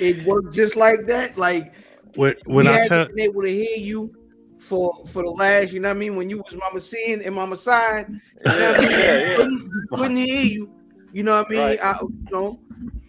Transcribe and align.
it 0.00 0.24
worked 0.24 0.54
just 0.54 0.76
like 0.76 1.06
that. 1.06 1.36
Like 1.38 1.72
when, 2.14 2.34
when 2.46 2.66
we 2.66 2.72
I 2.72 2.78
had 2.80 2.88
tell 2.88 3.06
been 3.06 3.20
able 3.20 3.42
to 3.42 3.48
hear 3.50 3.76
you 3.76 4.14
for 4.58 4.92
for 5.12 5.22
the 5.22 5.30
last, 5.30 5.72
you 5.72 5.80
know 5.80 5.88
what 5.88 5.96
I 5.96 6.00
mean, 6.00 6.16
when 6.16 6.28
you 6.30 6.38
was 6.38 6.54
mama 6.54 6.80
seeing 6.80 7.22
and 7.24 7.34
mama 7.34 7.56
sign, 7.56 8.20
you 8.44 8.52
know 8.52 8.72
what 8.72 8.78
I 8.78 8.80
mean? 8.80 8.90
Yeah, 9.00 9.18
yeah. 9.18 9.36
Couldn't, 9.36 9.70
couldn't 9.92 10.16
hear 10.16 10.44
you, 10.44 10.70
you 11.12 11.22
know 11.22 11.36
what 11.36 11.46
I 11.46 11.50
mean? 11.50 11.60
Right. 11.60 11.84
I, 11.84 11.98
you 12.02 12.12
know, 12.30 12.60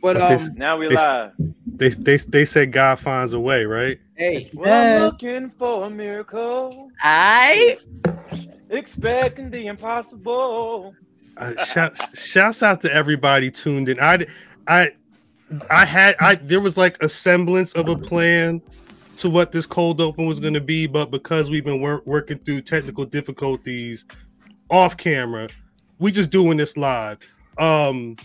but 0.02 0.18
Okay. 0.18 0.36
um, 0.36 0.54
Now 0.56 0.78
we 0.78 0.88
It's- 0.88 1.00
live. 1.38 1.54
they 1.76 1.90
they 1.90 2.18
they 2.18 2.46
said 2.46 2.72
God 2.72 3.00
finds 3.00 3.34
a 3.34 3.40
way, 3.40 3.66
right? 3.66 4.00
hey, 4.16 4.50
Well, 4.54 4.98
I'm 4.98 5.02
looking 5.08 5.50
for 5.58 5.88
a 5.88 5.90
miracle, 5.90 6.90
I 7.02 7.78
expecting 8.70 9.50
the 9.50 9.68
impossible. 9.68 10.96
Uh, 11.38 11.56
shout, 11.66 11.94
shouts 12.16 12.62
out 12.62 12.82
to 12.82 12.94
everybody 12.94 13.50
tuned 13.52 13.90
in. 13.90 14.00
I 14.00 14.26
I 14.68 14.92
I 15.70 15.86
had 15.86 16.16
I 16.20 16.36
there 16.36 16.60
was 16.62 16.78
like 16.78 17.02
a 17.04 17.10
semblance 17.10 17.74
of 17.74 17.90
a 17.90 17.96
plan 17.98 18.62
to 19.18 19.30
what 19.30 19.52
this 19.52 19.66
cold 19.66 20.02
open 20.02 20.26
was 20.26 20.40
going 20.40 20.54
to 20.54 20.62
be, 20.62 20.88
but 20.88 21.12
because 21.12 21.50
we've 21.50 21.66
been 21.66 21.82
wor- 21.82 22.02
working 22.06 22.38
through 22.40 22.62
technical 22.62 23.06
difficulties 23.06 24.06
off 24.70 24.98
camera, 24.98 25.48
we 26.00 26.12
just 26.12 26.30
doing 26.32 26.58
this 26.58 26.78
live. 26.78 27.18
Um 27.58 28.16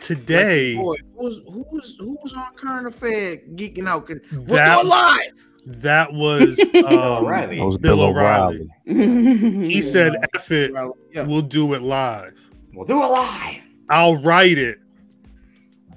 today 0.00 0.76
boy, 0.76 0.96
who's 1.16 1.40
who's 1.46 1.96
who's 1.98 2.32
on 2.34 2.54
current 2.54 2.86
affair 2.86 3.36
geeking 3.54 3.86
out? 3.88 4.06
Cause 4.06 4.20
we're 4.32 4.56
That- 4.56 4.86
live. 4.86 5.32
that 5.66 6.12
was 6.12 6.58
um, 6.74 6.84
O'Reilly. 6.86 7.56
That 7.58 7.64
was 7.64 7.78
Bill 7.78 7.96
Bill 7.96 8.06
O'Reilly. 8.06 8.68
O'Reilly. 8.88 9.68
He 9.68 9.82
said, 9.82 10.14
"F 10.34 10.50
it, 10.50 10.72
yeah. 11.12 11.24
we'll 11.24 11.42
do 11.42 11.74
it 11.74 11.82
live. 11.82 12.32
We'll 12.72 12.86
do 12.86 13.02
it 13.02 13.06
live. 13.06 13.62
I'll 13.90 14.16
write 14.16 14.58
it, 14.58 14.78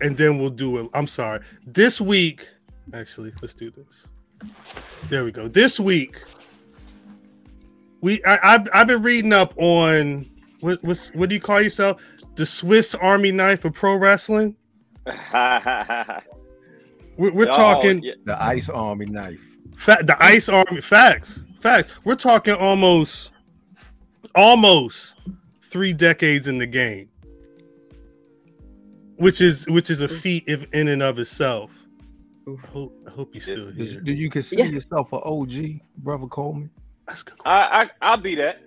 and 0.01 0.17
then 0.17 0.37
we'll 0.39 0.49
do 0.49 0.77
it." 0.79 0.89
I'm 0.93 1.07
sorry. 1.07 1.39
This 1.65 1.99
week, 2.01 2.47
actually, 2.93 3.31
let's 3.41 3.53
do 3.53 3.71
this. 3.71 4.05
There 5.09 5.23
we 5.23 5.31
go. 5.31 5.47
This 5.47 5.79
week, 5.79 6.21
we 8.01 8.23
I, 8.25 8.55
I've 8.55 8.67
I've 8.73 8.87
been 8.87 9.01
reading 9.01 9.33
up 9.33 9.53
on 9.57 10.29
what 10.61 10.83
what's 10.83 11.09
what 11.13 11.29
do 11.29 11.35
you 11.35 11.41
call 11.41 11.61
yourself? 11.61 12.01
The 12.35 12.45
Swiss 12.45 12.95
Army 12.95 13.31
knife 13.31 13.65
of 13.65 13.73
pro 13.73 13.95
wrestling. 13.95 14.55
We're, 17.17 17.31
we're 17.33 17.47
Oh, 17.49 17.55
talking 17.55 18.01
yeah. 18.03 18.13
The 18.25 18.41
Ice 18.41 18.69
Army 18.69 19.05
knife. 19.05 19.45
fa- 19.75 19.99
the 20.01 20.15
Ice 20.23 20.49
Army 20.49 20.81
facts 20.81 21.43
facts. 21.59 21.93
We're 22.03 22.15
talking 22.15 22.53
almost 22.55 23.31
almost 24.33 25.13
three 25.61 25.93
decades 25.93 26.47
in 26.47 26.57
the 26.57 26.65
game, 26.65 27.09
which 29.21 29.41
is 29.41 29.67
which 29.67 29.89
is 29.89 30.01
a 30.01 30.07
feat 30.07 30.43
if 30.47 30.65
in 30.73 30.87
and 30.87 31.01
of 31.03 31.19
itself. 31.19 31.71
I 32.47 32.67
hope, 32.67 32.93
I 33.07 33.11
hope 33.11 33.35
you're 33.35 33.41
still 33.41 33.71
Do, 33.71 33.83
here. 33.83 34.01
do 34.01 34.11
you 34.11 34.29
consider 34.29 34.63
Yes. 34.63 34.73
yourself 34.73 35.13
an 35.13 35.21
OG, 35.23 35.79
brother 35.97 36.27
Coleman? 36.27 36.71
That's 37.07 37.23
good. 37.23 37.37
I, 37.45 37.83
I 37.83 37.89
I'll 38.01 38.17
be 38.17 38.35
that. 38.35 38.61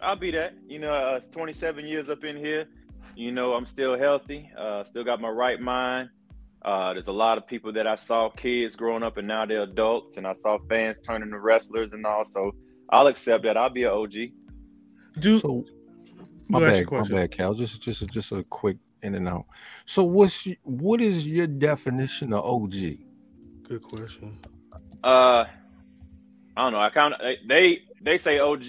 I'll 0.00 0.16
be 0.16 0.30
that. 0.32 0.54
You 0.68 0.78
know, 0.78 0.92
uh, 0.92 1.20
27 1.32 1.86
years 1.86 2.10
up 2.10 2.22
in 2.24 2.36
here. 2.36 2.66
You 3.16 3.32
know, 3.32 3.54
I'm 3.54 3.66
still 3.66 3.98
healthy. 3.98 4.50
Uh, 4.56 4.84
still 4.84 5.04
got 5.04 5.20
my 5.20 5.30
right 5.30 5.60
mind. 5.60 6.10
Uh, 6.62 6.92
there's 6.92 7.08
a 7.08 7.12
lot 7.12 7.38
of 7.38 7.46
people 7.46 7.72
that 7.72 7.86
I 7.86 7.94
saw 7.94 8.28
kids 8.30 8.76
growing 8.76 9.02
up 9.02 9.16
and 9.16 9.26
now 9.26 9.46
they're 9.46 9.62
adults, 9.62 10.16
and 10.18 10.26
I 10.26 10.34
saw 10.34 10.58
fans 10.68 11.00
turning 11.00 11.30
to 11.30 11.38
wrestlers 11.38 11.92
and 11.94 12.04
all. 12.06 12.24
So 12.24 12.52
I'll 12.90 13.06
accept 13.06 13.44
that. 13.44 13.56
I'll 13.56 13.70
be 13.70 13.84
an 13.84 13.90
OG. 13.90 14.14
Do 15.18 15.38
So 15.38 15.64
my 16.48 16.60
Go 16.60 16.66
ask 16.66 16.90
bad, 16.90 16.90
my 16.90 17.08
bad, 17.08 17.30
Cal. 17.30 17.54
Just 17.54 17.80
just 17.80 18.06
just 18.08 18.32
a 18.32 18.44
quick 18.44 18.76
in 19.02 19.14
and 19.14 19.28
out. 19.28 19.46
So 19.84 20.04
what's 20.04 20.46
what 20.62 21.00
is 21.00 21.26
your 21.26 21.46
definition 21.46 22.32
of 22.32 22.44
OG? 22.44 22.72
good 23.64 23.82
question. 23.82 24.38
Uh, 25.04 25.44
I 25.44 25.46
don't 26.56 26.72
know. 26.72 26.80
I 26.80 26.90
kind 26.90 27.14
of 27.14 27.20
they 27.46 27.80
they 28.00 28.16
say 28.16 28.38
OG. 28.38 28.64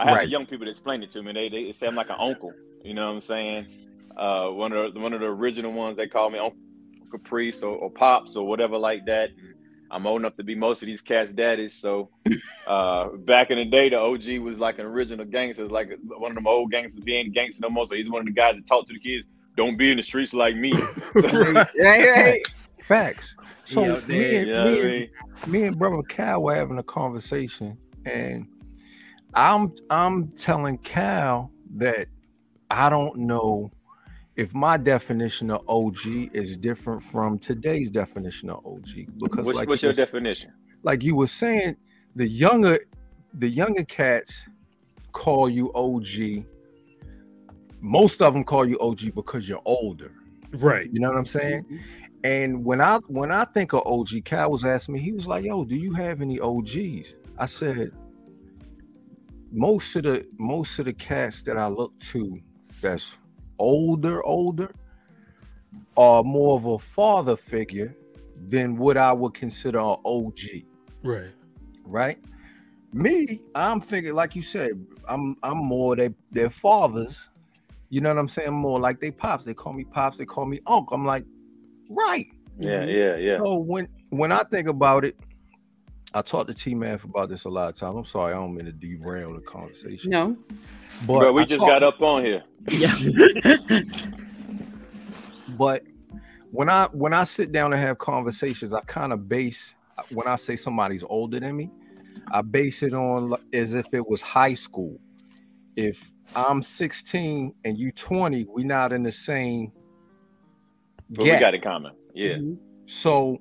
I 0.00 0.06
have 0.06 0.18
Right. 0.18 0.28
young 0.28 0.46
people 0.46 0.64
that 0.66 0.70
explain 0.70 1.02
it 1.02 1.10
to 1.12 1.22
me. 1.22 1.32
They 1.32 1.48
they 1.48 1.72
say 1.72 1.86
I'm 1.86 1.94
like 1.94 2.10
an 2.10 2.16
uncle. 2.20 2.52
You 2.84 2.94
know 2.94 3.06
what 3.08 3.14
I'm 3.14 3.20
saying? 3.20 3.66
Uh, 4.16 4.48
one 4.48 4.72
of 4.72 4.94
the, 4.94 5.00
one 5.00 5.12
of 5.12 5.20
the 5.20 5.26
original 5.26 5.72
ones 5.72 5.96
they 5.96 6.06
call 6.08 6.30
me 6.30 6.38
Uncle 6.38 6.56
Caprice 7.10 7.62
or, 7.62 7.76
or 7.76 7.90
Pops 7.90 8.36
or 8.36 8.46
whatever 8.46 8.76
like 8.78 9.06
that. 9.06 9.30
And 9.30 9.54
I'm 9.90 10.06
old 10.06 10.20
enough 10.20 10.36
to 10.36 10.44
be 10.44 10.54
most 10.54 10.82
of 10.82 10.86
these 10.86 11.00
cats' 11.00 11.32
daddies. 11.32 11.74
So 11.74 12.10
uh, 12.66 13.08
back 13.18 13.50
in 13.50 13.58
the 13.58 13.64
day, 13.64 13.88
the 13.88 13.98
OG 13.98 14.38
was 14.42 14.58
like 14.60 14.78
an 14.78 14.86
original 14.86 15.24
gangster. 15.24 15.62
It's 15.64 15.72
like 15.72 15.90
one 16.04 16.30
of 16.32 16.34
them 16.34 16.46
old 16.46 16.70
gangsters 16.70 17.00
being 17.04 17.32
gangster 17.32 17.60
no 17.62 17.70
more. 17.70 17.86
So 17.86 17.94
he's 17.94 18.10
one 18.10 18.20
of 18.20 18.26
the 18.26 18.32
guys 18.32 18.56
that 18.56 18.66
talk 18.66 18.86
to 18.88 18.92
the 18.92 19.00
kids. 19.00 19.26
Don't 19.58 19.76
be 19.76 19.90
in 19.90 19.96
the 19.96 20.04
streets 20.04 20.32
like 20.32 20.54
me. 20.54 20.72
Right. 21.16 21.66
right, 21.80 22.08
right. 22.08 22.56
Facts. 22.80 23.34
So 23.64 23.82
Yeah, 23.82 24.00
me, 24.06 24.36
and, 24.36 24.46
You 24.46 24.54
know 24.54 24.64
me, 24.64 24.80
I 24.80 25.08
and, 25.42 25.52
me 25.52 25.62
and 25.64 25.76
brother 25.76 26.00
Cal 26.04 26.44
were 26.44 26.54
having 26.54 26.78
a 26.78 26.82
conversation, 26.84 27.76
and 28.06 28.46
I'm 29.34 29.74
I'm 29.90 30.28
telling 30.28 30.78
Cal 30.78 31.50
that 31.74 32.06
I 32.70 32.88
don't 32.88 33.16
know 33.16 33.72
if 34.36 34.54
my 34.54 34.76
definition 34.76 35.50
of 35.50 35.68
OG 35.68 36.06
is 36.32 36.56
different 36.56 37.02
from 37.02 37.36
today's 37.40 37.90
definition 37.90 38.50
of 38.50 38.64
OG 38.64 38.86
because 39.20 39.44
What's, 39.44 39.58
like 39.58 39.68
what's 39.68 39.82
your 39.82 39.90
was- 39.90 39.96
definition? 39.96 40.52
like 40.84 41.02
you 41.02 41.16
were 41.16 41.26
saying, 41.26 41.74
the 42.14 42.28
younger 42.28 42.78
the 43.34 43.48
younger 43.48 43.82
cats 43.82 44.46
call 45.10 45.50
you 45.50 45.72
OG. 45.74 46.44
Most 47.80 48.22
of 48.22 48.34
them 48.34 48.44
call 48.44 48.66
you 48.66 48.78
OG 48.80 49.14
because 49.14 49.48
you're 49.48 49.62
older. 49.64 50.12
right. 50.54 50.88
You 50.92 51.00
know 51.00 51.08
what 51.08 51.18
I'm 51.18 51.26
saying? 51.26 51.64
Mm-hmm. 51.64 51.76
And 52.24 52.64
when 52.64 52.80
I 52.80 52.98
when 53.06 53.30
I 53.30 53.44
think 53.44 53.72
of 53.72 53.86
OG, 53.86 54.24
Cal 54.24 54.50
was 54.50 54.64
asking 54.64 54.94
me, 54.94 55.00
he 55.00 55.12
was 55.12 55.26
like, 55.26 55.44
"Yo, 55.44 55.64
do 55.64 55.76
you 55.76 55.92
have 55.94 56.20
any 56.20 56.40
OGs?" 56.40 57.14
I 57.38 57.46
said, 57.46 57.92
"Most 59.52 59.94
of 59.96 60.02
the 60.02 60.26
most 60.38 60.78
of 60.80 60.86
the 60.86 60.92
cats 60.92 61.42
that 61.42 61.56
I 61.56 61.68
look 61.68 61.98
to, 62.00 62.40
that's 62.82 63.16
older, 63.58 64.24
older, 64.24 64.72
are 65.96 66.24
more 66.24 66.56
of 66.56 66.66
a 66.66 66.78
father 66.78 67.36
figure 67.36 67.96
than 68.48 68.76
what 68.76 68.96
I 68.96 69.12
would 69.12 69.34
consider 69.34 69.78
an 69.78 69.96
OG." 70.04 70.64
Right. 71.04 71.34
right? 71.84 72.18
Me, 72.92 73.40
I'm 73.54 73.80
thinking, 73.80 74.14
like 74.14 74.34
you 74.34 74.42
said, 74.42 74.72
I'm 75.06 75.36
I'm 75.44 75.58
more 75.58 75.94
their 75.94 76.12
their 76.32 76.50
fathers. 76.50 77.28
You 77.90 78.00
know 78.00 78.10
what 78.10 78.18
I'm 78.18 78.28
saying? 78.28 78.52
More 78.52 78.78
like 78.78 79.00
they 79.00 79.10
pops. 79.10 79.44
They 79.44 79.54
call 79.54 79.72
me 79.72 79.84
pops. 79.84 80.18
They 80.18 80.26
call 80.26 80.46
me 80.46 80.60
uncle. 80.66 80.94
I'm 80.94 81.06
like, 81.06 81.24
right. 81.88 82.26
Yeah, 82.58 82.80
mm-hmm. 82.80 82.90
yeah, 82.90 83.16
yeah. 83.16 83.38
So 83.38 83.58
when 83.58 83.88
when 84.10 84.32
I 84.32 84.42
think 84.44 84.68
about 84.68 85.04
it, 85.04 85.16
I 86.12 86.22
talked 86.22 86.48
to 86.48 86.54
T 86.54 86.74
Man 86.74 86.98
about 87.02 87.28
this 87.28 87.44
a 87.44 87.48
lot 87.48 87.68
of 87.68 87.76
times. 87.76 87.96
I'm 87.96 88.04
sorry, 88.04 88.32
I 88.32 88.36
don't 88.36 88.54
mean 88.54 88.66
to 88.66 88.72
derail 88.72 89.34
the 89.34 89.40
conversation. 89.40 90.10
No. 90.10 90.36
But 91.06 91.20
Bro, 91.20 91.32
we 91.32 91.42
I 91.42 91.44
just 91.44 91.60
talk- 91.60 91.68
got 91.68 91.82
up 91.82 92.00
on 92.02 92.24
here. 92.24 92.44
But 95.56 95.82
when 96.52 96.68
I 96.68 96.86
when 96.92 97.12
I 97.12 97.24
sit 97.24 97.52
down 97.52 97.72
and 97.72 97.82
have 97.82 97.98
conversations, 97.98 98.72
I 98.72 98.80
kind 98.82 99.12
of 99.12 99.28
base 99.28 99.74
when 100.10 100.26
I 100.28 100.36
say 100.36 100.56
somebody's 100.56 101.04
older 101.08 101.40
than 101.40 101.56
me, 101.56 101.70
I 102.30 102.42
base 102.42 102.82
it 102.82 102.94
on 102.94 103.34
as 103.52 103.74
if 103.74 103.92
it 103.92 104.06
was 104.06 104.22
high 104.22 104.54
school. 104.54 104.98
If 105.76 106.10
I'm 106.36 106.62
16 106.62 107.54
and 107.64 107.78
you 107.78 107.90
20, 107.92 108.46
we 108.54 108.64
not 108.64 108.92
in 108.92 109.02
the 109.02 109.10
same 109.12 109.72
But 111.10 111.24
gap. 111.24 111.34
we 111.34 111.40
got 111.40 111.54
in 111.54 111.60
common. 111.60 111.92
Yeah. 112.14 112.34
Mhm. 112.36 112.58
So 112.86 113.38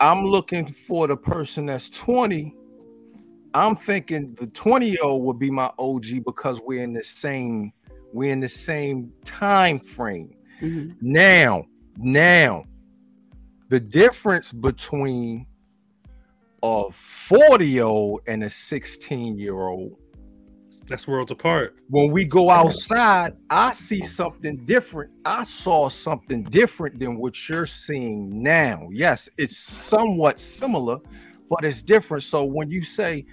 I'm 0.00 0.24
looking 0.24 0.66
for 0.66 1.06
the 1.06 1.16
person 1.16 1.66
that's 1.66 1.88
20. 1.90 2.54
I'm 3.54 3.76
thinking 3.76 4.34
the 4.34 4.46
20 4.48 4.88
year 4.90 4.98
old 5.02 5.24
would 5.24 5.38
be 5.38 5.50
my 5.50 5.70
OG 5.78 6.20
because 6.24 6.60
we're 6.62 6.82
in 6.82 6.92
the 6.92 7.02
same 7.02 7.72
we're 8.12 8.32
in 8.32 8.38
the 8.40 8.48
same 8.48 9.12
time 9.24 9.80
frame. 9.80 10.32
Mhm. 10.60 10.96
Now, 11.00 11.64
now, 11.96 12.64
the 13.70 13.80
difference 13.80 14.52
between 14.52 15.46
a 16.62 16.90
40 16.92 17.66
year 17.66 17.82
old 17.84 18.20
and 18.28 18.44
a 18.44 18.50
16 18.50 19.36
year 19.36 19.58
old, 19.66 19.96
That's 20.86 21.08
worlds 21.08 21.30
apart. 21.30 21.76
when 21.88 22.10
we 22.10 22.24
go 22.24 22.50
outside, 22.50 23.36
I 23.48 23.72
see 23.72 24.02
something 24.02 24.64
different. 24.66 25.12
I 25.24 25.44
saw 25.44 25.88
something 25.88 26.42
different 26.44 26.98
than 26.98 27.16
what 27.16 27.48
you're 27.48 27.66
seeing 27.66 28.42
now. 28.42 28.88
Yes, 28.90 29.28
it's 29.38 29.56
somewhat 29.56 30.38
similar, 30.38 30.98
but 31.48 31.64
it's 31.64 31.80
different. 31.80 32.22
So 32.22 32.44
when 32.44 32.70
you 32.70 32.84
say, 32.84 33.24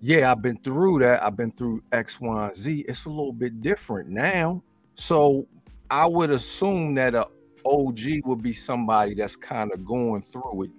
yeah, 0.00 0.30
I've 0.30 0.42
been 0.42 0.58
through 0.58 1.00
that, 1.00 1.22
I've 1.22 1.36
been 1.36 1.52
through 1.52 1.82
X, 1.92 2.20
Y, 2.20 2.46
and 2.46 2.56
Z, 2.56 2.84
it's 2.86 3.06
a 3.06 3.10
little 3.10 3.32
bit 3.32 3.62
different 3.62 4.10
now. 4.10 4.62
So 4.96 5.46
I 5.90 6.06
would 6.06 6.30
assume 6.30 6.94
that 6.94 7.14
a 7.14 7.26
OG 7.64 8.24
would 8.24 8.42
be 8.42 8.54
somebody 8.54 9.14
that's 9.14 9.36
kind 9.36 9.72
of 9.72 9.84
going 9.84 10.22
through 10.22 10.64
it 10.64 10.70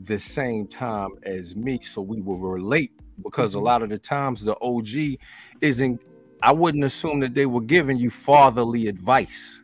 the 0.00 0.18
same 0.18 0.66
time 0.66 1.10
as 1.22 1.56
me. 1.56 1.80
So 1.82 2.02
we 2.02 2.20
will 2.20 2.38
relate 2.38 2.92
because 3.22 3.54
a 3.54 3.60
lot 3.60 3.82
of 3.82 3.88
the 3.88 3.98
times 3.98 4.42
the 4.42 4.56
OG 4.60 5.18
isn't, 5.60 6.00
I 6.42 6.52
wouldn't 6.52 6.84
assume 6.84 7.20
that 7.20 7.34
they 7.34 7.46
were 7.46 7.60
giving 7.62 7.96
you 7.96 8.10
fatherly 8.10 8.88
advice. 8.88 9.62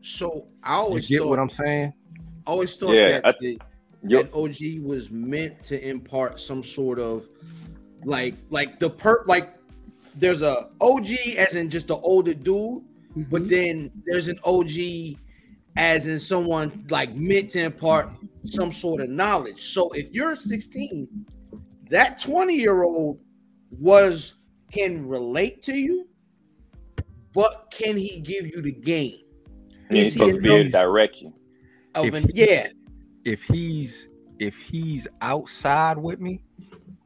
So 0.00 0.48
I 0.62 0.74
You 0.76 0.82
always 0.82 1.08
get 1.08 1.18
thought, 1.20 1.28
what 1.28 1.38
I'm 1.38 1.48
saying? 1.48 1.92
I 2.46 2.50
always 2.50 2.74
thought 2.74 2.94
Yeah, 2.96 3.20
that, 3.20 3.26
I- 3.26 3.32
the, 3.40 3.58
Yep. 4.04 4.32
that 4.32 4.36
OG 4.36 4.80
was 4.84 5.10
meant 5.12 5.62
to 5.64 5.88
impart 5.88 6.40
some 6.40 6.60
sort 6.62 6.98
of 6.98 7.24
like 8.04 8.34
like 8.50 8.80
the 8.80 8.90
per 8.90 9.24
like 9.26 9.54
there's 10.16 10.42
a 10.42 10.68
OG 10.80 11.36
as 11.38 11.54
in 11.54 11.70
just 11.70 11.86
the 11.86 11.96
older 11.98 12.34
dude, 12.34 12.82
but 13.30 13.42
Mhm. 13.42 13.48
then 13.48 13.92
there's 14.04 14.26
an 14.26 14.40
OG 14.44 15.16
as 15.76 16.06
in 16.08 16.18
someone 16.18 16.84
like 16.90 17.14
meant 17.14 17.50
to 17.50 17.60
impart 17.62 18.10
some 18.44 18.72
sort 18.72 19.00
of 19.02 19.08
knowledge. 19.08 19.62
So 19.72 19.88
if 19.92 20.10
you're 20.10 20.34
16, 20.34 21.08
that 21.92 22.18
20 22.20 22.54
year 22.54 22.82
old 22.82 23.20
was 23.70 24.34
can 24.72 25.06
relate 25.06 25.62
to 25.62 25.76
you, 25.76 26.08
but 27.34 27.70
can 27.70 27.96
he 27.96 28.20
give 28.20 28.46
you 28.46 28.62
the 28.62 28.72
game? 28.72 29.18
Yeah, 29.90 29.98
Is 29.98 30.14
he's 30.14 30.14
he 30.14 30.18
supposed 30.20 30.36
to 30.36 30.40
be 30.42 30.48
able 30.54 30.64
to 30.64 30.70
direct 30.70 31.16
you. 31.20 31.34
of 31.94 32.06
If 32.06 32.14
an, 32.14 32.26
yeah, 32.34 32.66
If 33.24 33.42
he's 33.44 34.08
if 34.38 34.56
he's 34.56 35.06
outside 35.20 35.98
with 35.98 36.18
me, 36.18 36.42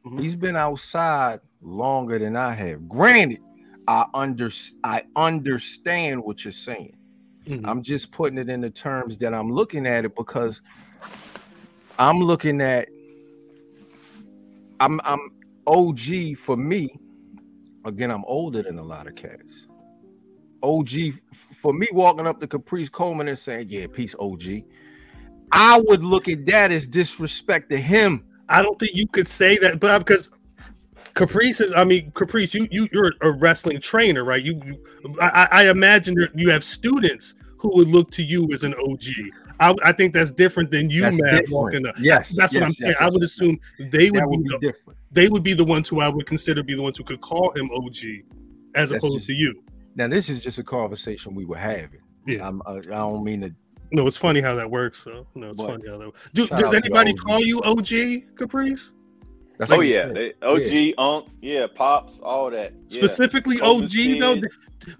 Mhm. 0.05 0.21
he's 0.21 0.35
been 0.35 0.55
outside 0.55 1.41
longer 1.61 2.17
than 2.17 2.35
I 2.37 2.53
have. 2.53 2.87
Granted, 2.87 3.41
I 3.87 4.05
under 4.13 4.49
I 4.85 5.03
understand 5.17 6.23
what 6.23 6.45
you're 6.45 6.51
saying. 6.53 6.95
Mhm. 7.45 7.67
I'm 7.67 7.83
just 7.83 8.11
putting 8.11 8.37
it 8.37 8.49
in 8.49 8.61
the 8.61 8.69
terms 8.69 9.17
that 9.17 9.33
I'm 9.33 9.51
looking 9.51 9.85
at 9.85 10.05
it 10.05 10.15
because 10.15 10.61
I'm 11.99 12.19
looking 12.19 12.61
at 12.61 12.87
I'm 14.79 14.99
I'm 15.03 15.19
OG 15.65 16.37
for 16.37 16.57
me. 16.57 16.89
Again, 17.85 18.11
I'm 18.11 18.25
older 18.25 18.61
than 18.61 18.79
a 18.79 18.83
lot 18.83 19.07
of 19.07 19.15
cats. 19.15 19.67
OG 20.63 20.89
for 21.31 21.73
me 21.73 21.87
walking 21.91 22.27
up 22.27 22.39
to 22.39 22.47
Caprice 22.47 22.89
Coleman 22.89 23.27
and 23.27 23.37
saying, 23.37 23.67
"Yeah, 23.69 23.87
peace, 23.87 24.15
OG." 24.19 24.63
I 25.51 25.81
would 25.85 26.03
look 26.03 26.27
at 26.27 26.45
that 26.47 26.71
as 26.71 26.87
disrespect 26.87 27.69
to 27.69 27.77
him. 27.77 28.25
I 28.49 28.61
don't 28.61 28.77
think 28.79 28.95
you 28.95 29.07
could 29.07 29.27
say 29.27 29.57
that, 29.59 29.79
but 29.79 29.99
because 29.99 30.29
Caprice 31.13 31.61
is, 31.61 31.73
I 31.73 31.83
mean, 31.83 32.11
Caprice, 32.11 32.53
you 32.53 32.67
you 32.71 32.87
you're 32.91 33.11
a 33.21 33.31
wrestling 33.31 33.79
trainer, 33.79 34.23
right? 34.23 34.43
You, 34.43 34.61
you 34.65 35.15
I, 35.21 35.47
I 35.51 35.69
imagine 35.69 36.15
you 36.35 36.49
have 36.49 36.63
students 36.63 37.33
who 37.57 37.69
would 37.75 37.87
look 37.87 38.11
to 38.11 38.23
you 38.23 38.47
as 38.53 38.63
an 38.63 38.73
OG. 38.75 39.03
I, 39.59 39.73
I 39.83 39.91
think 39.91 40.13
that's 40.13 40.31
different 40.31 40.71
than 40.71 40.89
you, 40.89 41.01
That's 41.01 41.21
Matt, 41.21 41.31
different. 41.31 41.51
walking 41.51 41.87
up. 41.87 41.95
Yes, 41.99 42.35
That's 42.35 42.53
what 42.53 42.63
I'm 42.63 42.69
yes, 42.69 42.77
saying. 42.77 42.91
yes, 42.91 43.01
I 43.01 43.05
would 43.05 43.21
yes, 43.21 43.31
assume 43.31 43.59
they 43.79 44.11
would 44.11 44.21
That 44.21 44.29
be, 44.29 44.37
be 44.37 44.49
the, 44.49 44.59
different. 44.59 44.99
they 45.11 45.29
would 45.29 45.43
be 45.43 45.53
the 45.53 45.63
ones 45.65 45.89
who 45.89 45.99
I 46.01 46.09
would 46.09 46.25
consider 46.25 46.63
be 46.63 46.75
the 46.75 46.81
ones 46.83 46.97
who 46.97 47.03
could 47.03 47.21
call 47.21 47.51
him 47.55 47.69
OG, 47.71 47.95
as 48.75 48.89
That's 48.91 49.03
opposed 49.03 49.15
just- 49.19 49.27
to 49.27 49.33
you. 49.33 49.63
Now, 49.95 50.07
this 50.07 50.29
is 50.29 50.43
just 50.43 50.59
a 50.59 50.63
conversation 50.63 51.33
we 51.33 51.43
were 51.45 51.57
having. 51.57 52.01
Yeah. 52.27 52.47
I'm, 52.47 52.61
I, 52.67 52.73
I 52.73 52.81
don't 52.81 53.23
mean 53.23 53.41
to. 53.41 53.55
No, 53.91 54.05
it's 54.05 54.17
funny 54.17 54.41
how 54.41 54.53
that 54.55 54.69
works. 54.69 55.03
So 55.03 55.25
no, 55.33 55.47
it's 55.49 55.57
But- 55.57 55.67
funny 55.71 55.87
how 55.89 55.97
that. 55.97 56.11
Do, 56.33 56.45
does 56.47 56.73
anybody 56.73 57.11
OG. 57.11 57.17
call 57.19 57.39
you 57.41 57.59
OG, 57.61 58.35
Caprice? 58.35 58.91
That's 59.57 59.71
Oh 59.71 59.79
yeah, 59.79 60.05
they, 60.05 60.33
OG, 60.43 60.93
Unk, 60.99 61.29
yeah, 61.41 61.65
pops, 61.73 62.19
all 62.19 62.51
that. 62.51 62.73
Yeah. 62.89 62.99
Specifically 62.99 63.57
Coach's 63.57 64.15
OG 64.15 64.19
though. 64.19 64.41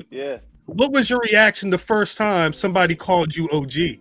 Yeah. 0.10 0.38
What 0.66 0.92
was 0.94 1.12
your 1.12 1.20
reaction 1.20 1.70
the 1.70 1.78
first 1.78 2.18
time 2.18 2.54
somebody 2.54 2.96
called 2.96 3.36
you 3.36 3.48
OG? 3.52 4.00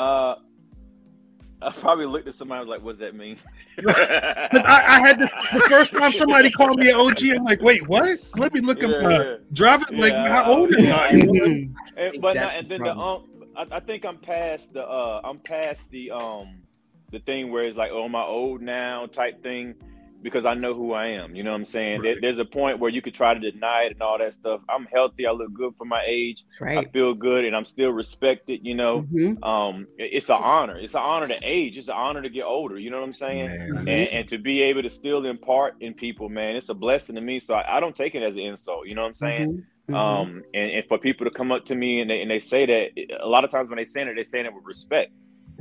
Uh, 0.00 0.36
I 1.62 1.72
probably 1.72 2.06
looked 2.06 2.28
at 2.28 2.34
somebody. 2.34 2.58
I 2.58 2.60
was 2.60 2.68
like, 2.70 2.82
"What's 2.82 3.00
that 3.00 3.14
mean?" 3.14 3.38
I, 3.86 4.82
I 4.86 5.00
had 5.06 5.18
this, 5.18 5.30
the 5.52 5.60
first 5.60 5.92
time 5.92 6.12
somebody 6.12 6.50
called 6.50 6.78
me 6.78 6.90
an 6.90 6.96
OG. 6.96 7.22
I'm 7.36 7.44
like, 7.44 7.62
wait, 7.62 7.86
what? 7.88 8.18
Let 8.36 8.54
me 8.54 8.60
look 8.60 8.82
at 8.82 8.90
Yeah, 8.90 8.98
my 8.98 9.20
yeah. 9.20 9.36
driver's 9.52 9.90
like, 9.92 10.14
Yeah, 10.14 10.28
how 10.28 10.46
old 10.52 10.72
am 10.74 10.92
I? 10.92 11.10
You 11.10 11.26
know? 11.32 11.54
And, 11.96 12.20
but 12.20 12.38
not, 12.38 12.56
and 12.56 12.68
the 12.70 12.82
then 12.82 12.82
the 12.84 12.96
um, 12.96 13.24
I, 13.56 13.66
I 13.72 13.80
think 13.80 14.04
I'm 14.06 14.18
past 14.18 14.72
the 14.72 14.86
uh, 14.86 15.20
I'm 15.24 15.38
past 15.40 15.90
the 15.90 16.12
um, 16.12 16.62
the 17.10 17.20
thing 17.20 17.52
where 17.52 17.64
it's 17.64 17.76
like, 17.76 17.90
oh, 17.92 18.06
am 18.06 18.16
I 18.16 18.22
old 18.22 18.62
now 18.62 19.06
type 19.06 19.42
thing, 19.42 19.74
because 20.22 20.44
I 20.46 20.54
know 20.54 20.74
who 20.74 20.92
I 20.92 21.06
am. 21.08 21.34
You 21.34 21.42
know 21.42 21.50
what 21.50 21.56
I'm 21.56 21.64
saying? 21.64 22.02
There, 22.02 22.12
Right. 22.12 22.20
there's 22.20 22.38
a 22.38 22.44
point 22.44 22.78
where 22.78 22.90
you 22.90 23.00
could 23.02 23.14
try 23.14 23.32
to 23.34 23.40
deny 23.50 23.84
it 23.84 23.92
and 23.92 24.02
all 24.02 24.18
that 24.18 24.34
stuff. 24.34 24.60
I'm 24.68 24.86
healthy. 24.86 25.26
I 25.26 25.32
look 25.32 25.52
good 25.52 25.74
for 25.78 25.84
my 25.84 26.02
age. 26.06 26.44
That's 26.60 26.76
I 26.78 26.84
feel 26.84 27.14
good, 27.14 27.44
and 27.44 27.56
I'm 27.56 27.64
still 27.64 27.90
respected. 27.90 28.60
You 28.64 28.74
know, 28.74 29.02
Mhm. 29.02 29.42
um, 29.44 29.86
it- 29.98 30.10
it's 30.12 30.28
an 30.28 30.38
honor. 30.40 30.78
It's 30.78 30.94
an 30.94 31.00
honor 31.02 31.28
to 31.28 31.38
age. 31.42 31.78
It's 31.78 31.88
an 31.88 31.94
honor 31.96 32.22
to 32.22 32.28
get 32.28 32.44
older. 32.44 32.78
You 32.78 32.90
know 32.90 32.98
what 32.98 33.06
I'm 33.06 33.12
saying? 33.12 33.46
Man, 33.46 33.88
and, 33.88 34.08
and 34.12 34.28
to 34.28 34.38
be 34.38 34.62
able 34.62 34.82
to 34.82 34.90
still 34.90 35.24
impart 35.26 35.76
in 35.80 35.94
people, 35.94 36.28
man, 36.28 36.56
it's 36.56 36.68
a 36.68 36.74
blessing 36.74 37.14
to 37.14 37.20
me. 37.20 37.38
So 37.38 37.54
I, 37.54 37.76
I 37.76 37.80
don't 37.80 37.96
take 37.96 38.14
it 38.14 38.22
as 38.22 38.36
an 38.36 38.42
insult. 38.42 38.86
You 38.86 38.94
know 38.94 39.02
what 39.02 39.08
I'm 39.08 39.14
saying? 39.14 39.48
Mhm. 39.48 39.64
Mhm. 39.90 39.96
Um, 39.96 40.42
and, 40.54 40.70
and 40.70 40.84
for 40.86 40.98
people 40.98 41.24
to 41.26 41.32
come 41.32 41.50
up 41.50 41.64
to 41.64 41.74
me 41.74 42.00
and 42.00 42.08
they, 42.08 42.20
and 42.22 42.30
they 42.30 42.38
say 42.38 42.64
that 42.66 42.90
a 43.20 43.26
lot 43.26 43.42
of 43.42 43.50
times 43.50 43.68
when 43.68 43.76
they 43.76 43.84
say 43.84 44.02
it, 44.02 44.14
they 44.14 44.22
say 44.22 44.38
it 44.40 44.54
with 44.54 44.64
respect, 44.64 45.10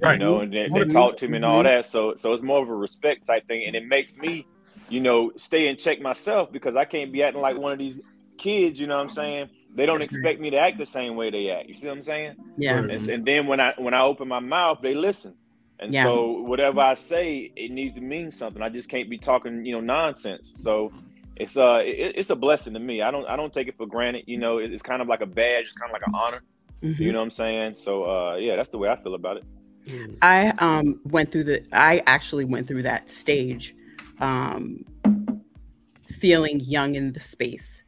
Right. 0.01 0.19
you 0.19 0.25
know, 0.25 0.39
and 0.41 0.53
they, 0.53 0.67
they 0.69 0.85
talk 0.85 1.17
to 1.17 1.27
me 1.27 1.37
and 1.37 1.45
all 1.45 1.63
that. 1.63 1.85
So, 1.85 2.15
so 2.15 2.33
it's 2.33 2.43
more 2.43 2.61
of 2.61 2.69
a 2.69 2.75
respect 2.75 3.25
type 3.27 3.47
thing. 3.47 3.65
And 3.67 3.75
it 3.75 3.85
makes 3.85 4.17
me, 4.17 4.45
you 4.89 5.01
know, 5.01 5.31
stay 5.37 5.67
in 5.67 5.77
check 5.77 5.99
myself 6.01 6.51
because 6.51 6.75
I 6.75 6.85
can't 6.85 7.11
be 7.11 7.23
acting 7.23 7.41
like 7.41 7.57
one 7.57 7.71
of 7.71 7.79
these 7.79 7.99
kids, 8.37 8.79
you 8.79 8.87
know 8.87 8.95
what 8.95 9.03
I'm 9.03 9.09
saying? 9.09 9.49
They 9.75 9.85
don't 9.85 10.01
expect 10.01 10.39
me 10.39 10.49
to 10.51 10.57
act 10.57 10.77
the 10.77 10.85
same 10.85 11.15
way 11.15 11.29
they 11.29 11.49
act. 11.49 11.69
You 11.69 11.75
see 11.75 11.87
what 11.87 11.93
I'm 11.97 12.01
saying? 12.01 12.35
yeah. 12.57 12.79
And, 12.79 12.91
and 12.91 13.25
then 13.25 13.47
when 13.47 13.59
I 13.59 13.73
when 13.77 13.93
I 13.93 14.01
open 14.01 14.27
my 14.27 14.39
mouth, 14.39 14.79
they 14.81 14.95
listen. 14.95 15.35
And 15.79 15.93
Yeah. 15.93 16.03
so 16.03 16.41
whatever 16.41 16.81
I 16.81 16.95
say, 16.95 17.51
it 17.55 17.71
needs 17.71 17.93
to 17.93 18.01
mean 18.01 18.31
something. 18.31 18.61
I 18.61 18.69
just 18.69 18.89
can't 18.89 19.09
be 19.09 19.17
talking, 19.17 19.65
you 19.65 19.73
know, 19.73 19.79
nonsense. 19.81 20.51
So 20.55 20.91
it's 21.35 21.55
uh 21.55 21.81
it, 21.83 22.13
it's 22.15 22.29
a 22.31 22.35
blessing 22.35 22.73
to 22.73 22.79
me. 22.79 23.01
I 23.01 23.11
don't 23.11 23.25
I 23.27 23.35
don't 23.35 23.53
take 23.53 23.67
it 23.67 23.77
for 23.77 23.85
granted. 23.87 24.23
You 24.27 24.37
know, 24.39 24.57
it's, 24.57 24.73
it's 24.73 24.81
kind 24.81 25.01
of 25.01 25.07
like 25.07 25.21
a 25.21 25.25
badge, 25.25 25.65
it's 25.65 25.73
kind 25.73 25.89
of 25.89 25.93
like 25.93 26.01
an 26.05 26.13
honor. 26.13 26.41
Mhm. 26.83 26.99
You 26.99 27.11
know 27.13 27.19
what 27.19 27.25
I'm 27.25 27.29
saying? 27.31 27.75
So 27.75 28.03
uh 28.05 28.35
yeah, 28.35 28.55
that's 28.55 28.69
the 28.69 28.77
way 28.77 28.89
I 28.89 28.95
feel 29.01 29.13
about 29.15 29.37
it. 29.37 29.43
I 30.21 30.49
um 30.59 30.99
went 31.05 31.31
through 31.31 31.45
the 31.45 31.63
I 31.71 32.03
actually 32.05 32.45
went 32.45 32.67
through 32.67 32.83
that 32.83 33.09
stage 33.09 33.75
um 34.19 34.85
feeling 36.19 36.59
young 36.59 36.95
in 36.95 37.13
the 37.13 37.19
space 37.19 37.81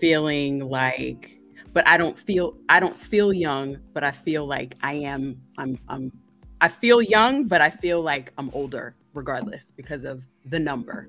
feeling 0.00 0.60
like 0.60 1.38
but 1.72 1.86
I 1.86 1.96
don't 1.96 2.18
feel 2.18 2.56
I 2.68 2.80
don't 2.80 2.98
feel 2.98 3.32
young 3.32 3.78
but 3.92 4.04
I 4.04 4.10
feel 4.10 4.46
like 4.46 4.74
I 4.82 4.94
am 4.94 5.40
I'm 5.58 5.78
I'm 5.88 6.12
I 6.60 6.68
feel 6.68 7.02
young 7.02 7.46
but 7.46 7.60
I 7.60 7.70
feel 7.70 8.02
like 8.02 8.32
I'm 8.38 8.50
older 8.52 8.94
regardless 9.14 9.72
because 9.76 10.04
of 10.04 10.22
the 10.46 10.58
number. 10.58 11.08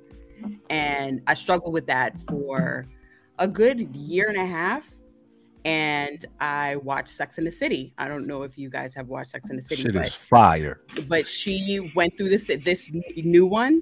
And 0.69 1.21
I 1.27 1.33
struggled 1.33 1.73
with 1.73 1.85
that 1.87 2.15
for 2.27 2.85
a 3.39 3.47
good 3.47 3.95
year 3.95 4.29
and 4.29 4.37
a 4.37 4.45
half 4.45 4.89
and 5.65 6.25
I 6.39 6.75
watched 6.77 7.09
Sex 7.09 7.37
in 7.37 7.45
the 7.45 7.51
City. 7.51 7.93
I 7.97 8.07
don't 8.07 8.27
know 8.27 8.43
if 8.43 8.57
you 8.57 8.69
guys 8.69 8.93
have 8.95 9.07
watched 9.07 9.31
Sex 9.31 9.49
in 9.49 9.55
the 9.55 9.61
City, 9.61 9.83
shit 9.83 9.93
but 9.93 10.07
is 10.07 10.15
fire. 10.15 10.81
but 11.07 11.25
she 11.25 11.91
went 11.95 12.17
through 12.17 12.29
this 12.29 12.47
this 12.63 12.91
new 13.17 13.45
one 13.45 13.81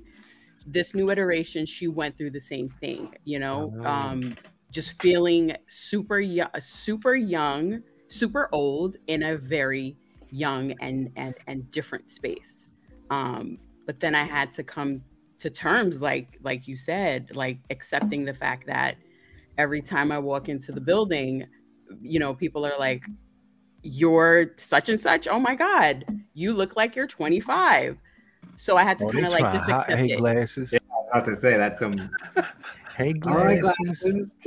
this 0.67 0.93
new 0.93 1.09
iteration 1.09 1.65
she 1.65 1.87
went 1.87 2.15
through 2.15 2.29
the 2.29 2.39
same 2.39 2.69
thing 2.69 3.11
you 3.25 3.39
know 3.39 3.73
Oh. 3.79 3.83
um 3.83 4.35
just 4.69 5.01
feeling 5.01 5.55
super 5.67 6.19
young 6.19 6.49
super 6.59 7.15
young 7.15 7.81
super 8.09 8.47
old 8.51 8.95
in 9.07 9.23
a 9.23 9.37
very 9.37 9.97
young 10.29 10.71
and 10.79 11.11
and 11.15 11.33
and 11.47 11.69
different 11.71 12.11
space 12.11 12.67
um 13.09 13.57
but 13.87 13.99
then 13.99 14.13
i 14.13 14.23
had 14.23 14.53
to 14.53 14.63
come 14.63 15.01
to 15.39 15.49
terms 15.49 15.99
like 15.99 16.37
like 16.43 16.67
you 16.67 16.77
said 16.77 17.35
like 17.35 17.57
accepting 17.71 18.23
the 18.23 18.33
fact 18.33 18.67
that 18.67 18.97
every 19.57 19.81
time 19.81 20.11
i 20.11 20.19
walk 20.19 20.47
into 20.47 20.71
the 20.71 20.79
building 20.81 21.43
you 22.01 22.19
know 22.19 22.33
people 22.33 22.65
are 22.65 22.77
like 22.79 23.03
you're 23.83 24.53
such 24.57 24.89
and 24.89 24.99
such 24.99 25.27
oh 25.27 25.39
my 25.39 25.55
god 25.55 26.05
you 26.33 26.53
look 26.53 26.75
like 26.75 26.95
you're 26.95 27.07
25 27.07 27.97
so 28.55 28.77
i 28.77 28.83
had 28.83 28.97
to 28.99 29.05
Oh, 29.05 29.11
kind 29.11 29.25
of 29.25 29.31
like 29.31 29.41
try 29.41 29.53
just 29.53 29.69
hot 29.69 29.83
accept 29.83 29.99
hey 29.99 30.11
it 30.11 30.17
glasses. 30.17 30.73
Not 31.13 31.25
to 31.25 31.35
say 31.35 31.57
that's 31.57 31.79
some 31.79 31.97
Hey 32.95 33.13
glasses. 33.13 33.99
glasses. 33.99 34.37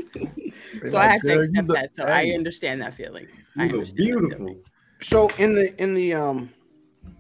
They 0.83 0.91
so 0.91 0.99
i 0.99 1.03
like, 1.03 1.11
had 1.13 1.23
to 1.23 1.41
accept 1.41 1.69
look- 1.69 1.77
that 1.77 1.91
so 1.97 2.07
hey." 2.07 2.33
i 2.33 2.35
understand 2.37 2.81
that 2.83 2.95
feeling 2.95 3.27
I 3.59 3.67
You 3.67 3.79
look 3.79 3.95
beautiful. 3.97 4.39
feeling. 4.39 4.63
So 5.01 5.29
in 5.39 5.55
the 5.55 5.75
in 5.83 5.95
the 5.95 6.15
um 6.15 6.51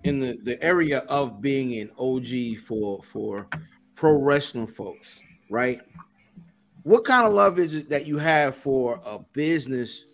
in 0.04 0.18
the 0.20 0.36
the 0.42 0.62
area 0.62 0.98
of 1.08 1.40
being 1.40 1.74
an 1.80 1.90
OG 1.98 2.58
for 2.66 3.02
for 3.04 3.46
pro 3.94 4.12
wrestling 4.20 4.66
folks, 4.66 5.18
right? 5.50 5.80
What 6.82 7.04
kind 7.04 7.26
of 7.26 7.32
love 7.32 7.58
is 7.58 7.74
it 7.74 7.88
that 7.88 8.06
you 8.06 8.18
have 8.18 8.56
for 8.56 9.00
a 9.06 9.18
business 9.32 10.04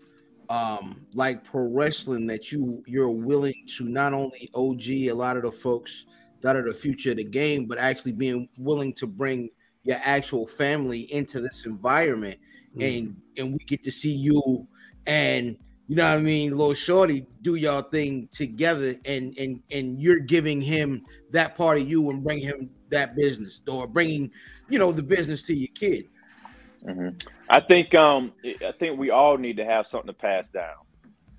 um 0.51 1.07
like 1.15 1.43
pro 1.45 1.63
wrestling 1.69 2.27
that 2.27 2.53
you 2.53 2.83
you're 2.87 3.11
willing 3.11 3.55
to 3.67 3.89
not 3.89 4.13
only 4.13 4.51
OG 4.55 4.83
a 4.89 5.13
lot 5.13 5.37
of 5.37 5.45
the 5.45 5.53
folks 5.53 6.07
that 6.43 6.57
are 6.57 6.71
the 6.71 6.75
future 6.75 7.11
of 7.13 7.19
the 7.19 7.25
game, 7.25 7.67
but 7.67 7.79
actually 7.79 8.13
being 8.13 8.49
willing 8.57 8.93
to 8.95 9.07
bring 9.07 9.49
your 9.85 9.99
actual 10.03 10.47
family 10.47 11.01
into 11.13 11.41
this 11.41 11.65
environment 11.67 12.39
and 12.81 13.17
and 13.37 13.53
we 13.53 13.59
get 13.67 13.83
to 13.83 13.91
see 13.91 14.13
you 14.13 14.67
and 15.07 15.57
you 15.91 15.97
know 15.97 16.09
what 16.09 16.19
I 16.19 16.23
mean, 16.23 16.53
little 16.53 16.73
shorty, 16.73 17.27
do 17.43 17.57
y'all 17.57 17.83
thing 17.83 18.29
together, 18.31 18.95
and 19.07 19.37
and 19.37 19.61
and 19.73 20.01
you're 20.01 20.21
giving 20.21 20.61
him 20.61 21.05
that 21.33 21.57
part 21.57 21.79
of 21.79 21.91
you 21.91 22.11
and 22.11 22.23
bringing 22.23 22.45
him 22.45 22.71
that 22.91 23.17
business, 23.17 23.61
or 23.69 23.89
bringing, 23.89 24.31
you 24.69 24.79
know, 24.79 24.93
the 24.93 25.03
business 25.03 25.43
to 25.43 25.53
your 25.53 25.67
kid. 25.75 26.05
Mhm. 26.85 27.23
I 27.49 27.61
think 27.61 27.95
um 27.95 28.33
I 28.45 28.73
think 28.79 28.99
we 28.99 29.11
all 29.11 29.37
need 29.39 29.59
to 29.59 29.65
have 29.65 29.87
something 29.87 30.09
to 30.09 30.15
pass 30.15 30.51
down. 30.51 30.75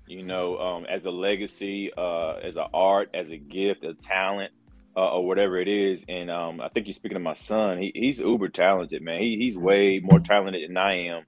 you 0.06 0.22
know, 0.22 0.58
um, 0.58 0.86
as 0.86 1.06
a 1.06 1.10
legacy, 1.10 1.90
uh, 1.96 2.34
as 2.42 2.56
an 2.58 2.66
art, 2.74 3.10
as 3.14 3.30
a 3.30 3.38
gift, 3.38 3.84
a 3.84 3.94
talent, 3.94 4.52
uh, 4.96 5.14
or 5.16 5.26
whatever 5.26 5.58
it 5.58 5.68
is. 5.68 6.04
And 6.08 6.30
um, 6.30 6.60
I 6.60 6.68
think 6.68 6.86
you're 6.86 6.94
speaking 6.94 7.16
of 7.16 7.22
my 7.22 7.34
son. 7.34 7.78
He, 7.78 7.92
he's 7.94 8.20
uber 8.20 8.48
talented, 8.48 9.02
man. 9.02 9.20
He, 9.22 9.38
he's 9.38 9.58
way 9.58 10.00
more 10.02 10.20
talented 10.20 10.68
than 10.68 10.76
I 10.76 11.06
am, 11.08 11.22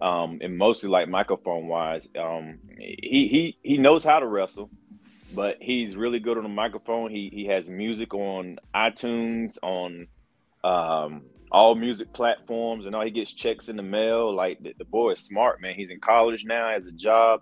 um, 0.00 0.38
and 0.42 0.56
mostly 0.58 0.88
like 0.90 1.08
microphone 1.08 1.68
wise. 1.68 2.08
Um, 2.18 2.60
he 2.78 3.28
he 3.30 3.58
he 3.62 3.78
knows 3.78 4.04
how 4.04 4.20
to 4.20 4.26
wrestle, 4.26 4.70
but 5.34 5.58
he's 5.60 5.96
really 5.96 6.20
good 6.20 6.38
on 6.38 6.44
the 6.44 6.48
microphone. 6.50 7.10
He 7.10 7.30
he 7.32 7.46
has 7.46 7.68
music 7.70 8.14
on 8.14 8.58
iTunes, 8.74 9.58
on 9.62 10.06
um, 10.64 11.22
all 11.50 11.74
music 11.74 12.12
platforms, 12.12 12.86
and 12.86 12.94
all. 12.94 13.04
He 13.04 13.10
gets 13.10 13.32
checks 13.32 13.68
in 13.68 13.76
the 13.76 13.82
mail. 13.82 14.34
Like 14.34 14.62
the, 14.62 14.74
the 14.78 14.84
boy 14.84 15.12
is 15.12 15.20
smart, 15.20 15.60
man. 15.60 15.74
He's 15.74 15.90
in 15.90 16.00
college 16.00 16.44
now, 16.44 16.70
has 16.70 16.86
a 16.86 16.92
job, 16.92 17.40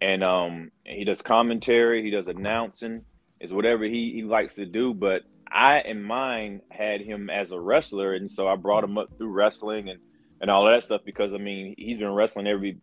and 0.00 0.22
um, 0.22 0.70
he 0.84 1.04
does 1.04 1.22
commentary. 1.22 2.02
He 2.02 2.10
does 2.10 2.28
announcing 2.28 3.04
is 3.40 3.52
whatever 3.52 3.84
he, 3.84 4.12
he 4.12 4.22
likes 4.22 4.54
to 4.56 4.66
do. 4.66 4.94
But 4.94 5.22
I, 5.50 5.80
in 5.80 6.02
mine 6.02 6.62
had 6.70 7.00
him 7.00 7.30
as 7.30 7.52
a 7.52 7.60
wrestler, 7.60 8.14
and 8.14 8.30
so 8.30 8.48
I 8.48 8.56
brought 8.56 8.84
him 8.84 8.98
up 8.98 9.16
through 9.16 9.30
wrestling 9.30 9.88
and 9.90 10.00
and 10.40 10.50
all 10.50 10.66
that 10.66 10.84
stuff 10.84 11.02
because 11.04 11.32
I 11.32 11.38
mean 11.38 11.74
he's 11.78 11.98
been 11.98 12.12
wrestling 12.12 12.46
every. 12.46 12.78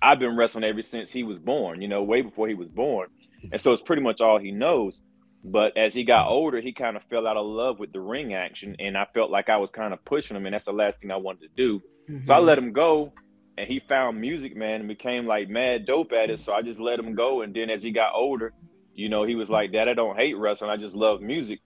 I've 0.00 0.18
been 0.18 0.36
wrestling 0.36 0.64
ever 0.64 0.82
since 0.82 1.10
he 1.10 1.22
was 1.22 1.38
born, 1.38 1.80
you 1.80 1.88
know, 1.88 2.02
way 2.02 2.20
before 2.20 2.48
he 2.48 2.54
was 2.54 2.68
born, 2.68 3.08
and 3.50 3.60
so 3.60 3.72
it's 3.72 3.82
pretty 3.82 4.02
much 4.02 4.20
all 4.20 4.38
he 4.38 4.52
knows. 4.52 5.02
But 5.48 5.76
as 5.76 5.94
he 5.94 6.02
got 6.02 6.26
older, 6.26 6.60
he 6.60 6.72
kind 6.72 6.96
of 6.96 7.04
fell 7.04 7.26
out 7.26 7.36
of 7.36 7.46
love 7.46 7.78
with 7.78 7.92
the 7.92 8.00
ring 8.00 8.34
action, 8.34 8.74
and 8.80 8.98
I 8.98 9.06
felt 9.14 9.30
like 9.30 9.48
I 9.48 9.56
was 9.58 9.70
kind 9.70 9.92
of 9.92 10.04
pushing 10.04 10.36
him, 10.36 10.44
and 10.44 10.52
that's 10.52 10.64
the 10.64 10.72
last 10.72 11.00
thing 11.00 11.12
I 11.12 11.16
wanted 11.16 11.42
to 11.42 11.48
do. 11.56 11.82
Mm-hmm. 12.10 12.24
So 12.24 12.34
I 12.34 12.38
let 12.38 12.58
him 12.58 12.72
go, 12.72 13.12
and 13.56 13.68
he 13.68 13.78
found 13.78 14.20
music, 14.20 14.56
man, 14.56 14.80
and 14.80 14.88
became 14.88 15.24
like 15.24 15.48
mad 15.48 15.86
dope 15.86 16.12
at 16.12 16.30
it. 16.30 16.40
So 16.40 16.52
I 16.52 16.62
just 16.62 16.80
let 16.80 16.98
him 16.98 17.14
go, 17.14 17.42
and 17.42 17.54
then 17.54 17.70
as 17.70 17.84
he 17.84 17.92
got 17.92 18.12
older, 18.14 18.52
you 18.92 19.08
know, 19.08 19.22
he 19.22 19.36
was 19.36 19.48
like, 19.48 19.72
Dad, 19.72 19.88
I 19.88 19.94
don't 19.94 20.16
hate 20.16 20.36
wrestling. 20.36 20.70
I 20.70 20.76
just 20.76 20.96
love 20.96 21.20
music. 21.20 21.60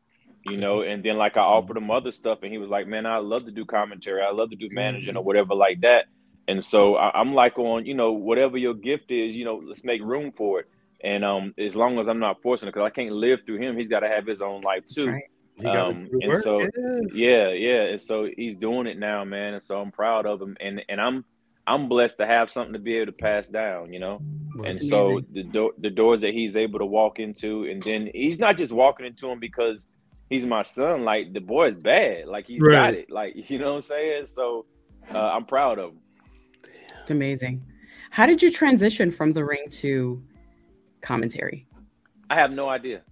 You 0.46 0.56
know, 0.56 0.82
and 0.82 1.02
then 1.02 1.16
like 1.16 1.36
I 1.36 1.42
offered 1.42 1.76
him 1.76 1.90
other 1.90 2.10
stuff, 2.10 2.40
and 2.42 2.52
he 2.52 2.58
was 2.58 2.68
like, 2.68 2.86
Man, 2.86 3.06
I 3.06 3.18
love 3.18 3.44
to 3.44 3.50
do 3.50 3.64
commentary. 3.64 4.22
I 4.22 4.30
love 4.30 4.50
to 4.50 4.56
do 4.56 4.68
managing 4.70 5.16
or 5.16 5.24
whatever 5.24 5.54
like 5.54 5.80
that. 5.82 6.06
And 6.48 6.64
so 6.64 6.96
I, 6.96 7.20
am 7.20 7.34
like 7.34 7.58
on, 7.58 7.86
you 7.86 7.94
know, 7.94 8.12
whatever 8.12 8.56
your 8.56 8.74
gift 8.74 9.10
is, 9.10 9.32
you 9.32 9.44
know, 9.44 9.62
let's 9.64 9.84
make 9.84 10.02
room 10.02 10.32
for 10.32 10.60
it. 10.60 10.68
And 11.02 11.24
um, 11.24 11.54
as 11.58 11.76
long 11.76 11.98
as 11.98 12.08
I'm 12.08 12.18
not 12.18 12.42
forcing 12.42 12.68
it, 12.68 12.72
because 12.72 12.86
I 12.86 12.90
can't 12.90 13.12
live 13.12 13.40
through 13.46 13.58
him, 13.58 13.76
he's 13.76 13.88
got 13.88 14.00
to 14.00 14.08
have 14.08 14.26
his 14.26 14.42
own 14.42 14.60
life 14.60 14.86
too. 14.86 15.08
Right. 15.08 15.24
Um, 15.66 16.08
and 16.20 16.32
work. 16.32 16.42
so 16.42 16.60
yeah. 16.60 16.68
yeah, 17.12 17.48
yeah, 17.50 17.82
and 17.82 18.00
so 18.00 18.28
he's 18.34 18.56
doing 18.56 18.86
it 18.86 18.98
now, 18.98 19.24
man. 19.24 19.54
And 19.54 19.62
so 19.62 19.80
I'm 19.80 19.90
proud 19.90 20.24
of 20.26 20.40
him, 20.40 20.56
and 20.60 20.82
and 20.88 21.00
I'm 21.00 21.24
I'm 21.66 21.88
blessed 21.88 22.18
to 22.18 22.26
have 22.26 22.50
something 22.50 22.72
to 22.72 22.78
be 22.78 22.96
able 22.96 23.12
to 23.12 23.18
pass 23.18 23.48
down, 23.48 23.92
you 23.92 24.00
know. 24.00 24.22
and 24.64 24.78
so 24.78 25.20
the 25.32 25.42
door, 25.42 25.72
the 25.78 25.90
doors 25.90 26.22
that 26.22 26.32
he's 26.32 26.56
able 26.56 26.78
to 26.78 26.86
walk 26.86 27.18
into, 27.18 27.64
and 27.64 27.82
then 27.82 28.10
he's 28.14 28.38
not 28.38 28.56
just 28.56 28.72
walking 28.72 29.06
into 29.06 29.26
them 29.26 29.38
because 29.38 29.86
he's 30.30 30.46
my 30.46 30.62
son. 30.62 31.04
Like 31.04 31.32
the 31.32 31.40
boy 31.40 31.66
is 31.66 31.76
bad. 31.76 32.26
Like 32.26 32.46
he's 32.46 32.60
right. 32.60 32.72
got 32.72 32.94
it. 32.94 33.10
Like 33.10 33.34
you 33.50 33.58
know 33.58 33.70
what 33.70 33.76
I'm 33.76 33.82
saying. 33.82 34.26
So 34.26 34.66
uh, 35.14 35.18
I'm 35.18 35.44
proud 35.44 35.78
of 35.78 35.90
him. 35.90 36.00
It's 37.02 37.10
amazing. 37.10 37.62
How 38.10 38.26
did 38.26 38.42
you 38.42 38.50
transition 38.50 39.10
from 39.10 39.32
the 39.32 39.44
ring 39.44 39.66
to 39.70 40.22
commentary? 41.00 41.66
I 42.28 42.34
have 42.34 42.52
no 42.52 42.68
idea. 42.68 43.02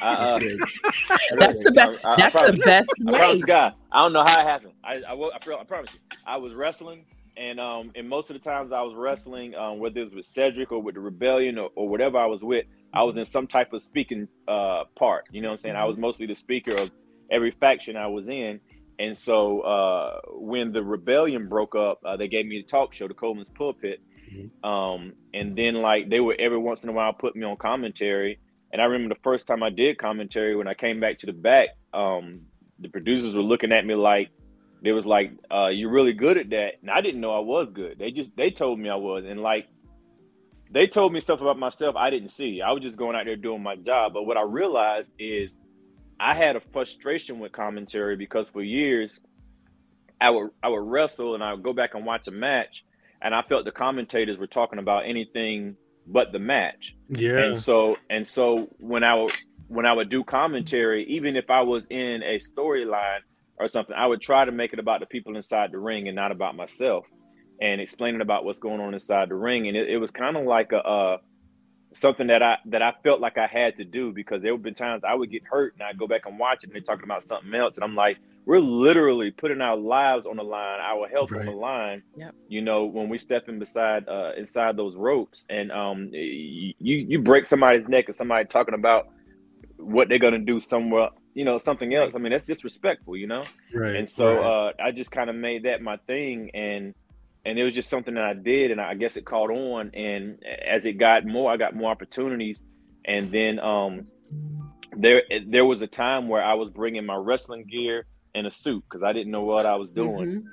uh, 0.00 0.38
that's 0.38 1.62
the 1.62 1.72
best. 1.74 2.04
I, 2.04 2.12
I, 2.12 2.16
that's 2.16 2.36
I 2.36 2.50
the 2.50 2.56
best 2.58 2.90
way. 3.00 3.14
I 3.14 3.18
promise 3.18 3.44
God, 3.44 3.74
I 3.92 4.02
don't 4.02 4.12
know 4.12 4.24
how 4.24 4.40
it 4.40 4.46
happened. 4.46 4.72
I, 4.82 4.94
I, 4.94 5.12
I, 5.12 5.64
promise 5.64 5.92
you, 5.92 6.00
I 6.26 6.38
was 6.38 6.54
wrestling 6.54 7.04
and 7.36 7.60
um, 7.60 7.92
and 7.94 8.08
most 8.08 8.30
of 8.30 8.34
the 8.34 8.40
times 8.40 8.72
I 8.72 8.80
was 8.80 8.94
wrestling, 8.94 9.54
um, 9.54 9.78
whether 9.78 10.00
it 10.00 10.04
was 10.04 10.14
with 10.14 10.24
Cedric 10.24 10.72
or 10.72 10.80
with 10.80 10.94
the 10.94 11.00
Rebellion 11.00 11.58
or, 11.58 11.70
or 11.74 11.88
whatever 11.88 12.18
I 12.18 12.26
was 12.26 12.42
with, 12.42 12.64
I 12.92 13.02
was 13.02 13.16
in 13.16 13.24
some 13.24 13.46
type 13.46 13.72
of 13.72 13.82
speaking 13.82 14.26
uh, 14.48 14.84
part. 14.94 15.26
You 15.30 15.42
know 15.42 15.48
what 15.48 15.54
I'm 15.54 15.58
saying? 15.58 15.76
I 15.76 15.84
was 15.84 15.98
mostly 15.98 16.26
the 16.26 16.34
speaker 16.34 16.74
of 16.74 16.90
every 17.30 17.50
faction 17.50 17.96
I 17.96 18.06
was 18.06 18.28
in. 18.28 18.60
And 18.98 19.16
so 19.16 19.60
uh, 19.60 20.20
when 20.30 20.72
the 20.72 20.82
Rebellion 20.82 21.48
broke 21.48 21.74
up, 21.74 22.00
uh, 22.04 22.16
they 22.16 22.28
gave 22.28 22.46
me 22.46 22.62
the 22.62 22.66
talk 22.66 22.94
show, 22.94 23.06
the 23.06 23.12
Coleman's 23.14 23.50
Pulpit. 23.50 24.00
Mm-hmm. 24.30 24.68
Um, 24.68 25.12
and 25.34 25.56
then 25.56 25.74
like 25.76 26.08
they 26.08 26.20
would 26.20 26.40
every 26.40 26.58
once 26.58 26.82
in 26.82 26.88
a 26.88 26.92
while 26.92 27.12
put 27.12 27.36
me 27.36 27.44
on 27.44 27.56
commentary. 27.56 28.38
And 28.72 28.82
I 28.82 28.86
remember 28.86 29.14
the 29.14 29.20
first 29.22 29.46
time 29.46 29.62
I 29.62 29.70
did 29.70 29.98
commentary 29.98 30.56
when 30.56 30.68
I 30.68 30.74
came 30.74 31.00
back 31.00 31.18
to 31.18 31.26
the 31.26 31.32
back, 31.32 31.70
um, 31.94 32.42
the 32.78 32.88
producers 32.88 33.34
were 33.34 33.42
looking 33.42 33.72
at 33.72 33.86
me 33.86 33.94
like, 33.94 34.30
they 34.82 34.92
was 34.92 35.06
like, 35.06 35.32
uh, 35.50 35.68
"You're 35.68 35.90
really 35.90 36.12
good 36.12 36.36
at 36.36 36.50
that," 36.50 36.74
and 36.82 36.90
I 36.90 37.00
didn't 37.00 37.20
know 37.20 37.34
I 37.34 37.40
was 37.40 37.72
good. 37.72 37.98
They 37.98 38.10
just 38.10 38.36
they 38.36 38.50
told 38.50 38.78
me 38.78 38.90
I 38.90 38.96
was, 38.96 39.24
and 39.24 39.40
like 39.40 39.68
they 40.70 40.86
told 40.86 41.12
me 41.12 41.20
stuff 41.20 41.40
about 41.40 41.58
myself 41.58 41.96
I 41.96 42.10
didn't 42.10 42.30
see. 42.30 42.60
I 42.60 42.72
was 42.72 42.82
just 42.82 42.96
going 42.96 43.16
out 43.16 43.24
there 43.24 43.36
doing 43.36 43.62
my 43.62 43.76
job. 43.76 44.12
But 44.14 44.24
what 44.24 44.36
I 44.36 44.42
realized 44.42 45.12
is 45.18 45.58
I 46.18 46.34
had 46.34 46.56
a 46.56 46.60
frustration 46.60 47.38
with 47.38 47.52
commentary 47.52 48.16
because 48.16 48.48
for 48.48 48.62
years 48.62 49.20
I 50.20 50.30
would 50.30 50.50
I 50.62 50.68
would 50.68 50.86
wrestle 50.86 51.34
and 51.34 51.44
I 51.44 51.52
would 51.52 51.62
go 51.62 51.72
back 51.72 51.94
and 51.94 52.06
watch 52.06 52.26
a 52.28 52.32
match, 52.32 52.84
and 53.26 53.34
I 53.34 53.42
felt 53.42 53.64
the 53.64 53.72
commentators 53.72 54.38
were 54.38 54.46
talking 54.46 54.78
about 54.78 55.04
anything 55.04 55.76
but 56.06 56.30
the 56.30 56.38
match. 56.38 56.94
Yeah. 57.08 57.38
And 57.38 57.60
so 57.60 57.96
and 58.08 58.26
so 58.26 58.68
when 58.78 59.02
I 59.02 59.14
would 59.14 59.32
when 59.66 59.84
I 59.84 59.92
would 59.92 60.08
do 60.10 60.22
commentary, 60.22 61.04
even 61.06 61.34
if 61.34 61.50
I 61.50 61.62
was 61.62 61.88
in 61.88 62.22
a 62.22 62.38
storyline 62.38 63.18
or 63.58 63.66
something, 63.66 63.96
I 63.96 64.06
would 64.06 64.20
try 64.20 64.44
to 64.44 64.52
make 64.52 64.72
it 64.72 64.78
about 64.78 65.00
the 65.00 65.06
people 65.06 65.34
inside 65.34 65.72
the 65.72 65.78
ring 65.78 66.06
and 66.06 66.14
not 66.14 66.30
about 66.30 66.54
myself, 66.54 67.04
and 67.60 67.80
explaining 67.80 68.20
about 68.20 68.44
what's 68.44 68.60
going 68.60 68.80
on 68.80 68.94
inside 68.94 69.28
the 69.28 69.34
ring. 69.34 69.66
And 69.66 69.76
it, 69.76 69.88
it 69.88 69.98
was 69.98 70.12
kind 70.12 70.36
of 70.36 70.44
like 70.44 70.70
a 70.70 70.78
uh, 70.78 71.16
something 71.92 72.26
that 72.26 72.42
I 72.42 72.58
that 72.66 72.82
I 72.82 72.94
felt 73.02 73.20
like 73.20 73.38
I 73.38 73.46
had 73.46 73.76
to 73.78 73.84
do 73.84 74.12
because 74.12 74.42
there 74.42 74.52
have 74.52 74.62
been 74.62 74.74
times 74.74 75.04
I 75.04 75.14
would 75.14 75.30
get 75.30 75.44
hurt 75.44 75.74
and 75.74 75.82
I'd 75.82 75.98
go 75.98 76.06
back 76.06 76.26
and 76.26 76.38
watch 76.38 76.62
it 76.62 76.64
and 76.64 76.74
they're 76.74 76.82
talking 76.82 77.04
about 77.04 77.22
something 77.22 77.54
else, 77.54 77.76
and 77.76 77.84
I'm 77.84 77.94
like, 77.94 78.18
we're 78.44 78.60
literally 78.60 79.30
putting 79.30 79.60
our 79.60 79.76
lives 79.76 80.26
on 80.26 80.36
the 80.36 80.44
line, 80.44 80.80
our 80.80 81.08
health 81.08 81.30
right. 81.30 81.40
on 81.40 81.46
the 81.46 81.52
line. 81.52 82.02
Yep. 82.16 82.34
You 82.48 82.62
know, 82.62 82.84
when 82.84 83.08
we 83.08 83.18
step 83.18 83.48
in 83.48 83.58
beside 83.58 84.08
uh, 84.08 84.32
inside 84.36 84.76
those 84.76 84.96
ropes, 84.96 85.46
and 85.50 85.72
um, 85.72 86.10
you 86.12 86.74
you 86.78 87.18
break 87.20 87.46
somebody's 87.46 87.88
neck 87.88 88.06
and 88.06 88.14
somebody 88.14 88.46
talking 88.46 88.74
about 88.74 89.08
what 89.76 90.08
they're 90.08 90.18
gonna 90.18 90.38
do 90.38 90.58
somewhere 90.58 91.10
you 91.34 91.44
know 91.44 91.58
something 91.58 91.94
else 91.94 92.14
i 92.14 92.18
mean 92.18 92.32
that's 92.32 92.44
disrespectful 92.44 93.14
you 93.14 93.26
know 93.26 93.44
right 93.74 93.94
and 93.94 94.08
so 94.08 94.34
right. 94.34 94.70
uh 94.70 94.72
i 94.82 94.90
just 94.90 95.12
kind 95.12 95.28
of 95.28 95.36
made 95.36 95.64
that 95.64 95.82
my 95.82 95.98
thing 96.06 96.50
and 96.54 96.94
and 97.46 97.58
it 97.58 97.64
was 97.64 97.74
just 97.74 97.88
something 97.88 98.14
that 98.14 98.24
i 98.24 98.34
did 98.34 98.70
and 98.70 98.80
i 98.80 98.94
guess 98.94 99.16
it 99.16 99.24
caught 99.24 99.50
on 99.50 99.90
and 99.94 100.42
as 100.66 100.84
it 100.84 100.94
got 100.94 101.24
more 101.24 101.50
i 101.50 101.56
got 101.56 101.74
more 101.74 101.90
opportunities 101.90 102.64
and 103.04 103.30
then 103.30 103.58
um 103.60 104.06
there 104.96 105.22
there 105.46 105.64
was 105.64 105.80
a 105.80 105.86
time 105.86 106.28
where 106.28 106.42
i 106.42 106.54
was 106.54 106.68
bringing 106.70 107.06
my 107.06 107.14
wrestling 107.14 107.64
gear 107.64 108.04
in 108.34 108.46
a 108.46 108.50
suit 108.50 108.84
because 108.88 109.02
i 109.02 109.12
didn't 109.12 109.30
know 109.30 109.44
what 109.44 109.64
i 109.64 109.76
was 109.76 109.90
doing 109.90 110.44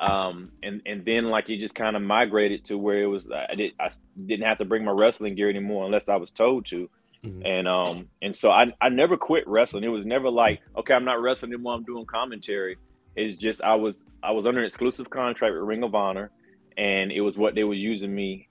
mm-hmm. 0.00 0.10
um 0.10 0.50
and 0.62 0.80
and 0.86 1.04
then 1.04 1.24
like 1.24 1.48
it 1.50 1.58
just 1.58 1.74
kind 1.74 1.94
of 1.94 2.02
migrated 2.02 2.64
to 2.64 2.78
where 2.78 3.02
it 3.02 3.06
was 3.06 3.30
i 3.30 3.54
did 3.54 3.72
i 3.78 3.90
didn't 4.26 4.46
have 4.46 4.58
to 4.58 4.64
bring 4.64 4.84
my 4.84 4.92
wrestling 4.92 5.34
gear 5.34 5.50
anymore 5.50 5.84
unless 5.84 6.08
i 6.08 6.16
was 6.16 6.30
told 6.30 6.64
to 6.64 6.88
Mm-hmm. 7.24 7.44
And 7.44 7.66
um 7.66 8.08
and 8.22 8.34
so 8.34 8.52
I 8.52 8.72
I 8.80 8.90
never 8.90 9.16
quit 9.16 9.42
wrestling. 9.48 9.82
It 9.82 9.88
was 9.88 10.06
never 10.06 10.30
like, 10.30 10.60
okay, 10.76 10.94
I'm 10.94 11.04
not 11.04 11.20
wrestling 11.20 11.52
anymore, 11.52 11.74
I'm 11.74 11.82
doing 11.82 12.06
commentary. 12.06 12.76
It's 13.16 13.36
just 13.36 13.62
I 13.64 13.74
was 13.74 14.04
I 14.22 14.30
was 14.30 14.46
under 14.46 14.60
an 14.60 14.66
exclusive 14.66 15.10
contract 15.10 15.52
with 15.52 15.64
Ring 15.64 15.82
of 15.82 15.96
Honor 15.96 16.30
and 16.78 17.12
it 17.12 17.20
was 17.20 17.36
what 17.36 17.54
they 17.54 17.64
were 17.64 17.74
using 17.74 18.14
me, 18.14 18.48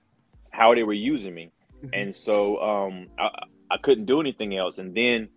how 0.52 0.76
they 0.76 0.84
were 0.84 0.94
using 0.94 1.34
me. 1.34 1.52
Mm-hmm. 1.78 1.90
And 1.94 2.16
so 2.16 2.62
um 2.62 3.08
I, 3.18 3.30
I 3.72 3.78
couldn't 3.78 4.06
do 4.06 4.22
anything 4.22 4.56
else. 4.56 4.78
And 4.78 4.94
then 4.94 5.30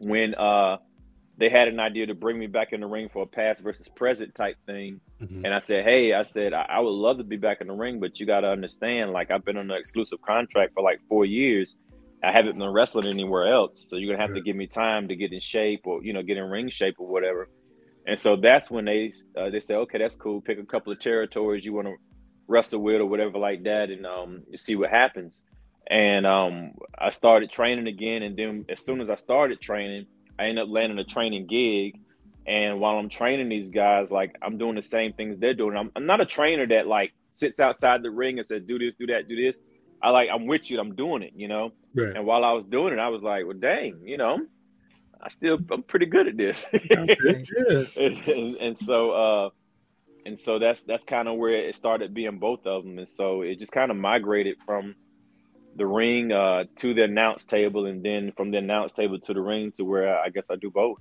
when 0.00 0.34
uh 0.34 0.78
they 1.38 1.48
had 1.48 1.68
an 1.68 1.80
idea 1.80 2.06
to 2.06 2.14
bring 2.14 2.38
me 2.38 2.46
back 2.46 2.74
in 2.74 2.80
the 2.80 2.86
ring 2.86 3.08
for 3.10 3.22
a 3.22 3.26
past 3.26 3.62
versus 3.62 3.88
present 3.88 4.34
type 4.34 4.56
thing. 4.66 5.00
Mm-hmm. 5.22 5.46
And 5.46 5.54
I 5.54 5.58
said, 5.58 5.84
Hey, 5.84 6.12
I 6.12 6.20
said, 6.20 6.52
I, 6.52 6.66
I, 6.68 6.80
would 6.80 6.90
love 6.90 7.16
to 7.16 7.24
be 7.24 7.38
back 7.38 7.62
in 7.62 7.68
the 7.68 7.72
ring, 7.72 7.98
but 7.98 8.20
you 8.20 8.26
got 8.26 8.40
to 8.40 8.50
understand, 8.50 9.12
like, 9.12 9.30
I've 9.30 9.42
been 9.42 9.56
on 9.56 9.70
an 9.70 9.76
exclusive 9.78 10.20
contract 10.20 10.74
for 10.74 10.82
like 10.82 11.00
four 11.08 11.24
years 11.24 11.78
I 12.22 12.32
haven't 12.32 12.58
been 12.58 12.68
wrestling 12.68 13.06
anywhere 13.06 13.52
else, 13.52 13.88
so 13.88 13.96
you're 13.96 14.12
gonna 14.12 14.26
have 14.26 14.34
to 14.34 14.42
give 14.42 14.56
me 14.56 14.66
time 14.66 15.08
to 15.08 15.16
get 15.16 15.32
in 15.32 15.40
shape 15.40 15.86
or 15.86 16.02
you 16.02 16.12
know 16.12 16.22
get 16.22 16.36
in 16.36 16.44
ring 16.44 16.68
shape 16.68 16.96
or 16.98 17.06
whatever. 17.06 17.48
And 18.06 18.18
so 18.18 18.36
that's 18.36 18.70
when 18.70 18.86
they 18.86 19.12
uh, 19.36 19.50
they 19.50 19.60
say, 19.60 19.74
okay, 19.74 19.98
that's 19.98 20.16
cool. 20.16 20.40
Pick 20.40 20.58
a 20.58 20.64
couple 20.64 20.92
of 20.92 20.98
territories 20.98 21.64
you 21.64 21.72
want 21.72 21.86
to 21.88 21.96
wrestle 22.48 22.80
with 22.80 23.00
or 23.00 23.06
whatever 23.06 23.38
like 23.38 23.62
that, 23.64 23.90
and 23.90 24.06
um, 24.06 24.42
see 24.54 24.76
what 24.76 24.90
happens. 24.90 25.42
And 25.88 26.26
um, 26.26 26.72
I 26.98 27.10
started 27.10 27.50
training 27.50 27.86
again, 27.88 28.22
and 28.22 28.36
then 28.36 28.64
as 28.68 28.84
soon 28.84 29.00
as 29.00 29.10
I 29.10 29.16
started 29.16 29.60
training, 29.60 30.06
I 30.38 30.44
ended 30.44 30.64
up 30.64 30.70
landing 30.70 30.98
a 30.98 31.04
training 31.04 31.46
gig. 31.46 32.00
And 32.46 32.80
while 32.80 32.96
I'm 32.96 33.08
training 33.08 33.48
these 33.48 33.68
guys, 33.68 34.10
like 34.10 34.34
I'm 34.42 34.56
doing 34.56 34.74
the 34.74 34.82
same 34.82 35.12
things 35.12 35.38
they're 35.38 35.54
doing. 35.54 35.76
I'm, 35.76 35.92
I'm 35.94 36.06
not 36.06 36.20
a 36.20 36.26
trainer 36.26 36.66
that 36.68 36.86
like 36.86 37.12
sits 37.30 37.60
outside 37.60 38.02
the 38.02 38.10
ring 38.10 38.38
and 38.38 38.46
says, 38.46 38.62
"Do 38.62 38.78
this, 38.78 38.94
do 38.94 39.06
that, 39.08 39.28
do 39.28 39.36
this." 39.36 39.60
I 40.02 40.10
like 40.10 40.28
I'm 40.32 40.46
with 40.46 40.70
you. 40.70 40.80
I'm 40.80 40.94
doing 40.94 41.22
it, 41.22 41.32
you 41.36 41.48
know. 41.48 41.72
Right. 41.94 42.16
And 42.16 42.24
while 42.24 42.44
I 42.44 42.52
was 42.52 42.64
doing 42.64 42.92
it, 42.92 42.98
I 42.98 43.08
was 43.08 43.22
like, 43.22 43.44
well, 43.44 43.56
dang, 43.58 44.00
you 44.04 44.16
know, 44.16 44.38
I 45.22 45.28
still 45.28 45.58
I'm 45.70 45.82
pretty 45.82 46.06
good 46.06 46.28
at 46.28 46.36
this. 46.36 46.66
and, 46.90 47.10
and, 47.96 48.56
and, 48.56 48.78
so 48.78 49.10
uh, 49.10 49.50
and 50.24 50.38
so 50.38 50.58
that's 50.58 50.82
that's 50.82 51.04
kind 51.04 51.28
of 51.28 51.36
where 51.36 51.54
it 51.54 51.74
started 51.74 52.14
being 52.14 52.38
both 52.38 52.66
of 52.66 52.84
them, 52.84 52.98
and 52.98 53.08
so 53.08 53.42
it 53.42 53.58
just 53.58 53.72
kind 53.72 53.90
of 53.90 53.96
migrated 53.96 54.56
from 54.64 54.94
the 55.76 55.86
ring 55.86 56.32
uh, 56.32 56.64
to 56.76 56.94
the 56.94 57.04
announce 57.04 57.44
table, 57.44 57.86
and 57.86 58.04
then 58.04 58.32
from 58.36 58.50
the 58.50 58.58
announce 58.58 58.92
table 58.92 59.18
to 59.20 59.34
the 59.34 59.40
ring 59.40 59.72
to 59.72 59.84
where 59.84 60.18
I 60.18 60.28
guess 60.28 60.50
I 60.50 60.56
do 60.56 60.70
both. 60.70 60.98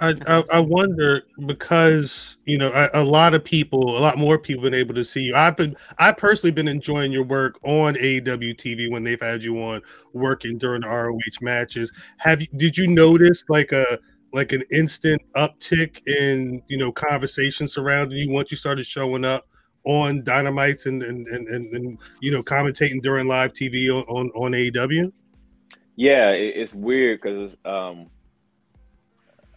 I, 0.00 0.14
I, 0.26 0.44
I 0.54 0.60
wonder 0.60 1.22
because 1.46 2.36
you 2.44 2.56
know 2.56 2.70
a, 2.72 3.02
a, 3.02 3.04
lot 3.04 3.34
of 3.34 3.44
people, 3.44 3.96
a 3.96 4.00
lot 4.00 4.16
more 4.16 4.38
people, 4.38 4.62
been 4.62 4.74
able 4.74 4.94
to 4.94 5.04
see 5.04 5.22
you. 5.22 5.34
I've 5.34 5.56
been, 5.56 5.76
I 5.98 6.12
personally 6.12 6.52
been 6.52 6.68
enjoying 6.68 7.10
your 7.10 7.24
work 7.24 7.58
on 7.64 7.94
AEW 7.94 8.54
TV 8.54 8.90
when 8.90 9.02
they've 9.02 9.20
had 9.20 9.42
you 9.42 9.60
on 9.60 9.82
working 10.12 10.56
during 10.56 10.82
the 10.82 10.88
ROH 10.88 11.40
matches. 11.40 11.90
Have 12.18 12.40
you? 12.40 12.46
Did 12.56 12.76
you 12.76 12.86
notice 12.88 13.42
like 13.48 13.72
a 13.72 13.98
like 14.32 14.52
an 14.52 14.62
instant 14.70 15.20
uptick 15.34 16.06
in 16.06 16.62
you 16.68 16.78
know 16.78 16.92
conversation 16.92 17.66
surrounding 17.66 18.18
you 18.18 18.30
once 18.30 18.50
you 18.50 18.56
started 18.56 18.86
showing 18.86 19.24
up 19.24 19.48
on 19.84 20.22
Dynamites 20.22 20.86
and 20.86 21.02
and 21.02 21.26
and, 21.26 21.48
and, 21.48 21.74
and 21.74 21.98
you 22.20 22.30
know 22.30 22.42
commentating 22.42 23.02
during 23.02 23.26
live 23.26 23.52
TV 23.52 23.90
on 23.90 24.04
on, 24.04 24.30
on 24.36 24.52
AEW? 24.52 25.10
Yeah, 25.96 26.30
it's 26.30 26.74
weird 26.74 27.20
because 27.20 27.56
um 27.64 28.10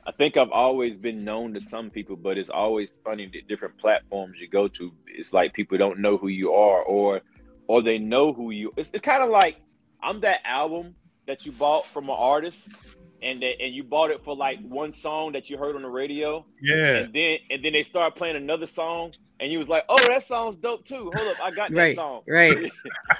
I 0.05 0.11
think 0.11 0.35
I've 0.37 0.51
always 0.51 0.97
been 0.97 1.23
known 1.23 1.53
to 1.53 1.61
some 1.61 1.89
people, 1.91 2.15
but 2.15 2.37
it's 2.37 2.49
always 2.49 2.99
funny 3.03 3.29
that 3.33 3.47
different 3.47 3.77
platforms 3.77 4.37
you 4.39 4.47
go 4.47 4.67
to. 4.69 4.91
It's 5.07 5.33
like 5.33 5.53
people 5.53 5.77
don't 5.77 5.99
know 5.99 6.17
who 6.17 6.27
you 6.27 6.53
are, 6.53 6.81
or 6.81 7.21
or 7.67 7.81
they 7.81 7.97
know 7.99 8.33
who 8.33 8.51
you. 8.51 8.73
It's, 8.77 8.91
it's 8.93 9.01
kind 9.01 9.21
of 9.23 9.29
like 9.29 9.57
I'm 10.01 10.21
that 10.21 10.39
album 10.45 10.95
that 11.27 11.45
you 11.45 11.51
bought 11.51 11.85
from 11.85 12.05
an 12.09 12.15
artist, 12.17 12.69
and 13.21 13.41
that, 13.43 13.61
and 13.61 13.73
you 13.75 13.83
bought 13.83 14.09
it 14.09 14.23
for 14.23 14.35
like 14.35 14.59
one 14.67 14.91
song 14.91 15.33
that 15.33 15.49
you 15.51 15.57
heard 15.57 15.75
on 15.75 15.83
the 15.83 15.89
radio. 15.89 16.45
Yeah. 16.61 16.97
And 17.03 17.13
then 17.13 17.37
and 17.51 17.63
then 17.63 17.73
they 17.73 17.83
start 17.83 18.15
playing 18.15 18.35
another 18.37 18.65
song, 18.65 19.13
and 19.39 19.51
you 19.51 19.59
was 19.59 19.69
like, 19.69 19.85
"Oh, 19.87 19.99
that 20.07 20.23
song's 20.23 20.57
dope 20.57 20.83
too." 20.83 21.11
Hold 21.15 21.27
up, 21.27 21.45
I 21.45 21.51
got 21.51 21.69
that 21.69 21.77
right, 21.77 21.95
song. 21.95 22.23
Right. 22.27 22.71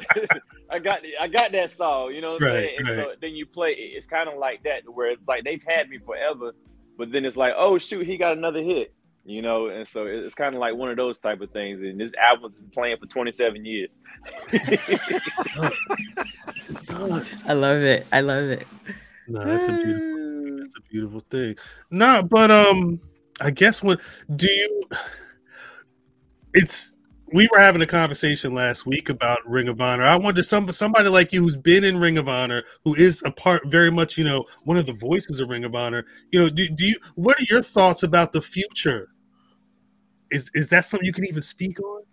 I 0.70 0.80
got 0.80 1.02
I 1.20 1.28
got 1.28 1.52
that 1.52 1.70
song. 1.70 2.14
You 2.14 2.22
know 2.22 2.34
what 2.34 2.42
I'm 2.44 2.48
Right, 2.48 2.54
saying? 2.56 2.76
And 2.80 2.88
right. 2.88 2.98
so 2.98 3.14
then 3.22 3.36
you 3.36 3.46
play. 3.46 3.72
It's 3.74 4.08
kind 4.08 4.28
of 4.28 4.38
like 4.40 4.64
that, 4.64 4.82
where 4.92 5.12
it's 5.12 5.28
like 5.28 5.44
they've 5.44 5.64
had 5.68 5.90
me 5.90 6.00
forever, 6.00 6.54
but 6.98 7.12
then 7.12 7.26
it's 7.26 7.38
like, 7.38 7.54
oh 7.58 7.78
shoot, 7.78 8.06
he 8.06 8.18
got 8.18 8.38
another 8.38 8.62
hit. 8.62 8.94
You 9.24 9.44
know, 9.44 9.68
and 9.68 9.88
so 9.88 10.08
it's 10.08 10.34
kind 10.34 10.56
of 10.56 10.62
like 10.62 10.76
one 10.76 10.90
of 10.90 10.98
those 10.98 11.20
type 11.20 11.42
of 11.42 11.52
things. 11.52 11.82
And 11.82 12.00
this 12.00 12.16
album's 12.16 12.60
been 12.60 12.72
playing 12.72 12.98
for 12.98 13.06
27 13.06 13.64
years. 13.64 14.00
I 17.48 17.54
love 17.54 17.84
it. 17.84 18.08
I 18.12 18.22
love 18.22 18.46
it. 18.46 18.66
No, 19.28 19.44
that's 19.44 19.68
a 19.68 19.74
beautiful. 19.74 20.58
That's 20.58 20.76
a 20.76 20.82
beautiful 20.90 21.20
thing. 21.30 21.56
No, 21.92 22.24
but 22.24 22.50
um, 22.50 23.00
I 23.40 23.52
guess 23.52 23.84
when 23.84 24.00
do 24.36 24.48
you? 24.48 24.84
It's 26.54 26.94
we 27.34 27.48
were 27.52 27.60
having 27.60 27.82
a 27.82 27.86
conversation 27.88 28.54
last 28.54 28.86
week 28.86 29.10
about 29.10 29.40
Ring 29.46 29.70
of 29.70 29.80
Honor. 29.80 30.04
I 30.04 30.16
wonder 30.18 30.44
some 30.44 30.72
somebody 30.74 31.10
like 31.10 31.32
you 31.32 31.42
who's 31.42 31.58
been 31.58 31.84
in 31.84 31.98
Ring 31.98 32.18
of 32.18 32.28
Honor, 32.28 32.64
who 32.84 32.94
is 32.96 33.22
a 33.26 33.32
part 33.32 33.66
very 33.68 33.92
much, 33.92 34.18
you 34.18 34.24
know, 34.24 34.46
one 34.64 34.78
of 34.78 34.86
the 34.86 34.94
voices 34.94 35.40
of 35.40 35.50
Ring 35.50 35.64
of 35.64 35.76
Honor. 35.76 36.06
You 36.32 36.42
know, 36.42 36.50
do, 36.50 36.68
do 36.70 36.86
you? 36.86 36.96
What 37.16 37.40
are 37.40 37.46
your 37.50 37.62
thoughts 37.62 38.04
about 38.04 38.34
the 38.34 38.42
future? 38.42 39.10
Is 40.30 40.52
is 40.54 40.70
that 40.70 40.86
something 40.86 41.06
you 41.06 41.14
can 41.14 41.26
even 41.26 41.42
speak 41.42 41.82
on? 41.82 42.04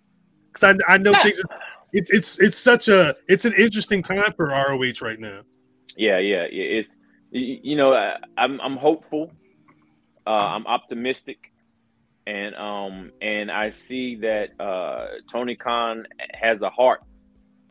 Because 0.53 0.77
I 0.89 0.95
I 0.95 0.99
know 0.99 1.13
Yeah. 1.13 1.23
things. 1.23 1.43
It's 1.93 2.11
it's 2.11 2.39
it's 2.39 2.59
such 2.59 2.89
a 2.89 3.15
it's 3.29 3.45
an 3.45 3.55
interesting 3.59 4.03
time 4.03 4.33
for 4.37 4.47
ROH 4.47 5.01
right 5.03 5.19
now. 5.19 5.41
Yeah, 5.97 6.19
yeah, 6.19 6.47
yeah. 6.51 6.79
It's 6.79 6.97
you 7.31 7.77
know, 7.77 7.93
I, 7.95 8.17
I'm 8.37 8.61
I'm 8.61 8.77
hopeful. 8.77 9.33
Uh, 10.27 10.31
I'm 10.31 10.67
optimistic, 10.67 11.53
and 12.29 12.55
um 12.57 13.11
and 13.23 13.51
I 13.51 13.71
see 13.71 14.17
that 14.17 14.61
uh, 14.61 15.07
Tony 15.31 15.57
Khan 15.57 16.07
has 16.35 16.63
a 16.63 16.69
heart 16.69 17.03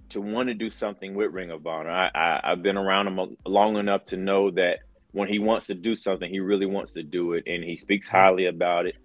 to 0.10 0.20
want 0.20 0.48
to 0.48 0.56
do 0.56 0.70
something 0.70 1.14
with 1.14 1.32
Ring 1.32 1.52
of 1.52 1.68
Honor. 1.68 1.92
I, 1.92 2.10
I 2.16 2.52
I've 2.52 2.64
been 2.64 2.78
around 2.78 3.08
him 3.08 3.38
long 3.46 3.78
enough 3.78 4.06
to 4.06 4.18
know 4.18 4.50
that 4.52 4.80
when 5.12 5.28
he 5.28 5.38
wants 5.38 5.68
to 5.68 5.76
do 5.76 5.96
something, 5.96 6.30
he 6.30 6.40
really 6.40 6.66
wants 6.66 6.94
to 6.94 7.04
do 7.04 7.34
it, 7.34 7.44
and 7.46 7.64
he 7.64 7.78
speaks 7.78 8.10
highly 8.10 8.48
about 8.48 8.88
it. 8.88 8.96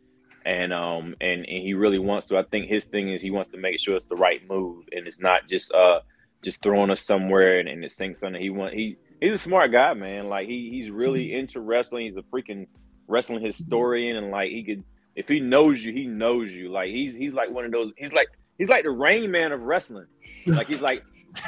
And 0.47 0.73
um 0.73 1.15
and, 1.21 1.41
and 1.41 1.63
he 1.63 1.75
really 1.75 1.99
wants 1.99 2.29
to. 2.29 2.39
I 2.39 2.45
think 2.45 2.69
his 2.69 2.87
thing 2.87 3.11
is 3.13 3.21
he 3.21 3.31
wants 3.31 3.51
to 3.51 3.59
make 3.59 3.79
sure 3.79 3.95
it's 3.95 4.07
the 4.07 4.17
right 4.17 4.41
move, 4.49 4.87
and 4.93 5.07
it's 5.07 5.21
not 5.21 5.49
just 5.51 5.73
uh 5.75 6.01
just 6.43 6.63
throwing 6.63 6.91
us 6.91 7.03
somewhere 7.03 7.61
and, 7.61 7.69
and 7.69 7.85
it 7.85 7.93
sinks 7.93 8.21
something. 8.21 8.41
He 8.41 8.49
want 8.49 8.73
he 8.73 8.97
he's 9.21 9.33
a 9.33 9.43
smart 9.43 9.71
guy, 9.71 9.93
man. 9.93 10.29
Like 10.29 10.49
he 10.49 10.71
he's 10.71 10.91
really 10.91 11.35
into 11.35 11.61
wrestling. 11.61 12.05
He's 12.05 12.17
a 12.17 12.23
freaking 12.23 12.69
wrestling 13.07 13.45
historian, 13.45 14.17
and 14.17 14.31
like 14.31 14.49
he 14.51 14.65
could 14.65 14.83
if 15.17 15.29
he 15.29 15.41
knows 15.41 15.85
you, 15.85 15.93
he 15.93 16.07
knows 16.07 16.53
you. 16.53 16.71
Like 16.71 16.91
he's 16.91 17.15
he's 17.15 17.35
like 17.35 17.51
one 17.51 17.65
of 17.65 17.73
those. 17.73 17.93
He's 17.97 18.13
like 18.13 18.29
he's 18.59 18.69
like 18.69 18.85
the 18.85 18.91
Rain 18.91 19.31
Man 19.31 19.53
of 19.53 19.63
wrestling. 19.63 20.07
Like 20.47 20.67
he's 20.69 20.81
like 20.83 21.05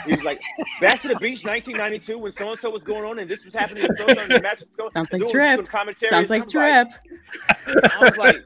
he's 0.06 0.22
like 0.22 0.40
back 0.80 1.00
to 1.02 1.08
the 1.08 1.16
beach, 1.16 1.44
1992, 1.44 2.18
when 2.18 2.32
so 2.32 2.50
and 2.50 2.58
so 2.58 2.70
was 2.70 2.82
going 2.82 3.04
on, 3.04 3.18
and 3.18 3.28
this 3.28 3.44
was 3.44 3.54
happening. 3.54 3.84
And 3.84 3.98
so 3.98 4.04
and 4.08 4.30
the 4.30 4.40
match 4.42 4.60
was 4.60 4.68
going. 4.76 4.90
Sounds 4.92 5.12
like 5.12 5.20
doing- 5.20 5.32
Drip. 5.32 5.56
doing 5.56 5.66
commentary. 5.66 6.10
Sounds 6.10 6.30
like 6.30 6.42
I'm 6.42 6.48
Drip. 6.48 6.88
I 7.68 7.98
was 8.00 8.16
like, 8.18 8.44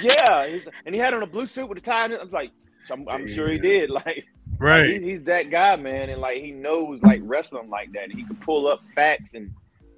yeah, 0.00 0.46
he's, 0.48 0.68
and 0.86 0.94
he 0.94 1.00
had 1.00 1.14
on 1.14 1.22
a 1.22 1.26
blue 1.26 1.46
suit 1.46 1.68
with 1.68 1.78
a 1.78 1.80
tie. 1.80 2.06
And 2.06 2.14
I'm 2.14 2.30
like, 2.30 2.50
I'm, 2.90 3.08
I'm 3.08 3.26
sure 3.28 3.50
he 3.50 3.58
did. 3.58 3.90
Like, 3.90 4.04
like, 4.06 4.24
Right. 4.58 4.86
he's, 4.90 5.02
he's 5.02 5.22
that 5.24 5.50
guy, 5.50 5.74
man, 5.76 6.08
and 6.10 6.20
like 6.20 6.38
he 6.38 6.50
knows 6.52 7.02
like 7.02 7.20
wrestling 7.24 7.68
like 7.68 7.92
that. 7.92 8.10
He 8.12 8.22
can 8.22 8.36
pull 8.36 8.68
up 8.68 8.82
facts 8.94 9.34
and 9.34 9.50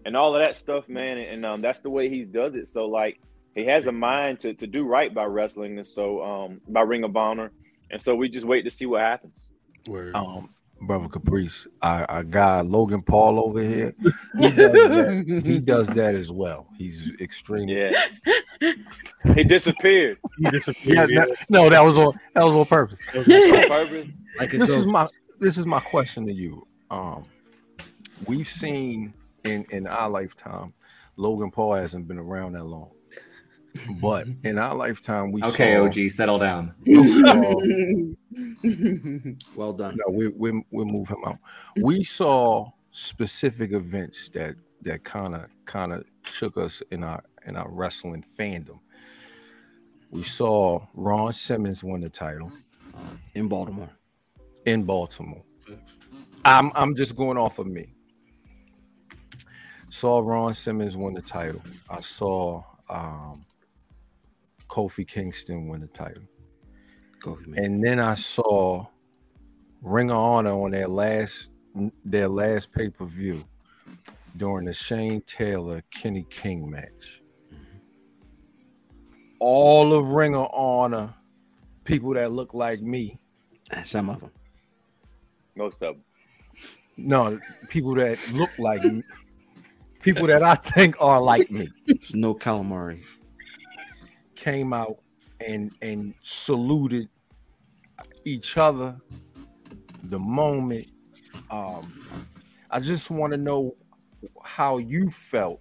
and 0.06 0.16
all 0.16 0.34
of 0.36 0.42
that 0.42 0.56
stuff, 0.56 0.86
man, 0.88 1.16
and, 1.18 1.26
and 1.28 1.46
um, 1.46 1.60
that's 1.62 1.80
the 1.80 1.88
way 1.90 2.08
he 2.10 2.24
does 2.24 2.56
it. 2.56 2.66
So 2.66 2.86
like 2.86 3.20
he 3.54 3.64
has 3.66 3.86
a 3.86 3.92
mind 3.92 4.40
to 4.40 4.54
to 4.54 4.66
do 4.66 4.84
right 4.84 5.12
by 5.14 5.24
wrestling, 5.24 5.76
and 5.76 5.86
so 5.86 6.22
um 6.22 6.60
by 6.68 6.80
Ring 6.82 7.04
of 7.04 7.16
Honor, 7.16 7.52
and 7.90 8.00
so 8.00 8.14
we 8.14 8.28
just 8.28 8.46
wait 8.46 8.62
to 8.62 8.70
see 8.70 8.86
what 8.86 9.00
happens. 9.00 9.52
Word. 9.88 10.14
Um, 10.16 10.50
brother 10.80 11.08
Caprice, 11.08 11.66
our, 11.82 12.04
our 12.10 12.24
guy 12.24 12.60
Logan 12.62 13.02
Paul 13.02 13.38
over 13.44 13.60
here, 13.62 13.94
he 14.38 14.50
does 14.50 14.72
that. 14.72 15.42
he 15.44 15.58
does 15.60 15.86
that 15.88 16.14
as 16.14 16.30
well. 16.32 16.66
He's 16.76 17.12
extremely. 17.20 17.74
Yeah, 17.80 18.72
he 19.34 19.44
disappeared 19.44 20.18
He 20.38 20.44
Yeah, 20.44 20.50
disappeared. 20.50 21.10
that- 21.10 21.46
no, 21.50 21.68
that 21.70 21.80
was 21.82 21.96
on 21.98 22.18
that 22.34 22.44
was 22.44 22.54
on 22.56 22.64
purpose. 22.66 22.98
on 23.14 23.24
purpose. 23.24 24.08
Like 24.38 24.52
a 24.54 24.58
This 24.58 24.70
is 24.70 24.86
my 24.86 25.08
this 25.38 25.58
is 25.58 25.66
my 25.66 25.80
question 25.80 26.26
to 26.26 26.32
you. 26.32 26.66
Um, 26.90 27.24
we've 28.26 28.48
seen 28.48 29.12
in 29.44 29.64
in 29.70 29.86
our 29.86 30.08
lifetime, 30.10 30.72
Logan 31.16 31.50
Paul 31.50 31.74
hasn't 31.74 32.08
been 32.08 32.18
around 32.18 32.52
that 32.54 32.64
long, 32.64 32.90
but 34.00 34.26
in 34.44 34.58
our 34.58 34.74
lifetime, 34.74 35.32
we 35.32 35.42
Okay, 35.42 35.74
saw, 35.74 35.84
OG, 35.84 36.10
settle 36.10 36.38
down. 36.38 36.74
we 36.86 37.06
saw 37.08 37.60
well 39.54 39.72
done. 39.72 39.96
no, 40.06 40.12
we 40.12 40.28
we 40.28 40.50
we 40.70 40.84
move 40.84 41.08
him 41.08 41.24
out. 41.26 41.38
We 41.80 42.02
saw 42.02 42.70
specific 42.92 43.72
events 43.72 44.28
that 44.30 44.56
that 44.82 45.04
kind 45.04 45.34
of 45.34 45.46
kind 45.64 45.92
of 45.92 46.04
shook 46.24 46.56
us 46.56 46.82
in 46.90 47.02
our 47.04 47.22
in 47.46 47.56
our 47.56 47.68
wrestling 47.70 48.22
fandom. 48.22 48.78
We 50.10 50.22
saw 50.22 50.86
Ron 50.94 51.32
Simmons 51.32 51.82
win 51.82 52.00
the 52.00 52.08
title 52.08 52.52
In 53.34 53.48
Baltimore. 53.48 53.90
in 54.66 54.84
Baltimore. 54.84 55.42
I'm 56.44 56.70
I'm 56.74 56.94
just 56.94 57.16
going 57.16 57.36
off 57.38 57.58
of 57.58 57.66
me. 57.66 57.94
Saw 59.90 60.20
Ron 60.20 60.54
Simmons 60.54 60.96
win 60.96 61.14
the 61.14 61.22
title. 61.22 61.62
I 61.88 62.00
saw 62.00 62.62
um, 62.88 63.44
Kofi 64.74 65.06
Kingston 65.06 65.68
win 65.68 65.82
the 65.82 65.86
title. 65.86 66.24
Go 67.20 67.38
man. 67.46 67.64
And 67.64 67.84
then 67.84 68.00
I 68.00 68.16
saw 68.16 68.84
Ring 69.82 70.10
of 70.10 70.16
Honor 70.16 70.50
on 70.50 70.72
their 70.72 70.88
last 70.88 71.50
their 72.04 72.26
last 72.28 72.72
pay 72.72 72.90
per 72.90 73.04
view 73.04 73.44
during 74.36 74.64
the 74.66 74.72
Shane 74.72 75.20
Taylor 75.22 75.80
Kenny 75.92 76.26
King 76.28 76.68
match. 76.68 77.22
Mm-hmm. 77.52 77.78
All 79.38 79.94
of 79.94 80.08
Ring 80.08 80.34
of 80.34 80.50
Honor, 80.52 81.14
people 81.84 82.12
that 82.14 82.32
look 82.32 82.52
like 82.52 82.80
me, 82.82 83.20
Some 83.84 84.10
of 84.10 84.18
them. 84.18 84.32
Most 85.54 85.84
of 85.84 85.94
them. 85.94 86.04
no, 86.96 87.40
people 87.68 87.94
that 87.94 88.18
look 88.32 88.50
like 88.58 88.82
me, 88.82 89.04
people 90.00 90.26
that 90.26 90.42
I 90.42 90.56
think 90.56 91.00
are 91.00 91.20
like 91.20 91.48
me, 91.52 91.68
No 92.12 92.34
calamari. 92.34 93.04
Came 94.44 94.74
out 94.74 94.98
and 95.40 95.72
and 95.80 96.12
saluted 96.22 97.08
each 98.26 98.58
other 98.58 98.94
the 100.04 100.18
moment 100.18 100.86
um 101.50 101.90
i 102.70 102.78
just 102.78 103.10
want 103.10 103.32
to 103.32 103.38
know 103.38 103.74
how 104.44 104.76
you 104.76 105.08
felt 105.08 105.60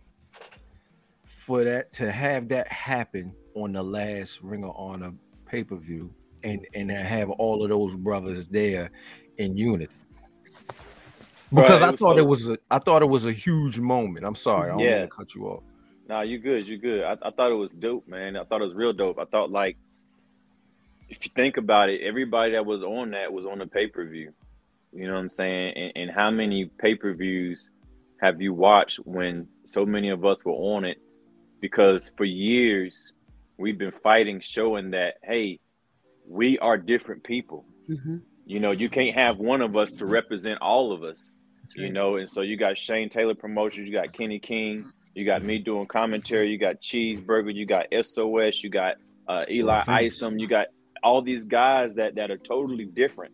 for 1.26 1.63
that 1.63 1.93
to 1.93 2.12
have 2.12 2.50
that 2.50 2.67
happen 2.67 3.34
on 3.56 3.72
the 3.72 3.82
last 3.84 4.41
ring 4.43 4.65
of 4.65 4.74
honor 4.76 5.13
pay-per-view 5.46 6.13
and 6.43 6.67
and 6.74 6.91
have 6.91 7.30
all 7.30 7.63
of 7.63 7.69
those 7.69 7.96
brothers 7.96 8.48
there 8.48 8.89
in 9.38 9.56
unity. 9.56 9.93
Because 11.54 11.82
Right, 11.82 11.93
i 11.93 11.96
thought 11.96 12.15
so- 12.15 12.17
it 12.17 12.28
was 12.28 12.50
a 12.50 12.58
i 12.69 12.80
thought 12.80 13.02
it 13.02 13.10
was 13.10 13.26
a 13.26 13.32
huge 13.32 13.80
moment. 13.80 14.26
I'm 14.26 14.36
sorry 14.36 14.69
i 14.69 14.74
don't 14.74 14.80
Yeah. 14.82 15.00
want 15.00 15.12
to 15.12 15.15
cut 15.15 15.36
you 15.36 15.46
off 15.48 15.63
Nah, 16.13 16.21
you 16.21 16.38
good. 16.38 16.67
You 16.67 16.78
good. 16.78 17.04
I, 17.04 17.13
I 17.23 17.32
thought 17.32 17.52
it 17.52 17.56
was 17.56 17.71
dope, 17.73 18.08
man. 18.08 18.38
I 18.38 18.43
thought 18.43 18.62
it 18.62 18.65
was 18.65 18.76
real 18.76 18.93
dope. 18.93 19.17
I 19.17 19.26
thought 19.26 19.49
like, 19.49 19.78
if 21.10 21.26
you 21.26 21.32
think 21.34 21.58
about 21.58 21.89
it, 21.89 22.02
everybody 22.02 22.52
that 22.52 22.67
was 22.67 22.84
on 22.84 23.12
that 23.12 23.34
was 23.34 23.47
on 23.47 23.58
the 23.58 23.65
pay 23.65 23.88
per 23.88 24.06
view. 24.06 24.32
You 24.91 25.08
know 25.08 25.13
what 25.13 25.21
I'm 25.21 25.30
saying? 25.30 25.73
And, 25.76 25.91
and 25.95 26.12
how 26.12 26.30
many 26.30 26.65
pay 26.65 26.93
per 26.93 27.15
views 27.15 27.71
have 28.21 28.39
you 28.43 28.54
watched 28.54 28.97
when 28.97 29.47
so 29.63 29.88
many 29.88 30.10
of 30.10 30.23
us 30.23 30.45
were 30.45 30.52
on 30.52 30.86
it? 30.86 30.99
Because 31.60 32.12
for 32.15 32.26
years 32.26 33.13
we've 33.58 33.80
been 33.80 33.91
fighting, 34.04 34.39
showing 34.39 34.91
that 34.91 35.15
hey, 35.23 35.60
we 36.28 36.60
are 36.60 36.78
different 36.78 37.23
people. 37.23 37.65
Mhm. 37.89 38.21
You 38.45 38.60
know, 38.60 38.69
you 38.69 38.88
can't 38.88 39.15
have 39.15 39.39
one 39.39 39.63
of 39.63 39.76
us 39.76 39.93
to 39.93 40.06
represent 40.06 40.62
all 40.62 40.91
of 40.91 41.04
us. 41.04 41.36
You 41.76 41.91
know, 41.91 42.17
and 42.17 42.30
so 42.30 42.41
you 42.41 42.56
got 42.56 42.78
Shane 42.78 43.10
Taylor 43.10 43.34
Promotions, 43.34 43.88
you 43.88 43.93
got 43.93 44.13
Kenny 44.13 44.38
King, 44.38 44.91
you 45.13 45.26
got 45.26 45.43
me 45.43 45.60
doing 45.60 45.86
commentary, 45.86 46.49
you 46.49 46.58
got 46.58 46.82
Cheeseburger, 46.82 47.54
you 47.54 47.65
got 47.65 47.86
SOS, 48.02 48.63
you 48.63 48.69
got 48.69 48.95
uh, 49.28 49.43
Eli. 49.49 49.84
Isom, 49.88 50.39
you 50.39 50.47
got 50.47 50.67
all 51.04 51.21
these 51.21 51.45
guys 51.45 51.95
that 51.95 52.15
that 52.15 52.32
are 52.32 52.38
totally 52.38 52.86
different, 52.86 53.34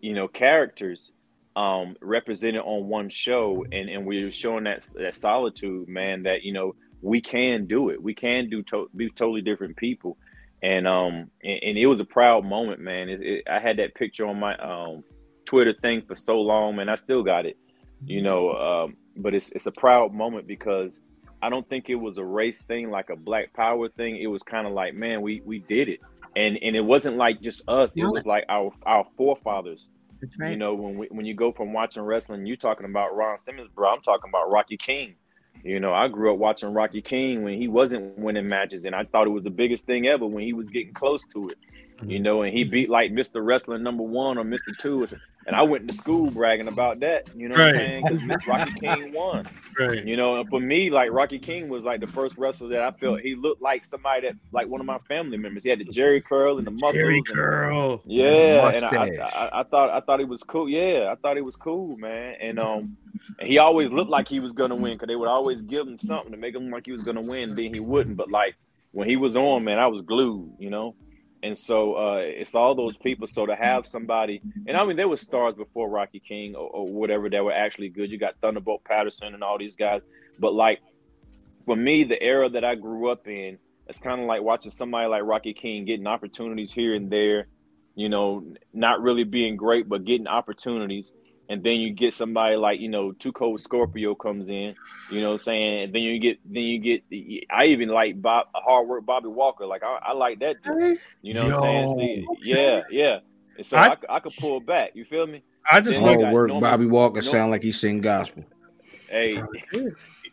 you 0.00 0.14
know, 0.14 0.28
characters 0.28 1.12
um 1.54 1.96
represented 2.00 2.62
on 2.62 2.88
one 2.88 3.08
show. 3.08 3.64
And 3.70 3.88
and 3.88 4.06
we're 4.06 4.30
showing 4.32 4.64
that 4.64 4.84
that 4.98 5.14
solitude 5.14 5.88
man 5.88 6.24
that 6.24 6.42
you 6.42 6.52
know 6.52 6.74
we 7.00 7.20
can 7.20 7.66
do 7.66 7.90
it. 7.90 8.02
We 8.02 8.14
can 8.14 8.48
do 8.48 8.62
to- 8.64 8.90
be 8.96 9.10
totally 9.10 9.42
different 9.42 9.76
people. 9.76 10.18
And 10.62 10.88
um 10.88 11.30
and, 11.44 11.62
and 11.62 11.78
it 11.78 11.86
was 11.86 12.00
a 12.00 12.04
proud 12.04 12.44
moment 12.44 12.80
man. 12.80 13.08
It, 13.08 13.22
it, 13.22 13.44
i 13.48 13.60
had 13.60 13.76
that 13.76 13.94
picture 13.94 14.26
on 14.26 14.40
my 14.40 14.56
um 14.56 15.04
twitter 15.44 15.74
thing 15.80 16.02
for 16.02 16.14
so 16.16 16.40
long 16.40 16.74
man. 16.74 16.88
I 16.88 16.96
still 16.96 17.22
got 17.22 17.46
it 17.46 17.56
you 18.04 18.22
know 18.22 18.52
um 18.52 18.96
but 19.16 19.34
it's 19.34 19.52
it's 19.52 19.66
a 19.66 19.72
proud 19.72 20.12
moment 20.12 20.46
because 20.46 21.00
i 21.42 21.48
don't 21.50 21.68
think 21.68 21.88
it 21.88 21.94
was 21.94 22.18
a 22.18 22.24
race 22.24 22.62
thing 22.62 22.90
like 22.90 23.10
a 23.10 23.16
black 23.16 23.52
power 23.52 23.88
thing 23.88 24.16
it 24.16 24.26
was 24.26 24.42
kind 24.42 24.66
of 24.66 24.72
like 24.72 24.94
man 24.94 25.20
we 25.20 25.40
we 25.44 25.58
did 25.60 25.88
it 25.88 26.00
and 26.36 26.58
and 26.62 26.76
it 26.76 26.84
wasn't 26.84 27.16
like 27.16 27.40
just 27.40 27.68
us 27.68 27.96
it 27.96 28.04
was 28.04 28.26
like 28.26 28.44
our 28.48 28.72
our 28.86 29.06
forefathers 29.16 29.90
right. 30.38 30.52
you 30.52 30.56
know, 30.56 30.74
when 30.74 30.96
we, 30.96 31.06
when 31.08 31.26
you 31.26 31.34
go 31.34 31.52
from 31.52 31.72
watching 31.72 32.02
wrestling, 32.02 32.46
you're 32.46 32.56
talking 32.56 32.86
about 32.86 33.14
Ron 33.14 33.38
Simmons, 33.38 33.68
bro. 33.74 33.92
I'm 33.92 34.02
talking 34.02 34.28
about 34.28 34.50
Rocky 34.50 34.76
King. 34.76 35.16
You 35.64 35.78
know, 35.78 35.92
I 35.92 36.08
grew 36.08 36.32
up 36.32 36.38
watching 36.38 36.72
Rocky 36.72 37.02
King 37.02 37.44
when 37.44 37.56
he 37.58 37.68
wasn't 37.68 38.18
winning 38.18 38.48
matches, 38.48 38.84
and 38.84 38.94
I 38.94 39.04
thought 39.04 39.26
it 39.26 39.30
was 39.30 39.44
the 39.44 39.50
biggest 39.50 39.86
thing 39.86 40.06
ever 40.06 40.26
when 40.26 40.44
he 40.44 40.52
was 40.52 40.68
getting 40.68 40.92
close 40.92 41.24
to 41.32 41.50
it. 41.50 41.58
You 42.04 42.18
know, 42.20 42.42
and 42.42 42.52
he 42.56 42.64
beat 42.64 42.88
like 42.88 43.12
Mr. 43.12 43.44
Wrestling 43.44 43.82
number 43.82 44.02
one 44.02 44.36
or 44.38 44.44
Mr. 44.44 44.76
Two, 44.78 45.06
and 45.46 45.54
I 45.56 45.62
went 45.62 45.86
to 45.88 45.94
school 45.94 46.30
bragging 46.30 46.68
about 46.68 47.00
that. 47.00 47.28
You 47.36 47.48
know 47.48 47.54
what 47.54 47.68
I'm 47.68 47.74
saying? 47.74 48.04
Because 48.08 48.46
Rocky 48.46 48.72
King 48.80 49.12
won. 49.14 49.48
Right. 49.78 50.04
You 50.04 50.16
know, 50.16 50.36
and 50.36 50.48
for 50.48 50.60
me, 50.60 50.90
like 50.90 51.10
Rocky 51.12 51.38
King 51.38 51.68
was 51.68 51.84
like 51.84 52.00
the 52.00 52.06
first 52.06 52.36
wrestler 52.36 52.68
that 52.70 52.82
I 52.82 52.90
felt 52.92 53.20
he 53.20 53.34
looked 53.34 53.62
like 53.62 53.84
somebody 53.84 54.22
that 54.28 54.36
like 54.52 54.68
one 54.68 54.80
of 54.80 54.86
my 54.86 54.98
family 55.08 55.36
members. 55.36 55.62
He 55.64 55.70
had 55.70 55.78
the 55.78 55.84
Jheri 55.84 56.24
curl 56.24 56.58
and 56.58 56.66
the 56.66 56.70
muscles. 56.72 56.94
Jerry 56.94 57.16
and- 57.18 57.26
Curl. 57.26 58.02
yeah, 58.04 58.68
and 58.74 58.84
I. 58.84 59.24
I, 59.24 59.60
I 59.60 59.62
thought 59.62 59.90
I 59.90 60.00
thought 60.00 60.18
he 60.18 60.24
was 60.24 60.42
cool. 60.42 60.68
Yeah, 60.68 61.10
I 61.12 61.14
thought 61.16 61.36
he 61.36 61.42
was 61.42 61.56
cool, 61.56 61.96
man. 61.96 62.36
And 62.40 62.58
um, 62.58 62.96
and 63.38 63.48
he 63.48 63.58
always 63.58 63.90
looked 63.90 64.10
like 64.10 64.26
he 64.28 64.40
was 64.40 64.52
gonna 64.52 64.74
win 64.74 64.94
because 64.94 65.06
they 65.08 65.16
would 65.16 65.28
always 65.28 65.62
give 65.62 65.86
him 65.86 65.98
something 65.98 66.32
to 66.32 66.36
make 66.36 66.54
him 66.54 66.70
like 66.70 66.86
he 66.86 66.92
was 66.92 67.02
gonna 67.04 67.22
win. 67.22 67.54
Then 67.54 67.72
he 67.72 67.80
wouldn't. 67.80 68.16
But 68.16 68.30
like 68.30 68.56
when 68.90 69.08
he 69.08 69.16
was 69.16 69.36
on, 69.36 69.64
man, 69.64 69.78
I 69.78 69.86
was 69.86 70.02
glued, 70.02 70.52
you 70.58 70.68
know. 70.70 70.94
And 71.42 71.58
so 71.58 71.94
uh, 71.94 72.20
it's 72.22 72.54
all 72.54 72.74
those 72.74 72.96
people. 72.96 73.26
So 73.26 73.46
to 73.46 73.56
have 73.56 73.86
somebody, 73.86 74.40
and 74.66 74.76
I 74.76 74.84
mean, 74.84 74.96
there 74.96 75.08
were 75.08 75.16
stars 75.16 75.54
before 75.54 75.88
Rocky 75.88 76.20
King 76.20 76.54
or, 76.54 76.68
or 76.68 76.86
whatever 76.86 77.28
that 77.28 77.44
were 77.44 77.52
actually 77.52 77.88
good. 77.88 78.12
You 78.12 78.18
got 78.18 78.36
Thunderbolt 78.40 78.84
Patterson 78.84 79.34
and 79.34 79.42
all 79.42 79.58
these 79.58 79.74
guys. 79.74 80.02
But 80.38 80.54
like 80.54 80.80
for 81.66 81.76
me, 81.76 82.04
the 82.04 82.20
era 82.22 82.48
that 82.50 82.64
I 82.64 82.74
grew 82.76 83.10
up 83.10 83.26
in, 83.26 83.58
it's 83.88 83.98
kind 83.98 84.20
of 84.20 84.26
like 84.26 84.42
watching 84.42 84.70
somebody 84.70 85.08
like 85.08 85.22
Rocky 85.24 85.52
King 85.54 85.84
getting 85.84 86.06
opportunities 86.06 86.72
here 86.72 86.94
and 86.94 87.10
there, 87.10 87.48
you 87.94 88.08
know, 88.08 88.44
not 88.72 89.02
really 89.02 89.24
being 89.24 89.56
great, 89.56 89.88
but 89.88 90.04
getting 90.04 90.28
opportunities. 90.28 91.12
And 91.52 91.62
then 91.62 91.80
you 91.80 91.90
get 91.90 92.14
somebody 92.14 92.56
like, 92.56 92.80
you 92.80 92.88
know, 92.88 93.12
Two 93.12 93.30
Cold 93.30 93.60
Scorpio 93.60 94.14
comes 94.14 94.48
in, 94.48 94.74
you 95.10 95.20
know 95.20 95.28
what 95.28 95.32
I'm 95.34 95.38
saying? 95.40 95.82
And 95.84 95.92
then 95.94 96.00
you 96.02 96.18
get, 96.18 96.38
then 96.50 96.62
you 96.62 96.78
get, 96.78 97.02
I 97.50 97.66
even 97.66 97.90
like 97.90 98.22
Bob, 98.22 98.46
hard 98.54 98.88
work 98.88 99.04
Bobby 99.04 99.28
Walker. 99.28 99.66
Like, 99.66 99.82
I, 99.82 99.98
I 100.02 100.12
like 100.14 100.38
that. 100.40 100.62
dude. 100.62 100.98
You 101.20 101.34
know 101.34 101.44
what 101.60 101.68
I'm 101.70 101.94
saying? 101.96 102.22
Yo, 102.22 102.34
See, 102.36 102.50
yeah, 102.50 102.80
yeah. 102.90 103.18
And 103.58 103.66
so 103.66 103.76
I- 103.76 103.88
I, 104.08 104.16
I, 104.16 104.20
could 104.20 104.34
pull 104.36 104.60
back. 104.60 104.92
You 104.94 105.04
feel 105.04 105.26
me? 105.26 105.42
I 105.70 105.80
just 105.82 106.02
Then 106.02 106.12
you 106.12 106.16
look. 106.16 106.20
got 106.24 106.30
Oh, 106.30 106.32
work. 106.32 106.60
Bobby 106.62 106.86
Walker 106.86 107.16
Norman- 107.16 107.30
sound 107.30 107.50
like 107.50 107.62
he 107.62 107.70
sing 107.72 108.00
gospel. 108.00 108.44
Hey, 109.10 109.42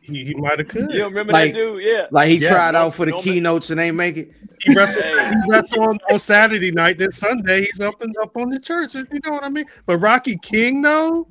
He, 0.09 0.25
he 0.25 0.33
might 0.35 0.59
have 0.59 0.67
could. 0.67 0.93
you 0.93 1.03
remember 1.05 1.33
Like- 1.33 1.51
that 1.53 1.57
dude? 1.57 1.83
Yeah. 1.83 2.07
Like 2.11 2.29
he 2.29 2.37
Yes. 2.37 2.51
tried 2.51 2.75
out 2.75 2.93
for 2.95 3.05
the 3.05 3.11
Norman- 3.11 3.23
keynotes 3.33 3.69
and 3.69 3.79
ain't 3.79 3.95
make 3.95 4.17
it. 4.17 4.31
He 4.61 4.73
wrestled, 4.75 5.05
Hey. 5.05 5.29
he 5.29 5.49
wrestled 5.51 5.87
on, 5.87 5.97
on 6.11 6.19
Saturday 6.19 6.71
night. 6.71 6.97
Then 6.97 7.11
Sunday 7.11 7.61
he's 7.61 7.79
up 7.79 8.01
and 8.01 8.13
up 8.21 8.35
on 8.35 8.49
the 8.49 8.59
church. 8.59 8.93
You 8.95 9.05
know 9.25 9.31
what 9.31 9.43
I 9.43 9.49
mean? 9.49 9.65
But 9.85 9.99
Rocky 9.99 10.37
King 10.41 10.81
though, 10.81 11.27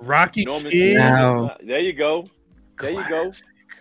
Rocky 0.00 0.44
Norman 0.44 0.70
King. 0.70 0.94
Smith. 0.96 1.02
Wow. 1.12 1.56
There 1.64 1.78
you 1.80 1.92
go. 1.92 2.24
There 2.80 2.92
you 2.92 3.08
go. 3.08 3.30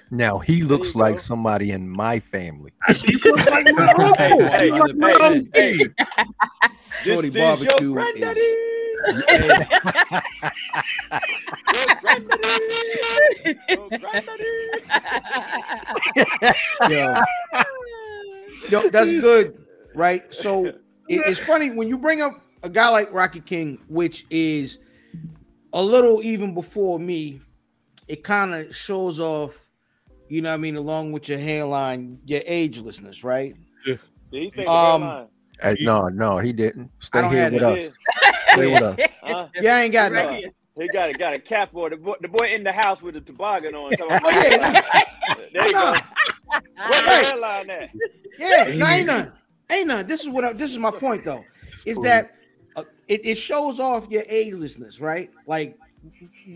Now 0.10 0.38
he 0.38 0.64
looks 0.64 0.96
like 0.96 1.16
go. 1.16 1.20
somebody 1.22 1.72
in 1.72 1.90
my 1.90 2.20
family. 2.20 2.72
He 2.88 3.18
look 3.26 3.46
like 3.50 3.66
my 3.76 3.88
uncle. 3.90 4.14
Hey, 4.16 4.30
hey, 4.58 4.72
look 4.72 4.84
like 4.84 4.96
my 4.96 5.12
hey, 5.12 5.48
hey. 5.54 5.78
Shorty 7.04 7.30
This 7.30 7.30
is 7.30 7.36
your 7.36 7.44
barbecue 7.58 7.94
granddaddy. 7.94 8.56
Hey, 9.28 9.48
Your 11.78 11.88
granddaddy. 12.02 13.60
Your 13.70 13.90
granddaddy. 13.90 14.44
yo, 16.90 17.22
yo, 18.82 18.90
that's 18.90 19.12
good, 19.22 19.58
right? 19.96 20.34
So 20.34 20.66
it, 20.66 20.76
it's 21.08 21.40
funny 21.40 21.72
when 21.72 21.88
you 21.88 21.98
bring 21.98 22.22
up 22.22 22.42
a 22.64 22.70
guy 22.70 22.90
like 22.90 23.12
Rocky 23.14 23.40
King, 23.42 23.80
which 23.88 24.26
is 24.30 24.80
a 25.74 25.82
little 25.82 26.22
even 26.24 26.54
before 26.54 27.00
me. 27.00 27.42
It 28.08 28.24
kind 28.24 28.54
of 28.54 28.74
shows 28.76 29.20
off, 29.20 29.54
you 30.30 30.42
know, 30.42 30.50
what 30.50 30.56
I 30.56 30.58
mean, 30.58 30.78
along 30.78 31.12
with 31.12 31.28
your 31.28 31.40
hairline, 31.40 32.20
your 32.26 32.40
agelessness, 32.42 33.24
right? 33.24 33.54
Did 33.86 34.00
he 34.32 34.50
say 34.50 34.66
Um, 34.66 35.28
the 35.60 35.64
hairline? 35.64 35.78
Hey, 35.78 35.86
no, 35.86 36.08
no, 36.10 36.38
he 36.38 36.54
didn't. 36.54 36.92
Stay 37.00 37.28
here 37.28 37.52
with 37.52 37.64
us. 37.64 37.90
Stay 38.54 38.74
with 38.74 38.82
us. 38.82 39.00
Huh? 39.24 39.48
Yeah, 39.60 39.76
I 39.76 39.82
ain't 39.82 39.92
got 39.94 40.12
Right 40.14 40.44
that. 40.44 40.54
He 40.80 40.88
got 40.88 41.10
a 41.10 41.14
got 41.14 41.34
a 41.34 41.40
cap 41.40 41.72
for 41.74 41.90
the 41.90 41.98
boy, 41.98 42.14
the 42.22 42.28
boy 42.28 42.48
in 42.54 42.64
the 42.64 42.72
house 42.72 43.02
with 43.02 43.16
the 43.16 43.22
toboggan 43.22 43.74
on. 43.76 43.92
talking 43.98 44.16
about 44.16 44.22
Oh, 44.24 44.30
yeah. 44.30 44.82
there 45.54 45.68
you 45.68 45.74
go. 45.74 45.92
Where 46.52 47.02
the 47.02 47.10
Hey. 47.10 47.26
hairline 47.26 47.70
at? 47.72 47.90
Yeah, 48.38 48.74
no, 48.76 48.88
ain't 48.88 49.08
none. 49.08 49.34
Ain't 49.70 49.88
none. 49.88 50.08
This 50.08 50.22
is 50.22 50.30
what 50.30 50.46
I, 50.46 50.54
this 50.54 50.72
is 50.72 50.78
my 50.78 50.92
point 50.92 51.26
though. 51.26 51.44
Is 51.86 52.00
that 52.02 52.36
uh, 52.76 52.84
it, 53.08 53.26
it 53.26 53.36
shows 53.36 53.80
off 53.80 54.08
your 54.10 54.24
agelessness, 54.24 55.02
right? 55.02 55.32
Like 55.46 55.78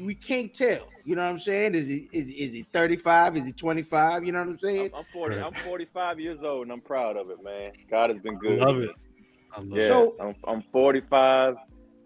we 0.06 0.16
can't 0.16 0.54
tell. 0.54 0.88
You 1.04 1.16
know 1.16 1.24
what 1.24 1.30
I'm 1.30 1.40
saying? 1.40 1.76
Is 1.76 1.88
he 1.88 2.10
is, 2.12 2.30
is 2.30 2.54
he 2.54 2.66
35? 2.74 3.38
Is 3.38 3.46
he 3.46 3.52
25? 3.54 4.26
You 4.26 4.32
know 4.32 4.40
what 4.40 4.50
I'm 4.50 4.58
saying? 4.60 4.92
I'm, 4.94 5.00
I'm 5.00 5.06
40. 5.12 5.36
I'm 5.38 5.54
45 5.54 6.20
years 6.20 6.44
old, 6.44 6.64
and 6.64 6.72
I'm 6.72 6.82
proud 6.82 7.18
of 7.18 7.30
it, 7.30 7.44
man. 7.44 7.72
God 7.90 8.10
has 8.12 8.20
been 8.20 8.38
good. 8.38 8.60
Love 8.60 8.78
it. 8.82 8.92
I 9.56 9.60
love 9.62 9.72
Yeah, 9.72 9.84
it. 9.84 9.88
So- 9.88 10.16
I'm, 10.20 10.36
I'm 10.48 10.64
45. 10.72 11.56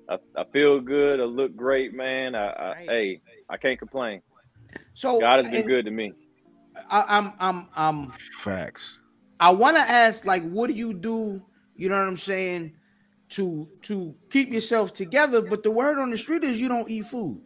I, 0.07 0.17
I 0.37 0.43
feel 0.53 0.79
good. 0.79 1.19
I 1.19 1.23
look 1.23 1.55
great, 1.55 1.93
man. 1.93 2.35
I, 2.35 2.49
I 2.49 2.67
Right. 2.73 2.89
hey, 2.89 3.21
I 3.49 3.57
can't 3.57 3.79
complain. 3.79 4.21
So 4.93 5.19
God 5.19 5.43
has 5.43 5.51
been 5.51 5.67
good 5.67 5.85
to 5.85 5.91
me. 5.91 6.13
I, 6.89 7.05
I'm 7.07 7.33
I'm 7.39 7.67
I'm 7.75 8.11
Facts. 8.11 8.99
I 9.39 9.51
want 9.51 9.77
to 9.77 9.81
ask 9.81 10.25
like, 10.25 10.43
what 10.43 10.67
do 10.67 10.73
you 10.73 10.93
do? 10.93 11.41
You 11.75 11.89
know 11.89 11.97
what 11.99 12.07
I'm 12.07 12.17
saying? 12.17 12.73
To 13.35 13.67
to 13.81 14.15
keep 14.29 14.51
yourself 14.51 14.93
together, 14.93 15.41
but 15.41 15.61
the 15.63 15.71
word 15.71 15.99
on 15.99 16.09
the 16.09 16.17
street 16.17 16.43
is 16.43 16.61
you 16.61 16.69
don't 16.69 16.89
eat 16.89 17.05
food. 17.07 17.41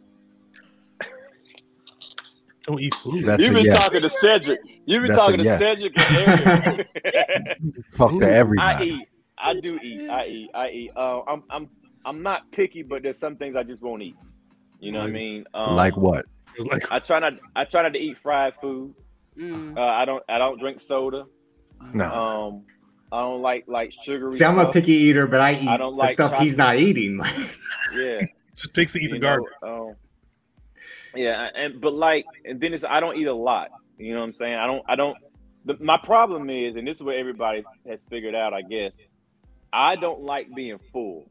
Don't 2.64 2.80
eat 2.80 2.94
food. 2.94 3.24
That's 3.24 3.42
You've 3.42 3.54
been 3.54 3.64
yes. 3.64 3.78
talking 3.78 4.02
to 4.02 4.10
Cedric. 4.10 4.60
You've 4.86 5.02
been 5.02 5.12
That's 5.12 5.20
talking 5.20 5.38
to 5.38 5.44
yes. 5.44 5.58
Cedric 5.58 5.92
and 5.98 6.16
Ariel. 6.16 6.84
Fuck 7.94 8.18
to 8.18 8.56
I 8.60 8.82
eat. 8.82 9.08
I 9.38 9.54
do 9.54 9.78
eat. 9.82 10.08
I 10.08 10.26
eat. 10.26 10.50
I 10.54 10.68
eat. 10.68 10.90
Uh, 10.94 11.22
I'm 11.22 11.42
I'm 11.50 11.68
I'm 12.04 12.22
not 12.22 12.50
picky, 12.52 12.82
but 12.82 13.02
there's 13.02 13.18
some 13.18 13.36
things 13.36 13.56
I 13.56 13.62
just 13.62 13.82
won't 13.82 14.02
eat. 14.02 14.16
You 14.78 14.92
know 14.92 15.00
what 15.00 15.08
I 15.08 15.12
mean? 15.12 15.44
Um, 15.54 15.74
Like 15.74 15.96
what? 15.96 16.26
like 16.58 16.90
I 16.92 16.98
try 16.98 17.18
not. 17.18 17.34
I 17.56 17.64
try 17.64 17.82
not 17.82 17.92
to 17.94 17.98
eat 17.98 18.18
fried 18.18 18.54
food. 18.60 18.94
Mm. 19.38 19.76
Uh, 19.76 19.80
I 19.80 20.04
don't. 20.04 20.22
I 20.28 20.38
don't 20.38 20.58
drink 20.60 20.80
soda. 20.80 21.26
No. 21.92 22.12
Um, 22.12 22.64
I 23.12 23.20
don't 23.20 23.42
like 23.42 23.64
like 23.66 23.92
sugary. 24.02 24.32
See, 24.34 24.44
I'm 24.44 24.58
a 24.58 24.70
picky 24.70 24.92
eater, 24.92 25.26
but 25.26 25.40
I 25.40 25.54
eat 25.54 25.68
I 25.68 25.76
don't 25.76 25.94
the 25.94 25.98
like 25.98 26.12
stuff 26.12 26.38
he's 26.38 26.56
not 26.56 26.76
eating. 26.76 27.20
Yeah. 27.92 28.20
just 28.54 28.72
picks 28.72 28.92
to 28.92 29.00
eat 29.00 29.08
the 29.08 29.14
you 29.14 29.20
garbage. 29.20 29.48
know, 29.62 29.88
um, 29.88 29.96
yeah, 31.16 31.48
and 31.56 31.80
but 31.80 31.92
like, 31.92 32.24
and 32.44 32.60
then 32.60 32.72
it's 32.72 32.84
I 32.84 33.00
don't 33.00 33.16
eat 33.16 33.26
a 33.26 33.34
lot. 33.34 33.70
You 33.98 34.14
know 34.14 34.20
what 34.20 34.26
I'm 34.26 34.34
saying? 34.34 34.54
I 34.54 34.66
don't. 34.66 34.84
I 34.88 34.94
don't. 34.94 35.16
The, 35.64 35.76
my 35.80 35.98
problem 35.98 36.48
is, 36.50 36.76
and 36.76 36.86
this 36.86 36.98
is 36.98 37.02
what 37.02 37.16
everybody 37.16 37.64
has 37.88 38.04
figured 38.04 38.34
out, 38.36 38.54
I 38.54 38.62
guess. 38.62 39.02
I 39.72 39.96
don't 39.96 40.22
like 40.22 40.54
being 40.54 40.78
full. 40.92 41.28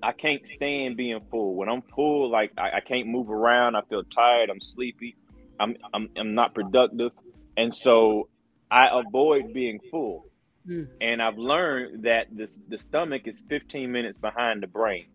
I 0.00 0.12
can't 0.12 0.46
stand 0.46 0.96
being 0.96 1.20
full. 1.28 1.56
When 1.56 1.68
I'm 1.68 1.82
full, 1.82 2.30
like 2.30 2.52
I, 2.56 2.76
I 2.76 2.80
can't 2.80 3.08
move 3.08 3.30
around. 3.30 3.74
I 3.74 3.82
feel 3.82 4.04
tired. 4.04 4.48
I'm 4.48 4.60
sleepy. 4.60 5.16
I'm 5.58 5.76
I'm 5.92 6.08
I'm 6.16 6.34
not 6.34 6.54
productive, 6.54 7.10
and 7.56 7.74
so 7.74 8.28
I 8.70 8.88
avoid 8.92 9.52
being 9.52 9.80
full. 9.90 10.26
Mm. 10.68 10.88
And 11.00 11.22
I've 11.22 11.38
learned 11.38 12.04
that 12.04 12.26
this 12.30 12.60
the 12.68 12.76
stomach 12.78 13.22
is 13.26 13.42
15 13.48 13.90
minutes 13.90 14.18
behind 14.18 14.62
the 14.62 14.66
brain, 14.66 15.06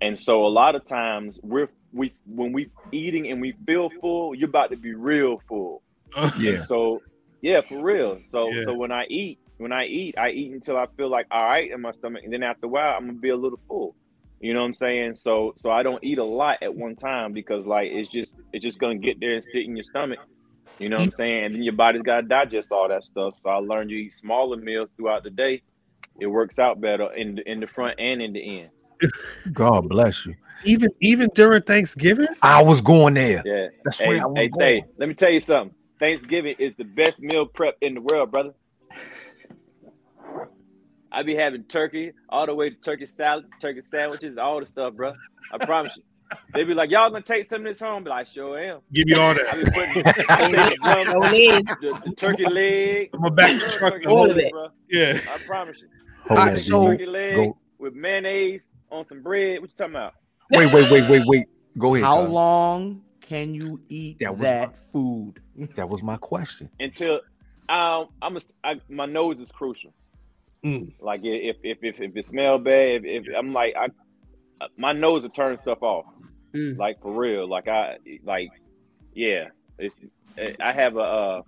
and 0.00 0.18
so 0.18 0.46
a 0.46 0.48
lot 0.48 0.74
of 0.74 0.84
times 0.84 1.40
we're 1.42 1.68
we 1.92 2.12
when 2.26 2.52
we 2.52 2.70
eating 2.92 3.30
and 3.30 3.40
we 3.40 3.54
feel 3.66 3.88
full, 4.00 4.34
you're 4.34 4.48
about 4.48 4.70
to 4.70 4.76
be 4.76 4.94
real 4.94 5.40
full. 5.48 5.82
Yeah. 6.38 6.58
So 6.58 7.02
yeah, 7.40 7.60
for 7.62 7.82
real. 7.82 8.18
So 8.22 8.48
Yeah. 8.48 8.64
so 8.64 8.74
when 8.74 8.92
I 8.92 9.04
eat, 9.08 9.38
when 9.58 9.72
I 9.72 9.86
eat, 9.86 10.16
I 10.18 10.30
eat 10.30 10.52
until 10.52 10.76
I 10.76 10.86
feel 10.96 11.08
like 11.10 11.26
all 11.30 11.42
right 11.44 11.70
in 11.70 11.80
my 11.80 11.92
stomach, 11.92 12.22
and 12.24 12.32
then 12.32 12.42
after 12.42 12.66
a 12.66 12.68
while, 12.68 12.94
I'm 12.96 13.06
gonna 13.06 13.18
be 13.18 13.30
a 13.30 13.36
little 13.36 13.60
full. 13.68 13.94
You 14.40 14.54
know 14.54 14.60
what 14.60 14.66
I'm 14.66 14.72
saying? 14.74 15.14
So 15.14 15.52
so 15.56 15.70
I 15.70 15.82
don't 15.82 16.02
eat 16.04 16.18
a 16.18 16.24
lot 16.24 16.58
at 16.62 16.74
one 16.74 16.96
time 16.96 17.32
because 17.32 17.66
like 17.66 17.88
it's 17.90 18.08
just 18.08 18.36
it's 18.52 18.62
just 18.62 18.78
gonna 18.78 18.98
get 18.98 19.18
there 19.20 19.32
and 19.32 19.42
sit 19.42 19.64
in 19.64 19.74
your 19.76 19.82
stomach. 19.82 20.18
You 20.78 20.88
know 20.88 20.96
what 20.96 21.04
I'm 21.04 21.10
saying? 21.10 21.44
And 21.44 21.54
then 21.54 21.62
your 21.62 21.72
body's 21.74 22.02
gotta 22.02 22.26
digest 22.26 22.72
all 22.72 22.88
that 22.88 23.04
stuff. 23.04 23.36
So 23.36 23.50
I 23.50 23.56
learned 23.56 23.90
you 23.90 23.98
eat 23.98 24.14
smaller 24.14 24.56
meals 24.56 24.92
throughout 24.96 25.24
the 25.24 25.30
day. 25.30 25.62
It 26.20 26.26
works 26.28 26.58
out 26.58 26.80
better 26.80 27.12
in 27.14 27.36
the 27.36 27.50
in 27.50 27.60
the 27.60 27.66
front 27.66 27.98
and 27.98 28.22
in 28.22 28.32
the 28.32 28.60
end. 28.60 28.70
God 29.52 29.88
bless 29.88 30.26
you. 30.26 30.34
Even 30.64 30.90
even 31.00 31.28
during 31.34 31.62
Thanksgiving. 31.62 32.28
I 32.42 32.62
was 32.62 32.80
going 32.80 33.14
there. 33.14 33.42
Yeah. 33.44 33.68
That's 33.84 33.98
Hey, 33.98 34.06
where 34.08 34.22
I 34.22 34.26
was 34.26 34.36
hey, 34.36 34.48
going. 34.48 34.66
hey, 34.66 34.84
let 34.98 35.08
me 35.08 35.14
tell 35.14 35.30
you 35.30 35.40
something. 35.40 35.74
Thanksgiving 35.98 36.54
is 36.58 36.74
the 36.76 36.84
best 36.84 37.22
meal 37.22 37.46
prep 37.46 37.76
in 37.80 37.94
the 37.94 38.00
world, 38.00 38.30
brother. 38.30 38.54
I 41.10 41.22
be 41.22 41.34
having 41.34 41.64
turkey 41.64 42.12
all 42.28 42.46
the 42.46 42.54
way 42.54 42.70
to 42.70 42.76
turkey 42.76 43.06
salad, 43.06 43.46
turkey 43.60 43.80
sandwiches, 43.80 44.36
all 44.36 44.60
the 44.60 44.66
stuff, 44.66 44.94
bro. 44.94 45.14
I 45.52 45.58
promise 45.58 45.96
you. 45.96 46.02
They 46.52 46.64
be 46.64 46.74
like, 46.74 46.90
y'all 46.90 47.10
gonna 47.10 47.22
take 47.22 47.46
some 47.48 47.62
of 47.62 47.64
this 47.66 47.80
home? 47.80 48.04
Be 48.04 48.10
like, 48.10 48.26
sure 48.26 48.58
am. 48.58 48.80
Give 48.92 49.06
me 49.06 49.14
all 49.14 49.30
I 49.30 49.34
that. 49.34 49.54
be 49.54 49.64
putting 49.70 50.26
I 50.28 50.50
the, 50.50 51.06
No 51.06 51.20
drum, 51.20 51.32
need. 51.32 51.66
the, 51.66 52.00
the 52.06 52.14
turkey 52.16 52.44
leg, 52.46 53.10
I'm 53.14 53.20
gonna 53.20 53.34
back 53.34 53.60
the 53.60 53.68
truck. 53.68 53.92
turkey 53.94 54.06
up. 54.06 54.12
All 54.12 54.30
of 54.30 54.36
it. 54.38 54.50
bro. 54.52 54.68
Yeah. 54.90 55.18
I 55.30 55.38
promise 55.46 55.78
you. 55.80 55.88
Hold 56.26 56.38
Alright, 56.40 56.58
so- 56.58 56.82
you- 56.82 56.88
Turkey 56.90 57.06
leg 57.06 57.36
go. 57.36 57.58
with 57.78 57.94
mayonnaise 57.94 58.66
on 58.90 59.04
some 59.04 59.22
bread. 59.22 59.60
What 59.60 59.70
you 59.70 59.76
talking 59.76 59.94
about? 59.94 60.14
wait, 60.52 60.72
wait, 60.72 60.90
wait, 60.90 61.08
wait, 61.10 61.22
wait. 61.26 61.46
Go 61.78 61.94
ahead. 61.94 62.04
How 62.06 62.22
Cuz. 62.22 62.30
long 62.30 63.02
can 63.20 63.54
you 63.54 63.80
eat 63.88 64.18
That 64.20 64.38
that, 64.38 64.70
was 64.70 64.78
food? 64.92 65.34
That 65.76 65.88
was 65.88 66.02
my 66.02 66.16
question. 66.16 66.68
Until 66.80 67.20
um, 67.68 68.08
I'm 68.22 68.36
a, 68.36 68.40
I, 68.64 68.80
my 68.88 69.04
nose 69.06 69.40
is 69.40 69.50
crucial. 69.52 69.92
Mm. 70.64 70.92
Like 71.00 71.20
if 71.22 71.56
if 71.62 71.76
if, 71.82 72.00
if 72.00 72.16
it 72.16 72.24
smell 72.24 72.58
bad, 72.58 73.04
if, 73.04 73.26
if 73.28 73.34
I'm 73.38 73.52
like 73.52 73.74
I, 73.78 73.88
my 74.76 74.92
nose 74.92 75.22
will 75.22 75.30
turn 75.30 75.56
stuff 75.56 75.82
off. 75.82 76.06
Mm. 76.54 76.78
Like 76.78 77.00
for 77.02 77.12
real. 77.12 77.48
Like 77.48 77.68
I 77.68 77.96
like, 78.24 78.50
yeah. 79.14 79.48
It's 79.78 80.00
I 80.60 80.72
have 80.72 80.96
a 80.96 81.00
uh, 81.00 81.42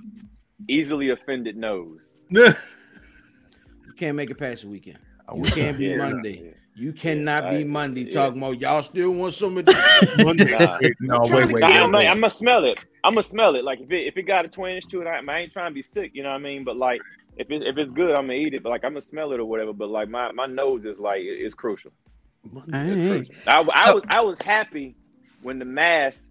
easily 0.69 1.11
offended 1.11 1.57
nose. 1.57 2.17
You 2.31 2.53
can't 3.97 4.17
make 4.17 4.31
it 4.31 4.39
past 4.39 4.63
the 4.63 4.69
weekend. 4.69 4.99
You 5.35 5.43
can't 5.43 5.79
be 5.79 5.89
did. 5.89 5.99
Monday. 5.99 6.55
You 6.75 6.93
cannot 6.93 7.51
be 7.51 7.59
I- 7.59 7.65
Monday 7.65 8.03
yeah. 8.05 8.13
talking 8.13 8.39
about 8.39 8.59
y'all 8.61 8.83
still 8.83 9.11
want 9.11 9.35
some 9.35 9.59
of 9.59 9.67
this. 9.67 10.17
Monday. 10.19 10.57
Nah. 10.59 10.79
No, 11.01 11.25
trying 11.25 11.33
wait, 11.33 11.45
wait, 11.47 11.55
wait. 11.55 11.65
I'm, 11.65 11.93
wait. 11.93 12.09
I'm 12.09 12.21
gonna 12.21 12.31
smell 12.31 12.65
it. 12.65 12.85
I'm 13.05 13.13
gonna 13.13 13.23
smell 13.23 13.55
it. 13.57 13.65
Like 13.65 13.81
if 13.81 13.91
it 13.91 14.07
if 14.07 14.17
it 14.17 14.23
got 14.23 14.45
a 14.45 14.49
twinge 14.49 14.87
to 14.87 15.03
it, 15.03 15.07
I, 15.07 15.21
I 15.27 15.39
ain't 15.41 15.53
trying 15.53 15.71
to 15.71 15.75
be 15.75 15.83
sick. 15.83 16.13
You 16.15 16.23
know 16.23 16.31
what 16.31 16.37
I 16.37 16.39
mean? 16.39 16.65
But 16.65 16.77
like 16.77 17.01
if 17.37 17.51
it, 17.51 17.63
if 17.63 17.77
it's 17.77 17.91
good, 17.91 18.11
I'm 18.11 18.23
gonna 18.27 18.35
eat 18.35 18.55
it. 18.55 18.63
But 18.63 18.71
like 18.71 18.85
I'm 18.85 18.93
gonna 18.93 19.01
smell 19.03 19.33
it 19.33 19.41
or 19.41 19.45
whatever. 19.45 19.73
But 19.73 19.91
like 19.91 20.09
my, 20.09 20.33
my 20.33 20.47
nose 20.47 20.85
is 20.85 20.99
like 20.99 21.21
it- 21.21 21.41
it's 21.45 21.55
crucial. 21.55 21.93
All 22.45 22.63
It's 22.63 22.73
right. 22.73 22.93
crucial. 22.95 23.35
I, 23.47 23.65
I 23.75 23.85
So- 23.85 23.95
was 23.95 24.03
I 24.09 24.21
was 24.21 24.43
happy 24.43 24.97
when 25.43 25.59
the 25.59 25.65
masks 25.65 26.31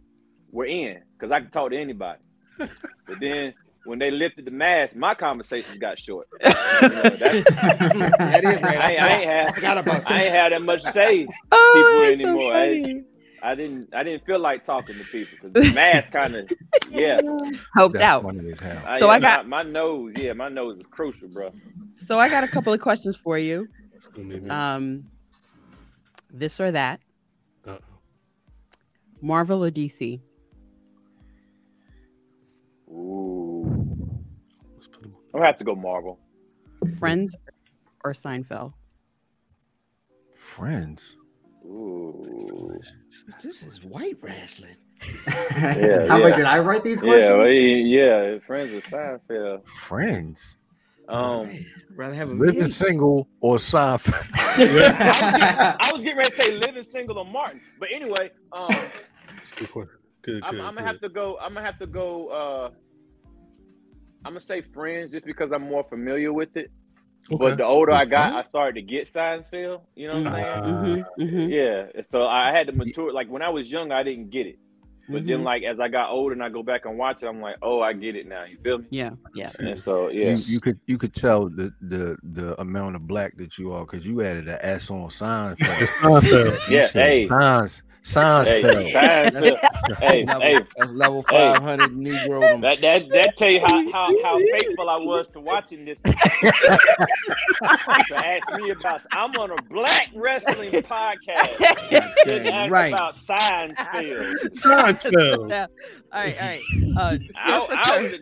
were 0.52 0.66
in 0.66 1.02
because 1.18 1.32
I 1.32 1.40
could 1.42 1.52
talk 1.54 1.72
to 1.72 1.78
anybody. 1.78 2.20
but 2.58 2.70
then 3.20 3.54
when 3.86 3.98
they 4.00 4.12
lifted 4.12 4.46
the 4.46 4.52
mask, 4.52 4.96
my 4.96 5.14
conversations 5.16 5.78
got 5.80 6.00
short. 6.00 6.28
You 6.82 6.88
know, 6.90 7.02
that's, 7.04 7.22
right. 8.64 8.78
I, 8.78 8.92
ain't- 8.92 9.02
I 9.02 9.10
ain't 9.10 9.30
had 9.30 9.50
I 9.66 9.82
that. 9.82 10.12
ain't 10.12 10.32
had 10.34 10.52
that 10.54 10.62
much 10.62 10.84
to 10.84 10.92
say. 10.94 11.28
Oh, 11.52 11.72
People 11.76 12.08
that's 12.08 12.20
so 12.22 12.28
anymore. 12.28 12.54
I- 12.54 12.82
funny. 12.82 13.04
I 13.42 13.56
didn't 13.56 13.94
I 13.96 14.04
didn't 14.04 14.26
feel 14.26 14.40
like 14.40 14.66
talking 14.66 14.98
to 14.98 15.04
people 15.06 15.38
because 15.42 15.54
the 15.70 15.74
mask 15.74 16.12
kind 16.12 16.36
of 16.36 16.50
yeah. 16.92 17.22
Helped 17.76 17.94
That's 17.94 18.04
out. 18.04 18.24
funny 18.24 18.52
as 18.52 18.60
hell. 18.60 18.82
I, 18.86 19.00
So 19.00 19.06
yeah, 19.06 19.12
I 19.14 19.20
got- 19.20 19.48
my, 19.48 19.64
my 19.64 19.70
nose. 19.70 20.14
Yeah, 20.18 20.34
my 20.34 20.50
nose 20.50 20.78
is 20.80 20.88
crucial, 20.88 21.30
bro. 21.30 21.52
So 22.00 22.20
I 22.20 22.28
got 22.30 22.44
a 22.44 22.48
couple 22.50 22.74
of 22.74 22.82
questions 22.82 23.16
for 23.16 23.38
you. 23.38 23.68
Um, 24.50 25.06
this 26.32 26.60
or 26.60 26.72
that, 26.72 27.00
Uh-oh. 27.68 27.80
Marvel 29.22 29.64
or 29.64 29.72
DC? 29.72 30.22
Ooh, 32.90 33.64
Let's 34.76 34.88
put 34.88 35.04
'em 35.06 35.14
on. 35.16 35.22
I'm 35.26 35.32
gonna 35.40 35.46
have 35.46 35.58
to 35.60 35.64
go 35.64 35.76
Marvel. 35.76 36.20
Friends 36.98 37.36
or 38.04 38.14
Seinfeld? 38.14 38.74
Friends. 40.36 41.18
Ooh, 41.66 42.80
This 43.44 43.62
is 43.64 43.84
white 43.84 44.18
wrestling. 44.22 44.78
Yeah, 45.26 45.34
How 46.08 46.18
yeah. 46.18 46.28
about 46.28 46.36
did 46.38 46.46
I 46.46 46.60
write 46.60 46.84
these 46.84 47.02
yeah, 47.04 47.10
questions? 47.10 47.38
well, 47.38 47.48
yeah. 47.48 48.40
Friends 48.40 48.72
with 48.72 48.86
Seinfeld. 48.86 49.68
Friends. 49.68 50.58
Um, 51.10 51.66
rather 51.96 52.14
have 52.14 52.30
a 52.30 52.34
Living 52.34 52.56
meeting. 52.56 52.70
single 52.70 53.28
or 53.42 53.58
Seinfeld. 53.58 54.28
I 54.34 55.90
was 55.92 56.04
getting 56.04 56.18
ready 56.18 56.30
to 56.30 56.36
say 56.36 56.52
Living 56.52 56.84
Single 56.84 57.18
or 57.18 57.26
Martin, 57.26 57.62
but 57.80 57.90
anyway, 57.94 58.30
um, 58.52 58.70
That's 58.70 59.52
Good 59.54 59.72
question. 59.72 59.96
Good, 60.22 60.44
I'm, 60.44 60.62
I'm 60.62 60.76
gonna 60.76 60.88
have 60.88 61.00
to 61.02 61.10
go. 61.10 61.38
I'm 61.42 61.54
gonna 61.54 61.66
have 61.66 61.80
to 61.80 61.88
go. 61.88 62.28
Uh, 62.28 62.70
I'm 64.26 64.32
gonna 64.34 64.40
say 64.42 64.62
Friends 64.62 65.12
just 65.12 65.26
because 65.26 65.52
I'm 65.52 65.64
more 65.64 65.84
familiar 65.84 66.32
with 66.34 66.56
it. 66.58 66.72
Okay. 67.32 67.38
But 67.38 67.58
the 67.58 67.66
older 67.66 67.92
I 67.94 68.02
With 68.02 68.10
got, 68.10 68.34
I 68.34 68.44
started 68.44 68.76
to 68.76 68.82
get 68.82 69.08
Seinfeld. 69.08 69.82
You 69.96 70.08
know 70.08 70.20
what 70.20 70.34
I'm 70.34 70.44
saying? 70.44 71.06
Ah. 71.18 71.18
hmm 71.18 71.26
hmm 71.26 71.50
Yeah. 71.50 71.86
So 72.04 72.26
I 72.28 72.52
had 72.52 72.68
to 72.68 72.74
mature. 72.74 73.14
Like 73.14 73.30
when 73.30 73.42
I 73.42 73.50
was 73.50 73.72
young, 73.72 73.92
I 73.92 74.04
didn't 74.04 74.30
get 74.30 74.46
it. 74.46 74.60
But 75.12 75.26
then, 75.26 75.40
Mhm. 75.40 75.44
like 75.44 75.64
as 75.64 75.80
I 75.80 75.88
got 75.88 76.12
older 76.12 76.34
and 76.34 76.44
I 76.44 76.50
go 76.50 76.62
back 76.64 76.86
and 76.86 76.98
watch 76.98 77.24
it, 77.24 77.28
I'm 77.28 77.42
like, 77.42 77.56
oh, 77.62 77.82
I 77.82 77.94
get 77.94 78.16
it 78.16 78.28
now. 78.28 78.44
You 78.44 78.58
feel 78.64 78.78
me? 78.80 78.86
Yeah, 78.92 79.12
yeah. 79.34 79.50
And 79.60 79.80
so 79.80 80.10
yeah, 80.10 80.30
You, 80.30 80.36
you 80.48 80.60
could 80.60 80.80
you 80.86 80.98
could 80.98 81.14
tell 81.14 81.50
the 81.50 81.74
the 81.82 82.18
the 82.24 82.60
amount 82.62 82.96
of 82.96 83.08
black 83.08 83.36
that 83.38 83.58
you 83.58 83.72
are 83.74 83.86
because 83.86 84.06
you 84.06 84.22
added 84.22 84.48
an 84.48 84.60
S 84.62 84.90
on 84.92 85.10
Seinfeld. 85.10 85.58
It's 86.62 86.70
Yeah, 86.70 86.86
said 86.88 87.18
hey. 87.18 87.28
Signs, 88.02 88.48
hey, 88.48 88.62
Seinfeld. 88.64 88.92
Seinfeld. 88.94 89.60
hey, 90.00 90.24
level, 90.26 90.42
hey, 90.42 90.60
that's 90.78 90.92
level 90.94 91.26
Hey. 91.30 91.54
500 91.54 91.92
Negro. 91.92 92.62
that 92.62 92.80
that 92.80 93.10
that 93.10 93.36
tell 93.38 93.50
you 93.50 93.60
how 93.60 93.92
how, 93.92 94.24
how 94.24 94.38
faithful 94.40 94.90
I 94.90 94.96
was 94.98 95.28
to 95.30 95.42
watching 95.42 95.84
this. 95.86 96.02
to 96.04 96.16
ask 98.16 98.62
me 98.62 98.70
about, 98.72 99.02
I'm 99.12 99.32
on 99.36 99.52
a 99.52 99.62
black 99.64 100.10
wrestling 100.16 100.72
podcast. 100.72 101.58
Just 101.90 102.46
Yeah, 102.46 102.52
ask 102.52 102.72
right. 102.72 102.94
about 102.94 103.16
Seinfeld. 103.18 104.56
Seinfeld. 105.00 105.50
Yeah. 105.50 105.68
All 106.12 106.24
right, 106.24 106.42
all 106.42 106.48
right. 106.48 106.62
Uh, 106.98 107.18
I, 107.36 107.92
I, 107.92 108.02
was, 108.02 108.14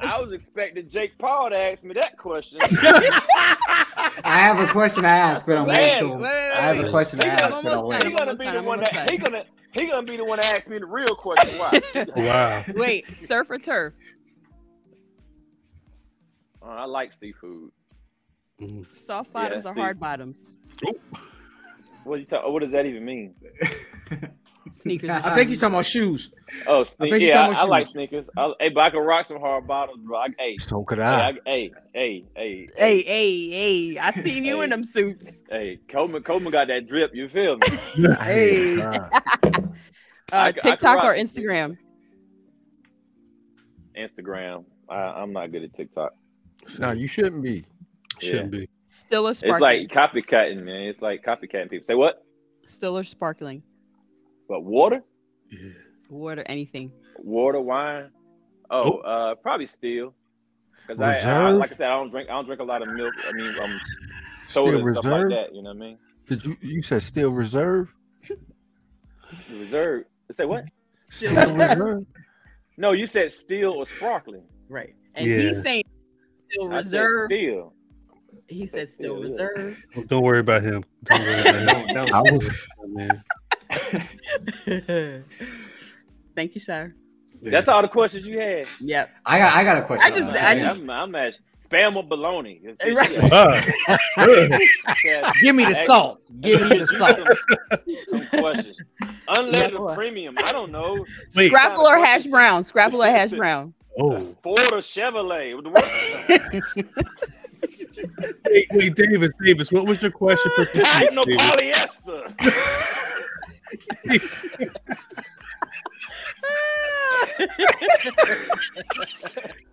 I 0.00 0.20
was 0.20 0.32
expecting 0.32 0.88
Jake 0.88 1.18
Paul 1.18 1.50
to 1.50 1.56
ask 1.56 1.84
me 1.84 1.94
that 1.94 2.16
question. 2.16 2.58
I 2.62 4.10
have 4.24 4.58
a 4.60 4.66
question 4.70 5.02
to 5.02 5.08
ask, 5.08 5.46
but 5.46 5.58
I'm 5.58 5.66
waiting 5.66 5.98
till 5.98 6.16
wait, 6.16 6.22
wait, 6.22 6.52
I 6.52 6.60
have 6.60 6.84
a 6.84 6.90
question 6.90 7.18
to 7.20 7.26
ask, 7.26 7.62
but 7.62 7.72
I'm 7.72 7.86
waiting. 7.86 8.16
done. 8.16 8.26
gonna 8.26 8.36
be 8.36 8.50
the 8.50 8.62
one 8.62 8.80
that 8.80 9.10
he 9.10 9.16
gonna 9.16 9.44
he 9.72 9.86
gonna 9.86 10.06
be 10.06 10.16
the 10.16 10.24
one 10.24 10.38
to 10.38 10.44
ask 10.46 10.68
me 10.68 10.78
the 10.78 10.86
real 10.86 11.14
question. 11.14 11.58
Why? 11.58 11.80
Wow. 12.16 12.64
Wait, 12.74 13.04
surf 13.16 13.50
or 13.50 13.58
turf? 13.58 13.94
Uh, 16.62 16.66
I 16.66 16.84
like 16.84 17.12
seafood. 17.12 17.70
Soft 18.92 19.32
bottoms 19.32 19.64
Yeah, 19.64 19.70
or 19.70 19.74
hard 19.74 20.00
bottoms? 20.00 20.36
What 22.04 22.20
you 22.20 22.26
talk, 22.26 22.48
What 22.48 22.60
does 22.60 22.72
that 22.72 22.86
even 22.86 23.04
mean? 23.04 23.34
Sneakers. 24.72 25.10
I 25.10 25.34
think 25.34 25.48
he's 25.48 25.58
talking 25.58 25.74
about 25.74 25.86
shoes. 25.86 26.32
Oh, 26.66 26.82
sne- 26.82 26.98
think 26.98 27.14
he's 27.20 27.28
yeah, 27.28 27.48
I, 27.48 27.52
I 27.52 27.62
like 27.64 27.86
sneakers. 27.86 28.28
I, 28.36 28.52
hey, 28.60 28.68
but 28.70 28.80
I 28.80 28.90
can 28.90 29.00
rock 29.00 29.26
some 29.26 29.40
hard 29.40 29.66
bottoms, 29.66 30.04
bro. 30.04 30.18
I, 30.18 30.28
hey, 30.38 30.56
So 30.58 30.82
could 30.84 30.98
hey, 30.98 31.04
I. 31.04 31.28
I, 31.28 31.38
hey, 31.44 31.72
hey, 31.94 32.24
hey, 32.34 32.68
Hey, 32.76 33.02
hey, 33.02 33.50
hey! 33.50 33.98
I 33.98 34.10
seen 34.12 34.44
you 34.44 34.62
in 34.62 34.70
them 34.70 34.84
suits. 34.84 35.24
hey, 35.50 35.78
Coleman, 35.90 36.22
Coleman 36.22 36.52
got 36.52 36.68
that 36.68 36.86
drip. 36.88 37.14
You 37.14 37.28
feel 37.28 37.56
me? 37.58 37.66
Hey. 38.22 38.76
God. 38.76 39.10
I 39.12 39.18
Uh, 39.18 39.52
c- 39.52 39.68
I 40.32 40.52
can 40.52 40.62
TikTok 40.72 40.96
rock 40.96 41.04
or 41.04 41.14
Instagram? 41.14 41.76
Instagram. 43.96 44.64
I, 44.88 44.94
I'm 44.96 45.32
not 45.32 45.52
good 45.52 45.62
at 45.62 45.74
TikTok. 45.74 46.12
No, 46.80 46.92
you 46.92 47.06
shouldn't 47.06 47.42
be. 47.42 47.64
Shouldn't 48.20 48.50
be. 48.50 48.68
Still 48.90 49.28
or 49.28 49.30
It's 49.30 49.42
like 49.42 49.88
copycatting, 49.88 50.62
man. 50.64 50.82
It's 50.88 51.00
like 51.02 51.22
copycatting 51.22 51.70
people. 51.70 51.84
Say 51.84 51.94
what? 51.94 52.24
Still 52.66 52.98
or 52.98 53.04
sparkling? 53.04 53.62
But 54.48 54.62
water, 54.64 55.02
Yeah. 55.50 55.70
Water, 56.08 56.44
anything. 56.46 56.92
water, 57.18 57.60
wine. 57.60 58.10
Oh, 58.70 58.98
uh, 58.98 59.34
probably 59.36 59.66
still. 59.66 60.14
Because 60.86 61.00
I, 61.00 61.30
I, 61.30 61.50
like 61.50 61.72
I 61.72 61.74
said, 61.74 61.88
I 61.88 61.96
don't 61.98 62.10
drink. 62.10 62.28
I 62.30 62.32
don't 62.34 62.46
drink 62.46 62.60
a 62.60 62.64
lot 62.64 62.80
of 62.82 62.92
milk. 62.94 63.12
I 63.28 63.32
mean, 63.32 63.46
um, 63.60 63.80
Still 64.44 64.64
soda 64.66 64.78
and 64.78 64.96
stuff 64.96 65.04
like 65.04 65.22
reserve? 65.24 65.30
that. 65.30 65.54
You 65.54 65.62
know 65.62 65.70
what 65.70 65.76
I 65.76 65.80
mean? 65.80 65.98
Did 66.26 66.44
you 66.44 66.56
you 66.60 66.82
said 66.82 67.02
still 67.02 67.30
reserve? 67.30 67.92
The 68.28 69.56
reserve. 69.56 70.04
Say 70.30 70.44
what? 70.44 70.64
Still 71.08 71.34
reserve. 71.56 72.06
No, 72.78 72.92
you 72.92 73.06
said 73.06 73.32
steel 73.32 73.70
or 73.70 73.86
sparkling. 73.86 74.42
Right. 74.68 74.94
And 75.14 75.26
Yeah. 75.26 75.38
he's 75.38 75.62
saying 75.62 75.82
still 76.52 76.72
I 76.74 76.82
said 76.82 77.00
reserve. 77.00 77.26
steel. 77.30 77.72
He 78.48 78.66
said 78.66 78.88
still 78.90 79.16
Yeah. 79.18 79.30
reserve. 79.30 79.76
Don't 80.08 80.22
worry 80.22 80.40
about 80.40 80.62
him. 80.62 80.84
Don't 81.04 81.20
worry 81.22 81.40
about 81.40 81.54
him. 81.88 81.94
No, 81.94 82.02
I 82.12 82.20
was 82.20 82.50
man. 82.86 83.24
Thank 86.36 86.54
you, 86.54 86.60
sir. 86.60 86.92
That's 87.42 87.68
all 87.68 87.82
the 87.82 87.88
questions 87.88 88.24
you 88.26 88.38
had. 88.40 88.66
Yep. 88.80 89.10
I 89.26 89.38
got 89.38 89.54
I 89.54 89.62
got 89.64 89.76
a 89.76 89.82
question. 89.82 90.06
I 90.06 90.10
just 90.16 90.32
I 90.32 90.54
just 90.58 90.80
I'm, 90.80 90.90
I'm 90.90 91.14
at 91.14 91.34
spam 91.62 91.94
or 91.96 92.02
baloney. 92.02 92.64
It's- 92.64 92.76
it's- 92.80 92.96
Right. 92.96 93.12
yeah. 95.04 95.30
Give 95.42 95.54
me 95.54 95.64
the 95.66 95.74
salt. 95.74 96.20
Give 96.40 96.60
me 96.68 96.78
the 96.78 96.86
salt. 96.86 97.16
Some, 98.08 98.26
some 98.30 98.40
questions. 98.40 98.76
Unleaded 99.28 99.94
premium. 99.94 100.36
I 100.38 100.50
don't 100.52 100.72
know. 100.72 101.04
Wait. 101.34 101.48
Scrapple 101.48 101.86
or 101.86 101.98
hash 101.98 102.26
brown? 102.26 102.64
Scrapple 102.64 103.02
or 103.02 103.10
hash 103.10 103.30
brown? 103.42 103.74
oh, 103.98 104.34
Ford 104.42 104.58
or 104.72 104.78
Chevrolet. 104.78 105.54
Wait, 108.50 108.66
wait, 108.72 108.94
Davis, 108.94 109.32
Davis, 109.42 109.72
what 109.72 109.86
was 109.86 110.00
your 110.02 110.10
question 110.10 110.52
for 110.54 110.66
Cotton 110.74 111.18
or 111.18 111.24
Davis? 111.24 111.42
polyester. 111.50 112.95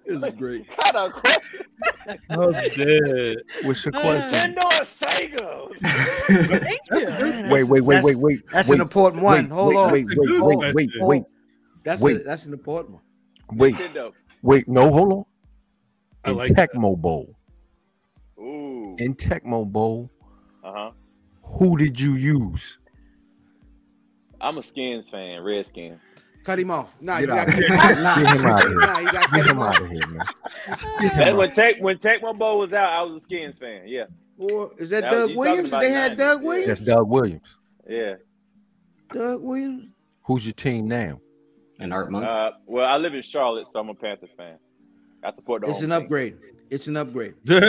This 0.06 0.21
is 0.23 0.34
great. 0.36 0.65
What 0.75 0.95
a 0.95 1.12
question. 1.12 1.65
I'm 2.29 2.51
dead. 2.75 3.38
what's 3.63 3.86
your 3.86 3.91
question? 3.93 4.53
Nintendo 4.53 4.63
or 4.65 4.84
Sega? 4.84 6.60
Thank 6.62 6.82
you. 6.91 7.49
Wait, 7.49 7.63
wait, 7.63 7.82
wait, 7.82 8.03
wait, 8.03 8.17
wait. 8.17 8.39
That's 8.51 8.69
wait, 8.69 8.75
an 8.75 8.82
important 8.82 9.23
one. 9.23 9.49
wait, 9.49 9.51
Hold 9.51 9.69
wait, 9.69 9.77
on. 9.77 9.91
Wait, 9.91 10.06
wait, 10.08 10.17
wait, 10.17 10.39
Hold- 10.39 10.63
wait, 10.63 10.75
wait, 10.75 10.89
hold- 10.99 11.10
wait, 11.10 11.23
That's 11.84 12.01
wait. 12.01 12.17
A, 12.21 12.23
that's 12.23 12.45
an 12.45 12.53
important 12.53 12.95
one. 12.95 13.03
wait, 13.58 13.75
Nintendo. 13.75 14.12
wait. 14.41 14.67
No, 14.67 14.91
hold 14.91 15.13
on. 15.13 15.25
I 16.25 16.32
In 16.32 16.38
like 16.38 16.53
that. 16.56 16.71
Tecmo 16.73 16.97
Bowl. 16.97 17.36
Ooh. 18.39 18.95
In 18.99 19.15
Tecmo 19.15 19.65
Bowl, 19.65 20.10
Uh 20.63 20.71
huh. 20.73 20.91
who 21.43 21.77
did 21.77 21.99
you 21.99 22.13
use? 22.15 22.77
I'm 24.43 24.58
a 24.58 24.63
Skins 24.63 25.10
fan. 25.10 25.41
Redskins. 25.41 26.15
Cut 26.43 26.60
him 26.60 26.71
off. 26.71 26.93
Nah, 26.99 27.19
you 27.19 27.27
got 27.27 27.45
to 27.47 27.51
Nah, 28.01 28.15
Get 28.17 28.39
him 28.39 28.45
out 28.45 28.62
of 28.63 28.67
here. 28.69 28.79
Nah, 28.79 28.99
you 28.99 29.12
got 29.12 29.29
to 29.29 29.36
Get 29.38 29.45
him 29.45 29.56
him 29.56 29.60
out 29.63 29.82
of 29.82 29.89
here, 29.89 30.08
man. 30.08 30.25
That 31.17 31.36
when 31.38 31.51
Tech 31.51 31.77
when 31.79 31.97
Tecmo 31.99 32.38
Bowl 32.38 32.60
was 32.60 32.73
out, 32.73 32.89
I 32.91 33.01
was 33.01 33.15
a 33.15 33.19
Skins 33.21 33.58
fan. 33.58 33.84
Yeah, 33.88 34.06
Or 34.38 34.71
is 34.77 34.89
that 34.89 35.03
That 35.03 35.12
Doug 35.12 35.36
Williams? 35.38 35.69
They 35.71 35.77
about 35.77 35.84
had 35.84 36.12
nine. 36.12 36.17
Doug 36.17 36.43
Williams. 36.43 36.67
That's 36.67 36.82
Doug 36.82 37.08
Williams. 37.10 37.58
yeah. 37.89 38.15
Doug 39.10 39.41
Williams. 39.41 39.86
Who's 40.23 40.45
your 40.45 40.53
team 40.53 40.88
now? 40.88 41.19
An 41.79 41.91
art 41.91 42.12
Monk. 42.12 42.25
Uh, 42.25 42.51
well, 42.65 42.86
I 42.86 42.97
live 42.97 43.13
in 43.13 43.21
Charlotte, 43.21 43.67
so 43.67 43.79
I'm 43.79 43.89
a 43.89 43.93
Panthers 43.95 44.32
fan. 44.32 44.58
I 45.23 45.32
support 45.32 45.62
the. 45.63 45.69
It's 45.69 45.79
home 45.79 45.91
an 45.91 45.97
team. 45.97 46.03
upgrade. 46.06 46.38
It's 46.69 46.88
an 46.88 46.97
upgrade. 46.97 47.36
All 47.52 47.60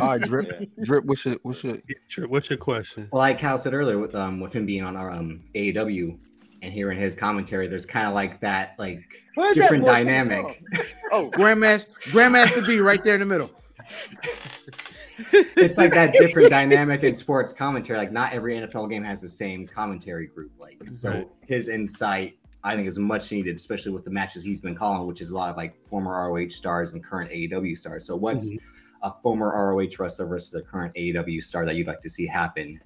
right, 0.00 0.20
drip, 0.20 0.48
Yeah. 0.60 0.84
drip. 0.84 1.04
What's 1.04 1.24
your, 1.24 1.36
what's 1.42 1.64
your? 1.64 1.78
Sure, 2.08 2.28
What's 2.28 2.50
your 2.50 2.58
question? 2.58 3.08
Well, 3.12 3.20
like 3.20 3.38
Cal 3.38 3.56
said 3.58 3.72
earlier, 3.74 3.98
with 3.98 4.14
um 4.14 4.40
with 4.40 4.52
him 4.52 4.66
being 4.66 4.82
on 4.84 4.96
our 4.96 5.10
um 5.10 5.42
AEW 5.54 6.18
and 6.62 6.72
hearing 6.72 6.98
his 6.98 7.14
commentary, 7.14 7.66
there's 7.68 7.86
kind 7.86 8.06
of 8.06 8.14
like 8.14 8.40
that 8.40 8.74
like 8.78 9.02
Where's 9.34 9.56
that 9.56 9.62
different 9.62 9.84
voice 9.84 9.92
dynamic. 9.94 10.62
Oh, 11.14 11.30
Grandmaster, 11.30 11.90
Grandmaster 12.04 12.66
B 12.66 12.78
right 12.80 13.02
there 13.04 13.14
in 13.14 13.20
the 13.20 13.26
middle. 13.26 13.50
it's 15.32 15.76
like 15.76 15.92
that 15.92 16.12
different 16.14 16.50
dynamic 16.50 17.02
in 17.02 17.14
sports 17.14 17.52
commentary. 17.52 17.98
Like 17.98 18.12
not 18.12 18.32
every 18.32 18.54
NFL 18.56 18.88
game 18.90 19.04
has 19.04 19.20
the 19.20 19.28
same 19.28 19.66
commentary 19.66 20.26
group. 20.26 20.52
Like 20.58 20.78
so, 20.94 21.10
Right. 21.10 21.28
his 21.46 21.68
insight 21.68 22.38
I 22.64 22.76
think 22.76 22.86
is 22.88 22.98
much 22.98 23.30
needed, 23.32 23.56
especially 23.56 23.92
with 23.92 24.04
the 24.04 24.10
matches 24.10 24.42
he's 24.44 24.60
been 24.60 24.74
calling, 24.74 25.06
which 25.06 25.20
is 25.20 25.30
a 25.30 25.34
lot 25.34 25.50
of 25.50 25.56
like 25.56 25.74
former 25.88 26.12
ROH 26.30 26.48
stars 26.50 26.92
and 26.92 27.02
current 27.02 27.30
AEW 27.30 27.76
stars. 27.76 28.06
So 28.06 28.14
what's 28.16 28.50
Mhm. 28.50 28.58
a 29.02 29.10
former 29.22 29.48
ROH 29.52 29.98
wrestler 29.98 30.26
versus 30.26 30.54
a 30.54 30.62
current 30.62 30.94
AEW 30.94 31.40
star 31.42 31.64
that 31.66 31.74
you'd 31.76 31.88
like 31.88 32.00
to 32.02 32.08
see 32.08 32.26
happen? 32.26 32.78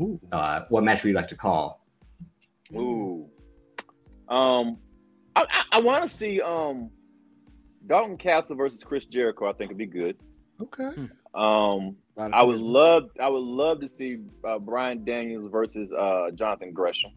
Ooh. 0.00 0.20
Uh, 0.30 0.62
what 0.68 0.84
match 0.84 1.02
would 1.04 1.10
you 1.10 1.14
like 1.16 1.28
to 1.28 1.36
call? 1.36 1.86
Ooh. 2.74 3.28
Um, 4.28 4.78
I 5.36 5.42
I, 5.42 5.62
I 5.72 5.80
want 5.80 6.04
to 6.08 6.14
see 6.14 6.40
um, 6.40 6.90
Dalton 7.86 8.16
Castle 8.18 8.56
versus 8.56 8.82
Chris 8.84 9.04
Jericho. 9.06 9.48
I 9.48 9.52
think 9.52 9.70
it'd 9.70 9.78
be 9.78 9.86
good. 9.86 10.16
Okay. 10.60 10.90
Um, 11.34 11.96
I 12.16 12.42
would 12.42 12.60
love 12.60 13.10
I 13.20 13.28
would 13.28 13.42
love 13.42 13.80
to 13.80 13.88
see 13.88 14.18
uh, 14.46 14.58
Brian 14.58 15.04
Daniels 15.04 15.50
versus 15.50 15.92
uh, 15.92 16.30
Jonathan 16.34 16.72
Gresham. 16.72 17.10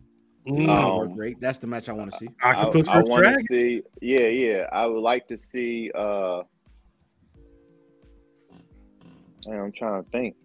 Mm, 0.48 0.70
Um, 0.70 1.14
great. 1.14 1.40
That's 1.42 1.58
the 1.58 1.68
match 1.68 1.90
I 1.90 1.94
want 1.94 2.12
to 2.12 2.18
see. 2.18 2.30
Octopus 2.42 2.88
I, 2.88 2.94
I 2.94 3.02
versus 3.02 3.10
want 3.10 3.26
to 3.26 3.44
see. 3.44 3.82
Yeah, 4.02 4.28
yeah. 4.28 4.68
I 4.72 4.86
would 4.86 5.02
like 5.02 5.28
to 5.28 5.38
see. 5.38 5.92
uh 5.94 6.44
man, 9.46 9.60
I'm 9.60 9.72
trying 9.72 10.04
to 10.04 10.10
think. 10.10 10.36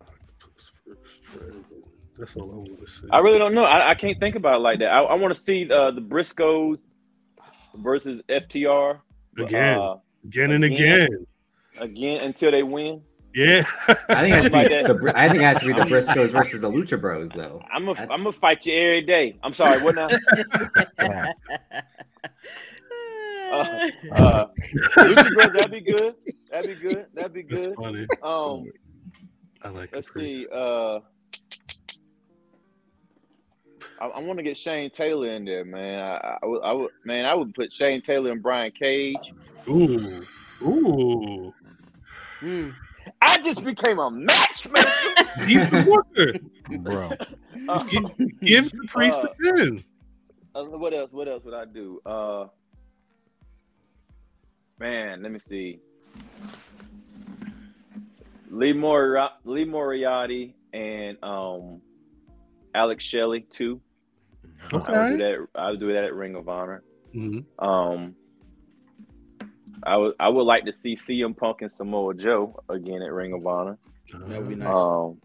Octopus 0.00 0.70
versus 0.86 1.20
Dragon. 1.32 1.64
That's 2.18 2.36
all 2.36 2.50
I 2.50 2.54
want 2.56 2.80
to 2.80 2.86
see. 2.90 3.08
I 3.10 3.18
really 3.18 3.38
don't 3.38 3.54
know. 3.54 3.64
I, 3.64 3.90
I 3.90 3.94
can't 3.94 4.18
think 4.20 4.36
about 4.36 4.56
it 4.56 4.62
like 4.62 4.78
that. 4.80 4.88
I, 4.88 5.02
I 5.02 5.14
want 5.14 5.34
to 5.34 5.38
see 5.40 5.68
uh, 5.70 5.90
the 5.90 6.00
Briscoes 6.00 6.78
versus 7.76 8.22
FTR 8.28 9.00
again, 9.38 9.80
uh, 9.80 9.96
again 10.24 10.52
and 10.52 10.64
again. 10.64 11.06
again. 11.06 11.26
Again 11.80 12.20
until 12.22 12.50
they 12.50 12.62
win. 12.62 13.02
Yeah. 13.34 13.64
I 13.88 13.94
think 13.94 14.32
it 14.32 14.34
has 14.34 14.46
to 14.46 14.52
Like 14.52 14.68
be 14.68 14.74
that. 14.82 15.00
the 15.00 15.12
I 15.18 15.28
think 15.28 15.42
it 15.42 15.44
has 15.46 15.60
to 15.60 15.66
be 15.66 15.72
the 15.72 15.80
Briscoes 15.80 16.30
versus 16.30 16.60
the 16.60 16.70
Lucha 16.70 17.00
Bros, 17.00 17.30
though. 17.30 17.60
I'm 17.72 17.82
gonna 17.84 17.94
That's- 17.94 18.16
I'm 18.16 18.22
gonna 18.24 18.32
fight 18.32 18.64
you 18.64 18.74
every 18.74 19.02
day. 19.02 19.36
I'm 19.42 19.52
sorry. 19.52 19.82
What 19.82 19.96
now? 19.96 20.08
Uh, 23.52 23.88
uh, 24.12 24.46
Lucha 24.96 25.34
Bros, 25.34 25.48
that'd 25.52 25.70
be 25.70 25.80
good. 25.80 26.14
That'd 26.50 26.70
be 26.80 26.88
good. 26.88 27.06
That'd 27.14 27.32
be 27.32 27.42
That's 27.42 27.68
good. 27.68 27.76
funny. 27.76 28.06
Um, 28.22 28.64
I 29.62 29.68
like 29.68 29.90
it. 29.90 29.94
let's 29.94 30.12
see. 30.12 30.46
Uh, 30.52 30.98
I, 34.00 34.06
I 34.06 34.20
want 34.20 34.38
to 34.38 34.42
get 34.42 34.56
Shane 34.56 34.90
Taylor 34.90 35.28
in 35.30 35.44
there, 35.44 35.64
man. 35.64 36.00
I, 36.00 36.38
I, 36.42 36.46
would, 36.46 36.62
I 36.62 36.72
would, 36.72 36.90
man, 37.04 37.26
I 37.26 37.34
would 37.34 37.54
put 37.54 37.72
Shane 37.72 38.02
Taylor 38.02 38.32
and 38.32 38.42
Brian 38.42 38.72
Cage. 38.72 39.32
Ooh. 39.68 40.20
Ooh. 40.62 41.54
Mm. 42.44 42.74
I 43.22 43.38
just 43.38 43.64
became 43.64 43.98
a 43.98 44.10
matchmaker. 44.10 44.90
He's 45.46 45.68
the 45.70 45.84
worker. 45.88 46.38
bro. 46.78 47.10
Uh, 47.68 47.82
Give 48.42 48.70
the 48.70 48.84
priest 48.86 49.20
Uh, 49.24 49.28
a 49.28 49.54
pin. 49.54 49.84
Uh, 50.54 50.64
what 50.64 50.92
else? 50.94 51.10
What 51.12 51.28
else 51.28 51.44
would 51.44 51.54
I 51.54 51.64
do? 51.64 52.00
Uh, 52.06 52.46
man, 54.78 55.22
let 55.22 55.32
me 55.32 55.38
see. 55.38 55.80
Lee 58.50 58.72
Mori- 58.72 59.20
Lee 59.44 59.64
Moriarty 59.64 60.54
and 60.72 61.18
um, 61.24 61.80
Alex 62.74 63.04
Shelley 63.04 63.40
too. 63.50 63.80
I 64.72 64.76
would 65.10 65.18
do 65.18 65.18
that. 65.18 65.46
I 65.54 65.70
would 65.70 65.80
do 65.80 65.92
that 65.92 66.04
at 66.04 66.14
Ring 66.14 66.36
of 66.36 66.48
Honor. 66.48 66.82
Mhm. 67.14 67.44
Um, 67.58 68.14
I 69.86 69.96
would. 69.96 70.14
I 70.18 70.28
would 70.28 70.42
like 70.44 70.64
to 70.64 70.72
see 70.72 70.96
CM 70.96 71.36
Punk 71.36 71.62
and 71.62 71.70
Samoa 71.70 72.14
Joe 72.14 72.58
again 72.68 73.02
at 73.02 73.12
Ring 73.12 73.32
of 73.34 73.46
Honor. 73.46 73.78
That 74.12 74.40
would 74.40 74.48
be 74.48 74.54
nice. 74.54 74.68
Um, 74.68 75.20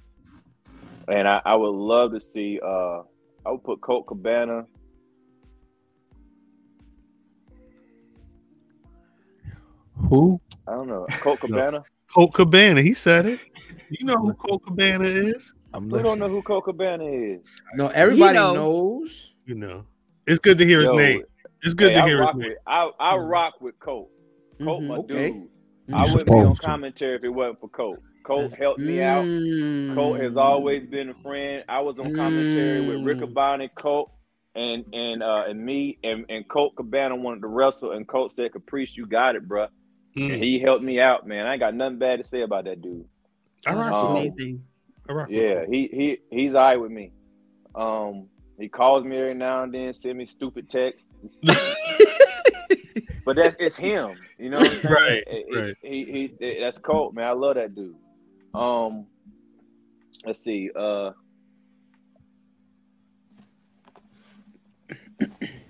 and 1.07 1.27
I, 1.27 1.41
I 1.45 1.55
would 1.55 1.69
love 1.75 2.11
to 2.13 2.19
see. 2.19 2.59
Uh, 2.63 3.01
I 3.45 3.51
would 3.51 3.63
put 3.63 3.81
Colt 3.81 4.07
Cabana. 4.07 4.65
Who? 9.95 10.39
I 10.67 10.71
don't 10.71 10.87
know 10.87 11.05
Colt 11.19 11.39
Cabana. 11.39 11.83
Colt 12.13 12.33
Cabana. 12.33 12.81
He 12.81 12.93
said 12.93 13.25
it. 13.25 13.39
You 13.89 14.05
know 14.05 14.15
who 14.17 14.33
Colt 14.33 14.63
Cabana 14.65 15.05
is. 15.05 15.53
I'm 15.73 15.89
Who 15.89 16.01
don't 16.01 16.19
know 16.19 16.29
who 16.29 16.41
Colt 16.41 16.65
Cabana 16.65 17.05
is? 17.05 17.41
no, 17.75 17.87
everybody 17.89 18.35
know. 18.37 18.53
knows. 18.53 19.33
You 19.45 19.55
know. 19.55 19.85
It's 20.25 20.39
good 20.39 20.57
to 20.59 20.65
hear 20.65 20.79
his 20.81 20.89
Yo, 20.89 20.95
name. 20.95 21.23
It's 21.63 21.73
good 21.73 21.89
hey, 21.89 21.95
to 21.95 22.01
I 22.03 22.07
hear 22.07 22.19
rock 22.19 22.35
his 22.35 22.41
name. 22.43 22.49
with. 22.51 22.57
I 22.67 22.89
I 22.99 23.15
rock 23.17 23.61
with 23.61 23.77
Colt. 23.79 24.09
Colt, 24.63 24.81
Mhm. 24.83 24.87
my 24.87 24.95
Okay. 24.97 25.31
dude. 25.31 25.49
You 25.87 25.95
I 25.95 26.01
wouldn't 26.03 26.25
be 26.27 26.33
on 26.33 26.39
supposed 26.55 26.61
to. 26.61 26.67
commentary 26.67 27.15
if 27.15 27.23
it 27.23 27.29
wasn't 27.29 27.59
for 27.61 27.69
Colt. 27.69 27.99
Colt 28.23 28.55
helped 28.55 28.79
me 28.79 29.01
out. 29.01 29.25
Mm. 29.25 29.95
Colt 29.95 30.19
has 30.19 30.37
always 30.37 30.85
been 30.85 31.09
a 31.09 31.13
friend. 31.15 31.63
I 31.67 31.79
was 31.81 31.97
on 31.99 32.13
commentary 32.13 32.85
with 32.87 33.03
Rick 33.03 33.19
Mm. 33.19 33.33
Abani, 33.33 33.69
Colt, 33.73 34.11
and 34.55 34.85
and 34.93 35.23
uh 35.23 35.45
and 35.47 35.65
me 35.65 35.97
and 36.03 36.25
and 36.29 36.47
Colt 36.47 36.75
Cabana 36.75 37.15
wanted 37.15 37.41
to 37.41 37.47
wrestle, 37.47 37.91
and 37.93 38.07
Colt 38.07 38.31
said, 38.31 38.51
"Caprice, 38.51 38.95
you 38.95 39.07
got 39.07 39.35
it, 39.35 39.47
bruh." 39.47 39.69
And 40.15 40.31
Mm. 40.33 40.37
he 40.43 40.59
helped 40.59 40.83
me 40.83 40.99
out, 40.99 41.25
man. 41.27 41.47
I 41.47 41.53
ain't 41.53 41.59
got 41.59 41.73
nothing 41.73 41.97
bad 41.97 42.19
to 42.19 42.23
say 42.25 42.41
about 42.41 42.65
that 42.65 42.81
dude. 42.81 43.05
I 43.65 43.73
rock 43.73 43.91
Um, 43.93 44.01
with 44.01 44.11
him. 44.11 44.17
amazing. 44.17 44.63
I 45.09 45.13
rock 45.13 45.27
with 45.29 45.37
Yeah, 45.37 45.65
he 45.67 45.87
he 45.87 46.17
he's 46.29 46.53
all 46.55 46.61
right 46.63 46.79
with 46.79 46.91
me. 46.91 47.13
Um, 47.73 48.27
he 48.59 48.67
calls 48.67 49.05
me 49.05 49.17
every 49.17 49.33
now 49.35 49.63
and 49.63 49.73
then, 49.73 49.93
send 49.93 50.17
me 50.17 50.25
stupid 50.25 50.69
texts. 50.69 51.07
but 53.25 53.35
that's 53.37 53.55
it's 53.57 53.77
him, 53.77 54.17
you 54.37 54.49
know. 54.49 54.59
Right, 54.59 55.23
it, 55.25 55.45
right. 55.55 55.75
He, 55.81 56.33
he, 56.39 56.59
that's 56.59 56.77
Colt, 56.77 57.13
man. 57.13 57.27
I 57.27 57.31
love 57.31 57.55
that 57.55 57.73
dude. 57.73 57.95
Um, 58.53 59.05
let's 60.25 60.43
see. 60.43 60.69
Uh, 60.75 61.11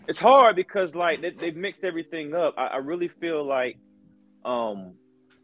it's 0.08 0.20
hard 0.20 0.56
because 0.56 0.96
like 0.96 1.22
they, 1.22 1.46
have 1.46 1.56
mixed 1.56 1.84
everything 1.84 2.34
up. 2.34 2.56
I, 2.58 2.68
I 2.68 2.78
really 2.78 3.08
feel 3.08 3.46
like 3.46 3.78
um 4.44 4.94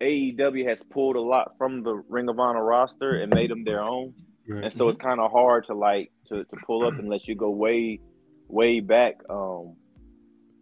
AEW 0.02 0.68
has 0.68 0.84
pulled 0.84 1.16
a 1.16 1.22
lot 1.22 1.58
from 1.58 1.84
the 1.84 1.93
Ring 2.10 2.28
of 2.28 2.39
Honor 2.39 2.64
roster 2.64 3.22
and 3.22 3.34
made 3.34 3.52
them 3.52 3.64
their 3.64 3.82
own 3.82 4.14
and 4.48 4.72
so 4.72 4.88
it's 4.89 4.98
kind 4.98 5.20
of 5.20 5.32
hard 5.32 5.66
to 5.66 5.74
like 5.74 6.12
to, 6.26 6.43
to 6.43 6.56
pull 6.66 6.86
up 6.86 6.93
unless 7.00 7.28
you 7.28 7.36
go 7.36 7.50
way 7.50 8.00
way 8.48 8.80
back. 8.80 9.16
Um, 9.30 9.76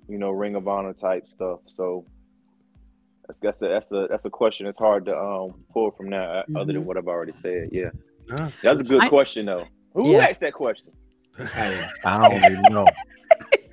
you 0.08 0.18
know, 0.18 0.32
Ring 0.32 0.56
of 0.56 0.68
Honor 0.68 0.94
type 0.94 1.28
stuff. 1.28 1.60
So 1.66 2.06
that's 3.28 3.40
that's 3.40 3.62
a 3.62 3.68
that's 3.68 3.92
a 3.92 4.08
that's 4.10 4.26
a 4.26 4.30
question. 4.30 4.68
It's 4.68 4.78
hard 4.78 5.06
to 5.06 5.18
um 5.18 5.64
pull 5.72 5.92
from 5.92 6.10
that 6.12 6.30
uh, 6.30 6.44
other 6.60 6.74
than 6.74 6.84
Mhm. 6.84 6.86
what 6.86 6.98
I've 6.98 7.08
already 7.08 7.34
said. 7.34 7.70
Yeah, 7.72 7.90
Nah. 8.30 8.50
that's 8.62 8.82
a 8.82 8.84
good 8.84 9.02
I- 9.04 9.10
question 9.10 9.46
though. 9.46 9.66
Who 9.94 10.12
Yeah. 10.12 10.28
asked 10.28 10.42
that 10.42 10.54
question? 10.54 10.92
I 11.40 12.30
don't 12.30 12.52
even 12.52 12.62
know. 12.74 12.86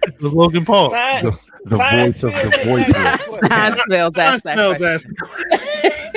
It 0.02 0.22
was 0.22 0.32
Logan 0.32 0.64
Paul. 0.64 0.90
Science, 0.90 1.50
The 1.64 1.76
science 1.76 2.20
voice 2.22 2.24
of 2.24 2.32
the 2.32 2.50
field 2.52 2.64
voice. 2.78 2.94
asked 2.94 3.26
that 3.40 3.40
question. 3.40 3.48
Seinfeld 3.90 4.18
asked 4.18 4.44
that 4.44 4.58
Seinfeld 4.58 4.76
question. 4.78 5.12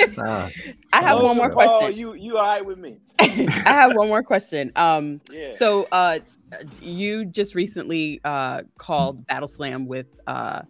asked 0.18 0.58
I 0.92 1.02
have 1.02 1.20
one 1.22 1.36
more 1.36 1.48
Logan 1.48 1.66
Paul, 1.66 1.78
question. 1.78 1.98
you 1.98 2.14
you 2.14 2.36
all 2.38 2.44
right 2.46 2.64
with 2.64 2.78
me? 2.78 3.00
I 3.18 3.24
have 3.64 3.96
one 3.96 4.08
more 4.08 4.22
question. 4.22 4.72
Um, 4.76 5.20
Yeah. 5.30 5.52
so 5.52 5.86
uh, 5.92 6.18
you 6.80 7.24
just 7.24 7.54
recently 7.54 8.20
uh 8.24 8.62
called 8.78 9.26
Battle 9.26 9.48
Slam 9.48 9.86
with 9.86 10.06
uh 10.26 10.62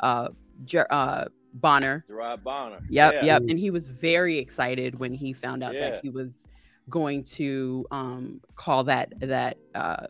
uh, 0.00 0.28
Jer- 0.64 0.86
uh 0.90 1.26
Bonner. 1.54 2.04
Gerard 2.08 2.44
Bonner. 2.44 2.80
Yep, 2.90 3.14
yeah. 3.14 3.24
yep. 3.24 3.42
And 3.48 3.58
he 3.58 3.70
was 3.70 3.88
very 3.88 4.38
excited 4.38 4.98
when 4.98 5.14
he 5.14 5.32
found 5.32 5.62
out 5.62 5.74
Yeah. 5.74 5.90
that 5.90 6.00
he 6.02 6.10
was 6.10 6.44
going 6.88 7.24
to 7.24 7.86
um 7.90 8.40
call 8.54 8.84
that 8.84 9.12
that 9.20 9.56
uh 9.74 10.06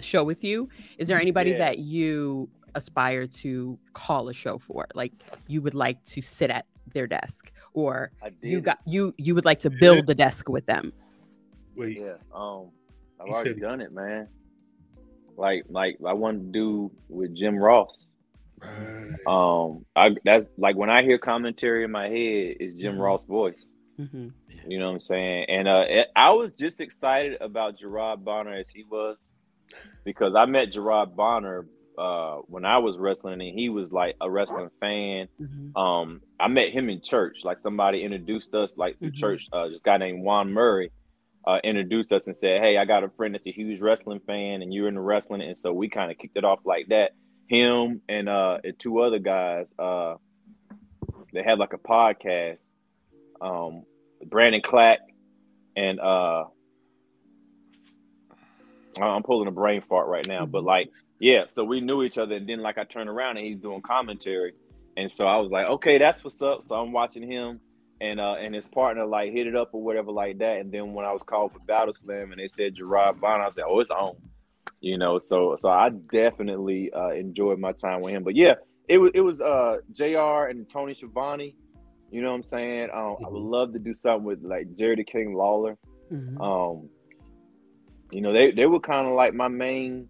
show 0.00 0.24
with 0.24 0.42
you. 0.44 0.68
Is 0.98 1.08
there 1.08 1.20
anybody 1.20 1.50
Yeah. 1.52 1.58
that 1.58 1.78
you 1.78 2.48
aspire 2.74 3.26
to 3.26 3.78
call 3.94 4.28
a 4.28 4.34
show 4.34 4.58
for? 4.58 4.86
Like 4.94 5.12
you 5.46 5.62
would 5.62 5.74
like 5.74 6.04
to 6.06 6.20
sit 6.22 6.50
at 6.50 6.66
their 6.92 7.06
desk 7.06 7.52
or 7.74 8.10
you 8.42 8.60
got 8.60 8.78
you 8.86 9.14
you 9.18 9.34
would 9.34 9.44
like 9.44 9.58
to 9.60 9.70
build 9.70 10.06
the 10.06 10.14
desk 10.14 10.48
with 10.48 10.66
them. 10.66 10.92
Wait, 11.74 11.98
Yeah. 11.98 12.14
Um, 12.34 12.70
I've 13.20 13.26
You 13.28 13.32
already 13.34 13.50
said- 13.50 13.60
done 13.60 13.80
it, 13.80 13.92
man. 13.92 14.28
Like, 15.36 15.64
like 15.68 15.98
I 16.06 16.12
wanted 16.14 16.46
to 16.46 16.52
do 16.52 16.92
with 17.08 17.34
Jim 17.34 17.56
Ross. 17.58 18.08
right. 18.62 19.12
Um, 19.26 19.84
I 19.94 20.16
that's 20.24 20.48
like 20.56 20.76
when 20.76 20.88
I 20.90 21.02
hear 21.02 21.18
commentary 21.18 21.84
in 21.84 21.90
my 21.90 22.08
head, 22.08 22.56
it's 22.60 22.74
Jim 22.74 22.96
Mhm. 22.96 23.00
Ross' 23.00 23.24
voice. 23.26 23.74
Mhm. 23.98 24.32
You 24.66 24.78
know 24.78 24.86
what 24.86 24.92
I'm 24.94 24.98
saying? 25.00 25.44
And 25.48 25.68
uh, 25.68 25.84
it- 25.88 26.08
I 26.16 26.30
was 26.30 26.52
just 26.54 26.80
excited 26.80 27.40
about 27.40 27.78
Gerard 27.78 28.24
Bonner 28.24 28.52
as 28.54 28.70
he 28.70 28.84
was 28.84 29.16
because 30.04 30.34
I 30.34 30.46
met 30.46 30.72
Gerard 30.72 31.14
Bonner 31.16 31.66
uh, 31.98 32.36
when 32.48 32.64
I 32.64 32.78
was 32.78 32.98
wrestling, 32.98 33.40
and 33.40 33.58
he 33.58 33.68
was 33.68 33.92
like 33.92 34.16
a 34.20 34.30
wrestling 34.30 34.70
fan. 34.80 35.28
Mhm. 35.40 35.76
Um, 35.76 36.22
I 36.38 36.48
met 36.48 36.70
him 36.70 36.88
in 36.90 37.00
church. 37.00 37.44
Like 37.44 37.58
somebody 37.58 38.02
introduced 38.02 38.54
us, 38.54 38.76
like 38.76 38.98
through 38.98 39.12
Mhm. 39.12 39.16
church. 39.16 39.46
Uh, 39.52 39.68
this 39.68 39.80
guy 39.80 39.96
named 39.96 40.22
Juan 40.22 40.52
Murray 40.52 40.90
uh, 41.46 41.60
introduced 41.62 42.12
us 42.12 42.26
and 42.26 42.36
said, 42.36 42.60
"Hey, 42.60 42.76
I 42.76 42.84
got 42.84 43.04
a 43.04 43.08
friend 43.10 43.34
that's 43.34 43.46
a 43.46 43.52
huge 43.52 43.80
wrestling 43.80 44.20
fan, 44.20 44.62
and 44.62 44.74
you're 44.74 44.88
into 44.88 45.00
wrestling." 45.00 45.42
And 45.42 45.56
so 45.56 45.72
we 45.72 45.88
kind 45.88 46.10
of 46.10 46.18
kicked 46.18 46.36
it 46.36 46.44
off 46.44 46.60
like 46.66 46.88
that. 46.88 47.12
Him 47.48 48.02
and 48.08 48.28
uh, 48.28 48.58
and 48.64 48.78
two 48.78 48.98
other 49.00 49.18
guys. 49.20 49.72
Uh, 49.78 50.16
they 51.32 51.42
had 51.42 51.58
like 51.58 51.72
a 51.72 51.78
podcast. 51.78 52.68
Um, 53.40 53.84
Brandon 54.24 54.60
Clack 54.62 55.00
and 55.76 56.00
uh, 56.00 56.44
I'm 59.00 59.22
pulling 59.22 59.46
a 59.46 59.52
brain 59.52 59.82
fart 59.82 60.08
right 60.08 60.26
now, 60.26 60.46
but 60.46 60.62
Mhm. 60.62 60.66
like, 60.66 60.90
yeah. 61.20 61.44
So 61.50 61.64
we 61.64 61.80
knew 61.80 62.02
each 62.02 62.18
other, 62.18 62.36
and 62.36 62.48
then 62.48 62.60
like 62.60 62.78
I 62.78 62.84
turned 62.84 63.08
around 63.08 63.36
and 63.36 63.46
he's 63.46 63.58
doing 63.58 63.82
commentary, 63.82 64.52
and 64.96 65.10
so 65.10 65.26
I 65.26 65.36
was 65.38 65.50
like, 65.50 65.68
okay, 65.68 65.98
that's 65.98 66.22
what's 66.24 66.40
up. 66.42 66.62
So 66.62 66.76
I'm 66.76 66.92
watching 66.92 67.28
him 67.30 67.60
and 68.00 68.20
uh 68.20 68.34
and 68.34 68.54
his 68.54 68.66
partner 68.66 69.06
like 69.06 69.32
hit 69.32 69.46
it 69.46 69.56
up 69.56 69.70
or 69.72 69.82
whatever 69.82 70.12
like 70.12 70.38
that. 70.38 70.58
And 70.60 70.70
then 70.70 70.92
when 70.92 71.06
I 71.06 71.12
was 71.12 71.22
called 71.22 71.52
for 71.52 71.60
Battle 71.60 71.94
Slam 71.94 72.30
and 72.32 72.38
they 72.40 72.48
said 72.48 72.74
Gerard 72.74 73.20
Bonner, 73.20 73.44
I 73.44 73.48
said, 73.48 73.64
oh, 73.66 73.80
it's 73.80 73.90
on. 73.90 74.16
You 74.80 74.98
know, 74.98 75.18
so 75.18 75.56
so 75.56 75.70
I 75.70 75.88
definitely 76.12 76.92
uh 76.92 77.10
enjoyed 77.10 77.58
my 77.58 77.72
time 77.72 78.02
with 78.02 78.12
him. 78.12 78.22
But 78.22 78.36
yeah, 78.36 78.54
it 78.88 78.98
was 78.98 79.12
it 79.14 79.20
was 79.20 79.40
uh 79.40 79.78
Jr. 79.92 80.48
and 80.50 80.68
Tony 80.68 80.94
Schiavone. 80.94 81.54
You 82.10 82.20
know 82.22 82.28
what 82.28 82.36
I'm 82.36 82.42
saying? 82.42 82.90
Um, 82.92 83.16
I 83.24 83.28
would 83.30 83.42
Mhm. 83.42 83.50
love 83.50 83.72
to 83.72 83.78
do 83.78 83.92
something 83.94 84.24
with 84.24 84.42
like 84.42 84.74
Jerry 84.74 84.94
the 84.96 85.04
King 85.04 85.34
Lawler. 85.34 85.76
Mhm. 86.12 86.38
Um, 86.40 86.88
you 88.12 88.20
know, 88.20 88.32
they 88.32 88.50
they 88.52 88.66
were 88.66 88.78
kind 88.80 89.06
of 89.08 89.14
like 89.14 89.34
my 89.34 89.48
main. 89.48 90.08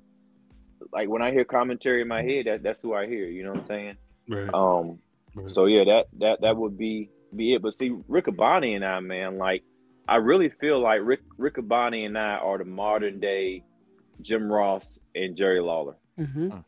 Like 0.92 1.08
when 1.08 1.22
I 1.22 1.30
hear 1.30 1.44
commentary 1.44 2.02
in 2.02 2.08
my 2.08 2.22
head, 2.22 2.46
that, 2.46 2.62
that's 2.62 2.80
who 2.80 2.94
I 2.94 3.06
hear. 3.06 3.26
You 3.26 3.42
know 3.44 3.50
what 3.50 3.58
I'm 3.58 3.62
saying? 3.64 3.96
right. 4.28 4.52
Um, 4.54 4.98
right. 5.34 5.48
so 5.50 5.66
yeah, 5.66 5.84
that 5.84 6.06
that 6.18 6.40
that 6.42 6.56
would 6.56 6.76
be 6.78 7.10
be 7.34 7.54
it. 7.54 7.62
But 7.62 7.74
see, 7.74 7.90
Riccaboni 7.90 8.74
and 8.76 8.84
I, 8.84 9.00
man, 9.00 9.38
like 9.38 9.62
I 10.08 10.16
really 10.16 10.48
feel 10.48 10.80
like 10.80 11.00
Rick 11.02 11.20
Riccaboni 11.38 12.06
and 12.06 12.16
I 12.16 12.34
are 12.36 12.58
the 12.58 12.64
modern 12.64 13.20
day 13.20 13.64
Jim 14.20 14.50
Ross 14.50 15.00
and 15.14 15.36
Jerry 15.36 15.60
Lawler. 15.60 15.96
Mhm. 16.18 16.64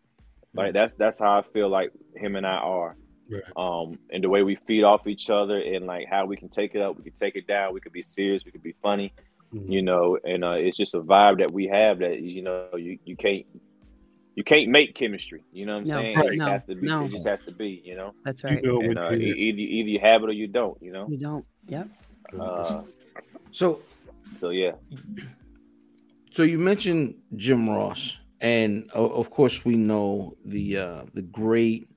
Like 0.55 0.73
that's 0.73 0.95
that's 0.95 1.21
how 1.21 1.39
I 1.39 1.43
feel 1.53 1.69
like 1.69 1.93
him 2.17 2.37
and 2.37 2.47
I 2.47 2.57
are. 2.57 2.97
Right. 3.31 3.43
Um, 3.57 3.99
and 4.11 4.25
the 4.25 4.29
way 4.31 4.43
we 4.43 4.57
feed 4.67 4.85
off 4.85 5.07
each 5.07 5.29
other 5.31 5.59
and 5.61 5.87
like 5.87 6.07
how 6.09 6.25
we 6.27 6.37
can 6.37 6.49
take 6.49 6.75
it 6.75 6.81
up, 6.81 6.97
we 6.97 7.03
can 7.05 7.13
take 7.19 7.37
it 7.37 7.47
down, 7.47 7.75
we 7.75 7.81
could 7.81 7.93
be 7.93 8.03
serious, 8.03 8.43
we 8.45 8.51
could 8.51 8.63
be 8.63 8.75
funny, 8.83 9.13
Mhm. 9.55 9.71
you 9.71 9.83
know, 9.83 10.19
and 10.25 10.43
uh, 10.45 10.53
it's 10.53 10.77
just 10.79 10.95
a 10.95 11.01
vibe 11.01 11.39
that 11.39 11.51
we 11.53 11.67
have 11.67 11.99
that 11.99 12.21
you 12.21 12.43
know 12.43 12.69
you, 12.77 12.99
you 13.05 13.17
can't 13.17 13.45
you 14.39 14.45
can't 14.45 14.69
make 14.71 14.95
chemistry. 14.95 15.43
You 15.53 15.67
know 15.67 15.73
what 15.75 15.83
I'm 15.83 15.89
No, 15.89 15.95
saying? 15.97 16.17
right. 16.17 16.27
It 16.27 16.29
just 16.37 16.39
no, 16.47 16.53
has 16.53 16.65
to 16.67 16.75
be. 16.77 16.87
no. 16.87 17.05
It 17.05 17.11
just 17.11 17.27
has 17.27 17.41
to 17.43 17.51
be. 17.53 17.83
You 17.85 17.97
know. 17.97 18.15
That's 18.25 18.41
You 18.45 18.49
right. 18.51 18.65
And 18.65 18.97
uh, 18.99 19.11
your- 19.11 19.37
either 19.37 19.59
either 19.59 19.89
you 19.95 19.99
have 20.01 20.23
it 20.23 20.29
or 20.29 20.33
you 20.33 20.47
don't. 20.47 20.81
You 20.81 20.93
know. 20.93 21.09
You 21.09 21.19
don't. 21.19 21.45
Yep. 21.67 21.89
Uh, 22.39 22.83
So 23.51 23.83
so 24.39 24.51
yeah. 24.51 24.73
So 26.31 26.45
you 26.45 26.59
mentioned 26.61 27.17
Jim 27.35 27.69
Ross, 27.69 28.21
and 28.41 28.89
of 28.93 29.29
course 29.31 29.65
we 29.65 29.77
know 29.77 30.37
the 30.45 30.77
uh, 30.77 31.03
the 31.15 31.23
great 31.23 31.89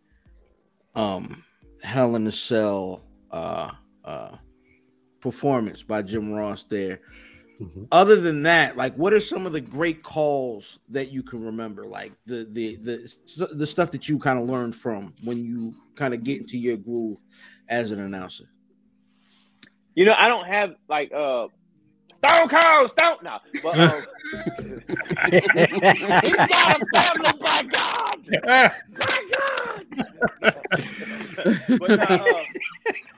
um, 0.96 1.44
Hell 1.84 2.16
in 2.16 2.26
a 2.26 2.32
Cell 2.32 3.04
uh, 3.30 3.70
uh, 4.04 4.32
performance 5.20 5.84
by 5.84 6.02
Jim 6.02 6.34
Ross 6.34 6.64
there. 6.64 7.02
Mhm. 7.62 7.88
Other 7.92 8.20
than 8.20 8.44
that, 8.44 8.76
like, 8.76 8.96
what 8.96 9.14
are 9.14 9.22
some 9.22 9.46
of 9.46 9.52
the 9.52 9.62
great 9.62 10.02
calls 10.02 10.80
that 10.90 11.12
you 11.12 11.22
can 11.22 11.46
remember? 11.46 11.86
Like 11.86 12.14
the 12.26 12.48
the 12.52 12.78
the 12.78 13.14
the 13.54 13.68
stuff 13.68 13.92
that 13.92 14.10
you 14.10 14.18
kind 14.18 14.40
of 14.40 14.50
learned 14.50 14.76
from 14.76 15.14
when 15.24 15.44
you 15.46 15.76
kind 15.96 16.14
of 16.14 16.24
get 16.24 16.42
into 16.42 16.58
your 16.58 16.78
groove 16.78 17.20
as 17.70 17.92
an 17.92 18.00
announcer. 18.00 18.46
You 19.94 20.06
know, 20.06 20.16
I 20.18 20.28
don't 20.28 20.48
have 20.48 20.76
like 20.90 21.12
uh 21.14 21.48
Stone 22.26 22.50
Cold, 22.50 22.90
Stone 22.90 23.18
no, 23.22 23.38
but 23.62 23.80
um, 23.80 24.04
he's 25.32 26.36
got 26.36 26.82
a 26.82 26.86
family 26.96 27.34
by 27.40 27.62
God. 28.44 28.72
but 31.80 31.90
nah, 31.90 32.06
uh, 32.06 32.44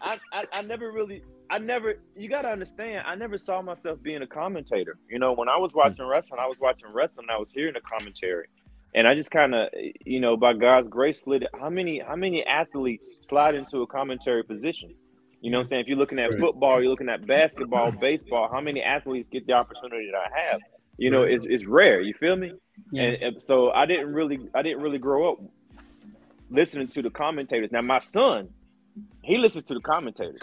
I, 0.01 0.19
I 0.31 0.43
I 0.53 0.61
never 0.61 0.91
really 0.91 1.23
I 1.49 1.57
never 1.57 1.95
you 2.15 2.29
got 2.29 2.43
to 2.43 2.49
understand 2.49 3.05
I 3.07 3.15
never 3.15 3.37
saw 3.37 3.61
myself 3.61 4.01
being 4.01 4.21
a 4.21 4.27
commentator. 4.27 4.97
You 5.09 5.19
know, 5.19 5.33
when 5.33 5.49
I 5.49 5.57
was 5.57 5.73
watching 5.73 6.05
wrestling, 6.05 6.39
I 6.39 6.47
was 6.47 6.57
watching 6.59 6.89
wrestling, 6.93 7.27
I 7.31 7.37
was 7.37 7.51
hearing 7.51 7.73
the 7.73 7.81
commentary. 7.81 8.47
And 8.95 9.07
I 9.07 9.15
just 9.15 9.31
kind 9.31 9.55
of, 9.55 9.69
you 10.05 10.19
know, 10.19 10.37
by 10.37 10.53
God's 10.53 10.87
grace, 10.87 11.23
slid. 11.23 11.47
How 11.59 11.69
many, 11.69 11.99
how 11.99 12.15
many 12.15 12.45
athletes 12.45 13.17
slide 13.23 13.55
into 13.55 13.81
a 13.81 13.87
commentary 13.87 14.43
position? 14.43 14.93
You 15.41 15.49
know 15.49 15.57
what 15.57 15.63
I'm 15.63 15.67
saying? 15.69 15.81
If 15.81 15.87
you're 15.87 15.97
looking 15.97 16.19
at 16.19 16.29
Right. 16.29 16.39
football, 16.39 16.79
you're 16.79 16.91
looking 16.91 17.09
at 17.09 17.25
basketball, 17.25 17.91
baseball, 17.91 18.49
how 18.51 18.61
many 18.61 18.83
athletes 18.83 19.27
get 19.29 19.47
the 19.47 19.53
opportunity 19.53 20.11
that 20.11 20.17
I 20.17 20.45
have? 20.51 20.61
You 20.99 21.09
know, 21.09 21.23
it's, 21.23 21.43
it's 21.45 21.65
rare. 21.65 22.01
You 22.01 22.13
feel 22.13 22.35
me? 22.35 22.53
Yeah. 22.91 23.01
And, 23.01 23.23
and 23.23 23.41
so 23.41 23.71
I 23.71 23.87
didn't 23.87 24.13
really, 24.13 24.39
I 24.53 24.61
didn't 24.61 24.81
really 24.81 24.99
grow 24.99 25.31
up 25.31 25.39
listening 26.49 26.87
to 26.89 27.01
the 27.01 27.09
commentators. 27.09 27.71
Now 27.71 27.81
my 27.81 27.99
son, 27.99 28.49
he 29.21 29.37
listens 29.37 29.65
to 29.65 29.73
the 29.73 29.79
commentators. 29.81 30.41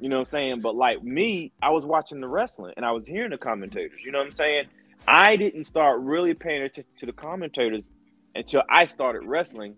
You 0.00 0.08
know 0.08 0.16
what 0.16 0.28
I'm 0.28 0.32
saying? 0.32 0.60
But 0.60 0.76
like 0.76 1.02
me, 1.02 1.52
I 1.62 1.70
was 1.70 1.84
watching 1.84 2.20
the 2.20 2.28
wrestling 2.28 2.74
and 2.76 2.86
I 2.86 2.92
was 2.92 3.06
hearing 3.06 3.30
the 3.30 3.38
commentators. 3.38 4.00
You 4.04 4.12
know 4.12 4.18
what 4.18 4.26
I'm 4.26 4.32
saying? 4.32 4.66
I 5.06 5.36
didn't 5.36 5.64
start 5.64 6.00
really 6.00 6.34
paying 6.34 6.62
attention 6.62 6.92
to 6.98 7.06
the 7.06 7.12
commentators 7.12 7.90
until 8.34 8.62
I 8.70 8.86
started 8.86 9.24
wrestling 9.24 9.76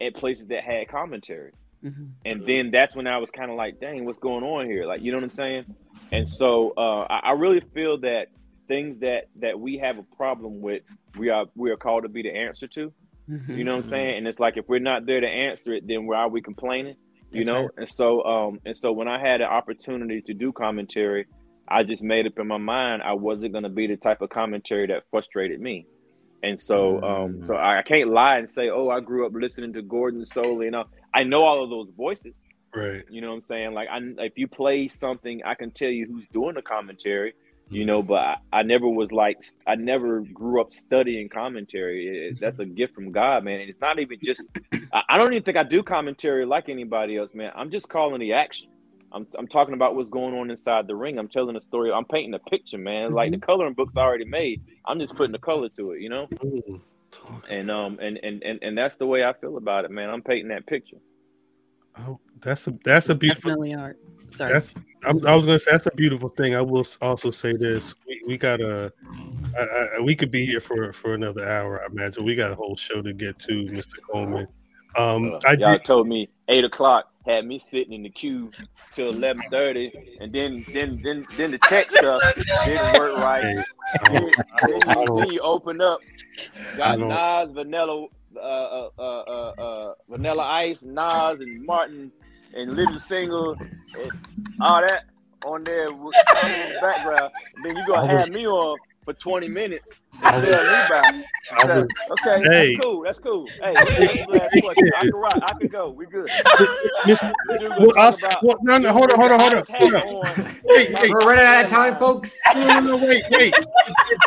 at 0.00 0.14
places 0.14 0.48
that 0.48 0.64
had 0.64 0.88
commentary. 0.88 1.52
Mhm. 1.82 2.10
And 2.24 2.42
then 2.42 2.70
that's 2.70 2.94
when 2.94 3.06
I 3.06 3.18
was 3.18 3.30
kind 3.30 3.50
of 3.50 3.56
like, 3.56 3.80
dang, 3.80 4.04
what's 4.04 4.18
going 4.18 4.44
on 4.44 4.66
here? 4.66 4.86
Like, 4.86 5.02
you 5.02 5.10
know 5.10 5.16
what 5.18 5.24
I'm 5.24 5.30
saying? 5.30 5.74
And 6.10 6.28
so 6.28 6.72
uh, 6.76 7.06
I, 7.08 7.18
I 7.18 7.32
really 7.32 7.60
feel 7.60 7.98
that 7.98 8.28
things 8.68 8.98
that 9.00 9.28
that 9.36 9.58
we 9.58 9.78
have 9.78 9.98
a 9.98 10.02
problem 10.02 10.60
with, 10.60 10.82
we 11.18 11.30
are 11.30 11.46
we 11.56 11.70
are 11.70 11.76
called 11.76 12.04
to 12.04 12.08
be 12.08 12.22
the 12.22 12.34
answer 12.34 12.66
to. 12.68 12.92
Mhm. 13.28 13.56
You 13.56 13.64
know 13.64 13.72
what 13.72 13.84
I'm 13.84 13.90
saying? 13.90 14.18
And 14.18 14.26
it's 14.28 14.40
like 14.40 14.56
if 14.56 14.68
we're 14.68 14.78
not 14.80 15.06
there 15.06 15.20
to 15.20 15.26
answer 15.28 15.72
it, 15.74 15.86
then 15.86 16.06
why 16.06 16.18
are 16.18 16.28
we 16.28 16.40
complaining? 16.42 16.96
You 17.30 17.44
That's 17.44 17.46
know? 17.46 17.60
right. 17.62 17.70
And 17.78 17.88
so 17.88 18.22
um 18.24 18.60
and 18.66 18.76
so 18.76 18.92
when 18.92 19.08
I 19.08 19.18
had 19.18 19.40
an 19.40 19.48
opportunity 19.48 20.20
to 20.22 20.34
do 20.34 20.52
commentary, 20.52 21.26
I 21.68 21.82
just 21.84 22.02
made 22.02 22.26
up 22.26 22.38
in 22.38 22.46
my 22.46 22.58
mind 22.58 23.02
I 23.02 23.14
wasn't 23.14 23.52
gonna 23.54 23.68
be 23.70 23.86
the 23.86 23.96
type 23.96 24.22
of 24.22 24.30
commentary 24.30 24.86
that 24.88 25.04
frustrated 25.10 25.60
me. 25.60 25.86
And 26.44 26.58
so, 26.58 27.00
um, 27.02 27.40
so 27.40 27.54
I 27.54 27.78
I 27.78 27.82
can't 27.82 28.10
lie 28.10 28.38
and 28.38 28.50
say, 28.50 28.68
oh, 28.68 28.88
I 28.88 28.98
grew 29.00 29.24
up 29.26 29.32
listening 29.32 29.72
to 29.74 29.82
Gordon 29.82 30.22
Solie. 30.22 30.64
You 30.64 30.70
know, 30.72 30.84
I 31.14 31.22
know 31.22 31.44
all 31.44 31.62
of 31.62 31.70
those 31.70 31.88
voices. 31.96 32.44
Right. 32.74 33.04
You 33.08 33.20
know 33.20 33.28
what 33.28 33.34
I'm 33.34 33.42
saying? 33.42 33.74
Like, 33.74 33.88
I, 33.88 34.00
if 34.18 34.36
you 34.36 34.48
play 34.48 34.88
something, 34.88 35.42
I 35.44 35.54
can 35.54 35.70
tell 35.70 35.90
you 35.90 36.06
who's 36.06 36.26
doing 36.32 36.54
the 36.54 36.62
commentary. 36.62 37.34
You 37.72 37.86
know, 37.86 38.02
but 38.02 38.14
I, 38.18 38.36
I 38.52 38.62
never 38.62 38.86
was 38.86 39.12
like, 39.12 39.40
I 39.66 39.76
never 39.76 40.20
grew 40.20 40.60
up 40.60 40.72
studying 40.72 41.28
commentary. 41.28 42.28
It- 42.28 42.40
that's 42.40 42.58
a 42.58 42.66
gift 42.66 42.94
from 42.94 43.12
God, 43.12 43.44
man. 43.44 43.60
And 43.60 43.70
it's 43.70 43.80
not 43.80 43.98
even 43.98 44.18
just. 44.22 44.46
I, 44.92 45.02
I 45.08 45.18
don't 45.18 45.32
even 45.32 45.42
think 45.42 45.56
I 45.56 45.62
do 45.62 45.82
commentary 45.82 46.44
like 46.44 46.68
anybody 46.68 47.16
else, 47.16 47.34
man. 47.34 47.50
I'm 47.54 47.70
just 47.70 47.88
calling 47.88 48.20
the 48.20 48.34
action. 48.34 48.68
I'm, 49.14 49.26
I'm 49.38 49.46
talking 49.48 49.74
about 49.74 49.94
what's 49.94 50.08
going 50.10 50.34
on 50.34 50.50
inside 50.50 50.86
the 50.86 50.94
ring. 50.94 51.18
I'm 51.18 51.28
telling 51.28 51.56
a 51.56 51.60
story. 51.60 51.92
I'm 51.92 52.04
painting 52.04 52.34
a 52.34 52.38
picture, 52.38 52.78
man. 52.78 53.12
Like 53.12 53.30
the 53.30 53.38
coloring 53.38 53.74
book's 53.74 53.96
already 53.96 54.24
made. 54.24 54.62
I'm 54.86 54.98
just 54.98 55.14
putting 55.16 55.32
the 55.32 55.38
color 55.38 55.68
to 55.76 55.92
it, 55.92 56.00
you 56.00 56.08
know. 56.08 56.28
Ooh. 56.44 56.80
And 57.48 57.70
um 57.70 57.98
and 58.00 58.18
and 58.22 58.42
and, 58.42 58.58
and 58.62 58.76
that's 58.78 58.96
the 58.96 59.06
way 59.06 59.22
I 59.24 59.34
feel 59.34 59.56
about 59.58 59.84
it, 59.84 59.90
man. 59.90 60.08
I'm 60.08 60.22
painting 60.22 60.48
that 60.48 60.66
picture. 60.66 60.96
Oh, 61.98 62.20
that's 62.40 62.66
a 62.66 62.74
that's 62.84 63.08
a 63.10 63.14
beautiful 63.14 63.50
definitely 63.50 63.74
art. 63.74 63.98
Sorry. 64.32 64.52
That's 64.52 64.74
I'm, 65.04 65.26
I 65.26 65.34
was 65.34 65.44
gonna 65.46 65.58
say 65.58 65.72
that's 65.72 65.86
a 65.86 65.90
beautiful 65.94 66.28
thing. 66.30 66.54
I 66.54 66.60
will 66.62 66.86
also 67.00 67.30
say 67.30 67.54
this: 67.54 67.94
we, 68.06 68.22
we 68.26 68.36
got 68.38 68.60
a, 68.60 68.92
I, 69.58 69.62
I, 69.98 70.00
we 70.00 70.14
could 70.14 70.30
be 70.30 70.46
here 70.46 70.60
for 70.60 70.92
for 70.92 71.14
another 71.14 71.48
hour. 71.48 71.82
I 71.82 71.86
imagine 71.86 72.24
we 72.24 72.34
got 72.36 72.52
a 72.52 72.54
whole 72.54 72.76
show 72.76 73.02
to 73.02 73.12
get 73.12 73.38
to, 73.40 73.64
Mr. 73.66 73.94
Coleman. 74.10 74.46
Um, 74.96 75.34
Uh, 75.34 75.40
I 75.46 75.52
y'all 75.54 75.72
did, 75.72 75.84
told 75.84 76.06
me 76.06 76.28
eight 76.48 76.64
o'clock, 76.64 77.06
had 77.26 77.46
me 77.46 77.58
sitting 77.58 77.92
in 77.94 78.02
the 78.02 78.10
queue 78.10 78.50
till 78.92 79.08
eleven 79.10 79.42
thirty, 79.50 79.90
and 80.20 80.32
then 80.32 80.64
then 80.72 81.00
then 81.02 81.26
then 81.36 81.50
the 81.50 81.58
tech 81.58 81.90
stuff 81.98 82.20
didn't 82.64 82.98
work 83.00 83.16
right. 83.18 83.42
hey, 83.42 83.62
Then, 84.04 84.12
then 84.12 84.70
you, 84.70 84.80
I 84.86 84.94
don't- 85.04 85.20
then 85.20 85.30
you 85.32 85.40
open 85.40 85.80
up, 85.80 85.98
got 86.76 86.98
don't- 86.98 87.08
Nas, 87.08 87.52
Vanilla, 87.52 88.06
uh, 88.36 88.38
uh, 88.40 88.88
uh, 88.98 89.02
uh, 89.02 89.52
uh, 89.58 89.94
Vanilla 90.08 90.44
Ice, 90.44 90.82
Nas, 90.82 91.40
and 91.40 91.64
Martin, 91.64 92.12
and 92.54 92.74
Little 92.74 92.98
Single, 92.98 93.52
and 93.52 94.10
all 94.60 94.80
that 94.80 95.04
on 95.44 95.64
there 95.64 95.92
with 95.92 96.14
in 96.44 96.74
the 96.74 96.78
background. 96.80 97.32
then 97.64 97.76
you 97.76 97.86
gonna 97.86 98.06
have 98.18 98.30
me 98.30 98.46
on 98.46 98.76
for 99.04 99.12
twenty 99.14 99.48
minutes 99.48 99.84
and 100.22 100.22
tell 100.22 100.40
me 100.40 100.48
about 100.86 101.14
it. 101.16 101.26
I 101.52 101.64
was- 101.64 101.86
Okay, 102.12 102.42
Hey. 102.48 102.74
that's 102.74 102.84
cool. 102.86 103.02
That's 103.02 103.18
cool. 103.18 103.46
Hey, 103.60 103.74
that's 103.74 103.90
the 103.96 104.26
last 104.30 104.62
question. 104.64 104.90
I 104.96 105.00
can 105.00 105.14
rock. 105.14 105.32
I 105.42 105.52
can 105.58 105.68
go. 105.68 105.90
We 105.90 106.06
good. 106.06 106.28
Mr. 107.04 107.32
Well, 107.48 107.58
gonna 107.58 107.92
I'll, 108.00 108.12
talk 108.12 108.30
about- 108.30 108.44
well, 108.44 108.56
no, 108.62 108.78
no, 108.78 108.92
hold 108.92 109.10
on, 109.12 109.18
hold 109.18 109.32
on, 109.32 109.38
hold 109.40 109.54
on, 109.54 109.64
hold 109.68 109.94
on. 109.94 110.00
Hold 110.02 110.24
on. 110.26 110.56
Wait, 110.64 110.92
wait, 110.94 111.10
We're 111.10 111.18
running 111.26 111.44
out 111.44 111.64
of 111.64 111.70
time, 111.70 111.96
folks. 111.98 112.38
no, 112.54 112.64
no, 112.80 112.80
no, 112.80 112.96
wait, 112.98 113.24
wait. 113.30 113.54
If, 113.56 113.66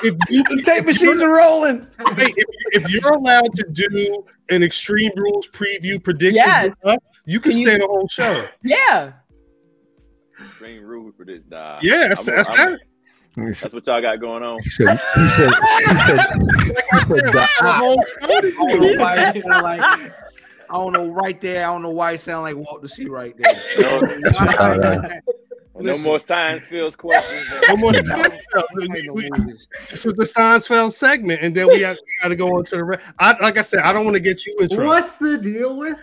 if 0.03 0.29
you, 0.29 0.43
The 0.43 0.61
tape 0.65 0.85
machines 0.85 1.21
are 1.21 1.31
rolling. 1.33 1.87
wait, 2.17 2.33
if, 2.35 2.83
if 2.83 2.91
you're 2.91 3.13
allowed 3.13 3.55
to 3.55 3.65
do 3.71 4.25
an 4.49 4.61
Extreme 4.63 5.11
Rules 5.15 5.47
preview 5.47 6.03
prediction, 6.03 6.35
Yes. 6.35 6.67
with 6.83 6.85
us, 6.95 6.99
you 7.25 7.39
can 7.39 7.51
Can 7.51 7.59
you- 7.61 7.67
stay 7.69 7.77
the 7.79 7.87
whole 7.87 8.07
show. 8.07 8.47
yeah. 8.63 9.13
Green 10.59 10.81
rule 10.81 11.11
for 11.17 11.25
this, 11.25 11.43
dog. 11.43 11.81
Yeah, 11.83 12.07
that's, 12.09 12.27
I'm- 12.27 12.35
that's 12.37 12.49
I'm- 12.49 12.71
that. 12.73 12.79
That's 13.37 13.73
what 13.73 13.85
y'all 13.85 14.01
got 14.01 14.21
going 14.21 14.43
on. 14.43 14.59
he 14.63 14.69
said, 14.69 14.97
he 15.15 15.27
said, 15.27 15.49
he 15.49 15.97
said, 15.97 16.17
Like 16.37 16.85
I 16.93 16.99
said, 16.99 17.09
we 17.09 17.21
got 17.33 17.49
a 17.61 17.71
whole 17.73 17.97
show 18.01 18.15
I 18.21 18.41
don't 18.41 18.79
know 18.79 18.95
why 18.97 19.31
it 19.35 19.45
like 19.45 19.81
I 20.69 20.73
don't 20.77 20.93
know 20.93 21.07
right 21.07 21.41
there. 21.41 21.63
I 21.63 21.67
don't 21.73 21.81
know 21.81 21.89
why 21.89 22.13
it 22.13 22.21
sound 22.21 22.43
like 22.43 22.55
Walt 22.55 22.81
to 22.81 22.87
see 22.87 23.07
right 23.09 23.35
there. 23.37 23.53
No 25.77 25.97
more 25.97 26.19
science 26.19 26.67
fields 26.67 26.95
questions. 26.95 27.45
No 27.67 27.75
more- 27.79 27.91
I 27.95 27.99
ain't 27.99 29.05
no 29.05 29.13
We- 29.13 29.29
movies. 29.35 29.67
This 29.89 30.05
was 30.05 30.13
the 30.13 30.23
Seinfeld 30.25 30.93
segment, 30.93 31.41
and 31.41 31.53
then 31.53 31.67
we 31.67 31.79
got, 31.81 31.97
got 32.21 32.29
to 32.29 32.35
go 32.35 32.47
on 32.47 32.63
to 32.65 32.75
the 32.77 32.83
rest. 32.85 33.13
I, 33.19 33.35
like 33.41 33.57
I 33.57 33.61
said, 33.61 33.79
I 33.81 33.91
don't 33.91 34.05
want 34.05 34.15
to 34.15 34.21
get 34.21 34.45
you 34.45 34.55
in 34.59 34.69
trouble. 34.69 34.85
What's 34.87 35.17
the 35.17 35.37
deal 35.37 35.77
with? 35.77 35.99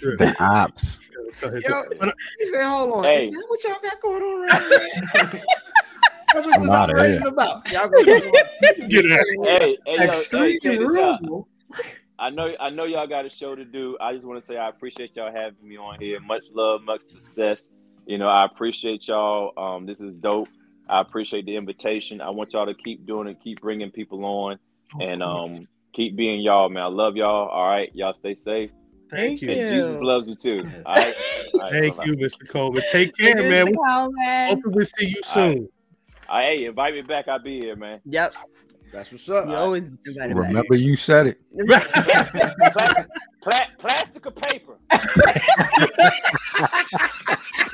the 0.00 0.34
ops. 0.40 1.00
Go 1.40 1.48
ahead. 1.48 1.62
Yo, 1.68 1.82
he 2.38 2.46
said, 2.50 2.64
"Hold 2.64 2.92
on, 2.94 3.04
Hey. 3.04 3.28
is 3.28 3.34
that 3.34 3.44
what 3.48 3.64
y'all 3.64 3.76
got 3.82 4.00
going 4.02 4.22
on 4.22 4.42
right 4.42 4.62
here? 5.32 5.42
That's 6.34 6.46
what 6.46 6.54
I'm 6.56 6.62
this 6.62 6.70
outta 6.70 6.92
here. 6.92 7.16
operation 7.20 7.26
about. 7.28 7.70
Y'all 7.72 7.88
go 7.88 8.00
about- 8.00 8.88
Get 8.90 9.10
out. 9.12 9.18
hey, 9.44 9.58
hey, 9.58 9.76
yo, 9.86 9.98
hey, 9.98 10.04
Extreme 10.08 10.58
check 10.60 10.78
this 10.80 10.96
out. 10.98 11.20
rules. 11.22 11.50
I 12.18 12.30
know, 12.30 12.52
I 12.60 12.70
know, 12.70 12.84
y'all 12.84 13.06
got 13.06 13.26
a 13.26 13.30
show 13.30 13.54
to 13.54 13.64
do. 13.64 13.96
I 14.00 14.12
just 14.14 14.26
want 14.26 14.40
to 14.40 14.44
say 14.46 14.56
I 14.56 14.68
appreciate 14.68 15.14
y'all 15.16 15.32
having 15.32 15.66
me 15.66 15.76
on 15.76 15.98
here. 16.00 16.20
Much 16.20 16.42
love, 16.52 16.82
much 16.82 17.02
success. 17.02 17.70
You 18.06 18.18
know, 18.18 18.28
I 18.28 18.44
appreciate 18.44 19.08
y'all. 19.08 19.52
Um, 19.56 19.86
this 19.86 20.00
is 20.00 20.14
dope. 20.14 20.48
I 20.88 21.00
appreciate 21.00 21.46
the 21.46 21.56
invitation. 21.56 22.20
I 22.20 22.30
want 22.30 22.52
y'all 22.52 22.66
to 22.66 22.74
keep 22.74 23.06
doing 23.06 23.28
it, 23.28 23.38
keep 23.42 23.60
bringing 23.60 23.90
people 23.90 24.24
on, 24.24 24.58
and 25.00 25.22
um, 25.22 25.66
keep 25.94 26.16
being 26.16 26.40
y'all, 26.40 26.68
man. 26.68 26.82
I 26.82 26.86
love 26.86 27.16
y'all. 27.16 27.48
All 27.48 27.66
right, 27.66 27.90
y'all 27.94 28.12
stay 28.12 28.34
safe. 28.34 28.70
Thank 29.10 29.40
you. 29.40 29.50
And 29.50 29.68
Jesus 29.68 30.00
loves 30.00 30.28
you 30.28 30.34
too. 30.34 30.64
All 30.84 30.96
right. 30.96 31.14
All 31.54 31.60
right, 31.60 31.72
Thank 31.72 31.96
bye-bye. 31.96 32.04
you, 32.04 32.16
Mr. 32.16 32.48
Coleman. 32.48 32.82
Take 32.90 33.16
care, 33.16 33.42
man. 33.42 33.66
We 33.66 33.76
Coleman. 33.86 34.48
hope 34.48 34.60
we 34.66 34.84
see 34.84 35.06
you 35.06 35.22
soon. 35.22 35.68
All 36.28 36.38
right, 36.38 36.58
hey, 36.58 36.64
invite 36.66 36.94
me 36.94 37.02
back. 37.02 37.28
I'll 37.28 37.38
be 37.38 37.60
here, 37.60 37.76
man. 37.76 38.00
Yep. 38.04 38.34
That's 38.92 39.12
what's 39.12 39.28
up. 39.28 39.48
You 39.48 39.54
always 39.54 39.86
invited 39.86 40.36
back. 40.36 40.48
Remember, 40.48 40.76
you 40.76 40.96
said 40.96 41.28
it. 41.28 41.38
Pla- 42.72 42.94
pla- 43.42 43.66
plastic 43.78 44.26
or 44.26 44.32
paper? 44.32 44.78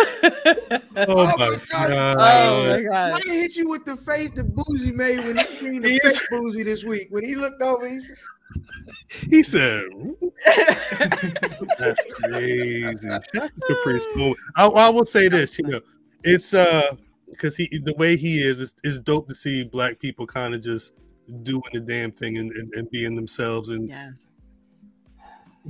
Oh 0.96 1.26
my 1.26 1.34
my 1.36 1.56
God. 1.70 2.16
oh 2.18 2.76
my 2.76 2.82
god. 2.82 3.12
Why 3.12 3.20
he 3.24 3.40
hit 3.40 3.56
you 3.56 3.68
with 3.68 3.84
the 3.84 3.96
face 3.96 4.30
that 4.32 4.54
Boozy 4.54 4.92
made 4.92 5.24
when 5.24 5.36
he 5.36 5.44
seen 5.48 5.82
the 5.82 5.92
Yes. 5.92 6.18
fake 6.18 6.40
Boozy 6.40 6.62
this 6.64 6.84
week? 6.84 7.08
When 7.10 7.22
he 7.24 7.36
looked 7.36 7.62
over, 7.62 7.88
he 7.88 8.00
said, 8.00 8.16
He 9.30 9.42
said, 9.42 9.84
"That's 11.78 12.00
crazy." 12.12 13.08
That's 13.32 13.56
a 13.56 13.60
Caprice 13.68 14.06
Coleman. 14.14 14.34
I, 14.56 14.66
I 14.66 14.88
will 14.90 15.06
say 15.06 15.28
this, 15.28 15.58
you 15.58 15.66
know, 15.68 15.80
it's 16.24 16.52
uh 16.54 16.94
because 17.30 17.56
he 17.56 17.68
the 17.84 17.94
way 17.94 18.16
he 18.16 18.40
is, 18.40 18.60
it's, 18.60 18.74
it's 18.82 18.98
dope 18.98 19.28
to 19.28 19.34
see 19.34 19.64
black 19.64 19.98
people 20.00 20.26
kind 20.26 20.54
of 20.54 20.62
just 20.62 20.94
doing 21.42 21.62
the 21.72 21.80
damn 21.80 22.10
thing 22.10 22.38
and, 22.38 22.50
and, 22.52 22.74
and 22.74 22.90
being 22.90 23.14
themselves 23.14 23.68
and 23.68 23.88
yes. 23.88 24.28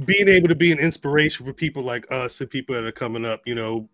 being 0.05 0.29
able 0.29 0.49
to 0.49 0.55
be 0.55 0.71
an 0.73 0.79
inspiration 0.79 1.45
for 1.45 1.53
people 1.53 1.83
like 1.83 2.11
us 2.13 2.41
and 2.41 2.49
people 2.49 2.75
that 2.75 2.85
are 2.85 2.93
coming 2.93 3.25
up, 3.25 3.41
you 3.45 3.55
know, 3.57 3.89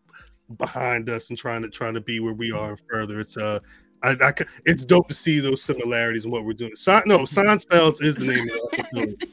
behind 0.55 1.09
us 1.11 1.29
and 1.31 1.39
trying 1.39 1.63
to 1.63 1.69
trying 1.69 1.95
to 1.95 2.01
be 2.01 2.21
where 2.21 2.35
we 2.35 2.53
are 2.53 2.71
and 2.71 2.81
further. 2.91 3.21
It's 3.21 3.37
uh, 3.37 3.59
I, 4.03 4.17
I 4.21 4.33
c- 4.39 4.45
it's 4.67 4.85
dope 4.85 5.09
to 5.09 5.15
see 5.15 5.41
those 5.41 5.63
similarities 5.63 6.25
in 6.25 6.31
what 6.31 6.45
we're 6.45 6.53
doing. 6.53 6.77
Si- 6.77 7.01
no, 7.07 7.19
Seinfeld 7.27 8.03
is 8.03 8.17
the 8.17 8.27
name 8.27 8.49
of 8.49 8.71
the 8.71 8.79
episode. 8.79 9.27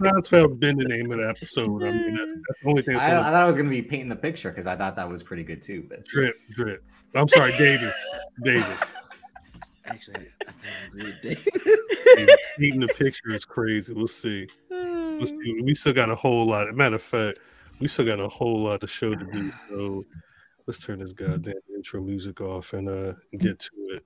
Seinfeld's 0.00 0.58
been 0.58 0.76
the 0.76 0.84
name 0.86 1.10
of 1.12 1.18
the 1.18 1.28
episode. 1.28 1.82
I 1.84 1.90
mean, 1.90 2.14
that's, 2.14 2.32
that's 2.32 2.60
the 2.62 2.68
only 2.68 2.82
thing. 2.82 2.96
I, 2.96 3.18
I 3.18 3.22
thought 3.22 3.34
I 3.34 3.44
was 3.44 3.56
going 3.56 3.66
to 3.66 3.70
be 3.70 3.82
painting 3.82 4.08
the 4.08 4.16
picture 4.16 4.50
because 4.50 4.66
I 4.66 4.76
thought 4.76 4.96
that 4.96 5.08
was 5.08 5.22
pretty 5.22 5.44
good 5.44 5.62
too. 5.62 5.84
But 5.88 6.04
drip, 6.06 6.36
drip. 6.50 6.82
I'm 7.14 7.28
sorry, 7.28 7.52
Davis. 7.58 7.94
Davis. 8.42 8.80
"Actually, 9.86 10.26
I 10.46 10.86
agree 10.86 11.04
with 11.04 11.22
Davis. 11.22 11.46
Painting 12.58 12.80
the 12.80 12.88
picture 12.88 13.30
is 13.34 13.44
crazy. 13.44 13.92
We'll 13.92 14.08
see. 14.08 14.48
We'll 14.70 15.26
see. 15.26 15.60
We 15.62 15.74
still 15.74 15.92
got 15.92 16.10
a 16.10 16.14
whole 16.14 16.46
lot. 16.46 16.72
Matter 16.74 16.96
of 16.96 17.02
fact, 17.02 17.38
we 17.78 17.88
still 17.88 18.04
got 18.06 18.18
a 18.20 18.28
whole 18.28 18.60
lot 18.62 18.82
of 18.82 18.90
show 18.90 19.14
to 19.14 19.24
do. 19.26 19.52
So 19.68 20.04
let's 20.66 20.78
turn 20.78 21.00
this 21.00 21.12
goddamn 21.12 21.54
intro 21.74 22.00
music 22.00 22.40
off 22.40 22.72
and 22.72 22.88
uh 22.88 23.14
get 23.38 23.58
to 23.58 23.70
it. 23.90 24.04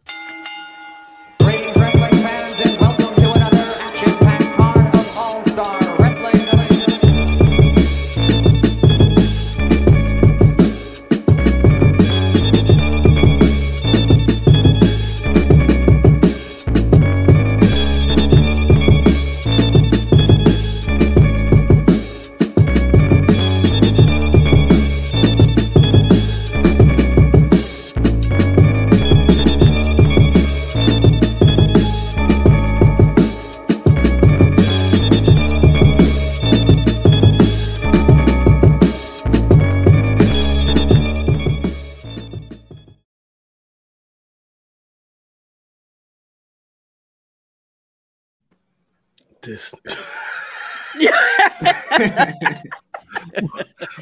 This. 49.48 49.74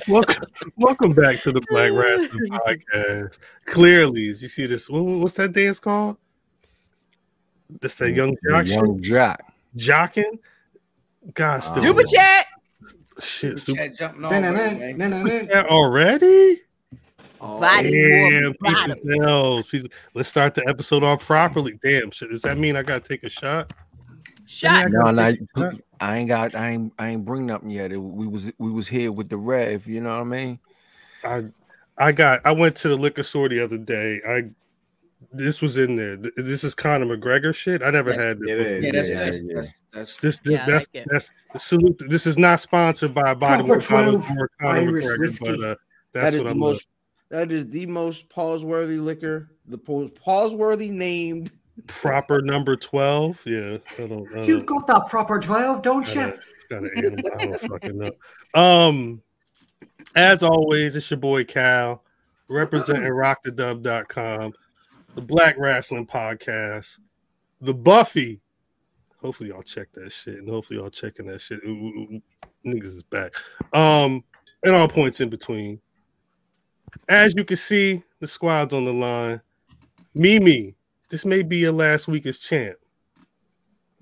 welcome, 0.09 0.45
welcome 0.77 1.13
back 1.13 1.41
to 1.43 1.53
the 1.53 1.63
Black 1.71 1.93
Rasslin' 1.93 2.51
Podcast. 2.51 3.39
Clearly, 3.65 4.23
you 4.23 4.49
see 4.49 4.67
this. 4.67 4.91
What's 4.91 5.35
that 5.35 5.53
dance 5.53 5.79
called? 5.79 6.19
That's 7.81 7.95
that 7.95 8.11
young 8.11 8.35
The 8.43 8.51
jock 8.51 8.67
young 8.67 9.01
jock. 9.01 9.41
Jocking. 9.77 10.39
God, 11.33 11.59
uh, 11.59 11.61
still 11.61 11.85
Super 11.85 12.03
chat. 12.03 12.47
shit. 13.21 13.61
Super 13.61 13.79
Chat 13.79 13.95
jumping 13.95 14.23
man. 14.23 15.49
already. 15.69 16.61
Oh, 17.41 17.61
Body 17.61 17.93
Damn, 17.93 18.53
pieces 18.65 18.87
bottom. 18.89 18.99
nails. 19.05 19.67
Pieces. 19.67 19.89
Let's 20.13 20.29
start 20.29 20.57
the 20.57 20.69
episode 20.69 21.05
off 21.05 21.25
properly. 21.25 21.79
Damn, 21.85 22.11
shit. 22.11 22.31
Does 22.31 22.43
that 22.43 22.59
mean 22.59 22.75
I 22.75 22.83
gotta 22.83 23.07
take 23.07 23.23
a 23.23 23.29
shot? 23.29 23.73
Shot. 24.47 24.91
No, 24.91 25.11
no, 25.11 25.37
Huh? 25.55 25.73
I 26.01 26.19
ain't 26.19 26.29
got, 26.29 26.55
I 26.55 26.71
ain't, 26.71 26.93
I 26.99 27.09
ain't 27.09 27.25
bring 27.25 27.47
nothing 27.47 27.71
yet. 27.71 27.93
It- 27.93 27.97
we 27.99 28.27
was, 28.27 28.53
we 28.59 28.71
was 28.71 28.89
here 28.89 29.11
with 29.13 29.29
the 29.29 29.37
rev. 29.37 29.87
You 29.87 30.01
know 30.01 30.11
what 30.11 30.21
I 30.21 30.25
mean? 30.25 30.61
I 31.25 31.45
I 31.99 32.13
got 32.13 32.45
I 32.45 32.53
went 32.53 32.77
to 32.77 32.89
the 32.89 32.97
liquor 32.97 33.23
store 33.23 33.49
the 33.49 33.61
other 33.61 33.79
day. 33.79 34.21
I 34.27 34.51
this 35.33 35.61
was 35.61 35.77
in 35.77 35.97
there. 35.97 36.17
This 36.17 36.63
is 36.63 36.75
Conor 36.75 37.07
McGregor 37.07 37.55
shit. 37.55 37.83
I 37.83 37.91
never 37.91 38.11
Yes, 38.11 38.19
had 38.21 38.39
this. 38.39 38.49
before. 38.49 38.81
Yeah, 38.81 38.93
that's 38.93 39.09
Yeah, 39.09 39.25
that's, 39.25 39.43
yeah. 39.43 39.53
that's, 39.55 39.75
that's 39.93 40.19
This, 40.19 40.39
this 40.41 40.53
Yeah, 40.53 40.67
that's 40.67 40.89
like 40.95 41.03
it. 41.03 41.09
that's 41.11 41.31
salute. 41.57 42.01
This 42.09 42.27
is 42.27 42.39
not 42.39 42.61
sponsored 42.61 43.15
by 43.15 43.35
Body 43.35 43.65
Proper 43.65 43.81
Bottles 43.89 44.27
12 44.27 44.39
or 44.39 44.51
Conor 44.61 44.93
McGregor, 44.93 45.41
but 45.41 45.61
uh, 45.71 45.75
that's 46.13 46.35
is 46.35 46.39
what 46.41 46.47
the 46.49 46.51
I'm 46.53 46.59
most 46.59 46.87
that 47.31 47.51
is 47.51 47.69
the 47.69 47.87
most 47.87 48.29
pause-worthy 48.29 48.99
liquor, 48.99 49.51
the 49.67 49.79
pause- 49.79 50.11
pause-worthy 50.11 50.91
named. 50.91 51.51
Proper 51.87 52.41
number 52.41 52.75
twelve. 52.77 53.41
Yeah, 53.45 53.79
I 53.99 54.07
don't. 54.07 54.27
I 54.37 54.45
You've 54.45 54.67
got 54.67 54.87
that 54.87 55.07
proper 55.09 55.39
12, 55.39 55.83
don't 55.83 56.09
you? 56.15 56.21
don't- 56.23 56.41
it's 56.55 56.65
got 56.65 56.83
an 56.83 56.91
animal. 56.97 57.31
I 57.39 57.45
don't 57.45 57.61
fucking 57.61 57.99
know. 57.99 58.13
Um, 58.55 59.23
as 60.15 60.43
always, 60.43 60.97
it's 60.97 61.11
your 61.11 61.19
boy 61.19 61.45
Cal, 61.45 62.03
representing 62.49 63.03
RockTheDub.com, 63.13 64.55
the 65.15 65.21
Black 65.21 65.59
Rasslin' 65.59 66.09
Podcast, 66.09 66.99
the 67.61 67.75
Buffy. 67.75 68.41
Hopefully 69.21 69.51
y'all 69.51 69.63
check 69.63 69.89
that 69.93 70.11
shit, 70.13 70.37
and 70.37 70.49
hopefully 70.49 70.79
y'all 70.79 70.89
checking 70.91 71.27
that 71.27 71.41
shit. 71.41 71.61
Ooh, 71.65 71.69
ooh, 71.69 72.09
ooh, 72.15 72.23
niggas 72.65 72.85
is 72.87 73.03
back. 73.03 73.35
Um, 73.75 74.25
and 74.63 74.75
all 74.75 74.89
points 74.89 75.21
in 75.21 75.29
between. 75.29 75.81
As 77.09 77.35
you 77.37 77.45
can 77.45 77.57
see, 77.59 78.03
the 78.21 78.29
squad's 78.29 78.73
on 78.73 78.85
the 78.87 78.93
line. 78.93 79.43
Mimi, 80.15 80.76
this 81.09 81.25
may 81.25 81.43
be 81.43 81.59
your 81.59 81.73
last 81.73 82.09
week 82.09 82.27
as 82.27 82.39
champ. 82.39 82.77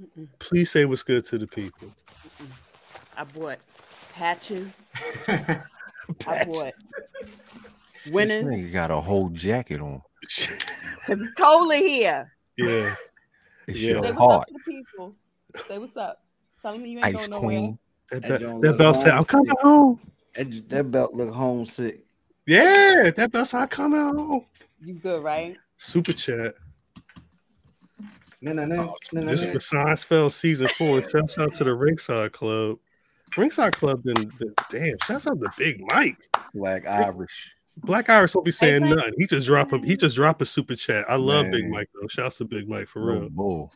Mm-mm. 0.00 0.28
Please 0.38 0.70
say 0.70 0.84
what's 0.84 1.02
good 1.02 1.24
to 1.26 1.38
the 1.38 1.46
people. 1.46 1.92
I 3.16 3.24
bought 3.24 3.58
patches. 4.12 4.72
I 5.28 5.62
bought 6.44 6.72
This 8.04 8.12
winners 8.12 8.44
nigga 8.44 8.72
got 8.72 8.90
a 8.90 9.00
whole 9.00 9.28
jacket 9.30 9.80
on. 9.80 10.02
because 10.20 10.68
it's 11.08 11.32
cold 11.32 11.72
in 11.72 11.82
here. 11.86 12.32
yeah. 12.56 12.94
It's 13.66 13.78
Yeah. 13.80 14.00
Say 14.00 14.06
your 14.08 14.14
what's 14.14 14.34
up 14.42 14.46
to 14.48 14.52
the 14.54 14.60
people. 14.72 15.14
Say 15.66 15.78
what's 15.78 15.96
up. 15.96 16.22
Tell 16.60 16.76
me 16.76 16.90
you 16.90 16.98
ain't 16.98 17.06
Ice 17.16 17.28
going 17.28 17.30
nowhere. 17.30 17.58
Queen. 17.58 17.78
That, 18.10 18.22
That 18.22 18.28
belt, 18.28 18.40
don't 18.40 18.60
that 18.62 18.78
belt 18.78 18.96
said, 18.96 19.08
I'm 19.12 19.24
coming 19.24 19.54
home. 19.60 20.00
That, 20.34 20.68
that 20.68 20.90
belt 20.90 21.14
look 21.14 21.32
homesick. 21.32 22.04
Yeah, 22.46 23.10
that 23.16 23.32
belt 23.32 23.48
said, 23.48 23.62
I'm 23.62 23.68
coming 23.68 24.00
home. 24.00 24.44
You 24.82 24.94
good, 24.94 25.22
right? 25.22 25.56
Super 25.78 26.12
chat. 26.12 26.54
No, 28.44 28.52
no, 28.52 28.64
no. 28.66 28.96
no, 29.12 29.20
no, 29.22 29.26
This 29.26 29.42
no. 29.44 29.52
for 29.52 29.58
Seinfeld 29.58 30.32
season 30.32 30.68
four. 30.68 31.08
Shouts 31.08 31.38
out 31.38 31.54
to 31.54 31.64
the 31.64 31.74
Ringside 31.74 32.32
Club. 32.32 32.78
Ringside 33.36 33.72
Club 33.74 34.02
been, 34.02 34.14
been 34.38 34.54
damn. 34.70 34.96
Shouts 35.06 35.26
out 35.26 35.40
to 35.40 35.48
Big 35.56 35.80
Mike. 35.92 36.16
Black 36.54 36.86
Irish. 36.86 37.54
Black 37.78 38.08
Iris 38.10 38.34
won't 38.34 38.44
be 38.44 38.52
saying 38.52 38.82
Frank. 38.82 38.96
nothing. 38.96 39.14
He 39.18 39.26
just 39.26 39.46
drop 39.46 39.72
a 39.72 39.78
he 39.78 39.96
just 39.96 40.14
drop 40.14 40.40
a 40.42 40.46
super 40.46 40.76
chat. 40.76 41.04
I 41.08 41.16
love 41.16 41.50
Big 41.50 41.68
Mike 41.68 41.88
though. 42.00 42.06
Shouts 42.06 42.36
to 42.38 42.44
Big 42.44 42.68
Mike 42.68 42.86
for 42.88 43.00
Little 43.00 43.20
real. 43.22 43.30
bull. 43.30 43.72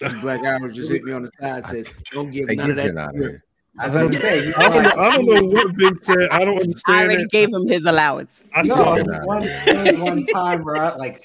Black 0.20 0.44
Irish 0.44 0.76
just 0.76 0.90
hit 0.90 1.02
me 1.04 1.12
on 1.12 1.22
the 1.22 1.30
side. 1.40 1.64
Says, 1.66 1.94
"Don't 2.12 2.30
give 2.30 2.48
none 2.48 2.70
of 2.70 2.76
that." 2.76 2.94
that 2.94 3.00
out 3.00 3.14
of 3.14 3.20
here. 3.20 3.44
I 3.80 3.86
was 3.86 3.94
about 3.94 4.12
to 4.12 4.20
say, 4.20 4.52
I 4.54 4.68
don't, 4.68 4.82
know, 4.82 4.88
know, 4.90 5.00
I 5.02 5.10
don't 5.16 5.24
know 5.26 5.42
what 5.54 5.76
Big 5.76 6.04
said. 6.04 6.28
I 6.32 6.44
don't 6.44 6.60
understand. 6.60 6.96
I 6.98 7.04
already 7.04 7.22
it. 7.22 7.30
gave 7.30 7.48
him 7.52 7.68
his 7.68 7.84
allowance. 7.84 8.42
I 8.52 8.62
No, 8.62 8.74
saw 8.74 8.96
Get 8.96 9.06
it. 9.06 9.14
out 9.14 9.20
of 9.20 9.26
one, 9.26 9.42
here. 9.42 9.62
there 9.66 9.84
was 9.92 9.96
one 9.98 10.26
time 10.26 10.62
where 10.64 10.76
I, 10.78 10.96
like 10.96 11.22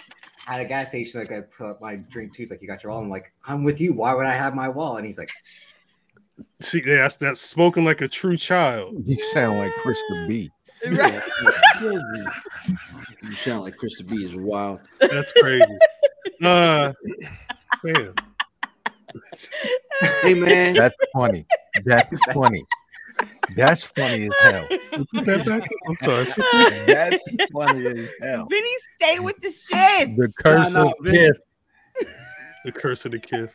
at 0.47 0.59
a 0.59 0.65
gas 0.65 0.89
station, 0.89 1.19
like 1.19 1.31
I 1.31 1.41
put 1.41 1.67
up 1.67 1.81
my 1.81 1.95
drink 1.95 2.33
too. 2.33 2.41
He's 2.41 2.51
like, 2.51 2.61
"You 2.61 2.67
got 2.67 2.83
your 2.83 2.91
wallet?" 2.91 3.05
I'm 3.05 3.09
like, 3.09 3.33
"I'm 3.45 3.63
with 3.63 3.79
you. 3.79 3.93
Why 3.93 4.13
would 4.13 4.25
I 4.25 4.33
have 4.33 4.55
my 4.55 4.69
wallet?" 4.69 4.99
And 4.99 5.07
he's 5.07 5.17
like, 5.17 5.31
See, 6.61 6.81
yeah, 6.85 6.97
that's 6.97 7.17
that's 7.17 7.41
spoken 7.41 7.83
like 7.85 8.01
a 8.01 8.07
true 8.07 8.37
child. 8.37 8.95
You 9.05 9.19
sound 9.19 9.57
like 9.57 9.73
Krista 9.75 10.27
B. 10.27 10.49
Right. 10.85 11.21
you 13.23 13.31
sound 13.35 13.63
like 13.63 13.77
Krista 13.77 14.05
B 14.05 14.17
is 14.17 14.35
wild. 14.35 14.81
That's 14.99 15.31
crazy. 15.31 15.63
uh, 16.43 16.91
man, 17.85 18.13
Hey 20.23 20.33
man, 20.33 20.73
That's 20.73 20.95
funny. 21.13 21.45
That's 21.85 22.21
funny. 22.33 22.61
That's 23.55 23.85
funny 23.85 24.25
as 24.25 24.29
hell. 24.41 24.67
put 25.13 25.25
that 25.25 25.45
back. 25.45 25.69
I'm 25.87 25.97
sorry. 26.03 26.25
That's 26.85 27.51
funny 27.53 27.85
as 27.85 28.09
hell. 28.21 28.47
Vinny, 28.49 28.69
stay 28.95 29.19
with 29.19 29.37
the 29.39 29.51
shit. 29.51 30.15
The 30.15 30.31
curse 30.39 30.73
Nah, 30.73 30.83
nah, 30.83 30.89
of 30.89 30.93
Vinny. 31.01 31.17
Kith. 31.17 32.07
The 32.65 32.71
curse 32.71 33.05
of 33.05 33.11
the 33.11 33.19
kid. 33.19 33.49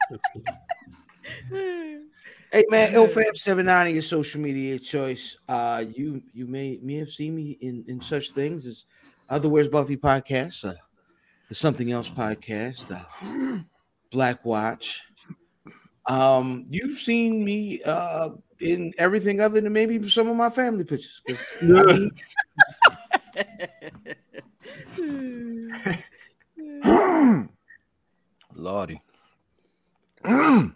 hey 1.50 2.64
man, 2.68 2.92
ilfab790 2.92 3.92
your 3.94 4.02
social 4.02 4.40
media 4.40 4.78
choice. 4.78 5.36
Uh, 5.48 5.84
you 5.94 6.22
you 6.32 6.46
may 6.46 6.78
may 6.82 6.94
have 6.96 7.10
seen 7.10 7.34
me 7.34 7.58
in 7.60 7.84
in 7.88 8.00
such 8.00 8.30
things 8.32 8.66
as 8.66 8.84
other 9.28 9.48
Where's 9.48 9.68
Buffy 9.68 9.96
podcast, 9.96 10.68
uh, 10.68 10.74
the 11.48 11.54
Something 11.54 11.90
Else 11.92 12.08
podcast, 12.08 12.90
uh, 12.92 13.62
Black 14.10 14.44
Watch. 14.44 15.02
Um, 16.08 16.64
you've 16.70 16.98
seen 16.98 17.44
me 17.44 17.82
uh 17.84 18.30
in 18.60 18.92
everything 18.98 19.40
other 19.40 19.60
than 19.60 19.72
maybe 19.72 20.08
some 20.08 20.28
of 20.28 20.36
my 20.36 20.50
family 20.50 20.84
pictures. 20.84 21.22
I 21.28 21.36
mean, 26.82 27.48
Lordy. 28.54 29.00
that 30.24 30.72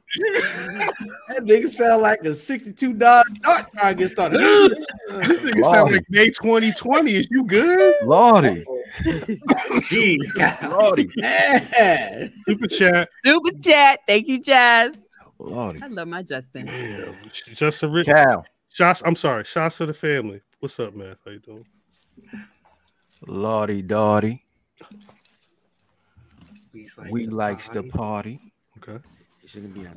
nigga 1.41 1.69
sound 1.69 2.03
like 2.03 2.21
a 2.25 2.33
62 2.35 2.93
dollar 2.95 3.25
dart 3.41 3.67
trying 3.75 3.97
to 3.97 4.03
get 4.03 4.11
started. 4.11 4.41
This 5.27 5.41
nigga 5.41 5.63
sound 5.65 5.93
like 5.93 6.05
May 6.09 6.31
2020. 6.31 7.13
Is 7.13 7.29
you 7.31 7.45
good? 7.45 7.95
Lordy. 8.05 8.65
"Jeez, 9.91 10.35
Cal." 10.35 10.71
Lordy. 10.71 11.11
Yeah. 11.17 12.29
Super 12.49 12.67
chat. 12.67 13.09
Super 13.23 13.51
chat. 13.63 14.01
Thank 14.07 14.29
you, 14.29 14.41
Jazz. 14.41 14.97
Lordy. 15.43 15.81
I 15.83 15.89
love 15.89 16.09
my 16.09 16.23
Justin. 16.23 16.67
Damn. 16.67 17.17
Justin 17.33 17.91
a 17.91 17.93
rich 17.93 18.07
Cal. 18.07 18.45
shots. 18.69 19.03
I'm 19.05 19.17
sorry. 19.17 19.45
Shots 19.45 19.77
for 19.77 19.87
the 19.87 19.95
family. 19.95 20.41
What's 20.61 20.79
up, 20.79 20.95
man? 20.95 21.17
How 21.25 21.31
you 21.33 21.39
doing? 21.41 21.67
Lordy 23.27 23.83
Dotty. 23.83 24.45
We 26.73 26.87
We 27.11 27.27
likes 27.27 27.69
the 27.69 27.83
party. 27.83 28.39
party. 28.39 28.53
Okay. 28.79 29.05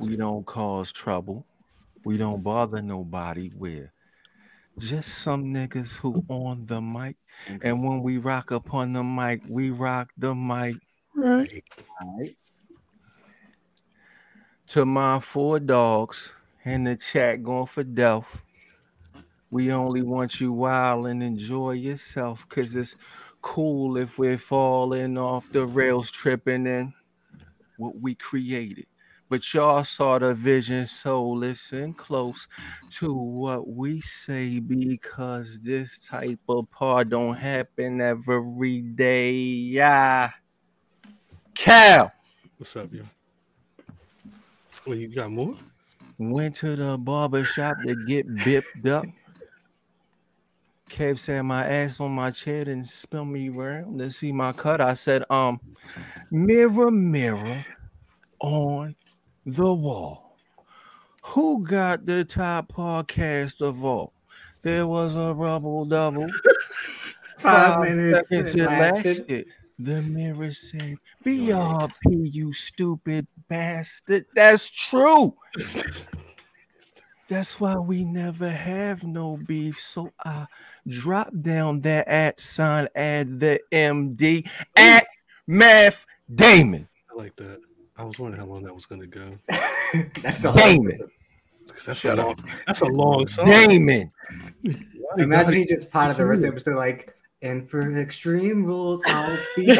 We 0.00 0.16
don't 0.16 0.44
cause 0.44 0.92
trouble. 0.92 1.46
We 2.04 2.18
don't 2.18 2.42
bother 2.42 2.82
nobody. 2.82 3.50
We're 3.54 3.92
just 4.78 5.18
some 5.18 5.44
niggas 5.44 5.96
who 5.96 6.24
on 6.28 6.66
the 6.66 6.80
mic. 6.80 7.16
And 7.62 7.82
when 7.84 8.02
we 8.02 8.18
rock 8.18 8.50
upon 8.50 8.92
the 8.92 9.02
mic, 9.02 9.42
we 9.48 9.70
rock 9.70 10.10
the 10.18 10.34
mic. 10.34 10.76
Right. 11.14 11.48
Right. 12.00 12.36
To 14.68 14.84
my 14.84 15.20
four 15.20 15.60
dogs 15.60 16.32
in 16.64 16.84
the 16.84 16.96
chat 16.96 17.42
going 17.42 17.66
for 17.66 17.84
death. 17.84 18.42
We 19.50 19.72
only 19.72 20.02
want 20.02 20.40
you 20.40 20.52
wild 20.52 21.06
and 21.06 21.22
enjoy 21.22 21.72
yourself 21.72 22.46
because 22.48 22.74
it's 22.74 22.96
cool 23.40 23.96
if 23.96 24.18
we're 24.18 24.36
falling 24.36 25.16
off 25.16 25.50
the 25.52 25.64
rails, 25.66 26.10
tripping 26.10 26.66
in 26.66 26.92
what 27.76 28.00
we 28.00 28.16
created. 28.16 28.86
But 29.28 29.54
y'all 29.54 29.84
saw 29.84 30.18
the 30.18 30.34
vision, 30.34 30.86
so 30.86 31.28
listen 31.28 31.94
close 31.94 32.46
to 32.92 33.12
what 33.12 33.68
we 33.68 34.00
say 34.00 34.60
because 34.60 35.60
this 35.60 35.98
type 35.98 36.40
of 36.48 36.70
part 36.70 37.10
don't 37.10 37.34
happen 37.34 38.00
every 38.00 38.82
day. 38.82 39.32
Yeah. 39.32 40.30
Cal 41.54 42.12
What's 42.58 42.76
up, 42.76 42.92
yo? 42.92 43.02
Well, 44.86 44.96
you 44.96 45.08
got 45.08 45.30
more? 45.30 45.54
went 46.18 46.54
to 46.56 46.76
the 46.76 46.96
barber 46.96 47.44
shop 47.44 47.76
to 47.86 47.94
get 48.06 48.26
bipped 48.44 48.86
up. 48.86 49.04
Kev 50.88 51.18
said 51.18 51.42
my 51.42 51.66
ass 51.66 52.00
on 52.00 52.12
my 52.12 52.30
chair 52.30 52.62
and 52.68 52.88
spun 52.88 53.32
me 53.32 53.48
around 53.50 53.98
to 53.98 54.10
see 54.10 54.32
my 54.32 54.52
cut. 54.52 54.80
I 54.80 54.94
said, 54.94 55.24
um, 55.30 55.60
mirror, 56.30 56.90
mirror 56.90 57.66
on 58.38 58.94
the 59.44 59.74
wall. 59.74 60.36
Who 61.24 61.64
got 61.64 62.06
the 62.06 62.24
top 62.24 62.72
podcast 62.72 63.60
of 63.60 63.84
all? 63.84 64.12
There 64.62 64.86
was 64.86 65.16
a 65.16 65.34
rubble 65.34 65.84
double. 65.84 66.28
Five 67.38 67.80
minutes 67.80 68.28
seconds 68.28 68.54
it 68.54 68.60
it 68.62 68.66
lasted. 68.66 69.06
lasted. 69.06 69.46
The 69.78 70.02
mirror 70.02 70.52
said, 70.52 70.96
BRP, 71.24 72.32
you 72.32 72.52
stupid 72.52 73.26
bastard. 73.48 74.26
That's 74.34 74.68
true. 74.68 75.34
That's 77.28 77.58
why 77.58 77.74
we 77.76 78.04
never 78.04 78.48
have 78.48 79.02
no 79.02 79.36
beef. 79.48 79.80
So 79.80 80.12
I 80.24 80.46
drop 80.86 81.30
down 81.42 81.80
that 81.80 82.06
at 82.06 82.38
sign, 82.38 82.88
add 82.94 83.40
the 83.40 83.60
MD 83.72 84.48
at 84.76 85.06
Math 85.48 86.06
Damon. 86.32 86.88
I 87.10 87.14
like 87.14 87.34
that. 87.36 87.60
I 87.96 88.04
was 88.04 88.18
wondering 88.20 88.40
how 88.40 88.46
long 88.46 88.62
that 88.62 88.74
was 88.74 88.86
going 88.86 89.00
to 89.00 89.06
go. 89.08 89.26
That's 90.22 90.42
the 90.42 90.52
Damn 90.52 90.76
whole 90.76 90.88
it. 90.88 91.00
'Cause 91.68 91.84
That's 91.84 92.04
a 92.04 92.14
long. 92.14 92.36
That's 92.66 92.80
a 92.80 92.84
long 92.84 93.26
song. 93.26 93.46
Damon. 93.46 94.12
Imagine 95.18 95.54
he 95.54 95.64
just 95.64 95.90
potted 95.90 96.16
the 96.16 96.24
rest 96.24 96.40
of 96.40 96.42
the 96.42 96.48
episode 96.48 96.76
like, 96.76 97.15
and 97.42 97.68
for 97.68 97.96
extreme 97.98 98.64
rules, 98.64 99.02
I'll 99.06 99.38
be. 99.56 99.66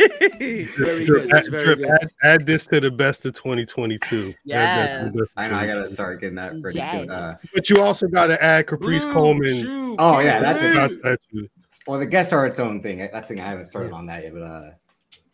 Very 0.00 1.04
good. 1.04 1.32
Add, 1.32 1.46
very 1.50 1.76
good. 1.76 1.84
add, 1.86 2.10
add 2.22 2.46
this 2.46 2.66
to 2.66 2.80
the 2.80 2.90
best 2.90 3.24
of 3.26 3.34
2022. 3.34 4.28
Add 4.28 4.34
that 4.48 4.98
to 4.98 5.04
the 5.10 5.18
best 5.18 5.30
of 5.36 5.42
I 5.42 5.48
know 5.48 5.56
I 5.56 5.66
gotta 5.66 5.88
start 5.88 6.20
getting 6.20 6.36
that 6.36 6.60
pretty 6.60 6.78
Yeah. 6.78 6.92
soon. 6.92 7.10
Uh, 7.10 7.36
But 7.54 7.68
you 7.70 7.82
also 7.82 8.06
got 8.08 8.28
to 8.28 8.42
add 8.42 8.66
Caprice 8.66 9.04
Ooh, 9.04 9.12
Coleman. 9.12 9.54
shoot, 9.54 9.96
Oh, 9.98 10.18
yeah, 10.20 10.40
that's 10.40 10.62
a- 10.62 10.66
Caprice. 10.72 10.98
That's 11.02 11.22
that 11.32 11.48
well, 11.86 11.98
the 11.98 12.06
guests 12.06 12.32
are 12.32 12.46
its 12.46 12.58
own 12.60 12.82
thing. 12.82 12.98
That's 13.12 13.28
the 13.28 13.34
thing 13.34 13.42
I 13.44 13.48
haven't 13.48 13.64
started 13.66 13.92
on 13.92 14.06
that 14.06 14.22
yet, 14.22 14.32
but 14.34 14.42
uh, 14.42 14.70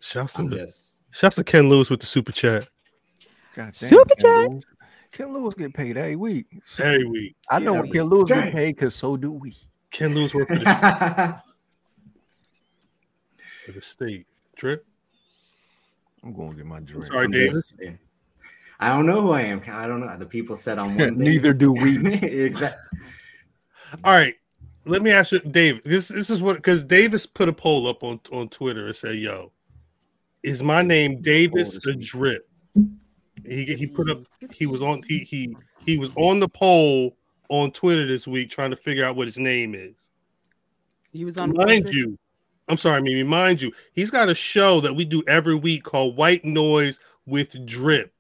Shouts 0.01 0.35
to, 0.35 0.49
just 0.49 1.03
shouts 1.11 1.37
to 1.37 1.45
Ken 1.45 1.69
Lewis 1.69 1.91
with 1.91 2.01
the 2.01 2.07
super 2.07 2.31
chat 2.33 2.69
God 3.55 3.65
damn, 3.65 3.73
Super 3.75 4.15
Ken 4.17 4.19
chat. 4.19 4.51
Lewis. 4.51 4.65
Ken 5.17 5.33
Lewis 5.33 5.55
get 5.55 5.73
paid 5.73 5.97
every 5.97 6.15
week. 6.15 6.47
So 6.65 6.85
every 6.85 7.07
week. 7.07 7.37
I 7.51 7.59
know 7.59 7.83
Yeah. 7.83 7.91
Ken 7.91 8.03
Lewis 8.05 8.29
Dang. 8.29 8.45
get 8.45 8.55
paid 8.55 8.77
because 8.77 8.95
so 8.95 9.17
do 9.17 9.33
we. 9.33 9.55
Ken 9.91 10.15
Lewis 10.15 10.35
worked 10.35 10.53
for 10.53 10.59
the, 10.59 11.41
for 13.65 13.73
the 13.73 13.81
state. 13.81 14.27
Trip. 14.57 14.85
I'm 16.23 16.35
going 16.35 16.51
to 16.51 16.57
get 16.57 16.67
my 16.67 16.81
drink. 16.81 17.07
Sorry, 17.07 17.25
I'm 17.25 17.31
Davis. 17.31 17.75
I 18.79 18.89
don't 18.89 19.07
know 19.07 19.23
who 19.23 19.31
I 19.31 19.41
am. 19.43 19.63
I 19.67 19.87
don't 19.87 20.01
know. 20.01 20.17
The 20.19 20.27
people 20.27 20.55
said 20.55 20.79
I'm 20.79 20.99
one. 20.99 21.15
Neither 21.17 21.55
do 21.55 21.73
we. 21.73 21.97
exactly. 22.23 22.99
All 24.05 24.13
right. 24.13 24.35
Let 24.85 25.01
me 25.01 25.13
ask 25.13 25.33
you, 25.33 25.41
Dave. 25.41 25.83
This 25.83 26.09
this 26.09 26.29
is 26.31 26.43
what 26.43 26.57
because 26.57 26.85
Davis 26.85 27.25
put 27.27 27.49
a 27.49 27.53
poll 27.53 27.87
up 27.87 28.03
on, 28.03 28.21
on 28.33 28.49
Twitter 28.49 28.87
and 28.87 28.97
said, 28.97 29.17
"Yo, 29.17 29.53
is 30.43 30.63
my 30.63 30.83
name 30.83 31.21
Davis 31.23 31.75
this 31.75 31.87
or. 31.87 31.95
Drip?" 31.99 32.49
He 33.47 33.65
he 33.75 33.87
put 33.87 34.11
up. 34.11 34.19
Mm. 34.43 34.53
He 34.53 34.67
was 34.67 34.83
on. 34.83 35.03
He 35.03 35.21
he 35.21 35.57
he 35.85 35.99
was 35.99 36.11
on 36.17 36.41
the 36.41 36.49
poll 36.49 37.17
on 37.49 37.71
Twitter 37.71 38.07
this 38.07 38.27
week 38.27 38.51
trying 38.51 38.71
to 38.71 38.77
figure 38.77 39.05
out 39.05 39.17
what 39.17 39.27
his 39.27 39.39
name 39.39 39.75
is. 39.75 39.95
He 41.13 41.25
was 41.25 41.39
on 41.39 41.53
Mind 41.55 41.89
you, 41.91 42.19
I'm 42.69 42.77
sorry, 42.77 43.01
Mimi. 43.01 43.23
Mind 43.23 43.63
you, 43.63 43.73
he's 43.95 44.11
got 44.11 44.29
a 44.29 44.35
show 44.35 44.81
that 44.81 44.95
we 44.95 45.05
do 45.05 45.23
every 45.27 45.55
week 45.55 45.85
called 45.85 46.17
White 46.17 46.45
Noise 46.45 46.99
with 47.25 47.65
Drip. 47.67 48.13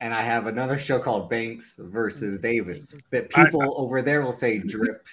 And 0.00 0.14
I 0.14 0.22
have 0.22 0.46
another 0.46 0.78
show 0.78 0.98
called 0.98 1.28
Banks 1.28 1.78
versus 1.78 2.38
mm. 2.38 2.42
Davis. 2.42 2.94
That 3.10 3.28
I- 3.34 3.44
people 3.44 3.74
over 3.76 4.00
there 4.02 4.22
will 4.22 4.32
say 4.32 4.58
drip. 4.58 5.06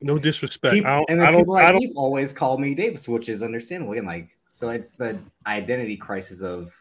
No 0.00 0.16
disrespect. 0.16 0.74
Peop- 0.74 0.86
I 0.86 0.96
don't. 0.96 1.10
and 1.10 1.20
then 1.20 1.26
I 1.26 1.30
don't. 1.32 1.40
people 1.40 1.54
like 1.54 1.66
I 1.66 1.72
don't 1.72 1.92
always 1.96 2.32
call 2.32 2.56
me 2.56 2.74
Davis, 2.74 3.08
which 3.08 3.28
is 3.28 3.42
understandable. 3.42 3.94
And 3.94 4.06
like, 4.06 4.28
so 4.50 4.68
it's 4.68 4.94
the 4.94 5.18
identity 5.44 5.96
crisis 5.96 6.40
of 6.40 6.72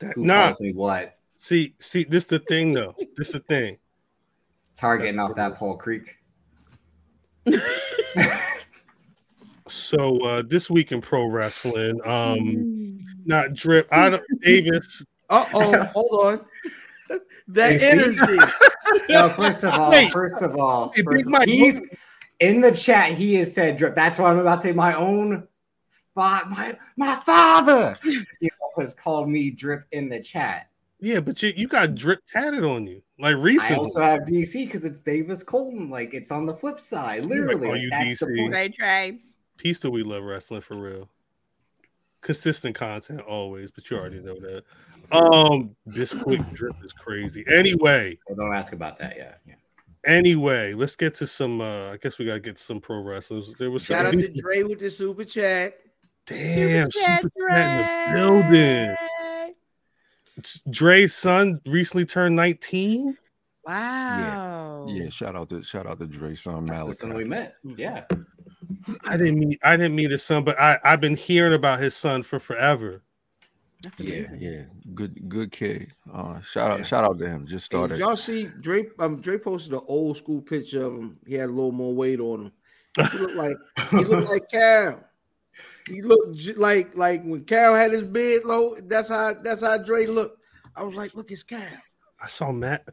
that, 0.00 0.14
who 0.14 0.24
nah. 0.24 0.48
calls 0.48 0.60
me 0.60 0.72
what. 0.72 1.16
See, 1.38 1.74
see, 1.78 2.04
this 2.04 2.26
the 2.26 2.38
thing 2.38 2.72
though. 2.72 2.94
This 3.16 3.32
the 3.32 3.40
thing. 3.40 3.78
It's 4.72 4.80
hard 4.80 5.00
That's 5.00 5.06
getting 5.12 5.20
off 5.20 5.34
that 5.36 5.56
Paul 5.56 5.76
Creek. 5.76 6.16
So 9.68 10.18
uh 10.24 10.42
this 10.46 10.68
week 10.68 10.90
in 10.92 11.00
pro 11.00 11.26
wrestling, 11.26 12.00
um, 12.04 12.38
Mm. 12.40 13.00
not 13.24 13.54
drip. 13.54 13.88
I 13.92 14.10
don't 14.10 14.22
Davis. 14.42 15.04
Uh 15.28 15.44
oh, 15.54 15.82
hold 15.94 16.26
on. 16.26 17.18
that 17.48 17.80
energy. 17.80 18.38
no, 19.08 19.28
first 19.30 19.64
of 19.64 19.72
all, 19.78 19.90
Wait. 19.90 20.10
first 20.10 20.42
of 20.42 20.56
all, 20.56 20.92
Hey, 20.94 21.02
first 21.02 21.26
of- 21.26 21.32
Mike, 21.32 21.48
he's 21.48 21.80
in 22.40 22.60
the 22.60 22.72
chat. 22.72 23.12
He 23.12 23.34
has 23.36 23.54
said 23.54 23.76
drip. 23.76 23.94
That's 23.94 24.18
why 24.18 24.30
I'm 24.30 24.38
about 24.38 24.56
to 24.62 24.68
say 24.68 24.72
my 24.72 24.94
own. 24.94 25.46
Fa- 26.16 26.42
my 26.50 26.76
my 26.96 27.14
father, 27.24 27.96
you 28.02 28.20
know, 28.42 28.59
has 28.80 28.94
called 28.94 29.28
me 29.28 29.50
drip 29.50 29.84
in 29.92 30.08
the 30.08 30.20
chat. 30.20 30.68
Yeah, 31.00 31.20
but 31.20 31.42
you, 31.42 31.52
you 31.56 31.66
got 31.66 31.94
drip 31.94 32.20
tatted 32.30 32.64
on 32.64 32.86
you 32.86 33.02
like 33.18 33.36
recently. 33.36 33.76
I 33.76 33.82
recently. 33.82 33.84
also 33.84 34.00
have 34.00 34.20
DC 34.20 34.66
because 34.66 34.84
it's 34.84 35.02
Davis 35.02 35.42
Colton. 35.42 35.88
Like 35.90 36.14
it's 36.14 36.30
on 36.30 36.46
the 36.46 36.54
flip 36.54 36.80
side, 36.80 37.24
literally. 37.24 37.54
call 37.60 37.70
like, 37.70 37.80
you 37.80 37.90
that's 37.90 38.20
the 38.20 38.26
DC. 38.26 38.38
point. 38.38 38.52
Trey 38.52 38.68
Trey. 38.68 39.18
Peace 39.56 39.80
to 39.80 39.90
we 39.90 40.02
love 40.02 40.22
wrestling 40.24 40.60
for 40.60 40.76
real. 40.76 41.08
Consistent 42.22 42.74
content 42.74 43.20
always, 43.22 43.70
but 43.70 43.90
you 43.90 43.96
already 43.96 44.20
know 44.20 44.38
that. 44.40 44.64
Um, 45.12 45.74
Bisquick 45.88 46.52
drip 46.54 46.76
is 46.84 46.92
crazy. 46.92 47.44
Anyway, 47.48 48.18
Well, 48.28 48.36
don't 48.36 48.54
ask 48.54 48.72
about 48.72 48.98
that. 48.98 49.16
Yeah, 49.16 49.34
yeah. 49.46 49.54
anyway, 50.06 50.72
let's 50.74 50.96
get 50.96 51.14
to 51.16 51.26
some. 51.26 51.60
uh 51.60 51.90
I 51.92 51.96
guess 51.96 52.18
we 52.18 52.26
gotta 52.26 52.40
get 52.40 52.58
some 52.58 52.80
pro 52.80 53.00
wrestlers. 53.02 53.54
There 53.58 53.70
was 53.70 53.86
some 53.86 53.96
Shout 53.96 54.06
out 54.06 54.12
to 54.12 54.32
Dre 54.34 54.62
with 54.62 54.80
the 54.80 54.90
super 54.90 55.24
chat. 55.24 55.74
Damn 56.30 56.90
Super 56.90 57.06
chat, 57.06 57.22
in 57.24 57.76
the 57.78 57.84
Trey. 58.08 58.12
building. 58.14 58.96
Dre's 60.70 61.14
son 61.14 61.60
recently 61.66 62.06
turned 62.06 62.36
19. 62.36 63.16
Wow. 63.66 64.86
Yeah, 64.88 65.10
shout 65.10 65.36
out 65.36 65.50
to 65.50 65.62
shout 65.62 65.86
out 65.86 65.98
to 66.00 66.06
Dre 66.06 66.34
son 66.34 66.64
That's 66.64 66.86
the 66.86 66.94
son 66.94 67.14
we 67.14 67.24
met. 67.24 67.56
Yeah. 67.62 68.04
I 69.06 69.16
didn't 69.18 69.38
meet 69.38 69.60
I 69.62 69.76
didn't 69.76 69.94
meet 69.94 70.10
his 70.10 70.22
son, 70.22 70.44
but 70.44 70.58
I, 70.58 70.78
I've 70.82 71.00
been 71.00 71.16
hearing 71.16 71.52
about 71.52 71.78
his 71.80 71.94
son 71.94 72.22
for 72.22 72.38
forever. 72.40 73.02
That's 73.82 73.98
Yeah, 74.00 74.14
amazing. 74.14 74.40
yeah, 74.40 74.62
good 74.94 75.28
good 75.28 75.52
kid. 75.52 75.92
Uh, 76.12 76.40
shout 76.40 76.70
out 76.70 76.78
Yeah. 76.78 76.84
shout 76.84 77.04
out 77.04 77.18
to 77.18 77.28
him. 77.28 77.46
Just 77.46 77.66
started. 77.66 77.94
did 77.96 78.00
y'all 78.00 78.16
see 78.16 78.44
Dre? 78.60 78.86
Um, 78.98 79.20
Dre 79.20 79.36
posted 79.38 79.74
an 79.74 79.80
old 79.86 80.16
school 80.16 80.40
picture 80.40 80.82
of 80.84 80.94
him. 80.94 81.18
He 81.26 81.34
had 81.34 81.50
a 81.50 81.52
little 81.52 81.72
more 81.72 81.94
weight 81.94 82.20
on 82.20 82.46
him. 82.46 82.52
He 83.12 83.18
looked 83.18 83.36
like 83.36 83.56
he 83.90 83.96
looked 84.04 84.30
like 84.30 84.48
Cal. 84.50 85.04
He 85.88 86.02
looked 86.02 86.36
j- 86.36 86.54
like 86.54 86.96
like 86.96 87.22
when 87.24 87.44
Cal 87.44 87.74
had 87.74 87.92
his 87.92 88.02
beard 88.02 88.44
low. 88.44 88.74
That's 88.84 89.08
how 89.08 89.34
that's 89.34 89.62
how 89.62 89.78
Dre 89.78 90.06
looked. 90.06 90.38
I 90.76 90.82
was 90.84 90.94
like, 90.94 91.14
look, 91.14 91.30
it's 91.30 91.42
Cal. 91.42 91.62
I 92.22 92.26
saw 92.26 92.52
Matt. 92.52 92.86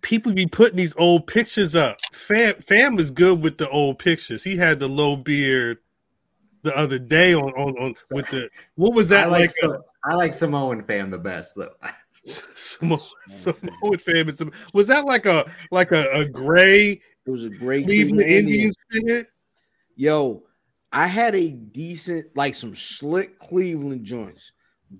People 0.00 0.32
be 0.32 0.46
putting 0.46 0.76
these 0.76 0.94
old 0.96 1.26
pictures 1.26 1.74
up. 1.74 1.98
Fam 2.12 2.54
Fam 2.56 2.96
was 2.96 3.10
good 3.10 3.42
with 3.42 3.58
the 3.58 3.68
old 3.70 3.98
pictures. 3.98 4.44
He 4.44 4.56
had 4.56 4.78
the 4.78 4.88
low 4.88 5.16
beard 5.16 5.78
the 6.62 6.76
other 6.76 6.98
day 6.98 7.34
on 7.34 7.50
on, 7.52 7.76
on 7.78 7.94
with 8.12 8.28
the 8.28 8.48
what 8.76 8.94
was 8.94 9.10
I 9.10 9.22
that 9.22 9.30
like, 9.30 9.40
like? 9.40 9.70
Uh, 9.70 9.76
Sa- 9.76 9.82
I 10.04 10.14
like 10.14 10.34
Samoan 10.34 10.84
fam 10.84 11.10
the 11.10 11.18
best. 11.18 11.54
though. 11.56 11.74
Samoan, 12.26 13.00
Samoan 13.26 13.98
fam 13.98 14.28
is- 14.28 14.42
was 14.72 14.86
that 14.86 15.04
like 15.04 15.26
a 15.26 15.44
like 15.72 15.90
a, 15.92 16.04
a 16.12 16.24
gray 16.24 17.00
It 17.26 17.30
was 17.30 17.44
a 17.44 17.50
great 17.50 17.84
Cleveland 17.84 18.20
Cleveland 18.22 18.30
Indians. 18.48 18.76
Indians 18.94 19.26
fit? 19.26 19.32
Yo, 19.96 20.44
I 20.92 21.06
had 21.06 21.34
a 21.34 21.50
decent, 21.50 22.34
like 22.36 22.54
some 22.54 22.74
slick 22.74 23.38
Cleveland 23.38 24.04
joints. 24.04 24.52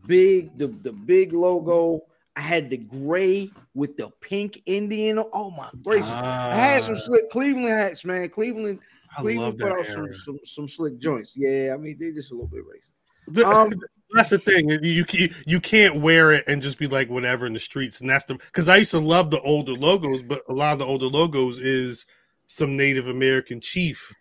Big, 0.06 0.56
the, 0.58 0.68
the 0.68 0.92
big 0.92 1.32
logo. 1.32 2.00
I 2.36 2.40
had 2.40 2.70
the 2.70 2.76
gray 2.76 3.50
with 3.74 3.96
the 3.96 4.10
pink 4.20 4.62
Indian. 4.66 5.18
Oh 5.32 5.50
my 5.50 5.70
gracious. 5.82 6.06
I 6.06 6.54
had 6.54 6.84
some 6.84 6.96
slick 6.96 7.30
Cleveland 7.30 7.68
hats, 7.68 8.04
man. 8.04 8.28
Cleveland, 8.28 8.80
I 9.10 9.22
love 9.22 9.24
Cleveland 9.24 9.58
put 9.58 9.72
out 9.72 9.86
some, 9.86 10.14
some 10.14 10.38
some 10.44 10.68
slick 10.68 10.98
joints. 10.98 11.32
Yeah, 11.34 11.72
I 11.74 11.76
mean 11.78 11.96
they 11.98 12.12
just 12.12 12.30
a 12.30 12.34
little 12.34 12.46
bit 12.46 12.62
racist. 12.62 13.44
Um, 13.44 13.72
that's 14.10 14.30
the 14.30 14.38
thing. 14.38 14.70
You 14.70 15.04
you 15.10 15.28
you 15.46 15.60
can't 15.60 15.96
wear 15.96 16.30
it 16.32 16.44
and 16.46 16.62
just 16.62 16.78
be 16.78 16.86
like 16.86 17.10
whatever 17.10 17.46
in 17.46 17.52
the 17.54 17.58
streets. 17.58 18.00
And 18.00 18.08
that's 18.08 18.24
the 18.24 18.34
because 18.34 18.68
I 18.68 18.76
used 18.76 18.92
to 18.92 19.00
love 19.00 19.30
the 19.30 19.40
older 19.40 19.72
logos, 19.72 20.22
but 20.22 20.42
a 20.48 20.52
lot 20.52 20.74
of 20.74 20.78
the 20.78 20.86
older 20.86 21.06
logos 21.06 21.58
is 21.58 22.06
some 22.46 22.76
Native 22.76 23.08
American 23.08 23.60
chief 23.60 24.14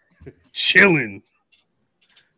chilling, 0.53 1.21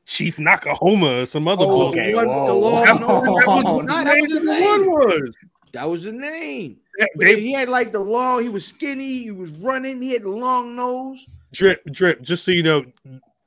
Chief 0.10 0.38
Nakahoma, 0.38 1.24
or 1.24 1.26
some 1.28 1.48
other 1.48 1.66
Oh, 1.68 1.90
okay, 1.90 2.10
the 2.10 2.16
one, 2.18 2.28
whoa. 2.28 2.48
the 2.48 2.54
long 2.54 2.84
That's 2.84 3.00
nose. 3.00 3.10
what, 3.10 3.24
that 3.24 3.48
was 3.48 3.64
what 3.64 3.64
no, 3.66 3.82
the 3.82 4.04
that 4.04 4.06
name 4.16 4.22
was 4.24 4.32
the 4.32 4.46
one 4.66 4.82
name. 4.82 4.92
was. 4.92 5.38
That 5.72 5.88
was 5.88 6.04
the 6.04 6.12
name. 6.12 6.78
They- 6.98 7.08
But 7.16 7.26
they- 7.26 7.40
he 7.40 7.54
had 7.54 7.70
like 7.70 7.92
the 7.92 8.00
long. 8.00 8.42
He 8.42 8.50
was 8.50 8.66
skinny. 8.66 9.20
He 9.20 9.30
was 9.32 9.52
running. 9.52 10.02
He 10.02 10.14
had 10.14 10.24
the 10.24 10.30
long 10.30 10.76
nose. 10.76 11.26
drip, 11.54 11.84
drip. 11.92 12.24
Just 12.24 12.44
so 12.44 12.50
you 12.50 12.64
know, 12.64 12.84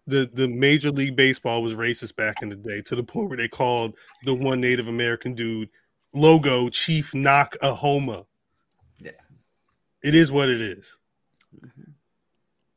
the 0.06 0.30
the 0.32 0.46
Major 0.46 0.90
League 0.92 1.16
Baseball 1.16 1.62
was 1.62 1.74
racist 1.74 2.14
back 2.14 2.42
in 2.42 2.48
the 2.48 2.54
day 2.56 2.80
to 2.82 2.94
the 2.94 3.02
point 3.02 3.28
where 3.28 3.36
they 3.36 3.48
called 3.48 3.94
the 4.24 4.32
one 4.34 4.60
Native 4.60 4.86
American 4.86 5.34
dude 5.34 5.68
logo 6.14 6.68
Chief 6.68 7.10
Nakahoma. 7.10 8.24
Yeah. 9.00 9.10
It 10.04 10.14
is 10.14 10.30
what 10.30 10.48
it 10.48 10.60
is. 10.60 10.96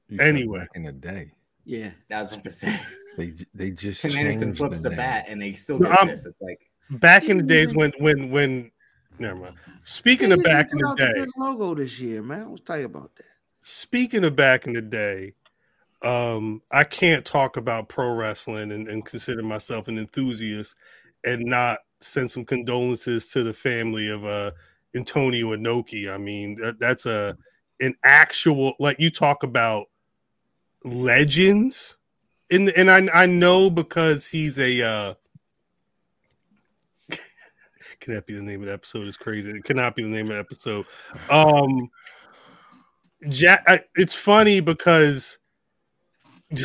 You 0.09 0.17
said 0.17 0.27
Anyway. 0.27 0.65
in 0.75 0.83
the 0.83 0.91
day, 0.91 1.31
Yeah. 1.65 1.91
I 2.11 2.21
was 2.21 2.31
about 2.33 2.43
to 2.45 2.51
say. 2.51 2.79
They 3.17 3.33
they 3.53 3.71
just 3.71 4.01
Tim 4.01 4.11
Anderson 4.11 4.55
flips 4.55 4.81
the 4.83 4.89
the 4.89 4.95
bat 4.95 5.25
and 5.27 5.41
they 5.41 5.53
still 5.53 5.79
get 5.79 5.91
I'm- 5.91 6.07
this. 6.07 6.25
It's 6.25 6.41
like 6.41 6.59
Back 6.89 7.29
in 7.29 7.37
the 7.37 7.43
days 7.43 7.73
when 7.73 7.91
when 7.97 8.29
when 8.29 8.71
never 9.17 9.35
mind. 9.35 9.55
Speaking 9.85 10.31
of 10.31 10.43
back 10.43 10.71
in 10.71 10.77
the 10.77 10.93
day, 10.95 11.13
good 11.15 11.29
logo 11.37 11.73
this 11.73 11.99
year, 11.99 12.21
man. 12.21 12.41
I 12.43 12.47
was 12.47 12.61
tight 12.61 12.85
about 12.85 13.15
that. 13.15 13.25
speaking 13.63 14.23
of 14.23 14.35
back 14.35 14.67
in 14.67 14.73
the 14.73 14.83
day, 14.83 15.33
um, 16.03 16.61
I 16.71 16.83
can't 16.83 17.25
talk 17.25 17.57
about 17.57 17.89
pro 17.89 18.13
wrestling 18.13 18.71
and, 18.71 18.87
and 18.87 19.03
consider 19.03 19.41
myself 19.41 19.87
an 19.87 19.97
enthusiast 19.97 20.75
and 21.23 21.43
not 21.45 21.79
send 22.01 22.29
some 22.29 22.45
condolences 22.45 23.29
to 23.31 23.41
the 23.41 23.53
family 23.53 24.07
of 24.09 24.23
uh 24.23 24.51
Antonio 24.95 25.55
Inoki. 25.55 26.13
I 26.13 26.17
mean, 26.17 26.55
that, 26.61 26.79
that's 26.79 27.07
a 27.07 27.35
an 27.79 27.95
actual 28.03 28.75
like 28.79 28.99
you 28.99 29.09
talk 29.09 29.41
about 29.41 29.87
legends, 30.83 31.94
and 32.51 32.69
and 32.69 32.89
I 32.91 33.07
I 33.23 33.25
know 33.25 33.69
because 33.69 34.25
he's 34.27 34.57
a. 34.59 34.81
uh 34.81 35.13
Can 37.99 38.13
that 38.13 38.25
be 38.27 38.33
the 38.33 38.43
name 38.43 38.61
of 38.61 38.67
the 38.67 38.73
episode? 38.73 39.07
Is 39.07 39.17
crazy. 39.17 39.49
It 39.51 39.63
cannot 39.63 39.95
be 39.95 40.03
the 40.03 40.09
name 40.09 40.25
of 40.27 40.33
the 40.33 40.39
episode. 40.39 40.85
Um, 41.29 41.89
Jack. 43.29 43.63
I, 43.67 43.79
it's 43.95 44.13
funny 44.15 44.59
because 44.59 45.37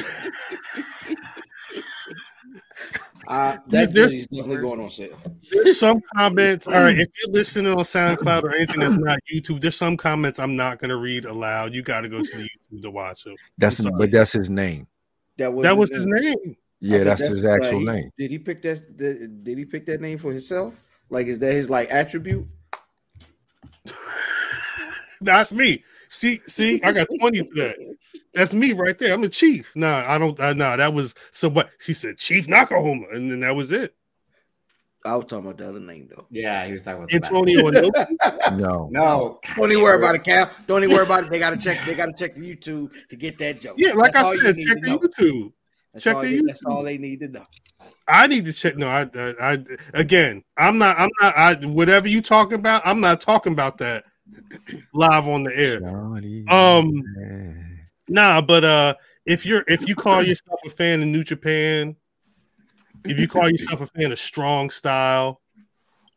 Uh, 3.29 3.57
that 3.69 3.95
There's- 3.95 4.13
is 4.13 4.27
definitely 4.27 4.57
going 4.57 4.81
on 4.81 4.91
sale. 4.91 5.17
there's 5.53 5.79
some 5.79 6.01
comments. 6.17 6.67
All 6.67 6.73
right, 6.73 6.97
if 6.99 7.09
you're 7.23 7.33
listening 7.33 7.73
on 7.73 7.79
SoundCloud 7.85 8.43
or 8.43 8.57
anything 8.57 8.81
that's 8.81 8.97
not 8.99 9.21
YouTube, 9.33 9.61
there's 9.61 9.77
some 9.77 9.97
comments 9.97 10.41
I'm 10.41 10.57
not 10.57 10.81
gonna 10.81 10.97
read 10.97 11.27
aloud. 11.27 11.73
You 11.73 11.83
got 11.83 12.01
to 12.01 12.09
go 12.09 12.23
to 12.23 12.37
the 12.39 12.49
YouTube 12.73 12.83
to 12.83 12.91
watch 12.91 13.23
them. 13.23 13.37
That's 13.57 13.79
I'm 13.79 13.97
but 13.97 14.11
that's 14.11 14.33
his 14.33 14.51
name. 14.51 14.89
That 15.41 15.55
was 15.55 15.63
That 15.63 15.77
was 15.77 15.91
his 15.91 16.07
name. 16.07 16.55
Yeah, 16.81 16.97
I 16.97 16.99
think 16.99 17.05
that's, 17.19 17.29
his 17.29 17.47
actual 17.47 17.83
like, 17.83 17.97
he- 17.97 18.03
name. 18.03 18.11
Did 18.19 18.31
he 18.31 18.39
pick 18.39 18.61
that? 18.61 18.97
Did, 18.99 19.43
did 19.43 19.57
he 19.57 19.65
pick 19.65 19.87
that 19.87 20.03
name 20.03 20.19
for 20.19 20.31
himself? 20.31 20.79
Like, 21.09 21.29
is 21.29 21.39
that 21.39 21.53
his 21.53 21.71
like 21.71 21.91
attribute? 21.91 22.47
That's 25.23 25.51
me. 25.53 25.83
See, 26.11 26.41
see, 26.47 26.83
I 26.83 26.93
got 26.93 27.09
20 27.21 27.39
to 27.39 27.49
that. 27.55 27.97
That's 28.35 28.53
me 28.53 28.75
right 28.75 28.99
there. 28.99 29.15
I'm 29.15 29.23
the 29.23 29.31
chief. 29.31 29.73
Nah, 29.75 30.05
I 30.07 30.19
don't. 30.19 30.39
Uh, 30.39 30.53
nah, 30.53 30.77
that 30.77 30.93
was 30.93 31.15
so. 31.31 31.49
What 31.49 31.71
she 31.79 31.95
said, 31.95 32.19
Chief 32.19 32.47
Nakahoma, 32.47 33.15
and 33.15 33.31
then 33.31 33.41
that 33.41 33.57
was 33.57 33.73
it. 33.73 33.95
I 35.05 35.17
was 35.17 35.25
talking 35.27 35.47
about 35.47 35.57
the 35.59 35.69
other 35.69 35.81
name 35.81 36.09
though. 36.15 36.27
Yeah, 36.31 36.67
he 36.67 36.73
was 36.73 36.85
talking 36.85 36.99
about 37.05 37.11
the 37.11 37.17
Antonio 37.17 37.63
Inoki. 37.71 38.59
No. 38.59 38.89
No, 38.93 39.41
Don't 39.57 39.71
even 39.71 39.83
worry 39.83 39.97
about 39.97 40.15
it, 40.15 40.25
Cal. 40.25 40.51
Don't 40.67 40.83
even 40.83 40.95
worry 40.95 41.07
about 41.07 41.25
it. 41.25 41.31
They 41.31 41.39
gotta 41.39 41.57
check. 41.57 41.79
They 41.87 41.95
gotta 41.95 42.13
check 42.13 42.35
the 42.35 42.41
YouTube 42.41 42.91
to 43.09 43.17
get 43.17 43.39
that 43.39 43.61
joke. 43.61 43.77
Yeah, 43.79 43.93
like 43.93 44.13
That's 44.13 44.29
I 44.29 44.37
said, 44.37 44.57
check 44.57 44.83
the. 44.83 44.99
YouTube. 44.99 45.53
That's 45.93 46.05
check 46.05 46.17
all 46.17 46.23
the 46.23 46.37
they- 46.37 46.47
That's 46.47 46.65
all 46.67 46.83
they 46.85 46.99
need 46.99 47.21
to 47.21 47.29
know. 47.29 47.47
I 48.07 48.27
need 48.27 48.45
to 48.45 48.53
check. 48.53 48.77
No, 48.77 48.89
I, 48.89 49.09
I, 49.15 49.35
I, 49.41 49.59
again, 49.95 50.43
I'm 50.57 50.79
not, 50.79 50.99
I'm 50.99 51.11
not, 51.21 51.37
I, 51.37 51.55
whatever 51.67 52.09
you 52.09 52.21
talking 52.21 52.59
about, 52.59 52.83
I'm 52.85 53.01
not 53.01 53.21
talking 53.21 53.53
about 53.53 53.79
that 53.79 54.05
live 54.93 55.27
on 55.29 55.45
the 55.45 55.57
air. 55.57 55.81
Um, 56.53 57.05
Nah, 58.09 58.41
but 58.41 58.65
uh, 58.65 58.95
if 59.25 59.47
you're, 59.47 59.63
if 59.69 59.89
you 59.89 59.95
call 59.95 60.23
yourself 60.23 60.61
a 60.67 60.71
fan 60.71 61.01
of 61.01 61.09
New 61.09 61.23
Japan, 61.23 61.95
if 63.05 63.19
you 63.19 63.29
call 63.29 63.49
yourself 63.51 63.81
a 63.81 63.87
fan 63.87 64.13
of 64.13 64.19
strong 64.19 64.71
style 64.71 65.41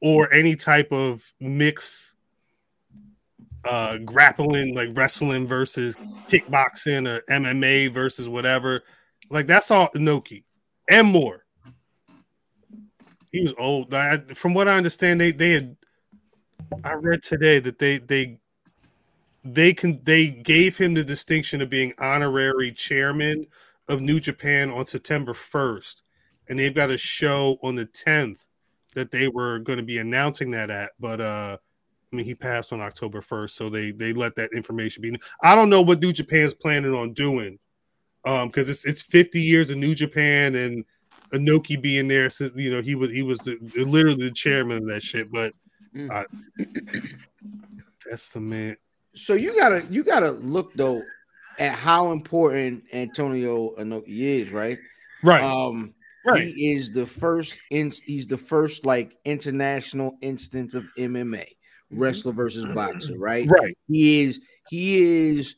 or 0.01 0.31
any 0.33 0.55
type 0.55 0.91
of 0.91 1.23
mix, 1.39 2.15
uh, 3.65 3.97
grappling 3.99 4.75
like 4.75 4.89
wrestling 4.93 5.47
versus 5.47 5.95
kickboxing 6.27 7.07
or 7.07 7.21
MMA 7.29 7.91
versus 7.91 8.27
whatever, 8.27 8.83
like 9.29 9.47
that's 9.47 9.71
all 9.71 9.89
Inoki 9.95 10.43
and 10.89 11.07
more. 11.07 11.45
He 13.31 13.41
was 13.41 13.53
old. 13.57 13.93
I, 13.93 14.17
from 14.33 14.53
what 14.53 14.67
I 14.67 14.77
understand, 14.77 15.19
they 15.19 15.31
they 15.31 15.51
had. 15.51 15.75
I 16.83 16.93
read 16.93 17.23
today 17.23 17.59
that 17.59 17.79
they 17.79 17.97
they 17.97 18.39
they 19.43 19.73
can 19.73 19.99
they 20.03 20.29
gave 20.29 20.77
him 20.77 20.93
the 20.93 21.03
distinction 21.03 21.61
of 21.61 21.69
being 21.69 21.93
honorary 21.99 22.71
chairman 22.71 23.47
of 23.89 24.01
New 24.01 24.19
Japan 24.19 24.71
on 24.71 24.85
September 24.85 25.33
1st, 25.33 26.02
and 26.49 26.59
they've 26.59 26.75
got 26.75 26.91
a 26.91 26.97
show 26.97 27.57
on 27.63 27.75
the 27.75 27.85
10th 27.85 28.45
that 28.95 29.11
they 29.11 29.27
were 29.27 29.59
going 29.59 29.77
to 29.77 29.83
be 29.83 29.97
announcing 29.97 30.51
that 30.51 30.69
at, 30.69 30.91
but 30.99 31.19
uh 31.21 31.57
I 32.11 32.15
mean 32.15 32.25
he 32.25 32.35
passed 32.35 32.71
on 32.71 32.79
October 32.81 33.21
1st, 33.21 33.49
so 33.51 33.69
they 33.69 33.91
they 33.91 34.13
let 34.13 34.35
that 34.35 34.51
information 34.53 35.01
be. 35.01 35.17
I 35.41 35.55
don't 35.55 35.69
know 35.69 35.81
what 35.81 36.01
New 36.01 36.13
Japan's 36.13 36.53
planning 36.53 36.93
on 36.93 37.13
doing, 37.13 37.57
um, 38.23 38.49
because 38.49 38.69
it's 38.69 38.85
it's 38.85 39.01
50 39.01 39.41
years 39.41 39.71
of 39.71 39.77
New 39.77 39.95
Japan 39.95 40.53
and 40.53 40.85
Inoki 41.33 41.81
being 41.81 42.07
there 42.07 42.29
since 42.29 42.53
you 42.55 42.69
know 42.69 42.83
he 42.83 42.93
was 42.93 43.09
he 43.09 43.23
was 43.23 43.39
the, 43.39 43.57
literally 43.83 44.25
the 44.25 44.31
chairman 44.31 44.77
of 44.77 44.87
that 44.89 45.01
shit, 45.01 45.31
but 45.31 45.53
Mm. 45.95 46.11
uh, 46.11 46.23
that's 48.09 48.29
the 48.29 48.39
man. 48.39 48.77
So 49.15 49.33
you 49.35 49.55
gotta 49.55 49.85
you 49.91 50.03
gotta 50.03 50.31
look 50.31 50.73
though 50.75 51.03
at 51.59 51.73
how 51.73 52.11
important 52.11 52.83
Antonio 52.93 53.75
Inoki 53.75 54.07
is, 54.07 54.51
right? 54.51 54.79
Right, 55.23 55.41
Um, 55.43 55.93
right. 56.25 56.47
he 56.47 56.73
is 56.73 56.91
the 56.91 57.05
first 57.05 57.59
in, 57.71 57.91
he's 58.05 58.27
the 58.27 58.37
first 58.37 58.85
like 58.85 59.17
international 59.25 60.17
instance 60.21 60.73
of 60.73 60.85
MMA 60.97 61.45
mm-hmm. 61.45 61.99
wrestler 61.99 62.33
versus 62.33 62.73
boxer, 62.73 63.17
right? 63.17 63.47
Right. 63.49 63.77
He 63.87 64.23
is 64.23 64.39
he 64.69 65.01
is 65.01 65.55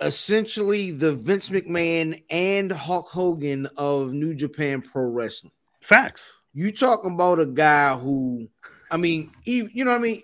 essentially 0.00 0.90
the 0.90 1.14
Vince 1.14 1.50
McMahon 1.50 2.22
and 2.30 2.70
Hulk 2.70 3.08
Hogan 3.08 3.66
of 3.76 4.12
New 4.12 4.34
Japan 4.34 4.82
Pro 4.82 5.06
Wrestling. 5.06 5.52
Facts. 5.80 6.32
You 6.52 6.72
talking 6.72 7.14
about 7.14 7.40
a 7.40 7.46
guy 7.46 7.96
who, 7.96 8.48
I 8.90 8.96
mean, 8.96 9.32
he, 9.42 9.68
you 9.72 9.84
know 9.84 9.90
what 9.90 9.98
I 9.98 10.02
mean? 10.02 10.22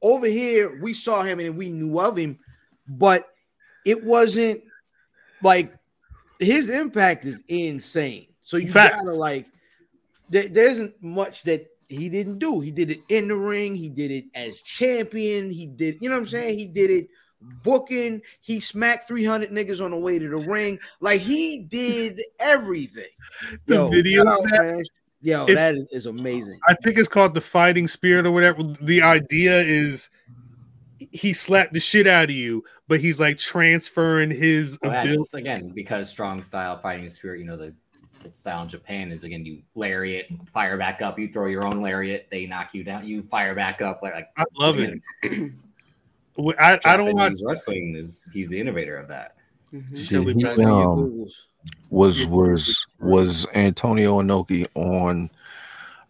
Over 0.00 0.26
here, 0.26 0.80
we 0.80 0.94
saw 0.94 1.22
him 1.22 1.40
and 1.40 1.56
we 1.56 1.70
knew 1.70 1.98
of 2.00 2.16
him, 2.16 2.38
but 2.88 3.28
it 3.84 4.02
wasn't 4.02 4.62
like 5.42 5.74
his 6.38 6.70
impact 6.70 7.24
is 7.24 7.40
insane. 7.48 8.26
So 8.42 8.56
you 8.56 8.68
Fact. 8.68 8.96
gotta 8.96 9.12
like, 9.12 9.46
there, 10.30 10.48
there 10.48 10.68
isn't 10.70 10.94
much 11.02 11.42
that 11.44 11.66
he 11.88 12.08
didn't 12.08 12.38
do. 12.38 12.60
He 12.60 12.70
did 12.70 12.90
it 12.90 13.00
in 13.08 13.28
the 13.28 13.36
ring. 13.36 13.74
He 13.76 13.88
did 13.88 14.10
it 14.10 14.24
as 14.34 14.60
champion. 14.62 15.50
He 15.50 15.66
did, 15.66 15.98
you 16.00 16.08
know 16.08 16.14
what 16.16 16.22
I'm 16.22 16.26
saying? 16.28 16.58
He 16.58 16.66
did 16.66 16.90
it 16.90 17.08
booking. 17.62 18.22
He 18.40 18.60
smacked 18.60 19.08
300 19.08 19.50
niggas 19.50 19.84
on 19.84 19.90
the 19.90 19.98
way 19.98 20.18
to 20.18 20.28
the 20.28 20.36
ring. 20.36 20.78
Like 21.00 21.20
he 21.20 21.60
did 21.68 22.22
everything. 22.40 23.04
The 23.66 23.88
video 23.88 24.24
shout 24.24 24.42
out, 24.42 24.42
that- 24.50 24.88
Yo, 25.24 25.46
If- 25.46 25.54
that 25.54 25.74
is, 25.76 25.88
is 25.92 26.06
amazing. 26.06 26.58
I 26.66 26.74
think 26.82 26.98
it's 26.98 27.06
called 27.08 27.34
the 27.34 27.40
fighting 27.40 27.86
spirit 27.86 28.26
or 28.26 28.32
whatever. 28.32 28.62
The 28.80 29.02
idea 29.02 29.60
is 29.60 30.10
he 31.12 31.32
slapped 31.32 31.72
the 31.74 31.78
shit 31.80 32.06
out 32.08 32.24
of 32.24 32.30
you, 32.30 32.64
but 32.88 32.98
he's 33.00 33.20
like 33.20 33.38
transferring 33.38 34.30
his 34.30 34.78
Well, 34.82 34.90
ability. 35.00 35.22
again 35.34 35.68
because 35.74 36.08
strong 36.08 36.42
style 36.42 36.76
fighting 36.80 37.08
spirit. 37.08 37.38
You 37.38 37.46
know 37.46 37.56
the, 37.56 37.72
the 38.22 38.34
style 38.34 38.62
in 38.62 38.68
Japan 38.68 39.10
is 39.10 39.24
again 39.24 39.44
you 39.44 39.62
lariat, 39.74 40.26
fire 40.52 40.76
back 40.76 41.02
up. 41.02 41.18
You 41.18 41.32
throw 41.32 41.46
your 41.46 41.64
own 41.64 41.80
lariat, 41.80 42.28
they 42.30 42.46
knock 42.46 42.70
you 42.72 42.84
down. 42.84 43.06
You 43.06 43.22
fire 43.22 43.54
back 43.54 43.82
up. 43.82 44.00
Like, 44.02 44.14
like 44.14 44.28
I 44.36 44.44
love 44.58 44.78
it. 44.78 45.00
I, 46.58 46.78
I 46.84 46.96
don't 46.96 47.14
want 47.14 47.38
wrestling 47.44 47.94
is 47.94 48.30
he's 48.32 48.48
the 48.48 48.58
innovator 48.58 48.96
of 48.96 49.08
that. 49.08 49.36
Mhm. 49.72 49.90
Did 49.94 50.06
Chili 50.06 50.34
he, 50.34 50.42
Back 50.44 50.58
on 50.58 50.64
your 50.64 50.90
um, 50.92 51.26
was 51.90 52.26
was 52.26 52.86
was 52.98 53.46
Antonio 53.54 54.20
Inoki 54.20 54.66
on 54.74 55.30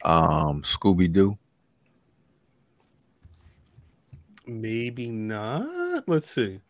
um 0.04 0.62
Scooby 0.62 1.12
Doo? 1.12 1.36
maybe 4.46 5.10
not. 5.10 6.08
Let's 6.08 6.30
see. 6.30 6.60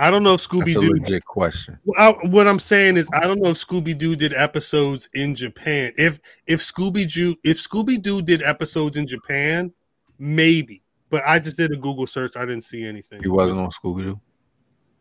I 0.00 0.10
don't 0.10 0.22
know 0.22 0.34
if 0.34 0.40
Scooby 0.46 0.66
That's 0.66 0.76
a 0.76 0.80
Doo. 0.80 0.90
legit 0.90 1.24
question. 1.24 1.78
What 1.84 2.46
I'm 2.46 2.60
saying 2.60 2.96
is, 2.96 3.08
I 3.12 3.26
don't 3.26 3.40
know 3.42 3.50
if 3.50 3.56
Scooby 3.56 3.98
Doo 3.98 4.14
did 4.14 4.32
episodes 4.32 5.08
in 5.14 5.34
Japan. 5.34 5.92
If 5.96 6.20
if 6.46 6.60
Scooby 6.60 7.12
Doo 7.12 7.34
if 7.42 7.58
Scooby 7.58 8.00
Doo 8.00 8.22
did 8.22 8.42
episodes 8.42 8.96
in 8.96 9.06
Japan, 9.06 9.72
maybe. 10.18 10.82
But 11.10 11.22
I 11.26 11.38
just 11.38 11.56
did 11.56 11.72
a 11.72 11.76
Google 11.76 12.06
search. 12.06 12.36
I 12.36 12.44
didn't 12.44 12.64
see 12.64 12.84
anything. 12.84 13.22
He 13.22 13.28
wasn't 13.28 13.60
on 13.60 13.70
Scooby 13.70 14.02
Doo. 14.02 14.20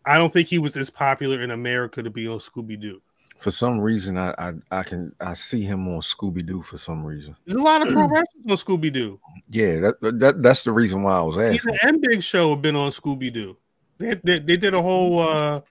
I 0.05 0.17
don't 0.17 0.31
think 0.31 0.47
he 0.47 0.57
was 0.57 0.75
as 0.77 0.89
popular 0.89 1.41
in 1.41 1.51
America 1.51 2.01
to 2.01 2.09
be 2.09 2.27
on 2.27 2.39
Scooby 2.39 2.79
Doo. 2.79 3.01
For 3.37 3.51
some 3.51 3.79
reason, 3.79 4.17
I, 4.17 4.33
I 4.39 4.53
I 4.71 4.83
can 4.83 5.13
I 5.21 5.33
see 5.33 5.61
him 5.61 5.87
on 5.89 6.01
Scooby 6.01 6.43
Doo 6.43 6.63
for 6.63 6.79
some 6.79 7.05
reason. 7.05 7.35
There's 7.45 7.59
a 7.59 7.63
lot 7.63 7.85
of 7.85 7.93
pro 7.93 8.07
wrestlers 8.07 8.45
on 8.49 8.57
Scooby 8.57 8.91
Doo. 8.91 9.19
Yeah, 9.49 9.79
that, 9.81 10.19
that 10.19 10.41
that's 10.41 10.63
the 10.63 10.71
reason 10.71 11.03
why 11.03 11.17
I 11.19 11.21
was 11.21 11.35
Even 11.35 11.53
asking. 11.53 11.77
and 11.83 12.01
Big 12.01 12.23
Show 12.23 12.49
have 12.51 12.63
been 12.63 12.75
on 12.75 12.89
Scooby 12.89 13.31
Doo. 13.31 13.55
They, 13.97 14.13
they 14.23 14.39
they 14.39 14.57
did 14.57 14.73
a 14.73 14.81
whole 14.81 15.19
uh 15.19 15.61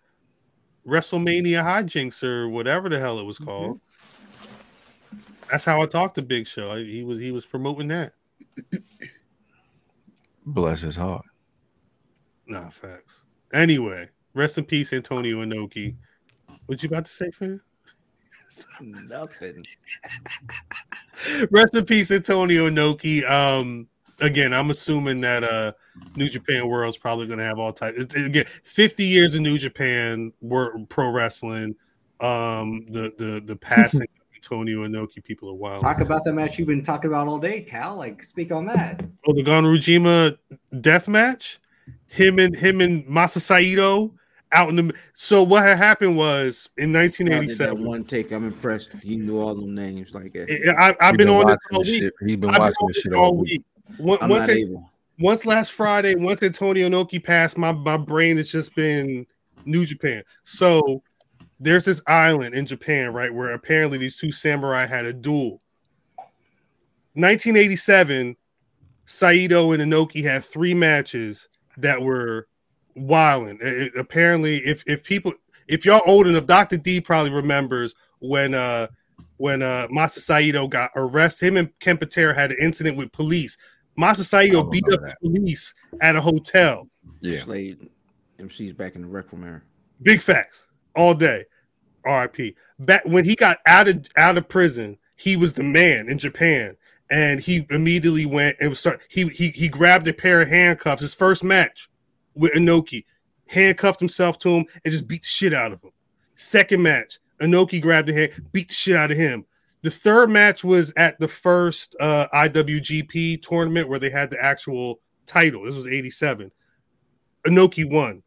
WrestleMania 0.86 1.64
hijinks 1.64 2.22
or 2.22 2.48
whatever 2.48 2.88
the 2.88 2.98
hell 2.98 3.18
it 3.18 3.24
was 3.24 3.38
called. 3.38 3.80
That's 5.50 5.64
how 5.64 5.80
I 5.80 5.86
talked 5.86 6.16
to 6.16 6.22
Big 6.22 6.46
Show. 6.46 6.70
I, 6.72 6.84
he 6.84 7.04
was 7.04 7.20
he 7.20 7.32
was 7.32 7.44
promoting 7.44 7.88
that. 7.88 8.12
Bless 10.44 10.80
his 10.80 10.96
heart. 10.96 11.24
Nah, 12.46 12.70
facts. 12.70 13.22
Anyway, 13.52 14.08
rest 14.34 14.58
in 14.58 14.64
peace, 14.64 14.92
Antonio 14.92 15.44
Inoki. 15.44 15.96
What 16.66 16.82
you 16.82 16.88
about 16.88 17.06
to 17.06 17.10
say, 17.10 17.30
fam? 17.32 17.60
Nothing. 18.80 19.64
Rest 21.50 21.74
in 21.74 21.84
peace, 21.84 22.10
Antonio 22.10 22.68
Inoki. 22.68 23.28
Um, 23.28 23.88
again, 24.20 24.52
I'm 24.52 24.70
assuming 24.70 25.20
that 25.22 25.44
uh, 25.44 25.72
New 26.14 26.28
Japan 26.28 26.68
World's 26.68 26.96
probably 26.96 27.26
going 27.26 27.38
to 27.38 27.44
have 27.44 27.58
all 27.58 27.72
types. 27.72 27.98
It's, 27.98 28.14
again, 28.14 28.46
50 28.64 29.04
years 29.04 29.34
of 29.34 29.42
New 29.42 29.58
Japan 29.58 30.32
wor- 30.40 30.78
pro 30.88 31.10
wrestling. 31.10 31.74
Um, 32.20 32.86
the 32.88 33.12
the 33.18 33.42
the 33.44 33.56
passing 33.60 34.02
of 34.02 34.26
Antonio 34.34 34.86
Inoki, 34.86 35.22
people 35.22 35.50
are 35.50 35.54
wild. 35.54 35.82
Talk 35.82 36.00
about 36.00 36.24
the 36.24 36.32
match 36.32 36.58
you've 36.58 36.68
been 36.68 36.82
talking 36.82 37.10
about 37.10 37.28
all 37.28 37.38
day, 37.38 37.60
Cal. 37.60 37.96
Like, 37.96 38.22
speak 38.22 38.52
on 38.52 38.64
that. 38.66 39.04
Oh, 39.26 39.34
the 39.34 39.42
Ganryujima 39.44 40.38
death 40.80 41.08
match. 41.08 41.60
Him 42.08 42.38
and 42.38 42.56
him 42.56 42.80
and 42.80 43.04
Masa 43.04 43.40
Saito 43.40 44.14
out 44.52 44.68
in 44.70 44.76
the. 44.76 44.94
So 45.14 45.42
what 45.42 45.64
had 45.64 45.76
happened 45.76 46.16
was 46.16 46.68
in 46.76 46.94
I 46.96 47.08
that 47.08 47.18
1987. 47.18 47.84
one 47.84 48.04
take. 48.04 48.32
I'm 48.32 48.46
impressed. 48.46 48.90
He 49.02 49.16
knew 49.16 49.40
all 49.40 49.54
them 49.54 49.74
names 49.74 50.14
like 50.14 50.32
that. 50.32 50.76
I, 50.78 50.94
I've 51.00 51.12
He 51.12 51.16
been 51.18 51.28
on 51.28 51.46
this 51.46 51.58
all 51.72 51.80
week. 51.80 51.86
shit. 51.86 52.14
He 52.24 52.36
been 52.36 52.50
I've 52.50 52.54
been 52.54 52.62
watching 52.62 52.76
on 52.80 52.88
this 52.88 52.96
this 52.96 53.02
shit 53.02 53.12
all 53.12 53.24
all 53.24 53.36
week. 53.36 53.50
week. 53.50 53.64
Once, 53.98 54.22
I'm 54.22 54.30
once 54.30 54.48
not 54.48 54.56
it- 54.56 54.78
once 55.18 55.46
last 55.46 55.72
Friday, 55.72 56.14
once 56.14 56.42
Antonio 56.42 56.88
Inoki 56.88 57.22
passed, 57.22 57.56
my, 57.56 57.72
my 57.72 57.96
brain 57.96 58.36
has 58.36 58.50
just 58.50 58.74
been 58.74 59.26
New 59.64 59.86
Japan. 59.86 60.22
So 60.44 61.02
there's 61.58 61.86
this 61.86 62.02
island 62.06 62.54
in 62.54 62.66
Japan, 62.66 63.12
right, 63.14 63.32
where 63.32 63.50
apparently 63.50 63.96
these 63.96 64.16
two 64.16 64.30
samurai 64.30 64.84
had 64.84 65.06
a 65.06 65.12
duel. 65.14 65.62
1987, 67.14 68.36
Saito 69.06 69.72
and 69.72 69.82
Inoki 69.82 70.22
had 70.22 70.44
three 70.44 70.74
matches 70.74 71.48
that 71.78 72.02
were 72.02 72.46
wilding. 72.94 73.58
It- 73.62 73.82
it- 73.88 73.92
apparently, 73.96 74.56
if 74.58 74.82
if 74.86 75.02
people 75.02 75.32
if 75.68 75.84
y'all 75.84 76.02
old 76.06 76.26
enough, 76.26 76.46
Dr. 76.46 76.76
D 76.76 77.00
probably 77.00 77.30
remembers 77.32 77.94
when 78.18 78.54
uh 78.54 78.88
when 79.38 79.62
uh 79.62 79.86
Masa 79.88 80.18
Saito 80.18 80.66
got 80.66 80.90
arrested. 80.96 81.46
Him 81.46 81.56
and 81.56 81.78
Ken 81.80 81.96
Patera 81.96 82.34
had 82.34 82.52
an 82.52 82.58
incident 82.60 82.96
with 82.96 83.12
police. 83.12 83.56
Masa 83.98 84.24
Saito 84.24 84.66
I 84.66 84.70
beat 84.70 84.84
up 84.84 85.00
remember 85.00 85.16
the 85.22 85.28
police 85.30 85.74
at 86.00 86.16
a 86.16 86.20
hotel. 86.20 86.88
Yeah. 87.20 87.42
Slade 87.42 87.88
MC's 88.38 88.74
back 88.74 88.94
in 88.94 89.02
the 89.02 89.08
rec 89.08 89.32
room 89.32 89.44
era. 89.44 89.62
Big 90.02 90.20
facts 90.20 90.68
all 90.94 91.14
day. 91.14 91.44
RIP. 92.04 92.54
Back 92.78 93.04
when 93.04 93.24
he 93.24 93.34
got 93.34 93.58
out 93.66 93.88
of 93.88 94.06
out 94.16 94.38
of 94.38 94.48
prison, 94.48 94.98
he 95.16 95.36
was 95.36 95.54
the 95.54 95.64
man 95.64 96.08
in 96.08 96.18
Japan, 96.18 96.76
and 97.10 97.40
he 97.40 97.66
immediately 97.70 98.26
went 98.26 98.56
and 98.60 98.70
was 98.70 98.78
start. 98.78 99.00
He 99.08 99.26
he 99.28 99.48
he 99.50 99.68
grabbed 99.68 100.06
a 100.06 100.12
pair 100.12 100.42
of 100.42 100.48
handcuffs. 100.48 101.02
His 101.02 101.14
first 101.14 101.42
match 101.42 101.88
with 102.34 102.52
Inoki, 102.52 103.04
handcuffed 103.48 104.00
himself 104.00 104.38
to 104.40 104.50
him 104.50 104.66
and 104.84 104.92
just 104.92 105.08
beat 105.08 105.22
the 105.22 105.28
shit 105.28 105.54
out 105.54 105.72
of 105.72 105.82
him. 105.82 105.90
Second 106.34 106.82
match, 106.82 107.18
Inoki 107.40 107.80
grabbed 107.80 108.08
the 108.08 108.12
hand, 108.12 108.32
beat 108.52 108.68
the 108.68 108.74
shit 108.74 108.96
out 108.96 109.10
of 109.10 109.16
him. 109.16 109.46
The 109.86 109.92
third 109.92 110.30
match 110.30 110.64
was 110.64 110.92
at 110.96 111.16
the 111.20 111.28
first 111.28 111.94
uh, 112.00 112.26
IWGP 112.34 113.40
tournament 113.40 113.88
where 113.88 114.00
they 114.00 114.10
had 114.10 114.30
the 114.30 114.44
actual 114.44 114.98
title. 115.26 115.62
This 115.62 115.76
was 115.76 115.86
'87. 115.86 116.50
Inoki 117.46 117.88
won. 117.88 118.24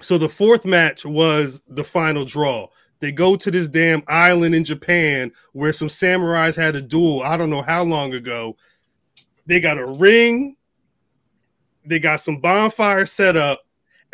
So 0.00 0.16
the 0.16 0.28
fourth 0.28 0.64
match 0.64 1.04
was 1.04 1.60
the 1.66 1.82
final 1.82 2.24
draw. 2.24 2.68
They 3.00 3.10
go 3.10 3.34
to 3.34 3.50
this 3.50 3.66
damn 3.66 4.04
island 4.06 4.54
in 4.54 4.62
Japan 4.62 5.32
where 5.54 5.72
some 5.72 5.88
samurais 5.88 6.54
had 6.54 6.76
a 6.76 6.80
duel. 6.80 7.24
I 7.24 7.36
don't 7.36 7.50
know 7.50 7.62
how 7.62 7.82
long 7.82 8.14
ago. 8.14 8.56
They 9.46 9.58
got 9.58 9.76
a 9.76 9.84
ring. 9.84 10.54
They 11.84 11.98
got 11.98 12.20
some 12.20 12.36
bonfire 12.36 13.06
set 13.06 13.36
up, 13.36 13.62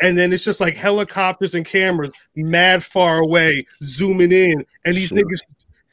and 0.01 0.17
then 0.17 0.33
it's 0.33 0.43
just 0.43 0.59
like 0.59 0.75
helicopters 0.75 1.53
and 1.53 1.63
cameras, 1.67 2.09
mad 2.35 2.83
far 2.83 3.19
away, 3.19 3.67
zooming 3.83 4.31
in, 4.31 4.65
and 4.85 4.95
these 4.97 5.09
Sure. 5.09 5.19
niggas, 5.19 5.41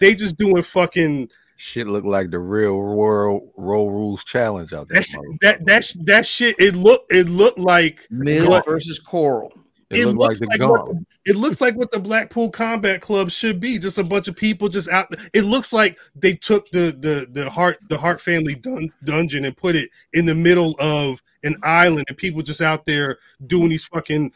they 0.00 0.14
just 0.14 0.36
doing 0.38 0.62
fucking 0.62 1.28
Shit 1.56 1.86
look 1.86 2.04
like 2.04 2.30
the 2.30 2.38
real 2.40 2.80
world 2.80 3.48
roll 3.56 3.90
rules 3.90 4.24
challenge 4.24 4.72
out 4.72 4.88
there. 4.88 5.00
that 5.00 5.06
sh- 5.06 5.16
that 5.40 5.66
that 5.66 5.84
sh- 5.84 5.96
that 6.04 6.26
shit. 6.26 6.56
It 6.58 6.74
looked 6.74 7.12
it 7.12 7.28
looked 7.28 7.58
like 7.58 8.06
Miz 8.10 8.44
What? 8.46 8.64
versus 8.66 8.98
Coral. 8.98 9.52
It, 9.90 10.00
it 10.00 10.06
looked 10.06 10.18
like 10.18 10.28
looks 10.30 10.40
the 10.40 10.46
like 10.46 10.60
what 10.60 10.86
the- 10.86 11.04
it 11.26 11.36
looks 11.36 11.60
like 11.60 11.76
what 11.76 11.90
the 11.92 12.00
Blackpool 12.00 12.50
Combat 12.50 13.00
Club 13.00 13.30
should 13.30 13.60
be. 13.60 13.78
Just 13.78 13.98
a 13.98 14.04
bunch 14.04 14.26
of 14.26 14.34
people 14.34 14.68
just 14.68 14.88
out. 14.88 15.06
It 15.32 15.42
looks 15.42 15.72
like 15.72 15.96
they 16.16 16.34
took 16.34 16.68
the 16.70 16.94
the 16.98 17.28
the 17.30 17.48
Hart 17.48 17.78
the 17.88 17.98
Hart 17.98 18.20
family 18.20 18.56
dun, 18.56 18.92
dungeon 19.04 19.44
and 19.44 19.56
put 19.56 19.76
it 19.76 19.90
in 20.12 20.26
the 20.26 20.34
middle 20.34 20.74
of 20.80 21.22
an 21.44 21.56
island, 21.62 22.06
and 22.08 22.16
people 22.18 22.42
just 22.42 22.62
out 22.62 22.84
there 22.84 23.18
doing 23.46 23.68
these 23.68 23.84
fucking 23.84 24.32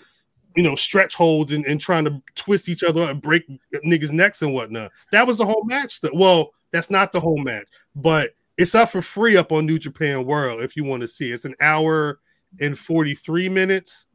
you 0.59 0.64
know 0.64 0.74
stretch 0.74 1.14
holds 1.14 1.52
and, 1.52 1.64
and 1.66 1.80
trying 1.80 2.04
to 2.04 2.20
twist 2.34 2.68
each 2.68 2.82
other 2.82 3.02
up 3.02 3.11
and 3.11 3.22
break 3.22 3.48
niggas' 3.86 4.11
necks 4.11 4.42
and 4.42 4.52
whatnot. 4.52 4.90
That 5.12 5.24
was 5.24 5.36
the 5.36 5.46
whole 5.46 5.64
match. 5.64 6.00
That 6.00 6.12
well, 6.12 6.50
that's 6.72 6.90
not 6.90 7.12
the 7.12 7.20
whole 7.20 7.38
match, 7.38 7.68
but 7.94 8.32
it's 8.56 8.74
up 8.74 8.90
for 8.90 9.00
free 9.00 9.36
up 9.36 9.52
on 9.52 9.66
New 9.66 9.78
Japan 9.78 10.24
World 10.24 10.61
if 10.61 10.74
you 10.74 10.82
want 10.82 11.02
to 11.02 11.09
see. 11.09 11.30
It's 11.30 11.44
an 11.44 11.54
hour 11.61 12.18
and 12.61 12.76
forty 12.76 13.14
three 13.14 13.48
minutes. 13.48 14.06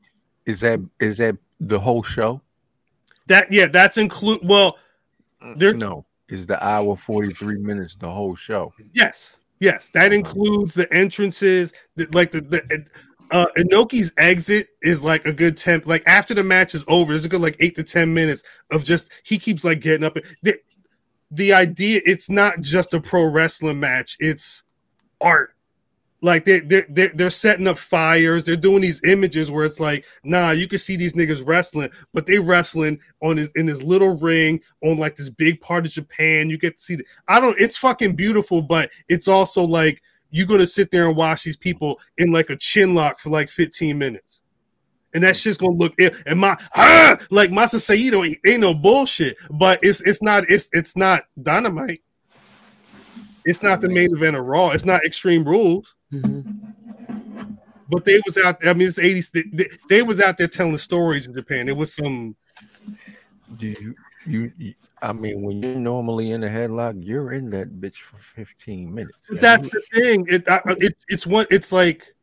Is 0.45 0.59
that 0.59 0.81
is 0.99 1.19
that 1.19 1.37
the 1.61 1.79
whole 1.79 2.03
show? 2.03 2.41
That 3.27 3.49
yeah, 3.49 3.67
that's 3.67 3.95
include. 3.95 4.41
Well, 4.43 4.77
mm, 5.41 5.57
There- 5.57 5.73
no. 5.73 6.05
Is 6.29 6.47
the 6.47 6.65
hour 6.65 6.95
43 6.95 7.59
minutes 7.59 7.95
the 7.95 8.09
whole 8.09 8.33
show? 8.33 8.73
yes, 8.93 9.37
yes, 9.59 9.91
that 9.93 10.07
uh-huh. 10.07 10.15
includes 10.15 10.73
the 10.73 10.91
entrances. 10.91 11.73
The, 11.95 12.07
like 12.11 12.31
the 12.31 12.41
the 12.41 12.87
uh, 13.31 13.45
Inoki's 13.57 14.13
exit 14.17 14.67
is 14.81 15.03
like 15.03 15.25
a 15.25 15.33
good 15.33 15.57
temp. 15.57 15.85
Like 15.85 16.03
after 16.05 16.33
the 16.33 16.43
match 16.43 16.75
is 16.75 16.83
over, 16.87 17.13
there's 17.13 17.25
a 17.25 17.29
good 17.29 17.41
like 17.41 17.57
eight 17.59 17.75
to 17.75 17.83
ten 17.83 18.13
minutes 18.13 18.43
of 18.71 18.83
just 18.83 19.11
he 19.23 19.37
keeps 19.37 19.63
like 19.63 19.79
getting 19.79 20.05
up. 20.05 20.17
The, 20.41 20.57
the 21.31 21.53
idea 21.53 22.01
it's 22.05 22.29
not 22.29 22.61
just 22.61 22.93
a 22.93 23.01
pro 23.01 23.25
wrestling 23.25 23.79
match; 23.79 24.17
it's 24.19 24.63
art. 25.21 25.55
Like 26.21 26.45
they 26.45 26.59
they 26.59 26.83
they're, 26.89 27.11
they're 27.13 27.29
setting 27.29 27.67
up 27.67 27.77
fires. 27.77 28.45
They're 28.45 28.55
doing 28.55 28.81
these 28.81 29.03
images 29.03 29.51
where 29.51 29.65
it's 29.65 29.79
like, 29.79 30.05
nah, 30.23 30.51
you 30.51 30.69
can 30.69 30.79
see 30.79 30.95
these 30.95 31.13
niggas 31.13 31.45
wrestling, 31.45 31.89
but 32.13 32.25
they 32.25 32.39
wrestling 32.39 32.99
on 33.21 33.37
his, 33.37 33.49
in 33.55 33.65
this 33.65 33.83
little 33.83 34.17
ring 34.17 34.61
on 34.83 34.97
like 34.97 35.17
this 35.17 35.29
big 35.29 35.59
part 35.59 35.85
of 35.85 35.91
Japan. 35.91 36.49
You 36.49 36.57
get 36.57 36.77
to 36.77 36.83
see. 36.83 36.95
The, 36.95 37.05
I 37.27 37.41
don't. 37.41 37.59
It's 37.59 37.77
fucking 37.77 38.15
beautiful, 38.15 38.61
but 38.61 38.89
it's 39.09 39.27
also 39.27 39.63
like 39.63 40.01
you're 40.33 40.47
gonna 40.47 40.65
sit 40.67 40.89
there 40.89 41.07
and 41.07 41.15
watch 41.15 41.43
these 41.43 41.55
people 41.55 41.99
in 42.17 42.31
like 42.31 42.49
a 42.49 42.55
chin 42.55 42.95
lock 42.95 43.19
for 43.19 43.29
like 43.29 43.51
15 43.51 43.95
minutes. 43.97 44.41
And 45.13 45.23
that's 45.23 45.43
just 45.43 45.59
gonna 45.59 45.73
look 45.73 45.93
and 46.25 46.39
my 46.39 46.57
ah, 46.75 47.17
like 47.29 47.51
Masa 47.51 47.79
Saito 47.79 48.23
ain't 48.23 48.39
ain't 48.45 48.61
no 48.61 48.73
bullshit, 48.73 49.37
but 49.51 49.79
it's 49.83 50.01
it's 50.01 50.23
not 50.23 50.43
it's 50.49 50.69
it's 50.73 50.97
not 50.97 51.21
dynamite. 51.41 52.01
It's 53.45 53.61
not 53.61 53.81
the 53.81 53.89
main 53.89 54.11
event 54.15 54.35
of 54.35 54.45
Raw. 54.45 54.71
It's 54.71 54.85
not 54.85 55.03
Extreme 55.05 55.43
Rules. 55.43 55.93
But 57.89 58.05
they 58.05 58.19
was 58.25 58.37
out. 58.43 58.59
There, 58.59 58.71
I 58.71 58.73
mean, 58.73 58.87
it's 58.87 58.97
80s. 58.97 59.31
They, 59.31 59.43
they, 59.53 59.69
they 59.89 60.01
was 60.01 60.19
out 60.19 60.37
there 60.37 60.47
telling 60.47 60.77
stories 60.79 61.27
in 61.27 61.35
Japan. 61.35 61.67
It 61.67 61.77
was 61.77 61.93
some. 61.93 62.35
Do 63.57 63.67
you, 63.67 63.93
you 64.25 64.51
you 64.57 64.73
I 65.01 65.13
mean 65.13 65.41
when 65.41 65.61
you're 65.61 65.75
normally 65.75 66.31
in 66.31 66.43
a 66.43 66.47
headlock, 66.47 67.03
you're 67.03 67.33
in 67.33 67.49
that 67.51 67.81
bitch 67.81 67.97
for 67.97 68.17
15 68.17 68.93
minutes. 68.93 69.29
That's 69.31 69.69
the 69.69 69.81
thing. 69.93 70.25
It, 70.29 70.47
I, 70.49 70.61
it's 70.65 71.05
it's 71.09 71.27
what 71.27 71.47
it's 71.51 71.71
like 71.71 72.13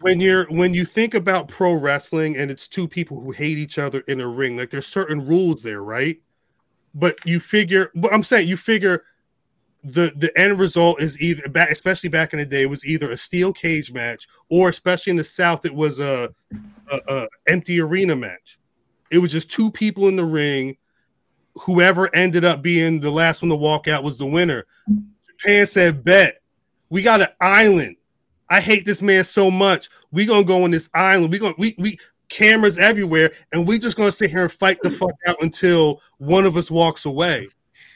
when 0.00 0.20
you're 0.20 0.44
when 0.46 0.74
you 0.74 0.84
think 0.84 1.14
about 1.14 1.48
pro 1.48 1.74
wrestling 1.74 2.36
and 2.36 2.50
it's 2.50 2.68
two 2.68 2.88
people 2.88 3.20
who 3.20 3.30
hate 3.30 3.58
each 3.58 3.78
other 3.78 4.02
in 4.08 4.20
a 4.20 4.28
ring. 4.28 4.56
Like 4.56 4.70
there's 4.70 4.86
certain 4.86 5.24
rules 5.24 5.62
there, 5.62 5.82
right? 5.82 6.20
But 6.94 7.16
you 7.24 7.40
figure. 7.40 7.90
But 7.94 8.12
I'm 8.12 8.22
saying 8.22 8.48
you 8.48 8.56
figure 8.56 9.04
the 9.84 10.12
the 10.16 10.36
end 10.38 10.58
result 10.58 11.00
is 11.00 11.20
either 11.20 11.48
back, 11.48 11.70
especially 11.70 12.08
back 12.08 12.32
in 12.32 12.38
the 12.38 12.46
day, 12.46 12.62
it 12.62 12.70
was 12.70 12.86
either 12.86 13.10
a 13.10 13.16
steel 13.16 13.52
cage 13.52 13.92
match 13.92 14.26
or 14.48 14.70
especially 14.70 15.10
in 15.10 15.16
the 15.18 15.24
South, 15.24 15.66
it 15.66 15.74
was 15.74 16.00
a, 16.00 16.34
a, 16.90 17.00
a 17.08 17.28
empty 17.46 17.80
arena 17.80 18.16
match. 18.16 18.58
It 19.10 19.18
was 19.18 19.30
just 19.30 19.50
two 19.50 19.70
people 19.70 20.08
in 20.08 20.16
the 20.16 20.24
ring. 20.24 20.76
Whoever 21.60 22.14
ended 22.14 22.44
up 22.44 22.62
being 22.62 23.00
the 23.00 23.10
last 23.10 23.42
one 23.42 23.48
to 23.50 23.56
walk 23.56 23.88
out 23.88 24.04
was 24.04 24.18
the 24.18 24.26
winner. 24.26 24.66
Japan 25.26 25.66
said, 25.66 26.04
"Bet 26.04 26.40
we 26.90 27.02
got 27.02 27.20
an 27.20 27.28
island. 27.40 27.96
I 28.48 28.60
hate 28.60 28.84
this 28.84 29.02
man 29.02 29.24
so 29.24 29.50
much. 29.50 29.88
We 30.12 30.26
gonna 30.26 30.44
go 30.44 30.64
on 30.64 30.70
this 30.70 30.88
island. 30.94 31.32
We 31.32 31.38
gonna 31.38 31.54
we 31.58 31.74
we 31.78 31.98
cameras 32.28 32.78
everywhere, 32.78 33.32
and 33.52 33.66
we 33.66 33.78
just 33.78 33.96
gonna 33.96 34.12
sit 34.12 34.30
here 34.30 34.42
and 34.42 34.52
fight 34.52 34.78
the 34.82 34.90
fuck 34.90 35.14
out 35.26 35.36
until 35.42 36.00
one 36.18 36.44
of 36.44 36.56
us 36.56 36.70
walks 36.70 37.04
away." 37.04 37.48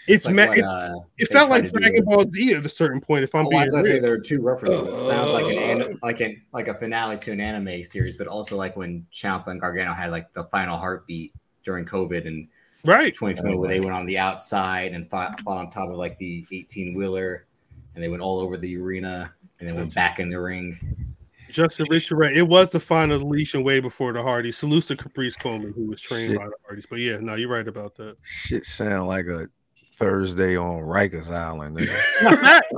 It's 0.08 0.24
Like 0.24 0.34
ma- 0.34 0.46
what, 0.46 0.58
it, 0.58 0.64
uh, 0.64 0.94
it 1.18 1.28
they 1.28 1.34
felt 1.34 1.50
like 1.50 1.70
Dragon 1.70 2.02
Ball 2.04 2.24
Z 2.32 2.54
at 2.54 2.64
a 2.64 2.68
certain 2.68 3.00
point. 3.00 3.24
If 3.24 3.34
I'm 3.34 3.44
Well, 3.44 3.50
being 3.50 3.62
as 3.64 3.74
I 3.74 3.82
say, 3.82 3.98
there 3.98 4.14
are 4.14 4.18
two 4.18 4.40
references. 4.40 4.88
It 4.88 5.06
sounds 5.06 5.32
like 5.32 5.44
an 5.44 5.58
anim- 5.58 5.98
like 6.02 6.20
an 6.20 6.42
like 6.52 6.68
a 6.68 6.74
finale 6.74 7.18
to 7.18 7.32
an 7.32 7.40
anime 7.40 7.84
series, 7.84 8.16
but 8.16 8.26
also 8.26 8.56
like 8.56 8.74
when 8.74 9.06
Ciampa 9.12 9.48
and 9.48 9.60
Gargano 9.60 9.92
had 9.92 10.10
like 10.10 10.32
the 10.32 10.44
final 10.44 10.78
heartbeat 10.78 11.34
during 11.62 11.84
COVID 11.84 12.26
and 12.26 12.48
right. 12.84 13.14
2020, 13.14 13.56
where 13.56 13.68
they 13.68 13.80
went 13.80 13.92
on 13.92 14.06
the 14.06 14.18
outside 14.18 14.92
and 14.92 15.08
fought, 15.08 15.40
fought 15.40 15.58
on 15.58 15.70
top 15.70 15.90
of 15.90 15.96
like 15.96 16.18
the 16.18 16.46
18 16.52 16.94
wheeler, 16.94 17.46
and 17.94 18.02
they 18.02 18.08
went 18.08 18.22
all 18.22 18.38
over 18.40 18.56
the 18.56 18.76
arena, 18.78 19.32
and 19.60 19.68
then 19.68 19.76
went 19.76 19.94
back 19.94 20.18
in 20.20 20.30
the 20.30 20.40
ring. 20.40 21.06
Justin 21.50 21.86
Richard, 21.90 22.16
right? 22.16 22.36
It 22.36 22.46
was 22.46 22.70
the 22.70 22.80
final 22.80 23.18
deletion 23.18 23.64
way 23.64 23.80
before 23.80 24.12
the 24.12 24.22
Hardy. 24.22 24.52
Salute 24.52 24.84
to 24.84 24.96
Caprice 24.96 25.36
Coleman, 25.36 25.72
who 25.72 25.86
was 25.86 26.00
trained 26.00 26.32
Shit. 26.32 26.38
by 26.38 26.46
the 26.46 26.52
Hardys. 26.66 26.86
But 26.86 26.98
yeah, 26.98 27.18
no, 27.20 27.34
you're 27.34 27.48
right 27.48 27.66
about 27.66 27.96
that. 27.96 28.16
Shit 28.22 28.64
sound 28.64 29.08
like 29.08 29.26
a 29.26 29.48
Thursday 29.96 30.56
on 30.56 30.82
Rikers 30.82 31.30
Island. 31.30 31.76
nigga. 31.78 31.98
Facts. 32.42 32.68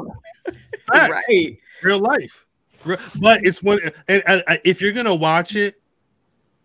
Facts. 0.86 1.24
Right. 1.28 1.58
real 1.82 1.98
life. 1.98 2.46
But 2.84 3.44
it's 3.44 3.62
one, 3.62 3.78
and, 4.08 4.22
and, 4.26 4.42
and 4.48 4.60
if 4.64 4.80
you're 4.80 4.92
gonna 4.92 5.14
watch 5.14 5.54
it, 5.54 5.74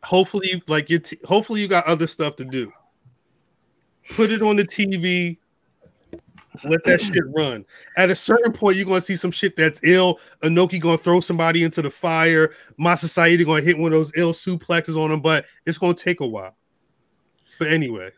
hopefully, 0.04 0.64
like 0.68 0.90
you, 0.90 1.00
t- 1.00 1.20
hopefully 1.26 1.62
you 1.62 1.68
got 1.68 1.86
other 1.86 2.08
stuff 2.08 2.38
to 2.38 2.46
do. 2.46 2.72
Put 4.12 4.32
it 4.32 4.42
on 4.42 4.56
the 4.56 4.64
TV, 4.64 5.38
let 6.64 6.84
that 6.86 7.02
shit 7.02 7.24
run. 7.36 7.66
At 7.98 8.10
a 8.10 8.16
certain 8.16 8.52
point, 8.52 8.78
you're 8.78 8.86
gonna 8.86 9.02
see 9.02 9.18
some 9.18 9.32
shit 9.32 9.58
that's 9.58 9.82
ill. 9.84 10.20
Inoki 10.42 10.80
gonna 10.80 10.98
throw 10.98 11.20
somebody 11.20 11.64
into 11.64 11.82
the 11.82 11.90
fire. 11.90 12.54
Masa 12.80 13.08
Saito 13.08 13.44
gonna 13.44 13.62
hit 13.62 13.78
one 13.78 13.92
of 13.92 14.00
those 14.00 14.12
ill 14.16 14.34
suplexes 14.34 14.98
on 14.98 15.12
him, 15.12 15.22
but 15.22 15.46
it's 15.66 15.78
gonna 15.78 15.94
take 15.94 16.20
a 16.20 16.28
while. 16.28 16.56
But 17.60 17.70
anyway, 17.70 18.12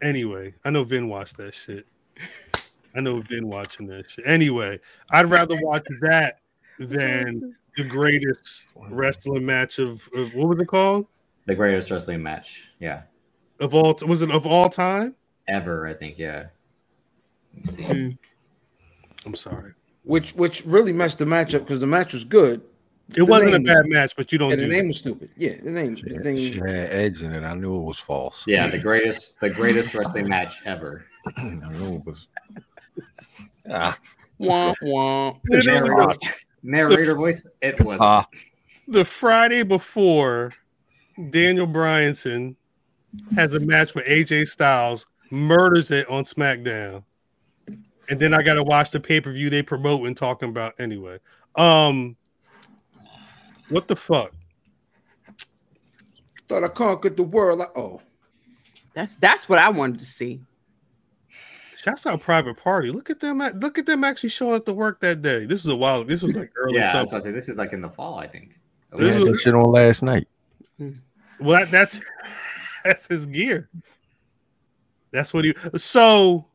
anyway, 0.00 0.54
I 0.64 0.70
know 0.70 0.84
Vin 0.84 1.08
watched 1.08 1.36
that 1.36 1.54
shit. 1.54 1.86
I 2.94 3.00
know 3.00 3.20
Vin 3.20 3.48
watching 3.48 3.86
that 3.88 4.10
shit. 4.10 4.26
Anyway, 4.26 4.80
I'd 5.10 5.26
rather 5.26 5.56
watch 5.60 5.86
that 6.02 6.40
than 6.78 7.56
the 7.76 7.84
greatest 7.84 8.66
wrestling 8.76 9.46
match 9.46 9.78
of, 9.78 10.08
of 10.14 10.34
what 10.34 10.48
was 10.48 10.60
it 10.60 10.66
called 10.66 11.06
The 11.46 11.54
greatest 11.54 11.90
wrestling 11.90 12.22
match, 12.22 12.68
yeah, 12.78 13.02
of 13.62 13.74
all 13.74 13.98
was 14.06 14.22
it 14.22 14.30
of 14.30 14.46
all 14.46 14.68
time? 14.68 15.14
ever. 15.48 15.86
I 15.86 15.94
think, 15.94 16.18
yeah. 16.18 16.46
Let 17.54 17.64
me 17.66 17.72
see. 17.72 17.82
Mm. 17.82 18.18
I'm 19.26 19.34
sorry, 19.34 19.72
which 20.04 20.34
which 20.34 20.64
really 20.66 20.92
messed 20.92 21.18
the 21.18 21.26
match 21.26 21.54
up 21.54 21.62
because 21.62 21.80
the 21.80 21.86
match 21.86 22.12
was 22.12 22.24
good. 22.24 22.60
it 23.10 23.14
The 23.16 23.24
wasn't 23.24 23.54
a 23.54 23.60
bad 23.60 23.86
match, 23.86 24.14
but 24.16 24.32
you 24.32 24.38
don't 24.38 24.50
Yeah, 24.50 24.56
do 24.56 24.62
the 24.62 24.68
that. 24.68 24.74
name 24.74 24.88
was 24.88 24.98
stupid. 24.98 25.30
Yeah, 25.36 25.54
the 25.62 25.70
name. 25.70 25.94
The 25.94 26.00
She, 26.00 26.18
thing. 26.18 26.36
she 26.36 26.54
had 26.58 26.68
edge 26.90 27.22
in 27.22 27.32
it. 27.32 27.44
I 27.44 27.54
knew 27.54 27.78
it 27.80 27.84
was 27.84 27.98
false. 27.98 28.42
Yeah, 28.46 28.66
the 28.66 28.80
greatest, 28.80 29.38
the 29.40 29.50
greatest 29.50 29.94
wrestling 29.94 30.28
match 30.28 30.54
ever. 30.66 31.04
I 31.36 31.42
knew 31.44 31.96
it 31.96 32.04
was. 32.06 32.28
Ah, 33.70 33.96
Womp 34.40 34.74
womp. 34.82 35.38
Narrator, 35.44 36.16
narrator 36.64 37.14
voice. 37.14 37.46
It 37.60 37.80
was. 37.84 38.00
ah, 38.00 38.26
the 38.88 39.04
Friday 39.04 39.62
before, 39.62 40.52
Daniel 41.30 41.68
Bryanson 41.68 42.56
has 43.34 43.54
a 43.54 43.60
match 43.60 43.94
with 43.94 44.04
AJ 44.06 44.48
Styles, 44.48 45.06
murders 45.30 45.90
it 45.90 46.08
on 46.08 46.24
SmackDown, 46.24 47.02
and 48.08 48.18
then 48.20 48.34
I 48.34 48.42
got 48.42 48.54
to 48.54 48.62
watch 48.62 48.90
the 48.90 49.00
pay 49.00 49.20
per 49.20 49.32
view 49.32 49.50
they 49.50 49.62
promote 49.62 50.06
and 50.06 50.16
talking 50.16 50.48
about 50.48 50.78
anyway. 50.80 51.18
Um, 51.56 52.16
what 53.68 53.88
the 53.88 53.96
fuck? 53.96 54.32
Thought 56.48 56.64
I 56.64 56.68
conquered 56.68 57.16
the 57.16 57.22
world. 57.22 57.58
Like, 57.60 57.76
oh, 57.76 58.00
That's 58.94 59.14
that's 59.16 59.48
what 59.48 59.58
I 59.58 59.68
wanted 59.70 60.00
to 60.00 60.04
see. 60.06 60.40
Shouts 61.76 62.06
out 62.06 62.20
Private 62.20 62.56
Party. 62.56 62.90
Look 62.90 63.10
at 63.10 63.18
them. 63.20 63.40
at- 63.40 63.58
Look 63.58 63.76
at 63.78 63.86
them 63.86 64.04
actually 64.04 64.28
showing 64.28 64.54
up 64.54 64.64
to 64.66 64.72
work 64.72 65.00
that 65.00 65.20
day. 65.20 65.46
This 65.46 65.64
is 65.64 65.66
a 65.70 65.76
while. 65.76 66.04
This 66.04 66.22
was 66.22 66.36
like 66.36 66.52
early 66.56 66.76
yeah, 66.76 66.92
that's 66.92 67.10
summer. 67.10 67.18
what 67.18 67.22
I 67.22 67.30
say. 67.30 67.32
This 67.32 67.48
is 67.48 67.58
like 67.58 67.72
in 67.72 67.80
the 67.80 67.88
fall, 67.88 68.18
I 68.18 68.26
think. 68.28 68.50
they 68.96 69.12
had 69.12 69.22
that 69.22 69.36
shit 69.36 69.54
on 69.54 69.70
last 69.72 70.02
night. 70.02 70.28
Well, 70.78 71.58
that, 71.58 71.70
that's 71.72 72.00
that's 72.84 73.06
his 73.06 73.26
gear. 73.26 73.68
That's 75.10 75.34
what 75.34 75.44
he. 75.44 75.54
So, 75.76 76.46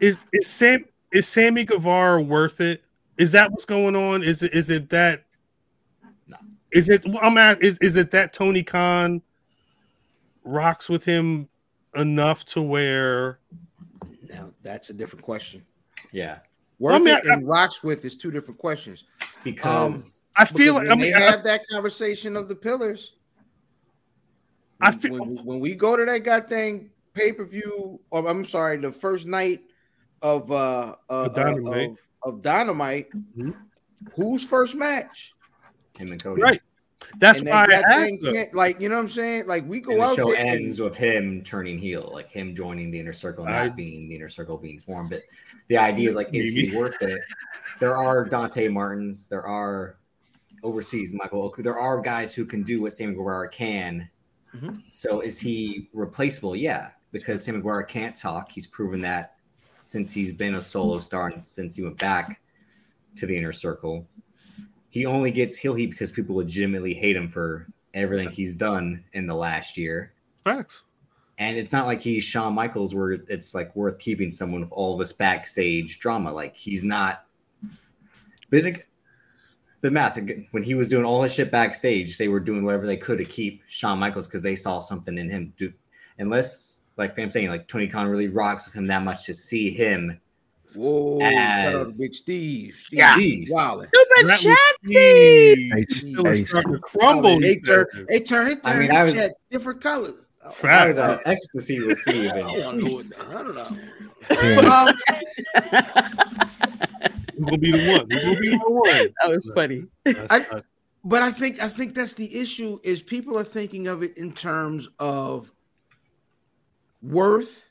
is 0.00 0.16
is 0.32 0.46
Sam 0.46 0.84
is 1.12 1.28
Sammy 1.28 1.64
Guevara 1.64 2.20
worth 2.20 2.60
it? 2.60 2.82
Is 3.18 3.32
that 3.32 3.50
what's 3.50 3.64
going 3.64 3.96
on? 3.96 4.22
Is 4.22 4.42
it 4.42 4.52
is 4.54 4.70
it 4.70 4.88
that? 4.90 5.24
No. 6.28 6.36
Is 6.72 6.88
it? 6.88 7.04
I'm 7.22 7.36
at. 7.38 7.62
Is 7.62 7.78
is 7.78 7.96
it 7.96 8.10
that 8.12 8.32
Tony 8.32 8.62
Khan 8.62 9.22
rocks 10.44 10.88
with 10.88 11.04
him 11.04 11.48
enough 11.94 12.44
to 12.46 12.62
where? 12.62 13.38
now 14.28 14.50
that's 14.62 14.90
a 14.90 14.94
different 14.94 15.22
question. 15.22 15.62
Yeah, 16.12 16.38
Worth 16.78 16.94
I 16.94 16.98
mean, 16.98 17.08
it 17.16 17.24
and 17.26 17.46
rocks 17.48 17.82
with 17.82 18.04
is 18.04 18.16
two 18.16 18.30
different 18.30 18.58
questions. 18.58 19.04
because 19.44 20.24
um, 20.24 20.25
I 20.36 20.44
feel 20.44 20.74
like 20.74 20.82
Because 20.84 20.92
I 20.92 20.94
when 20.96 21.02
mean 21.02 21.12
they 21.18 21.26
I, 21.26 21.30
have 21.30 21.44
that 21.44 21.66
conversation 21.68 22.36
of 22.36 22.48
the 22.48 22.54
pillars. 22.56 23.14
I 24.80 24.90
when- 24.90 24.98
feel- 24.98 25.18
when, 25.18 25.36
when 25.44 25.60
we 25.60 25.74
go 25.74 25.96
to 25.96 26.04
that 26.04 26.18
goddamn 26.24 26.90
pay 27.14 27.32
per 27.32 27.44
view, 27.44 28.00
or 28.10 28.28
I'm 28.28 28.44
sorry, 28.44 28.76
the 28.76 28.92
first 28.92 29.26
night 29.26 29.62
of 30.22 30.50
uh, 30.52 30.96
uh 31.08 31.12
Of 31.26 31.34
Dynamite. 31.34 31.90
of, 31.90 31.98
of 32.34 32.42
Dynamite, 32.42 33.08
Mhm. 33.36 33.54
whose 34.14 34.44
first 34.44 34.74
match? 34.74 35.32
him 35.96 36.12
and 36.12 36.22
Cody. 36.22 36.42
right. 36.42 36.60
That's 37.18 37.38
And 37.38 37.48
why 37.48 37.62
I 37.64 37.66
that 37.68 37.84
asked. 37.86 37.96
thing 38.00 38.18
can't- 38.22 38.54
like 38.54 38.78
you 38.80 38.90
know 38.90 38.96
what 38.96 39.02
I'm 39.02 39.08
saying? 39.08 39.46
Like 39.46 39.66
we 39.66 39.80
go 39.80 39.92
And 39.92 40.00
the 40.00 40.04
out 40.04 40.16
show 40.16 40.26
there 40.26 40.36
and- 40.38 40.48
ends 40.64 40.78
with 40.80 40.94
him 40.94 41.42
turning 41.42 41.78
heel, 41.78 42.10
like 42.12 42.28
him 42.30 42.54
joining 42.54 42.90
the 42.90 43.00
inner 43.00 43.14
circle, 43.14 43.46
I- 43.46 43.68
not 43.68 43.76
being 43.76 44.08
the 44.10 44.16
inner 44.16 44.28
circle 44.28 44.58
being 44.58 44.78
formed. 44.78 45.08
But 45.08 45.22
the 45.68 45.78
idea 45.78 46.10
is 46.10 46.16
like, 46.16 46.28
is 46.34 46.52
he 46.52 46.76
worth 46.76 47.00
it? 47.00 47.18
There 47.80 47.96
are 47.96 48.24
Dante 48.26 48.68
Martins, 48.68 49.26
there 49.28 49.46
are 49.46 49.96
overseas 50.62 51.12
Michael 51.12 51.42
Oku, 51.42 51.62
there 51.62 51.78
are 51.78 52.00
guys 52.00 52.34
who 52.34 52.44
can 52.44 52.62
do 52.62 52.82
what 52.82 52.92
Sammy 52.92 53.14
Guevara 53.14 53.48
can. 53.48 54.08
Mhm. 54.54 54.82
So 54.90 55.20
is 55.20 55.40
he 55.40 55.88
replaceable? 55.92 56.56
Yeah, 56.56 56.90
because 57.12 57.44
Sammy 57.44 57.58
Guevara 57.58 57.86
can't 57.86 58.16
talk. 58.16 58.50
He's 58.50 58.66
proven 58.66 59.00
that 59.02 59.36
since 59.78 60.12
he's 60.12 60.32
been 60.32 60.54
a 60.54 60.60
solo 60.60 60.98
star 60.98 61.28
and 61.28 61.46
since 61.46 61.76
he 61.76 61.82
went 61.82 61.98
back 61.98 62.40
to 63.16 63.26
the 63.26 63.36
inner 63.36 63.52
circle. 63.52 64.08
He 64.90 65.06
only 65.06 65.30
gets 65.30 65.56
heel 65.56 65.74
heat 65.74 65.90
because 65.90 66.10
people 66.10 66.36
legitimately 66.36 66.94
hate 66.94 67.16
him 67.16 67.28
for 67.28 67.66
everything 67.94 68.30
he's 68.30 68.56
done 68.56 69.04
in 69.12 69.26
the 69.26 69.34
last 69.34 69.76
year. 69.76 70.12
Facts. 70.42 70.82
And 71.38 71.58
it's 71.58 71.72
not 71.72 71.86
like 71.86 72.00
he's 72.00 72.24
Shawn 72.24 72.54
Michaels 72.54 72.94
where 72.94 73.12
it's 73.12 73.54
like 73.54 73.76
worth 73.76 73.98
keeping 73.98 74.30
someone 74.30 74.62
with 74.62 74.72
all 74.72 74.96
this 74.96 75.12
backstage 75.12 75.98
drama. 75.98 76.32
Like 76.32 76.56
he's 76.56 76.82
not. 76.82 77.26
But, 78.50 78.84
but 79.86 79.92
Matt, 79.92 80.18
when 80.50 80.64
he 80.64 80.74
was 80.74 80.88
doing 80.88 81.04
all 81.04 81.22
his 81.22 81.32
shit 81.32 81.52
backstage, 81.52 82.18
they 82.18 82.26
were 82.26 82.40
doing 82.40 82.64
whatever 82.64 82.86
they 82.86 82.96
could 82.96 83.18
to 83.18 83.24
keep 83.24 83.62
Shawn 83.68 84.00
Michaels 84.00 84.26
because 84.26 84.42
they 84.42 84.56
saw 84.56 84.80
something 84.80 85.16
in 85.16 85.30
him. 85.30 85.52
Do 85.56 85.72
unless, 86.18 86.78
like 86.96 87.16
I'm 87.18 87.30
saying, 87.30 87.48
like 87.50 87.68
Tony 87.68 87.86
Khan 87.86 88.08
really 88.08 88.26
rocks 88.28 88.66
with 88.66 88.74
him 88.74 88.86
that 88.88 89.04
much 89.04 89.26
to 89.26 89.34
see 89.34 89.70
him. 89.70 90.20
Whoa! 90.74 91.20
Shout 91.20 91.34
out 91.34 91.70
to 91.70 91.78
As- 91.78 91.98
Big 92.00 92.14
Steve. 92.16 92.76
Steve 92.86 92.98
Yeah. 92.98 93.14
Wildin'. 93.16 93.86
Stupid 93.86 94.26
That 94.28 94.40
chat, 94.40 94.50
was 94.50 94.58
Steve. 94.82 95.56
Steve. 95.56 95.72
Hey, 95.72 95.84
Still 95.88 96.24
hey, 96.24 96.44
starting 96.44 96.72
to 96.72 96.78
crumble. 96.80 97.30
Wildin'. 97.36 97.40
They 97.42 97.56
turn, 97.60 97.86
days. 97.94 98.06
they 98.08 98.20
turn, 98.20 98.44
they 98.46 98.54
turn. 98.56 98.60
I 98.64 98.78
mean, 98.80 98.90
I 98.90 99.02
was- 99.04 99.14
chat 99.14 99.30
different 99.52 99.80
colors. 99.80 100.16
I 100.44 100.50
Facts. 100.52 100.88
was 100.88 100.98
uh, 100.98 101.18
ecstasy 101.26 101.80
with 101.86 101.98
Steve. 101.98 102.30
I 102.34 102.40
don't 102.42 102.78
know. 102.78 102.94
what- 102.94 103.06
I 103.30 103.42
don't 103.42 103.54
know. 103.54 103.76
Yeah. 104.32 104.94
Um, 105.54 105.62
Who's 105.62 106.45
gonna 107.44 107.58
be 107.58 107.70
the 107.72 107.86
one? 107.92 108.06
Who's 108.10 108.22
gonna 108.24 108.40
be 108.40 108.50
the 108.50 108.58
one? 108.70 108.86
That 109.22 109.30
was 109.30 109.50
funny. 109.54 109.84
I- 110.06 110.62
but 111.04 111.22
I 111.22 111.30
think 111.30 111.62
I 111.62 111.68
think 111.68 111.94
that's 111.94 112.14
the 112.14 112.34
issue 112.36 112.78
is 112.82 113.00
people 113.00 113.38
are 113.38 113.44
thinking 113.44 113.86
of 113.86 114.02
it 114.02 114.16
in 114.18 114.32
terms 114.32 114.88
of 114.98 115.52
worth 117.00 117.64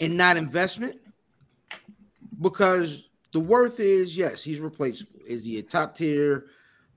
and 0.00 0.16
not 0.16 0.36
investment 0.36 0.96
because 2.40 3.08
the 3.32 3.38
worth 3.40 3.78
is 3.78 4.16
yes 4.16 4.42
he's 4.42 4.58
replaceable 4.58 5.12
is 5.26 5.44
he 5.44 5.58
a 5.58 5.62
top 5.62 5.96
tier 5.96 6.46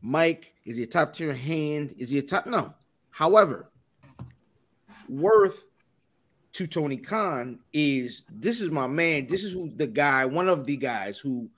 Mike 0.01 0.53
is 0.65 0.77
he 0.77 0.83
a 0.83 0.87
top 0.87 1.13
tier 1.13 1.33
hand 1.33 1.93
is 1.97 2.09
he 2.09 2.17
a 2.17 2.23
top 2.23 2.47
no 2.47 2.73
however 3.11 3.69
worth 5.07 5.65
to 6.59 6.67
Tony 6.67 6.97
Khan 6.97 7.57
is 7.71 8.23
this 8.29 8.59
is 8.59 8.69
my 8.69 8.85
man. 8.85 9.27
This 9.27 9.45
is 9.45 9.53
who 9.53 9.71
the 9.77 9.87
guy 9.87 10.25
one 10.25 10.49
of 10.49 10.65
the 10.65 10.75
guys 10.75 11.17
who 11.17 11.49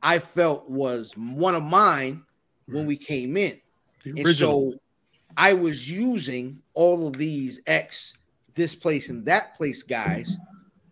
I 0.00 0.20
felt 0.20 0.70
was 0.70 1.12
one 1.16 1.56
of 1.56 1.64
mine 1.64 2.22
when 2.66 2.86
we 2.86 2.96
came 2.96 3.36
in. 3.36 3.60
And 4.04 4.32
so 4.36 4.74
I 5.36 5.54
was 5.54 5.90
using 5.90 6.62
all 6.74 7.08
of 7.08 7.16
these 7.16 7.60
X, 7.66 8.14
this 8.54 8.76
place 8.76 9.08
and 9.08 9.26
that 9.26 9.56
place 9.56 9.82
guys 9.82 10.36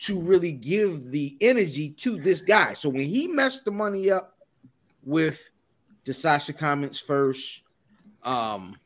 to 0.01 0.19
really 0.19 0.53
give 0.53 1.13
the 1.13 1.37
energy 1.41 1.91
to 1.91 2.17
this 2.17 2.41
guy. 2.41 2.75
So 2.75 2.89
when 2.89 3.07
he 3.07 3.29
messed 3.29 3.65
the 3.65 3.71
money 3.71 4.11
up 4.11 4.37
with 5.05 5.41
the 6.05 6.13
Sasha 6.13 6.53
comments 6.53 6.99
first, 6.99 7.63
um, 8.25 8.77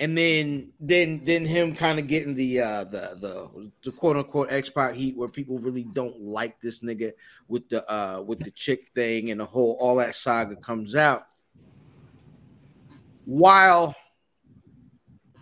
and 0.00 0.16
then 0.16 0.72
then 0.80 1.20
then 1.24 1.44
him 1.44 1.74
kind 1.74 1.98
of 1.98 2.08
getting 2.08 2.34
the 2.34 2.60
uh 2.60 2.84
the 2.84 3.16
the 3.20 3.70
the 3.84 3.92
quote 3.92 4.16
unquote 4.16 4.50
X 4.50 4.70
Pac 4.70 4.94
heat 4.94 5.14
where 5.16 5.28
people 5.28 5.58
really 5.58 5.84
don't 5.92 6.18
like 6.20 6.58
this 6.60 6.80
nigga 6.80 7.12
with 7.48 7.68
the 7.68 7.88
uh 7.92 8.22
with 8.22 8.40
the 8.40 8.50
chick 8.52 8.88
thing 8.94 9.30
and 9.30 9.38
the 9.38 9.44
whole 9.44 9.76
all 9.78 9.96
that 9.96 10.14
saga 10.14 10.56
comes 10.56 10.94
out. 10.94 11.26
While 13.26 13.94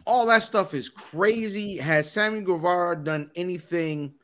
all 0.04 0.26
that 0.26 0.42
stuff 0.42 0.74
is 0.74 0.88
crazy, 0.88 1.76
has 1.76 2.10
Sammy 2.10 2.40
Guevara 2.40 2.96
done 2.96 3.30
anything 3.36 4.14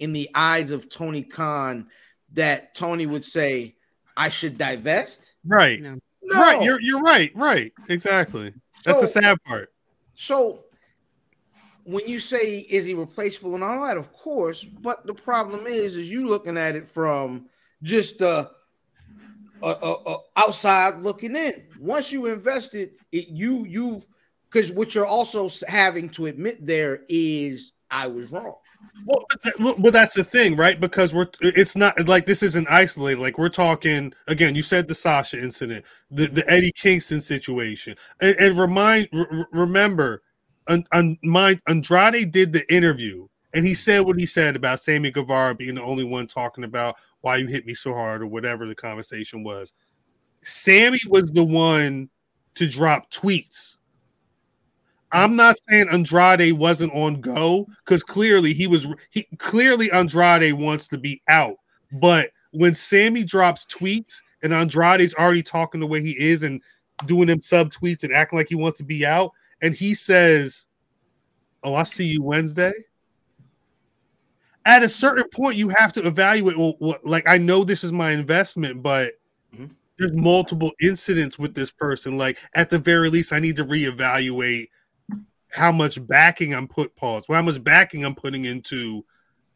in 0.00 0.12
the 0.12 0.28
eyes 0.34 0.72
of 0.72 0.88
Tony 0.88 1.22
Khan 1.22 1.86
that 2.32 2.74
Tony 2.74 3.06
would 3.06 3.24
say 3.24 3.76
I 4.16 4.30
should 4.30 4.58
divest? 4.58 5.32
right, 5.44 5.80
No. 5.80 5.98
No. 6.22 6.40
right. 6.40 6.62
You're 6.62 6.80
you're 6.80 7.02
right, 7.02 7.30
right. 7.36 7.72
Exactly. 7.88 8.52
That's 8.84 9.00
the 9.00 9.06
sad 9.06 9.42
part. 9.44 9.70
So 10.16 10.64
when 11.84 12.06
you 12.06 12.18
say 12.18 12.58
is 12.58 12.84
he 12.84 12.94
replaceable 12.94 13.54
and 13.54 13.62
all 13.62 13.86
that, 13.86 13.96
of 13.96 14.12
course, 14.12 14.64
but 14.64 15.06
the 15.06 15.14
problem 15.14 15.66
is, 15.66 15.94
is 15.94 16.10
you 16.10 16.26
looking 16.26 16.58
at 16.58 16.74
it 16.74 16.88
from 16.88 17.46
just 17.82 18.18
the 18.18 18.50
uh, 19.62 19.74
uh, 19.82 19.92
uh, 20.06 20.18
outside 20.36 20.96
looking 21.00 21.34
in. 21.34 21.64
Once 21.78 22.12
you 22.12 22.26
invested, 22.26 22.90
it 23.12 23.28
you 23.28 23.64
you 23.64 24.02
because 24.50 24.72
what 24.72 24.94
you're 24.94 25.06
also 25.06 25.48
having 25.66 26.08
to 26.10 26.26
admit 26.26 26.64
there 26.66 27.02
is 27.08 27.72
I 27.90 28.06
was 28.08 28.30
wrong. 28.30 28.56
Well, 29.06 29.24
but, 29.78 29.92
that's 29.92 30.14
the 30.14 30.24
thing, 30.24 30.56
right? 30.56 30.80
Because 30.80 31.14
we're 31.14 31.28
it's 31.40 31.76
not 31.76 32.08
like 32.08 32.26
this 32.26 32.42
isn't 32.42 32.68
isolated. 32.68 33.20
Like 33.20 33.38
we're 33.38 33.48
talking 33.48 34.12
again. 34.26 34.54
You 34.56 34.62
said 34.64 34.88
the 34.88 34.94
Sasha 34.96 35.40
incident, 35.40 35.84
the 36.10 36.26
the 36.26 36.48
Eddie 36.50 36.72
Kingston 36.72 37.20
situation, 37.20 37.96
and, 38.20 38.36
and 38.36 38.58
remind 38.58 39.08
r- 39.12 39.48
remember, 39.52 40.22
un, 40.66 40.84
un, 40.92 41.18
Andrade 41.68 42.32
did 42.32 42.52
the 42.52 42.64
interview, 42.74 43.28
and 43.54 43.64
he 43.64 43.74
said 43.74 44.00
what 44.00 44.18
he 44.18 44.26
said 44.26 44.56
about 44.56 44.80
Sammy 44.80 45.12
Guevara 45.12 45.54
being 45.54 45.76
the 45.76 45.82
only 45.82 46.04
one 46.04 46.26
talking 46.26 46.64
about 46.64 46.96
why 47.20 47.36
you 47.36 47.46
hit 47.46 47.64
me 47.64 47.74
so 47.74 47.94
hard 47.94 48.22
or 48.22 48.26
whatever 48.26 48.66
the 48.66 48.74
conversation 48.74 49.44
was. 49.44 49.72
Sammy 50.42 50.98
was 51.08 51.30
the 51.30 51.44
one 51.44 52.08
to 52.56 52.68
drop 52.68 53.10
tweets. 53.10 53.75
I'm 55.12 55.36
not 55.36 55.56
saying 55.68 55.88
Andrade 55.90 56.54
wasn't 56.54 56.92
on 56.92 57.20
go 57.20 57.66
because 57.84 58.02
clearly 58.02 58.52
he 58.52 58.66
was. 58.66 58.86
He 59.10 59.26
clearly 59.38 59.90
Andrade 59.92 60.54
wants 60.54 60.88
to 60.88 60.98
be 60.98 61.22
out, 61.28 61.56
but 61.92 62.30
when 62.50 62.74
Sammy 62.74 63.22
drops 63.24 63.66
tweets 63.66 64.16
and 64.42 64.52
Andrade's 64.52 65.14
already 65.14 65.42
talking 65.42 65.80
the 65.80 65.86
way 65.86 66.02
he 66.02 66.12
is 66.18 66.42
and 66.42 66.60
doing 67.04 67.26
them 67.28 67.42
sub 67.42 67.70
tweets 67.72 68.02
and 68.02 68.12
acting 68.12 68.38
like 68.38 68.48
he 68.48 68.54
wants 68.54 68.78
to 68.78 68.84
be 68.84 69.06
out, 69.06 69.30
and 69.62 69.74
he 69.74 69.94
says, 69.94 70.66
"Oh, 71.62 71.74
I 71.74 71.84
see 71.84 72.06
you 72.06 72.22
Wednesday." 72.22 72.72
At 74.64 74.82
a 74.82 74.88
certain 74.88 75.28
point, 75.28 75.56
you 75.56 75.68
have 75.68 75.92
to 75.92 76.04
evaluate. 76.06 76.58
Well, 76.58 76.74
what, 76.80 77.06
like 77.06 77.28
I 77.28 77.38
know 77.38 77.62
this 77.62 77.84
is 77.84 77.92
my 77.92 78.10
investment, 78.10 78.82
but 78.82 79.14
Mhm. 79.54 79.70
there's 79.98 80.16
multiple 80.16 80.72
incidents 80.82 81.38
with 81.38 81.54
this 81.54 81.70
person. 81.70 82.18
Like 82.18 82.38
at 82.54 82.70
the 82.70 82.78
very 82.78 83.08
least, 83.08 83.32
I 83.32 83.38
need 83.38 83.56
to 83.56 83.64
reevaluate 83.64 84.68
how 85.50 85.72
much 85.72 86.04
backing 86.06 86.54
I'm 86.54 86.68
put 86.68 86.94
pause, 86.96 87.24
well, 87.28 87.36
how 87.36 87.44
much 87.44 87.62
backing 87.62 88.04
I'm 88.04 88.14
putting 88.14 88.44
into 88.44 89.04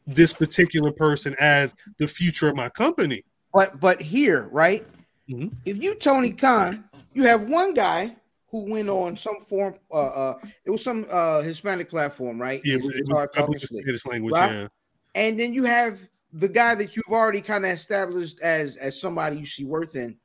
this 0.06 0.32
particular 0.32 0.92
person 0.92 1.36
as 1.38 1.74
the 1.98 2.08
future 2.08 2.48
of 2.48 2.56
my 2.56 2.68
company. 2.68 3.24
But 3.52 3.80
but 3.80 4.00
here, 4.00 4.48
right? 4.50 4.86
Mhm. 5.28 5.52
If 5.64 5.82
you 5.82 5.94
Tony 5.94 6.30
Khan, 6.30 6.84
you 7.12 7.24
have 7.24 7.42
one 7.42 7.74
guy 7.74 8.16
who 8.50 8.64
went 8.70 8.88
on 8.88 9.16
some 9.16 9.40
form. 9.46 9.74
Uh, 9.90 9.94
uh 9.94 10.38
it 10.64 10.70
was 10.70 10.82
some 10.82 11.06
uh 11.10 11.42
Hispanic 11.42 11.90
platform, 11.90 12.40
right? 12.40 12.60
Yeah, 12.64 12.74
And 12.74 12.84
it 12.84 12.86
was 12.86 13.06
started 13.06 13.30
a 13.32 13.36
couple 13.40 13.54
talking. 13.54 13.78
Spanish 13.82 14.06
language. 14.06 14.32
right? 14.32 14.52
Yeah, 14.52 14.68
And 15.14 15.38
then 15.38 15.52
you 15.52 15.64
have 15.64 15.98
the 16.32 16.48
guy 16.48 16.76
that 16.76 16.96
you've 16.96 17.04
already 17.08 17.40
kind 17.40 17.64
of 17.64 17.72
established 17.72 18.40
as 18.40 18.76
as 18.76 19.00
somebody 19.00 19.38
you 19.38 19.46
see 19.46 19.64
worth 19.64 19.96
in, 19.96 20.16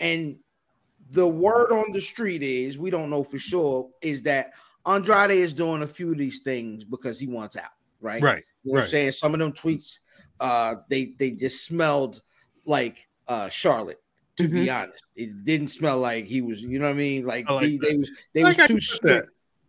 and 0.00 0.36
the 1.12 1.26
word 1.26 1.72
on 1.72 1.92
the 1.92 2.00
street 2.00 2.42
is 2.42 2.78
we 2.78 2.90
don't 2.90 3.10
know 3.10 3.24
for 3.24 3.38
sure 3.38 3.88
is 4.00 4.22
that 4.22 4.52
Andrade 4.86 5.30
is 5.30 5.52
doing 5.52 5.82
a 5.82 5.86
few 5.86 6.12
of 6.12 6.18
these 6.18 6.40
things 6.40 6.84
because 6.84 7.18
he 7.18 7.26
wants 7.26 7.56
out, 7.56 7.70
right? 8.00 8.22
right. 8.22 8.44
You 8.64 8.72
know 8.72 8.78
what 8.78 8.84
I'm 8.84 8.90
saying? 8.90 9.12
Some 9.12 9.34
of 9.34 9.40
them 9.40 9.52
tweets, 9.52 9.98
uh, 10.38 10.76
they 10.88 11.14
they 11.18 11.32
just 11.32 11.64
smelled 11.64 12.20
like 12.64 13.08
uh 13.28 13.48
Charlotte. 13.48 14.00
To 14.36 14.48
be 14.48 14.70
honest, 14.70 15.04
it 15.16 15.44
didn't 15.44 15.68
smell 15.68 15.98
like 15.98 16.24
he 16.24 16.40
was. 16.40 16.62
You 16.62 16.78
know 16.78 16.86
what 16.86 16.92
I 16.92 16.94
mean? 16.94 17.26
Like, 17.26 17.44
I 17.50 17.52
like 17.52 17.62
they, 17.62 17.76
they 17.76 17.96
was 17.96 18.10
they 18.32 18.42
I 18.42 18.48
was 18.48 18.58
like 18.58 18.68
too 18.68 18.74
you 18.74 18.80
slick. 18.80 19.24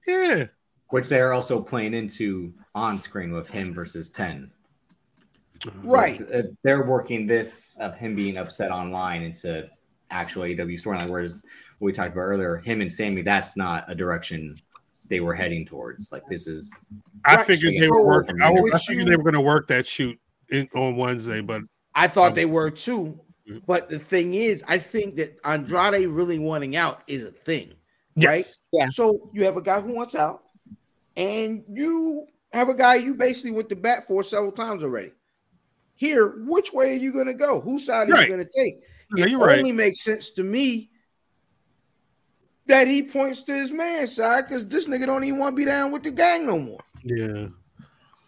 Yeah, 0.07 0.45
which 0.91 1.09
they're 1.09 1.33
also 1.33 1.61
playing 1.61 1.93
into 1.93 2.53
on 2.73 2.99
screen 2.99 3.31
with 3.31 3.47
him 3.47 3.73
versus 3.73 4.09
10. 4.09 4.51
So, 5.63 5.71
Right. 5.83 6.21
uh, 6.33 6.43
they're 6.63 6.85
working 6.85 7.27
this 7.27 7.77
of 7.79 7.97
him 7.97 8.15
being 8.15 8.37
upset 8.37 8.71
online 8.71 9.23
into 9.23 9.69
actual 10.09 10.43
AEW 10.43 10.81
storyline. 10.81 11.09
Whereas 11.09 11.43
what 11.79 11.87
we 11.87 11.93
talked 11.93 12.13
about 12.13 12.21
earlier, 12.21 12.57
him 12.57 12.81
and 12.81 12.91
Sammy, 12.91 13.21
that's 13.21 13.57
not 13.57 13.85
a 13.89 13.95
direction 13.95 14.57
they 15.11 15.19
were 15.19 15.35
heading 15.35 15.65
towards. 15.65 16.11
Like 16.11 16.23
this 16.29 16.47
is 16.47 16.73
I 17.25 17.43
figured 17.43 17.73
they 17.79 17.89
were 17.89 18.07
working. 18.07 18.41
I, 18.41 18.49
was- 18.49 18.71
I 18.73 18.77
figured 18.79 19.05
you- 19.05 19.11
they 19.11 19.17
were 19.17 19.23
going 19.23 19.35
to 19.35 19.41
work 19.41 19.67
that 19.67 19.85
shoot 19.85 20.17
in, 20.49 20.67
on 20.73 20.95
Wednesday, 20.95 21.41
but 21.41 21.61
I 21.93 22.07
thought 22.07 22.33
they 22.33 22.45
were 22.45 22.71
too. 22.71 23.19
But 23.67 23.89
the 23.89 23.99
thing 23.99 24.33
is, 24.33 24.63
I 24.67 24.77
think 24.77 25.17
that 25.17 25.37
Andrade 25.43 26.07
really 26.07 26.39
wanting 26.39 26.77
out 26.77 27.03
is 27.07 27.25
a 27.25 27.31
thing. 27.31 27.73
Right? 28.15 28.45
Yeah. 28.71 28.87
So 28.89 29.29
you 29.33 29.43
have 29.43 29.57
a 29.57 29.61
guy 29.61 29.81
who 29.81 29.91
wants 29.93 30.15
out, 30.15 30.43
and 31.17 31.63
you 31.69 32.25
have 32.53 32.69
a 32.69 32.73
guy 32.75 32.95
you 32.95 33.13
basically 33.13 33.51
went 33.51 33.67
to 33.69 33.75
bat 33.75 34.05
for 34.07 34.23
several 34.23 34.51
times 34.53 34.83
already. 34.83 35.11
Here, 35.95 36.35
which 36.45 36.71
way 36.71 36.91
are 36.93 36.97
you 36.99 37.11
going 37.11 37.27
to 37.27 37.33
go? 37.33 37.59
Whose 37.59 37.85
side 37.85 38.09
are 38.09 38.13
Right. 38.13 38.29
you 38.29 38.33
going 38.35 38.45
to 38.45 38.51
take? 38.55 38.75
Yeah, 39.17 39.25
it 39.25 39.31
you're 39.31 39.39
right. 39.39 39.57
only 39.59 39.71
makes 39.73 40.01
sense 40.03 40.29
to 40.31 40.43
me 40.43 40.89
that 42.71 42.87
he 42.87 43.03
points 43.03 43.41
to 43.43 43.51
his 43.53 43.69
man 43.69 44.07
side 44.07 44.47
because 44.47 44.65
this 44.65 44.87
nigga 44.87 45.05
don't 45.05 45.25
even 45.25 45.37
want 45.37 45.53
to 45.53 45.57
be 45.57 45.65
down 45.65 45.91
with 45.91 46.03
the 46.03 46.11
gang 46.11 46.45
no 46.45 46.57
more. 46.57 46.79
yeah. 47.03 47.47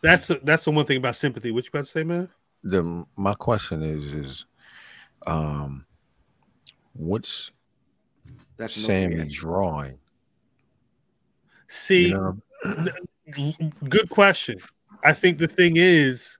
That's 0.02 0.28
the, 0.28 0.41
that's 0.44 0.65
the 0.65 0.72
one 0.72 0.86
thing 0.86 0.98
about 0.98 1.15
sympathy. 1.15 1.52
What 1.52 1.64
you 1.64 1.70
about 1.70 1.86
to 1.86 1.91
say, 1.91 2.03
man? 2.03 2.28
The 2.61 3.06
my 3.15 3.34
question 3.36 3.82
is 3.84 4.11
is 4.11 4.45
um 5.26 5.86
what's 6.94 7.52
That's 8.57 8.74
Sammy 8.74 9.15
reaction. 9.15 9.34
drawing? 9.34 9.98
See, 11.70 12.10
You 12.10 12.38
know? 12.65 13.53
good 13.90 14.10
question. 14.10 14.57
I 15.06 15.14
think 15.14 15.38
the 15.38 15.48
thing 15.48 15.76
is, 15.78 16.38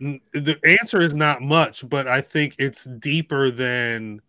the 0.00 0.58
answer 0.80 1.00
is 1.02 1.12
not 1.14 1.42
much, 1.42 1.86
but 1.88 2.06
I 2.08 2.22
think 2.22 2.54
it's 2.58 2.84
deeper 2.84 3.50
than 3.50 4.22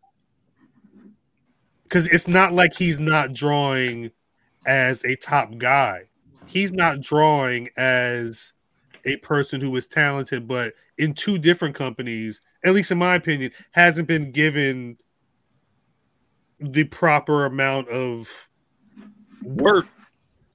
because 1.88 2.08
it's 2.08 2.28
not 2.28 2.54
like 2.54 2.76
he's 2.76 3.00
not 3.00 3.34
drawing 3.34 4.12
as 4.66 5.04
a 5.06 5.16
top 5.16 5.58
guy. 5.58 6.04
He's 6.46 6.74
not 6.74 7.02
drawing 7.02 7.70
as 7.78 8.54
a 9.06 9.18
person 9.18 9.62
who 9.62 9.76
is 9.76 9.88
talented, 9.88 10.48
but 10.48 10.74
in 10.98 11.14
two 11.14 11.38
different 11.38 11.76
companies, 11.76 12.42
at 12.66 12.74
least 12.74 12.92
in 12.92 12.98
my 12.98 13.16
opinion, 13.16 13.52
hasn't 13.72 14.08
been 14.08 14.32
given 14.32 14.98
the 16.60 16.84
proper 16.86 17.46
amount 17.46 17.88
of 17.90 18.50
work 19.44 19.86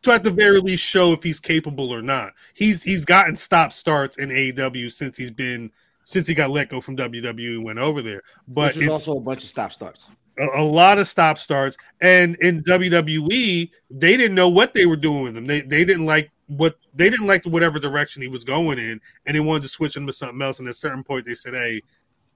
to 0.02 0.10
at 0.10 0.24
the 0.24 0.30
very 0.30 0.60
least 0.60 0.82
show 0.82 1.12
if 1.12 1.22
he's 1.22 1.38
capable 1.40 1.90
or 1.90 2.02
not. 2.02 2.32
He's 2.54 2.82
he's 2.82 3.04
gotten 3.04 3.36
stop 3.36 3.72
starts 3.72 4.18
in 4.18 4.30
AEW 4.30 4.90
since 4.90 5.16
he's 5.16 5.30
been 5.30 5.70
since 6.04 6.26
he 6.26 6.34
got 6.34 6.50
let 6.50 6.68
go 6.68 6.80
from 6.80 6.96
WWE 6.96 7.56
and 7.56 7.64
went 7.64 7.78
over 7.78 8.02
there. 8.02 8.22
But 8.48 8.74
Which 8.74 8.82
is 8.82 8.88
it- 8.88 8.92
also 8.92 9.16
a 9.16 9.20
bunch 9.20 9.44
of 9.44 9.48
stop 9.48 9.72
starts. 9.72 10.08
A, 10.38 10.62
lot 10.62 10.98
of 10.98 11.08
stop 11.08 11.38
starts. 11.38 11.76
And 12.00 12.36
in 12.36 12.62
WWE, 12.64 13.70
they 13.90 14.16
didn't 14.16 14.34
know 14.34 14.48
what 14.48 14.74
they 14.74 14.86
were 14.86 14.96
doing 14.96 15.22
with 15.22 15.36
him. 15.36 15.46
They 15.46 15.60
they 15.60 15.84
didn't 15.84 16.06
like 16.06 16.30
what 16.46 16.76
they 16.94 17.10
didn't 17.10 17.26
like 17.26 17.44
whatever 17.44 17.78
direction 17.78 18.22
he 18.22 18.28
was 18.28 18.44
going 18.44 18.78
in, 18.78 19.00
and 19.26 19.36
they 19.36 19.40
wanted 19.40 19.64
to 19.64 19.68
switch 19.68 19.96
him 19.96 20.06
to 20.06 20.12
something 20.12 20.40
else. 20.42 20.58
And 20.58 20.68
at 20.68 20.72
a 20.72 20.78
certain 20.78 21.04
point, 21.04 21.26
they 21.26 21.34
said, 21.34 21.54
"Hey, 21.54 21.82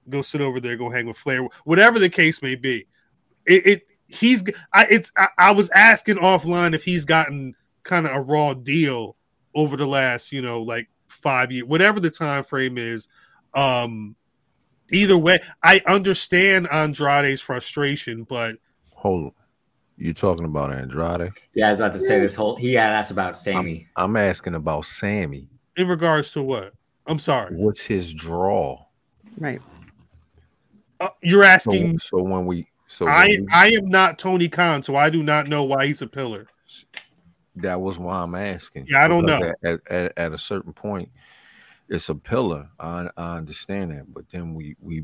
go 0.09 0.21
sit 0.21 0.41
over 0.41 0.59
there, 0.59 0.75
go 0.75 0.89
hang 0.89 1.07
with 1.07 1.17
Flair, 1.17 1.47
whatever 1.65 1.99
the 1.99 2.09
case 2.09 2.41
may 2.41 2.55
be." 2.55 2.87
It, 3.45 3.67
it 3.67 3.87
he's 4.07 4.43
I 4.73 4.85
it's 4.89 5.11
I, 5.17 5.27
I 5.37 5.51
was 5.51 5.69
asking 5.71 6.17
offline 6.17 6.73
if 6.73 6.83
he's 6.83 7.05
gotten 7.05 7.55
kind 7.83 8.05
of 8.05 8.15
a 8.15 8.21
raw 8.21 8.53
deal 8.53 9.15
over 9.55 9.77
the 9.77 9.87
last 9.87 10.31
you 10.31 10.41
know 10.41 10.61
like 10.61 10.89
five 11.07 11.51
years, 11.51 11.67
whatever 11.67 11.99
the 11.99 12.11
time 12.11 12.43
frame 12.43 12.77
is. 12.77 13.07
Um, 13.53 14.15
either 14.91 15.17
way, 15.17 15.39
I 15.63 15.81
understand 15.87 16.67
Andrade's 16.71 17.41
frustration, 17.41 18.23
but 18.23 18.57
Hold 18.95 19.25
on. 19.25 19.31
You 19.99 20.13
talking 20.13 20.45
about 20.45 20.71
Andrade? 20.73 21.31
yeah, 21.55 21.67
I 21.67 21.69
was 21.71 21.79
about 21.79 21.93
to 21.93 21.99
say 21.99 22.19
this 22.19 22.35
whole 22.35 22.55
he 22.55 22.71
yeah, 22.73 22.89
that's 22.91 23.09
about 23.11 23.37
Sammy. 23.37 23.87
I'm 23.95 24.15
asking 24.15 24.53
about 24.55 24.85
Sammy. 24.85 25.49
in 25.75 25.87
regards 25.87 26.31
to 26.31 26.41
what? 26.43 26.73
I'm 27.07 27.19
sorry. 27.19 27.55
What's 27.55 27.81
his 27.85 28.13
draw? 28.13 28.85
Right. 29.39 29.61
Uh, 30.99 31.09
you're 31.21 31.43
asking. 31.43 31.97
so 31.99 32.21
when 32.21 32.45
we 32.45 32.67
so 32.87 33.07
I 33.07 33.27
we- 33.27 33.47
I 33.51 33.67
am 33.69 33.87
not 33.89 34.17
Tony 34.19 34.47
Khan, 34.49 34.83
so 34.83 34.95
I 34.95 35.09
do 35.09 35.23
not 35.23 35.47
know 35.47 35.63
why 35.63 35.85
he's 35.87 36.01
a 36.01 36.07
pillar. 36.07 36.47
that 37.55 37.79
was 37.81 37.97
why 37.97 38.17
I'm 38.21 38.35
asking. 38.35 38.85
Yeah, 38.89 39.03
I 39.03 39.07
don't 39.07 39.25
Because 39.25 39.41
know. 39.63 39.71
At, 39.71 39.79
at, 39.91 40.13
at 40.17 40.31
a 40.33 40.37
certain 40.37 40.73
point, 40.73 41.09
it's 41.89 42.09
a 42.09 42.15
pillar. 42.15 42.69
I, 42.79 43.09
I 43.17 43.37
understand 43.37 43.91
that, 43.91 44.13
but 44.13 44.29
then 44.31 44.53
we 44.53 44.75
we 44.81 45.03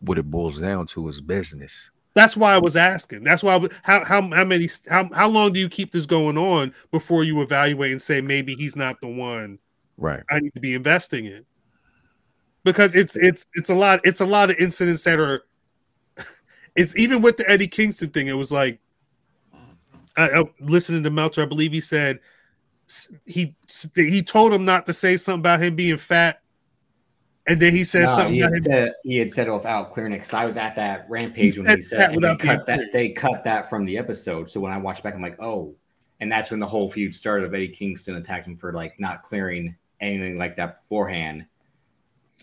what 0.00 0.18
it 0.18 0.30
boils 0.30 0.58
down 0.58 0.86
to 0.88 1.08
is 1.08 1.20
business. 1.20 1.90
That's 2.14 2.36
why 2.36 2.54
I 2.54 2.58
was 2.58 2.74
asking. 2.76 3.22
That's 3.22 3.42
why. 3.42 3.54
I 3.54 3.56
was, 3.56 3.70
how 3.82 4.04
how 4.04 4.22
how 4.30 4.44
many 4.44 4.68
how 4.88 5.08
how 5.14 5.28
long 5.28 5.52
do 5.52 5.60
you 5.60 5.68
keep 5.68 5.92
this 5.92 6.06
going 6.06 6.36
on 6.36 6.74
before 6.90 7.24
you 7.24 7.40
evaluate 7.40 7.92
and 7.92 8.02
say 8.02 8.20
maybe 8.20 8.54
he's 8.54 8.76
not 8.76 9.00
the 9.00 9.08
one 9.08 9.58
Right. 10.00 10.22
I 10.30 10.40
need 10.40 10.54
to 10.54 10.60
be 10.60 10.74
investing 10.74 11.26
in? 11.26 11.44
Because 12.64 12.94
it's 12.94 13.14
it's 13.16 13.46
it's 13.54 13.68
a 13.68 13.74
lot. 13.74 14.00
It's 14.02 14.20
a 14.20 14.26
lot 14.26 14.50
of 14.50 14.56
incidents 14.58 15.04
that 15.04 15.20
are. 15.20 15.44
It's 16.76 16.96
even 16.96 17.20
with 17.20 17.36
the 17.36 17.50
Eddie 17.50 17.66
Kingston 17.66 18.10
thing. 18.10 18.28
It 18.28 18.34
was 18.34 18.52
like, 18.52 18.78
I, 20.16 20.30
I 20.30 20.44
listening 20.60 21.02
to 21.02 21.10
Meltzer. 21.10 21.42
I 21.42 21.46
believe 21.46 21.72
he 21.72 21.80
said 21.80 22.20
he 23.26 23.54
he 23.94 24.22
told 24.22 24.52
him 24.52 24.64
not 24.64 24.86
to 24.86 24.92
say 24.92 25.16
something 25.16 25.40
about 25.40 25.60
him 25.60 25.76
being 25.76 25.96
fat, 25.96 26.42
And 27.46 27.60
then 27.60 27.72
he 27.72 27.84
said 27.84 28.02
No, 28.06 28.14
something 28.16 28.34
he, 28.34 28.40
about 28.40 28.52
had 28.52 28.58
him. 28.58 28.62
said, 28.72 28.92
he 29.04 29.16
had 29.18 29.30
said 29.30 29.46
it 29.48 29.52
without 29.52 29.92
clearing 29.92 30.12
it 30.12 30.16
because 30.18 30.34
I 30.34 30.44
was 30.44 30.56
at 30.56 30.76
that 30.76 31.06
rampage 31.08 31.54
He 31.54 31.60
when 31.60 31.76
he 31.76 31.82
said 31.82 32.00
said 32.00 32.00
that 32.00 32.12
and 32.12 32.22
they 32.22 32.36
cut 32.36 32.66
that 32.66 32.76
clear. 32.78 32.88
they 32.92 33.08
cut 33.10 33.44
that 33.44 33.68
from 33.70 33.84
the 33.84 33.96
episode. 33.98 34.50
So 34.50 34.60
when 34.60 34.72
I 34.72 34.78
watched 34.78 35.02
back, 35.02 35.14
I'm 35.14 35.22
like, 35.22 35.40
oh, 35.40 35.74
and 36.20 36.30
that's 36.30 36.50
when 36.50 36.60
the 36.60 36.66
whole 36.66 36.88
feud 36.88 37.14
started. 37.14 37.46
Of 37.46 37.54
Eddie 37.54 37.68
Kingston 37.68 38.16
attacked 38.16 38.46
him 38.46 38.56
for 38.56 38.72
like 38.72 38.98
not 39.00 39.22
clearing 39.22 39.74
anything 40.00 40.36
like 40.38 40.56
that 40.56 40.82
beforehand, 40.82 41.46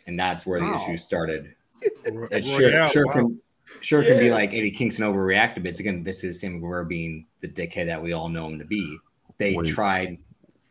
and 0.08 0.20
that's 0.20 0.46
where 0.46 0.60
the 0.60 0.66
Wow. 0.66 0.76
issue 0.84 0.98
started. 0.98 1.54
It 1.82 2.14
Royale, 2.14 2.42
sure, 2.42 2.90
sure 2.90 3.06
wow. 3.06 3.14
can 3.14 3.42
sure 3.82 4.04
can 4.04 4.18
be 4.18 4.32
like 4.32 4.50
Eddie 4.54 4.72
Kingston 4.72 5.06
overreacted, 5.06 5.58
but 5.58 5.68
it's 5.68 5.80
again 5.80 6.04
this 6.04 6.24
is 6.24 6.40
Sammy 6.42 6.60
Guevara 6.60 6.86
being 6.86 7.28
the 7.42 7.48
dickhead 7.48 7.86
that 7.86 8.02
we 8.02 8.14
all 8.14 8.30
know 8.30 8.48
him 8.48 8.58
to 8.60 8.66
be. 8.66 8.98
They 9.38 9.56
Wait. 9.56 9.68
tried. 9.68 10.18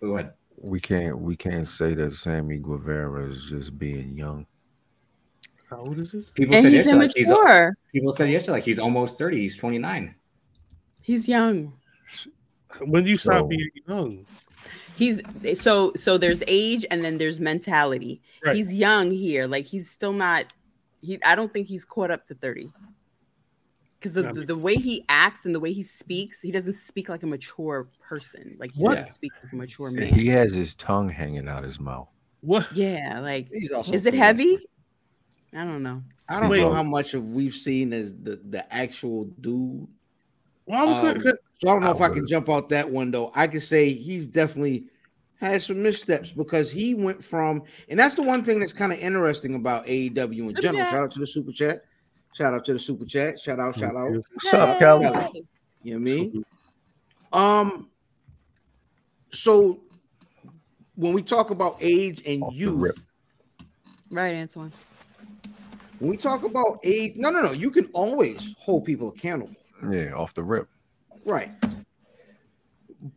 Go 0.01 0.16
ahead. 0.16 0.32
We 0.62 0.81
can't 0.81 1.18
we 1.18 1.36
can't 1.36 1.68
say 1.68 1.94
that 1.94 2.14
Sammy 2.14 2.59
Guevara 2.59 3.27
is 3.27 3.44
just 3.44 3.78
being 3.78 4.16
young. 4.16 4.47
How 5.68 5.78
old 5.78 5.98
is 5.98 6.12
this? 6.12 6.31
People 6.31 6.55
And 6.55 6.62
said 6.64 6.73
he's 6.73 6.86
yesterday 6.86 6.98
like 7.06 7.12
he's 7.16 7.28
immature. 7.31 7.77
people 7.93 8.12
said 8.12 8.31
yesterday 8.31 8.52
like 8.52 8.64
he's 8.64 8.78
almost 8.78 9.18
thirty. 9.18 9.39
He's 9.39 9.56
twenty 9.56 9.78
nine. 9.78 10.14
He's 11.02 11.28
young. 11.28 11.74
When 12.81 13.05
do 13.05 13.10
you 13.10 13.16
stop 13.16 13.40
So- 13.40 13.47
being 13.47 13.70
young? 13.86 14.27
He's 14.97 15.20
so 15.60 15.93
so 15.97 16.16
there's 16.16 16.43
age 16.47 16.86
and 16.90 17.05
then 17.05 17.18
there's 17.18 17.39
mentality. 17.39 18.23
Right. 18.44 18.56
He's 18.56 18.73
young 18.73 19.10
here. 19.10 19.47
Like 19.47 19.66
he's 19.66 19.90
still 19.90 20.12
not 20.14 20.47
he 21.02 21.23
I 21.23 21.35
don't 21.35 21.52
think 21.52 21.66
he's 21.68 21.85
caught 21.85 22.10
up 22.10 22.27
to 22.28 22.35
30. 22.35 22.70
Because 23.98 24.12
the, 24.12 24.23
the, 24.23 24.44
the 24.44 24.56
way 24.56 24.74
he 24.77 25.05
acts 25.09 25.44
and 25.44 25.55
the 25.55 25.60
way 25.60 25.73
he 25.73 25.82
speaks, 25.82 26.40
he 26.43 26.51
doesn't 26.52 26.74
speak 26.74 27.09
like 27.09 27.23
a 27.23 27.27
mature 27.27 27.89
person. 28.01 28.56
Like 28.59 28.73
he 28.73 28.82
What? 28.82 28.97
doesn't 28.97 29.14
speak 29.14 29.32
like 29.43 29.52
a 29.52 29.56
mature 29.56 29.90
man. 29.90 30.12
He 30.12 30.27
has 30.28 30.55
his 30.55 30.74
tongue 30.74 31.09
hanging 31.09 31.48
out 31.48 31.64
his 31.64 31.81
mouth. 31.81 32.09
What? 32.43 32.66
yeah, 32.74 33.20
like 33.20 33.48
He's 33.52 33.73
also 33.73 33.93
is 33.93 34.05
it 34.06 34.10
pretty- 34.10 34.18
heavy? 34.18 34.59
I 35.55 35.64
don't 35.64 35.82
know. 35.82 36.02
I 36.28 36.40
don't 36.40 36.51
Wait. 36.51 36.60
know 36.60 36.73
how 36.74 36.82
much 36.82 37.14
of 37.14 37.24
we've 37.24 37.55
seen 37.55 37.93
as 37.93 38.12
the 38.23 38.36
the 38.51 38.70
actual 38.74 39.24
dude. 39.40 39.86
Well, 40.66 40.81
I 40.81 40.85
was 40.85 40.98
Um, 41.16 41.23
good. 41.23 41.36
So 41.59 41.68
I 41.70 41.73
don't 41.73 41.82
know 41.82 41.89
I 41.93 41.94
if 41.94 42.01
I 42.02 42.09
can 42.10 42.27
jump 42.27 42.51
out 42.51 42.68
that 42.68 42.90
window. 42.90 43.31
I 43.35 43.47
can 43.47 43.60
say 43.60 43.93
he's 43.94 44.27
definitely 44.28 44.85
had 45.40 45.62
some 45.62 45.82
missteps 45.82 46.32
because 46.32 46.70
he 46.70 46.94
went 46.94 47.24
from, 47.24 47.62
and 47.89 47.98
that's 47.98 48.14
the 48.14 48.23
one 48.23 48.44
thing 48.44 48.59
that's 48.60 48.73
kind 48.73 48.93
of 48.93 48.98
interesting 48.98 49.55
about 49.55 49.86
AEW 49.86 50.51
in 50.51 50.56
general. 50.60 50.85
Yeah. 50.85 50.90
Shout 50.90 51.02
out 51.05 51.12
to 51.12 51.20
the 51.20 51.27
super 51.27 51.52
chat. 51.52 51.85
Shout 52.37 52.53
out 52.53 52.65
to 52.67 52.75
the 52.75 52.79
super 52.79 53.07
chat. 53.07 53.41
Shout 53.41 53.59
out, 53.61 53.79
shout 53.79 53.97
out. 53.97 54.13
What's 54.13 54.53
up, 54.53 54.79
Kelly? 54.79 55.05
Kelly. 55.05 55.45
You 55.83 55.99
know 55.99 56.01
what 56.01 56.13
I 56.13 56.15
mean? 56.17 56.45
Um, 57.33 57.89
so 59.33 59.81
when 60.97 61.15
we 61.15 61.23
talk 61.23 61.49
about 61.51 61.79
age 61.81 62.23
and 62.27 62.43
Off 62.43 62.55
youth, 62.55 62.79
rip. 62.79 62.99
Right, 64.11 64.35
Antoine. 64.37 64.73
when 65.99 66.11
we 66.11 66.17
talk 66.19 66.45
about 66.45 66.79
age, 66.85 67.15
no, 67.17 67.31
no, 67.31 67.41
no, 67.41 67.53
you 67.53 67.71
can 67.71 67.87
always 67.95 68.55
hold 68.59 68.85
people 68.85 69.09
accountable, 69.09 69.55
Yeah, 69.91 70.13
off 70.13 70.35
the 70.35 70.43
rip. 70.45 70.69
right? 71.25 71.51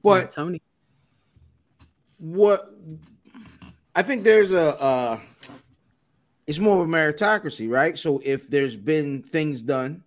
But 0.02 0.32
Tony. 0.32 0.62
what 2.20 2.74
I 3.96 4.02
think 4.02 4.24
there's 4.24 4.54
a 4.54 4.80
uh 4.82 5.20
it's 6.50 6.58
more 6.58 6.82
of 6.82 6.90
a 6.90 6.92
meritocracy, 6.92 7.70
right? 7.70 7.96
So 7.96 8.20
if 8.26 8.50
there's 8.50 8.76
been 8.76 9.22
things 9.22 9.62
done 9.62 10.04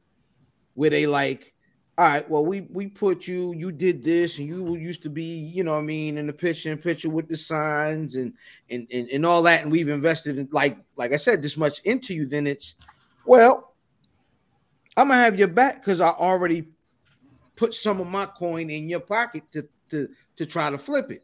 where 0.75 0.91
they 0.91 1.07
like, 1.07 1.55
all 1.97 2.09
right, 2.09 2.29
well, 2.29 2.45
we 2.45 2.63
we 2.63 2.89
put 2.89 3.29
you, 3.29 3.55
you 3.55 3.71
did 3.71 4.03
this, 4.03 4.39
and 4.39 4.49
you 4.49 4.75
used 4.75 5.05
to 5.05 5.09
be, 5.09 5.23
you 5.23 5.63
know, 5.63 5.79
I 5.79 5.83
mean, 5.83 6.19
in 6.19 6.27
the 6.27 6.33
picture 6.33 6.73
and 6.73 6.83
picture 6.83 7.09
with 7.09 7.29
the 7.29 7.37
signs 7.37 8.17
and 8.17 8.33
and 8.71 8.89
and, 8.91 9.09
and 9.11 9.25
all 9.25 9.41
that, 9.43 9.63
and 9.63 9.71
we've 9.71 9.89
invested 9.89 10.37
in 10.37 10.49
like 10.51 10.77
like 10.97 11.13
I 11.13 11.17
said, 11.17 11.43
this 11.43 11.57
much 11.57 11.79
into 11.85 12.13
you, 12.13 12.27
then 12.27 12.49
it's 12.49 12.75
well, 13.25 13.77
I'm 14.97 15.07
gonna 15.07 15.23
have 15.23 15.39
your 15.39 15.47
back 15.47 15.77
because 15.77 16.01
I 16.01 16.09
already 16.09 16.67
put 17.55 17.73
some 17.73 18.01
of 18.01 18.09
my 18.09 18.27
coin 18.27 18.69
in 18.69 18.89
your 18.89 18.99
pocket 18.99 19.45
to 19.53 19.69
to 19.91 20.09
to 20.35 20.45
try 20.45 20.71
to 20.71 20.79
flip 20.79 21.13
it. 21.13 21.23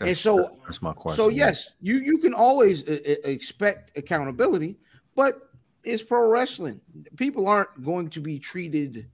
And 0.00 0.16
so- 0.16 0.58
that's 0.66 0.82
my 0.82 0.92
question. 0.92 1.24
So 1.24 1.28
yes, 1.28 1.70
you 1.80 1.96
you 1.98 2.18
can 2.18 2.34
always 2.34 2.86
uh, 2.86 2.98
uh, 3.06 3.14
expect 3.24 3.96
accountability, 3.96 4.78
but 5.14 5.50
it's 5.84 6.02
pro 6.02 6.28
wrestling. 6.28 6.80
People 7.16 7.48
aren't 7.48 7.82
going 7.82 8.10
to 8.10 8.20
be 8.20 8.38
treated 8.38 9.08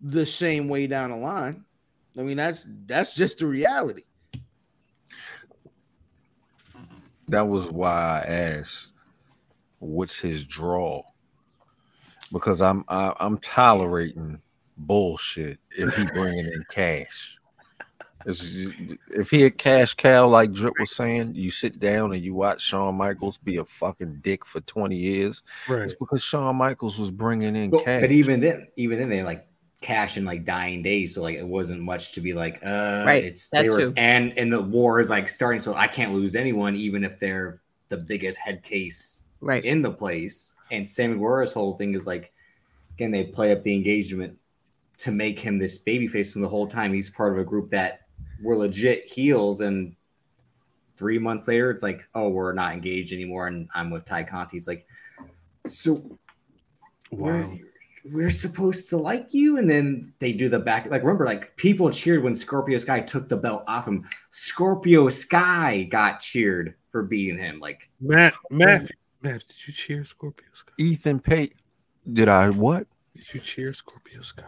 the 0.00 0.24
same 0.24 0.68
way 0.68 0.86
down 0.86 1.10
the 1.10 1.16
line. 1.16 1.64
I 2.18 2.22
mean, 2.22 2.36
that's 2.36 2.66
that's 2.86 3.14
just 3.22 3.38
the 3.38 3.46
reality. 3.46 4.04
that 7.28 7.46
was 7.46 7.70
why 7.70 8.22
I 8.22 8.26
asked, 8.26 8.94
"What's 9.78 10.18
his 10.18 10.44
draw?" 10.44 11.02
Because 12.32 12.60
I'm 12.60 12.84
I, 12.88 13.12
I'm 13.20 13.38
tolerating 13.38 14.40
bullshit 14.76 15.58
if 15.70 15.94
he 15.96 16.04
bringing 16.06 16.46
in 16.46 16.64
cash. 16.70 17.38
It's- 18.26 18.98
if 19.10 19.30
he 19.30 19.44
a 19.44 19.50
cash 19.50 19.94
cow 19.94 20.26
like 20.28 20.52
Drip 20.52 20.74
was 20.78 20.94
saying, 20.94 21.34
you 21.34 21.50
sit 21.50 21.78
down 21.78 22.12
and 22.12 22.22
you 22.24 22.34
watch 22.34 22.60
Shawn 22.62 22.96
Michaels 22.96 23.38
be 23.38 23.56
a 23.58 23.64
fucking 23.64 24.20
dick 24.22 24.44
for 24.44 24.60
20 24.60 24.96
years. 24.96 25.42
Right. 25.68 25.82
It's 25.82 25.94
because 25.94 26.22
Shawn 26.22 26.56
Michaels 26.56 26.98
was 26.98 27.10
bringing 27.10 27.54
in 27.56 27.70
But, 27.70 27.84
cash. 27.84 28.00
but 28.00 28.10
even 28.10 28.40
then, 28.40 28.66
even 28.76 28.98
then, 28.98 29.08
they 29.08 29.22
like 29.22 29.46
cash 29.80 30.16
in 30.16 30.24
like 30.24 30.44
dying 30.46 30.82
days, 30.82 31.14
so 31.14 31.22
like 31.22 31.36
it 31.36 31.46
wasn't 31.46 31.80
much 31.80 32.12
to 32.12 32.20
be 32.20 32.32
like, 32.32 32.60
uh, 32.64 33.02
Right, 33.06 33.24
It's 33.24 33.48
that 33.48 33.62
they 33.62 33.68
were, 33.68 33.80
too. 33.80 33.92
and 33.96 34.32
and 34.38 34.50
the 34.52 34.62
war 34.62 35.00
is 35.00 35.10
like 35.10 35.28
starting, 35.28 35.60
so 35.60 35.74
I 35.74 35.86
can't 35.86 36.14
lose 36.14 36.34
anyone, 36.34 36.74
even 36.76 37.04
if 37.04 37.18
they're 37.20 37.60
the 37.90 37.98
biggest 37.98 38.38
head 38.38 38.62
case 38.62 39.24
Right. 39.42 39.62
in 39.64 39.82
the 39.82 39.90
place. 39.90 40.54
And 40.70 40.88
Sammy 40.88 41.14
Guevara's 41.14 41.52
whole 41.52 41.74
thing 41.74 41.94
is 41.94 42.06
like, 42.06 42.32
again, 42.94 43.10
they 43.10 43.24
play 43.24 43.52
up 43.52 43.62
the 43.62 43.74
engagement 43.74 44.38
to 44.98 45.10
make 45.10 45.38
him 45.38 45.58
this 45.58 45.82
babyface 45.84 46.32
from 46.32 46.40
the 46.40 46.48
whole 46.48 46.66
time. 46.66 46.94
He's 46.94 47.10
part 47.10 47.32
of 47.32 47.38
a 47.38 47.44
group 47.44 47.68
that 47.70 48.00
were 48.44 48.56
legit 48.56 49.06
heels, 49.06 49.60
and 49.60 49.96
three 50.96 51.18
months 51.18 51.48
later, 51.48 51.70
it's 51.70 51.82
like, 51.82 52.06
oh, 52.14 52.28
we're 52.28 52.52
not 52.52 52.72
engaged 52.72 53.12
anymore, 53.12 53.48
and 53.48 53.68
I'm 53.74 53.90
with 53.90 54.04
Tay 54.04 54.24
Conti. 54.24 54.56
It's 54.56 54.68
like, 54.68 54.86
so 55.66 56.18
Wow. 57.10 57.48
we're, 58.04 58.12
we're 58.12 58.30
supposed 58.30 58.88
to 58.90 58.96
like 58.98 59.32
you 59.32 59.56
and 59.56 59.70
then 59.70 60.12
they 60.18 60.32
do 60.32 60.48
the 60.48 60.58
back 60.58 60.86
like 60.90 61.02
remember 61.02 61.24
like 61.24 61.56
people 61.56 61.88
cheered 61.90 62.22
when 62.22 62.34
scorpio 62.34 62.76
sky 62.76 63.00
took 63.00 63.28
the 63.28 63.36
belt 63.36 63.64
off 63.66 63.86
him 63.86 64.04
scorpio 64.30 65.08
sky 65.08 65.86
got 65.90 66.20
cheered 66.20 66.74
for 66.90 67.02
beating 67.02 67.38
him 67.38 67.60
like 67.60 67.88
Matt, 68.00 68.34
Matt, 68.50 68.90
Matt, 69.24 69.46
did 69.48 69.66
you 69.66 69.72
cheer 69.72 70.04
Scorpio 70.04 70.46
Sky? 70.52 70.72
Ethan 70.78 71.18
Pate, 71.18 71.54
did 72.12 72.28
I 72.28 72.50
what? 72.50 72.86
Did 73.16 73.34
you 73.34 73.40
cheer 73.40 73.72
Scorpio 73.72 74.20
Sky? 74.20 74.44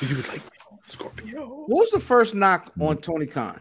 You 0.00 0.16
was 0.16 0.30
like 0.32 0.40
Scorpio. 0.86 1.46
What 1.66 1.68
was 1.80 1.90
the 1.90 2.00
first 2.00 2.34
knock 2.34 2.72
on 2.80 2.98
Tony 2.98 3.26
Khan? 3.26 3.60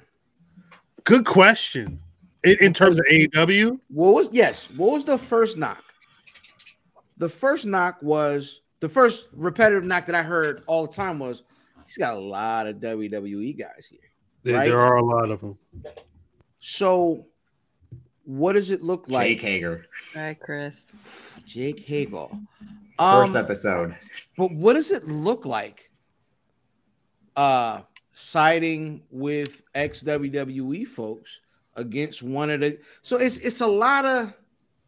Good 1.04 1.26
question. 1.26 2.00
In, 2.44 2.56
in 2.62 2.74
terms 2.74 3.00
of 3.00 3.06
AEW, 3.12 3.80
What 3.90 4.14
was 4.14 4.30
yes? 4.32 4.70
What 4.76 4.92
was 4.94 5.04
the 5.04 5.18
first 5.18 5.58
knock? 5.58 5.84
The 7.18 7.30
first 7.30 7.66
knock 7.66 7.98
was 8.02 8.62
the 8.82 8.90
first 8.90 9.30
repetitive 9.34 9.84
knock 9.84 10.06
that 10.06 10.16
I 10.16 10.22
heard 10.22 10.64
all 10.68 10.86
the 10.86 10.94
time 10.94 11.18
was 11.18 11.44
he's 11.86 11.98
got 11.98 12.16
a 12.16 12.20
lot 12.20 12.68
of 12.68 12.76
WWE 12.78 13.58
guys 13.58 13.88
here. 13.90 14.00
there, 14.44 14.58
Right. 14.60 14.68
there 14.68 14.80
are 14.80 14.96
a 14.98 15.04
lot 15.04 15.32
of 15.32 15.42
them. 15.42 15.58
So, 16.60 17.26
what 18.26 18.54
does 18.54 18.70
it 18.72 18.84
look 18.84 19.08
like? 19.10 19.28
jake 19.28 19.42
hager 19.42 19.86
Hi, 20.14 20.34
Chris. 20.40 20.92
Jake 21.46 21.80
Hager. 21.80 22.28
first 23.00 23.36
Um, 23.36 23.36
episode 23.38 23.96
but 24.38 24.52
what 24.52 24.74
does 24.74 24.92
it 24.92 25.06
look 25.08 25.46
like? 25.46 25.90
Uh, 27.36 27.82
siding 28.14 29.04
with 29.12 29.64
ex 29.76 30.02
WWE 30.02 30.88
folks 30.88 31.40
against 31.76 32.24
one 32.24 32.50
of 32.50 32.62
the. 32.62 32.78
So 33.04 33.18
it's 33.18 33.38
it's 33.38 33.62
a 33.62 33.68
lot 33.68 34.06
of. 34.06 34.34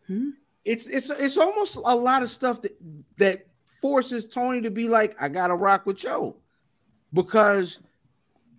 Hmm? 0.07 0.30
It's 0.65 0.88
it's 0.88 1.10
it's 1.10 1.38
almost 1.38 1.76
a 1.76 1.80
lot 1.80 2.24
of 2.24 2.30
stuff 2.30 2.61
that 2.61 2.78
that 3.18 3.48
forces 3.82 4.26
Tony 4.26 4.61
to 4.61 4.72
be 4.72 4.90
like, 4.90 5.15
I 5.22 5.30
gotta 5.30 5.56
rock 5.56 5.86
with 5.86 5.98
Joe, 5.98 6.36
because 7.14 7.80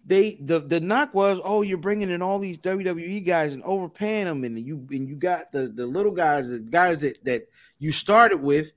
they 0.06 0.38
the 0.40 0.60
the 0.60 0.80
knock 0.80 1.12
was, 1.12 1.40
oh, 1.44 1.62
you're 1.62 1.76
bringing 1.76 2.10
in 2.10 2.22
all 2.22 2.38
these 2.38 2.58
WWE 2.58 3.26
guys 3.26 3.52
and 3.52 3.62
overpaying 3.62 4.24
them, 4.24 4.44
and 4.44 4.58
you 4.58 4.86
and 4.90 5.08
you 5.08 5.16
got 5.16 5.52
the 5.52 5.68
the 5.68 5.86
little 5.86 6.12
guys, 6.12 6.48
the 6.48 6.58
guys 6.58 7.02
that 7.02 7.22
that 7.24 7.48
you 7.78 7.92
started 7.92 8.40
with, 8.40 8.72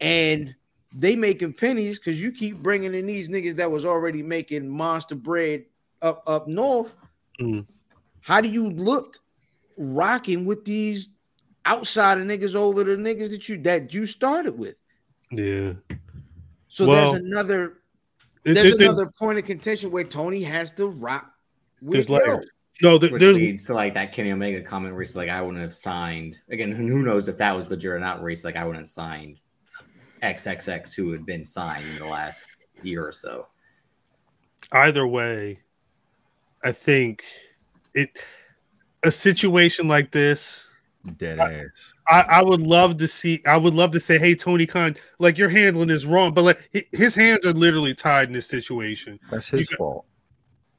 and 0.00 0.54
they 0.92 1.14
making 1.16 1.52
pennies 1.52 1.98
because 1.98 2.20
you 2.20 2.32
keep 2.32 2.62
bringing 2.62 2.94
in 2.94 3.06
these 3.06 3.28
niggas 3.28 3.56
that 3.56 3.70
was 3.70 3.84
already 3.84 4.22
making 4.22 4.68
monster 4.68 5.14
bread 5.14 5.64
up 6.02 6.22
up 6.26 6.48
north. 6.48 6.90
Mm. 7.40 7.66
How 8.20 8.40
do 8.40 8.48
you 8.48 8.70
look 8.70 9.16
rocking 9.76 10.44
with 10.44 10.64
these 10.64 11.08
outsider 11.66 12.22
niggas 12.22 12.54
over 12.54 12.84
the 12.84 12.96
niggas 12.96 13.30
that 13.30 13.48
you 13.48 13.58
that 13.58 13.92
you 13.92 14.06
started 14.06 14.58
with? 14.58 14.76
Yeah. 15.30 15.74
So 16.68 16.86
Well, 16.86 17.12
there's 17.12 17.22
another 17.22 17.74
there's 18.44 18.58
it- 18.74 18.80
it- 18.80 18.82
another 18.82 19.06
point 19.18 19.38
of 19.38 19.44
contention 19.44 19.90
where 19.90 20.04
Tony 20.04 20.42
has 20.42 20.70
to 20.72 20.88
rock 20.88 21.32
with 21.82 21.92
there's 21.92 22.08
layers. 22.08 22.46
No, 22.80 22.96
th- 22.96 23.10
which 23.12 23.20
there's 23.20 23.36
leads 23.36 23.64
to 23.64 23.74
like 23.74 23.94
that 23.94 24.12
Kenny 24.12 24.30
Omega 24.30 24.62
comment 24.62 24.94
where 24.94 25.02
he's 25.02 25.16
like, 25.16 25.28
I 25.28 25.42
wouldn't 25.42 25.60
have 25.60 25.74
signed. 25.74 26.38
Again, 26.48 26.70
who 26.70 26.86
who 26.86 27.02
knows 27.02 27.28
if 27.28 27.36
that 27.38 27.54
was 27.54 27.68
legit 27.68 27.90
or 27.90 27.98
not? 27.98 28.20
Where 28.20 28.30
he's 28.30 28.44
like, 28.44 28.56
I 28.56 28.64
wouldn't 28.64 28.82
have 28.82 28.88
signed 28.88 29.40
XXX 30.22 30.94
who 30.94 31.12
had 31.12 31.24
been 31.26 31.44
signed 31.44 31.86
in 31.86 31.98
the 31.98 32.06
last 32.06 32.48
year 32.82 33.06
or 33.06 33.12
so. 33.12 33.46
either 34.72 35.06
way, 35.06 35.60
I 36.64 36.72
think 36.72 37.22
it 37.94 38.18
a 39.04 39.12
situation 39.12 39.88
like 39.88 40.10
this. 40.10 40.66
Dead 41.16 41.38
ass. 41.38 41.94
I, 42.08 42.20
I 42.22 42.42
would 42.42 42.60
love 42.60 42.98
to 42.98 43.08
see. 43.08 43.40
I 43.46 43.56
would 43.56 43.72
love 43.72 43.92
to 43.92 44.00
say, 44.00 44.18
"Hey, 44.18 44.34
Tony 44.34 44.66
Khan, 44.66 44.96
like 45.18 45.38
you're 45.38 45.48
handling 45.48 45.90
is 45.90 46.04
wrong," 46.04 46.34
but 46.34 46.42
like 46.42 46.86
his 46.92 47.14
hands 47.14 47.46
are 47.46 47.52
literally 47.52 47.94
tied 47.94 48.28
in 48.28 48.34
this 48.34 48.48
situation. 48.48 49.18
That's 49.30 49.48
his 49.48 49.68
got- 49.68 49.78
fault. 49.78 50.04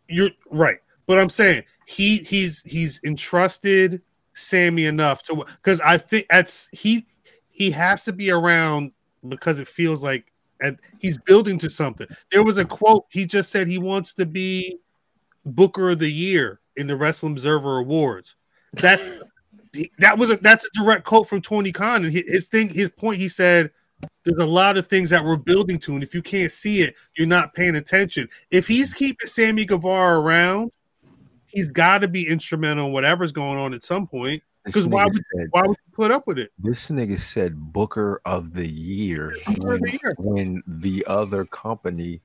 You're 0.07 0.31
right, 0.51 0.79
but 1.07 1.17
I'm 1.17 1.29
saying 1.29 1.63
he 1.85 2.17
he's 2.17 2.61
he's 2.65 2.99
entrusted 3.03 4.01
Sammy 4.33 4.85
enough 4.85 5.23
to 5.23 5.35
because 5.35 5.79
I 5.81 5.97
think 5.97 6.25
that's 6.29 6.67
he 6.71 7.07
he 7.49 7.71
has 7.71 8.03
to 8.05 8.13
be 8.13 8.29
around 8.29 8.91
because 9.27 9.59
it 9.59 9.67
feels 9.67 10.03
like 10.03 10.31
and 10.61 10.79
he's 10.99 11.17
building 11.17 11.57
to 11.59 11.69
something. 11.69 12.07
There 12.31 12.43
was 12.43 12.57
a 12.57 12.65
quote 12.65 13.05
he 13.11 13.25
just 13.25 13.51
said 13.51 13.67
he 13.67 13.77
wants 13.77 14.13
to 14.15 14.25
be 14.25 14.77
Booker 15.45 15.91
of 15.91 15.99
the 15.99 16.11
Year 16.11 16.59
in 16.75 16.87
the 16.87 16.95
Wrestling 16.95 17.33
Observer 17.33 17.77
Awards. 17.77 18.35
That's 18.73 19.05
that 19.99 20.17
was 20.17 20.31
a 20.31 20.37
that's 20.37 20.65
a 20.65 20.69
direct 20.73 21.05
quote 21.05 21.27
from 21.27 21.41
Tony 21.41 21.71
Khan 21.71 22.03
and 22.03 22.13
his, 22.13 22.47
thing 22.47 22.69
his 22.69 22.89
point 22.89 23.19
he 23.19 23.29
said 23.29 23.71
there's 24.23 24.41
a 24.41 24.45
lot 24.45 24.77
of 24.77 24.87
things 24.87 25.09
that 25.09 25.23
we're 25.23 25.35
building 25.35 25.77
to 25.79 25.93
and 25.93 26.03
if 26.03 26.13
you 26.13 26.21
can't 26.21 26.51
see 26.51 26.81
it 26.81 26.95
you're 27.15 27.27
not 27.27 27.53
paying 27.53 27.75
attention 27.75 28.27
if 28.49 28.67
he's 28.67 28.93
keeping 28.93 29.27
Sammy 29.27 29.65
Guevara 29.65 30.19
around 30.19 30.71
he's 31.45 31.69
got 31.69 31.99
to 31.99 32.07
be 32.07 32.27
instrumental 32.27 32.87
in 32.87 32.93
whatever's 32.93 33.31
going 33.31 33.59
on 33.59 33.73
at 33.73 33.83
some 33.83 34.07
point 34.07 34.41
because 34.65 34.86
why 34.88 35.03
would 35.03 35.14
said- 35.14 35.48
why 35.52 35.61
would 35.61 35.77
you 35.86 35.94
put 35.94 36.11
up 36.11 36.26
with 36.27 36.38
it 36.40 36.52
This 36.60 36.90
nigga 36.90 37.19
said 37.19 37.56
Booker 37.56 38.22
of 38.26 38.53
the 38.53 38.68
Year 38.68 39.36
Booker 39.48 39.73
of 39.73 39.80
when, 39.80 39.81
the 39.81 39.91
Year. 40.03 40.15
when 40.18 40.64
the 40.68 41.03
other 41.07 41.45
company 41.45 42.22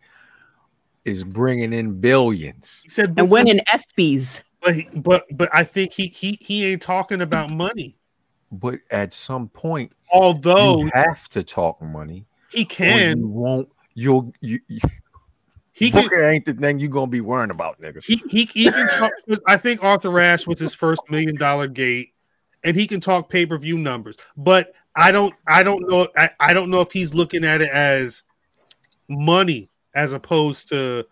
is 1.04 1.22
bringing 1.24 1.72
in 1.72 2.00
billions. 2.00 2.80
he 2.82 2.88
said 2.88 3.06
And 3.08 3.14
Booker- 3.16 3.28
winning 3.30 3.60
ESPYS. 3.68 4.42
but 4.60 4.74
he, 4.74 4.88
but 4.94 5.24
but 5.36 5.48
I 5.52 5.64
think 5.64 5.92
he 5.92 6.06
he 6.08 6.38
he 6.40 6.72
ain't 6.72 6.82
talking 6.82 7.20
about 7.20 7.50
money 7.50 7.96
But 8.50 8.80
at 8.90 9.12
some 9.12 9.48
point, 9.48 9.92
although 10.12 10.78
you 10.78 10.90
have 10.94 11.28
to 11.30 11.42
talk 11.42 11.80
money. 11.82 12.24
he 12.50 12.62
or 12.64 13.16
you 13.18 13.26
won't. 13.28 13.68
You'll. 13.96 14.32
You, 14.40 14.58
you, 14.68 14.80
he 15.72 15.90
can 15.90 16.02
Booker 16.04 16.24
ain't 16.24 16.44
the 16.46 16.54
thing 16.54 16.78
you're 16.78 16.88
gonna 16.88 17.10
be 17.10 17.20
worrying 17.20 17.50
about, 17.50 17.80
nigga. 17.80 18.02
He 18.04 18.22
he, 18.28 18.44
he 18.46 18.70
can 18.70 18.88
talk. 18.98 19.12
I 19.46 19.56
think 19.56 19.82
Arthur 19.84 20.18
Ashe 20.20 20.46
was 20.46 20.58
his 20.60 20.72
first 20.74 21.02
million 21.10 21.34
dollar 21.36 21.66
gate, 21.66 22.13
and 22.64 22.74
he 22.76 22.86
can 22.86 23.00
talk 23.00 23.28
pay 23.28 23.46
per 23.46 23.58
view 23.58 23.78
numbers. 23.78 24.16
But 24.36 24.72
I 24.96 25.12
don't 25.12 25.34
I 25.46 25.62
don't 25.62 25.88
know 25.88 26.08
I, 26.16 26.30
I 26.40 26.52
don't 26.54 26.70
know 26.70 26.80
if 26.80 26.92
he's 26.92 27.14
looking 27.14 27.44
at 27.44 27.60
it 27.60 27.70
as 27.70 28.22
money 29.08 29.70
as 29.94 30.12
opposed 30.12 30.68
to 30.68 31.06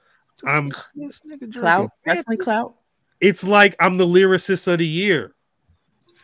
I'm. 0.45 0.71
This 0.95 1.21
nigga 1.29 1.53
Clout, 1.53 1.91
Pepsi. 2.07 2.07
wrestling 2.07 2.39
clout. 2.39 2.75
It's 3.21 3.45
like 3.45 3.77
I'm 3.79 3.99
the 3.99 4.07
lyricist 4.07 4.67
of 4.73 4.79
the 4.79 4.87
year. 4.87 5.35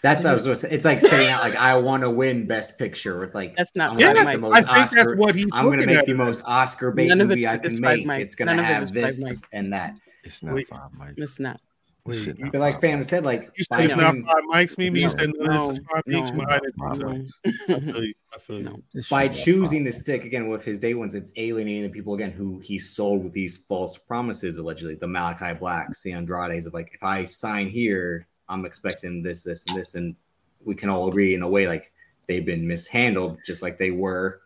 That's 0.00 0.22
what 0.22 0.30
I 0.30 0.34
was 0.34 0.44
going 0.44 0.54
to 0.54 0.60
say. 0.60 0.70
It's 0.70 0.84
like 0.84 1.00
saying 1.00 1.36
like 1.38 1.56
I 1.56 1.76
want 1.76 2.04
to 2.04 2.10
win 2.10 2.46
Best 2.46 2.78
Picture. 2.78 3.24
It's 3.24 3.34
like 3.34 3.56
That's 3.56 3.74
not 3.74 3.92
I'm 3.92 3.98
Yeah, 3.98 4.14
gonna 4.14 4.24
make 4.24 4.34
the 4.34 4.38
most 4.48 4.54
I 4.54 4.60
think 4.62 4.86
Oscar. 4.86 4.96
that's 4.96 5.18
what 5.18 5.34
he's 5.34 5.46
I'm 5.52 5.66
going 5.66 5.80
to 5.80 5.86
make 5.86 5.96
at. 5.98 6.06
the 6.06 6.14
most 6.14 6.42
Oscar 6.46 6.92
bait 6.92 7.16
movie 7.16 7.46
I 7.46 7.58
can 7.58 7.80
make. 7.80 8.06
Mics. 8.06 8.20
It's 8.20 8.34
going 8.36 8.48
to 8.48 8.54
None 8.54 8.64
of 8.64 8.70
it 8.70 8.74
have 8.74 8.92
this 8.92 9.20
Mics. 9.20 9.44
and 9.52 9.72
that. 9.72 9.96
It's 10.22 10.42
not 10.42 10.54
Wait. 10.54 10.68
five, 10.68 10.90
Mike. 10.96 11.14
It's 11.16 11.40
not. 11.40 11.60
This 12.08 12.18
Wait, 12.18 12.24
shit 12.24 12.38
you 12.38 12.50
But 12.50 12.60
like 12.60 12.74
five. 12.74 12.80
Fam 12.80 13.02
said, 13.02 13.24
like 13.24 13.52
You 13.56 13.64
said 13.64 13.76
by 13.76 13.82
it's 13.84 13.96
not 13.96 14.14
choosing, 14.14 14.24
five 14.24 14.42
mics, 14.52 14.78
Mimi. 14.78 15.00
You 15.00 15.10
said 15.10 15.30
no, 15.38 15.46
no, 15.46 15.70
it's 15.70 15.80
five 15.92 16.02
no. 16.06 16.18
each. 16.18 16.30
I 16.32 16.60
No. 16.76 16.92
No. 16.94 17.26
I 17.68 17.80
feel 17.80 18.04
you. 18.04 18.14
I 18.34 18.38
feel 18.38 18.58
you. 18.58 18.62
No. 18.64 18.82
This 18.94 19.08
by 19.08 19.28
choosing 19.28 19.84
to 19.84 19.92
stick 19.92 20.24
again 20.24 20.48
with 20.48 20.64
his 20.64 20.78
day 20.78 20.94
ones, 20.94 21.14
it's 21.14 21.32
alienating 21.36 21.82
the 21.82 21.88
people 21.90 22.14
again 22.14 22.30
who 22.30 22.58
he 22.60 22.78
sold 22.78 23.24
with 23.24 23.32
these 23.32 23.58
false 23.58 23.98
promises, 23.98 24.58
allegedly. 24.58 24.94
The 24.94 25.06
Malakai 25.06 25.58
Blacks, 25.58 26.02
the 26.02 26.12
Andrades 26.12 26.66
of 26.66 26.74
like, 26.74 26.92
if 26.94 27.02
I 27.02 27.24
sign 27.26 27.68
here, 27.68 28.26
I'm 28.48 28.64
expecting 28.64 29.22
this, 29.22 29.44
this, 29.44 29.66
and 29.66 29.76
this, 29.76 29.94
and 29.94 30.16
we 30.64 30.74
can 30.74 30.88
all 30.88 31.08
agree 31.08 31.34
in 31.34 31.42
a 31.42 31.48
way 31.48 31.68
like 31.68 31.92
they've 32.26 32.46
been 32.46 32.66
mishandled, 32.66 33.38
just 33.44 33.62
like 33.62 33.78
they 33.78 33.90
were 33.90 34.40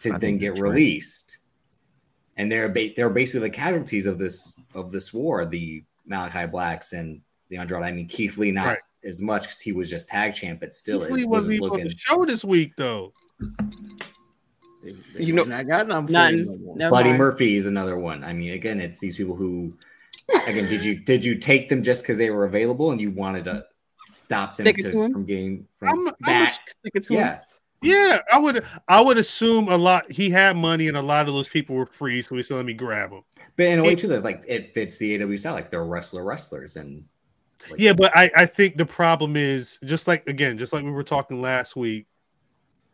to 0.00 0.14
I 0.14 0.18
then 0.18 0.38
get 0.38 0.50
that's 0.50 0.60
right. 0.60 0.70
released. 0.70 1.38
And 2.36 2.50
they're 2.50 2.68
ba- 2.68 2.90
they're 2.96 3.10
basically 3.10 3.48
the 3.48 3.54
casualties 3.54 4.06
of 4.06 4.18
this 4.18 4.58
of 4.74 4.90
this 4.90 5.12
war, 5.12 5.44
the 5.44 5.84
Malakai 6.10 6.50
Blacks 6.50 6.92
and 6.92 7.20
the 7.48 7.56
Andrade. 7.58 7.82
I 7.82 7.92
mean, 7.92 8.06
Keith 8.08 8.38
Lee 8.38 8.50
not 8.50 8.66
Right. 8.66 8.78
as 9.04 9.20
much 9.22 9.42
because 9.44 9.60
he 9.60 9.72
was 9.72 9.88
just 9.90 10.08
tag 10.08 10.34
champ, 10.34 10.60
but 10.60 10.74
still, 10.74 11.00
Keith 11.00 11.10
Lee 11.10 11.24
wasn't 11.24 11.60
wasn't 11.60 11.72
even 11.74 11.80
on 11.82 11.88
the 11.88 11.94
show 11.96 12.24
this 12.24 12.44
week 12.44 12.72
though. 12.76 13.12
They, 14.82 14.92
they 15.14 15.24
You 15.24 15.32
know- 15.32 15.44
I 15.56 15.62
got 15.62 15.86
nothing 15.88 16.12
None. 16.12 16.58
no 16.76 16.90
Buddy 16.90 17.10
mind. 17.10 17.18
Murphy 17.18 17.56
is 17.56 17.66
another 17.66 17.98
one. 17.98 18.24
I 18.24 18.32
mean, 18.32 18.52
again, 18.52 18.80
it's 18.80 18.98
these 18.98 19.16
people 19.16 19.36
who, 19.36 19.72
again, 20.46 20.68
did 20.68 20.82
you 20.84 20.96
did 20.96 21.24
you 21.24 21.36
take 21.38 21.68
them 21.68 21.82
just 21.82 22.02
because 22.02 22.18
they 22.18 22.30
were 22.30 22.44
available 22.44 22.90
and 22.90 23.00
you 23.00 23.10
wanted 23.10 23.44
to 23.44 23.64
stop 24.10 24.56
them 24.56 24.64
Stick 24.66 24.80
it 24.80 24.82
to, 24.84 24.90
to 24.92 25.02
'em? 25.04 25.12
from 25.12 25.24
getting 25.24 25.66
I'm- 25.82 25.94
from 25.94 25.98
I'm 26.00 26.08
a 26.08 26.12
back? 26.20 26.52
Stick 26.52 26.92
it 26.94 27.04
to 27.04 27.14
him. 27.14 27.18
yeah, 27.20 27.40
Yeah, 27.82 28.18
I 28.32 28.38
would. 28.38 28.64
I 28.88 29.00
would 29.00 29.18
assume 29.18 29.68
a 29.68 29.76
lot. 29.76 30.10
He 30.10 30.30
had 30.30 30.56
money, 30.56 30.88
and 30.88 30.96
a 30.96 31.02
lot 31.02 31.28
of 31.28 31.34
those 31.34 31.48
people 31.48 31.76
were 31.76 31.86
free, 31.86 32.22
so 32.22 32.34
he 32.36 32.42
said, 32.42 32.56
"Let 32.56 32.66
me 32.66 32.74
grab 32.74 33.10
them." 33.10 33.22
But 33.56 33.66
in 33.66 33.78
a 33.78 33.82
way 33.82 33.92
It- 33.92 33.98
too, 33.98 34.08
that 34.08 34.24
like 34.24 34.42
it 34.46 34.74
fits 34.74 34.98
the 34.98 35.18
AEW 35.18 35.38
style. 35.38 35.54
Like 35.54 35.70
they're 35.70 35.84
wrestler 35.84 36.24
wrestlers, 36.24 36.76
and 36.76 37.04
like, 37.70 37.80
Yeah, 37.80 37.92
but 37.92 38.16
I, 38.16 38.30
I 38.36 38.46
think 38.46 38.76
the 38.76 38.86
problem 38.86 39.36
is 39.36 39.78
just 39.84 40.08
like 40.08 40.26
again, 40.28 40.58
just 40.58 40.72
like 40.72 40.84
we 40.84 40.90
were 40.90 41.02
talking 41.02 41.40
last 41.40 41.76
week 41.76 42.06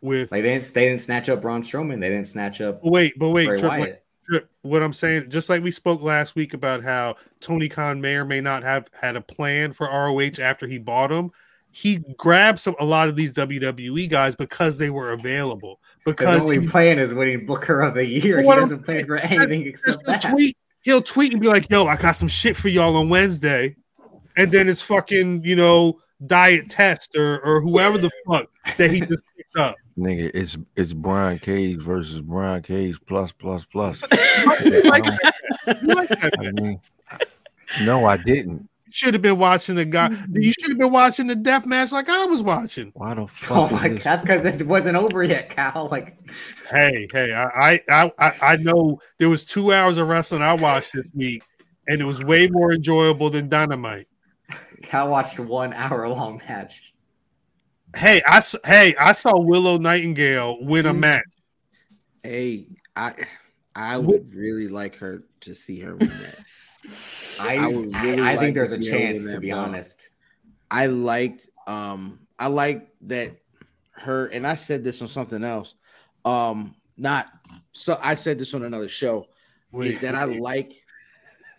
with. 0.01 0.33
like 0.33 0.43
they 0.43 0.51
didn't 0.51 0.73
they 0.75 0.89
didn't 0.89 1.01
snatch 1.01 1.29
up 1.29 1.43
Braun 1.43 1.63
Strowman. 1.63 2.01
They 2.01 2.09
didn't 2.09 2.27
snatch 2.27 2.61
up 2.61 2.81
wait, 2.83 3.15
but 3.19 3.31
wait, 3.31 3.47
Trip, 3.47 3.63
like, 3.63 4.05
Trip, 4.29 4.51
what 4.63 4.83
I'm 4.83 4.93
saying, 4.93 5.31
just 5.31 5.49
like 5.49 5.63
we 5.63 5.71
spoke 5.71 6.03
last 6.03 6.35
week 6.35 6.55
about 6.55 6.83
how 6.83 7.17
Tony 7.41 7.69
Khan 7.69 8.01
may 8.01 8.17
or 8.17 8.25
may 8.25 8.41
not 8.41 8.63
have 8.63 8.89
had 9.01 9.17
a 9.17 9.21
plan 9.21 9.73
for 9.73 9.87
ROH 9.87 10.41
after 10.41 10.67
he 10.67 10.79
bought 10.79 11.11
him. 11.11 11.31
He 11.79 11.99
grabbed 12.17 12.59
some 12.59 12.75
a 12.81 12.85
lot 12.85 13.09
of 13.09 13.15
these 13.15 13.35
WWE 13.35 14.11
guys 14.11 14.35
because 14.35 14.79
they 14.79 14.91
were 14.91 15.13
available. 15.13 15.79
Because 16.05 16.17
Because 16.27 16.39
the 16.41 16.45
only 16.45 16.61
he, 16.63 16.67
plan 16.67 16.99
is 16.99 17.15
winning 17.15 17.47
Booker 17.47 17.83
of 17.83 17.95
the 17.95 18.05
Year. 18.05 18.35
Well, 18.37 18.41
He 18.43 18.47
what 18.47 18.59
I'm- 18.59 18.63
doesn't 18.65 18.85
plan 18.85 19.07
for 19.07 19.17
anything 19.19 19.65
except 19.67 19.99
he'll 20.05 20.13
that. 20.19 20.23
tweet, 20.23 20.57
he'll 20.83 21.03
tweet 21.03 21.33
and 21.35 21.41
be 21.41 21.47
like, 21.47 21.71
"Yo, 21.71 21.87
I 21.87 21.95
got 21.97 22.13
some 22.17 22.27
shit 22.27 22.57
for 22.57 22.67
y'all 22.69 22.97
on 22.97 23.09
Wednesday," 23.09 23.77
and 24.37 24.51
then 24.51 24.69
it's 24.69 24.81
fucking 24.81 25.45
you 25.45 25.55
know 25.55 26.01
diet 26.27 26.69
test 26.69 27.15
or 27.17 27.39
or 27.45 27.61
whoever 27.61 27.97
the 27.97 28.11
fuck 28.29 28.47
that 28.77 28.91
he 28.91 29.01
just 29.01 29.21
picked 29.37 29.57
up. 29.57 29.77
Nigga, 29.97 30.33
it's 30.35 30.59
it's 30.75 30.93
Brian 30.93 31.39
Cage 31.39 31.79
versus 31.81 32.21
Brian 32.21 32.63
Cage 32.63 32.97
plus 33.07 33.31
plus 33.31 33.65
plus. 33.65 34.03
You 34.65 34.83
like 34.83 35.05
that? 35.05 35.35
You 35.83 35.95
like 35.95 36.09
that? 36.09 36.35
I 36.41 36.51
mean, 36.61 36.81
no, 37.83 38.05
I 38.05 38.17
didn't. 38.17 38.69
You 38.89 38.93
should 38.93 39.15
have 39.15 39.23
been 39.23 39.39
watching 39.39 39.75
the 39.75 39.85
guy. 39.85 40.09
Mm-hmm. 40.09 40.41
You 40.41 40.53
should 40.59 40.71
have 40.71 40.79
been 40.79 40.91
watching 40.91 41.27
the 41.27 41.37
death 41.37 41.67
match 41.67 41.93
like 41.93 42.09
I 42.09 42.25
was 42.25 42.43
watching. 42.43 42.91
Why 42.95 43.13
the 43.13 43.23
Oh 43.23 43.27
fuck? 43.27 43.71
my 43.71 43.89
god, 43.89 44.01
that's 44.01 44.23
because 44.23 44.45
it 44.47 44.67
wasn't 44.67 44.97
over 44.97 45.23
yet, 45.23 45.51
Cal. 45.51 45.89
Like 45.91 46.17
Hey, 46.71 47.07
hey, 47.13 47.35
I, 47.35 47.81
I, 47.91 48.13
I, 48.19 48.33
I 48.41 48.57
know 48.57 48.99
there 49.19 49.29
was 49.29 49.45
two 49.45 49.75
hours 49.75 49.99
of 49.99 50.09
wrestling 50.09 50.41
I 50.41 50.55
watched 50.55 50.95
this 50.95 51.07
week, 51.15 51.43
and 51.87 52.01
it 52.01 52.05
was 52.05 52.21
way 52.21 52.49
more 52.49 52.73
enjoyable 52.73 53.29
than 53.29 53.51
Dynamite. 53.51 54.09
Cal 54.83 55.11
watched 55.11 55.39
one 55.39 55.75
hour 55.75 56.09
long 56.09 56.41
match. 56.49 56.95
Hey, 57.95 58.23
I, 58.27 58.39
s- 58.39 58.57
hey, 58.65 58.97
I 58.97 59.13
saw 59.13 59.39
Willow 59.39 59.77
Nightingale 59.77 60.65
win 60.65 60.87
a 60.87 60.95
mm. 60.95 60.99
match. 60.99 61.25
Hey, 62.23 62.69
I 62.97 63.15
I 63.77 63.99
would 63.99 64.35
really 64.35 64.69
like 64.69 64.97
her 64.97 65.25
to 65.43 65.55
see 65.55 65.79
her 65.81 65.95
win 65.95 66.09
that. 66.09 66.45
I 67.41 67.57
I 67.57 67.65
I, 67.65 67.67
would 67.67 67.95
really 67.95 68.17
think 68.17 68.39
like 68.39 68.55
there's 68.55 68.73
a 68.73 68.83
see 68.83 68.91
her 68.91 68.99
win 68.99 69.07
chance 69.09 69.33
to 69.33 69.41
be 69.41 69.51
belt. 69.51 69.69
honest. 69.69 70.11
I 70.71 70.87
liked 70.87 71.49
um 71.67 72.21
I 72.39 72.49
liked 72.49 72.91
that 73.09 73.33
her 73.93 74.27
and 74.27 74.47
I 74.47 74.55
said 74.55 74.85
this 74.85 75.03
on 75.03 75.09
something 75.09 75.45
else. 75.45 75.75
Um 76.25 76.75
not 76.97 77.29
so 77.73 77.99
I 78.03 78.15
said 78.15 78.39
this 78.39 78.55
on 78.55 78.65
another 78.65 78.89
show 78.89 79.27
is 79.75 80.01
that 80.01 80.15
I 80.15 80.25
like 80.25 80.83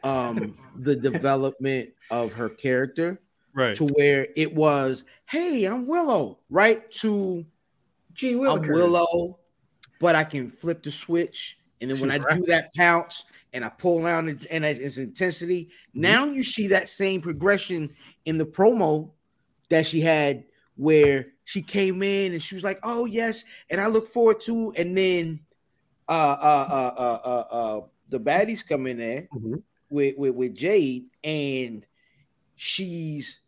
um 0.03 0.57
the 0.75 0.95
development 0.95 1.89
of 2.11 2.33
her 2.33 2.49
character 2.49 3.19
right. 3.53 3.75
to 3.75 3.85
where 3.85 4.27
it 4.35 4.53
was, 4.53 5.03
hey, 5.25 5.65
I'm 5.65 5.85
Willow, 5.87 6.39
right? 6.49 6.89
To 6.93 7.45
Gee, 8.13 8.33
I'm 8.33 8.67
Willow, 8.67 9.39
but 9.99 10.15
I 10.15 10.23
can 10.23 10.51
flip 10.51 10.83
the 10.83 10.91
switch. 10.91 11.57
And 11.81 11.89
then 11.89 11.99
when 11.99 12.11
I 12.11 12.17
right. 12.17 12.37
do 12.37 12.45
that 12.47 12.73
pounce 12.73 13.23
and 13.53 13.65
I 13.65 13.69
pull 13.69 14.03
down 14.03 14.29
and 14.29 14.45
and 14.51 14.65
its 14.65 14.97
intensity, 14.97 15.69
Mm-hmm. 15.95 16.01
now 16.01 16.25
you 16.25 16.43
see 16.43 16.67
that 16.67 16.89
same 16.89 17.21
progression 17.21 17.89
in 18.25 18.37
the 18.37 18.45
promo 18.45 19.11
that 19.69 19.85
she 19.85 20.01
had 20.01 20.45
where 20.75 21.27
she 21.45 21.61
came 21.61 22.01
in 22.03 22.33
and 22.33 22.41
she 22.43 22.55
was 22.55 22.63
like, 22.63 22.79
"Oh 22.83 23.05
yes," 23.05 23.43
and 23.69 23.81
I 23.81 23.87
look 23.87 24.07
forward 24.11 24.39
to. 24.41 24.73
And 24.77 24.97
then, 24.97 25.41
uh, 26.07 26.11
uh, 26.11 26.67
uh, 26.71 27.01
uh, 27.01 27.19
uh, 27.25 27.55
uh 27.55 27.81
the 28.09 28.19
baddies 28.19 28.67
come 28.67 28.87
in 28.87 28.97
there 28.97 29.29
Mhm. 29.33 29.61
with, 29.89 30.17
with 30.17 30.35
with 30.35 30.55
Jade, 30.55 31.05
and 31.23 31.85
she's 32.55 33.39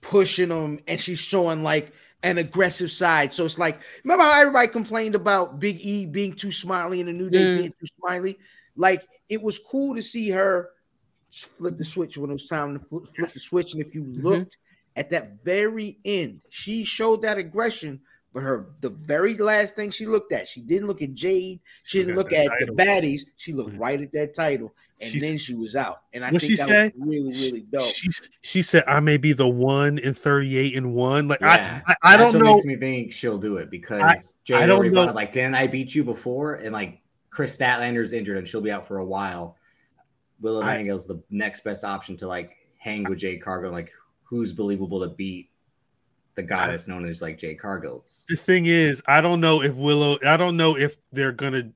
pushing 0.00 0.48
them, 0.50 0.80
and 0.86 1.00
she's 1.00 1.18
showing 1.18 1.62
like 1.62 1.92
an 2.22 2.38
aggressive 2.38 2.90
side. 2.90 3.32
So 3.32 3.44
it's 3.44 3.58
like, 3.58 3.80
remember 4.04 4.24
how 4.24 4.40
everybody 4.40 4.68
complained 4.68 5.14
about 5.14 5.60
Big 5.60 5.80
E 5.80 6.06
being 6.06 6.32
too 6.34 6.50
smiley 6.52 7.00
and 7.00 7.08
the 7.08 7.12
New 7.12 7.30
Day 7.30 7.46
Mm. 7.46 7.54
being 7.54 7.74
too 7.80 7.86
smiley? 8.00 8.38
Like 8.76 9.02
it 9.28 9.42
was 9.42 9.58
cool 9.58 9.94
to 9.96 10.02
see 10.02 10.30
her 10.30 10.70
flip 11.30 11.76
the 11.76 11.84
switch 11.84 12.16
when 12.16 12.30
it 12.30 12.34
was 12.34 12.46
time 12.46 12.78
to 12.78 12.84
flip, 12.86 13.04
flip 13.14 13.30
the 13.30 13.40
switch. 13.40 13.72
And 13.72 13.82
if 13.82 13.94
you 13.94 14.04
looked 14.04 14.56
at 14.96 15.10
that 15.10 15.42
very 15.44 15.98
end, 16.04 16.40
she 16.48 16.84
showed 16.84 17.22
that 17.22 17.38
aggression. 17.38 18.00
But 18.32 18.42
her 18.42 18.66
the 18.82 18.90
very 18.90 19.34
last 19.34 19.74
thing 19.76 19.90
she 19.90 20.04
looked 20.04 20.32
at, 20.32 20.46
she 20.46 20.60
didn't 20.60 20.88
look 20.88 21.00
at 21.00 21.14
Jade. 21.14 21.58
She 21.84 21.98
didn't 22.00 22.16
look 22.16 22.30
that 22.30 22.50
at 22.60 22.66
the 22.66 22.72
baddies. 22.74 23.22
She 23.36 23.52
looked 23.54 23.70
Mhm. 23.74 23.80
right 23.80 23.98
at 23.98 24.12
that 24.12 24.34
title, 24.34 24.74
and 25.00 25.10
She's- 25.10 25.22
then 25.22 25.38
she 25.38 25.54
was 25.54 25.74
out. 25.74 26.02
And 26.12 26.22
I 26.22 26.28
think 26.28 26.42
she 26.42 26.56
that 26.56 26.68
say? 26.68 26.92
was 26.98 27.08
really, 27.08 27.30
really 27.32 27.60
dope. 27.72 27.94
She 27.94 28.10
she 28.42 28.60
said 28.60 28.84
I 28.86 29.00
may 29.00 29.16
be 29.16 29.32
the 29.32 29.48
one 29.48 29.96
in 29.98 30.12
38 30.12 30.76
and 30.76 30.92
one. 30.92 31.28
Like 31.28 31.40
Yeah. 31.40 31.80
I, 31.86 31.92
I 32.02 32.14
I 32.14 32.16
don't 32.18 32.34
know. 32.34 32.52
makes 32.54 32.66
me 32.66 32.76
think 32.76 33.12
she'll 33.12 33.38
do 33.38 33.56
it 33.56 33.70
because 33.70 34.02
I- 34.02 34.16
Jay 34.44 34.54
I 34.54 34.66
don't 34.66 34.80
already 34.80 34.94
know- 34.94 35.04
like, 35.12 35.32
didn't 35.32 35.54
I 35.54 35.66
beat 35.66 35.94
you 35.94 36.04
before? 36.04 36.56
And 36.56 36.74
like 36.74 37.00
Kris 37.36 37.54
Statlander 37.54 38.02
is 38.02 38.14
injured 38.14 38.38
and 38.38 38.48
she'll 38.48 38.62
be 38.62 38.70
out 38.70 38.86
for 38.86 38.96
a 38.96 39.04
while. 39.04 39.58
Willow 40.40 40.62
Nightingale's 40.62 41.06
the 41.06 41.22
next 41.28 41.64
best 41.64 41.84
option 41.84 42.16
to 42.16 42.26
like 42.26 42.56
hang 42.78 43.04
with 43.04 43.18
Jade 43.18 43.42
Cargill. 43.42 43.72
Like, 43.72 43.92
who's 44.22 44.54
believable 44.54 45.00
to 45.00 45.08
beat 45.08 45.50
the 46.34 46.42
goddess 46.42 46.88
known 46.88 47.06
as 47.06 47.20
like 47.20 47.36
Jade 47.36 47.60
Cargill? 47.60 48.06
The 48.30 48.36
thing 48.36 48.64
is, 48.64 49.02
I 49.06 49.20
don't 49.20 49.42
know 49.42 49.60
if 49.60 49.74
Willow. 49.74 50.16
I 50.26 50.38
don't 50.38 50.56
know 50.56 50.78
if 50.78 50.96
they're 51.12 51.30
gonna. 51.30 51.72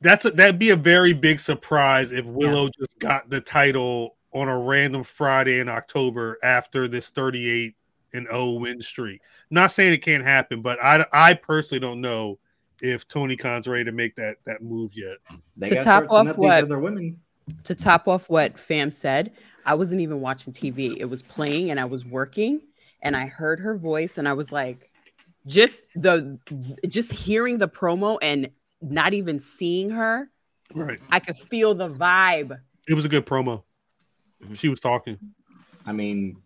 That's 0.00 0.24
a, 0.24 0.32
that'd 0.32 0.58
be 0.58 0.70
a 0.70 0.76
very 0.76 1.12
big 1.12 1.38
surprise 1.38 2.10
if 2.10 2.24
Willow 2.26 2.68
just 2.76 2.98
got 2.98 3.30
the 3.30 3.40
title 3.40 4.16
on 4.32 4.48
a 4.48 4.58
random 4.58 5.04
Friday 5.04 5.60
in 5.60 5.68
October 5.68 6.36
after 6.42 6.88
this 6.88 7.10
38 7.10 7.76
and 8.12 8.26
0 8.26 8.50
win 8.54 8.82
streak. 8.82 9.22
Not 9.50 9.70
saying 9.70 9.92
it 9.92 10.02
can't 10.02 10.24
happen, 10.24 10.62
but 10.62 10.82
I 10.82 11.06
I 11.12 11.34
personally 11.34 11.78
don't 11.78 12.00
know 12.00 12.40
if 12.84 13.08
Tony 13.08 13.36
Khan's 13.36 13.66
ready 13.66 13.84
to 13.84 13.92
make 13.92 14.14
that 14.16 14.36
that 14.46 14.62
move 14.62 14.90
yet. 14.94 15.16
They 15.56 15.70
To 15.70 15.76
top 15.80 16.04
off 16.10 16.26
up 16.28 16.36
these 16.36 16.36
what- 16.36 16.62
other 16.64 16.78
women. 16.78 17.20
to 17.64 17.74
top 17.74 18.08
off 18.08 18.30
what 18.30 18.58
fam 18.58 18.90
said 18.90 19.30
i 19.66 19.74
wasn't 19.74 20.00
even 20.00 20.18
watching 20.22 20.50
tv 20.50 20.96
it 20.98 21.04
was 21.04 21.20
playing 21.20 21.70
and 21.70 21.78
i 21.78 21.84
was 21.84 22.02
working 22.02 22.58
and 23.02 23.14
i 23.14 23.26
heard 23.26 23.60
her 23.60 23.76
voice 23.76 24.16
and 24.16 24.26
i 24.26 24.32
was 24.32 24.50
like 24.50 24.90
just 25.46 25.82
the 25.94 26.38
just 26.88 27.12
hearing 27.12 27.58
the 27.58 27.68
promo 27.68 28.16
and 28.22 28.48
not 28.80 29.12
even 29.12 29.40
seeing 29.40 29.90
her 29.90 30.30
Right. 30.74 30.98
i 31.10 31.20
could 31.20 31.36
feel 31.36 31.74
the 31.74 31.90
vibe 31.90 32.58
It 32.88 32.94
was 32.94 33.04
a 33.04 33.10
good 33.10 33.26
promo. 33.26 33.62
Mm-hmm. 34.42 34.54
She 34.54 34.70
was 34.70 34.80
talking. 34.80 35.18
I 35.84 35.92
mean, 35.92 36.38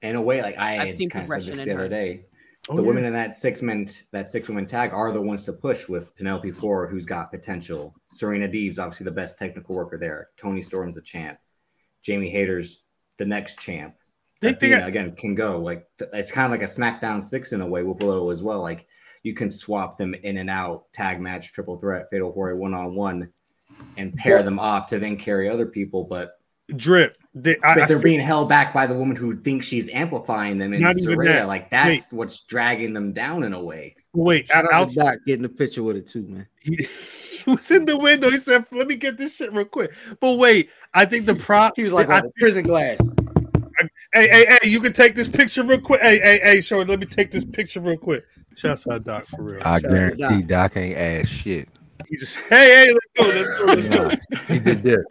in 0.00 0.16
a 0.16 0.22
way, 0.22 0.40
like 0.40 0.56
I 0.58 0.78
I've 0.80 0.86
had 0.88 0.94
seen 0.96 1.10
kind 1.10 1.24
of 1.24 1.28
said 1.28 1.42
this 1.42 1.58
in 1.58 1.64
the 1.68 1.74
other 1.74 1.82
her. 1.82 1.88
day. 1.90 2.24
Oh, 2.68 2.76
the 2.76 2.82
yeah. 2.82 2.88
women 2.88 3.04
in 3.04 3.12
that 3.12 3.32
six 3.34 3.62
men 3.62 3.86
that 4.12 4.30
six 4.30 4.48
women 4.48 4.66
tag 4.66 4.92
are 4.92 5.12
the 5.12 5.20
ones 5.22 5.44
to 5.44 5.52
push 5.52 5.88
with 5.88 6.14
Penelope 6.16 6.50
Ford, 6.52 6.90
who's 6.90 7.06
got 7.06 7.30
potential. 7.30 7.94
Serena 8.10 8.48
Deeb's 8.48 8.78
obviously 8.78 9.04
the 9.04 9.10
best 9.12 9.38
technical 9.38 9.74
worker 9.74 9.98
there. 9.98 10.30
Toni 10.36 10.60
Storm's 10.62 10.96
a 10.96 11.02
champ. 11.02 11.38
Jamie 12.02 12.30
Hayter's 12.30 12.82
the 13.18 13.24
next 13.24 13.60
champ. 13.60 13.94
They 14.40 14.50
Athena, 14.50 14.76
I- 14.78 14.88
again 14.88 15.14
can 15.16 15.34
go 15.34 15.58
like 15.60 15.86
it's 16.12 16.32
kind 16.32 16.44
of 16.44 16.50
like 16.50 16.68
a 16.68 16.70
SmackDown 16.70 17.22
six 17.22 17.52
in 17.52 17.60
a 17.60 17.66
way 17.66 17.82
with 17.82 18.02
Willow 18.02 18.30
as 18.30 18.42
well. 18.42 18.60
Like 18.60 18.86
you 19.22 19.32
can 19.34 19.50
swap 19.50 19.96
them 19.96 20.14
in 20.14 20.36
and 20.38 20.50
out, 20.50 20.92
tag 20.92 21.20
match, 21.20 21.52
triple 21.52 21.78
threat, 21.78 22.06
fatal 22.10 22.32
four 22.32 22.54
one 22.56 22.74
on 22.74 22.94
one, 22.94 23.32
and 23.96 24.14
pair 24.14 24.42
them 24.42 24.58
off 24.58 24.88
to 24.88 24.98
then 24.98 25.16
carry 25.16 25.48
other 25.48 25.66
people. 25.66 26.04
But 26.04 26.35
Drip. 26.74 27.16
They, 27.34 27.56
I, 27.62 27.74
but 27.74 27.88
they're 27.88 27.98
feel- 27.98 28.02
being 28.02 28.20
held 28.20 28.48
back 28.48 28.72
by 28.74 28.86
the 28.86 28.94
woman 28.94 29.14
who 29.14 29.36
thinks 29.36 29.66
she's 29.66 29.88
amplifying 29.90 30.58
them 30.58 30.72
in 30.72 30.80
Not 30.82 30.96
even 30.98 31.16
Saraya. 31.18 31.26
that. 31.26 31.46
Like 31.48 31.70
that's 31.70 32.10
what's 32.12 32.40
dragging 32.40 32.92
them 32.92 33.12
down 33.12 33.44
in 33.44 33.52
a 33.52 33.62
way. 33.62 33.94
wait. 34.14 34.48
Shout 34.48 34.64
out 34.64 34.72
Out, 34.72 34.88
to 34.90 34.94
Doc 34.96 35.18
getting 35.26 35.44
a 35.44 35.48
picture 35.48 35.82
with 35.82 35.96
it 35.96 36.08
too, 36.08 36.22
man. 36.22 36.46
he, 36.62 36.74
he 37.44 37.50
was 37.50 37.70
in 37.70 37.84
the 37.84 37.96
window. 37.96 38.30
He 38.30 38.38
said, 38.38 38.64
"Let 38.72 38.88
me 38.88 38.96
get 38.96 39.16
this 39.18 39.36
shit 39.36 39.52
real 39.52 39.64
quick." 39.66 39.92
But 40.20 40.38
wait, 40.38 40.70
I 40.94 41.04
think 41.04 41.26
the 41.26 41.34
prop. 41.36 41.74
He 41.76 41.84
was 41.84 41.92
like 41.92 42.08
I 42.08 42.18
on 42.18 42.22
the 42.24 42.32
prison 42.38 42.64
glass. 42.64 42.98
Hey, 44.14 44.28
hey, 44.28 44.46
hey, 44.62 44.68
you 44.70 44.80
can 44.80 44.94
take 44.94 45.14
this 45.14 45.28
picture 45.28 45.62
real 45.62 45.78
quick. 45.80 46.00
Hey, 46.00 46.18
hey, 46.18 46.40
hey, 46.42 46.60
Shorty, 46.62 46.88
let 46.90 46.98
me 46.98 47.04
take 47.06 47.30
this 47.30 47.44
picture 47.44 47.80
real 47.80 47.98
quick. 47.98 48.24
Shouts 48.56 48.86
out 48.88 49.04
Doc 49.04 49.26
for 49.28 49.42
real. 49.42 49.60
I 49.62 49.78
Shout 49.78 49.90
guarantee 49.90 50.40
Doc. 50.42 50.72
Doc 50.72 50.76
ain't 50.78 50.96
ass 50.98 51.28
shit. 51.28 51.68
He 52.08 52.16
just, 52.16 52.36
hey, 52.48 52.86
hey, 52.86 52.92
let's 52.92 53.06
go, 53.16 53.24
let's 53.26 53.58
go, 53.58 53.64
let's 53.64 53.88
go. 53.88 54.08
Nah, 54.08 54.38
he 54.48 54.58
did 54.60 54.82
this. 54.82 55.06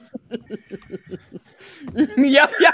yeah 2.18 2.48
yeah 2.60 2.72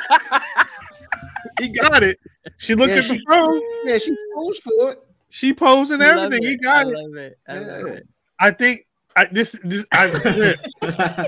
He 1.60 1.69
got 1.69 2.03
it. 2.03 2.19
She 2.57 2.76
looked 2.76 2.91
Yeah, 2.91 2.98
at 2.99 3.07
the 3.07 3.15
she- 3.18 3.26
phone. 3.27 3.61
Yeah, 3.85 3.98
she 3.98 4.15
posed 4.35 4.64
for 4.64 4.91
it. 4.91 4.99
She 5.30 5.53
posed 5.53 5.91
and 5.91 6.03
I 6.03 6.14
love 6.15 6.26
everything. 6.26 6.48
He 6.48 6.57
got 6.57 6.85
I 6.88 6.89
it. 6.89 6.93
love 6.95 7.15
it 7.15 7.39
i 7.48 7.57
love 7.60 7.88
Yeah. 7.88 7.93
it 7.93 8.07
I 8.39 8.52
think 8.52 8.85
I, 9.15 9.26
this, 9.26 9.60
this, 9.64 9.85
I, 9.91 11.27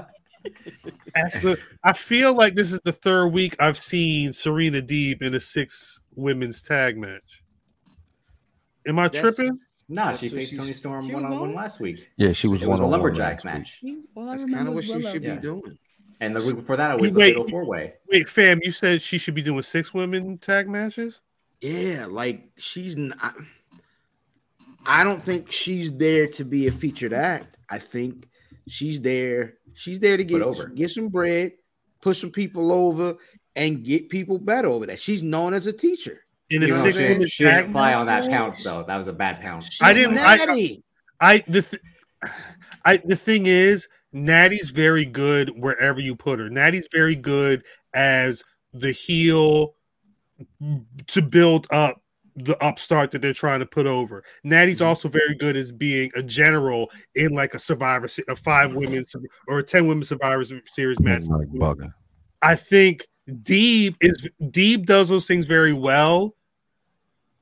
actually, 1.15 1.57
I 1.83 1.93
feel 1.93 2.33
like 2.33 2.55
this 2.55 2.71
is 2.71 2.79
the 2.85 2.91
third 2.91 3.27
week 3.27 3.55
I've 3.59 3.77
seen 3.77 4.33
Serena 4.33 4.81
Deeb 4.81 5.21
in 5.21 5.33
a 5.33 5.39
six 5.39 5.99
women's 6.15 6.61
tag 6.63 6.97
match. 6.97 7.43
Am 8.87 8.97
I 8.99 9.07
That's- 9.09 9.21
tripping? 9.35 9.59
Nah, 9.89 10.13
she 10.15 10.29
faced 10.29 10.55
Toni 10.55 10.73
Storm 10.73 11.11
one 11.11 11.25
on 11.25 11.39
one 11.39 11.53
last 11.53 11.79
week. 11.79 12.09
Yeah, 12.17 12.31
she 12.31 12.47
was 12.47 12.61
It 12.61 12.67
was 12.69 12.79
a 12.79 12.83
one-on-one 12.85 12.91
lumberjack 13.01 13.43
last 13.43 13.81
week. 13.83 13.93
match. 13.95 14.05
well, 14.15 14.29
I 14.29 14.31
That's 14.31 14.43
remember 14.43 14.57
kind 14.57 14.67
of 14.69 14.73
what 14.75 14.83
she 14.85 14.93
Willow. 14.93 15.11
should 15.13 15.23
Yeah. 15.23 15.35
be 15.35 15.41
doing. 15.41 15.77
And 16.21 16.35
the 16.35 16.39
week 16.39 16.55
before 16.55 16.77
that, 16.77 16.95
it 16.95 17.01
was 17.01 17.13
the 17.13 17.19
Wait. 17.19 17.29
fatal 17.31 17.47
four 17.49 17.65
way. 17.65 17.93
Wait, 18.09 18.29
fam, 18.29 18.59
you 18.63 18.71
said 18.71 19.01
she 19.01 19.17
should 19.17 19.33
be 19.35 19.41
doing 19.41 19.61
six 19.61 19.93
women 19.93 20.37
tag 20.37 20.69
matches? 20.69 21.19
Yeah, 21.59 22.05
like 22.07 22.49
she's 22.57 22.95
not. 22.95 23.35
I 24.85 25.03
don't 25.03 25.21
think 25.21 25.51
she's 25.51 25.91
there 25.95 26.27
to 26.27 26.43
be 26.45 26.67
a 26.67 26.71
featured 26.71 27.13
act. 27.13 27.57
I 27.69 27.79
think 27.79 28.27
she's 28.67 29.01
there. 29.01 29.55
She's 29.73 29.99
there 29.99 30.17
to 30.17 30.23
get 30.23 30.41
over. 30.41 30.67
get 30.67 30.91
some 30.91 31.07
bread, 31.09 31.53
put 32.01 32.15
some 32.17 32.31
people 32.31 32.71
over, 32.71 33.15
and 33.55 33.83
get 33.83 34.09
people 34.09 34.37
better 34.37 34.67
over 34.67 34.85
that. 34.85 34.99
She's 34.99 35.23
known 35.23 35.53
as 35.53 35.67
a 35.67 35.73
teacher. 35.73 36.22
In 36.49 36.63
a 36.63 36.65
You 36.67 36.71
know 36.71 36.77
what 36.77 36.83
six 36.83 36.95
I'm 36.95 37.01
saying? 37.01 37.11
women 37.13 37.27
She 37.27 37.43
didn't 37.45 37.71
fly 37.71 37.93
on 37.93 38.05
that 38.07 38.29
pounce 38.29 38.63
though. 38.63 38.83
That 38.83 38.97
was 38.97 39.07
a 39.07 39.13
bad 39.13 39.39
pounce. 39.39 39.65
She's 39.71 39.81
I 39.81 39.93
didn't- 39.93 40.17
I- 40.19 40.77
I 41.19 41.43
the 41.47 41.61
th- 41.61 41.81
I 42.85 42.97
the 42.97 43.15
thing 43.15 43.45
is, 43.45 43.87
Natty's 44.11 44.69
very 44.69 45.05
good 45.05 45.49
wherever 45.55 45.99
you 45.99 46.15
put 46.15 46.39
her. 46.39 46.49
Natty's 46.49 46.87
very 46.91 47.15
good 47.15 47.63
as 47.93 48.43
the 48.73 48.91
heel 48.91 49.75
to 51.07 51.21
build 51.21 51.67
up 51.71 52.01
the 52.35 52.57
upstart 52.63 53.11
that 53.11 53.21
they're 53.21 53.31
trying 53.33 53.59
to 53.59 53.65
put 53.65 53.85
over. 53.85 54.23
Natty's 54.43 54.75
Mm-hmm. 54.77 54.85
also 54.85 55.07
very 55.07 55.35
good 55.35 55.55
as 55.55 55.71
being 55.71 56.11
a 56.15 56.23
general 56.23 56.89
in 57.15 57.31
like 57.33 57.53
a 57.53 57.59
survivor 57.59 58.07
a 58.27 58.35
five 58.35 58.73
women 58.73 59.05
or 59.47 59.59
a 59.59 59.63
10 59.63 59.85
women 59.87 60.03
survivor 60.03 60.43
series 60.73 60.99
match. 60.99 61.21
Niggas 61.23 61.79
like. 61.79 61.89
I 62.41 62.55
think 62.55 63.07
Deeb 63.29 63.95
is 64.01 64.29
Deeb 64.41 64.85
does 64.85 65.09
those 65.09 65.27
things 65.27 65.45
very 65.45 65.73
well 65.73 66.35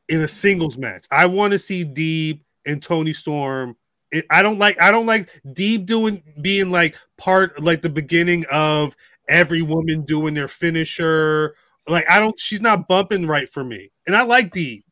in 0.08 0.22
a 0.22 0.28
singles 0.28 0.78
match. 0.78 1.06
I 1.10 1.26
want 1.26 1.53
to 1.53 1.60
see 1.60 1.86
Deeb 1.86 2.41
and 2.66 2.82
Toni 2.82 3.14
Storm. 3.14 3.76
It, 4.12 4.26
I 4.30 4.44
don't 4.44 4.60
like 4.60 4.80
I 4.80 4.91
don't 4.91 5.06
like 5.06 5.30
Deeb 5.48 5.86
doing 5.86 6.22
being 6.41 6.70
like 6.70 6.98
part 7.18 7.62
like 7.62 7.82
the 7.82 7.90
beginning 7.90 8.45
of 8.52 8.95
every 9.28 9.62
woman 9.62 10.03
doing 10.03 10.34
their 10.34 10.48
finisher. 10.48 11.56
Like 11.88 12.08
I 12.10 12.20
don't 12.20 12.40
she's 12.40 12.62
not 12.62 12.88
bumping 12.88 13.26
right 13.26 13.49
for 13.49 13.64
me. 13.64 13.91
And 14.06 14.16
I 14.16 14.24
like 14.24 14.52
Deeb, 14.53 14.84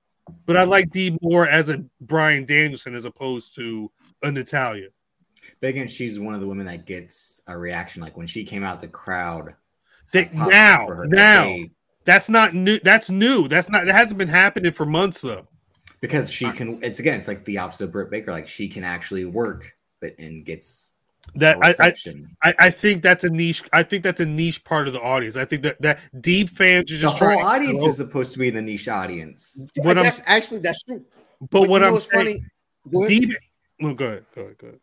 but 0.45 0.57
I 0.57 0.63
like 0.63 0.89
Deeb 0.89 1.17
more 1.21 1.47
as 1.47 1.69
a 1.69 1.83
Bryan 2.01 2.45
Danielson 2.45 2.95
as 2.95 3.05
opposed 3.05 3.53
to 3.55 3.91
a 4.23 4.31
Natalya. 4.31 4.87
But 5.61 5.71
again, 5.71 5.87
she's 5.87 6.19
one 6.19 6.33
of 6.33 6.41
the 6.41 6.47
women 6.47 6.65
that 6.67 6.85
gets 6.85 7.41
a 7.47 7.57
reaction. 7.57 8.01
Like 8.01 8.17
when 8.17 8.27
she 8.27 8.45
came 8.45 8.63
out, 8.63 8.81
the 8.81 8.87
crowd 8.87 9.55
They, 10.11 10.29
now, 10.33 10.87
now 11.05 11.43
They- 11.43 11.71
that's 12.05 12.29
not 12.29 12.53
new. 12.53 12.79
That's 12.79 13.09
new. 13.09 13.47
That's 13.47 13.69
not 13.69 13.85
that 13.85 13.93
hasn't 13.93 14.17
been 14.17 14.27
happening 14.29 14.71
for 14.71 14.85
months 14.85 15.21
though. 15.21 15.47
because 16.01 16.31
she 16.31 16.49
can. 16.51 16.81
It's 16.83 16.99
again, 16.99 17.17
it's 17.17 17.27
like 17.27 17.45
the 17.45 17.57
opposite 17.59 17.85
of 17.85 17.91
Britt 17.91 18.09
Baker. 18.09 18.31
Like 18.31 18.47
she 18.47 18.67
can 18.67 18.83
actually 18.83 19.25
work, 19.25 19.71
but 20.01 20.15
and 20.17 20.43
gets 20.45 20.91
That 21.35 21.57
a 21.57 21.59
I, 21.59 21.65
I 21.65 21.69
reception. 21.69 22.35
I 22.41 22.53
I 22.57 22.69
think 22.71 23.03
that's 23.03 23.23
a 23.25 23.29
niche. 23.29 23.63
I 23.73 23.83
think 23.83 24.03
that's 24.03 24.21
a 24.21 24.25
niche 24.25 24.63
part 24.63 24.87
of 24.87 24.93
the 24.93 25.01
audience. 25.01 25.35
I 25.35 25.45
think 25.45 25.61
that 25.63 25.79
that 25.81 25.99
Deeb 26.15 26.49
fans 26.49 26.91
are 26.91 26.97
just 26.97 27.19
the 27.19 27.25
whole 27.29 27.43
audience 27.45 27.83
is 27.83 27.97
supposed 27.97 28.31
to 28.33 28.39
be 28.39 28.49
the 28.49 28.61
niche 28.61 28.87
audience. 28.87 29.61
What 29.75 29.97
I'm- 29.97 30.05
that's 30.05 30.21
actually 30.25 30.61
that's 30.61 30.81
true. 30.83 31.03
but 31.51 31.61
what 31.69 31.69
you 31.69 31.79
know 31.81 31.87
I'm 31.87 31.93
what's 31.93 32.09
saying, 32.11 32.45
Go 32.91 33.03
ahead. 33.05 33.21
deep. 33.21 33.31
No, 33.79 33.93
go 33.93 34.05
ahead. 34.05 34.25
Go 34.33 34.41
ahead. 34.41 34.57
Go 34.57 34.67
ahead. 34.67 34.79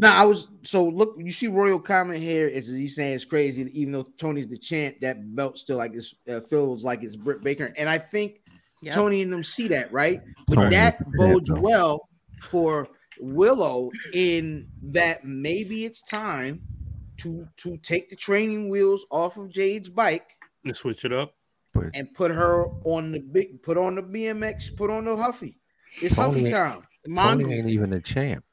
No, 0.00 0.08
I 0.08 0.24
was 0.24 0.48
so 0.62 0.84
look. 0.84 1.16
You 1.18 1.32
see, 1.32 1.48
Royal 1.48 1.80
comment 1.80 2.20
here 2.22 2.46
is 2.46 2.68
he's 2.68 2.94
saying 2.94 3.14
it's 3.14 3.24
crazy. 3.24 3.68
Even 3.78 3.92
though 3.92 4.06
Toni's 4.16 4.46
the 4.46 4.56
champ, 4.56 4.96
that 5.00 5.34
belt 5.34 5.58
still 5.58 5.76
like 5.76 5.92
it's 5.92 6.14
uh, 6.30 6.40
feels 6.48 6.84
like 6.84 7.02
it's 7.02 7.16
Britt 7.16 7.42
Baker, 7.42 7.74
and 7.76 7.88
I 7.88 7.98
think 7.98 8.40
Yep. 8.80 8.94
Tony 8.94 9.22
and 9.22 9.32
them 9.32 9.42
see 9.42 9.66
that 9.68 9.92
right. 9.92 10.20
But 10.46 10.54
Toni 10.54 10.70
that 10.76 11.00
is 11.00 11.06
the 11.10 11.18
bodes 11.18 11.48
champ, 11.48 11.60
well 11.62 12.08
for 12.42 12.86
Willow 13.18 13.90
in 14.14 14.68
that 14.82 15.24
maybe 15.24 15.84
it's 15.84 16.00
time 16.02 16.62
to 17.16 17.44
to 17.56 17.76
take 17.78 18.08
the 18.08 18.14
training 18.14 18.68
wheels 18.68 19.04
off 19.10 19.36
of 19.36 19.50
Jade's 19.50 19.88
bike 19.88 20.30
Let's 20.64 20.78
switch 20.78 21.04
it 21.04 21.12
up. 21.12 21.34
and 21.94 22.14
put 22.14 22.30
her 22.30 22.66
on 22.84 23.10
the 23.10 23.18
big, 23.18 23.60
put 23.64 23.76
on 23.76 23.96
the 23.96 24.02
BMX, 24.02 24.76
put 24.76 24.92
on 24.92 25.06
the 25.06 25.16
Huffy. 25.16 25.58
It's 26.00 26.14
Toni- 26.14 26.50
Huffy 26.50 26.50
time. 26.52 26.82
Toni 27.16 27.52
ain't 27.54 27.68
even 27.70 27.92
a 27.94 28.00
champ. 28.00 28.44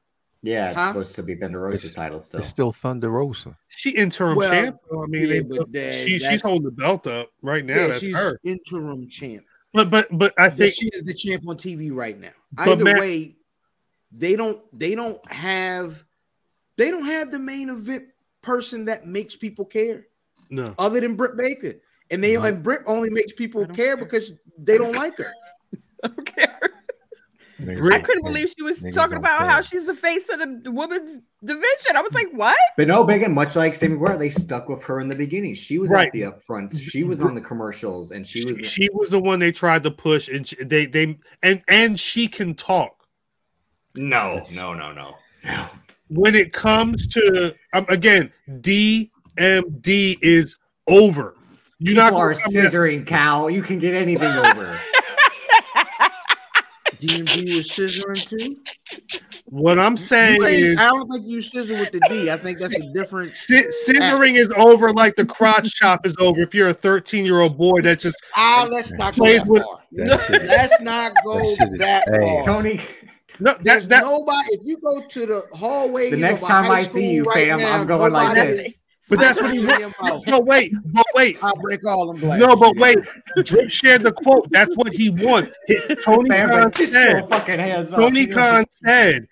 Yeah, 0.45 0.69
it's 0.71 0.79
Huh? 0.79 0.87
supposed 0.89 1.15
to 1.15 1.23
be 1.23 1.35
Thunder 1.35 1.59
Rosa's 1.59 1.85
It's- 1.91 1.95
title 1.95 2.19
still. 2.19 2.39
It's 2.39 2.49
still 2.49 2.71
Thunder 2.71 3.09
Rosa. 3.09 3.57
She 3.67 3.89
interim 3.91 4.35
Well, 4.37 4.51
champ. 4.51 4.77
though. 4.91 5.03
I 5.03 5.07
mean, 5.07 5.21
yeah, 5.21 5.27
they, 5.27 5.41
that- 5.41 6.07
she, 6.07 6.19
she's 6.19 6.41
holding 6.41 6.63
the 6.65 6.71
belt 6.71 7.07
up 7.07 7.29
right 7.41 7.65
now. 7.65 7.75
Yeah, 7.75 7.87
that's 7.87 7.99
she's 8.01 8.15
her. 8.15 8.39
interim 8.43 9.07
champ. 9.09 9.43
But 9.73 9.89
but 9.89 10.07
but 10.11 10.33
I 10.37 10.47
But 10.49 10.53
think 10.53 10.73
she 10.75 10.87
is 10.93 11.03
the 11.03 11.13
champ 11.13 11.47
on 11.47 11.57
TV 11.57 11.91
right 11.93 12.17
now. 12.19 12.29
Either 12.57 12.83
Matt- 12.83 12.99
way, 12.99 13.35
they 14.11 14.35
don't 14.35 14.61
they 14.77 14.95
don't 14.95 15.19
have 15.31 16.03
they 16.77 16.91
don't 16.91 17.05
have 17.05 17.31
the 17.31 17.39
main 17.39 17.69
event 17.69 18.05
person 18.41 18.85
that 18.85 19.07
makes 19.07 19.35
people 19.35 19.65
care 19.65 20.05
no. 20.49 20.73
other 20.77 20.99
than 21.01 21.15
Britt 21.15 21.35
Baker. 21.37 21.73
And 22.11 22.23
they 22.23 22.35
No. 22.35 22.43
and 22.43 22.61
Britt 22.63 22.83
only 22.85 23.09
makes 23.09 23.33
people 23.33 23.65
care 23.65 23.73
care. 23.75 23.97
because 23.97 24.31
they 24.59 24.77
don't 24.77 24.95
like 24.95 25.17
her. 25.17 25.33
I 26.03 26.07
don't 26.09 26.25
care. 26.25 26.59
Niggas 27.61 27.93
I 27.93 27.99
couldn't 27.99 28.23
believe 28.23 28.53
she 28.55 28.63
was 28.63 28.81
Niggas 28.83 28.93
talking 28.93 29.17
about 29.17 29.39
care. 29.39 29.47
how 29.49 29.61
she's 29.61 29.85
the 29.85 29.93
face 29.93 30.23
of 30.29 30.39
the 30.39 30.71
women's 30.71 31.17
division. 31.43 31.95
I 31.95 32.01
was 32.01 32.13
like, 32.13 32.27
what? 32.33 32.57
But 32.75 32.87
no, 32.89 33.03
Big 33.05 33.21
and 33.21 33.33
much 33.33 33.55
like 33.55 33.75
Sammy 33.75 33.93
Guevara, 33.95 34.17
they 34.17 34.29
stuck 34.29 34.67
with 34.67 34.83
her 34.83 34.99
in 34.99 35.07
the 35.07 35.15
beginning. 35.15 35.53
She 35.53 35.77
was 35.77 35.89
Right. 35.89 36.07
at 36.07 36.11
the 36.13 36.21
upfronts. 36.23 36.77
She 36.79 37.03
was 37.05 37.21
on 37.21 37.33
the 37.33 37.39
commercials, 37.41 38.11
and 38.11 38.27
she 38.27 38.43
was. 38.45 38.57
She, 38.57 38.63
she 38.83 38.89
was 38.91 39.09
the 39.11 39.19
one 39.21 39.39
they 39.39 39.51
tried 39.53 39.83
to 39.83 39.91
push, 39.91 40.27
and 40.27 40.45
she, 40.45 40.57
they 40.63 40.85
they 40.85 41.17
and 41.43 41.61
and 41.69 41.97
she 41.99 42.27
can 42.27 42.55
talk. 42.55 43.07
no, 43.95 44.41
no, 44.55 44.73
no, 44.73 44.91
no, 44.91 45.15
no. 45.45 45.65
When 46.09 46.35
it 46.35 46.51
comes 46.51 47.07
to 47.07 47.55
um, 47.73 47.85
again, 47.89 48.31
DMD 48.49 50.17
is 50.21 50.57
over. 50.87 51.35
You're 51.79 51.95
not 51.95 52.13
are 52.13 52.33
gonna 52.33 52.43
come 52.43 52.53
back- 52.53 52.71
scissoring, 52.71 53.05
Cal. 53.07 53.49
You 53.49 53.61
can 53.61 53.79
get 53.79 53.93
anything 53.93 54.31
over. 54.33 54.77
DMD 57.07 57.55
was 57.57 57.69
scissoring 57.69 58.25
too. 58.27 58.57
What 59.45 59.77
I'm 59.79 59.95
saying 59.97 60.41
is, 60.43 60.77
I 60.77 60.85
don't 60.89 61.09
think 61.11 61.25
you 61.27 61.41
scissor 61.41 61.73
with 61.73 61.91
the 61.91 61.99
D. 62.09 62.29
I 62.31 62.37
think 62.37 62.59
that's 62.59 62.75
a 62.81 62.93
different. 62.93 63.31
sci- 63.31 63.67
scissoring 63.87 64.35
is 64.35 64.49
over 64.57 64.91
like 64.91 65.15
the 65.15 65.25
crotch 65.25 65.71
chop 65.73 66.05
is 66.05 66.15
over. 66.19 66.41
If 66.41 66.53
you're 66.55 66.69
a 66.69 66.73
13 66.73 67.25
year 67.25 67.41
old 67.41 67.57
boy 67.57 67.81
that 67.81 67.99
just 67.99 68.17
Ah, 68.35 68.67
let's 68.71 68.91
not 68.93 69.15
go 69.15 69.23
Plays 69.23 69.39
that 69.39 69.47
with- 69.47 69.63
far. 69.63 69.79
That 69.93 70.29
Let's 70.47 70.81
not 70.81 71.13
go 71.23 71.37
That 71.39 71.55
shit 71.57 71.73
is 71.73 71.79
that 71.79 72.07
ass. 72.09 72.45
far. 72.45 72.55
Tony, 72.55 72.81
no, 73.39 73.53
There's 73.61 73.87
that, 73.87 74.01
that 74.01 74.03
nobody. 74.03 74.47
If 74.51 74.61
you 74.65 74.77
go 74.77 75.01
to 75.01 75.25
the 75.25 75.43
hallway, 75.53 76.09
the 76.09 76.17
next 76.17 76.41
time 76.41 76.69
I 76.71 76.83
see 76.83 77.11
you, 77.13 77.25
fam, 77.33 77.59
I'm 77.59 77.85
going 77.87 78.11
like 78.13 78.35
this. 78.35 78.81
But 79.09 79.19
that's 79.19 79.41
what 79.41 79.53
he 79.53 79.65
wants. 79.65 80.27
no 80.27 80.39
wait, 80.39 80.73
but 80.85 81.05
wait, 81.13 81.37
I'll 81.43 81.55
break 81.55 81.85
all 81.85 82.07
them 82.07 82.19
glass. 82.19 82.39
no, 82.39 82.55
but 82.55 82.75
wait. 82.77 82.97
Drip 83.43 83.69
shared 83.69 84.01
the 84.03 84.11
quote. 84.11 84.49
That's 84.51 84.75
what 84.75 84.93
he 84.93 85.09
wants. 85.09 85.53
Tony 86.03 86.29
Fam, 86.29 86.49
Khan 86.49 86.73
said. 86.73 87.11
your 87.19 87.27
fucking 87.27 87.59
hands 87.59 87.93
up. 87.93 87.99
Tony 87.99 88.27
Khan 88.27 88.65
said, 88.69 89.27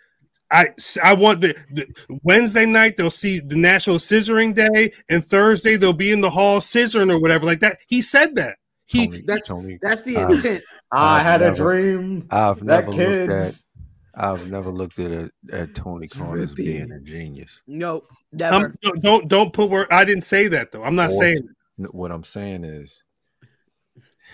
I, 0.52 0.68
I 1.04 1.14
want 1.16 1.42
the, 1.42 1.56
the 1.72 1.88
Wednesday 2.22 2.66
night 2.68 2.98
they'll 2.98 3.10
see 3.10 3.40
the 3.40 3.56
National 3.56 3.96
Scissoring 3.98 4.54
Day, 4.54 4.92
and 5.10 5.26
Thursday 5.26 5.78
they'll 5.78 5.94
be 5.94 6.12
in 6.12 6.22
the 6.22 6.30
hall 6.30 6.60
scissoring 6.60 7.12
or 7.12 7.20
whatever 7.20 7.46
like 7.46 7.62
that. 7.62 7.78
He 7.88 8.02
said 8.04 8.36
that. 8.36 8.58
He 8.86 9.08
Tony, 9.08 9.24
that's- 9.26 9.48
Tony, 9.48 9.80
That's 9.82 10.02
the 10.04 10.18
intent. 10.22 10.64
I 10.92 11.18
I've 11.20 11.24
had 11.26 11.42
a 11.42 11.56
dream 11.56 12.28
I've 12.30 12.60
that 12.66 12.66
never 12.66 12.92
looked 12.92 13.00
at 13.00 13.28
kids. 13.30 13.70
I've 14.16 14.52
never 14.52 14.70
looked 14.70 15.00
at 15.00 15.12
a, 15.12 15.32
at 15.52 15.74
Tony 15.74 16.08
Khan 16.08 16.40
as 16.40 16.54
being 16.54 16.92
a 16.92 17.00
genius. 17.00 17.62
Nope, 17.66 18.08
never. 18.34 18.56
um, 18.68 18.76
don't- 18.82 19.02
don't 19.02 19.28
don't 19.28 19.54
put 19.54 19.70
word. 19.70 19.88
I 19.92 20.04
didn't 20.06 20.24
say 20.24 20.48
that 20.50 20.72
though. 20.72 20.84
I'm 20.84 20.96
not 20.96 21.12
Or- 21.12 21.20
saying 21.20 21.48
N- 21.80 21.86
What 21.92 22.12
I'm 22.12 22.24
saying 22.24 22.64
is, 22.66 23.02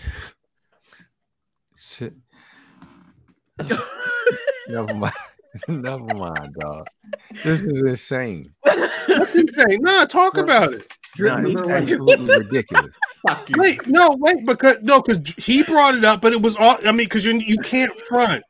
sit. 1.76 2.14
never 4.70 4.94
mind. 4.94 5.14
never 5.68 6.14
mind, 6.14 6.54
dog. 6.60 6.88
This 7.44 7.62
is 7.62 7.82
insane. 7.82 8.54
what 8.64 9.34
you 9.36 9.46
saying. 9.56 9.82
No, 9.82 10.06
talk 10.06 10.38
about 10.38 10.74
it. 10.74 10.88
Nah, 11.18 11.36
Remember 11.38 11.50
it's 11.50 11.70
absolutely 11.70 12.38
ridiculous. 12.38 12.92
Fuck 13.28 13.50
you. 13.50 13.56
Wait, 13.58 13.88
no, 13.88 14.16
wait, 14.20 14.46
because 14.46 14.78
no, 14.84 15.02
because 15.02 15.20
he 15.38 15.64
brought 15.64 15.96
it 15.96 16.06
up, 16.06 16.22
but 16.22 16.34
it 16.34 16.42
was 16.42 16.56
all. 16.56 16.78
I 16.86 16.92
mean, 16.92 16.98
because 17.08 17.26
you 17.26 17.34
you 17.34 17.58
can't 17.58 17.92
front. 18.08 18.44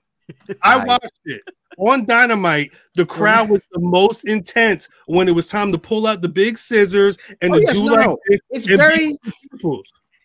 I 0.62 0.80
I- 0.80 0.84
watched 0.86 1.10
it 1.26 1.42
on 1.80 2.06
Dynamite. 2.06 2.72
The 2.96 3.06
crowd 3.06 3.50
was 3.50 3.62
the 3.72 3.80
most 3.80 4.26
intense 4.26 4.88
when 5.08 5.28
it 5.28 5.36
was 5.36 5.48
time 5.48 5.72
to 5.72 5.78
pull 5.78 6.06
out 6.08 6.22
the 6.22 6.30
big 6.30 6.58
scissors 6.58 7.18
and 7.42 7.54
Oh, 7.54 7.58
to 7.58 7.62
yes, 7.64 7.74
do 7.74 7.86
no, 7.86 7.94
like 7.94 8.18
this. 8.28 8.40
It's 8.52 8.66
very, 8.68 9.18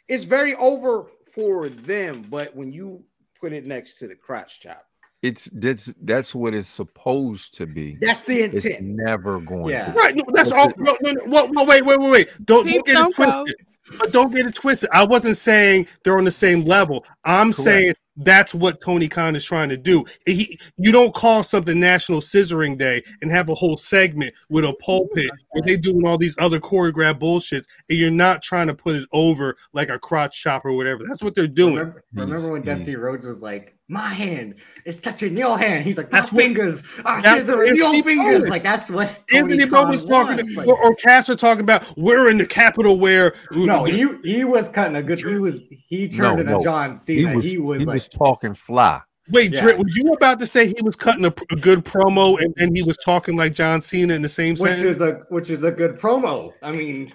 it's 0.08 0.24
very 0.24 0.54
over 0.56 1.06
for 1.32 1.68
them. 1.68 2.22
But 2.28 2.54
when 2.54 2.72
you 2.72 3.04
put 3.40 3.52
it 3.52 3.66
next 3.66 3.98
to 3.98 4.08
the 4.08 4.14
crotch 4.14 4.60
chop, 4.60 4.84
It's 5.22 5.46
that's 5.54 5.92
that's 6.02 6.34
what 6.34 6.54
it's 6.54 6.68
supposed 6.68 7.54
to 7.54 7.66
be. 7.66 7.96
that's 8.00 8.22
the 8.22 8.40
It's 8.42 8.64
intent. 8.64 8.86
never 8.86 9.40
going 9.40 9.70
Yeah. 9.70 9.86
to. 9.86 9.92
Right. 9.92 10.14
No, 10.14 10.24
that's 10.28 10.50
all. 10.50 10.70
No, 10.76 10.96
no, 11.02 11.12
no, 11.12 11.22
well, 11.26 11.48
well, 11.54 11.66
wait, 11.66 11.84
wait, 11.84 11.98
wait, 11.98 12.10
wait. 12.10 12.28
Don't, 12.44 12.66
don't 12.66 12.86
get 12.86 12.88
it 12.88 12.92
don't 12.94 13.16
go. 13.16 13.24
twisted. 13.44 13.66
But 13.98 14.12
don't 14.12 14.34
get 14.34 14.46
it 14.46 14.54
twisted. 14.54 14.88
I 14.92 15.04
wasn't 15.04 15.36
saying 15.36 15.86
they're 16.02 16.16
on 16.18 16.24
the 16.24 16.30
same 16.30 16.64
level. 16.64 17.04
I'm 17.24 17.52
Correct. 17.52 17.56
saying 17.64 17.94
that's 18.16 18.54
what 18.54 18.80
Tony 18.80 19.08
Khan 19.08 19.34
is 19.36 19.44
trying 19.44 19.68
to 19.70 19.76
do. 19.76 20.04
He, 20.26 20.58
you 20.76 20.92
don't 20.92 21.14
call 21.14 21.42
something 21.42 21.78
National 21.78 22.20
Scissoring 22.20 22.78
Day 22.78 23.02
and 23.22 23.30
have 23.30 23.48
a 23.48 23.54
whole 23.54 23.76
segment 23.76 24.34
with 24.48 24.64
a 24.64 24.72
pulpit 24.74 25.30
where 25.50 25.62
they 25.66 25.76
doing 25.76 26.06
all 26.06 26.18
these 26.18 26.36
other 26.38 26.60
choreographed 26.60 27.20
bullshits, 27.20 27.66
and 27.88 27.98
you're 27.98 28.10
not 28.10 28.42
trying 28.42 28.68
to 28.68 28.74
put 28.74 28.96
it 28.96 29.08
over 29.12 29.56
like 29.72 29.88
a 29.88 29.98
crotch 29.98 30.40
chop 30.40 30.64
or 30.64 30.72
whatever. 30.72 31.02
That's 31.08 31.22
what 31.22 31.34
they're 31.34 31.46
doing. 31.46 31.76
Remember, 31.76 32.04
remember 32.12 32.52
when 32.52 32.62
Dusty 32.62 32.96
Rhodes 32.96 33.26
was 33.26 33.42
like, 33.42 33.76
"My 33.88 34.08
hand 34.08 34.54
is 34.84 34.98
touching 35.00 35.36
your 35.36 35.58
hand." 35.58 35.84
He's 35.84 35.96
like, 35.98 36.10
"My 36.10 36.20
That's 36.20 36.32
what- 36.32 36.42
fingers 36.42 36.82
are 37.04 37.20
that's 37.20 37.46
scissoring 37.46 37.76
your 37.76 37.92
fingers." 38.02 38.38
Bowens- 38.40 38.48
Like 38.48 38.62
that's 38.62 38.90
what 38.90 39.14
Anthony 39.32 39.66
Khan 39.66 39.86
Bowens 39.86 40.04
talking, 40.04 40.36
wants. 40.36 40.56
Like, 40.56 40.68
or, 40.68 40.82
or 40.82 40.94
Caster 40.96 41.36
talking 41.36 41.62
about 41.62 41.92
we're 41.96 42.28
in 42.30 42.38
the 42.38 42.46
capital 42.46 42.98
where 42.98 43.34
no, 43.50 43.84
he 43.84 44.08
he 44.24 44.44
was 44.44 44.68
cutting 44.68 44.96
a 44.96 45.02
good. 45.02 45.18
He 45.20 45.38
was 45.38 45.68
he 45.88 46.08
turned 46.08 46.36
No, 46.36 46.40
into 46.40 46.52
no. 46.52 46.60
John 46.62 46.90
He 46.90 46.96
Cena. 46.96 47.36
was 47.36 47.44
He 47.44 47.58
was, 47.58 47.80
he 47.80 47.84
like, 47.86 47.94
was 47.94 48.08
talking 48.08 48.54
fly. 48.54 49.00
Wait, 49.30 49.52
Yeah. 49.54 49.62
Drip, 49.62 49.78
was 49.78 49.96
you 49.96 50.12
about 50.12 50.38
to 50.40 50.46
say 50.46 50.66
he 50.66 50.82
was 50.82 50.96
cutting 50.96 51.24
a, 51.24 51.32
a 51.50 51.56
good 51.56 51.82
promo 51.82 52.38
and, 52.38 52.54
and 52.58 52.76
he 52.76 52.82
was 52.82 52.98
talking 52.98 53.36
like 53.38 53.54
John 53.54 53.80
Cena 53.80 54.12
in 54.12 54.20
the 54.20 54.28
same 54.28 54.54
which 54.56 54.70
sentence? 54.72 54.96
is 54.96 55.00
a 55.00 55.12
which 55.30 55.48
is 55.48 55.62
a 55.64 55.70
good 55.70 55.96
promo. 55.96 56.52
I 56.62 56.72
mean, 56.72 57.10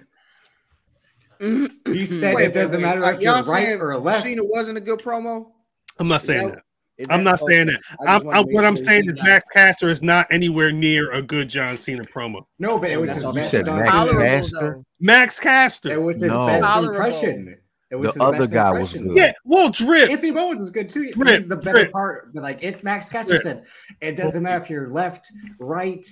mm-hmm. 1.40 1.94
he 1.94 2.06
said 2.06 2.36
Wait, 2.36 2.48
it 2.48 2.54
doesn't 2.54 2.78
wait, 2.78 2.82
matter 2.82 3.02
wait. 3.02 3.16
if 3.16 3.22
you're 3.22 3.36
Y'all 3.36 3.44
right 3.44 3.66
saying 3.68 3.82
or 3.82 3.98
left. 3.98 4.24
Cena 4.24 4.42
wasn't 4.44 4.78
a 4.78 4.82
good 4.82 5.00
promo. 5.00 5.52
I'm 6.00 6.08
not 6.08 6.22
saying 6.22 6.48
that- 6.48 6.56
that. 6.56 6.64
is 6.98 7.08
I'm 7.10 7.24
not 7.24 7.42
okay. 7.42 7.54
saying 7.54 7.68
that. 7.68 7.80
I 8.02 8.18
just 8.18 8.26
I'm, 8.26 8.30
I'm, 8.30 8.46
make 8.46 8.56
what 8.56 8.66
I'm 8.66 8.76
sure 8.76 8.86
saying 8.86 9.06
is 9.10 9.14
Max 9.24 9.46
Caster 9.54 9.88
is 9.88 10.02
not 10.02 10.28
anywhere 10.32 10.72
near 10.72 11.12
a 11.12 11.22
good 11.22 11.48
John 11.50 11.78
Cena 11.78 12.04
promo. 12.04 12.46
No, 12.60 12.78
but 12.80 12.92
it 12.92 12.98
was 12.98 13.10
You 13.12 13.16
his 13.16 13.24
said 13.24 13.34
best. 13.36 13.54
Max 13.54 13.68
John 13.68 13.86
Tolerable, 13.88 14.44
Cena. 14.44 14.84
Caster? 15.42 15.92
It 15.94 16.02
was 16.02 16.22
his 16.22 16.32
No. 16.32 16.48
best 16.48 16.64
Tolerable. 16.66 16.96
impression. 16.96 17.56
It 17.92 17.96
was 17.96 18.14
The 18.14 18.24
other 18.24 18.40
best 18.40 18.52
guy 18.52 18.72
was 18.80 18.94
good. 18.94 19.12
Yeah, 19.16 19.32
well, 19.46 19.70
Drip. 19.70 20.12
Anthony 20.12 20.32
Bowens 20.32 20.62
is 20.62 20.70
good 20.70 20.90
too. 20.90 21.12
Drip, 21.12 21.28
He's 21.30 21.48
the 21.48 21.56
better 21.56 21.80
drip. 21.80 21.92
part. 21.92 22.34
But 22.34 22.44
like 22.44 22.64
it, 22.64 22.84
Max 22.84 23.10
Caster 23.10 23.34
Drip. 23.34 23.44
said, 23.44 23.64
it 24.02 24.16
doesn't 24.16 24.44
matter 24.44 24.62
if 24.62 24.70
you're 24.70 24.90
left, 24.90 25.32
right, 25.60 26.06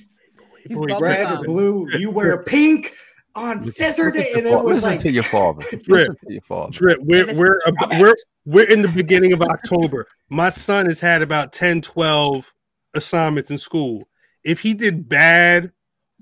He's 0.68 0.78
red, 1.00 1.32
or 1.32 1.44
blue. 1.44 1.88
You 2.00 2.10
wear 2.12 2.42
pink 2.44 2.94
on 3.36 3.64
scissor 3.64 4.10
day, 4.10 4.20
Listen 4.20 4.34
and 4.38 4.44
to 4.44 4.48
it 4.48 4.52
your 4.52 4.64
was 4.64 4.76
listen 4.78 4.90
like 4.92 5.00
to 5.02 5.12
your 5.12 5.24
father. 5.24 5.64
Listen 5.88 6.16
to 6.26 6.34
your 6.34 6.42
father. 6.42 6.72
Drip. 6.72 7.00
We're 7.04 7.22
And 7.22 7.30
it's 7.32 7.40
we're 7.40 7.60
we're 8.00 8.16
we're 8.48 8.72
in 8.72 8.82
the 8.82 8.88
beginning 8.88 9.34
of 9.34 9.42
October. 9.42 10.08
My 10.30 10.50
son 10.50 10.86
has 10.86 11.02
had 11.02 11.22
about 11.22 11.52
10, 11.52 11.82
12 11.82 12.54
assignments 12.96 13.52
in 13.52 13.58
school. 13.58 14.08
If 14.46 14.62
he 14.62 14.74
did 14.74 15.10
bad 15.10 15.74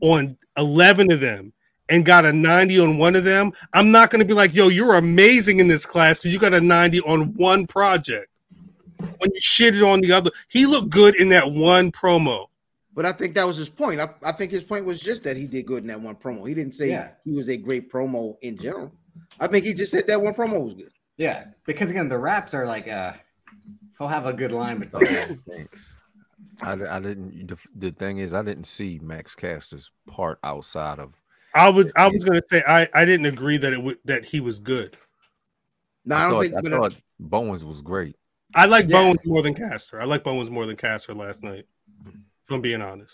on 0.01 0.35
11 0.57 1.11
of 1.11 1.19
them 1.19 1.53
and 1.87 2.03
got 2.03 2.25
a 2.25 2.33
90 2.33 2.79
on 2.79 2.97
one 2.97 3.15
of 3.15 3.25
them, 3.25 3.51
I'm 3.75 3.91
not 3.91 4.09
going 4.09 4.21
to 4.21 4.25
be 4.27 4.33
like, 4.33 4.55
"Yo, 4.55 4.69
you're 4.69 4.95
amazing 4.95 5.59
in 5.59 5.67
this 5.67 5.85
class 5.85 6.17
because 6.19 6.33
you 6.33 6.39
got 6.39 6.55
a 6.55 6.61
90 6.61 7.01
on 7.01 7.35
one 7.35 7.67
project." 7.67 8.27
When 8.97 9.29
you 9.31 9.39
shitted 9.39 9.87
on 9.87 10.01
the 10.01 10.11
other, 10.11 10.31
he 10.49 10.65
looked 10.65 10.89
good 10.89 11.15
in 11.17 11.29
that 11.29 11.51
one 11.51 11.91
promo. 11.91 12.47
But 12.95 13.05
I 13.05 13.11
think 13.11 13.35
that 13.35 13.45
was 13.45 13.57
his 13.57 13.69
point. 13.69 13.99
I, 13.99 14.09
I 14.23 14.31
think 14.31 14.51
his 14.51 14.63
point 14.63 14.85
was 14.85 14.99
just 14.99 15.21
that 15.25 15.37
he 15.37 15.45
did 15.45 15.67
good 15.67 15.83
in 15.83 15.87
that 15.89 16.01
one 16.01 16.15
promo. 16.15 16.47
He 16.47 16.55
didn't 16.55 16.73
say 16.73 16.89
Yeah. 16.89 17.09
he 17.23 17.33
was 17.33 17.49
a 17.49 17.57
great 17.57 17.91
promo 17.91 18.35
in 18.41 18.57
general. 18.57 18.91
I 19.39 19.45
think 19.45 19.65
he 19.65 19.75
just 19.75 19.91
said 19.91 20.07
that 20.07 20.19
one 20.19 20.33
promo 20.33 20.63
was 20.63 20.73
good. 20.73 20.91
Yeah, 21.17 21.45
because 21.65 21.89
again, 21.89 22.09
the 22.09 22.17
raps 22.17 22.53
are 22.53 22.65
like 22.65 22.87
uh, 22.87 23.13
he'll 23.97 24.07
have 24.07 24.25
a 24.25 24.33
good 24.33 24.51
line, 24.51 24.77
but 24.77 24.87
it's 24.87 24.95
like, 24.95 25.39
Thanks. 25.49 25.97
I, 26.61 26.73
I 26.73 26.99
didn't. 26.99 27.47
The, 27.47 27.57
the 27.75 27.91
thing 27.91 28.19
is, 28.19 28.33
I 28.33 28.41
didn't 28.41 28.65
see 28.65 28.99
Max 29.01 29.35
Caster's 29.35 29.91
part 30.07 30.39
outside 30.43 30.99
of. 30.99 31.13
I 31.53 31.69
was 31.69 31.91
I 31.95 32.07
was 32.09 32.23
going 32.23 32.41
to 32.41 32.47
say 32.49 32.63
I 32.67 32.87
I 32.93 33.05
didn't 33.05 33.27
agree 33.27 33.57
that 33.57 33.71
it 33.71 33.81
would 33.81 33.97
that 34.05 34.25
he 34.25 34.41
was 34.41 34.59
good. 34.59 34.97
No, 36.03 36.15
I, 36.15 36.19
I, 36.19 36.21
don't 36.23 36.31
thought, 36.31 36.41
think. 36.41 36.55
I 36.55 36.61
but 36.61 36.71
thought 36.71 36.95
Bowens 37.19 37.65
was 37.65 37.81
great. 37.81 38.15
I 38.53 38.65
like 38.65 38.87
Yeah. 38.87 39.01
Bowens 39.01 39.19
more 39.25 39.41
than 39.41 39.53
Caster. 39.53 39.99
I 39.99 40.05
like 40.05 40.23
Bowens 40.23 40.49
more 40.49 40.65
than 40.65 40.75
Caster 40.75 41.13
last 41.13 41.43
night. 41.43 41.65
If 42.05 42.51
I'm 42.51 42.61
being 42.61 42.81
honest, 42.81 43.13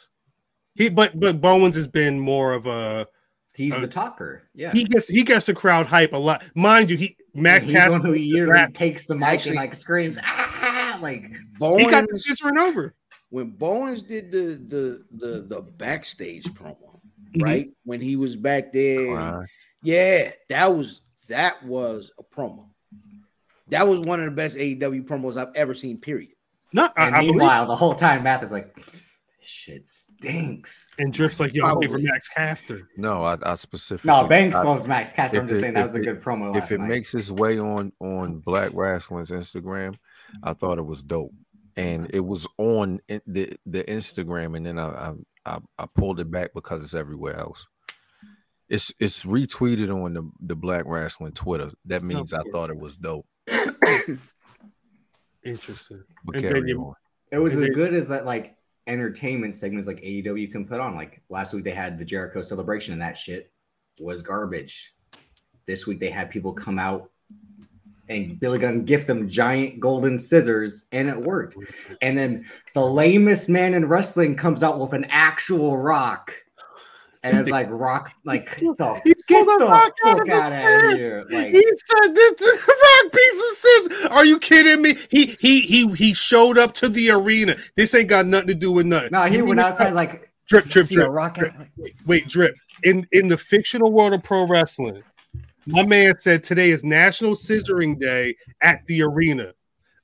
he 0.74 0.90
but 0.90 1.20
but 1.20 1.40
Bowens 1.40 1.76
has 1.76 1.88
been 1.88 2.20
more 2.20 2.54
of 2.54 2.66
a 2.66 3.08
He's 3.56 3.74
Uh, 3.74 3.80
the 3.82 3.88
talker. 3.88 4.44
Yeah. 4.54 4.72
He 4.72 4.86
gets 4.86 5.08
he 5.08 5.24
gets 5.24 5.46
the 5.46 5.54
crowd 5.54 5.88
hype 5.88 6.14
a 6.14 6.18
lot. 6.18 6.44
Mind 6.56 6.90
you, 6.90 6.98
he 6.98 7.18
Max 7.34 7.66
he's 7.66 7.74
the 7.86 7.92
one 7.92 8.02
who 8.02 8.14
yearly 8.14 8.52
rap. 8.52 8.74
takes 8.74 9.06
the 9.08 9.16
mic 9.16 9.30
Actually- 9.30 9.50
and 9.52 9.58
like 9.58 9.74
screams, 9.74 10.18
ah, 10.24 11.00
like 11.02 11.24
he 11.24 11.86
got 11.86 12.06
Bowens, 12.08 12.24
this 12.26 12.44
run 12.44 12.58
over. 12.58 12.94
when 13.30 13.52
Bowens 13.52 14.04
did 14.04 14.32
the 14.32 14.60
the 14.68 15.06
the 15.26 15.42
the 15.48 15.62
backstage 15.62 16.44
promo, 16.46 17.00
Mhm. 17.36 17.44
right? 17.44 17.70
When 17.86 18.02
he 18.02 18.16
was 18.18 18.36
back 18.36 18.72
there, 18.74 19.14
Right. 19.16 19.48
yeah, 19.84 20.32
that 20.50 20.68
was 20.76 21.02
that 21.30 21.64
was 21.64 22.12
a 22.20 22.24
promo. 22.24 22.66
That 23.70 23.88
was 23.88 24.02
one 24.02 24.20
of 24.20 24.26
the 24.26 24.32
best 24.32 24.58
AEW 24.58 25.04
promos 25.04 25.38
I've 25.38 25.56
ever 25.56 25.74
seen. 25.74 25.98
Period. 25.98 26.32
No, 26.74 26.90
I, 26.98 27.08
and 27.08 27.16
I 27.16 27.20
believe. 27.22 27.36
meanwhile, 27.36 27.68
the 27.68 27.76
whole 27.76 27.96
time 27.96 28.24
Math 28.24 28.44
is 28.44 28.52
like, 28.52 28.76
this 28.76 29.01
shit 29.44 29.88
stinks. 29.88 30.94
And 31.00 31.14
Drip's 31.14 31.40
like, 31.40 31.54
yo, 31.54 31.64
I'm 31.64 31.72
Probably. 31.72 31.88
favorite 31.88 32.04
Max 32.04 32.30
Caster. 32.30 32.88
No, 32.98 33.24
I, 33.24 33.38
I 33.44 33.56
specifically. 33.56 34.08
No, 34.10 34.28
Banks 34.28 34.56
I- 34.56 34.64
loves 34.64 34.88
Max 34.88 35.14
Caster. 35.14 35.40
I'm 35.40 35.48
just 35.48 35.58
it- 35.58 35.62
saying 35.62 35.74
that 35.74 35.86
was 35.88 35.96
a 35.96 36.00
it- 36.02 36.06
good 36.06 36.22
promo 36.22 36.54
last 36.54 36.66
if 36.66 36.72
it 36.74 36.80
night. 36.80 36.90
makes 36.90 37.14
its 37.16 37.32
way 37.32 37.60
on 37.60 37.92
on 38.00 38.40
Black 38.40 38.72
Rasslin's 38.72 39.32
Instagram, 39.32 39.96
I 40.44 40.54
thought 40.54 40.78
it 40.78 40.86
was 40.86 41.02
dope, 41.04 41.34
and 41.76 42.10
it 42.14 42.20
was 42.22 42.48
on 42.58 43.00
the 43.28 43.54
the 43.66 43.84
Instagram, 43.84 44.56
and 44.58 44.66
then 44.66 44.78
I 44.80 44.88
I, 44.88 45.14
I, 45.46 45.60
I 45.80 45.86
pulled 45.96 46.20
it 46.20 46.30
back 46.32 46.52
because 46.54 46.84
it's 46.84 46.94
everywhere 46.94 47.38
else. 47.40 47.66
It's 48.70 48.94
it's 49.00 49.26
retweeted 49.26 49.94
on 49.94 50.14
the, 50.14 50.30
the 50.40 50.56
Black 50.56 50.86
Rasslin' 50.86 51.34
Twitter. 51.36 51.72
That 51.86 52.04
means 52.04 52.32
I 52.32 52.42
thought 52.52 52.70
it 52.70 52.78
was 52.80 52.96
dope. 52.96 53.26
Interesting. 55.44 56.04
But 56.24 56.36
And 56.36 56.44
carry 56.46 56.70
you- 56.70 56.80
on. 56.82 56.94
It 57.32 57.40
was 57.40 57.54
And 57.54 57.64
as 57.64 57.68
they- 57.70 57.74
good 57.76 57.94
as 57.94 58.10
that 58.10 58.26
like 58.26 58.56
entertainment 58.88 59.56
segments 59.56 59.88
like 59.88 60.02
AEW 60.02 60.52
can 60.52 60.66
put 60.66 60.80
on. 60.80 60.96
Like 60.96 61.22
last 61.30 61.54
week 61.54 61.64
they 61.64 61.72
had 61.72 61.98
the 61.98 62.06
Jericho 62.06 62.42
celebration 62.42 62.94
and 62.94 63.02
that 63.02 63.18
shit 63.18 63.52
was 64.00 64.22
garbage. 64.22 64.94
This 65.68 65.86
week 65.86 66.00
they 66.00 66.10
had 66.10 66.30
people 66.30 66.54
come 66.54 66.80
out 66.80 67.12
and 68.10 68.40
Billy 68.40 68.60
Gunn 68.60 68.84
gift 68.84 69.08
them 69.08 69.30
giant 69.30 69.80
golden 69.80 70.18
scissors 70.18 70.88
and 70.92 71.08
it 71.08 71.20
worked. 71.20 71.56
And 72.02 72.18
then 72.18 72.46
the 72.74 72.86
lamest 72.86 73.48
man 73.48 73.74
in 73.74 73.88
wrestling 73.88 74.36
comes 74.36 74.64
out 74.64 74.80
with 74.80 74.94
an 74.94 75.06
actual 75.10 75.78
rock. 75.78 76.34
And 77.24 77.38
it's 77.38 77.50
like 77.50 77.68
rock, 77.70 78.14
like 78.26 78.58
the, 78.60 79.02
He 79.04 79.14
get 79.32 79.46
pulled 79.48 79.62
the 79.62 79.66
a 79.66 79.70
rock 79.70 79.92
out 80.06 80.18
fuck 80.18 80.22
of 80.22 80.28
his 80.28 80.40
out 80.40 80.52
of 80.54 80.98
here. 80.98 81.26
Like 81.30 81.48
He 81.48 81.64
said 81.64 82.16
this, 82.16 82.34
this 82.34 82.68
rock 82.68 83.12
piece 83.12 83.40
of 83.52 83.58
scissors. 83.58 84.06
Are 84.08 84.26
you 84.26 84.40
kidding 84.40 84.82
me? 84.82 84.96
He 85.10 85.38
he 85.40 85.62
he 85.62 85.88
he 85.96 86.14
showed 86.14 86.58
up 86.58 86.74
to 86.76 86.90
the 86.90 87.12
arena. 87.12 87.56
This 87.76 87.96
ain't 87.96 88.10
got 88.10 88.26
nothing 88.26 88.50
to 88.50 88.56
do 88.56 88.72
with 88.72 88.86
nothing. 88.86 89.10
no, 89.12 89.24
he 89.26 89.38
You 89.38 89.46
went 89.46 89.60
outside 89.60 89.94
like 89.94 90.32
drip 90.48 90.66
drip 90.66 90.88
drip. 90.88 91.10
rock 91.10 91.36
drip. 91.36 91.54
Wait, 91.78 91.96
wait, 92.06 92.28
drip. 92.28 92.56
In 92.84 93.08
in 93.12 93.28
the 93.28 93.38
fictional 93.38 93.92
world 93.92 94.14
of 94.14 94.24
pro 94.24 94.46
wrestling, 94.48 95.04
my 95.66 95.86
man 95.86 96.18
said 96.20 96.44
today 96.44 96.72
is 96.72 96.84
National 96.84 97.34
Scissoring 97.34 98.00
Day 98.00 98.36
at 98.62 98.86
the 98.88 99.02
arena. 99.04 99.54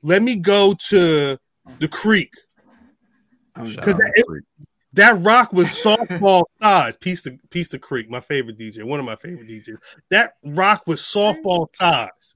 Let 0.03 0.21
me 0.21 0.35
go 0.35 0.73
to 0.89 1.37
the 1.79 1.87
creek. 1.87 2.31
Shout 3.65 3.83
'Cause 3.83 3.95
out 3.95 4.01
that- 4.97 5.09
to 5.11 5.15
Freak. 5.15 5.23
That 5.23 5.29
rock 5.29 5.53
was 5.53 5.67
softball 5.69 6.43
size. 6.61 6.95
Piece 6.97 7.25
of 7.25 7.37
piece 7.49 7.73
of 7.73 7.81
creek, 7.81 8.09
my 8.09 8.19
favorite 8.19 8.57
DJ, 8.59 8.83
one 8.83 8.99
of 8.99 9.05
my 9.05 9.15
favorite 9.15 9.47
DJs. 9.47 9.77
That 10.11 10.33
rock 10.43 10.83
was 10.85 10.99
softball 11.01 11.67
size. 11.75 12.35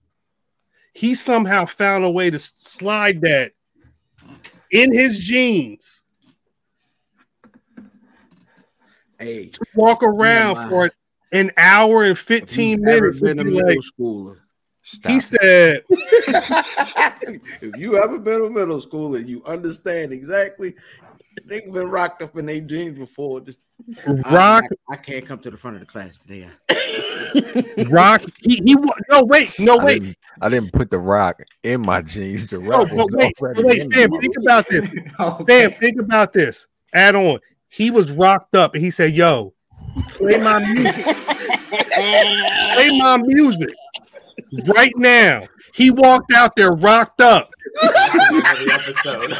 He 0.93 1.15
somehow 1.15 1.65
found 1.65 2.03
a 2.05 2.09
way 2.11 2.29
to 2.29 2.39
slide 2.39 3.21
that 3.21 3.51
in 4.71 4.93
his 4.93 5.19
jeans, 5.19 6.03
Hey, 9.19 9.47
to 9.49 9.59
walk 9.75 10.01
around 10.03 10.69
for 10.69 10.89
an 11.31 11.51
hour 11.57 12.03
and 12.05 12.17
15 12.17 12.81
minutes. 12.81 13.21
been 13.21 13.39
a 13.39 13.43
middle 13.43 13.65
like- 13.67 13.77
schooler. 13.79 14.37
Stop 14.83 15.11
he 15.11 15.17
it. 15.19 15.23
said, 15.23 15.83
if 17.61 17.77
you 17.77 17.97
ever 18.03 18.17
been 18.17 18.43
a 18.43 18.49
middle 18.49 18.81
schooler, 18.81 19.25
you 19.25 19.43
understand 19.45 20.11
exactly. 20.11 20.73
They've 21.45 21.71
been 21.71 21.89
rocked 21.89 22.21
up 22.21 22.37
in 22.37 22.45
their 22.45 22.61
jeans 22.61 22.97
before. 22.97 23.41
"Rock, 24.31 24.63
I, 24.89 24.93
I 24.93 24.95
can't 24.97 25.25
come 25.25 25.39
to 25.39 25.51
the 25.51 25.57
front 25.57 25.77
of 25.77 25.79
the 25.79 25.85
class 25.85 26.19
today. 26.19 26.47
Rock." 27.89 28.21
He, 28.41 28.61
he 28.65 28.75
no 29.09 29.23
wait, 29.23 29.57
no 29.59 29.77
I 29.77 29.83
wait, 29.83 30.03
didn't, 30.03 30.17
I 30.41 30.49
didn't 30.49 30.73
put 30.73 30.91
the 30.91 30.99
rock 30.99 31.41
in 31.63 31.81
my 31.81 32.01
jeans. 32.01 32.47
The 32.47 32.59
no, 32.59 32.69
rock 32.69 32.89
but 32.89 32.95
was 32.95 33.07
wait, 33.11 33.33
wait, 33.39 33.81
in 33.81 33.91
Sam, 33.91 34.11
think 34.19 34.35
about 34.41 34.67
this. 34.67 34.81
Okay. 35.19 35.61
Sam, 35.61 35.79
think 35.79 35.99
about 35.99 36.33
this. 36.33 36.67
Add 36.93 37.15
on. 37.15 37.39
He 37.69 37.91
was 37.91 38.11
rocked 38.11 38.55
up, 38.55 38.75
and 38.75 38.83
he 38.83 38.91
said, 38.91 39.13
"Yo, 39.13 39.53
play 40.09 40.37
my 40.37 40.59
music. 40.59 41.05
play 41.05 42.97
my 42.97 43.17
music 43.17 43.73
right 44.75 44.93
now." 44.97 45.47
He 45.73 45.89
walked 45.89 46.33
out 46.33 46.55
there 46.57 46.71
rocked 46.71 47.21
up. 47.21 47.51
Every 47.81 48.71
episode. 48.71 49.37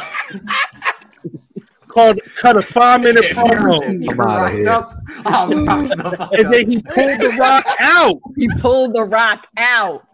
Called 1.92 2.18
cut 2.36 2.56
a 2.56 2.62
five 2.62 3.02
minute 3.02 3.24
promo, 3.36 4.02
You're 4.02 4.22
outta 4.22 4.42
rocked 4.42 4.54
here. 4.54 4.68
up. 4.70 4.96
I'm 5.26 5.50
oh, 5.52 5.64
rocked 5.66 5.88
the 5.90 6.16
fuck 6.16 6.32
and 6.38 6.46
up. 6.46 6.52
then 6.52 6.70
he 6.70 6.82
pulled 6.82 7.20
the 7.20 7.36
rock 7.38 7.66
out 7.80 8.16
He 8.36 8.48
pulled 8.48 8.94
the 8.94 9.02
rock 9.04 9.46
out. 9.58 10.06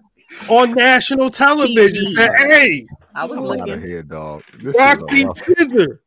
on 0.48 0.72
national 0.74 1.30
television. 1.30 2.06
Said, 2.14 2.30
"Hey, 2.38 2.86
I 3.14 3.24
was 3.24 3.38
I'm 3.38 3.44
out 3.46 3.60
of 3.60 3.66
looking. 3.68 3.80
here, 3.88 4.02
dog. 4.02 4.42
This 4.60 4.76
rock 4.76 4.98
is 5.00 5.04
beat 5.10 5.36
scissor." 5.36 6.00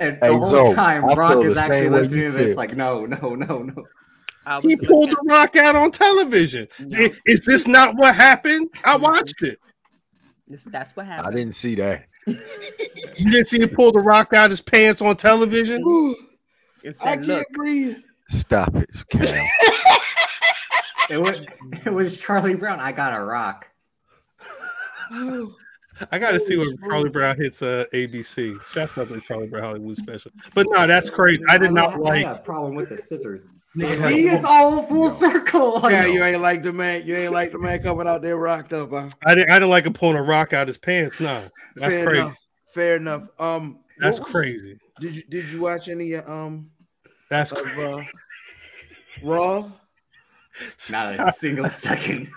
And 0.00 0.18
the 0.20 0.26
Hey, 0.26 0.34
whole 0.34 0.46
Zoe, 0.46 0.74
time, 0.74 1.04
I 1.04 1.14
Rock 1.14 1.44
is 1.44 1.56
actually 1.56 1.88
listening 1.90 2.20
you 2.22 2.28
to 2.28 2.32
this, 2.36 2.46
feel. 2.48 2.56
like, 2.56 2.76
no, 2.76 3.06
no, 3.06 3.34
no, 3.36 3.62
no. 3.62 3.84
I 4.44 4.60
He 4.60 4.74
pulled 4.76 5.10
the 5.10 5.22
rock 5.26 5.54
out 5.56 5.76
on 5.76 5.92
television. 5.92 6.66
I- 6.94 7.12
Is 7.26 7.44
this 7.44 7.68
not 7.68 7.94
what 7.96 8.14
happened? 8.16 8.66
I 8.84 8.96
watched 8.96 9.40
it. 9.42 9.58
This- 10.48 10.64
That's 10.64 10.96
what 10.96 11.06
happened. 11.06 11.28
I 11.34 11.38
didn't 11.38 11.54
see 11.54 11.74
that. 11.76 12.06
You 13.16 13.30
didn't 13.30 13.46
see 13.46 13.60
him 13.60 13.68
pull 13.70 13.92
the 13.92 14.00
rock 14.00 14.32
out 14.32 14.50
his 14.50 14.60
pants 14.60 15.02
on 15.02 15.16
television? 15.16 15.82
It 16.82 16.96
I 17.00 17.14
said, 17.14 17.26
look, 17.26 17.38
can't 17.38 17.52
breathe. 17.52 17.96
Stop 18.28 18.76
it, 18.76 18.90
Cal. 19.10 19.48
It 21.10 21.16
was, 21.16 21.40
it 21.86 21.90
was 21.90 22.18
Charlie 22.18 22.54
Brown. 22.54 22.80
I 22.80 22.92
got 22.92 23.18
a 23.18 23.24
rock. 23.24 23.66
I 25.10 26.18
got 26.18 26.32
to 26.32 26.40
see 26.40 26.58
when 26.58 26.76
Charlie 26.84 27.08
Brown 27.08 27.36
hits 27.36 27.62
uh, 27.62 27.86
ABC. 27.94 28.62
Shouts 28.66 28.98
out 28.98 29.08
to 29.08 29.20
Charlie 29.22 29.46
Brown 29.46 29.62
Hollywood 29.62 29.96
special. 29.96 30.30
But 30.54 30.66
no, 30.70 30.86
that's 30.86 31.08
crazy. 31.08 31.42
I 31.48 31.56
did 31.56 31.72
not 31.72 31.94
I 31.94 31.96
like. 31.96 32.22
got 32.24 32.36
a 32.36 32.40
problem 32.40 32.74
with 32.74 32.90
the 32.90 32.96
scissors. 32.98 33.52
Yeah. 33.78 34.08
See, 34.08 34.28
it's 34.28 34.44
all 34.44 34.82
full 34.82 35.10
circle. 35.10 35.80
Yeah, 35.90 36.06
you 36.06 36.22
ain't 36.22 36.40
like 36.40 36.62
the 36.62 36.72
man. 36.72 37.06
You 37.06 37.16
ain't 37.16 37.32
like 37.32 37.52
the 37.52 37.58
man 37.58 37.82
coming 37.82 38.08
out 38.08 38.22
there 38.22 38.36
rocked 38.36 38.72
up. 38.72 38.90
Huh? 38.90 39.08
I 39.24 39.34
didn't. 39.34 39.50
I 39.50 39.54
didn't 39.54 39.70
like 39.70 39.86
him 39.86 39.92
pulling 39.92 40.16
a 40.16 40.22
rock 40.22 40.52
out 40.52 40.66
his 40.68 40.78
pants. 40.78 41.20
No, 41.20 41.42
that's 41.76 41.94
Fair 41.94 42.06
crazy. 42.06 42.20
enough. 42.22 42.36
Fair 42.74 42.96
enough. 42.96 43.28
Um, 43.38 43.78
That's 43.98 44.18
what 44.20 44.28
crazy. 44.28 44.78
Did 45.00 45.14
you 45.16 45.22
did 45.28 45.50
you 45.50 45.60
watch 45.60 45.88
any 45.88 46.14
uh, 46.16 46.30
um 46.30 46.70
That's 47.30 47.52
of 47.52 47.58
crazy. 47.58 47.82
uh, 47.82 48.02
Raw? 49.22 49.70
Not 50.90 51.14
a 51.20 51.32
single 51.32 51.68
second. 51.70 52.28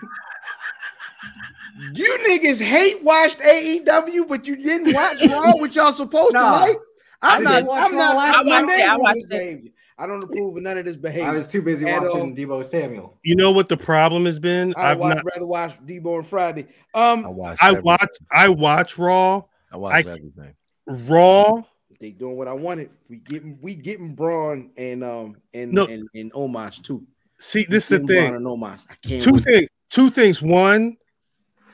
You 1.94 2.18
niggas 2.28 2.60
hate 2.60 3.02
watched 3.02 3.38
AEW, 3.40 4.28
but 4.28 4.46
you 4.46 4.56
didn't 4.56 4.92
watch 4.92 5.20
Raw, 5.22 5.56
which 5.60 5.74
y'all 5.76 5.92
supposed 5.92 6.34
Nah. 6.34 6.58
to 6.58 6.66
like. 6.66 6.76
I'm 7.22 7.40
I 7.40 7.42
not. 7.44 7.60
did 7.62 7.68
I'm 7.70 7.94
not. 7.96 8.10
Raw 8.12 8.16
last 8.16 8.36
I'm 8.38 8.46
not 8.46 8.64
Monday. 8.66 8.82
I 8.84 8.96
watched 8.96 9.28
this 9.28 9.40
it. 9.40 9.72
Behavior. 10.02 10.14
I 10.14 10.20
don't 10.20 10.24
approve 10.24 10.56
of 10.56 10.62
none 10.62 10.78
of 10.78 10.84
this 10.84 10.96
behavior. 10.96 11.28
I 11.28 11.32
was 11.32 11.48
too 11.48 11.62
busy 11.62 11.86
At 11.86 12.02
all. 12.02 12.14
watching 12.14 12.36
Deebo 12.36 12.64
Samuel. 12.64 13.18
You 13.22 13.36
know 13.36 13.50
what 13.52 13.68
the 13.68 13.76
problem 13.76 14.26
has 14.26 14.38
been? 14.38 14.74
I 14.76 14.92
I've 14.92 14.98
would 14.98 15.14
not. 15.16 15.24
rather 15.24 15.46
watch 15.46 15.78
Deebo 15.86 16.18
and 16.18 16.26
Friday. 16.26 16.66
I 16.94 17.12
Um, 17.12 17.34
watched. 17.34 17.62
I 17.62 17.68
everything. 17.68 17.84
watch. 17.84 18.08
I 18.30 18.48
watch 18.48 18.98
Raw. 18.98 19.42
I 19.72 19.76
watch 19.76 19.94
I- 19.94 20.10
everything. 20.10 20.54
Raw. 20.86 21.62
they 22.00 22.10
doing 22.10 22.36
what 22.36 22.48
I 22.48 22.52
wanted. 22.52 22.90
We 23.08 23.18
getting 23.18 23.58
we 23.62 23.74
getting 23.76 24.14
Braun 24.16 24.70
and 24.76 25.04
um 25.04 25.36
and 25.54 25.72
No. 25.72 25.86
and, 25.86 26.08
and 26.14 26.32
Omos 26.32 26.82
too. 26.82 27.06
See, 27.38 27.64
this 27.68 27.92
is 27.92 28.00
the 28.00 28.06
thing. 28.08 28.30
Braun 28.30 28.34
and 28.36 28.46
Omos. 28.46 28.86
I 28.90 28.94
can't. 29.06 29.22
two 29.22 29.32
wait. 29.34 29.44
things 29.44 29.68
two 29.88 30.10
things 30.10 30.42
one 30.42 30.96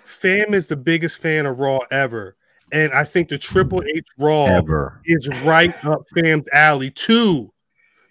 fam 0.05 0.53
is 0.55 0.67
the 0.67 0.77
biggest 0.77 1.19
fan 1.19 1.47
of 1.47 1.61
raw 1.61 1.79
ever 1.91 2.35
and 2.73 2.93
i 2.93 3.05
think 3.05 3.29
the 3.29 3.39
triple 3.39 3.83
h 3.87 4.05
raw 4.19 4.45
Ever. 4.47 5.01
is 5.05 5.29
right 5.43 5.73
up 5.85 6.03
fam's 6.17 6.49
alley 6.53 6.91
two 6.91 7.53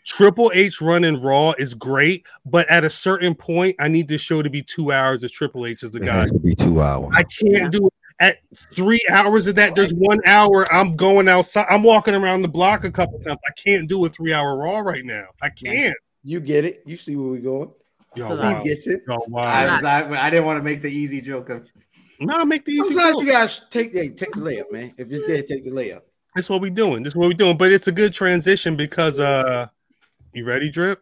triple 0.07 0.49
h 0.55 0.79
running 0.81 1.21
raw 1.21 1.53
is 1.59 1.73
great 1.73 2.25
but 2.45 2.69
at 2.71 2.85
a 2.85 2.89
certain 2.89 3.35
point 3.35 3.75
i 3.79 3.87
need 3.89 4.07
this 4.07 4.21
show 4.21 4.41
to 4.41 4.49
be 4.49 4.61
two 4.61 4.91
hours 4.91 5.21
if 5.23 5.31
triple 5.33 5.65
h 5.65 5.83
is 5.83 5.91
the 5.91 5.97
It 6.01 6.05
guy 6.05 6.13
has 6.21 6.31
to 6.31 6.39
be 6.39 6.55
two 6.55 6.81
hours. 6.81 7.13
i 7.13 7.23
can't 7.23 7.71
do 7.73 7.87
it 7.87 7.93
at 8.19 8.37
three 8.73 9.01
hours 9.11 9.47
of 9.47 9.55
that 9.55 9.75
there's 9.75 9.93
one 9.93 10.19
hour 10.25 10.65
i'm 10.73 10.95
going 10.95 11.27
outside 11.27 11.65
i'm 11.69 11.83
walking 11.83 12.15
around 12.15 12.41
the 12.41 12.47
block 12.47 12.85
a 12.85 12.91
couple 12.91 13.19
times 13.19 13.37
i 13.47 13.51
can't 13.61 13.89
do 13.89 14.05
a 14.05 14.09
three 14.09 14.31
hour 14.33 14.57
raw 14.57 14.79
right 14.79 15.03
now 15.05 15.25
i 15.41 15.49
can't 15.49 15.95
You 16.23 16.39
get 16.39 16.63
it. 16.65 16.83
You 16.85 16.97
see 16.97 17.15
where 17.15 17.31
we 17.31 17.39
going. 17.39 17.71
Yo, 18.15 18.27
So 18.29 18.35
Steve 18.35 18.43
wow. 18.43 18.63
gets 18.63 18.87
it. 18.87 19.01
Yo, 19.07 19.17
I, 19.37 19.65
was, 19.71 19.83
I, 19.83 20.09
I 20.09 20.29
didn't 20.29 20.45
want 20.45 20.57
to 20.57 20.63
make 20.63 20.81
the 20.81 20.89
easy 20.89 21.21
joke 21.21 21.49
of 21.49 21.67
no 22.19 22.43
make 22.45 22.65
the 22.65 22.71
easy 22.71 22.93
Sometimes 22.93 23.15
go. 23.15 23.21
you 23.21 23.31
guys 23.31 23.61
take 23.69 23.93
hey, 23.93 24.09
take 24.09 24.31
the 24.31 24.41
layup, 24.41 24.71
man. 24.71 24.93
If 24.97 25.11
it's 25.11 25.27
there, 25.27 25.43
take 25.43 25.63
the 25.63 25.71
layup. 25.71 26.01
That's 26.33 26.49
what 26.49 26.61
we 26.61 26.69
doing. 26.69 27.03
This 27.03 27.11
is 27.11 27.15
what 27.15 27.27
we 27.27 27.33
doing. 27.35 27.57
But 27.57 27.71
it's 27.71 27.87
a 27.87 27.91
good 27.91 28.13
transition 28.13 28.75
because 28.75 29.19
uh 29.19 29.67
you 30.37 30.45
ready, 30.45 30.69
Drip? 30.69 31.01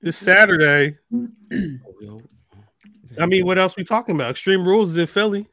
This 0.00 0.16
Saturday. 0.16 0.96
I 3.20 3.26
mean, 3.26 3.44
what 3.44 3.58
else 3.58 3.76
we 3.76 3.84
talking 3.84 4.14
about? 4.14 4.30
Extreme 4.30 4.66
Rules 4.66 4.92
is 4.92 4.96
in 4.96 5.06
Philly. 5.06 5.46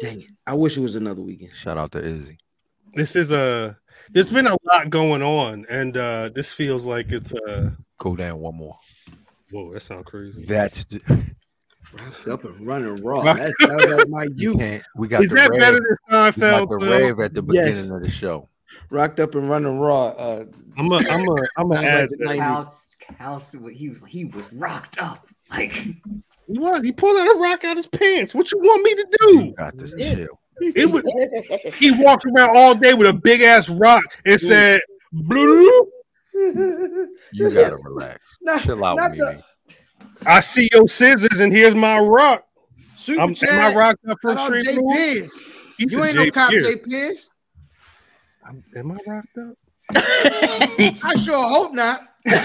Dang 0.00 0.22
it! 0.22 0.26
I 0.46 0.54
wish 0.54 0.76
it 0.76 0.80
was 0.80 0.96
another 0.96 1.20
weekend. 1.22 1.54
Shout 1.54 1.76
out 1.78 1.92
to 1.92 2.02
Izzy. 2.02 2.38
This 2.94 3.14
is 3.14 3.30
a. 3.30 3.76
There's 4.10 4.30
been 4.30 4.46
a 4.46 4.56
lot 4.72 4.88
going 4.90 5.22
on, 5.22 5.66
and 5.70 5.96
uh 5.96 6.30
this 6.34 6.52
feels 6.52 6.84
like 6.86 7.12
it's 7.12 7.32
a. 7.32 7.76
Go 7.98 8.16
down 8.16 8.38
one 8.40 8.56
more. 8.56 8.76
Whoa, 9.50 9.72
that 9.74 9.80
sounds 9.80 10.06
crazy. 10.06 10.44
That's 10.46 10.84
the, 10.86 11.00
Rocked 11.92 12.26
up 12.28 12.44
and 12.44 12.66
running 12.66 12.96
raw. 13.04 13.20
That 13.22 13.52
sounds 13.60 13.84
like 13.86 14.08
my 14.08 14.24
you 14.24 14.50
youth. 14.50 14.58
can't. 14.58 14.82
We 14.96 15.06
got 15.06 15.22
Is 15.22 15.28
the 15.28 15.36
that 15.36 15.50
rave, 15.50 15.60
better 15.60 15.76
than 15.76 15.84
we 15.90 16.10
got 16.10 16.34
Seinfeld? 16.34 16.68
the 16.80 16.86
though? 16.86 16.90
rave 16.90 17.20
at 17.20 17.34
the 17.34 17.42
Yes. 17.52 17.68
beginning 17.76 17.90
of 17.94 18.02
the 18.02 18.10
show. 18.10 18.48
Rocked 18.90 19.20
up 19.20 19.34
and 19.34 19.48
running 19.48 19.78
raw. 19.78 20.08
Uh, 20.08 20.44
I'm 20.76 20.90
a, 20.92 20.96
I'm 21.10 21.28
a, 21.28 21.36
I'm 21.56 21.70
a 21.72 21.74
Sounds 21.74 21.86
add 21.86 22.00
like 22.00 22.10
the 22.10 22.24
90s. 22.26 22.38
House, 22.40 22.90
house, 23.18 23.56
he 23.72 23.88
was 23.88 24.04
he 24.06 24.24
was 24.26 24.52
rocked 24.52 25.00
up. 25.00 25.24
Like 25.50 25.86
What? 26.46 26.84
He 26.84 26.92
pulled 26.92 27.16
out 27.16 27.34
a 27.34 27.38
rock 27.38 27.64
out 27.64 27.72
of 27.72 27.78
his 27.78 27.86
pants. 27.86 28.34
What 28.34 28.50
you 28.52 28.58
want 28.58 28.82
me 28.82 28.94
to 28.94 29.06
You 29.20 29.28
do? 29.46 29.54
got 29.56 29.76
this 29.78 29.94
chill. 29.98 30.38
It 30.60 30.86
was. 30.90 31.02
He 31.74 31.90
walked 31.90 32.24
around 32.26 32.56
all 32.56 32.74
day 32.74 32.94
with 32.94 33.08
a 33.08 33.12
big 33.12 33.40
ass 33.40 33.68
rock 33.68 34.04
and 34.24 34.40
said, 34.40 34.80
"Blue." 35.12 35.68
You 36.34 37.50
gotta 37.52 37.76
relax. 37.76 38.36
Not- 38.42 38.62
Chill 38.62 38.84
out, 38.84 38.96
not 38.96 39.10
Mimi. 39.12 39.18
the- 39.18 39.42
I 40.26 40.40
see 40.40 40.68
your 40.72 40.86
scissors, 40.88 41.40
and 41.40 41.52
here's 41.52 41.74
my 41.74 41.98
rock. 41.98 42.46
Super 42.96 43.20
I'm 43.20 43.30
am 43.30 43.56
my 43.56 43.66
rock 43.66 43.74
rocked 43.76 44.06
up 44.08 44.18
for 44.22 44.30
Shout 44.36 44.38
out 44.52 44.56
extreme 44.56 44.74
Jay 44.74 44.78
rules? 44.80 44.94
Pierce. 44.96 45.74
He 45.76 45.84
You 45.84 45.88
said 45.90 46.04
ain't 46.06 46.16
no 46.16 46.30
cop, 46.30 46.50
Pierce. 46.50 46.66
Jay 46.66 46.76
Pierce. 46.76 47.28
I'm- 48.44 48.62
Am 48.76 48.90
I 48.92 48.98
rocked 49.06 49.38
up? 49.38 49.54
I 49.96 51.14
sure 51.22 51.46
hope 51.46 51.72
not. 51.74 52.00
Hey, 52.26 52.36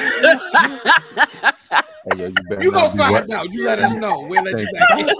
yo, 2.17 2.27
you 2.27 2.33
better 2.43 2.61
You 2.63 2.71
not 2.71 2.91
gonna 2.91 2.97
find 2.97 3.13
rock- 3.13 3.29
out. 3.31 3.53
You 3.53 3.63
let 3.65 3.79
us 3.79 3.93
know. 3.95 4.21
We'll 4.21 4.43
let 4.43 4.57
you 4.59 4.67
Thank 4.67 4.89
back. 4.89 5.15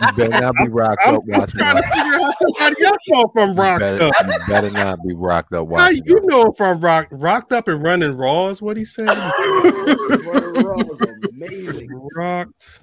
You 0.00 0.12
better 0.16 0.40
not 0.40 0.54
be 0.56 0.68
rocked 0.68 1.02
I'm, 1.06 1.14
up 1.16 1.22
I'm 1.24 1.40
watching. 1.40 1.58
trying 1.60 1.76
to 1.76 1.82
figure 1.82 2.14
out 2.14 2.20
how 2.22 2.32
somebody 2.40 2.84
else 2.84 2.96
know 3.08 3.22
if 3.22 3.30
I'm 3.36 3.48
You 3.50 3.54
rocked 3.62 3.80
better, 3.80 4.04
up. 4.04 4.14
you 4.26 4.32
better 4.48 4.70
not 4.70 5.02
be 5.06 5.14
rocked 5.14 5.52
up 5.52 5.66
How 5.76 5.84
watching. 5.84 6.02
you 6.06 6.16
us. 6.18 6.24
know 6.26 6.42
if 6.44 6.60
I'm 6.60 6.80
rock, 6.80 7.08
rocked 7.10 7.52
up 7.52 7.68
and 7.68 7.82
running 7.82 8.16
raw 8.16 8.46
is 8.48 8.60
what 8.62 8.76
he 8.76 8.84
said? 8.84 9.08
Running 9.08 10.52
Raw 10.54 10.76
was 10.84 11.00
amazing. 11.32 11.88
rocked 12.14 12.80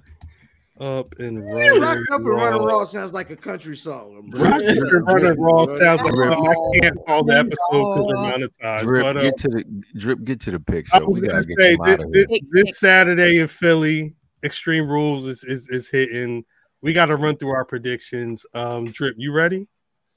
up 0.79 1.07
and 1.19 1.43
running 1.45 1.81
Rocked 1.81 1.99
up 2.11 2.19
and 2.21 2.29
running 2.29 2.59
raw. 2.59 2.79
raw 2.79 2.85
sounds 2.85 3.13
like 3.13 3.29
a 3.29 3.35
country 3.35 3.75
song. 3.75 4.29
Rocked 4.33 4.63
up 4.63 4.75
and 4.77 5.07
running 5.07 5.39
raw 5.39 5.65
sounds 5.75 6.01
like 6.01 6.13
Drip. 6.13 6.31
I 6.33 6.79
can't 6.79 6.97
call 7.05 7.23
the 7.23 7.37
episode 7.37 7.51
because 7.71 8.05
we're 8.07 8.15
monetized. 8.15 8.81
Drip, 8.85 9.03
but 9.03 9.17
uh, 9.17 9.21
get 9.21 9.37
to 9.37 9.47
the 9.49 9.83
drip. 9.97 10.23
Get 10.23 10.39
to 10.41 10.51
the 10.51 10.63
I 10.67 10.71
picture. 10.71 11.05
was 11.05 11.19
We 11.21 11.27
gonna 11.27 11.41
gotta 11.41 11.47
get 11.47 11.59
say 11.59 11.75
this, 11.75 11.89
out 11.93 11.99
of 12.05 12.11
this, 12.11 12.25
here. 12.29 12.39
this 12.51 12.79
Saturday 12.79 13.39
in 13.39 13.47
Philly, 13.47 14.15
Extreme 14.43 14.87
Rules 14.87 15.25
is 15.27 15.43
is, 15.43 15.67
is 15.69 15.89
hitting. 15.89 16.45
We 16.81 16.93
got 16.93 17.07
to 17.07 17.17
run 17.17 17.35
through 17.35 17.49
our 17.51 17.65
predictions. 17.65 18.45
Um, 18.53 18.91
Drip, 18.91 19.15
you 19.17 19.31
ready? 19.33 19.67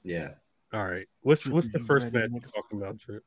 yeah. 0.03 0.29
All 0.73 0.87
right. 0.87 1.05
What's 1.21 1.47
what's 1.47 1.69
the 1.71 1.79
first 1.79 2.05
ready, 2.05 2.17
match 2.17 2.29
you're 2.31 2.51
talking 2.51 2.81
about, 2.81 2.97
Drip? 2.97 3.23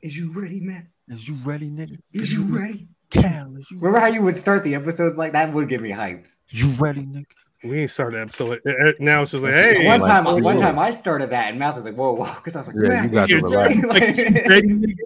Is 0.00 0.16
you 0.16 0.32
ready, 0.32 0.60
man? 0.60 0.88
Is 1.08 1.28
you 1.28 1.34
ready, 1.44 1.70
nigga? 1.70 1.98
Is 2.12 2.32
you 2.32 2.42
ready? 2.44 2.88
Cal, 3.12 3.56
is 3.56 3.70
you, 3.70 3.78
Remember 3.78 4.00
how 4.00 4.06
you 4.06 4.22
would 4.22 4.36
start 4.36 4.64
the 4.64 4.74
episodes 4.74 5.16
like 5.18 5.32
that? 5.32 5.52
Would 5.52 5.68
get 5.68 5.80
me 5.80 5.90
hyped. 5.90 6.36
you 6.48 6.70
ready, 6.72 7.02
nigga? 7.02 7.26
We 7.64 7.80
ain't 7.80 7.90
started 7.90 8.16
the 8.18 8.22
episode. 8.22 8.48
Like, 8.48 8.60
uh, 8.66 8.88
uh, 8.88 8.92
now 8.98 9.22
it's 9.22 9.30
just 9.30 9.44
like, 9.44 9.52
hey, 9.52 9.86
one 9.86 10.00
time, 10.00 10.26
oh, 10.26 10.36
one 10.36 10.58
yeah. 10.58 10.66
time 10.66 10.78
I 10.78 10.90
started 10.90 11.30
that, 11.30 11.50
and 11.50 11.58
Math 11.58 11.76
was 11.76 11.84
like, 11.84 11.94
"Whoa, 11.94 12.12
whoa," 12.12 12.34
because 12.34 12.56
I 12.56 12.60
was 12.60 12.68
like, 12.68 12.76
Yeah, 12.76 12.88
"Man, 12.88 13.04
you 13.04 13.10
got 13.10 13.28
to 13.28 13.32
you're 13.34 13.42
relax. 13.42 13.74
like, 13.84 14.00
ready, 14.48 14.68
nigga? 14.68 14.96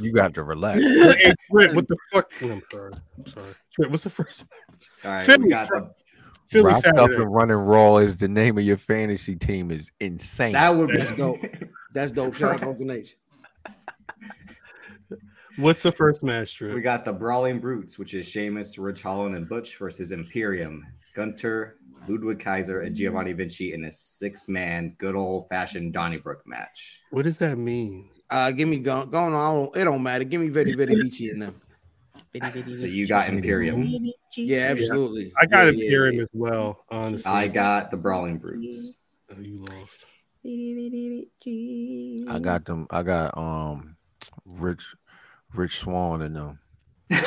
You 0.00 0.12
got 0.12 0.34
to 0.34 0.42
relax. 0.42 0.80
hey, 0.80 1.34
Drip, 1.50 1.74
what 1.74 1.88
the 1.88 1.96
fuck? 2.12 2.30
I'm 2.40 2.62
sorry. 2.70 2.92
I'm 3.18 3.26
sorry. 3.26 3.52
Drip, 3.74 3.90
what's 3.90 4.04
the 4.04 4.10
first 4.10 4.44
match? 4.50 4.88
All 5.04 5.10
right, 5.10 5.26
Philly 5.26 5.44
we 5.44 5.50
got 5.50 5.68
fr- 5.68 5.76
the, 5.76 5.90
Philly 6.48 6.72
Rocked 6.72 6.86
up 6.86 7.10
and 7.10 7.32
running 7.32 7.56
raw 7.56 7.96
is 7.96 8.16
the 8.16 8.28
name 8.28 8.58
of 8.58 8.64
your 8.64 8.76
fantasy 8.76 9.36
team. 9.36 9.70
Is 9.70 9.90
insane. 10.00 10.52
that 10.52 10.74
would 10.74 10.88
be 10.88 10.98
That's 10.98 11.16
dope. 11.16 11.40
That's 11.94 12.12
dope. 12.12 12.34
Shout 12.34 12.52
out 12.52 12.60
to 12.60 12.68
Uncle 12.68 12.86
Nate. 12.86 13.16
What's 15.56 15.82
the 15.82 15.92
first 15.92 16.22
match, 16.22 16.56
Drip? 16.56 16.74
We 16.74 16.80
got 16.80 17.04
the 17.04 17.12
Brawling 17.12 17.60
Brutes, 17.60 17.98
which 17.98 18.14
is 18.14 18.26
Sheamus, 18.26 18.78
Ridge 18.78 19.02
Holland, 19.02 19.36
and 19.36 19.48
Butch 19.48 19.76
versus 19.76 20.12
Imperium, 20.12 20.86
Gunther, 21.14 21.76
Ludwig 22.08 22.40
Kaiser, 22.40 22.80
and 22.80 22.96
Giovanni 22.96 23.32
Vinci 23.32 23.74
in 23.74 23.84
a 23.84 23.92
six-man, 23.92 24.96
good 24.98 25.14
old-fashioned 25.14 25.92
Donnybrook 25.92 26.46
match. 26.46 27.00
what 27.10 27.24
does 27.24 27.38
that 27.38 27.58
mean? 27.58 28.08
Uh, 28.30 28.50
give 28.50 28.66
me 28.66 28.78
going 28.78 29.10
going 29.10 29.34
on. 29.34 29.68
It 29.74 29.84
don't 29.84 30.02
matter. 30.02 30.24
Give 30.24 30.40
me 30.40 30.48
Very 30.48 30.72
Very 30.72 30.94
Beachy 31.02 31.30
in 31.30 31.38
them. 31.38 31.54
So 32.72 32.86
you 32.86 33.06
got 33.06 33.28
Imperium. 33.28 33.84
Yeah, 34.34 34.68
absolutely. 34.70 35.32
I 35.38 35.44
got 35.44 35.64
yeah, 35.64 35.84
Imperium 35.84 36.16
yeah, 36.16 36.22
as 36.22 36.28
well, 36.32 36.84
honestly. 36.90 37.30
I 37.30 37.46
got 37.46 37.90
the 37.90 37.98
Brawling 37.98 38.38
Brutes. 38.38 38.96
Oh, 39.30 39.38
you 39.38 39.58
lost. 39.58 40.06
I 40.44 42.38
got 42.38 42.64
them. 42.64 42.86
I 42.90 43.02
got 43.02 43.36
um, 43.36 43.96
Rich, 44.46 44.94
Rich 45.54 45.80
Swan 45.80 46.22
and 46.22 46.36
them. 46.36 46.58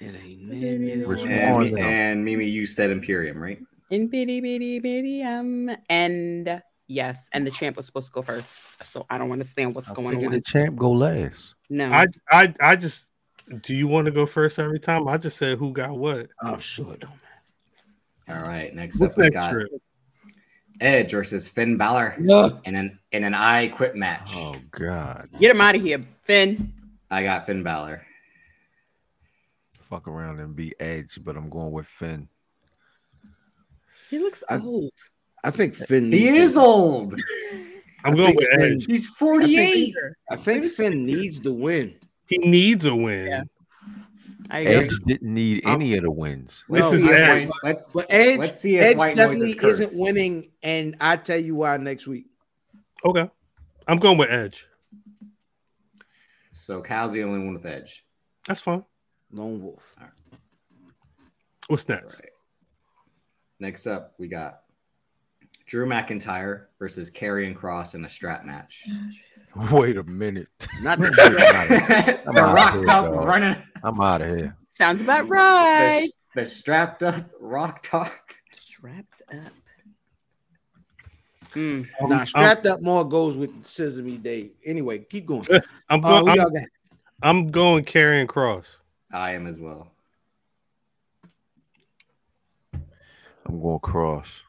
It 0.00 0.14
ain't 0.14 0.42
nothing 0.42 1.08
Which 1.08 1.20
on 1.20 1.52
one? 1.54 1.66
And, 1.66 1.78
and 1.78 2.24
Mimi, 2.24 2.46
you 2.46 2.66
said 2.66 2.90
Imperium, 2.90 3.42
right? 3.42 3.58
In 3.90 4.08
bitty 4.08 4.40
bitty 4.40 4.78
bitty 4.78 5.22
um 5.22 5.70
and 5.88 6.62
yes, 6.86 7.28
and 7.32 7.46
the 7.46 7.50
champ 7.50 7.76
was 7.76 7.86
supposed 7.86 8.08
to 8.08 8.12
go 8.12 8.22
first, 8.22 8.84
so 8.84 9.06
I 9.10 9.18
don't 9.18 9.32
understand 9.32 9.74
what's 9.74 9.90
I 9.90 9.94
going 9.94 10.14
figured 10.14 10.28
on. 10.28 10.34
the 10.34 10.42
champ 10.42 10.76
go 10.76 10.92
last. 10.92 11.54
No, 11.70 11.90
I, 11.90 12.06
I, 12.30 12.54
I 12.60 12.76
just. 12.76 13.10
Do 13.62 13.74
you 13.74 13.88
want 13.88 14.04
to 14.04 14.10
go 14.10 14.26
first 14.26 14.58
every 14.58 14.78
time? 14.78 15.08
I 15.08 15.16
just 15.16 15.38
said 15.38 15.56
who 15.56 15.72
got 15.72 15.96
what. 15.96 16.28
Oh, 16.44 16.58
sure, 16.58 16.96
don't 16.98 17.18
matter. 18.28 18.42
All 18.42 18.46
right. 18.46 18.74
Next 18.74 19.00
What's 19.00 19.14
up, 19.14 19.18
we 19.18 19.24
next, 19.24 19.34
got 19.34 19.50
Drip? 19.52 19.70
Edge 20.80 21.10
versus 21.12 21.48
Finn 21.48 21.76
Balor 21.76 22.14
matter. 22.18 22.60
in 22.64 22.74
an 22.74 22.98
in 23.12 23.24
an 23.24 23.34
I 23.34 23.68
Quit 23.68 23.96
match. 23.96 24.30
Oh 24.34 24.54
God! 24.70 25.28
get 25.38 25.50
him 25.50 25.60
out 25.60 25.74
of 25.74 25.82
here, 25.82 26.00
Finn. 26.22 26.72
I 27.10 27.22
got 27.22 27.46
Finn 27.46 27.62
Balor. 27.62 28.02
Fuck 29.80 30.06
around 30.06 30.38
and 30.40 30.54
be 30.54 30.74
Edge, 30.78 31.18
but 31.24 31.36
I'm 31.36 31.48
going 31.48 31.72
with 31.72 31.86
Finn. 31.86 32.28
He 34.10 34.18
looks 34.18 34.44
I- 34.48 34.58
old. 34.58 34.92
I 35.44 35.50
think 35.50 35.74
Finn. 35.76 36.10
He 36.12 36.30
needs 36.30 36.48
is 36.48 36.52
to- 36.54 36.60
old. 36.60 37.14
I'm 38.04 38.12
I 38.12 38.16
going 38.16 38.36
with 38.36 38.48
Finn- 38.48 38.72
Edge. 38.74 38.84
He's 38.86 39.06
48. 39.08 39.94
I 40.30 40.36
think 40.36 40.66
Finn 40.66 41.04
needs 41.06 41.40
the 41.40 41.52
win. 41.52 41.94
He 42.26 42.38
needs 42.38 42.84
a 42.84 42.94
win. 42.94 43.26
Yeah. 43.26 43.42
I 44.50 44.62
Edge 44.62 44.88
didn't 45.06 45.22
need 45.34 45.64
I'm- 45.66 45.74
any 45.76 45.96
of 45.96 46.04
the 46.04 46.10
wins. 46.10 46.64
This 46.68 46.92
is 46.92 47.02
Let's 47.02 47.02
see 47.02 47.08
if 47.10 47.28
Edge. 47.28 47.50
Let's 47.62 47.92
But 47.92 48.06
Edge, 48.08 48.38
let's 48.38 48.60
see 48.60 48.76
if 48.76 48.82
Edge 48.84 48.96
White 48.96 49.16
Noise 49.16 49.26
definitely 49.26 49.50
is 49.50 49.80
isn't 49.80 50.02
winning, 50.02 50.50
and 50.62 50.96
I 51.00 51.16
tell 51.16 51.38
you 51.38 51.54
why 51.54 51.76
next 51.76 52.06
week. 52.06 52.26
Okay. 53.04 53.28
I'm 53.86 53.98
going 53.98 54.18
with 54.18 54.30
Edge. 54.30 54.66
So 56.50 56.80
Cal's 56.82 57.12
the 57.12 57.22
only 57.22 57.38
one 57.38 57.54
with 57.54 57.66
Edge. 57.66 58.04
That's 58.46 58.60
fine. 58.60 58.84
Lone 59.30 59.62
Wolf. 59.62 59.82
What's 61.68 61.88
next? 61.88 62.14
right. 62.14 62.30
Next 63.60 63.86
up, 63.86 64.14
we 64.18 64.28
got 64.28 64.60
Drew 65.66 65.86
McIntyre 65.86 66.66
versus 66.78 67.10
Karrion 67.10 67.54
Kross 67.54 67.94
in 67.94 68.04
a 68.04 68.08
strap 68.08 68.44
match. 68.46 68.84
Wait 69.72 69.96
a 69.96 70.04
minute. 70.04 70.48
Not 70.82 70.98
the 71.00 72.20
I'm 72.26 72.34
the 72.34 72.40
outta 72.42 72.54
rocked 72.54 72.74
here, 72.76 72.90
up 72.90 73.04
dog. 73.06 73.24
running. 73.26 73.56
I'm 73.82 74.00
out 74.00 74.22
of 74.22 74.28
here. 74.36 74.56
Sounds 74.70 75.00
about 75.00 75.28
right. 75.28 76.08
the 76.34 76.46
strapped 76.46 77.02
up 77.02 77.30
rock 77.40 77.82
talk. 77.82 78.34
Strapped 78.54 79.22
up. 79.32 79.52
Mm. 81.54 81.88
Um, 82.00 82.08
Nah, 82.08 82.16
I'm- 82.18 82.26
strapped 82.26 82.66
up 82.66 82.82
more 82.82 83.08
goes 83.08 83.36
with 83.36 83.64
Sesame 83.64 84.18
Dave. 84.18 84.50
Anyway, 84.66 84.98
keep 84.98 85.26
going. 85.26 85.42
I'm, 85.88 86.04
Uh, 86.04 86.08
going. 86.08 86.24
who 86.24 86.30
I'm, 86.30 86.36
y'all 86.36 86.50
got? 86.50 86.68
I'm 87.22 87.50
going 87.50 87.84
Karrion 87.84 88.26
Kross. 88.26 88.76
I 89.12 89.32
am 89.32 89.46
as 89.46 89.58
well. 89.58 89.90
I'm 93.46 93.60
going 93.62 93.80
cross. 93.80 94.42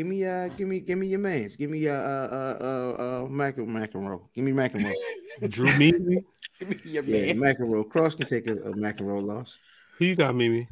Give 0.00 0.06
me, 0.06 0.24
uh, 0.24 0.48
give 0.56 0.66
me, 0.66 0.80
give 0.80 0.96
me 0.96 1.08
your 1.08 1.18
man's. 1.18 1.56
Give 1.56 1.68
me, 1.68 1.86
uh, 1.86 1.92
uh, 1.92 2.28
uh, 2.32 2.64
uh, 2.64 3.24
uh 3.24 3.28
Mac 3.28 3.56
McEnroe. 3.56 4.22
Give 4.34 4.42
me 4.42 4.52
McEnroe. 4.52 4.94
Drew 5.50 5.76
Mimi. 5.76 6.24
Your 6.84 7.04
yeah, 7.04 7.34
man. 7.34 7.36
McEnroe. 7.36 7.86
Kross 7.86 8.16
can 8.16 8.26
take 8.26 8.46
a, 8.46 8.52
a 8.52 8.72
McEnroe 8.72 9.22
loss. 9.22 9.58
Who 9.98 10.06
you 10.06 10.16
got, 10.16 10.34
Mimi? 10.34 10.66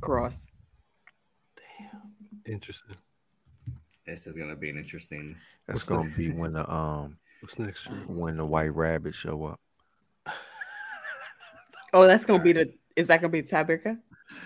Kross. 0.00 0.46
Damn. 1.56 2.52
Interesting. 2.52 2.96
This 4.04 4.26
is 4.26 4.36
gonna 4.36 4.56
be 4.56 4.70
an 4.70 4.76
interesting. 4.76 5.36
That's 5.68 5.76
What's 5.76 5.88
gonna 5.88 6.08
that? 6.08 6.18
be 6.18 6.32
when 6.32 6.54
the 6.54 6.68
um 6.68 7.18
What's 7.42 7.60
next, 7.60 7.84
Drew? 7.84 7.94
when 8.08 8.38
the 8.38 8.44
white 8.44 8.74
rabbit 8.74 9.14
show 9.14 9.44
up. 9.44 9.60
Oh, 11.94 12.06
that's 12.06 12.24
gonna 12.24 12.42
be 12.42 12.54
the. 12.54 12.72
Is 12.96 13.08
that 13.08 13.20
gonna 13.20 13.30
be 13.30 13.42
the 13.42 13.48
tiebreaker? 13.48 13.98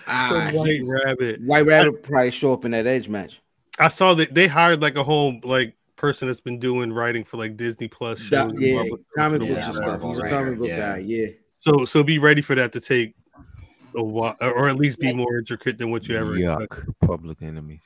Ah, 0.05 0.51
White 0.53 0.81
Rabbit. 0.83 1.41
White 1.41 1.65
Rabbit 1.65 2.03
probably 2.03 2.29
show 2.29 2.51
up 2.51 2.65
in 2.65 2.71
that 2.71 2.85
Edge 2.85 3.07
match. 3.07 3.39
I 3.79 3.87
saw 3.89 4.13
that 4.15 4.33
they 4.33 4.47
hired 4.47 4.81
like 4.81 4.97
a 4.97 5.03
whole 5.03 5.39
like 5.43 5.75
person 5.95 6.27
that's 6.27 6.39
been 6.41 6.59
doing 6.59 6.91
writing 6.93 7.23
for 7.23 7.37
like 7.37 7.57
Disney 7.57 7.87
Plus 7.87 8.19
shows. 8.19 8.29
Doc- 8.29 8.49
and 8.49 8.61
yeah, 8.61 8.75
Marvel 8.75 8.97
comic 9.17 9.41
shows 9.41 9.49
books 9.49 9.65
Yeah, 9.67 9.71
stuff. 9.73 10.01
He's 10.01 10.19
a 10.19 10.29
comic 10.29 10.57
book 10.59 10.67
yeah. 10.67 10.77
guy. 10.79 10.97
Yeah. 10.99 11.27
So 11.59 11.85
so 11.85 12.03
be 12.03 12.19
ready 12.19 12.41
for 12.41 12.55
that 12.55 12.71
to 12.73 12.79
take 12.79 13.15
a 13.95 14.03
while, 14.03 14.35
or 14.41 14.67
at 14.67 14.75
least 14.75 14.99
be 14.99 15.13
more 15.13 15.37
intricate 15.37 15.77
than 15.77 15.91
what 15.91 16.07
you 16.07 16.15
ever. 16.17 16.33
Yuck. 16.33 16.63
expected. 16.63 16.95
Public 17.01 17.41
enemies. 17.41 17.81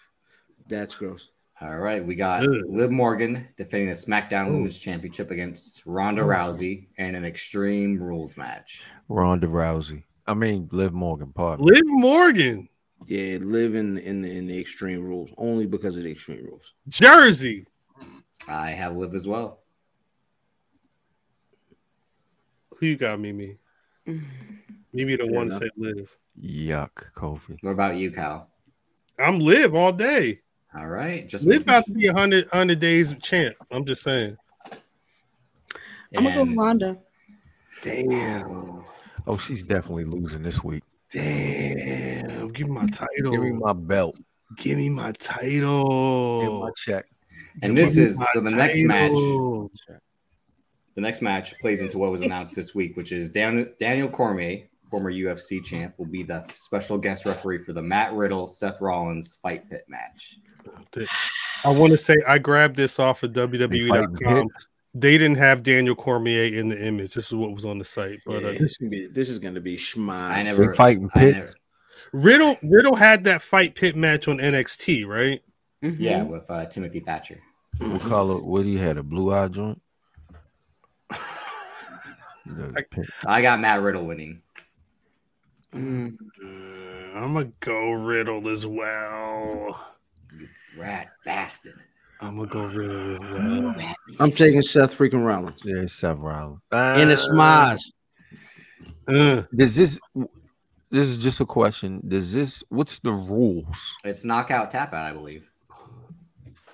That's 0.68 0.96
gross. 0.96 1.30
All 1.62 1.78
right, 1.78 2.04
we 2.04 2.16
got 2.16 2.42
Ugh. 2.42 2.50
Liv 2.68 2.90
Morgan 2.90 3.48
defending 3.56 3.90
the 3.90 3.96
SmackDown 3.96 4.50
Ooh. 4.50 4.54
Women's 4.54 4.80
Championship 4.80 5.30
against 5.30 5.84
Ronda 5.86 6.24
Rousey 6.24 6.88
in 6.98 7.14
an 7.14 7.24
Extreme 7.24 8.02
Rules 8.02 8.36
match. 8.36 8.82
Ronda 9.10 9.46
Rousey. 9.46 10.04
I 10.26 10.34
mean, 10.34 10.70
Liv 10.72 10.92
Morgan. 10.92 11.32
Pardon. 11.34 11.64
Liv 11.66 11.84
Morgan, 11.86 12.68
Yeah, 13.08 13.38
live 13.42 13.76
in 13.76 13.98
in 13.98 14.22
the 14.22 14.32
in 14.32 14.46
the 14.48 14.60
extreme 14.60 15.04
rules 15.04 15.32
only 15.38 15.66
because 15.66 15.96
of 15.96 16.04
the 16.04 16.12
extreme 16.12 16.46
rules. 16.46 16.74
Jersey. 16.88 17.66
I 18.48 18.72
have 18.72 18.96
Liv 18.96 19.14
as 19.16 19.28
well. 19.28 19.60
Who 22.78 22.86
you 22.88 22.96
got, 22.98 23.20
Mimi? 23.20 23.58
Mimi 24.06 25.16
the 25.16 25.18
Fair 25.26 25.28
one 25.32 25.50
to 25.50 25.56
enough. 25.58 25.62
say 25.64 25.70
Liv. 25.78 26.18
Yuck, 26.42 27.12
Kofi. 27.16 27.58
What 27.62 27.72
about 27.72 27.98
you, 27.98 28.12
Cal? 28.12 28.50
I'm 29.20 29.40
Liv 29.40 29.76
all 29.76 29.92
day. 29.94 30.42
All 30.76 30.88
right, 30.88 31.28
just 31.28 31.46
Liv 31.46 31.62
about 31.64 31.86
to 31.86 31.92
be 31.92 32.08
a 32.08 32.14
hundred 32.14 32.48
hundred 32.50 32.80
days 32.80 33.14
champ. 33.22 33.56
I'm 33.72 33.86
just 33.86 34.04
saying. 34.04 34.38
I'm 36.16 36.24
gonna 36.24 36.36
go 36.36 36.42
with 36.44 36.82
And- 36.82 38.10
Damn. 38.10 38.84
Oh, 39.28 39.38
she's 39.38 39.64
definitely 39.64 40.06
losing 40.06 40.44
this 40.44 40.64
week. 40.64 40.84
Damn. 41.12 42.52
Give 42.52 42.68
me 42.68 42.74
my 42.74 42.88
title. 42.88 43.32
Give 43.32 43.42
me 43.42 43.52
my 43.52 43.74
belt. 43.74 44.18
Give 44.58 44.78
me 44.78 44.90
my 44.90 45.12
title. 45.14 46.40
Give 46.42 46.50
title. 46.50 46.62
my 46.62 46.72
check. 46.76 47.06
And 47.62 47.76
Give 47.76 47.86
this 47.86 47.98
is 47.98 48.24
so 48.34 48.42
the 48.42 48.52
next 48.52 48.82
match. 48.84 49.14
The 50.96 51.02
next 51.02 51.22
match 51.22 51.58
plays 51.60 51.82
into 51.82 51.98
what 51.98 52.12
was 52.12 52.22
announced 52.22 52.56
this 52.56 52.76
week, 52.76 52.98
which 52.98 53.12
is 53.14 53.30
Dan- 53.30 53.72
Daniel 53.80 54.10
Cormier, 54.10 54.68
former 54.90 55.12
UFC 55.12 55.64
champ, 55.64 55.94
will 55.98 56.06
be 56.06 56.24
the 56.24 56.46
special 56.56 56.98
guest 56.98 57.26
referee 57.26 57.64
for 57.64 57.72
the 57.72 57.82
Matt 57.82 58.14
Riddle 58.14 58.46
Seth 58.46 58.82
Rollins 58.82 59.40
fight 59.42 59.70
pit 59.70 59.86
match. 59.88 60.38
I 61.64 61.70
want 61.70 61.92
to 61.92 61.98
say 61.98 62.18
I 62.28 62.40
grabbed 62.40 62.76
this 62.76 63.00
off 63.00 63.24
of 63.24 63.34
They 63.34 63.48
WWE.com. 63.48 64.50
pits. 64.94 65.02
They 65.02 65.18
didn't 65.18 65.38
have 65.38 65.64
Daniel 65.64 65.96
Cormier 65.96 66.54
in 66.58 66.70
the 66.70 66.86
image. 66.86 67.14
This 67.14 67.28
is 67.28 67.34
what 67.34 67.54
was 67.54 67.66
on 67.66 67.80
the 67.80 67.86
site. 67.86 68.20
But 68.26 68.42
yeah, 68.42 68.50
uh, 68.50 68.52
this, 68.54 68.62
is 68.72 68.78
gonna 68.78 68.90
be, 68.90 69.08
this 69.08 69.30
is 69.30 69.40
going 69.40 69.56
to 69.56 69.62
be 69.62 69.78
schmaz. 69.78 70.20
I 70.32 70.44
never 70.44 70.74
fighting 70.74 71.10
I 71.16 71.20
pits. 71.20 71.36
never- 71.38 71.54
Riddle 72.14 72.58
Riddle 72.64 72.96
had 72.96 73.24
that 73.26 73.42
fight 73.42 73.76
pit 73.76 73.96
match 73.96 74.28
on 74.28 74.40
NXT, 74.40 75.06
right? 75.08 75.42
Mhm. 75.84 75.96
yeah, 76.00 76.24
with 76.24 76.50
uh, 76.50 76.66
Timothy 76.66 77.00
Thatcher. 77.00 77.40
What 77.78 78.02
color? 78.02 78.36
What 78.42 78.66
he 78.66 78.78
had? 78.78 78.98
A 78.98 79.04
blue 79.04 79.34
eye 79.34 79.48
joint. 79.48 79.82
The 82.46 82.86
pit. 82.90 83.06
I 83.26 83.42
got 83.42 83.62
Matt 83.62 83.82
Riddle 83.82 84.06
winning. 84.06 84.42
Mm. 85.74 86.18
Uh, 86.44 87.18
I'm 87.18 87.34
gonna 87.34 87.52
go 87.62 87.92
Riddle 87.92 88.50
as 88.50 88.68
well. 88.68 89.94
You 90.38 90.50
rat 90.78 91.12
bastard. 91.24 91.80
I'm 92.22 92.38
gonna 92.38 92.48
go 92.48 92.66
Riddle 92.66 93.24
as 93.24 93.74
well. 93.76 93.76
I'm 94.20 94.32
taking 94.32 94.62
Seth 94.62 94.96
freaking 94.98 95.26
Rollins 95.26 95.60
Yeah, 95.64 95.82
it's 95.82 95.94
Seth 95.94 96.18
Rollins. 96.18 96.60
in 96.72 96.78
a 96.78 97.14
Uh, 97.14 97.16
schmaz. 97.16 97.80
Uh, 99.08 99.44
Does 99.56 99.76
this? 99.76 100.00
This 100.92 101.08
is 101.08 101.18
just 101.18 101.40
a 101.40 101.46
question. 101.46 102.02
Does 102.08 102.32
this? 102.34 102.64
What's 102.70 103.00
the 103.00 103.12
rules? 103.14 103.96
It's 104.04 104.24
knockout 104.24 104.70
tap 104.72 104.94
out, 104.94 105.06
I 105.10 105.14
believe. 105.14 105.50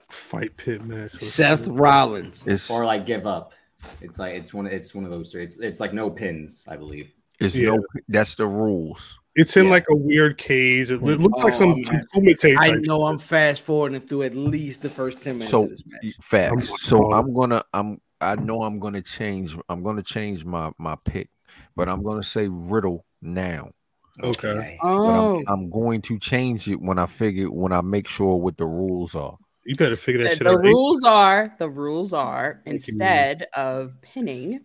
fight 0.09 0.55
pit 0.57 0.83
match. 0.85 1.11
Seth 1.13 1.67
Rollins. 1.67 2.43
It's 2.45 2.69
Or 2.71 2.85
like 2.85 3.05
give 3.05 3.25
up. 3.27 3.53
It's 4.01 4.17
like 4.19 4.33
it's 4.35 4.53
one 4.53 4.65
it's 4.67 4.93
one 4.95 5.05
of 5.05 5.11
those 5.11 5.31
three. 5.31 5.43
It's 5.43 5.59
it's 5.59 5.79
like 5.79 5.93
no 5.93 6.09
pins, 6.09 6.65
I 6.67 6.75
believe. 6.77 7.11
it's 7.39 7.55
Yeah. 7.55 7.75
no. 7.75 7.83
That's 8.09 8.35
the 8.35 8.47
rules. 8.47 9.17
It's 9.37 9.55
in 9.55 9.65
Yeah. 9.65 9.71
like 9.71 9.85
a 9.89 9.95
weird 9.95 10.37
cage. 10.37 10.89
It 10.91 11.01
loo- 11.01 11.15
looks 11.15 11.43
like 11.43 11.53
Oh, 11.53 11.57
some, 11.57 11.69
man. 11.81 12.03
some 12.13 12.27
I 12.27 12.33
type 12.71 12.79
know 12.85 13.03
I'm 13.05 13.19
fast 13.19 13.61
forwarding 13.61 14.01
through 14.01 14.23
at 14.23 14.35
least 14.35 14.81
the 14.81 14.89
first 14.89 15.21
10 15.21 15.35
minutes 15.35 15.51
So 15.51 15.63
of 15.63 15.69
this 15.69 15.83
match. 15.85 16.13
facts. 16.21 16.83
So 16.83 17.13
I'm 17.13 17.33
gonna. 17.33 17.63
I'm. 17.73 18.01
I 18.19 18.35
know 18.35 18.63
I'm 18.63 18.79
gonna 18.79 19.01
change. 19.03 19.55
I'm 19.69 19.83
gonna 19.83 20.01
change 20.03 20.43
my 20.43 20.71
my 20.79 20.95
pick, 21.05 21.29
but 21.75 21.87
I'm 21.87 22.01
gonna 22.03 22.23
say 22.23 22.47
Riddle 22.49 23.05
now. 23.21 23.69
Okay. 24.23 24.79
But 24.81 24.87
Oh, 24.89 25.37
I'm, 25.37 25.45
I'm 25.47 25.69
going 25.69 26.01
to 26.03 26.17
change 26.17 26.67
it 26.67 26.81
when 26.81 26.97
I 26.97 27.05
figure 27.05 27.51
when 27.51 27.71
I 27.71 27.81
make 27.81 28.07
sure 28.07 28.35
what 28.37 28.57
the 28.57 28.65
rules 28.65 29.13
are. 29.13 29.37
You 29.67 29.75
better 29.75 29.97
figure 29.97 30.23
that 30.23 30.29
the, 30.29 30.35
shit 30.37 30.47
the 30.47 30.53
out. 30.53 30.63
The 30.63 30.69
rules 30.69 31.03
are 31.03 31.53
the 31.59 31.69
rules 31.69 32.13
are 32.13 32.61
instead 32.65 33.47
of 33.53 34.01
pinning, 34.01 34.61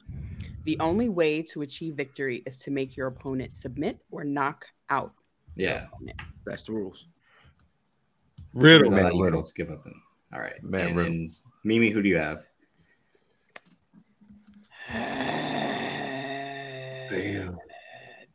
the 0.62 0.78
only 0.78 1.08
way 1.08 1.42
to 1.42 1.62
achieve 1.62 1.96
victory 1.96 2.44
is 2.46 2.58
to 2.58 2.70
make 2.70 2.96
your 2.96 3.08
opponent 3.08 3.56
submit 3.56 3.98
or 4.12 4.22
knock 4.22 4.64
out. 4.90 5.12
Yeah. 5.56 5.86
opponent. 5.86 6.20
That's 6.46 6.62
the 6.62 6.74
rules. 6.74 7.08
Riddle. 8.54 8.92
man, 8.92 9.02
Matt 9.02 9.02
that 9.02 9.06
Riddle. 9.08 9.24
Riddle's 9.24 9.50
give 9.50 9.72
up 9.72 9.82
then. 9.82 9.94
All 10.32 10.38
right. 10.38 10.62
Matt 10.62 10.86
and 10.86 10.96
Riddle. 10.96 11.26
Mimi, 11.64 11.90
who 11.90 12.00
do 12.00 12.08
you 12.08 12.18
have? 12.18 12.44
Damn. 17.10 17.58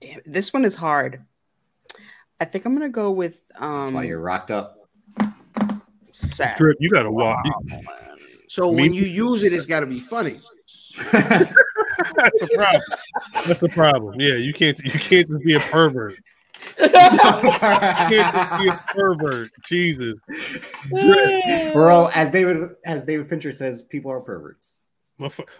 Damn, 0.02 0.20
this 0.26 0.52
one 0.52 0.66
is 0.66 0.76
hard. 0.76 1.24
I 2.42 2.46
think 2.46 2.66
I'm 2.66 2.74
gonna 2.74 2.90
go 2.90 3.12
with 3.12 3.40
That's 3.52 3.62
um 3.62 3.94
why 3.94 4.04
you're 4.04 4.20
rocked 4.20 4.52
up. 4.52 4.77
Seth. 6.38 6.58
Drip, 6.58 6.78
you 6.80 6.90
gotta 6.90 7.12
walk. 7.12 7.44
So 8.48 8.72
Me- 8.72 8.84
when 8.84 8.94
you 8.94 9.04
use 9.04 9.44
it, 9.44 9.54
it's 9.54 9.66
got 9.66 9.82
to 9.82 9.86
be 9.86 10.00
funny. 10.00 10.40
That's 11.12 12.42
a 12.42 12.48
problem. 12.54 12.82
That's 13.46 13.64
a 13.64 13.70
problem. 13.70 14.20
Yeah, 14.20 14.36
you 14.36 14.54
can't. 14.54 14.78
You 14.80 14.92
can't 14.92 15.28
just 15.28 15.44
be 15.44 15.56
a 15.56 15.60
pervert. 15.60 16.16
You 16.80 16.90
can't 16.90 18.12
just 18.12 18.62
be 18.62 18.68
a 18.70 18.84
pervert. 18.88 19.50
Jesus. 19.66 20.16
Bro, 21.74 22.10
as 22.14 22.32
David 22.32 22.70
as 22.86 23.06
David 23.06 23.28
Fincher 23.30 23.52
says, 23.52 23.82
people 23.82 24.12
are 24.12 24.22
perverts. 24.22 24.86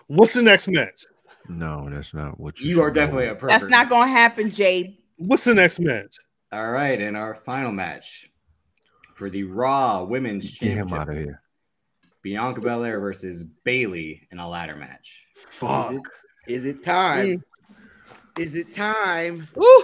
What's 0.08 0.34
the 0.34 0.44
next 0.44 0.68
match? 0.68 1.06
No, 1.50 1.90
that's 1.90 2.14
not 2.14 2.40
what 2.40 2.60
you. 2.60 2.70
You 2.70 2.82
are 2.82 2.88
should 2.88 2.96
know. 2.96 3.02
definitely 3.02 3.28
a 3.28 3.36
pervert. 3.36 3.50
That's 3.50 3.68
not 3.68 3.90
gonna 3.90 4.12
happen, 4.12 4.52
Jade. 4.52 4.98
What's 5.18 5.44
the 5.44 5.56
next 5.56 5.80
match? 5.80 6.18
All 6.52 6.72
right, 6.72 7.02
and 7.02 7.18
our 7.18 7.36
final 7.36 7.72
match 7.72 8.30
for 9.18 9.32
the 9.32 9.44
Raw 9.44 10.04
Women's 10.04 10.58
Get 10.60 10.70
him 10.74 10.88
Championship, 10.90 11.00
out 11.00 11.10
of 11.10 11.16
here. 11.18 11.42
Bianca 12.22 12.62
Belair 12.62 13.00
versus 13.00 13.44
Bayley 13.64 14.28
in 14.32 14.38
a 14.38 14.48
ladder 14.48 14.76
match. 14.76 15.24
Fuck. 15.36 15.96
Is 16.48 16.66
it 16.66 16.84
time? 16.84 17.44
Is 18.38 18.56
it 18.56 18.74
time? 18.74 19.48
Ooh, 19.58 19.84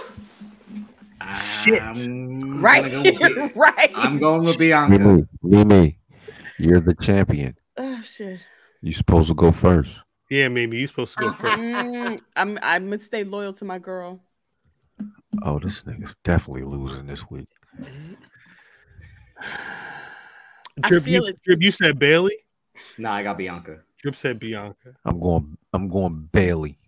Shit. 1.62 1.82
I'm 1.82 2.62
right, 2.62 2.90
gonna 2.90 3.12
go 3.12 3.18
with 3.42 3.56
right. 3.56 3.90
I'm 3.94 4.18
going 4.18 4.42
with 4.44 4.58
Bianca. 4.58 4.98
Mimi, 4.98 5.26
Mimi, 5.42 5.98
you're 6.58 6.80
the 6.80 6.94
champion. 6.94 7.56
Oh 7.76 8.00
shit. 8.04 8.38
You're 8.82 8.92
supposed 8.92 9.28
to 9.28 9.34
go 9.34 9.50
first. 9.50 9.98
Yeah, 10.30 10.48
Mimi, 10.48 10.76
you're 10.78 10.88
supposed 10.88 11.16
to 11.18 11.24
go 11.24 11.32
first. 11.32 11.58
Mm, 11.58 12.20
I'm 12.36 12.58
I'm 12.62 12.84
gonna 12.84 12.98
stay 12.98 13.24
loyal 13.24 13.52
to 13.54 13.64
my 13.64 13.78
girl. 13.78 14.20
Oh, 15.42 15.58
this 15.58 15.82
nigga's 15.82 16.14
definitely 16.22 16.62
losing 16.62 17.06
this 17.06 17.28
week. 17.30 17.48
I 20.82 20.88
Drip, 20.88 21.06
you, 21.06 21.22
feel. 21.22 21.32
Drip, 21.44 21.62
you 21.62 21.70
said 21.70 21.98
Bayley. 21.98 22.36
No, 22.98 23.10
I 23.10 23.22
got 23.22 23.38
Bianca. 23.38 23.80
Drip 24.00 24.16
said 24.16 24.38
Bianca. 24.38 24.94
I'm 25.04 25.20
going. 25.20 25.56
I'm 25.72 25.88
going 25.88 26.28
Bayley. 26.32 26.78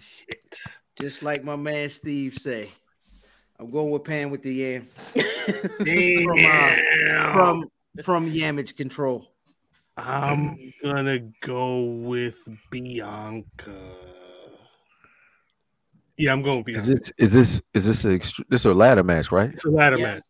Shit. 0.00 0.54
Just 1.00 1.22
like 1.22 1.44
my 1.44 1.56
man 1.56 1.88
Steve 1.88 2.34
say. 2.34 2.70
I'm 3.60 3.70
going 3.72 3.90
with 3.90 4.04
Pan 4.04 4.30
with 4.30 4.42
the 4.42 4.54
yams 4.54 4.94
Damn. 5.84 7.32
from 7.32 7.64
from 8.04 8.30
Yamage 8.30 8.76
Control. 8.76 9.32
I'm 9.96 10.56
gonna 10.84 11.18
go 11.40 11.82
with 11.82 12.38
Bianca. 12.70 13.74
Yeah, 16.18 16.32
I'm 16.32 16.42
going 16.42 16.64
with 16.66 16.74
Is 16.76 16.86
this? 16.88 17.12
Is 17.18 17.32
this? 17.32 17.62
Is 17.74 17.86
this 17.86 18.04
a? 18.04 18.08
extr- 18.08 18.44
This 18.48 18.64
a 18.64 18.74
ladder 18.74 19.04
match, 19.04 19.30
right? 19.30 19.50
It's 19.50 19.64
a 19.64 19.70
ladder 19.70 19.98
Yes. 19.98 20.16
match. 20.16 20.24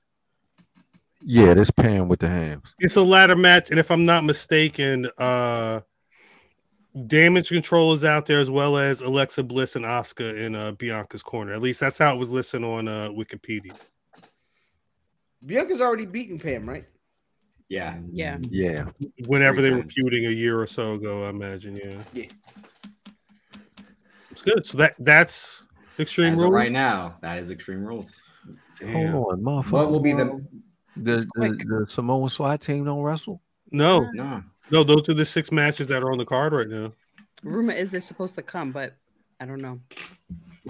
Yeah, 1.23 1.55
this 1.55 1.71
pan 1.71 2.09
with 2.09 2.21
the 2.21 2.29
hams. 2.29 2.75
It's 2.79 2.97
a 2.97 3.03
ladder 3.03 3.35
match, 3.37 3.71
and 3.71 3.79
if 3.81 3.91
I'm 3.91 4.05
not 4.05 4.25
mistaken, 4.25 5.09
uh 5.19 5.81
Damage 7.07 7.49
Control 7.49 7.93
is 7.93 8.05
out 8.05 8.27
there 8.27 8.41
as 8.41 8.51
well 8.51 8.77
as 8.77 9.03
Alexa 9.03 9.45
Bliss 9.45 9.77
and 9.77 9.85
Asuka 9.85 10.37
in 10.37 10.57
uh, 10.57 10.73
Bianca's 10.73 11.23
corner. 11.23 11.53
At 11.53 11.63
least 11.63 11.79
that's 11.81 11.97
how 11.99 12.13
it 12.13 12.19
was 12.19 12.31
listed 12.31 12.65
on 12.65 12.89
uh, 12.89 13.11
Wikipedia. 13.11 13.73
Bianca's 15.47 15.81
already 15.81 16.07
beaten 16.07 16.39
Pam, 16.41 16.69
right? 16.69 16.87
Yeah. 17.69 17.99
Yeah. 18.11 18.39
Yeah, 18.51 18.87
Whenever 19.27 19.59
Three 19.59 19.69
they 19.69 19.71
were 19.77 19.83
times. 19.83 19.95
feuding 19.95 20.27
a 20.27 20.31
year 20.31 20.59
or 20.61 20.67
so 20.67 20.95
ago, 20.95 21.25
I 21.25 21.29
imagine. 21.29 21.77
Yeah, 21.77 22.03
Yeah. 22.15 22.25
it's 24.33 24.43
good. 24.43 24.67
So 24.67 24.79
that 24.79 24.95
that's 24.99 25.63
Extreme 25.99 26.37
Rules. 26.37 26.53
right 26.53 26.73
now, 26.73 27.17
that 27.23 27.39
is 27.39 27.51
Extreme 27.51 27.85
Rules. 27.85 28.21
Damn. 28.81 29.13
Hold 29.13 29.33
on, 29.35 29.41
motherfucker. 29.43 29.73
What 29.73 29.91
will 29.91 30.01
be 30.01 30.13
the 30.13 30.45
the, 30.97 31.17
the, 31.19 31.27
quick. 31.37 31.59
the 31.59 31.87
Samoan 31.89 32.29
SWAT 32.29 32.61
team 32.61 32.85
don't 32.85 33.03
wrestle? 33.03 33.41
No, 33.71 34.09
no? 34.15 34.43
no, 34.71 34.83
those 34.85 35.09
are 35.09 35.15
the 35.15 35.27
six 35.27 35.53
matches 35.53 35.87
that 35.89 36.03
are 36.03 36.11
on 36.13 36.19
the 36.19 36.25
card 36.25 36.53
right 36.53 36.69
now. 36.69 36.93
Rumor 37.43 37.73
is 37.73 37.91
they're 37.91 38.01
supposed 38.01 38.35
to 38.37 38.43
come, 38.43 38.73
but 38.73 38.97
I 39.41 39.47
don't 39.47 39.61
know. 39.61 39.81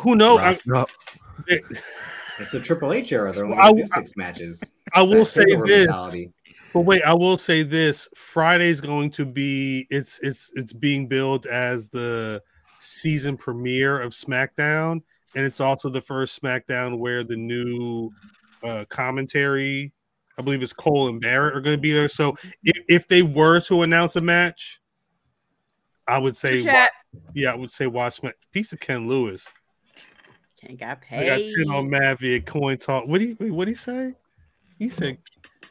Who 0.01 0.17
knows? 0.17 0.41
I, 0.41 0.59
Rock 0.67 0.91
it- 1.47 1.63
It's 2.41 2.55
a 2.55 2.61
Triple 2.61 2.93
H 2.93 3.13
era. 3.13 3.33
They're 3.33 3.45
only 3.45 3.57
I- 3.57 3.71
gonna 3.71 3.83
do 3.83 3.89
six 3.95 4.17
matches. 4.17 4.63
I 4.95 5.03
will 5.03 5.25
say 5.25 5.45
this. 5.45 5.87
mentality. 5.87 6.33
But 6.75 6.81
wait, 6.83 7.03
I 7.03 7.15
will 7.15 7.39
say 7.39 7.63
this: 7.63 8.09
Friday's 8.15 8.81
going 8.81 9.11
to 9.13 9.25
be 9.25 9.87
it's 9.91 10.19
it's 10.23 10.51
it's 10.55 10.73
being 10.73 11.09
billed 11.09 11.47
as 11.47 11.89
the 11.89 12.43
season 12.81 13.37
premiere 13.37 13.99
of 13.99 14.13
SmackDown, 14.13 15.03
and 15.39 15.47
it's 15.47 15.61
also 15.61 15.89
the 15.89 16.01
first 16.01 16.43
SmackDown 16.43 16.99
where 16.99 17.23
the 17.23 17.37
new 17.37 18.11
uh, 18.65 18.85
commentary, 18.89 19.93
I 20.37 20.43
believe 20.43 20.65
it's 20.65 20.73
Cole 20.73 21.07
and 21.07 21.21
Barrett, 21.21 21.55
are 21.55 21.61
going 21.61 21.77
to 21.77 21.81
be 21.81 21.93
there. 21.93 22.09
So 22.09 22.35
if, 22.65 22.83
if 22.89 23.07
they 23.07 23.23
were 23.23 23.61
to 23.61 23.83
announce 23.83 24.17
a 24.17 24.21
match, 24.21 24.81
I 26.09 26.19
would 26.19 26.37
say, 26.37 26.65
Chat. 26.65 26.91
wa- 27.13 27.21
yeah, 27.35 27.53
I 27.53 27.55
would 27.55 27.71
say 27.71 27.87
watch 27.87 28.21
my 28.21 28.33
Piece 28.51 28.73
of 28.73 28.81
Ken 28.81 29.07
Lewis. 29.07 29.49
Can't 30.61 30.77
got 30.77 31.05
I 31.13 31.25
got 31.25 31.39
paid. 31.39 31.55
ten 31.55 31.73
on 31.73 31.89
Matt 31.89 32.19
via 32.19 32.41
coin 32.41 32.77
toss. 32.77 33.07
What 33.07 33.21
do 33.21 33.29
you 33.29 33.55
what 33.55 33.67
do 33.67 33.71
you 33.71 33.77
say? 33.77 34.15
He 34.77 34.89
said 34.89 35.19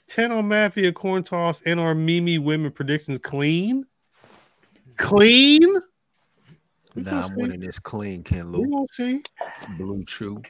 ten 0.08 0.32
on 0.32 0.48
Matt 0.48 0.76
via 0.76 0.94
coin 0.94 1.24
toss 1.24 1.62
and 1.64 1.78
our 1.78 1.94
Mimi 1.94 2.40
women 2.40 2.72
predictions 2.72 3.20
clean. 3.20 3.86
Clean? 4.96 5.60
We 6.98 7.04
Nah, 7.04 7.22
I'm 7.22 7.28
see. 7.28 7.34
winning 7.36 7.60
this 7.60 7.78
clean, 7.78 8.24
Ken 8.24 8.52
We 8.52 8.64
gonna 8.68 8.88
see. 8.92 9.22
Blue 9.78 10.04
Chew. 10.06 10.42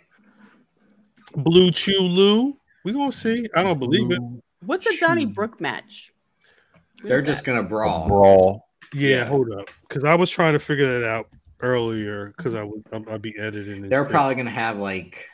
Blue 1.35 1.71
Chew 1.71 1.99
Lou. 1.99 2.57
We 2.85 2.93
gonna 2.93 3.11
see. 3.11 3.45
I 3.53 3.63
don't 3.63 3.77
believe 3.79 4.09
it. 4.11 4.21
What's 4.65 4.85
a 4.85 4.97
Donnybrook 4.97 5.59
match? 5.59 6.13
What 7.01 7.09
They're 7.09 7.21
just 7.21 7.43
that? 7.43 7.51
gonna 7.51 7.63
brawl. 7.67 8.07
Brawl. 8.07 8.69
Yeah, 8.93 9.09
Yeah. 9.09 9.25
hold 9.25 9.51
up. 9.51 9.69
Because 9.89 10.05
I 10.05 10.15
was 10.15 10.31
trying 10.31 10.53
to 10.53 10.59
figure 10.59 11.01
that 11.01 11.05
out 11.05 11.27
earlier 11.59 12.33
because 12.37 12.53
I 12.53 12.63
would 12.63 12.81
I'm- 12.93 13.03
I'd 13.09 13.21
be 13.21 13.37
editing 13.37 13.83
it. 13.83 13.89
They're 13.89 14.05
probably 14.05 14.35
gonna 14.35 14.49
have 14.49 14.77
like 14.77 15.27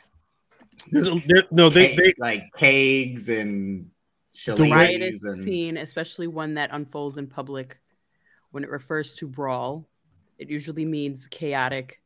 There's 0.90 1.06
a- 1.06 1.22
there- 1.26 1.44
no 1.52 1.68
they 1.68 1.94
ke- 1.94 1.98
they 1.98 2.12
like 2.18 2.42
kegs 2.56 3.28
and 3.28 3.88
the 4.46 4.56
way- 4.62 4.70
riotous 4.72 5.22
shillelaghs 5.22 5.24
and 5.38 5.44
scene, 5.44 5.76
especially 5.76 6.26
one 6.26 6.54
that 6.54 6.70
unfolds 6.72 7.18
in 7.18 7.28
public, 7.28 7.78
when 8.50 8.64
it 8.64 8.70
refers 8.70 9.14
to 9.14 9.28
brawl, 9.28 9.88
it 10.38 10.50
usually 10.50 10.84
means 10.84 11.26
chaotic, 11.26 12.00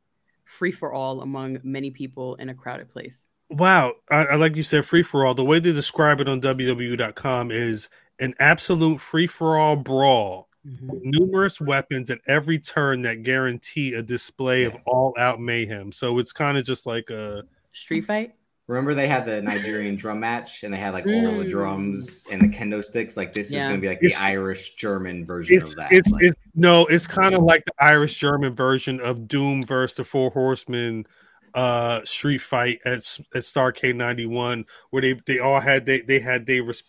free 0.45 0.73
for 0.73 0.93
all 0.93 1.23
among 1.23 1.59
many 1.63 1.91
people 1.91 2.35
in 2.37 2.49
a 2.49 2.55
crowded 2.55 2.91
place. 2.91 3.27
Wow, 3.51 3.95
I, 4.11 4.25
I 4.25 4.35
like 4.35 4.57
you 4.57 4.63
said, 4.63 4.85
free 4.85 5.03
for 5.03 5.25
all. 5.25 5.35
The 5.35 5.45
way 5.45 5.59
they 5.59 5.73
describe 5.73 6.21
it 6.21 6.29
on 6.29 6.41
WWE.com 6.41 7.51
is 7.51 7.89
an 8.21 8.35
absolute 8.39 9.01
free 9.01 9.27
for 9.27 9.57
all 9.57 9.77
brawl 9.77 10.49
mm-hmm. 10.67 10.89
with 10.89 11.03
numerous 11.03 11.61
weapons 11.61 12.11
at 12.11 12.21
every 12.27 12.59
turn 12.59 13.03
that 13.03 13.23
guarantee 13.23 13.95
a 13.95 14.03
display 14.03 14.65
of 14.65 14.77
all 14.87 15.15
out 15.19 15.41
mayhem. 15.41 15.93
So 15.93 16.19
it's 16.19 16.33
kind 16.33 16.59
of 16.59 16.65
just 16.65 16.87
like 16.87 17.11
a 17.11 17.45
Street 17.73 18.05
fight. 18.07 18.35
Remember 18.69 18.95
they 18.95 19.09
had 19.09 19.25
the 19.25 19.41
Nigerian 19.41 19.97
drum 19.97 20.21
match 20.21 20.63
and 20.63 20.73
they 20.73 20.79
had 20.79 20.93
like 20.93 21.07
all 21.07 21.33
the 21.39 21.45
Mm. 21.45 21.51
drums 21.51 22.25
and 22.31 22.41
the 22.43 22.49
kendo 22.49 22.85
sticks. 22.85 23.17
Like 23.17 23.33
this 23.33 23.49
is 23.49 23.55
gonna 23.63 23.79
be 23.79 23.89
like 23.89 23.99
It's- 24.03 24.19
the 24.19 24.23
Irish 24.25 24.75
German 24.75 25.25
version 25.25 25.57
it's 25.57 25.71
of 25.71 25.77
that. 25.77 25.93
it's, 25.93 26.11
Like, 26.13 26.23
it's 26.25 26.37
no, 26.55 26.85
it's 26.87 27.07
kind 27.07 27.35
of 27.35 27.43
like 27.43 27.65
the 27.65 27.73
Irish 27.81 28.19
German 28.19 28.55
version 28.55 29.01
of 29.01 29.27
Doom 29.27 29.63
versus 29.65 29.97
the 29.97 30.05
Four 30.05 30.31
Horsemen 30.31 31.07
uh 31.55 32.05
street 32.05 32.43
fight 32.43 32.79
at 32.85 32.99
S- 32.99 33.23
at 33.35 33.41
Starcade 33.43 33.97
91 33.97 34.67
where 34.91 35.01
they 35.01 35.15
they 35.27 35.39
all 35.39 35.61
had 35.61 35.87
they 35.87 36.03
they 36.03 36.19
had 36.21 36.45
their 36.45 36.63
res- 36.63 36.83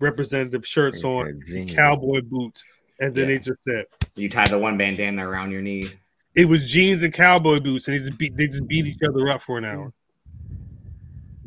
representative 0.00 0.66
shirts 0.66 1.02
They 1.02 1.08
on 1.08 1.40
cowboy 1.68 2.20
boots 2.22 2.64
and 2.98 3.14
then 3.14 3.28
Yeah. 3.28 3.34
they 3.34 3.38
just 3.38 3.62
said 3.62 3.84
you 4.16 4.28
tie 4.28 4.46
the 4.46 4.58
one 4.58 4.76
bandana 4.76 5.26
around 5.26 5.52
your 5.52 5.62
knee. 5.62 5.84
It 6.34 6.46
was 6.46 6.68
jeans 6.68 7.02
and 7.04 7.12
cowboy 7.12 7.60
boots, 7.60 7.86
and 7.86 7.94
they 7.94 7.98
just 8.00 8.18
beat 8.18 8.36
they 8.36 8.48
just 8.48 8.66
beat 8.66 8.86
each 8.86 8.98
other 9.08 9.28
up 9.28 9.40
for 9.42 9.56
an 9.56 9.64
hour. 9.64 9.92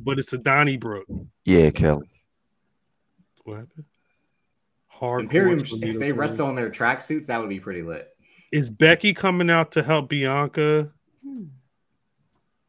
But 0.06 0.20
it's 0.20 0.32
a 0.34 0.38
Donnybrook. 0.38 1.08
Yeah, 1.44 1.72
Kelly. 1.72 2.08
What 3.44 3.56
happened? 3.58 3.86
Hardcore. 4.94 5.20
Imperium, 5.22 5.60
if 5.84 6.00
they 6.00 6.12
wrestle 6.12 6.50
in 6.50 6.56
their 6.56 6.70
tracksuits, 6.70 7.26
that 7.26 7.40
would 7.42 7.50
be 7.50 7.60
pretty 7.60 7.82
lit. 7.82 8.10
Is 8.52 8.70
Becky 8.70 9.14
coming 9.14 9.50
out 9.50 9.72
to 9.74 9.84
help 9.84 10.08
Bianca 10.10 10.92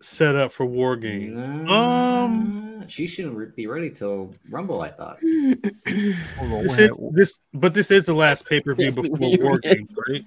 set 0.03 0.35
up 0.35 0.51
for 0.51 0.65
War 0.67 0.97
Game? 0.97 1.65
No, 1.67 1.73
Um, 1.73 2.85
she 2.89 3.07
shouldn't 3.07 3.55
be 3.55 3.67
ready 3.67 3.91
till 3.91 4.35
Rumble. 4.51 4.81
I 4.81 4.91
thought. 4.91 5.19
This 5.21 6.15
what 6.39 6.65
is 6.67 6.77
hap- 6.77 6.91
this, 7.13 7.39
but 7.55 7.75
this 7.75 7.91
is 7.91 8.07
the 8.07 8.15
last 8.15 8.49
pay 8.49 8.61
per 8.61 8.75
view 8.75 8.91
before 8.93 9.19
we- 9.19 9.37
War 9.41 9.59
Games, 9.59 9.89
right? 10.09 10.25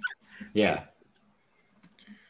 Yeah, 0.53 0.83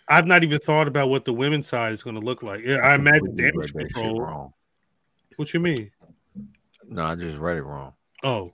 I've 0.08 0.26
not 0.26 0.44
even 0.44 0.60
thought 0.60 0.88
about 0.88 1.10
what 1.10 1.26
the 1.26 1.34
women's 1.34 1.68
side 1.68 1.94
is 1.94 2.02
going 2.02 2.16
to 2.16 2.22
look 2.22 2.42
like. 2.42 2.66
I 2.68 2.96
imagine 2.96 3.36
damage 3.36 3.74
that 3.74 3.88
shit 3.88 3.94
control. 3.94 4.54
Wrong. 5.40 5.46
What 5.46 5.54
you 5.54 5.60
mean? 5.60 5.92
No, 6.88 7.04
I 7.06 7.16
just 7.16 7.38
read 7.40 7.58
it 7.58 7.64
wrong. 7.64 7.94
Oh, 8.24 8.54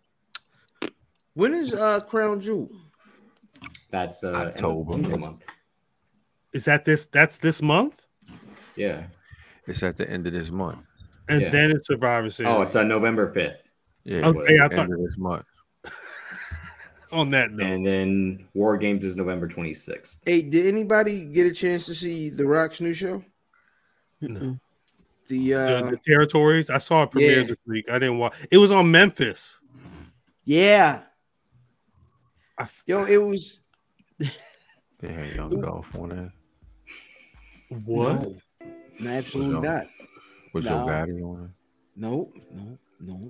When 1.33 1.53
is 1.53 1.73
uh 1.73 2.01
Crown 2.01 2.41
Jewel? 2.41 2.69
that's 3.91 4.23
uh, 4.23 4.31
October. 4.33 4.93
end 4.93 5.05
of 5.13 5.19
month. 5.19 5.45
is 6.53 6.65
that 6.65 6.85
this? 6.85 7.05
That's 7.07 7.37
this 7.39 7.61
month, 7.61 8.05
Yeah. 8.75 9.05
It's 9.67 9.81
at 9.83 9.97
the 9.97 10.07
end 10.09 10.27
of 10.27 10.33
this 10.33 10.51
month. 10.51 10.83
and 11.29 11.41
Yeah. 11.41 11.49
then 11.49 11.71
it's 11.71 11.87
Survivor 11.87 12.29
Series. 12.29 12.51
Oh, 12.53 12.61
it's 12.61 12.75
uh, 12.75 12.83
November 12.83 13.31
fifth, 13.33 13.63
Yeah, 14.03 14.27
Okay, 14.27 14.59
I 14.59 14.65
end 14.65 14.73
thought- 14.73 14.91
of 14.91 14.97
this 14.99 15.17
month. 15.17 15.45
on 17.11 17.31
that 17.31 17.51
note. 17.51 17.65
and 17.65 17.85
then 17.85 18.47
War 18.53 18.77
Games 18.77 19.05
is 19.05 19.15
November 19.15 19.47
twenty 19.47 19.73
sixth. 19.73 20.19
Hey, 20.25 20.41
did 20.41 20.67
anybody 20.67 21.25
get 21.25 21.47
a 21.47 21.53
chance 21.53 21.85
to 21.85 21.95
see 21.95 22.29
The 22.29 22.45
Rock's 22.45 22.81
new 22.81 22.93
show? 22.93 23.23
No. 24.21 24.59
The 25.27 25.37
the, 25.49 25.53
uh 25.55 25.89
the 25.91 25.97
territories. 26.05 26.69
I 26.69 26.77
saw 26.77 27.03
it 27.03 27.11
premiere 27.11 27.39
yeah. 27.39 27.43
this 27.47 27.57
week. 27.65 27.85
I 27.89 27.99
didn't 27.99 28.17
watch. 28.19 28.33
It 28.51 28.57
was 28.57 28.71
on 28.71 28.89
Memphis. 28.91 29.59
yeah, 30.43 31.01
I 32.57 32.63
f- 32.63 32.83
yo, 32.85 33.05
it 33.05 33.17
was 33.17 33.59
They 34.19 35.11
had 35.11 35.35
Young 35.35 35.59
Dolph 35.61 35.93
on 35.95 36.11
it. 36.11 36.31
what? 37.85 38.27
No, 38.99 39.09
absolutely 39.09 39.55
Was 39.55 39.63
Joe- 39.65 39.71
not. 39.73 39.87
Was 40.53 40.65
No. 40.65 40.69
Joe 40.71 40.85
Gotti 40.87 41.23
on 41.23 41.39
there? 41.39 41.51
No, 41.97 42.31
no, 42.53 42.77
no. 42.99 43.21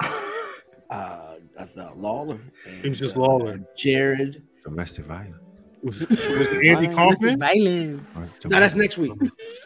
uh, 0.90 1.36
I 1.60 1.66
thought 1.66 1.98
Lawler. 1.98 2.40
And, 2.68 2.86
It 2.86 2.90
was 2.90 3.00
just 3.00 3.16
uh, 3.16 3.22
Lawler. 3.22 3.60
Jared. 3.78 4.44
Domestic 4.64 5.06
violence. 5.06 5.38
Was, 5.84 6.00
was 6.00 6.12
it 6.12 6.66
Andy 6.66 6.88
Mr. 6.88 6.96
Kaufman? 6.96 7.40
Violent. 7.40 8.04
Right, 8.16 8.30
No, 8.46 8.60
that's 8.60 8.74
next 8.76 8.98
week. 8.98 9.12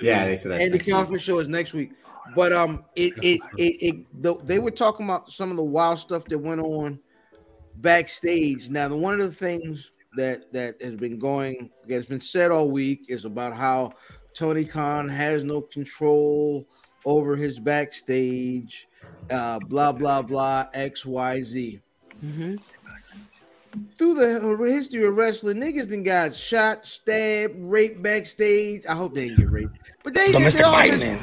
Yeah, 0.02 0.26
they 0.26 0.36
said 0.36 0.52
that. 0.52 0.62
Andy 0.62 0.78
Kaufman 0.80 1.20
show 1.20 1.40
is 1.40 1.48
next 1.48 1.74
week. 1.74 1.92
But 2.36 2.52
um, 2.54 2.84
it 2.96 3.14
it 3.24 3.42
it, 3.58 3.76
it 3.82 4.22
the, 4.22 4.36
they 4.44 4.60
were 4.60 4.72
talking 4.72 5.06
about 5.06 5.32
some 5.32 5.52
of 5.52 5.58
the 5.58 5.64
wild 5.64 6.00
stuff 6.00 6.26
that 6.26 6.38
went 6.38 6.62
on 6.62 7.00
backstage. 7.78 8.70
Now, 8.70 8.88
the 8.88 8.98
one 8.98 9.14
of 9.14 9.20
the 9.20 9.34
things 9.34 9.92
that 10.16 10.52
that 10.54 10.82
has 10.82 10.96
been 10.96 11.20
going 11.20 11.70
has 11.90 12.06
been 12.06 12.22
said 12.22 12.52
all 12.52 12.70
week 12.70 13.06
is 13.10 13.26
about 13.26 13.54
how 13.56 13.92
Tony 14.34 14.66
Khan 14.66 15.08
has 15.08 15.44
no 15.44 15.62
control 15.62 16.68
over 17.06 17.36
his 17.36 17.60
backstage. 17.60 18.88
Uh, 19.32 19.60
blah 19.60 19.92
blah 19.92 20.22
blah. 20.22 20.68
X 20.74 21.06
Y 21.06 21.42
Z. 21.44 21.80
Mhm. 22.24 22.62
Through 23.98 24.16
the 24.16 24.66
history 24.68 25.04
of 25.06 25.16
wrestling, 25.16 25.58
niggas 25.58 25.90
then 25.90 26.02
got 26.02 26.36
shot, 26.36 26.86
stabbed, 26.86 27.54
raped 27.60 28.02
backstage. 28.02 28.84
I 28.90 28.96
hope 28.96 29.14
they 29.14 29.26
didn't 29.28 29.38
get 29.38 29.52
raped, 29.52 29.78
but 30.04 30.14
they 30.16 30.32
Domestic 30.32 30.62
they 30.62 30.64
all 30.68 30.98
been- 30.98 31.20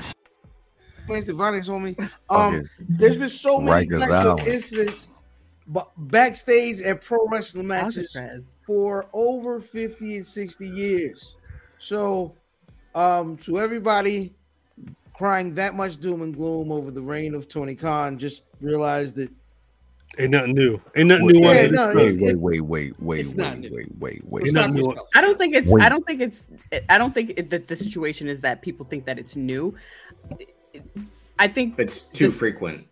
violence. 1.06 1.24
domestic 1.26 1.36
violence 1.36 1.68
on 1.68 1.82
me. 1.84 1.96
Um, 2.28 2.54
Okay. 2.56 2.68
there's 2.98 3.16
been 3.16 3.28
so 3.28 3.60
many 3.60 3.86
Rikers 3.86 4.00
types 4.00 4.12
Island. 4.12 4.40
of 4.40 4.46
incidents 4.48 5.10
but 5.68 5.90
backstage 5.96 6.80
at 6.82 7.02
pro 7.02 7.18
wrestling 7.30 7.66
matches 7.66 8.16
for 8.66 9.08
over 9.12 9.60
50 9.60 10.16
and 10.16 10.26
60 10.26 10.68
years. 10.68 11.34
So, 11.78 12.36
um, 12.94 13.36
to 13.38 13.58
everybody 13.58 14.34
crying 15.14 15.54
that 15.54 15.74
much 15.74 15.98
doom 16.00 16.22
and 16.22 16.34
gloom 16.34 16.70
over 16.70 16.90
the 16.90 17.02
reign 17.02 17.34
of 17.34 17.48
Tony 17.48 17.74
Khan, 17.74 18.18
just 18.18 18.44
realize 18.60 19.12
that 19.14 19.30
Ain't 20.18 20.30
nothing 20.30 20.54
new. 20.54 20.80
Ain't 20.94 21.08
nothing 21.08 21.26
Wait, 21.26 21.36
new 21.36 21.42
Yeah, 21.42 21.62
under 21.62 21.76
no, 21.76 21.92
sun. 21.92 21.96
Wait, 21.96 22.20
wait, 22.20 22.36
wait, 22.36 22.60
wait, 22.60 23.00
wait, 23.00 23.20
it's 23.20 23.34
not 23.34 23.58
wait, 23.58 23.70
new. 23.70 23.76
wait, 23.76 23.98
wait, 23.98 24.24
wait. 24.24 24.44
You're 24.44 24.54
not 24.54 24.72
new. 24.72 24.94
I 25.14 25.20
don't 25.20 25.36
think 25.36 25.54
it's. 25.54 25.68
Wait. 25.68 25.82
I 25.82 25.88
don't 25.88 26.06
think 26.06 26.20
it's. 26.22 26.46
I 26.88 26.96
don't 26.96 27.12
think 27.12 27.34
it, 27.36 27.50
that 27.50 27.66
the 27.68 27.76
situation 27.76 28.28
is 28.28 28.40
that 28.40 28.62
people 28.62 28.86
think 28.86 29.04
that 29.06 29.18
it's 29.18 29.36
new. 29.36 29.74
I 31.38 31.48
think 31.48 31.78
It's 31.78 32.04
too 32.04 32.26
This- 32.26 32.38
frequent. 32.38 32.86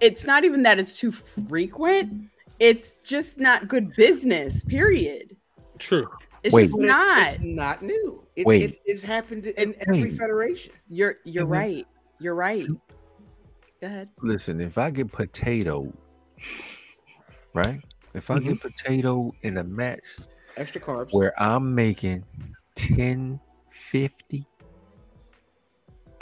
it's 0.00 0.24
not 0.24 0.44
even 0.44 0.62
that 0.62 0.78
it's 0.78 0.98
too 0.98 1.12
frequent. 1.12 2.30
It's 2.58 2.94
just 3.02 3.38
not 3.38 3.68
good 3.68 3.94
business. 3.96 4.62
Period. 4.64 5.36
True. 5.78 6.08
It's 6.42 6.52
Wait. 6.54 6.64
just 6.64 6.76
But 6.76 6.84
it's- 6.84 6.98
not. 6.98 7.28
It's, 7.28 7.40
not 7.40 7.82
new. 7.82 8.24
It, 8.36 8.46
Wait. 8.46 8.62
it- 8.62 8.80
it's 8.84 9.02
happened 9.02 9.46
in 9.46 9.74
every 9.80 10.10
Wait. 10.10 10.18
federation. 10.18 10.72
You're 10.88 11.16
you're 11.24 11.46
Wait. 11.46 11.58
right. 11.58 11.86
You're 12.18 12.34
right. 12.34 12.66
Go 13.80 13.86
ahead. 13.86 14.08
Listen, 14.22 14.60
if 14.60 14.78
I 14.78 14.90
get 14.90 15.10
potato, 15.10 15.92
right? 17.54 17.80
If 18.14 18.30
I 18.30 18.38
get 18.38 18.54
mm-hmm. 18.54 18.68
potato 18.68 19.34
in 19.42 19.58
a 19.58 19.64
match 19.64 20.04
Extra 20.56 20.80
carbs. 20.80 21.12
where 21.12 21.32
I'm 21.42 21.74
making 21.74 22.24
10 22.76 23.40
50, 23.70 24.44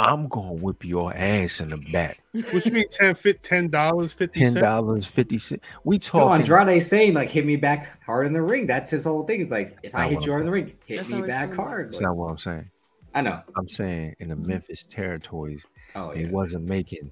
I'm 0.01 0.29
gonna 0.29 0.55
whip 0.55 0.83
your 0.83 1.15
ass 1.15 1.61
in 1.61 1.69
the 1.69 1.77
back. 1.93 2.23
What 2.33 2.65
you 2.65 2.73
mean 2.73 2.87
10 2.91 3.15
fit 3.17 3.43
ten 3.43 3.69
dollars 3.69 4.13
fifty 4.13 4.41
Ten 4.41 4.53
cents? 4.53 4.63
dollars 4.65 5.07
fifty 5.07 5.37
cents. 5.39 5.63
We 5.85 5.97
No, 5.97 5.99
talking. 6.01 6.41
Andrade's 6.41 6.87
saying 6.87 7.13
like 7.13 7.29
hit 7.29 7.45
me 7.45 7.57
back 7.57 8.03
hard 8.03 8.27
in 8.27 8.33
the 8.33 8.41
ring. 8.41 8.67
That's 8.67 8.89
his 8.89 9.05
whole 9.05 9.25
thing. 9.25 9.39
He's 9.41 9.51
like, 9.51 9.77
if 9.83 9.95
I 9.95 10.09
hit 10.09 10.13
you 10.13 10.17
I'm 10.19 10.29
hard 10.29 10.41
in 10.41 10.47
the 10.47 10.53
ring, 10.53 10.73
hit 10.87 10.97
That's 10.97 11.11
me 11.11 11.21
back 11.27 11.49
he's 11.51 11.57
hard. 11.57 11.89
That's 11.89 11.97
Like, 11.99 12.07
not 12.07 12.17
what 12.17 12.31
I'm 12.31 12.39
saying. 12.39 12.71
I 13.15 13.21
know. 13.21 13.43
I'm 13.59 13.69
saying 13.69 14.15
in 14.21 14.29
the 14.31 14.37
mm-hmm. 14.37 14.47
Memphis 14.47 14.85
territories, 14.85 15.67
Oh 15.95 16.11
he 16.13 16.23
yeah. 16.23 16.31
wasn't 16.31 16.65
making 16.65 17.11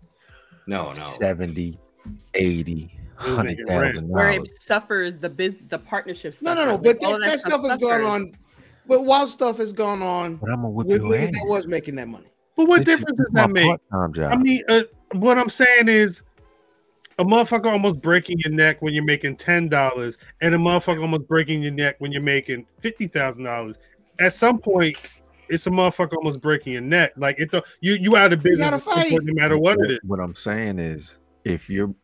No, 0.67 0.93
no. 0.93 1.05
70, 1.05 1.79
80, 2.35 2.99
was 3.27 3.45
making 3.45 3.67
rent. 3.67 3.97
100,000 3.97 4.09
Where 4.09 4.31
it 4.31 4.49
suffers 4.63 5.17
the 5.19 5.29
biz, 5.29 5.59
the 5.69 5.79
partnership. 5.79 6.37
No, 6.41 6.55
no, 6.55 6.65
no. 6.65 6.79
But 6.79 7.05
All 7.05 7.19
that, 7.21 7.27
that 7.27 7.41
stuff 7.41 7.67
has 7.67 7.77
gone 7.79 8.03
on. 8.03 8.33
But 8.87 9.05
while 9.05 9.27
stuff 9.29 9.59
has 9.59 9.75
gone 9.75 10.01
on 10.01 10.37
But 10.37 10.49
I'm 10.51 10.57
gonna 10.63 10.71
whip 10.71 10.87
with 10.87 11.03
your 11.03 11.11
niggas 11.11 11.25
ass. 11.25 11.31
that 11.33 11.47
was 11.49 11.67
making 11.67 11.97
that 11.97 12.09
money. 12.09 12.29
But 12.59 12.67
what 12.67 12.85
This 12.85 12.97
difference 12.99 13.19
does 13.19 13.31
that 13.35 13.51
make? 13.53 13.81
I 13.93 14.37
mean, 14.37 14.65
uh, 14.69 14.83
what 15.13 15.39
I'm 15.39 15.49
saying 15.49 15.87
is, 15.87 16.23
a 17.21 17.25
motherfucker 17.25 17.67
almost 17.67 18.01
breaking 18.03 18.37
your 18.41 18.53
neck 18.53 18.83
when 18.83 18.95
you're 18.95 19.05
making 19.05 19.37
ten 19.37 19.69
dollars, 19.69 20.19
and 20.43 20.53
a 20.57 20.59
motherfucker 20.59 21.01
almost 21.01 21.29
breaking 21.29 21.63
your 21.63 21.71
neck 21.71 21.95
when 22.01 22.11
you're 22.11 22.21
making 22.21 22.67
fifty 22.81 23.07
thousand 23.07 23.45
dollars. 23.45 23.79
At 24.19 24.35
some 24.35 24.59
point, 24.59 24.97
it's 25.49 25.69
a 25.69 25.71
motherfucker 25.71 26.15
almost 26.17 26.41
breaking 26.41 26.73
your 26.73 26.83
neck. 26.83 27.13
Like 27.17 27.39
it, 27.39 27.53
don't- 27.53 27.65
you 27.81 27.95
you 27.95 28.17
out 28.17 28.33
of 28.33 28.43
business 28.43 28.71
gotta 28.71 28.83
fight. 28.83 29.13
no 29.23 29.35
matter 29.35 29.57
what 29.57 29.79
it 29.79 29.93
is. 29.93 30.01
What 30.03 30.19
I'm 30.19 30.35
saying 30.35 30.81
is, 30.81 31.19
if 31.45 31.71
you're 31.71 31.95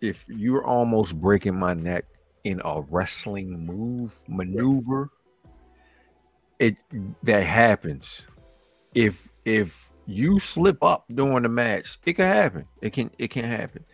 if 0.00 0.24
you're 0.26 0.64
almost 0.64 1.20
breaking 1.20 1.56
my 1.56 1.74
neck 1.74 2.06
in 2.42 2.60
a 2.64 2.82
wrestling 2.90 3.64
move 3.64 4.12
maneuver, 4.26 5.10
it 6.58 6.74
that 7.22 7.46
happens. 7.46 8.22
If 8.96 9.29
if 9.44 9.90
you 10.06 10.38
slip 10.38 10.82
up 10.82 11.04
during 11.14 11.42
the 11.42 11.48
match, 11.48 11.98
it 12.06 12.14
can 12.14 12.26
happen. 12.26 12.64
It 12.82 12.92
can 12.92 13.10
it 13.18 13.28
can 13.28 13.44
happen. 13.44 13.84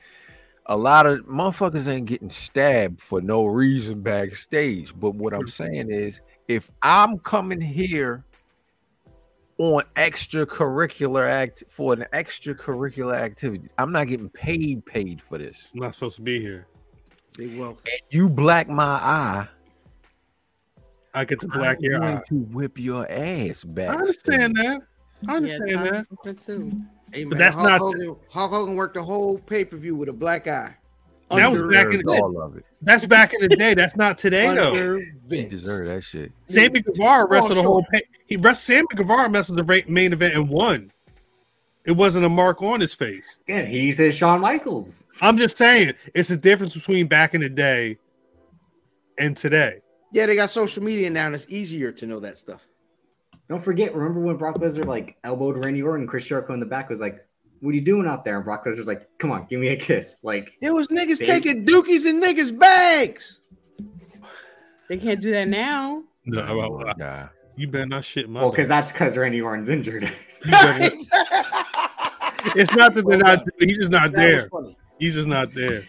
A 0.67 0.77
lot 0.77 1.07
of 1.07 1.21
motherfuckers 1.21 1.87
ain't 1.87 2.07
getting 2.07 2.31
stabbed 2.31 3.01
for 3.01 3.21
no 3.21 3.45
reason 3.45 4.03
backstage. 4.03 4.93
But 4.99 5.15
what 5.15 5.33
I'm 5.33 5.47
saying 5.47 5.91
is, 5.91 6.21
if 6.49 6.71
I'm 6.83 7.19
coming 7.19 7.61
here 7.61 8.25
on 9.59 9.83
extracurricular 9.95 11.27
act 11.27 11.65
for 11.69 11.93
an 11.93 12.05
extracurricular 12.13 13.15
activity. 13.15 13.69
I'm 13.79 13.93
not 13.93 14.07
getting 14.07 14.29
paid 14.29 14.85
paid 14.85 15.23
for 15.23 15.39
this. 15.39 15.71
I'm 15.75 15.81
not 15.81 15.95
supposed 15.95 16.17
to 16.17 16.23
be 16.23 16.41
here. 16.41 16.67
Big 17.39 17.59
wealth. 17.59 17.83
You 18.11 18.29
black 18.29 18.69
my 18.69 18.85
eye, 18.85 19.49
I 21.15 21.25
get 21.25 21.41
to 21.41 21.49
black 21.49 21.79
I'm 21.79 21.85
your 21.85 22.01
going 22.01 22.19
eye. 22.19 22.23
to 22.29 22.35
whip 22.35 22.79
your 22.79 23.11
ass 23.11 23.65
back. 23.65 23.97
I 23.97 23.99
understand 23.99 24.57
that. 24.57 24.83
I 25.29 25.37
understand 25.37 25.71
yeah, 25.71 25.83
that. 25.83 26.07
that. 26.25 26.39
Too. 26.39 26.73
Hey, 27.13 27.25
But 27.25 27.39
that's 27.39 27.57
Hulk 27.57 27.69
not- 27.69 27.79
Hogan, 27.81 28.17
Hulk 28.29 28.51
Hogan 28.51 28.77
worked 28.77 28.95
the 28.95 29.03
whole 29.03 29.39
pay 29.39 29.65
per 29.65 29.77
view 29.77 29.95
with 29.95 30.09
a 30.09 30.13
black 30.13 30.47
eye. 30.47 30.77
That 31.31 31.51
was 31.51 31.75
back 31.75 31.87
in 31.87 31.99
the 31.99 32.13
day. 32.13 32.19
all 32.21 32.41
of 32.41 32.57
it. 32.57 32.65
That's 32.83 33.05
back 33.05 33.35
in 33.35 33.41
the 33.41 33.57
day. 33.57 33.75
That's 33.75 33.97
not 33.97 34.17
today 34.17 34.55
though. 34.55 35.01
He 35.29 35.49
deserved 35.49 35.89
that 35.89 36.03
shit. 36.05 36.31
Sammy 36.47 36.81
Guevara 36.81 37.27
wrestled 37.29 37.53
the 37.53 37.63
sure. 37.63 37.65
whole. 37.65 37.87
Pay- 37.93 38.03
he 38.27 38.37
wrestled 38.37 38.77
Sammy 38.77 38.87
Guevara 38.95 39.29
wrestled 39.29 39.59
the 39.59 39.85
main 39.89 40.13
event 40.13 40.35
and 40.35 40.49
won. 40.49 40.93
It 41.85 41.93
wasn't 41.93 42.27
a 42.27 42.29
mark 42.29 42.63
on 42.63 42.81
his 42.81 42.93
face. 42.95 43.25
Again, 43.49 43.67
he 43.67 43.93
says 43.93 44.17
Shawn 44.17 44.41
Michaels. 44.41 45.09
I'm 45.21 45.37
just 45.37 45.57
saying 45.57 45.95
it's 46.15 46.31
a 46.31 46.37
difference 46.37 46.75
between 46.75 47.07
back 47.07 47.35
in 47.35 47.41
the 47.41 47.49
day 47.49 47.99
and 49.19 49.37
today. 49.37 49.81
Yeah, 50.13 50.27
they 50.27 50.37
got 50.37 50.51
social 50.51 50.83
media 50.83 51.11
now, 51.11 51.27
and 51.27 51.35
it's 51.35 51.47
easier 51.49 51.93
to 51.93 52.07
know 52.07 52.21
that 52.21 52.39
stuff. 52.39 52.61
Don't 53.49 53.63
forget, 53.63 53.95
remember 53.95 54.21
when 54.21 54.37
Brock 54.37 54.57
Lesnar 54.57 54.85
like 54.87 55.17
elbowed 55.25 55.65
Randy 55.65 55.83
Orton? 55.83 56.07
Chris 56.07 56.25
Jericho 56.25 56.53
in 56.55 56.61
the 56.61 56.67
back 56.67 56.89
was 56.91 57.01
like, 57.01 57.25
"What 57.61 57.71
are 57.71 57.75
you 57.75 57.81
doing 57.81 58.07
out 58.09 58.25
there?" 58.25 58.37
And 58.37 58.45
Brock 58.45 58.65
Lesnar's 58.65 58.87
like, 58.89 59.09
"Come 59.19 59.31
on, 59.31 59.47
give 59.49 59.61
me 59.61 59.69
a 59.69 59.77
kiss." 59.77 60.25
Like, 60.25 60.53
It 60.61 60.71
was 60.71 60.89
niggas 60.89 61.19
They- 61.19 61.27
taking 61.27 61.65
dookies 61.65 62.07
in 62.07 62.21
niggas' 62.21 62.57
bags. 62.59 63.41
They 64.89 64.97
can't 64.99 65.21
do 65.21 65.31
that 65.33 65.49
now. 65.49 66.03
No, 66.25 66.57
well, 66.57 66.87
I- 66.89 66.95
Yeah. 66.99 67.29
you 67.57 67.69
better 67.69 67.87
not 67.87 68.05
shit 68.05 68.29
my. 68.29 68.41
well, 68.41 68.51
because 68.51 68.67
that's 68.69 68.91
because 68.91 69.17
Randy 69.17 69.41
Orton's 69.41 69.69
injured. 69.69 70.11
It's 72.55 72.75
not 72.75 72.95
that 72.95 73.07
they're 73.07 73.19
not. 73.19 73.41
He's 73.59 73.77
just 73.77 73.91
not 73.91 74.13
That 74.13 74.49
there. 74.53 74.73
He's 74.99 75.15
just 75.15 75.29
not 75.29 75.53
there. 75.55 75.85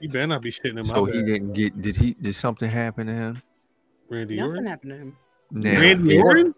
You 0.00 0.08
better 0.08 0.26
not 0.26 0.42
be 0.42 0.50
shitting 0.50 0.70
in 0.78 0.86
my 0.86 0.94
So 0.94 1.04
he 1.04 1.18
bag. 1.18 1.26
didn't 1.26 1.52
get. 1.52 1.80
Did 1.80 1.96
he? 1.96 2.14
Did 2.20 2.34
something 2.34 2.68
happen 2.68 3.06
to 3.06 3.12
him? 3.12 3.42
Randy 4.10 4.36
Nothing 4.36 4.50
Orton. 4.50 4.66
happened 4.66 4.90
to 4.90 4.96
him. 4.98 5.16
Now, 5.52 5.80
Randy 5.80 6.16
it- 6.18 6.22
Orton. 6.22 6.54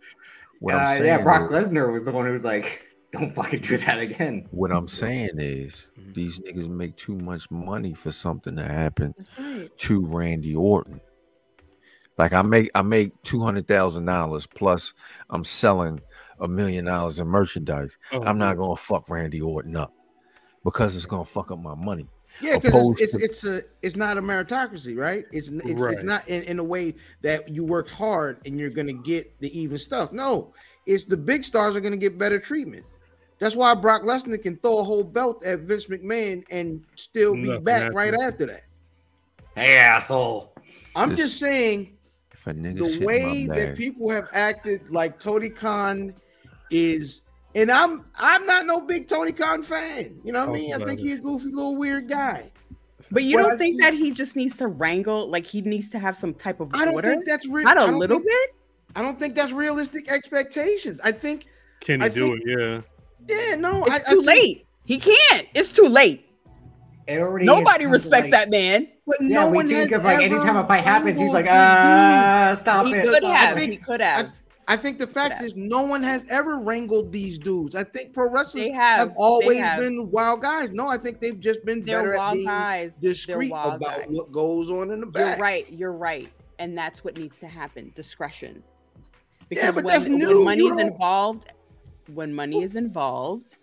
What 0.60 0.74
I'm 0.76 0.84
Uh, 0.84 0.86
saying 0.94 1.04
yeah, 1.04 1.22
Brock 1.22 1.50
is- 1.52 1.68
Lesnar 1.68 1.92
was 1.92 2.04
the 2.04 2.12
one 2.12 2.24
who 2.26 2.32
was 2.32 2.44
like, 2.44 2.86
"Don't 3.12 3.34
fucking 3.34 3.60
do 3.60 3.76
that 3.76 3.98
again." 3.98 4.46
What 4.50 4.70
I'm 4.72 4.88
saying 4.88 5.30
is, 5.38 5.88
Mhm. 5.98 6.14
these 6.14 6.40
niggas 6.40 6.68
make 6.68 6.96
too 6.96 7.16
much 7.18 7.50
money 7.50 7.92
for 7.92 8.12
something 8.12 8.56
to 8.56 8.64
happen 8.64 9.14
right. 9.38 9.68
to 9.78 10.06
Randy 10.06 10.54
Orton. 10.54 11.00
Like 12.16 12.32
I 12.32 12.42
make 12.42 12.70
I 12.74 12.82
make 12.82 13.10
two 13.24 13.40
hundred 13.40 13.66
thousand 13.66 14.04
dollars 14.06 14.46
plus 14.46 14.94
I'm 15.30 15.42
selling 15.44 16.00
a 16.38 16.46
million 16.46 16.84
dollars 16.84 17.18
in 17.18 17.26
merchandise. 17.26 17.98
Oh, 18.12 18.22
I'm 18.22 18.38
not 18.38 18.56
gonna 18.56 18.76
fuck 18.76 19.10
Randy 19.10 19.40
Orton 19.40 19.74
up 19.76 19.92
because 20.64 20.96
it's 20.96 21.06
gonna 21.06 21.24
fuck 21.24 21.50
up 21.50 21.58
my 21.60 21.74
money. 21.74 22.06
Yeah, 22.40 22.56
because 22.58 22.70
Opposed 22.70 23.00
it's, 23.00 23.12
to- 23.12 23.18
it's 23.18 23.44
it's 23.44 23.44
a 23.44 23.62
it's 23.82 23.96
not 23.96 24.18
a 24.18 24.22
meritocracy, 24.22 24.96
right? 24.96 25.24
It's 25.32 25.48
it's, 25.48 25.80
Right. 25.80 25.94
it's 25.94 26.02
not 26.02 26.28
in, 26.28 26.42
in 26.44 26.58
a 26.58 26.64
way 26.64 26.94
that 27.22 27.48
you 27.48 27.64
worked 27.64 27.90
hard 27.90 28.38
and 28.44 28.58
you're 28.58 28.70
gonna 28.70 28.92
get 28.92 29.38
the 29.40 29.56
even 29.58 29.78
stuff. 29.78 30.12
No, 30.12 30.52
it's 30.86 31.04
the 31.04 31.16
big 31.16 31.44
stars 31.44 31.76
are 31.76 31.80
gonna 31.80 31.96
get 31.96 32.18
better 32.18 32.38
treatment. 32.40 32.84
That's 33.38 33.54
why 33.56 33.74
Brock 33.74 34.02
Lesnar 34.02 34.40
can 34.42 34.56
throw 34.58 34.78
a 34.78 34.82
whole 34.84 35.04
belt 35.04 35.44
at 35.44 35.60
Vince 35.60 35.86
McMahon 35.86 36.44
and 36.50 36.84
still 36.96 37.34
be 37.34 37.42
Nothing 37.48 37.64
back 37.64 37.92
right 37.92 38.12
happens. 38.12 38.22
after 38.22 38.46
that. 38.46 38.64
Hey, 39.54 39.76
asshole! 39.76 40.54
I'm 40.96 41.10
This- 41.10 41.18
just 41.20 41.38
saying 41.38 41.96
If 42.32 42.46
a 42.48 42.52
nigga 42.54 42.98
the 42.98 43.04
way 43.06 43.46
that 43.46 43.76
people 43.76 44.10
have 44.10 44.28
acted 44.32 44.90
like 44.90 45.18
Tony 45.20 45.48
Khan 45.50 46.12
is 46.70 47.20
and 47.54 47.70
I'm 47.70 48.04
I'm 48.16 48.46
not 48.46 48.66
no 48.66 48.80
big 48.80 49.08
Tony 49.08 49.32
Khan 49.32 49.62
fan. 49.62 50.16
You 50.24 50.32
know 50.32 50.40
what 50.40 50.48
I 50.48 50.50
Oh, 50.50 50.54
mean? 50.54 50.74
I 50.74 50.84
think 50.84 51.00
he's 51.00 51.14
a 51.14 51.18
goofy 51.18 51.50
little 51.50 51.76
weird 51.76 52.08
guy. 52.08 52.50
But 53.10 53.22
you 53.24 53.36
Well, 53.36 53.44
don't 53.46 53.54
I 53.54 53.58
think 53.58 53.76
think- 53.80 53.82
that 53.82 53.92
he 53.94 54.10
just 54.10 54.34
needs 54.36 54.56
to 54.58 54.66
wrangle? 54.66 55.28
Like 55.28 55.46
he 55.46 55.60
needs 55.60 55.88
to 55.90 55.98
have 55.98 56.16
some 56.16 56.34
type 56.34 56.60
of 56.60 56.70
I 56.74 56.84
don't 56.84 56.94
order? 56.94 57.10
think 57.10 57.26
that's 57.26 57.46
real. 57.46 57.64
Not 57.64 57.76
I 57.78 57.84
a 57.84 57.86
don't 57.88 57.98
little 57.98 58.18
think- 58.18 58.26
bit. 58.28 58.50
I 58.96 59.02
don't 59.02 59.18
think 59.18 59.34
that's 59.34 59.52
realistic 59.52 60.10
expectations. 60.10 61.00
I 61.02 61.10
think, 61.12 61.46
Can 61.80 62.00
he 62.00 62.06
I 62.06 62.08
do 62.08 62.28
think- 62.38 62.42
it? 62.46 62.82
Yeah. 63.28 63.36
yeah, 63.50 63.56
no, 63.56 63.84
It's 63.86 63.94
I, 63.94 63.98
too 63.98 64.04
I 64.06 64.10
think, 64.10 64.26
late. 64.26 64.66
He 64.84 64.98
can't. 64.98 65.46
It's 65.54 65.70
too 65.72 65.88
late. 65.88 66.28
It 67.06 67.18
already 67.18 67.44
Nobody 67.44 67.86
respects 67.86 68.30
like- 68.30 68.30
that 68.30 68.50
man. 68.50 68.88
But 69.06 69.16
Yeah, 69.20 69.44
no 69.44 69.50
we 69.50 69.56
one 69.56 69.68
think 69.68 69.90
has 69.90 69.98
of 69.98 70.04
like 70.04 70.14
ever 70.22 70.22
anytime 70.36 70.56
a 70.56 70.66
fight 70.66 70.82
happens, 70.84 71.18
he's 71.18 71.30
like, 71.32 71.44
wrangled 71.44 71.62
these 71.62 71.92
"Ah, 71.92 72.54
stop 72.56 72.86
He 72.86 72.92
it." 72.94 73.02
Because 73.02 73.14
could 73.16 73.24
I 73.24 73.34
have. 73.36 73.56
think- 73.58 73.70
he 73.72 73.76
could 73.76 73.98
dudes. 73.98 74.02
have. 74.04 74.32
I, 74.66 74.76
think 74.76 74.98
the 74.98 75.06
fact 75.06 75.42
is, 75.42 75.54
no 75.56 75.82
one 75.82 76.02
has 76.02 76.24
ever 76.30 76.58
wrangled 76.58 77.12
these 77.12 77.38
dudes. 77.38 77.74
I 77.74 77.84
think 77.84 78.12
pro 78.12 78.30
wrestlers 78.30 78.70
have. 78.72 78.98
have 78.98 79.12
always 79.16 79.62
have. 79.62 79.80
been 79.80 80.10
wild 80.10 80.42
guys. 80.42 80.70
No, 80.72 80.88
I 80.88 80.96
think 80.96 81.20
they've 81.20 81.38
just 81.38 81.64
been 81.64 81.84
They're 81.84 82.00
better 82.00 82.14
at 82.14 82.32
being 82.32 82.46
guys. 82.46 82.96
Discreet 82.96 83.50
about 83.50 83.80
guys. 83.80 84.06
what 84.08 84.32
goes 84.32 84.70
on 84.70 84.90
in 84.90 85.00
the 85.00 85.06
back. 85.06 85.36
You're 85.36 85.42
right. 85.42 85.72
You're 85.72 85.92
right. 85.92 86.30
And 86.58 86.76
that's 86.76 87.04
what 87.04 87.16
needs 87.18 87.38
to 87.38 87.48
happen. 87.48 87.92
Discretion. 87.94 88.62
Yeah, 88.62 89.46
Because 89.48 89.74
but 89.74 89.84
when, 89.84 89.94
that's 89.94 90.04
when 90.06 90.18
new. 90.18 90.38
You 90.38 90.44
money's 90.44 90.76
involved, 90.76 91.52
when 92.12 92.34
money 92.34 92.62
is 92.62 92.76
involved, 92.76 93.56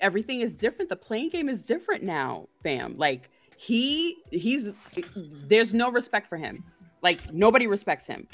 everything 0.00 0.40
is 0.40 0.56
different. 0.56 0.88
The 0.88 0.96
playing 0.96 1.30
game 1.30 1.48
is 1.48 1.62
different 1.62 2.02
now, 2.02 2.48
fam. 2.62 2.96
Like 2.96 3.30
he 3.56 4.18
he's 4.30 4.70
there's 5.16 5.74
no 5.74 5.90
respect 5.90 6.28
for 6.28 6.36
him. 6.36 6.64
Like 7.02 7.32
nobody 7.32 7.66
respects 7.66 8.06
him. 8.06 8.26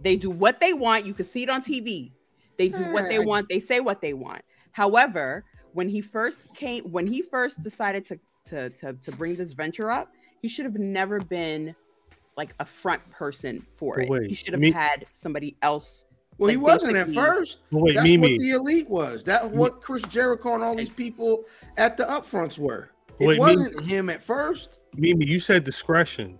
They 0.00 0.16
do 0.16 0.30
what 0.30 0.60
they 0.60 0.72
want. 0.72 1.06
You 1.06 1.14
can 1.14 1.24
see 1.24 1.42
it 1.42 1.50
on 1.50 1.62
TV. 1.62 2.12
They 2.56 2.68
do 2.68 2.82
what 2.92 3.08
they 3.08 3.18
want. 3.18 3.48
They 3.48 3.60
say 3.60 3.80
what 3.80 4.00
they 4.00 4.12
want. 4.14 4.42
However, 4.72 5.44
when 5.72 5.88
he 5.88 6.00
first 6.00 6.52
came, 6.54 6.84
when 6.90 7.06
he 7.06 7.22
first 7.22 7.62
decided 7.62 8.04
to 8.06 8.18
to 8.46 8.70
to, 8.70 8.92
to 8.94 9.12
bring 9.12 9.36
this 9.36 9.52
venture 9.52 9.90
up, 9.90 10.12
he 10.42 10.48
should 10.48 10.64
have 10.64 10.76
never 10.78 11.20
been 11.20 11.74
like 12.36 12.54
a 12.60 12.64
front 12.64 13.08
person 13.10 13.66
for 13.76 13.96
But 13.96 14.04
it. 14.04 14.08
wait, 14.10 14.26
he 14.28 14.34
should 14.34 14.52
have 14.52 14.60
me- 14.60 14.70
had 14.70 15.06
somebody 15.12 15.56
else. 15.62 16.04
Well, 16.38 16.50
he 16.50 16.56
wasn't 16.56 16.96
at 16.96 17.06
basically- 17.08 17.14
first. 17.16 17.58
But 17.72 17.80
wait, 17.82 17.94
That's 17.94 18.04
Mimi. 18.04 18.34
what 18.34 18.40
the 18.40 18.50
elite 18.52 18.88
was. 18.88 19.24
That's 19.24 19.44
what 19.46 19.80
Chris 19.80 20.02
Jericho 20.04 20.54
and 20.54 20.62
all 20.62 20.76
these 20.76 20.88
people 20.88 21.44
at 21.76 21.96
the 21.96 22.04
upfronts 22.04 22.56
were. 22.58 22.90
It 23.18 23.26
Wait, 23.26 23.38
wasn't 23.40 23.80
him 23.80 24.08
at 24.08 24.22
first. 24.22 24.78
Mimi, 24.96 25.26
you 25.26 25.40
said 25.40 25.64
discretion. 25.64 26.38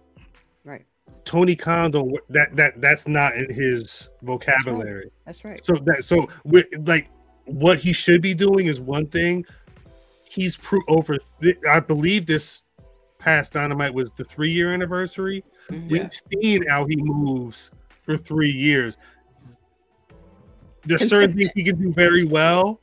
Right. 1.32 1.56
Tony 1.56 1.90
don't 1.90 2.18
that 2.30 2.56
that 2.56 2.80
that's 2.80 3.06
not 3.06 3.34
in 3.34 3.52
his 3.52 4.10
vocabulary. 4.22 5.10
That's 5.26 5.44
right. 5.44 5.64
So 5.64 5.74
that 5.74 6.04
so 6.04 6.28
with 6.44 6.66
like 6.86 7.08
what 7.44 7.78
he 7.78 7.92
should 7.92 8.20
be 8.22 8.34
doing 8.34 8.66
is 8.66 8.80
one 8.80 9.06
thing. 9.06 9.44
he's 10.30 10.58
pro- 10.58 10.82
over. 10.88 11.16
Th- 11.40 11.56
I 11.68 11.80
believe 11.80 12.26
this 12.26 12.62
past 13.18 13.54
Dynamite 13.54 13.94
was 13.94 14.12
the 14.12 14.24
three 14.24 14.52
year 14.52 14.74
anniversary. 14.74 15.42
Mhm. 15.70 15.90
We've 15.90 16.10
seen 16.42 16.66
how 16.66 16.84
he 16.84 16.96
moves 16.96 17.70
for 18.02 18.16
three 18.16 18.50
years. 18.50 18.98
There's 20.84 21.08
certain 21.08 21.30
things 21.30 21.50
he 21.54 21.64
can 21.64 21.80
do 21.80 21.92
very 21.92 22.24
well, 22.24 22.80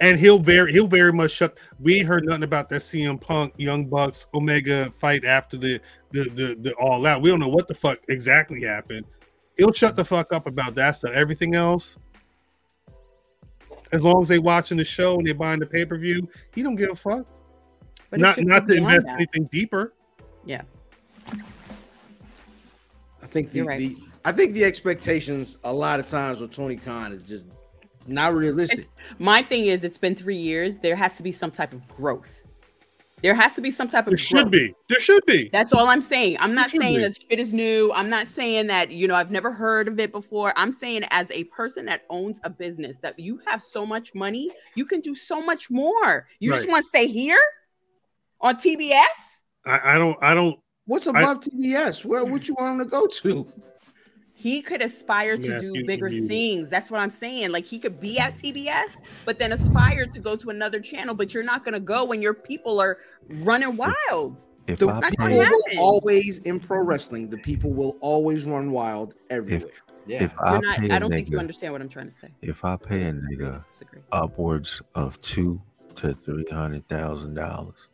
and 0.00 0.18
he'll 0.18 0.38
very 0.38 0.72
he'll 0.72 0.86
very 0.86 1.12
much 1.12 1.32
shut. 1.32 1.58
We 1.80 1.96
ain't 1.96 2.06
heard 2.06 2.24
nothing 2.24 2.42
about 2.42 2.68
that 2.70 2.82
CM 2.82 3.20
Punk 3.20 3.54
Young 3.56 3.86
Bucks 3.86 4.26
Omega 4.34 4.90
fight 4.98 5.24
after 5.24 5.56
the 5.56 5.80
the 6.10 6.24
the, 6.24 6.56
the 6.60 6.74
All 6.74 7.06
Out. 7.06 7.22
We 7.22 7.30
don't 7.30 7.40
know 7.40 7.48
what 7.48 7.68
the 7.68 7.74
fuck 7.74 7.98
exactly 8.08 8.62
happened. 8.62 9.06
He'll 9.56 9.72
shut 9.72 9.96
the 9.96 10.04
fuck 10.04 10.32
up 10.32 10.46
about 10.46 10.74
that 10.74 10.92
stuff. 10.92 11.12
Everything 11.12 11.54
else, 11.54 11.96
as 13.92 14.04
long 14.04 14.22
as 14.22 14.28
they 14.28 14.38
watching 14.38 14.76
the 14.76 14.84
show 14.84 15.16
and 15.16 15.26
they 15.26 15.32
buying 15.32 15.60
the 15.60 15.66
pay 15.66 15.86
per 15.86 15.96
view, 15.96 16.28
he 16.54 16.62
don't 16.62 16.76
give 16.76 16.90
a 16.90 16.96
fuck. 16.96 17.26
But 18.10 18.20
not 18.20 18.38
not 18.38 18.68
to 18.68 18.74
invest 18.74 19.06
that. 19.06 19.14
anything 19.14 19.48
deeper. 19.50 19.94
Yeah. 20.44 20.62
I 23.22 23.26
think 23.28 23.50
the, 23.50 23.62
right. 23.62 23.78
the 23.78 23.96
I 24.24 24.32
think 24.32 24.54
the 24.54 24.64
expectations 24.64 25.56
a 25.64 25.72
lot 25.72 25.98
of 25.98 26.06
times 26.06 26.40
with 26.40 26.52
Tony 26.52 26.76
Khan 26.76 27.12
is 27.12 27.22
just 27.22 27.44
not 28.08 28.34
realistic. 28.34 28.80
It's, 28.80 28.88
my 29.18 29.42
thing 29.42 29.66
is, 29.66 29.84
it's 29.84 29.98
been 29.98 30.14
three 30.14 30.36
years. 30.36 30.78
There 30.78 30.96
has 30.96 31.16
to 31.16 31.22
be 31.22 31.32
some 31.32 31.50
type 31.50 31.72
of 31.72 31.86
growth. 31.88 32.42
There 33.22 33.34
has 33.34 33.54
to 33.54 33.60
be 33.60 33.70
some 33.70 33.88
type 33.88 34.06
of 34.06 34.10
There 34.10 34.16
growth. 34.16 34.44
should 34.44 34.50
be. 34.50 34.74
There 34.88 35.00
should 35.00 35.24
be. 35.26 35.48
That's 35.50 35.72
all 35.72 35.88
I'm 35.88 36.02
saying. 36.02 36.36
I'm 36.38 36.54
not 36.54 36.70
saying 36.70 36.96
be. 36.96 37.02
that 37.02 37.16
shit 37.20 37.40
is 37.40 37.52
new. 37.52 37.90
I'm 37.92 38.10
not 38.10 38.28
saying 38.28 38.66
that, 38.66 38.90
you 38.90 39.08
know, 39.08 39.14
I've 39.14 39.30
never 39.30 39.50
heard 39.52 39.88
of 39.88 39.98
it 39.98 40.12
before. 40.12 40.52
I'm 40.56 40.70
saying 40.70 41.04
as 41.10 41.30
a 41.30 41.44
person 41.44 41.86
that 41.86 42.02
owns 42.10 42.40
a 42.44 42.50
business 42.50 42.98
that 42.98 43.18
you 43.18 43.40
have 43.46 43.62
so 43.62 43.86
much 43.86 44.14
money, 44.14 44.50
you 44.74 44.84
can 44.84 45.00
do 45.00 45.14
so 45.14 45.40
much 45.40 45.70
more. 45.70 46.28
You 46.40 46.52
just 46.52 46.68
want 46.68 46.82
to 46.82 46.88
stay 46.88 47.08
here 47.08 47.40
on 48.40 48.56
TBS? 48.56 49.42
I, 49.64 49.94
I 49.94 49.98
don't. 49.98 50.22
I 50.22 50.34
don't. 50.34 50.58
What's 50.84 51.06
above 51.06 51.40
TBS? 51.40 52.04
Where 52.04 52.24
would 52.24 52.46
you 52.46 52.54
want 52.58 52.74
him 52.74 52.84
to 52.84 52.90
go 52.90 53.06
to? 53.06 53.52
He 54.46 54.62
could 54.62 54.80
aspire 54.80 55.36
to 55.36 55.48
Matthew, 55.48 55.72
do 55.74 55.84
bigger 55.86 56.08
muted. 56.08 56.28
things. 56.28 56.70
That's 56.70 56.88
what 56.88 57.00
I'm 57.00 57.10
saying. 57.10 57.50
Like 57.50 57.64
he 57.64 57.80
could 57.80 57.98
be 57.98 58.16
at 58.20 58.36
TBS, 58.36 58.92
but 59.24 59.40
then 59.40 59.50
aspire 59.50 60.06
to 60.06 60.20
go 60.20 60.36
to 60.36 60.50
another 60.50 60.78
channel. 60.78 61.16
But 61.16 61.34
you're 61.34 61.42
not 61.42 61.64
going 61.64 61.72
to 61.74 61.80
go 61.80 62.04
when 62.04 62.22
your 62.22 62.32
people 62.32 62.78
are 62.80 62.98
running 63.28 63.76
wild. 63.76 64.44
If 64.68 64.78
The 64.78 64.86
people 64.86 65.28
happen. 65.28 65.32
will 65.32 65.78
always 65.80 66.38
in 66.40 66.60
pro 66.60 66.80
wrestling. 66.84 67.28
The 67.28 67.38
people 67.38 67.74
will 67.74 67.96
always 68.00 68.44
run 68.44 68.70
wild 68.70 69.14
everywhere. 69.30 69.72
Yeah. 70.06 70.22
if 70.22 70.32
I 70.38 70.52
You're 70.52 70.60
not, 70.62 70.78
pay 70.78 70.90
I 70.90 70.96
a 70.96 71.00
don't 71.00 71.10
think 71.10 71.28
you 71.28 71.38
understand 71.40 71.72
what 71.72 71.82
I'm 71.82 71.88
trying 71.88 72.10
to 72.10 72.14
say. 72.14 72.28
if 72.42 72.64
I 72.64 72.76
pay 72.76 73.02
a 73.02 73.12
nigga 73.12 73.64
upwards 74.12 74.80
of 74.94 75.20
two 75.22 75.60
to 75.96 76.14
three 76.14 76.44
hundred 76.52 76.86
thousand 76.86 77.34
dollars, 77.34 77.88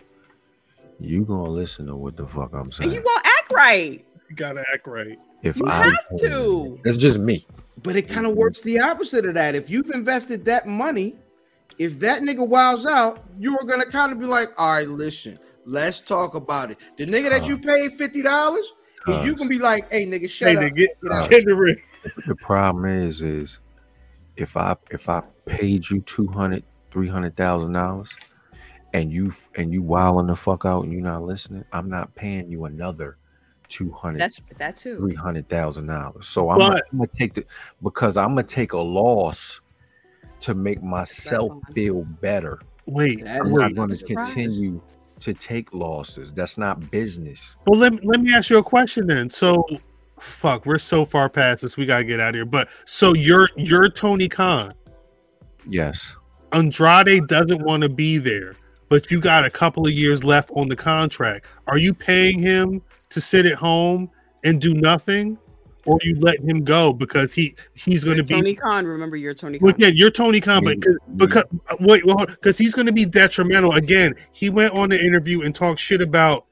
you 1.01 1.25
gonna 1.25 1.49
listen 1.49 1.87
to 1.87 1.97
what 1.97 2.17
the 2.19 2.27
fuck 2.27 2.51
I'm 2.53 2.61
And 2.65 2.75
saying? 2.75 2.93
you 2.93 3.03
gonna 3.03 3.23
act 3.39 3.51
right. 3.55 4.05
You 4.29 4.37
gotta 4.37 4.65
act 4.75 4.87
right. 4.87 5.19
If 5.43 5.57
you 5.59 5.67
I 5.67 5.85
have 5.85 5.95
pay 6.11 6.29
to. 6.29 6.29
nigga- 6.29 6.81
it's 6.87 6.97
just 6.97 7.19
me. 7.19 7.47
But 7.83 7.97
it 7.97 8.09
kind 8.09 8.27
of 8.27 8.33
mm-hmm. 8.33 8.41
works 8.41 8.63
the 8.63 8.79
opposite 8.81 9.27
of 9.27 9.35
that. 9.35 9.55
If 9.55 9.69
you've 9.69 9.91
invested 9.91 10.45
that 10.45 10.67
money, 10.67 11.17
if 11.79 11.99
that 12.01 12.23
nigga 12.23 12.47
wows 12.47 12.87
out, 12.87 13.25
you 13.39 13.59
are 13.59 13.65
gonna 13.65 13.87
kind 13.87 14.13
of 14.13 14.21
be 14.21 14.27
like, 14.27 14.49
all 14.59 14.73
right, 14.73 14.89
listen, 14.89 15.39
let's 15.65 16.01
talk 16.01 16.35
about 16.35 16.71
it. 16.71 16.79
The 16.97 17.07
nigga 17.07 17.31
that 17.31 17.47
you 17.47 17.55
uh-huh. 17.55 17.65
paid 17.65 17.93
fifty 17.99 18.23
dollars, 18.23 18.73
Cuz. 19.05 19.25
you 19.25 19.33
uh-huh. 19.33 19.35
can 19.39 19.49
be 19.49 19.59
like, 19.59 19.91
hey 19.91 20.07
nigga, 20.07 20.29
shut 20.31 20.49
Hey, 20.49 20.57
up. 20.57 20.63
they 20.63 20.71
get, 20.71 20.91
Get 21.03 21.31
get 21.31 21.45
the 21.45 21.55
ring. 21.55 21.77
The 22.27 22.35
problem 22.35 22.85
is, 22.85 23.23
is 23.23 23.61
if 24.37 24.57
I 24.57 24.77
if 24.91 25.09
I 25.09 25.23
paid 25.47 25.89
you 25.89 26.01
two 26.03 26.27
hundred, 26.27 26.65
three 26.91 27.09
hundred 27.09 27.37
thousand 27.37 27.73
dollars, 27.73 28.13
and 28.93 29.13
you 29.13 29.33
and 29.57 29.73
you 29.73 29.83
wilding 29.83 30.27
the 30.27 30.37
fuck 30.37 30.65
out 30.65 30.85
and 30.85 30.93
you're 30.93 31.03
not 31.03 31.23
listening, 31.23 31.65
I'm 31.73 31.89
not 31.89 32.15
paying 32.15 32.51
you 32.51 32.65
another 32.65 33.19
two 33.73 33.91
hundred, 33.91 34.21
That's 34.21 34.41
that 34.59 34.77
too. 34.77 34.97
three 34.99 35.15
hundred 35.15 35.49
thousand 35.49 35.87
dollars. 35.87 36.29
So 36.29 36.51
I'm, 36.51 36.59
gonna, 36.59 36.75
But- 36.75 36.85
I'm 36.93 36.99
gonna 36.99 37.11
take 37.17 37.35
the 37.35 37.45
because 37.83 38.17
I'm 38.17 38.29
gonna 38.31 38.43
take 38.45 38.73
a 38.75 38.79
loss 38.79 39.61
to 40.41 40.55
make 40.55 40.83
myself 40.83 41.53
feel 41.73 42.03
better. 42.21 42.61
Wait, 42.87 43.25
That 43.25 43.41
I'm 43.41 43.47
is- 43.47 43.53
not 43.53 43.75
going 43.75 43.89
to 43.89 43.95
that's 43.95 44.03
a 44.11 44.15
process. 44.15 44.35
continue 44.35 44.81
to 45.21 45.33
take 45.35 45.73
losses. 45.73 46.33
That's 46.33 46.59
not 46.59 46.91
business. 46.91 47.57
well 47.67 47.81
let, 47.81 48.05
let 48.05 48.21
me 48.21 48.35
ask 48.35 48.51
you 48.51 48.59
a 48.59 48.63
question 48.63 49.07
then. 49.07 49.31
So 49.31 49.65
fuck, 50.21 50.67
we're 50.67 50.79
so 50.79 51.05
far 51.05 51.29
past 51.29 51.63
this. 51.63 51.77
We 51.77 51.87
gotta 51.87 52.05
get 52.05 52.21
out 52.21 52.31
of 52.31 52.35
here. 52.35 52.45
But 52.45 52.69
so 52.87 53.15
you're 53.15 53.49
you're 53.57 53.89
Tony 53.89 54.29
Khan. 54.29 54.75
Yes. 55.69 56.17
Andrade 56.53 57.29
doesn't 57.29 57.63
want 57.63 57.83
to 57.83 57.89
be 57.89 58.19
there, 58.19 58.55
but 58.93 59.11
you 59.11 59.19
got 59.23 59.47
a 59.47 59.49
couple 59.49 59.87
of 59.87 59.93
years 59.95 60.23
left 60.23 60.51
on 60.55 60.69
the 60.69 60.77
contract. 60.77 61.47
Are 61.67 61.79
you 61.79 61.95
paying 61.95 62.39
him 62.39 62.83
to 63.09 63.23
sit 63.23 63.47
at 63.47 63.55
home 63.55 64.11
and 64.45 64.61
do 64.61 64.75
nothing? 64.75 65.39
Or 65.87 65.99
you 66.03 66.15
letting 66.21 66.47
him 66.47 66.63
go 66.63 66.93
because 66.93 67.33
he 67.33 67.57
he's 67.75 68.05
going 68.05 68.19
to 68.19 68.23
be 68.23 68.35
Tony 68.35 68.55
Khan. 68.55 68.87
Remember, 68.87 69.17
you're 69.17 69.33
Tony 69.33 69.59
Well, 69.63 69.73
Khan. 69.73 69.81
again, 69.83 69.97
you're 69.97 70.11
Tony 70.11 70.43
Khan, 70.43 70.63
but 70.63 70.77
You- 70.85 70.99
because 71.17 71.45
wait, 71.81 72.05
well, 72.05 72.19
because 72.27 72.59
he's 72.59 72.75
going 72.75 72.85
to 72.87 72.93
be 72.93 73.07
detrimental. 73.07 73.73
Again, 73.73 74.15
he 74.33 74.51
went 74.51 74.75
on 74.75 74.91
the 74.91 75.03
interview 75.03 75.41
and 75.41 75.55
talked 75.55 75.81
shit 75.81 76.03
about 76.03 76.45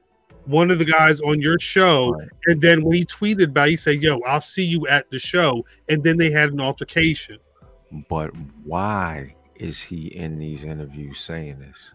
one 0.45 0.71
of 0.71 0.79
the 0.79 0.85
guys 0.85 1.21
on 1.21 1.39
your 1.41 1.59
show, 1.59 2.09
Right. 2.09 2.27
and 2.47 2.59
then 2.59 2.83
when 2.83 2.95
he 2.97 3.05
tweeted 3.05 3.49
about, 3.49 3.67
it, 3.67 3.71
he 3.71 3.77
said, 3.77 4.01
"Yo, 4.01 4.19
I'll 4.27 4.41
see 4.41 4.65
you 4.65 4.87
at 4.87 5.11
the 5.11 5.19
show," 5.19 5.63
and 5.87 6.03
then 6.03 6.17
they 6.17 6.31
had 6.31 6.51
an 6.51 6.59
altercation. 6.59 7.37
But 8.09 8.31
why 8.63 9.35
is 9.57 9.79
he 9.79 10.07
in 10.07 10.39
these 10.39 10.63
interviews 10.63 11.19
saying 11.19 11.59
this? 11.59 11.91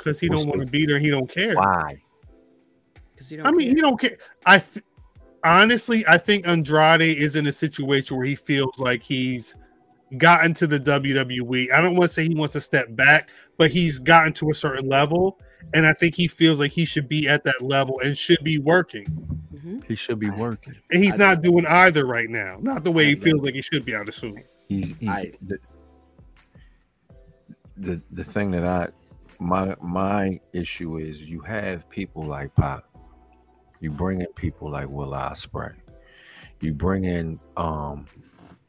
Because 0.00 0.18
he 0.18 0.30
What's 0.30 0.44
don't 0.44 0.56
want 0.56 0.60
to 0.62 0.66
be 0.66 0.86
there, 0.86 0.98
he 0.98 1.10
don't 1.10 1.28
care. 1.28 1.54
Why? 1.54 2.02
'Cause 3.18 3.30
you 3.30 3.36
don't 3.36 3.46
I 3.46 3.50
mean, 3.50 3.66
care. 3.68 3.74
he 3.76 3.80
don't 3.82 4.00
care. 4.00 4.16
I 4.46 4.58
th- 4.58 4.82
honestly, 5.44 6.04
I 6.08 6.16
think 6.16 6.48
Andrade 6.48 7.02
is 7.02 7.36
in 7.36 7.46
a 7.46 7.52
situation 7.52 8.16
where 8.16 8.24
he 8.24 8.34
feels 8.34 8.78
like 8.78 9.02
he's 9.02 9.54
gotten 10.16 10.54
to 10.54 10.66
the 10.66 10.80
WWE. 10.80 11.70
I 11.70 11.82
don't 11.82 11.96
want 11.96 12.04
to 12.04 12.14
say 12.14 12.26
he 12.26 12.34
wants 12.34 12.54
to 12.54 12.62
step 12.62 12.86
back, 12.96 13.28
but 13.58 13.70
he's 13.70 13.98
gotten 13.98 14.32
to 14.34 14.48
a 14.50 14.54
certain 14.54 14.88
level, 14.88 15.38
and 15.74 15.84
I 15.84 15.92
think 15.92 16.14
he 16.14 16.28
feels 16.28 16.58
like 16.58 16.72
he 16.72 16.86
should 16.86 17.06
be 17.08 17.28
at 17.28 17.44
that 17.44 17.60
level 17.60 18.00
and 18.00 18.16
should 18.16 18.42
be 18.42 18.58
working. 18.58 19.04
Mhm. 19.54 19.84
He 19.86 19.94
should 19.96 20.18
be 20.18 20.30
working. 20.30 20.74
And 20.90 21.04
he's 21.04 21.20
I- 21.20 21.34
not 21.34 21.42
doing 21.42 21.66
either 21.66 22.06
right 22.06 22.30
now. 22.30 22.56
Not 22.62 22.84
the 22.84 22.90
way 22.90 23.04
he 23.04 23.14
feels 23.16 23.42
like 23.42 23.54
he 23.54 23.60
should 23.62 23.84
be. 23.84 23.94
I'd 23.94 24.08
assume. 24.08 24.38
He's, 24.66 24.94
he's 24.98 25.08
I- 25.10 25.32
the, 25.46 25.58
the 27.76 28.02
the 28.10 28.24
thing 28.24 28.50
that 28.52 28.64
I 28.64 28.88
my 29.40 29.74
my 29.80 30.38
issue 30.52 30.98
is 30.98 31.22
you 31.22 31.40
have 31.40 31.88
people 31.88 32.22
like 32.22 32.54
Pop. 32.54 32.84
You 33.80 33.90
bring 33.90 34.20
in 34.20 34.26
people 34.34 34.70
like 34.70 34.88
Will 34.88 35.10
Ospreay. 35.10 35.74
You 36.60 36.74
bring 36.74 37.04
in 37.04 37.40
um 37.56 38.06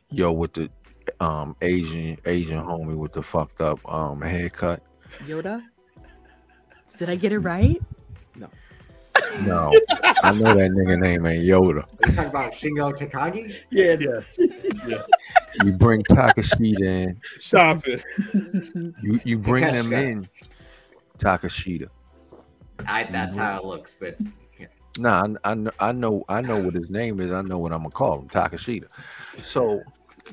yo 0.10 0.31
with 0.31 0.53
the 0.53 0.69
um 1.19 1.56
Asian 1.61 2.18
Asian 2.26 2.64
homie 2.64 2.95
with 2.95 3.11
the 3.11 3.22
fucked 3.22 3.60
up 3.60 3.80
um 3.93 4.22
haircut. 4.22 4.81
Yoda. 5.26 5.61
Did 6.98 7.10
I 7.10 7.15
get 7.15 7.34
it 7.34 7.39
right? 7.39 7.81
No, 8.35 8.48
No, 9.41 9.73
I 10.23 10.34
know 10.34 10.53
that 10.53 10.72
nigga 10.72 10.99
name 10.99 11.26
ain't 11.26 11.43
Yoda. 11.43 11.84
You 12.06 12.14
talking 12.14 12.30
about 12.30 12.53
Shingo 12.53 12.95
Takagi? 12.98 13.53
Yeah, 13.72 13.98
Yes. 13.99 14.39
You 15.61 15.73
bring 15.73 16.02
Takashi 16.03 16.80
in. 16.80 17.19
Stop 17.38 17.85
it. 17.88 18.06
You 19.02 19.19
you 19.26 19.38
bring 19.38 19.69
them 19.69 19.91
in. 19.91 20.30
Takashita. 21.22 21.88
I, 22.88 23.03
that's 23.03 23.35
mm-hmm. 23.35 23.43
how 23.43 23.60
it 23.60 23.65
looks, 23.65 23.95
but 23.99 24.10
it's, 24.10 24.34
Nah, 24.98 25.35
I, 25.43 25.52
I, 25.53 25.69
I 25.80 25.91
know 25.93 26.26
I 26.27 26.41
know 26.41 26.61
what 26.61 26.73
his 26.73 26.89
name 26.89 27.19
is. 27.22 27.31
I 27.31 27.41
know 27.41 27.57
what 27.57 27.72
I'm 27.72 27.80
gonna 27.80 27.91
call 27.91 28.19
him, 28.19 28.27
Takashita. 28.27 28.88
So 29.38 29.81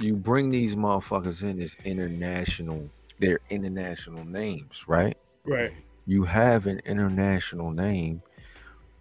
you 0.00 0.16
bring 0.16 0.50
these 0.50 0.74
motherfuckers 0.74 1.42
in 1.48 1.60
as 1.60 1.76
international, 1.84 2.90
they're 3.18 3.40
international 3.50 4.24
names, 4.24 4.84
right? 4.88 5.16
Right. 5.44 5.72
You 6.06 6.24
have 6.24 6.66
an 6.66 6.80
international 6.84 7.70
name 7.70 8.22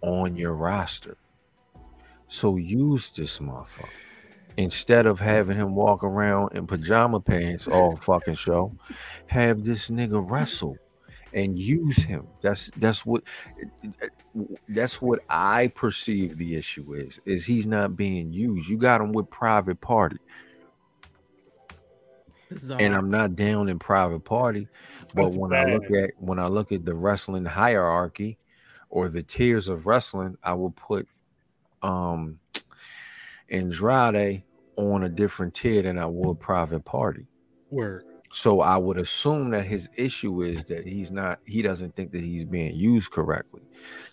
on 0.00 0.36
your 0.36 0.52
roster. 0.52 1.16
So 2.28 2.56
use 2.56 3.10
this 3.10 3.38
motherfucker. 3.38 3.88
Instead 4.58 5.06
of 5.06 5.18
having 5.18 5.56
him 5.56 5.74
walk 5.74 6.04
around 6.04 6.52
in 6.56 6.66
pajama 6.66 7.20
pants 7.20 7.66
all 7.66 7.96
fucking 7.96 8.34
show, 8.34 8.72
have 9.26 9.64
this 9.64 9.88
nigga 9.88 10.28
wrestle 10.30 10.76
and 11.32 11.58
use 11.58 12.02
him. 12.02 12.26
That's 12.40 12.70
that's 12.76 13.04
what 13.04 13.22
that's 14.68 15.00
what 15.02 15.20
I 15.28 15.68
perceive 15.68 16.36
the 16.36 16.56
issue 16.56 16.94
is. 16.94 17.20
Is 17.24 17.44
he's 17.44 17.66
not 17.66 17.96
being 17.96 18.32
used. 18.32 18.68
You 18.68 18.76
got 18.76 19.00
him 19.00 19.12
with 19.12 19.30
private 19.30 19.80
party. 19.80 20.18
Bizarre. 22.50 22.80
And 22.80 22.94
I'm 22.94 23.10
not 23.10 23.36
down 23.36 23.68
in 23.68 23.78
private 23.78 24.24
party, 24.24 24.68
but 25.14 25.24
That's 25.24 25.36
when 25.36 25.52
I 25.52 25.64
look 25.64 25.90
at 25.90 26.10
when 26.18 26.38
I 26.38 26.46
look 26.46 26.72
at 26.72 26.84
the 26.84 26.94
wrestling 26.94 27.44
hierarchy 27.44 28.38
or 28.88 29.08
the 29.08 29.22
tiers 29.22 29.68
of 29.68 29.86
wrestling, 29.86 30.38
I 30.42 30.54
will 30.54 30.70
put 30.70 31.06
um 31.82 32.38
Andrade 33.50 34.44
on 34.76 35.02
a 35.02 35.08
different 35.08 35.54
tier 35.54 35.82
than 35.82 35.98
I 35.98 36.06
would 36.06 36.40
private 36.40 36.84
party. 36.84 37.26
Word. 37.70 38.04
So 38.30 38.60
I 38.60 38.76
would 38.76 38.98
assume 38.98 39.50
that 39.50 39.64
his 39.64 39.88
issue 39.96 40.42
is 40.42 40.64
that 40.66 40.86
he's 40.86 41.10
not, 41.10 41.40
he 41.46 41.62
doesn't 41.62 41.96
think 41.96 42.12
that 42.12 42.20
he's 42.20 42.44
being 42.44 42.74
used 42.74 43.10
correctly. 43.10 43.62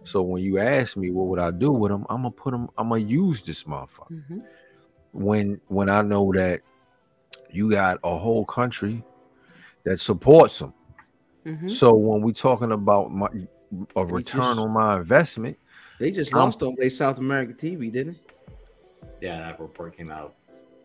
So 0.06 0.22
when 0.22 0.42
you 0.42 0.58
ask 0.58 0.96
me 0.96 1.12
what 1.12 1.28
would 1.28 1.40
I 1.40 1.52
do 1.52 1.72
with 1.72 1.92
him, 1.92 2.06
I'm 2.10 2.20
gonna 2.20 2.32
put 2.32 2.54
him, 2.54 2.70
I'm 2.78 2.90
gonna 2.90 3.02
use 3.02 3.42
this 3.42 3.66
motherfucker. 3.66 4.24
Mhm. 4.30 4.44
When 5.12 5.60
when 5.68 5.90
I 5.90 6.02
know 6.02 6.32
that 6.34 6.62
you 7.52 7.70
got 7.70 8.00
a 8.04 8.18
whole 8.18 8.46
country 8.46 9.04
that 9.84 10.00
supports 10.00 10.62
him. 10.62 10.74
Mhm. 11.46 11.70
So 11.70 11.94
when 11.94 12.22
we 12.22 12.32
talking 12.34 12.72
about 12.72 13.12
my 13.12 13.28
a 13.96 14.06
return 14.06 14.42
just- 14.42 14.60
on 14.60 14.72
my 14.72 14.98
investment, 14.98 15.58
They 15.98 16.12
just 16.12 16.34
Um, 16.34 16.42
lost 16.42 16.62
on 16.62 16.76
their 16.78 16.90
South 16.90 17.20
American 17.20 17.56
TV, 17.56 17.90
didn't 17.90 18.18
Yeah, 19.22 19.40
that 19.40 19.60
report 19.62 19.96
came 19.96 20.12
out 20.12 20.36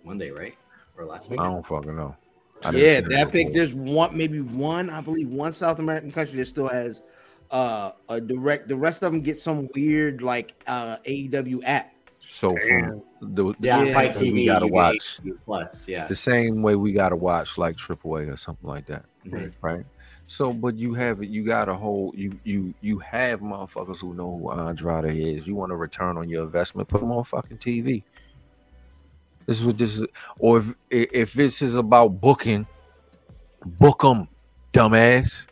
Monday, 0.05 0.31
right? 0.31 0.55
Or 0.97 1.05
last 1.05 1.29
week? 1.29 1.41
I 1.41 1.45
don't 1.45 1.67
fucking 1.67 1.97
know. 1.97 2.15
I 2.65 2.71
Yeah, 2.71 3.01
I 3.17 3.25
think 3.25 3.49
report. 3.49 3.55
there's 3.55 3.75
one, 3.75 4.17
maybe 4.17 4.41
one, 4.41 4.91
I 4.91 5.01
believe 5.01 5.29
one 5.29 5.53
South 5.53 5.79
American 5.79 6.11
country 6.13 6.39
that 6.39 6.49
still 6.49 6.69
has 6.69 7.03
uh 7.51 7.93
a 8.09 8.21
direct. 8.21 8.69
The 8.69 8.77
rest 8.77 9.03
of 9.03 9.13
them 9.13 9.21
get 9.23 9.39
some 9.39 9.69
weird 9.75 10.23
like 10.23 10.55
uh 10.67 10.99
AEW 11.07 11.61
app. 11.65 11.93
so 12.21 12.51
from 12.57 13.03
the, 13.21 13.45
the 13.45 13.55
Yeah, 13.61 13.83
Yeah, 13.85 13.95
Fight 13.95 14.15
that 14.15 14.23
we 14.33 14.47
gotta 14.47 14.67
you 14.67 14.73
watch 14.73 15.19
HBO 15.25 15.39
Plus. 15.45 15.89
Yeah. 15.89 16.07
the 16.07 16.15
same 16.15 16.63
way 16.63 16.77
we 16.77 16.93
gotta 16.93 17.17
watch 17.17 17.59
like 17.59 17.77
AAA 17.77 18.33
or 18.33 18.37
something 18.37 18.69
like 18.69 18.87
that. 18.87 19.05
Mhm. 19.27 19.53
right? 19.63 19.85
So, 20.27 20.53
but 20.53 20.77
you 20.77 20.95
have 20.95 21.23
it. 21.23 21.29
You 21.29 21.45
got 21.45 21.69
a 21.69 21.75
whole. 21.75 22.13
You 22.15 22.39
you 22.45 22.73
you 22.83 22.99
have 23.01 23.41
motherfuckers 23.41 23.99
who 23.99 24.15
know 24.15 24.39
who 24.39 24.53
Andrade 24.53 25.07
is. 25.17 25.45
You 25.45 25.57
want 25.57 25.73
a 25.73 25.77
return 25.77 26.17
on 26.17 26.29
your 26.29 26.45
investment? 26.45 26.87
Put 26.87 27.01
them 27.01 27.11
on 27.11 27.25
fucking 27.25 27.59
TV. 27.59 28.05
This 29.51 29.59
is 29.59 29.65
what 29.67 29.79
this 29.79 29.97
is. 29.99 30.07
Or 30.39 30.59
if 30.59 30.75
if 30.91 31.33
this 31.33 31.61
is 31.61 31.75
about 31.75 32.21
booking, 32.21 32.69
book 33.67 34.03
them, 34.03 34.29
dumbass. 34.73 35.49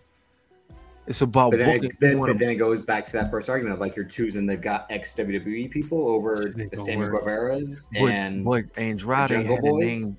It's 1.09 1.21
about 1.21 1.51
But 1.51 1.59
then, 1.59 1.77
booking. 1.79 1.91
it, 1.91 1.97
then, 1.99 2.21
but 2.21 2.39
then 2.39 2.49
it 2.51 2.55
goes 2.57 2.83
back 2.83 3.07
to 3.07 3.13
that 3.15 3.29
first 3.29 3.49
argument 3.49 3.75
of 3.75 3.81
like 3.81 3.97
you're 3.97 4.05
choosing 4.05 4.47
they've 4.47 4.61
got 4.61 4.87
ex 4.89 5.15
WWE 5.15 5.69
people 5.69 6.07
over 6.07 6.53
the 6.55 6.67
gonna 6.67 6.85
Sammy 6.85 6.99
work. 7.09 7.25
Guevara's 7.25 7.89
but, 7.93 8.13
and 8.13 8.45
but 8.45 8.67
Andrade 8.77 9.31
Jungle 9.31 9.57
had 9.57 9.65
a 9.65 9.73
name. 9.79 10.17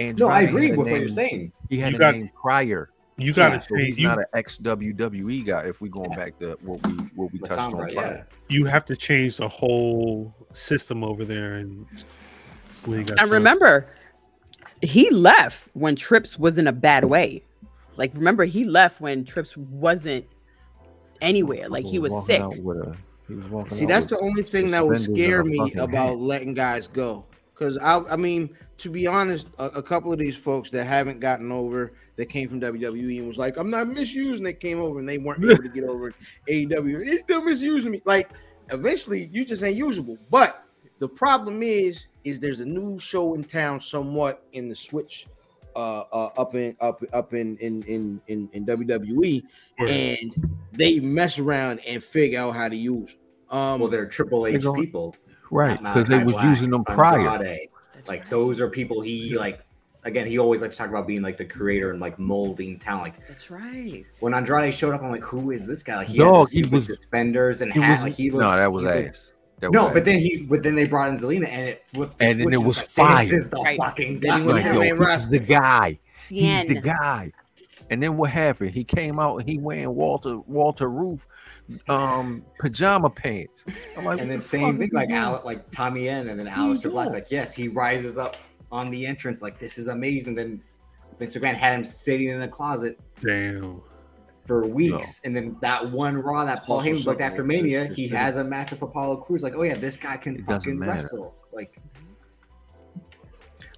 Andrade 0.00 0.18
no, 0.18 0.26
I 0.28 0.40
agree 0.40 0.72
a 0.72 0.76
with 0.76 0.90
what 0.90 0.98
you're 0.98 1.08
saying. 1.08 1.52
He 1.68 1.76
had 1.76 1.92
You 1.92 1.98
a 1.98 2.00
got- 2.00 2.14
name 2.16 2.30
prior. 2.34 2.90
You 3.16 3.32
got 3.34 3.50
to 3.50 3.60
so 3.60 3.76
change. 3.76 3.86
he's 3.86 3.98
You, 4.00 4.08
not 4.08 4.18
an 4.18 4.24
ex 4.32 4.56
WWE 4.58 5.44
guy. 5.46 5.64
If 5.66 5.80
we 5.80 5.88
going 5.88 6.16
back 6.16 6.36
to 6.38 6.58
what 6.62 6.84
we 6.84 6.94
what 7.14 7.30
we 7.32 7.38
touched 7.38 7.52
on 7.60 7.72
Masamba, 7.74 7.92
prior. 7.94 8.26
yeah. 8.28 8.36
you 8.48 8.64
have 8.64 8.84
to 8.86 8.96
change 8.96 9.36
the 9.36 9.46
whole 9.48 10.34
system 10.52 11.04
over 11.04 11.24
there, 11.24 11.56
and 11.56 11.70
we 11.80 11.84
ain't 11.84 11.98
got 11.98 12.04
And 12.86 13.06
time. 13.08 13.30
remember, 13.30 13.86
he 14.82 15.10
left 15.10 15.68
when 15.74 15.96
Trips 15.96 16.38
was 16.38 16.58
in 16.58 16.66
a 16.66 16.72
bad 16.72 17.04
way. 17.04 17.42
Like, 17.96 18.14
remember, 18.14 18.44
he 18.44 18.64
left 18.64 19.00
when 19.00 19.24
Trips 19.24 19.56
wasn't 19.56 20.24
anywhere. 21.20 21.68
Like, 21.68 21.84
he 21.84 21.98
was 21.98 22.26
sick. 22.26 22.40
a- 22.40 22.54
he 23.30 23.36
was 23.36 23.72
See, 23.72 23.86
that's 23.86 24.06
the 24.06 24.18
only 24.18 24.42
thing 24.42 24.70
that 24.72 24.84
would 24.86 25.00
scare 25.00 25.44
me 25.44 25.72
about 25.76 26.08
hat. 26.08 26.18
letting 26.18 26.52
guys 26.52 26.88
go. 26.88 27.24
Because 27.54 27.76
I, 27.78 28.00
I 28.10 28.16
mean, 28.16 28.56
to 28.78 28.90
be 28.90 29.06
honest, 29.06 29.46
a, 29.58 29.66
a 29.66 29.82
couple 29.82 30.12
of 30.12 30.18
these 30.18 30.36
folks 30.36 30.70
that 30.70 30.84
haven't 30.84 31.20
gotten 31.20 31.52
over 31.52 31.92
that 32.16 32.26
came 32.26 32.48
from 32.48 32.60
WWE 32.60 33.18
and 33.18 33.28
was 33.28 33.36
like, 33.36 33.56
"I'm 33.56 33.70
not 33.70 33.86
misusing," 33.86 34.42
they 34.42 34.52
came 34.54 34.80
over 34.80 34.98
and 34.98 35.08
they 35.08 35.18
weren't 35.18 35.44
able 35.44 35.62
to 35.62 35.68
get 35.68 35.84
over 35.84 36.08
it. 36.08 36.14
AEW, 36.48 37.06
it's 37.06 37.22
still 37.22 37.44
misusing 37.44 37.92
me. 37.92 38.02
Like, 38.04 38.30
eventually, 38.72 39.28
you 39.32 39.44
just 39.44 39.62
ain't 39.62 39.76
usable. 39.76 40.18
But 40.30 40.64
the 40.98 41.08
problem 41.08 41.62
is, 41.62 42.06
is 42.24 42.40
there's 42.40 42.60
a 42.60 42.64
new 42.64 42.98
show 42.98 43.34
in 43.34 43.44
town, 43.44 43.80
somewhat 43.80 44.44
in 44.52 44.68
the 44.68 44.76
switch, 44.76 45.26
uh, 45.76 46.00
uh 46.12 46.30
up 46.36 46.54
in 46.54 46.76
up 46.80 47.02
up 47.12 47.32
in 47.34 47.56
in 47.58 47.82
in 47.84 48.20
in, 48.28 48.48
in 48.52 48.66
WWE, 48.66 49.42
Word. 49.78 49.88
and 49.88 50.56
they 50.72 51.00
mess 51.00 51.38
around 51.38 51.80
and 51.86 52.02
figure 52.02 52.38
out 52.40 52.52
how 52.52 52.68
to 52.68 52.76
use. 52.76 53.16
Um, 53.50 53.80
Well, 53.80 53.90
they're 53.90 54.06
Triple 54.06 54.46
H 54.46 54.62
going- 54.62 54.82
people. 54.84 55.16
right 55.50 55.78
because 55.82 56.08
they 56.08 56.22
was 56.22 56.34
Black, 56.34 56.44
using 56.48 56.70
them 56.70 56.84
prior. 56.84 57.28
Andrade. 57.28 57.68
Like 58.06 58.28
those 58.30 58.60
are 58.60 58.68
people 58.68 59.00
he 59.00 59.36
like. 59.36 59.64
Again, 60.04 60.26
he 60.26 60.38
always 60.38 60.62
likes 60.62 60.76
to 60.76 60.78
talk 60.78 60.88
about 60.88 61.06
being 61.06 61.20
like 61.20 61.36
the 61.36 61.44
creator 61.44 61.90
and 61.90 62.00
like 62.00 62.18
molding 62.18 62.78
talent. 62.78 63.02
Like 63.18 63.28
That's 63.28 63.50
right. 63.50 64.06
when 64.20 64.32
Andrade 64.32 64.72
showed 64.72 64.94
up, 64.94 65.02
I'm 65.02 65.10
like, 65.10 65.22
who 65.22 65.50
is 65.50 65.66
this 65.66 65.82
guy? 65.82 65.96
Like 65.96 66.08
he 66.08 66.16
Dog, 66.16 66.48
had 66.50 66.62
the 66.64 66.68
he 66.68 66.74
was- 66.74 66.86
suspenders 66.86 67.60
and 67.60 67.70
It 67.70 67.76
hat. 67.76 67.96
was, 67.96 68.04
like 68.04 68.14
he 68.14 68.30
no, 68.30 68.38
that 68.38 68.72
was 68.72 68.82
he 68.82 68.88
looked- 68.88 69.08
ass. 69.08 69.26
That 69.26 69.39
No, 69.68 69.84
was 69.84 69.94
but 69.94 70.04
then 70.04 70.18
he, 70.18 70.46
but 70.48 70.62
then 70.62 70.74
they 70.74 70.84
brought 70.84 71.08
in 71.10 71.18
Zelina 71.18 71.48
and 71.48 71.68
it 71.68 71.84
flipped. 71.88 72.18
the 72.18 72.24
And 72.24 72.40
then 72.40 72.52
it 72.52 72.62
was 72.62 72.78
like, 72.78 73.08
fire. 73.08 73.24
This 73.26 73.32
is 73.34 73.48
the 73.48 73.60
Right. 73.60 73.78
fucking 73.78 74.20
Then 74.20 74.40
he 74.42 74.46
guy. 74.46 74.52
like, 74.52 74.64
the 74.64 74.74
yo, 74.74 74.80
he's 75.16 75.28
the 75.28 75.38
guy. 75.38 75.98
He's 76.28 76.64
the 76.64 76.80
guy. 76.80 77.32
And 77.90 78.00
then 78.02 78.16
what 78.16 78.30
happened? 78.30 78.70
He 78.70 78.84
came 78.84 79.18
out 79.18 79.36
and 79.38 79.48
he 79.48 79.58
wearing 79.58 79.94
Walter 79.94 80.38
Walter 80.40 80.88
Roof 80.88 81.26
um 81.88 82.44
pajama 82.58 83.10
pants. 83.10 83.64
I'm 83.96 84.04
like, 84.04 84.20
and 84.20 84.30
then 84.30 84.38
the 84.38 84.44
same 84.44 84.78
thing 84.78 84.90
like 84.92 85.08
he 85.08 85.14
Al, 85.14 85.42
like 85.44 85.70
Tommy 85.70 86.08
N 86.08 86.28
and 86.28 86.38
then 86.38 86.46
What 86.46 86.84
are 86.84 86.90
Black. 86.90 87.10
Like 87.10 87.26
yes, 87.30 87.54
he 87.54 87.68
rises 87.68 88.16
up 88.16 88.36
on 88.72 88.90
the 88.90 89.06
entrance 89.06 89.42
like 89.42 89.58
this 89.58 89.76
is 89.76 89.88
amazing. 89.88 90.36
Then 90.36 90.62
Vince 91.18 91.36
McMahon 91.36 91.54
had 91.54 91.74
him 91.74 91.84
sitting 91.84 92.28
in 92.28 92.42
a 92.42 92.48
closet 92.48 92.98
Damn. 93.20 93.82
For 94.50 94.66
weeks, 94.66 95.20
and 95.24 95.36
then 95.36 95.56
that 95.60 95.92
one 95.92 96.16
Raw 96.18 96.44
that 96.44 96.58
It's 96.58 96.66
Paul 96.66 96.78
also 96.78 96.90
Heyman 96.90 97.04
booked 97.04 97.20
after 97.20 97.42
like 97.42 97.46
Mania, 97.46 97.86
this- 97.86 97.96
he 97.96 98.08
this 98.08 98.18
has 98.18 98.36
a 98.36 98.42
match 98.42 98.72
with 98.72 98.82
Apollo 98.82 99.18
Crews. 99.18 99.44
Like 99.44 99.54
oh 99.54 99.62
yeah, 99.62 99.74
this 99.76 99.96
guy 99.96 100.16
can 100.16 100.36
It 100.40 100.44
fucking 100.44 100.76
wrestle. 100.80 101.36
Like 101.52 101.78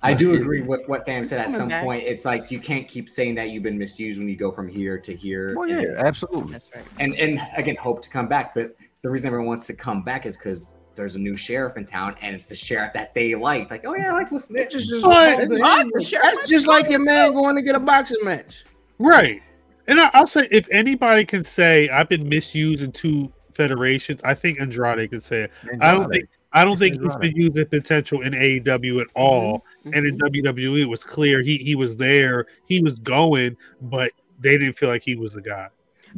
I 0.03 0.15
do 0.15 0.35
agree 0.35 0.63
with 0.63 0.89
what 0.89 1.05
Fam 1.05 1.27
said. 1.27 1.39
At 1.41 1.51
some 1.51 1.69
back. 1.69 1.85
point, 1.85 2.05
it's 2.05 2.25
like 2.25 2.51
you 2.51 2.59
can't 2.59 2.89
keep 2.89 3.11
saying 3.11 3.35
that 3.37 3.51
you've 3.51 3.63
been 3.63 3.77
misused 3.77 4.19
when 4.19 4.29
you 4.31 4.35
go 4.35 4.51
from 4.51 4.67
here 4.67 4.99
to 4.99 5.15
here. 5.15 5.55
Well, 5.57 5.71
and- 5.71 5.83
yeah, 5.83 5.93
absolutely. 5.99 6.53
That's 6.53 6.71
right. 6.75 6.85
and 6.99 7.15
and 7.17 7.39
again 7.57 7.77
hope 7.77 8.03
to 8.03 8.09
come 8.09 8.27
back 8.27 8.55
but 8.55 8.75
the 9.03 9.11
reason 9.11 9.27
everyone 9.27 9.49
wants 9.49 9.67
to 9.67 9.75
come 9.75 10.03
back 10.03 10.25
is 10.25 10.39
because 10.39 10.73
there's 10.95 11.17
a 11.17 11.19
new 11.19 11.37
sheriff 11.37 11.77
in 11.77 11.85
town 11.85 12.15
and 12.23 12.35
it's 12.35 12.47
the 12.47 12.55
sheriff 12.55 12.93
that 12.95 13.13
they 13.15 13.35
like 13.35 13.71
like 13.71 13.85
oh 13.87 13.95
yeah 13.95 14.11
i 14.11 14.13
like 14.13 14.33
listen 14.33 14.57
to 14.57 14.63
It's 14.63 14.75
just, 14.75 15.03
But- 15.05 15.37
that's, 15.37 15.51
What? 15.51 15.87
The 15.93 16.03
sheriff 16.03 16.35
that's 16.37 16.49
just 16.49 16.67
like 16.67 16.89
your 16.89 17.01
man 17.01 17.35
going 17.35 17.57
to 17.57 17.63
get 17.63 17.75
a 17.75 17.81
boxing 17.81 18.25
match. 18.25 18.65
Right. 18.99 19.43
And 19.89 20.01
I, 20.01 20.11
I'll 20.15 20.27
say, 20.27 20.47
if 20.51 20.69
anybody 20.71 21.25
can 21.25 21.45
say 21.45 21.89
I've 21.89 22.09
been 22.09 22.29
misused 22.29 22.83
in 22.83 22.93
two 22.93 23.33
federations, 23.53 24.23
I 24.23 24.35
think 24.35 24.61
Andrade 24.61 25.11
can 25.11 25.21
say 25.21 25.43
it. 25.43 25.53
I 25.81 25.93
don't 25.93 26.11
think 26.11 26.29
I 26.53 26.65
don't 26.65 26.73
It's 26.73 26.81
think 26.81 27.01
he's 27.01 27.15
Andrade. 27.15 27.35
been 27.35 27.43
using 27.43 27.67
potential 27.67 28.21
in 28.23 28.33
AEW 28.33 28.63
at 28.63 28.73
mm-hmm. 28.73 29.05
all. 29.15 29.65
Mm-hmm. 29.85 29.95
And 29.95 30.07
in. 30.07 30.19
WWE, 30.19 30.83
it 30.83 30.87
was 30.87 31.05
clear 31.05 31.43
he 31.43 31.59
he 31.59 31.75
was 31.75 31.97
there, 31.97 32.47
he 32.67 32.83
was 32.83 32.95
going, 32.95 33.57
but 33.81 34.13
they 34.39 34.59
didn't 34.59 34.75
feel 34.75 34.89
like 34.89 35.03
he 35.03 35.15
was 35.15 35.33
the 35.33 35.43
guy. 35.43 35.69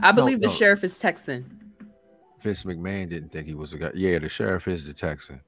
I 0.03 0.13
believe 0.13 0.41
the 0.41 0.49
no. 0.49 0.53
sheriff 0.53 0.83
is 0.83 0.95
Texan. 0.95 1.61
Vince 2.41 2.65
McMahon 2.65 3.09
didn't 3.09 3.31
think 3.31 3.47
he 3.47 3.55
was 3.55 3.73
a 3.73 3.79
guy. 3.79 3.91
Yeah, 3.95 4.19
the 4.19 4.29
sheriff 4.29 4.69
is 4.69 4.87
the 4.87 4.93
Texan. 4.93 5.41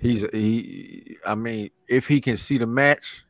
He's 0.00 0.22
he. 0.32 1.16
I 1.26 1.34
mean, 1.34 1.70
if 1.88 2.06
he 2.06 2.20
can 2.20 2.36
see 2.36 2.58
the 2.58 2.66
match, 2.66 3.24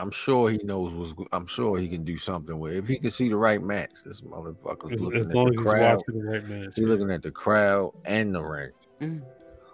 I'm 0.00 0.10
sure 0.10 0.50
he 0.50 0.58
knows 0.64 0.94
what's. 0.94 1.12
go- 1.12 1.26
I'm 1.32 1.46
sure 1.46 1.78
he 1.78 1.88
can 1.88 2.04
do 2.04 2.16
something 2.18 2.58
with. 2.58 2.74
If 2.74 2.88
he 2.88 2.98
can 2.98 3.10
see 3.10 3.28
the 3.28 3.36
right 3.36 3.62
match, 3.62 3.90
this 4.04 4.20
motherfucker's 4.20 4.92
As, 4.94 5.00
looking 5.00 5.20
as 5.20 5.26
at 5.28 5.34
long 5.34 5.46
the 5.46 5.52
as 5.52 5.56
he's 5.58 5.64
crowd. 5.72 5.96
watching 6.08 6.20
the 6.22 6.28
right 6.30 6.48
match. 6.48 6.72
He's 6.76 6.84
looking 6.86 7.10
at 7.10 7.22
the 7.22 7.30
crowd 7.30 7.92
and 8.04 8.34
the 8.34 8.42
ring. 8.42 8.70
Mm. 9.00 9.22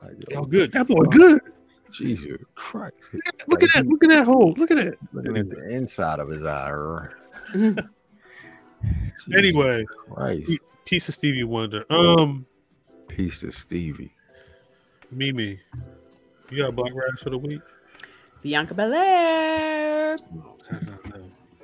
Like, 0.02 0.12
yo, 0.30 0.40
Oh, 0.40 0.44
good. 0.44 0.72
That 0.72 0.86
boy 0.88 1.02
good. 1.04 1.40
Jesus 1.90 2.38
Christ! 2.56 2.94
Look 3.12 3.22
Like, 3.48 3.62
at 3.62 3.68
that. 3.74 3.84
he- 3.84 3.90
Look 3.90 4.04
at 4.04 4.10
that 4.10 4.24
hole. 4.24 4.52
Look 4.56 4.70
at 4.72 4.76
that. 4.78 4.94
Looking 5.12 5.36
at 5.36 5.48
the 5.50 5.68
inside 5.68 6.18
of 6.18 6.28
his 6.28 6.44
eye. 6.44 7.08
Anyway, 9.34 9.84
right. 10.08 10.44
piece 10.84 11.08
of 11.08 11.14
Stevie 11.14 11.44
Wonder. 11.44 11.84
Um, 11.90 12.44
Piece 13.08 13.42
of 13.42 13.54
Stevie. 13.54 14.12
Mimi, 15.10 15.58
you 16.50 16.58
got 16.58 16.68
a 16.68 16.72
black 16.72 16.92
rash 16.94 17.20
for 17.22 17.30
the 17.30 17.38
week? 17.38 17.62
Bianca 18.44 18.74
Belair. 18.74 20.16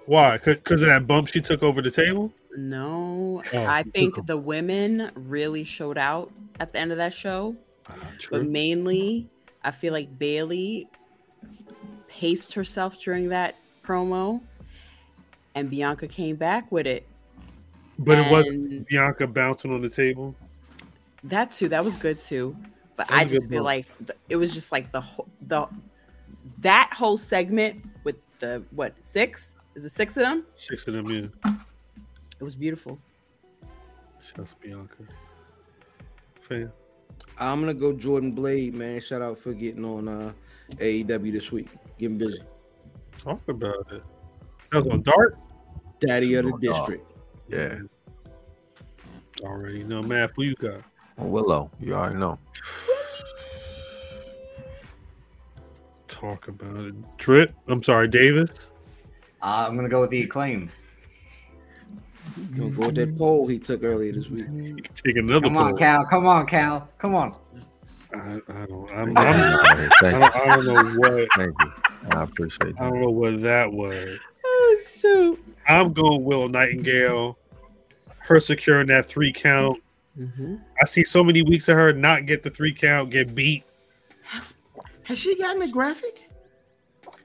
Why? 0.06 0.38
Because 0.38 0.80
of 0.80 0.88
that 0.88 1.06
bump 1.06 1.28
she 1.28 1.42
took 1.42 1.62
over 1.62 1.82
the 1.82 1.90
table? 1.90 2.32
No, 2.56 3.42
Oh, 3.52 3.64
I 3.66 3.82
think 3.84 4.26
the 4.26 4.36
women 4.38 5.10
really 5.14 5.62
showed 5.64 5.98
out 5.98 6.32
at 6.58 6.72
the 6.72 6.78
end 6.78 6.90
of 6.90 6.96
that 6.98 7.12
show. 7.12 7.54
Ah, 7.86 7.94
But 8.30 8.46
mainly, 8.46 9.28
I 9.62 9.70
feel 9.70 9.92
like 9.92 10.18
Bayley 10.18 10.88
paced 12.08 12.54
herself 12.54 12.98
during 12.98 13.28
that 13.28 13.56
promo, 13.84 14.40
and 15.54 15.68
Bianca 15.70 16.08
came 16.08 16.36
back 16.36 16.72
with 16.72 16.86
it. 16.86 17.06
But 17.98 18.18
it 18.18 18.30
wasn't 18.30 18.88
Bianca 18.88 19.26
bouncing 19.26 19.72
on 19.72 19.82
the 19.82 19.90
table. 19.90 20.34
that 21.24 21.52
too. 21.52 21.68
That 21.68 21.84
was 21.84 21.94
good 21.96 22.18
too. 22.18 22.56
But 22.96 23.12
I 23.12 23.26
just 23.26 23.46
feel 23.48 23.62
like 23.62 23.86
it 24.30 24.36
was 24.36 24.54
just 24.54 24.72
like 24.72 24.90
the 24.92 25.02
whole 25.02 25.28
the 25.42 25.68
that 26.58 26.92
whole 26.94 27.16
segment 27.16 27.84
with 28.04 28.16
the 28.38 28.62
what 28.70 28.94
six 29.00 29.56
is 29.74 29.84
it 29.84 29.90
six 29.90 30.16
of 30.16 30.22
them? 30.22 30.46
Six 30.54 30.86
of 30.86 30.94
them 30.94 31.10
yeah. 31.10 31.52
It 32.38 32.44
was 32.44 32.56
beautiful. 32.56 32.98
Shouts 34.22 34.54
Bianca. 34.60 35.04
Fan. 36.40 36.72
I'm 37.38 37.60
gonna 37.60 37.74
go 37.74 37.92
Jordan 37.92 38.32
Blade, 38.32 38.74
man. 38.74 39.00
Shout 39.00 39.22
out 39.22 39.38
for 39.38 39.52
getting 39.52 39.84
on 39.84 40.08
uh 40.08 40.32
AEW 40.76 41.32
this 41.32 41.50
week. 41.50 41.68
Getting 41.98 42.18
busy. 42.18 42.42
Talk 43.18 43.46
about 43.48 43.86
it. 43.92 44.02
That 44.72 44.84
was 44.84 44.94
on 44.94 45.02
Dark. 45.02 45.38
Daddy 46.00 46.34
of 46.34 46.44
the 46.46 46.50
dog. 46.52 46.60
district. 46.60 47.12
Yeah. 47.48 47.78
Already 49.42 49.84
know, 49.84 50.02
Math. 50.02 50.32
Who 50.36 50.44
you 50.44 50.54
got? 50.54 50.82
Willow, 51.16 51.70
you 51.80 51.94
already 51.94 52.16
know. 52.16 52.38
Talk 56.20 56.48
about 56.48 56.76
it. 56.76 57.16
Drip. 57.16 57.54
I'm 57.66 57.82
sorry, 57.82 58.06
Davis. 58.06 58.50
Uh, 59.40 59.64
I'm 59.66 59.74
gonna 59.74 59.88
go 59.88 60.02
with 60.02 60.10
the 60.10 60.22
acclaimed. 60.22 60.74
Gonna 62.58 62.70
go 62.70 62.86
with 62.86 62.94
that 62.96 63.16
poll 63.16 63.46
he 63.46 63.58
took 63.58 63.82
earlier 63.82 64.12
this 64.12 64.28
week. 64.28 64.92
Take 64.94 65.16
another 65.16 65.46
Come 65.46 65.56
on, 65.56 65.70
poll. 65.70 65.78
Cal. 65.78 66.06
Come 66.06 66.26
on, 66.26 66.46
Cal. 66.46 66.88
Come 66.98 67.14
on. 67.14 67.34
I, 68.12 68.40
I 68.48 68.66
don't. 68.66 68.90
I'm, 68.90 69.16
I'm, 69.16 69.16
I, 69.16 69.90
don't, 70.02 70.36
I 70.36 70.56
don't 70.56 70.66
know 70.66 70.84
what. 70.98 71.28
Thank 71.36 71.54
you. 71.58 71.72
I 72.10 72.22
appreciate 72.22 72.74
I 72.78 72.90
don't 72.90 73.00
know 73.00 73.10
what 73.10 73.40
that 73.40 73.72
was. 73.72 74.18
Oh 74.44 74.78
shoot. 74.86 75.42
I'm 75.68 75.94
going 75.94 76.22
Willow 76.22 76.48
Nightingale. 76.48 77.38
Her 78.18 78.40
securing 78.40 78.88
that 78.88 79.06
three 79.06 79.32
count. 79.32 79.82
Mm-hmm. 80.18 80.56
I 80.80 80.84
see 80.84 81.04
so 81.04 81.24
many 81.24 81.42
weeks 81.42 81.68
of 81.68 81.76
her 81.76 81.94
not 81.94 82.26
get 82.26 82.42
the 82.42 82.50
three 82.50 82.74
count, 82.74 83.10
get 83.10 83.34
beat. 83.34 83.64
Has 85.10 85.18
she 85.18 85.34
gotten 85.34 85.60
a 85.62 85.66
graphic? 85.66 86.22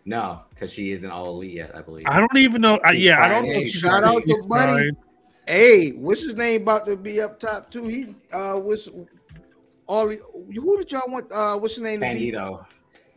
No, 0.06 0.42
because 0.50 0.74
she 0.74 0.90
isn't 0.90 1.12
all 1.12 1.28
elite 1.36 1.54
yet, 1.54 1.76
I 1.76 1.84
believe. 1.84 2.08
I 2.10 2.20
don't 2.20 2.38
even 2.38 2.60
know. 2.64 2.80
I, 2.84 2.94
yeah, 2.94 3.24
I 3.24 3.30
don't 3.30 3.44
know. 3.44 3.52
Hey, 3.52 3.66
if 3.66 3.76
shout 3.76 4.04
out 4.04 4.26
to 4.26 4.44
Buddy. 4.50 4.72
signed. 4.72 4.98
Hey, 5.46 5.90
what's 5.92 6.24
his 6.24 6.34
name 6.34 6.64
about 6.64 6.88
to 6.88 6.98
be 6.98 7.22
up 7.22 7.40
top 7.40 7.70
too? 7.70 7.86
He 7.86 8.16
uh 8.34 8.56
what's 8.56 8.90
all 9.86 10.10
who 10.10 10.78
did 10.80 10.92
y'all 10.92 11.04
want 11.08 11.32
uh 11.32 11.60
what's 11.60 11.76
his 11.76 11.84
name 11.84 12.02
to 12.02 12.08
be? 12.12 12.32
Bandito. 12.32 12.66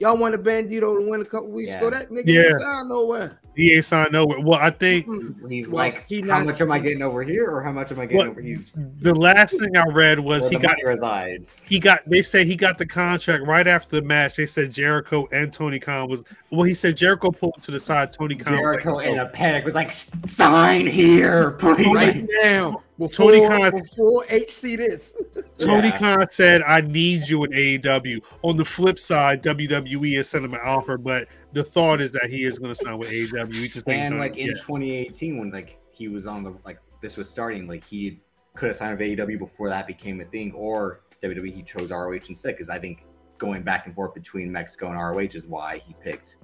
Y'all 0.00 0.16
want 0.16 0.34
a 0.34 0.38
Bandito 0.38 0.96
to 0.96 1.10
win 1.10 1.20
a 1.20 1.24
couple 1.24 1.48
weeks 1.48 1.72
ago. 1.72 1.84
Yeah. 1.84 1.90
That 1.98 2.10
nigga 2.10 2.22
Yeah. 2.26 2.40
ain't 2.42 2.60
signed 2.62 2.88
nowhere. 2.88 3.40
He 3.56 3.74
ain't 3.74 3.84
signed 3.84 4.12
nowhere. 4.12 4.38
Well, 4.38 4.60
I 4.62 4.70
think 4.70 5.06
He's, 5.06 5.48
he's 5.48 5.68
Well, 5.68 5.78
like, 5.78 6.04
he 6.06 6.20
how 6.20 6.44
much 6.44 6.60
am 6.60 6.70
I 6.70 6.78
getting 6.78 7.02
over 7.02 7.24
here, 7.24 7.50
or 7.50 7.60
how 7.60 7.72
much 7.72 7.90
am 7.90 7.98
I 7.98 8.06
getting 8.06 8.18
What? 8.18 8.28
over? 8.28 8.40
He's 8.40 8.72
the 9.00 9.12
last 9.12 9.58
thing 9.58 9.76
I 9.76 9.82
read 9.88 10.20
was 10.20 10.48
he 10.48 10.54
got 10.56 10.70
money 10.70 10.84
resides. 10.84 11.64
he 11.64 11.80
got 11.80 12.08
they 12.08 12.22
said 12.22 12.46
he 12.46 12.54
got 12.54 12.78
the 12.78 12.86
contract 12.86 13.44
right 13.44 13.66
after 13.66 13.96
the 13.96 14.02
match. 14.02 14.36
They 14.36 14.46
said 14.46 14.70
Jericho 14.70 15.26
and 15.32 15.52
Tony 15.52 15.80
Khan 15.80 16.08
was 16.08 16.22
well, 16.52 16.62
he 16.62 16.74
said 16.74 16.96
Jericho 16.96 17.32
pulled 17.32 17.60
to 17.62 17.72
the 17.72 17.80
side, 17.80 18.12
Tony 18.12 18.36
Khan 18.36 18.56
Jericho 18.56 19.00
in 19.00 19.18
oh. 19.18 19.24
a 19.24 19.26
panic 19.26 19.64
was 19.64 19.74
like, 19.74 19.90
"Sign 19.90 20.86
here, 20.86 21.50
please." 21.52 21.92
Right 21.92 22.24
now, 22.42 22.84
before, 22.98 23.32
Tony 23.32 23.46
Khan- 23.46 23.70
before 23.80 24.24
HC 24.24 24.76
this. 24.76 25.14
Tony 25.58 25.88
Yeah. 25.88 25.98
Khan 25.98 26.26
said, 26.30 26.62
I 26.62 26.80
need 26.80 27.28
you 27.28 27.44
in 27.44 27.52
AEW. 27.52 28.24
On 28.42 28.56
the 28.56 28.64
flip 28.64 28.98
side, 28.98 29.42
WWE 29.42 30.16
has 30.16 30.28
sent 30.28 30.44
him 30.44 30.54
an 30.54 30.60
offer, 30.64 30.98
but 30.98 31.28
the 31.52 31.62
thought 31.62 32.00
is 32.00 32.12
that 32.12 32.28
he 32.28 32.44
is 32.44 32.58
going 32.58 32.70
to 32.70 32.74
sign 32.74 32.98
with 32.98 33.10
AEW. 33.10 33.54
He 33.54 33.68
just 33.68 33.88
And 33.88 34.18
like 34.18 34.36
in 34.36 34.46
yet. 34.48 34.56
2018, 34.56 35.38
when 35.38 35.50
like 35.50 35.78
he 35.90 36.08
was 36.08 36.26
on 36.26 36.42
the 36.44 36.54
like 36.64 36.78
this 37.00 37.16
was 37.16 37.28
starting, 37.28 37.66
like 37.68 37.84
he 37.84 38.20
could 38.54 38.66
have 38.68 38.76
signed 38.76 38.98
with 38.98 39.06
AEW 39.08 39.38
before 39.38 39.68
that 39.68 39.86
became 39.86 40.20
a 40.20 40.24
thing, 40.24 40.52
or 40.52 41.00
WWE 41.22 41.52
he 41.54 41.62
chose 41.62 41.90
ROH 41.90 42.12
instead. 42.28 42.54
Because 42.54 42.68
I 42.68 42.78
think 42.78 43.04
going 43.38 43.62
back 43.62 43.86
and 43.86 43.94
forth 43.94 44.14
between 44.14 44.50
Mexico 44.50 44.88
and 44.88 44.96
ROH 44.96 45.36
is 45.38 45.46
why 45.46 45.78
he 45.78 45.94
picked 46.02 46.36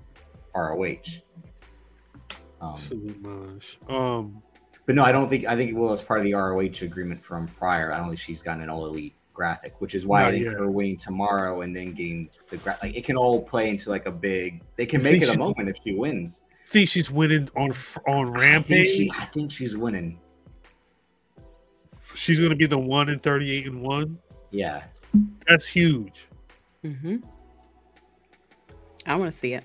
ROH. 0.55 0.97
Um, 2.61 2.73
Absolute 2.75 3.21
mush. 3.21 3.79
Um, 3.89 4.43
but 4.87 4.95
no, 4.95 5.03
I 5.05 5.13
don't 5.13 5.29
think 5.29 5.45
I 5.47 5.57
think 5.57 5.77
Willow's 5.77 6.03
part 6.03 6.21
of 6.21 6.25
the 6.25 6.35
ROH 6.35 6.83
agreement 6.83 7.23
from 7.23 7.49
prior. 7.49 7.93
I 7.93 7.99
don't 7.99 8.09
think 8.09 8.21
she's 8.21 8.43
gotten 8.43 8.63
an 8.63 8.69
all 8.71 8.87
elite 8.87 9.15
graphic, 9.33 9.75
which 9.81 9.95
is 9.95 10.07
why 10.07 10.21
Not 10.23 10.29
I 10.29 10.33
think 10.33 10.45
yet. 10.45 10.55
her 10.55 10.71
winning 10.71 10.97
tomorrow 10.97 11.63
and 11.63 11.75
then 11.75 11.93
getting 11.93 12.29
the 12.51 12.57
gra- 12.59 12.79
like 12.83 12.95
it 12.97 13.05
can 13.05 13.17
all 13.17 13.43
play 13.43 13.69
into 13.71 13.91
like 13.91 14.07
a 14.07 14.13
big. 14.13 14.63
They 14.77 14.87
can 14.87 15.03
make 15.03 15.23
it 15.23 15.29
a 15.29 15.33
she- 15.33 15.39
moment 15.39 15.69
if 15.69 15.77
she 15.85 15.95
wins. 15.95 16.43
think 16.71 16.89
she's 16.89 17.11
winning 17.11 17.49
on 17.57 17.73
on 18.07 18.37
I 18.37 18.61
think, 18.63 18.87
she, 18.87 19.11
I 19.19 19.25
think 19.27 19.51
she's 19.51 19.77
winning. 19.77 20.19
she's 22.15 22.39
going 22.39 22.51
to 22.51 22.57
be 22.57 22.67
the 22.67 22.79
one 22.79 23.09
in 23.09 23.19
38 23.19 23.67
and 23.67 23.83
1. 23.83 24.19
Yeah. 24.51 24.85
That's 25.49 25.67
huge. 25.67 26.27
Mm-hmm. 26.85 27.17
I 29.07 29.17
want 29.17 29.31
to 29.33 29.37
see 29.37 29.55
it. 29.55 29.65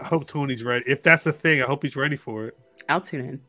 I 0.00 0.04
hope 0.04 0.26
Tony's 0.26 0.64
ready. 0.64 0.84
If 0.86 1.02
that's 1.02 1.24
the 1.24 1.32
thing, 1.32 1.62
I 1.62 1.66
hope 1.66 1.82
he's 1.82 1.96
ready 1.96 2.16
for 2.16 2.46
it. 2.46 2.58
I'll 2.88 3.00
tune 3.00 3.20
in. 3.20 3.40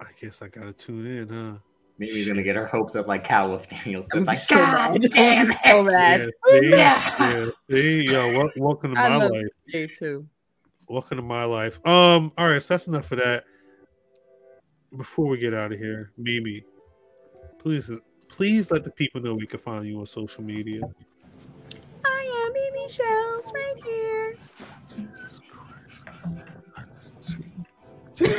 I 0.00 0.06
guess 0.20 0.42
I 0.42 0.48
got 0.48 0.64
to 0.64 0.72
tune 0.72 1.06
in, 1.06 1.28
huh? 1.28 1.58
Maybe 1.98 2.12
he's 2.12 2.28
gonna 2.28 2.42
get 2.42 2.56
her 2.56 2.66
hopes 2.66 2.94
up 2.94 3.06
like 3.06 3.24
Cal 3.24 3.50
with 3.50 3.66
Danielson. 3.70 4.18
I'm 4.18 4.24
Like, 4.26 4.36
so 4.38 4.54
God 4.56 5.00
bad. 5.00 5.10
damn 5.12 5.50
I'm 5.50 5.58
so 5.64 5.80
it! 5.80 5.88
bad. 5.88 6.20
Yeah, 6.20 6.60
see? 6.60 6.68
Yeah. 6.70 7.16
yeah, 7.20 7.46
see? 7.70 8.04
Yo, 8.04 8.36
wel- 8.38 8.50
welcome 8.56 8.94
to 8.94 9.00
I 9.00 9.08
my 9.08 9.16
love 9.16 9.32
life. 9.32 9.46
Jay 9.68 9.86
too. 9.86 10.26
Welcome 10.88 11.16
to 11.16 11.22
my 11.22 11.44
life. 11.44 11.84
Um, 11.86 12.32
all 12.36 12.48
right, 12.48 12.62
so 12.62 12.74
that's 12.74 12.86
enough 12.86 13.10
of 13.12 13.18
that. 13.18 13.44
Before 14.94 15.26
we 15.26 15.38
get 15.38 15.54
out 15.54 15.72
of 15.72 15.78
here, 15.78 16.12
Mimi, 16.18 16.64
please, 17.58 17.90
please 18.28 18.70
let 18.70 18.84
the 18.84 18.92
people 18.92 19.22
know 19.22 19.34
we 19.34 19.46
can 19.46 19.58
find 19.58 19.86
you 19.86 19.98
on 19.98 20.06
social 20.06 20.44
media. 20.44 20.82
I 22.04 22.44
am 22.46 22.52
Mimi 22.52 22.88
Shells 22.90 23.52
right 23.54 23.74
here. 23.84 24.34
This 28.16 28.32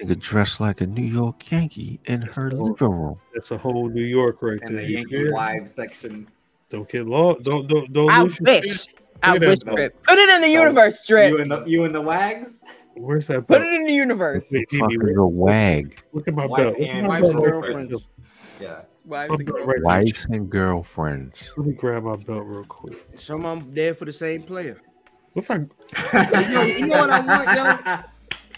nigga 0.00 0.18
dressed 0.18 0.60
like 0.60 0.80
a 0.80 0.86
New 0.86 1.02
York 1.04 1.50
Yankee 1.50 2.00
in 2.06 2.22
her 2.22 2.50
living 2.50 2.74
room. 2.98 3.18
That's 3.34 3.50
a 3.50 3.58
whole 3.58 3.88
New 3.88 4.04
York 4.04 4.42
right 4.42 4.58
And 4.62 4.76
there. 4.76 4.82
the 4.84 4.88
You 4.90 4.96
Yankee? 4.98 5.30
Wives 5.30 5.72
section. 5.72 6.28
Don't 6.68 6.88
get 6.88 7.06
lost. 7.06 7.44
Don't 7.44 7.66
don't 7.68 7.92
don't 7.92 8.10
I 8.10 8.22
lose 8.22 8.38
your 8.40 8.54
wish. 8.60 8.86
I 9.22 9.38
wish. 9.38 9.58
Drip. 9.60 10.02
Put 10.02 10.18
it 10.18 10.28
in 10.28 10.40
the 10.40 10.48
universe, 10.48 11.00
You 11.08 11.16
Drip. 11.16 11.40
and 11.40 11.50
the 11.50 11.64
you 11.64 11.84
and 11.84 11.94
the 11.94 12.00
Wags. 12.00 12.64
Where's 12.94 13.26
that 13.28 13.46
Put 13.46 13.62
it 13.62 13.72
in 13.72 13.86
the 13.86 13.92
universe. 13.92 14.44
Wait, 14.50 14.70
Fuck 14.70 14.92
is 14.92 15.16
a 15.16 15.26
wag. 15.26 16.02
look 16.12 16.28
at 16.28 16.34
my 16.34 16.46
Wife 16.46 16.64
belt. 16.64 16.76
And- 16.78 17.06
my 17.06 17.20
Wives 17.20 17.32
belt 17.32 17.34
and 17.34 17.44
girlfriends. 17.52 18.04
Yeah. 18.60 18.82
Wives 19.04 19.34
and 19.34 19.46
belt 19.46 19.66
right. 19.66 19.82
Wives 19.82 20.26
and 20.30 20.50
girlfriends. 20.50 21.52
Let 21.56 21.66
me 21.66 21.72
grab 21.74 22.04
my 22.04 22.16
belt 22.16 22.44
real 22.46 22.64
quick. 22.64 23.06
Some 23.16 23.44
of 23.46 23.60
them 23.64 23.74
there 23.74 23.94
for 23.94 24.04
the 24.04 24.12
same 24.12 24.42
player. 24.42 24.80
What 25.32 25.44
if 25.44 25.50
I 25.50 26.50
Yo, 26.52 26.62
you 26.62 26.86
know 26.86 26.98
what 26.98 27.10
I 27.10 27.20
want, 27.20 27.56
yo? 27.88 28.04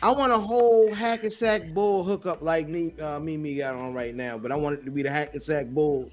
I 0.02 0.10
want 0.12 0.32
a 0.32 0.38
whole 0.38 0.92
Hackensack 0.92 1.72
Bull 1.72 2.02
hookup 2.02 2.42
like 2.42 2.68
me, 2.68 2.94
uh, 3.00 3.18
Mimi 3.20 3.54
got 3.56 3.74
on 3.74 3.94
right 3.94 4.14
now, 4.14 4.36
but 4.36 4.52
I 4.52 4.56
want 4.56 4.78
it 4.78 4.84
to 4.84 4.90
be 4.90 5.02
the 5.02 5.10
Hackensack 5.10 5.68
Bulls. 5.68 6.10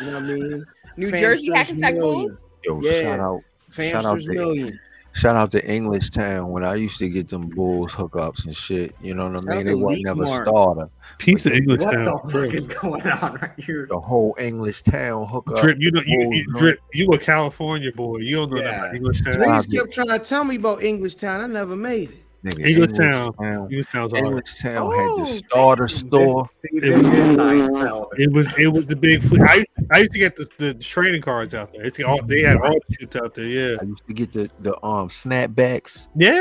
You 0.00 0.06
know 0.06 0.12
what 0.14 0.22
I 0.22 0.26
mean? 0.26 0.64
New 0.96 1.10
Jersey 1.10 1.48
Famsters 1.48 1.54
Hackensack 1.56 1.94
Bulls. 1.94 2.32
Yo, 2.64 2.80
Yeah. 2.80 3.00
shout 3.02 3.20
out, 3.20 3.40
Shout 3.70 4.06
out 4.06 4.18
Famsters 4.18 4.22
to- 4.24 4.28
million. 4.32 4.80
Shout 5.12 5.36
out 5.36 5.50
to 5.52 5.66
English 5.70 6.10
Town 6.10 6.48
when 6.50 6.64
I 6.64 6.74
used 6.74 6.98
to 6.98 7.08
get 7.08 7.28
them 7.28 7.48
Bulls 7.48 7.92
hookups 7.92 8.44
and 8.46 8.56
shit. 8.56 8.94
You 9.00 9.14
know 9.14 9.28
what 9.30 9.36
I 9.36 9.40
mean? 9.40 9.58
out 9.58 9.64
They 9.64 9.70
to 9.72 9.76
wasn't 9.76 10.04
never 10.04 10.24
Leakmart. 10.24 10.44
starter. 10.46 10.90
piece 11.18 11.46
of 11.46 11.52
English 11.52 11.80
what 11.82 11.92
town? 11.94 12.04
the 12.04 12.32
fuck 12.32 12.54
is 12.54 12.66
going 12.68 13.06
on 13.06 13.34
right 13.36 13.50
here? 13.58 13.86
The 13.88 14.00
whole 14.00 14.34
English 14.38 14.82
Town 14.82 15.26
hookup. 15.26 15.60
Drip, 15.60 15.78
you 15.80 15.90
know, 15.90 16.02
you, 16.06 16.32
you 16.32 16.44
drip, 16.56 16.80
you 16.92 17.08
a 17.12 17.18
California 17.18 17.92
boy. 17.92 18.18
You 18.18 18.36
don't 18.36 18.50
know 18.52 18.56
Yeah. 18.58 18.70
that 18.70 18.78
about 18.78 18.94
English 18.96 19.22
town. 19.22 19.38
They 19.38 19.46
Niggas 19.46 19.72
kept 19.74 19.92
trying 19.92 20.08
to 20.08 20.18
tell 20.18 20.44
me 20.44 20.56
about 20.56 20.82
English 20.82 21.16
Town. 21.16 21.40
I 21.40 21.46
never 21.46 21.76
made 21.76 22.10
it. 22.10 22.21
Nigga, 22.44 22.66
English 22.66 22.92
Town. 22.98 23.32
English 23.70 23.86
town's 23.86 24.12
all 24.12 24.20
right. 24.20 24.28
English 24.28 24.54
Town 24.60 24.90
had 24.92 25.08
Oh, 25.10 25.16
the 25.18 25.24
starter 25.26 25.86
store. 25.86 26.50
It 26.64 26.92
was- 26.92 27.06
is 27.06 27.36
science 27.36 27.62
relevant. 27.62 28.08
It 28.20 28.32
was 28.32 28.58
it 28.58 28.66
was 28.72 28.86
the 28.86 28.96
big. 28.96 29.22
fle- 29.22 29.42
I 29.44 29.64
I 29.92 29.98
used 29.98 30.12
to 30.12 30.18
get 30.18 30.34
the, 30.36 30.48
the 30.58 30.74
trading 30.74 31.22
cards 31.22 31.54
out 31.54 31.72
there. 31.72 31.84
It's 31.84 32.00
all 32.00 32.20
they 32.24 32.42
had 32.42 32.56
all 32.56 32.72
the 32.88 32.94
shit 32.98 33.14
out 33.14 33.34
there. 33.34 33.44
Yeah, 33.44 33.76
I 33.80 33.84
used 33.84 34.06
to 34.08 34.12
get 34.12 34.32
the 34.32 34.50
the 34.60 34.74
um 34.84 35.08
snapbacks. 35.08 36.08
yeah, 36.16 36.40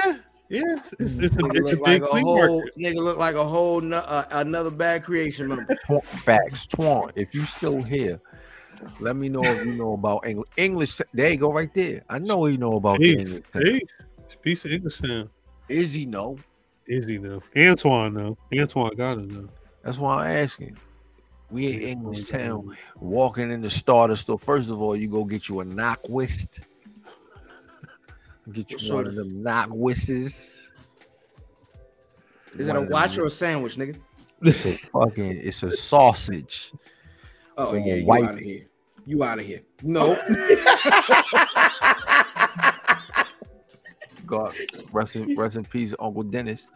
yeah. 0.49 0.61
It's 0.99 1.19
it's 1.19 1.37
a 1.37 1.45
it's 1.53 1.71
a 1.73 1.75
big 1.77 1.81
like 1.81 2.01
a 2.01 2.05
whole 2.07 2.57
market. 2.61 2.77
nigga 2.79 2.95
look 2.97 3.17
like 3.19 3.35
a 3.35 3.43
whole 3.45 3.79
no, 3.81 3.97
uh, 3.97 4.25
another 4.31 4.71
bad 4.71 5.03
creation 5.03 5.49
member. 5.49 5.75
Tw- 5.75 6.03
Facts, 6.03 6.65
Twan. 6.65 7.11
If 7.15 7.35
you 7.35 7.45
still 7.45 7.79
here, 7.83 8.19
let 8.99 9.15
me 9.15 9.29
know 9.29 9.43
if 9.43 9.65
you 9.67 9.75
know 9.75 9.93
about 9.93 10.25
English. 10.25 10.49
English. 10.57 10.99
There 11.13 11.29
you 11.29 11.37
go, 11.37 11.51
right 11.53 11.71
there. 11.75 12.01
I 12.09 12.17
know 12.17 12.47
you 12.47 12.57
know 12.57 12.73
about 12.77 12.97
the 12.99 13.15
Peace, 13.15 13.19
English. 13.29 13.43
Town. 13.53 13.61
peace. 13.63 13.81
It's 14.25 14.35
a 14.35 14.37
piece 14.39 14.65
of 14.65 14.71
English 14.71 14.97
town. 15.01 15.29
Izzy 15.71 16.05
know. 16.05 16.37
Izzy 16.87 17.17
though. 17.17 17.41
Antoine 17.57 18.13
though. 18.13 18.37
Antoine 18.57 18.95
got 18.95 19.17
it 19.19 19.29
though. 19.33 19.49
That's 19.83 19.97
why 19.97 20.23
I'm 20.25 20.43
asking. 20.43 20.77
We 21.49 21.67
in 21.73 21.81
English 21.81 22.29
Town, 22.29 22.75
walking 22.99 23.51
in 23.51 23.59
the 23.59 23.69
starter 23.69 24.15
store. 24.15 24.39
First 24.39 24.69
of 24.69 24.81
all, 24.81 24.95
you 24.95 25.07
go 25.09 25.23
get 25.25 25.49
you 25.49 25.59
a 25.61 25.65
knockwist. 25.65 26.61
Get 28.53 28.71
you 28.71 28.77
What 28.93 29.05
one 29.05 29.07
of 29.07 29.17
of- 29.17 29.29
them 29.29 29.43
knockwists. 29.43 30.69
Is 32.57 32.67
it 32.67 32.75
a 32.75 32.81
watch 32.81 33.17
or 33.17 33.25
a 33.25 33.29
sandwich, 33.29 33.75
nigga? 33.77 33.97
It's 34.41 34.65
a 34.65 34.73
fucking. 34.73 35.39
It's 35.43 35.63
a 35.63 35.71
sausage. 35.71 36.73
Oh 37.57 37.73
yeah, 37.75 37.95
you 37.95 38.05
white- 38.05 38.23
out 38.25 38.33
of 38.35 38.39
here. 38.39 38.65
You 39.05 39.23
out 39.23 39.39
of 39.39 39.45
here. 39.45 39.61
No. 39.83 40.15
God, 44.31 44.55
rest 44.93 45.17
in, 45.17 45.35
rest 45.35 45.57
in 45.57 45.65
peace, 45.65 45.93
Uncle 45.99 46.23
Dennis. 46.23 46.69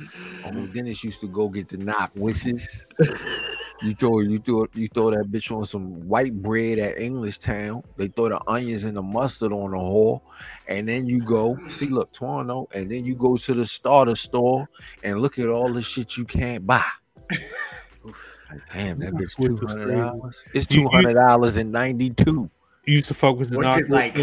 Uncle 0.43 0.67
Dennis 0.67 1.01
used 1.05 1.21
to 1.21 1.27
go 1.27 1.47
get 1.47 1.69
the 1.69 1.77
knockwisses. 1.77 2.83
You 3.81 3.93
throw 3.95 4.19
you 4.19 4.39
throw 4.39 4.67
you 4.73 4.89
throw 4.89 5.11
that 5.11 5.31
bitch 5.31 5.55
on 5.55 5.65
some 5.65 6.05
white 6.05 6.33
bread 6.33 6.79
at 6.79 6.99
English 6.99 7.37
Town. 7.37 7.81
They 7.95 8.07
throw 8.09 8.27
the 8.27 8.41
onions 8.45 8.83
and 8.83 8.97
the 8.97 9.01
mustard 9.01 9.53
on 9.53 9.71
the 9.71 9.79
whole, 9.79 10.21
and 10.67 10.85
then 10.85 11.07
you 11.07 11.21
go 11.21 11.57
see 11.69 11.87
look 11.87 12.11
Toronto, 12.11 12.67
and 12.73 12.91
then 12.91 13.05
you 13.05 13.15
go 13.15 13.37
to 13.37 13.53
the 13.53 13.65
starter 13.65 14.15
store 14.15 14.67
and 15.03 15.21
look 15.21 15.39
at 15.39 15.47
all 15.47 15.71
the 15.71 15.81
shit 15.81 16.17
you 16.17 16.25
can't 16.25 16.67
buy. 16.67 16.83
Like, 17.31 18.61
Damn, 18.73 18.99
that 18.99 19.13
bitch 19.13 19.33
two 19.37 19.65
hundred 19.65 19.93
dollars. 19.93 20.43
It's 20.53 20.65
two 20.67 20.81
you- 20.81 20.89
hundred 20.89 21.13
dollars 21.13 21.55
and 21.55 21.71
ninety 21.71 22.09
two 22.09 22.49
You 22.83 22.95
used 22.95 23.05
to 23.05 23.13
fuck 23.13 23.37
with 23.37 23.51
the 23.51 23.57
Which 23.59 23.77
is 23.79 23.89
like 23.89 24.17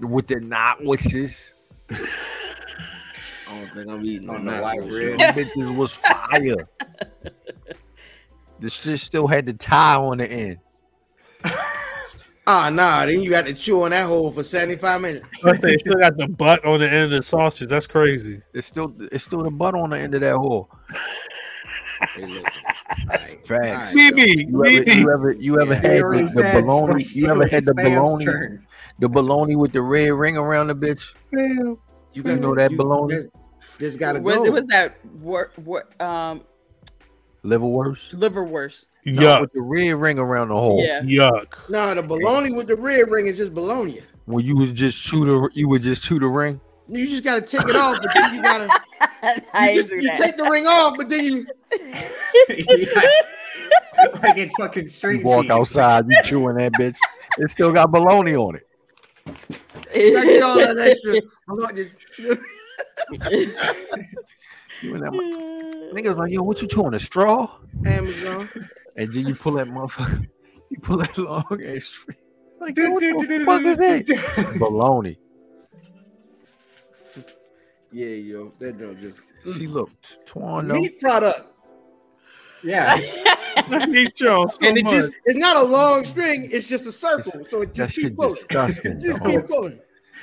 with 0.00 0.26
the 0.26 0.40
not 0.40 0.84
wishes. 0.84 1.54
I 3.48 3.58
don't 3.58 3.72
think 3.72 3.88
I'm 3.90 4.04
eating 4.04 4.28
On 4.28 4.36
on 4.36 4.44
the 4.44 4.50
that. 4.52 4.62
white 4.62 4.80
bullshit. 4.80 5.16
bread. 5.18 5.34
Bitches 5.36 5.76
was 5.76 5.94
fire. 5.94 6.68
the 8.60 8.70
shit 8.70 8.98
still 8.98 9.26
had 9.26 9.46
the 9.46 9.52
tie 9.54 9.96
on 9.96 10.18
the 10.18 10.26
end. 10.30 10.58
Ah, 12.48 12.70
nah. 12.70 13.04
Then 13.06 13.22
you 13.22 13.30
got 13.30 13.44
to 13.46 13.54
chew 13.54 13.82
on 13.82 13.90
that 13.90 14.06
hole 14.06 14.30
for 14.30 14.44
75 14.44 15.00
minutes. 15.00 15.26
I 15.42 15.56
say, 15.56 15.76
still 15.78 15.94
got 15.98 16.16
the 16.16 16.28
butt 16.28 16.64
on 16.64 16.78
the 16.78 16.88
end 16.88 17.06
of 17.06 17.10
the 17.10 17.22
sausage. 17.24 17.68
That's 17.68 17.88
crazy. 17.88 18.40
It's 18.54 18.68
still 18.68 18.94
it's 19.10 19.24
still 19.24 19.42
the 19.42 19.50
butt 19.50 19.74
on 19.74 19.90
the 19.90 19.98
end 19.98 20.14
of 20.14 20.20
that 20.20 20.36
hole. 20.36 20.70
Hey, 22.14 22.24
listen. 22.24 22.44
Alright, 23.10 23.44
Facts. 23.44 23.96
alright, 23.96 24.14
BB, 24.14 24.48
You 24.48 24.64
ever, 24.64 24.92
you 24.92 25.10
ever, 25.12 25.32
you 25.32 25.60
ever 25.60 25.72
Yeah. 25.72 25.80
had 25.80 25.90
the, 25.90 26.02
already 26.02 26.22
the 26.26 26.30
said 26.30 26.64
bologna? 26.64 27.04
You 27.14 27.26
ever 27.32 27.48
had 27.48 27.64
the 27.64 27.72
it's 27.72 27.82
Sam's 27.82 27.98
bologna? 27.98 28.24
turn. 28.24 28.66
The 29.00 29.08
bologna 29.08 29.56
with 29.56 29.72
the 29.72 29.82
red 29.82 30.10
ring 30.12 30.36
around 30.36 30.68
the 30.68 30.76
bitch. 30.76 31.14
You, 31.32 31.80
You 32.16 32.22
got 32.22 32.40
know 32.40 32.54
that 32.54 32.70
you- 32.70 32.76
bologna? 32.76 33.14
there's- 33.14 33.26
There's 33.78 33.96
got 33.96 34.12
to 34.14 34.20
was 34.20 34.36
go. 34.36 34.44
it 34.46 34.52
was 34.52 34.66
that 34.68 34.96
wor- 35.20 35.50
wor- 35.64 35.86
um 36.02 36.40
Liverwurst. 37.44 38.12
liverwurst? 38.14 38.86
No, 39.04 39.22
Yuck. 39.22 39.40
with 39.42 39.52
the 39.52 39.60
red 39.60 39.92
ring 39.92 40.18
around 40.18 40.48
the 40.48 40.56
hole. 40.56 40.82
Yeah. 40.84 41.00
Yuck. 41.02 41.68
no, 41.68 41.94
the 41.94 42.02
bologna 42.02 42.52
with 42.52 42.66
the 42.68 42.74
red 42.76 43.08
ring 43.10 43.26
is 43.28 43.36
just 43.36 43.52
bologna. 43.54 44.00
When 44.24 44.44
you 44.44 44.56
would 44.56 44.74
just 44.74 45.00
chew 45.02 45.24
the, 45.24 45.48
you 45.52 45.68
would 45.68 45.82
just 45.82 46.02
chew 46.02 46.18
the 46.18 46.26
ring. 46.26 46.60
You 46.88 47.06
just 47.06 47.22
got 47.24 47.34
to 47.36 47.40
take 47.42 47.68
it 47.68 47.76
off, 47.76 47.98
but 48.00 48.10
then 48.14 48.34
you 48.34 48.42
got 48.42 48.58
to 48.58 49.42
I 49.54 49.70
you, 49.72 49.82
just- 49.82 49.94
you 49.94 50.10
take 50.16 50.36
the 50.36 50.44
ring 50.50 50.66
off, 50.66 50.96
but 50.96 51.08
then 51.08 51.24
you 51.24 51.46
like 54.22 54.36
it's 54.38 54.52
fucking 54.54 54.88
You 55.18 55.20
walk 55.24 55.42
cheese. 55.44 55.50
outside, 55.50 56.06
you 56.08 56.16
chewing 56.22 56.56
that 56.56 56.72
bitch. 56.72 56.96
It 57.38 57.48
still 57.50 57.72
got 57.72 57.90
bologna 57.92 58.34
on 58.36 58.56
it. 58.56 58.66
I 59.94 60.24
get 60.24 60.42
all 60.42 60.56
that 60.56 60.78
extra. 60.78 61.20
I'm 61.48 61.56
not 61.58 61.74
just 61.74 61.96
You 64.82 64.94
and 64.94 65.02
that 65.04 65.12
mu- 65.12 65.92
niggas 65.92 66.16
like, 66.16 66.30
yo, 66.32 66.42
what 66.42 66.60
you 66.60 66.68
chewing 66.68 66.94
a 66.94 66.98
straw? 66.98 67.58
Amazon. 67.86 68.48
And 68.96 69.12
then 69.12 69.26
you 69.26 69.34
pull 69.34 69.52
that 69.52 69.68
motherfucker, 69.68 70.26
you 70.70 70.78
pull 70.80 70.98
that 70.98 71.16
long 71.18 71.44
ass 71.64 71.84
string. 71.84 72.16
Like, 72.60 72.76
yo, 72.76 72.90
what 72.90 73.00
the 73.00 73.42
fuck 73.44 73.62
is 73.62 73.76
that? 73.78 74.06
Baloney. 74.58 75.16
Yeah, 77.92 78.06
yo, 78.08 78.52
that 78.58 78.78
joint 78.78 79.00
just 79.00 79.20
She 79.44 79.66
mm. 79.66 79.72
looked 79.72 80.18
Twan, 80.26 80.66
no. 80.66 80.74
meat 80.74 81.00
product, 81.00 81.40
Yeah, 82.62 82.94
I 83.56 83.86
hate 83.90 84.18
so 84.18 84.46
and 84.62 84.76
it 84.76 84.84
much. 84.84 84.92
just 84.94 85.12
it's 85.24 85.38
not 85.38 85.56
a 85.56 85.62
long 85.62 86.04
string. 86.04 86.48
It's 86.52 86.66
just 86.66 86.84
a 86.86 86.92
circle, 86.92 87.44
so 87.48 87.62
it 87.62 87.66
That 87.68 87.74
just 87.74 87.92
shit 87.94 88.04
keep 88.04 88.16
pulling. 88.16 88.34
disgusting. 88.34 89.00
Just 89.00 89.22
dog. 89.22 89.30
keep 89.30 89.44
pulling. 89.46 89.78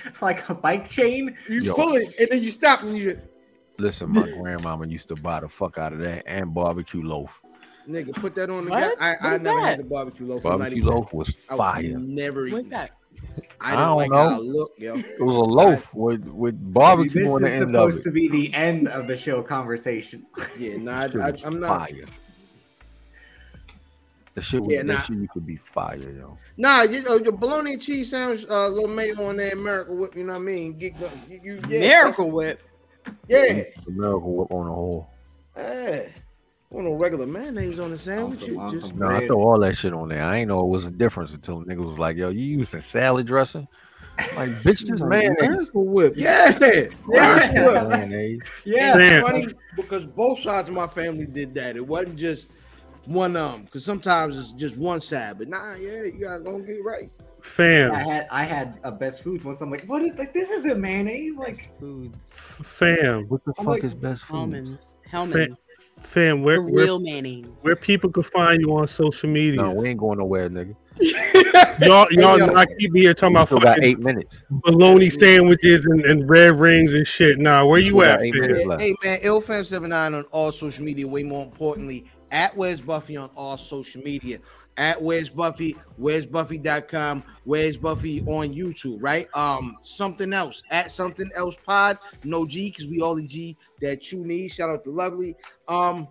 like 0.22 0.48
a 0.50 0.54
bike 0.54 0.90
chain. 0.90 1.36
You 1.50 1.62
Yo. 1.62 1.74
pull 1.74 1.94
it, 1.96 2.08
and 2.20 2.30
then 2.30 2.44
you 2.44 2.52
stop, 2.52 2.82
and 2.84 2.98
you 2.98 3.20
Listen, 3.80 4.12
my 4.12 4.30
grandmama 4.30 4.86
used 4.88 5.08
to 5.08 5.16
buy 5.16 5.40
the 5.40 5.50
fuck 5.50 5.78
out 5.80 5.94
of 5.94 6.00
that 6.00 6.24
and 6.28 6.54
barbecue 6.54 7.02
loaf. 7.02 7.42
nigga 7.90 8.14
put 8.14 8.36
that 8.36 8.50
on 8.52 8.66
the 8.66 8.72
What? 8.72 8.98
guy. 9.00 9.06
I, 9.06 9.10
What 9.12 9.20
I 9.24 9.38
never 9.44 9.60
that? 9.62 9.66
had 9.68 9.80
the 9.80 9.84
barbecue 9.86 10.26
loaf. 10.28 10.46
I'm 10.46 10.60
Barbecue 10.60 10.78
even- 10.84 10.90
loaf 10.94 11.12
was 11.14 11.48
I 11.52 11.58
fire. 11.58 11.98
Never 11.98 12.48
eat 12.48 12.54
What's 12.54 12.68
that? 12.70 12.92
I 13.62 13.72
I 13.72 13.76
don't, 13.76 13.80
don't 13.80 13.98
like 13.98 14.12
know. 14.12 14.40
look, 14.42 14.72
yo. 14.78 14.96
It 14.98 15.20
was 15.22 15.36
a 15.36 15.40
loaf 15.40 15.94
with 15.96 16.28
with 16.28 16.74
barbecue 16.74 17.24
this 17.24 17.30
on 17.32 17.42
the 17.42 17.52
end 17.52 17.64
of 17.64 17.70
it. 17.70 17.72
This 17.88 17.96
is 17.96 18.02
supposed 18.02 18.04
to 18.04 18.12
be 18.12 18.28
the 18.28 18.54
end 18.54 18.88
of 18.90 19.08
the 19.08 19.16
show 19.16 19.42
conversation. 19.42 20.26
Yeah, 20.60 20.78
nah, 20.78 21.08
I, 21.16 21.30
I, 21.30 21.34
I'm 21.46 21.60
not. 21.60 21.90
fire. 21.90 22.06
The 24.36 24.42
shit 24.42 24.62
was 24.64 24.72
Yeah, 24.74 24.80
that 24.80 24.86
nah. 24.88 25.02
shit 25.02 25.18
used 25.18 25.34
to 25.34 25.42
be 25.42 25.56
fire, 25.58 25.98
yo. 25.98 26.38
Nah, 26.58 26.82
you 26.84 27.02
know 27.04 27.18
your 27.18 27.34
bologna 27.34 27.74
and 27.74 27.82
cheese 27.82 28.10
sandwich, 28.12 28.46
uh, 28.50 28.68
little 28.68 28.90
mayo 28.90 29.14
on 29.24 29.38
there, 29.38 29.56
Miracle 29.56 29.96
Whip. 29.98 30.16
You 30.16 30.24
know 30.24 30.34
what 30.34 30.40
I 30.40 30.44
mean? 30.44 30.74
Get 30.78 31.00
go, 31.00 31.10
you, 31.30 31.40
you, 31.44 31.62
yeah, 31.70 31.80
Miracle 31.82 32.32
Whip. 32.32 32.60
Yeah, 33.28 33.64
The 33.86 33.92
miracle 33.92 34.34
whip 34.34 34.52
on 34.52 34.66
the 34.68 34.72
whole. 34.74 35.10
yeah. 35.58 36.04
Want 36.70 36.88
no 36.88 36.94
regular 36.96 37.28
mayonnaise 37.28 37.78
on 37.78 37.92
the 37.92 37.98
sandwich? 37.98 38.40
some- 38.40 38.72
just- 38.72 38.88
some- 38.88 38.98
No, 38.98 39.08
I 39.10 39.28
throw 39.28 39.38
all 39.42 39.60
that 39.60 39.76
shit 39.76 39.94
on 39.94 40.10
there. 40.10 40.24
I 40.24 40.38
ain't 40.38 40.48
know 40.48 40.62
it 40.62 40.68
was 40.70 40.88
a 40.88 40.92
difference 40.92 41.34
until 41.34 41.64
niggas 41.64 41.86
was 41.86 42.00
like, 42.00 42.18
yo, 42.18 42.30
you 42.30 42.58
using 42.58 42.82
salad 42.82 43.28
dressing? 43.28 43.68
Like, 44.36 44.50
bitch, 44.64 44.88
this 44.88 45.02
mayonnaise. 45.02 45.38
Miracle 45.42 45.86
Whip. 45.86 46.14
Yeah, 46.16 46.58
Yeah. 46.60 46.88
Miracle 47.08 47.88
Whip. 47.90 48.42
Yeah, 48.66 49.22
funny 49.22 49.48
because 49.76 50.06
both 50.08 50.40
sides 50.40 50.70
of 50.70 50.74
my 50.76 50.88
family 50.88 51.26
did 51.28 51.54
that. 51.56 51.76
It 51.76 51.86
wasn't 51.86 52.16
just 52.16 52.48
one 53.06 53.36
um 53.36 53.64
because 53.64 53.84
sometimes 53.84 54.38
it's 54.38 54.52
just 54.54 54.78
one 54.78 55.02
side, 55.02 55.38
but 55.38 55.48
nah, 55.48 55.76
yeah, 55.76 56.04
you 56.04 56.20
gotta 56.22 56.44
go 56.44 56.56
and 56.56 56.66
get 56.66 56.84
right. 56.84 57.10
Fam, 57.42 57.92
I 57.92 58.02
had 58.04 58.28
I 58.32 58.44
had 58.46 58.80
a 58.84 58.92
best 58.92 59.22
foods 59.22 59.44
once. 59.44 59.60
I'm 59.60 59.70
like, 59.70 59.84
what 59.86 60.02
is 60.02 60.16
like? 60.16 60.34
This 60.34 60.50
isn't 60.50 60.80
mayonnaise. 60.80 61.36
Like, 61.36 61.70
Foods. 61.78 62.32
fam, 62.34 63.26
What 63.28 63.44
the 63.44 63.52
I'm 63.60 63.66
fuck 63.66 63.68
like, 63.68 63.84
is 63.84 63.94
best 63.94 64.24
foods? 64.24 64.32
Hellmann's. 64.32 64.96
Hellmann's. 65.12 65.58
fam. 66.00 66.38
The 66.40 66.44
Where 66.44 66.62
where, 66.62 66.86
real 66.86 67.00
mayonnaise. 67.00 67.48
where 67.62 67.76
people 67.76 68.10
can 68.12 68.24
find 68.24 68.62
you 68.62 68.74
on 68.78 68.88
social 68.88 69.30
media? 69.30 69.62
No, 69.62 69.74
we 69.74 69.90
ain't 69.90 70.00
going 70.00 70.20
nowhere, 70.20 70.50
nigga. 70.50 70.74
y'all 71.82 72.08
y'all 72.12 72.38
yo. 72.38 72.46
not 72.46 72.68
keep 72.80 72.92
me 72.92 73.02
here 73.02 73.14
talking 73.14 73.36
about 73.36 73.48
still 73.48 73.60
fucking 73.60 73.84
eight 73.84 74.00
minutes. 74.00 74.42
bologna 74.50 75.10
sandwiches 75.10 75.86
and, 75.86 76.06
and 76.06 76.30
red 76.30 76.60
rings 76.60 76.94
and 76.94 77.06
shit. 77.06 77.40
Nah, 77.40 77.66
where 77.66 77.76
We 77.80 77.86
you 77.86 77.90
still 77.90 78.04
at? 78.04 78.18
got 78.20 78.22
eight 78.26 78.36
fam? 78.36 78.42
minutes 78.42 78.66
Yeah, 78.68 78.78
hey 78.78 78.96
man, 79.04 79.20
ilfam79 79.22 80.18
on 80.18 80.24
all 80.32 80.52
social 80.52 80.86
media. 80.86 81.08
Way 81.08 81.24
more 81.24 81.44
importantly, 81.44 82.06
at 82.34 82.58
Where's 82.58 82.82
Buffy 82.82 83.16
on 83.16 83.30
all 83.36 83.56
social 83.56 84.02
media. 84.02 84.40
At 84.76 85.02
Where's 85.02 85.30
Buffy, 85.30 85.78
Where's 85.98 86.26
Buffy.com, 86.26 87.24
Where's 87.46 87.78
Buffy 87.78 88.22
on 88.22 88.54
YouTube, 88.54 88.98
right? 89.00 89.28
Um, 89.36 89.78
something 89.84 90.34
else 90.34 90.64
at 90.72 90.92
something 90.92 91.30
else 91.36 91.56
pod. 91.66 92.00
No 92.24 92.46
G, 92.46 92.72
because 92.72 92.88
we 92.88 93.00
all 93.00 93.16
the 93.16 93.26
G 93.26 93.56
that 93.80 94.12
you 94.12 94.26
need. 94.26 94.50
Shout 94.50 94.72
out 94.72 94.84
to 94.84 94.90
Lovely. 94.90 95.36
Um, 95.68 96.08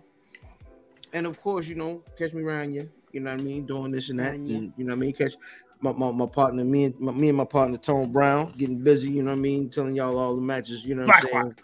and 1.11 1.27
of 1.27 1.39
course, 1.41 1.67
you 1.67 1.75
know, 1.75 2.01
catch 2.17 2.33
me 2.33 2.41
around 2.41 2.73
you. 2.73 2.89
You 3.11 3.19
know 3.19 3.31
what 3.31 3.41
I 3.41 3.43
mean? 3.43 3.65
Doing 3.65 3.91
this 3.91 4.09
and 4.09 4.19
that. 4.21 4.33
And, 4.33 4.49
you 4.49 4.85
know 4.85 4.85
what 4.85 4.93
I 4.93 4.95
mean? 4.95 5.13
Catch 5.13 5.33
my, 5.81 5.91
my, 5.91 6.09
my 6.11 6.25
partner, 6.25 6.63
me 6.63 6.85
and 6.85 6.99
my, 6.99 7.11
me 7.11 7.27
and 7.27 7.37
my 7.37 7.45
partner 7.45 7.77
Tone 7.77 8.11
Brown 8.11 8.53
getting 8.57 8.81
busy, 8.81 9.11
you 9.11 9.21
know 9.21 9.31
what 9.31 9.37
I 9.37 9.41
mean? 9.41 9.69
Telling 9.69 9.95
y'all 9.95 10.17
all 10.17 10.35
the 10.35 10.41
matches, 10.41 10.85
you 10.85 10.95
know 10.95 11.05
what 11.05 11.15
I'm 11.15 11.27
saying? 11.27 11.55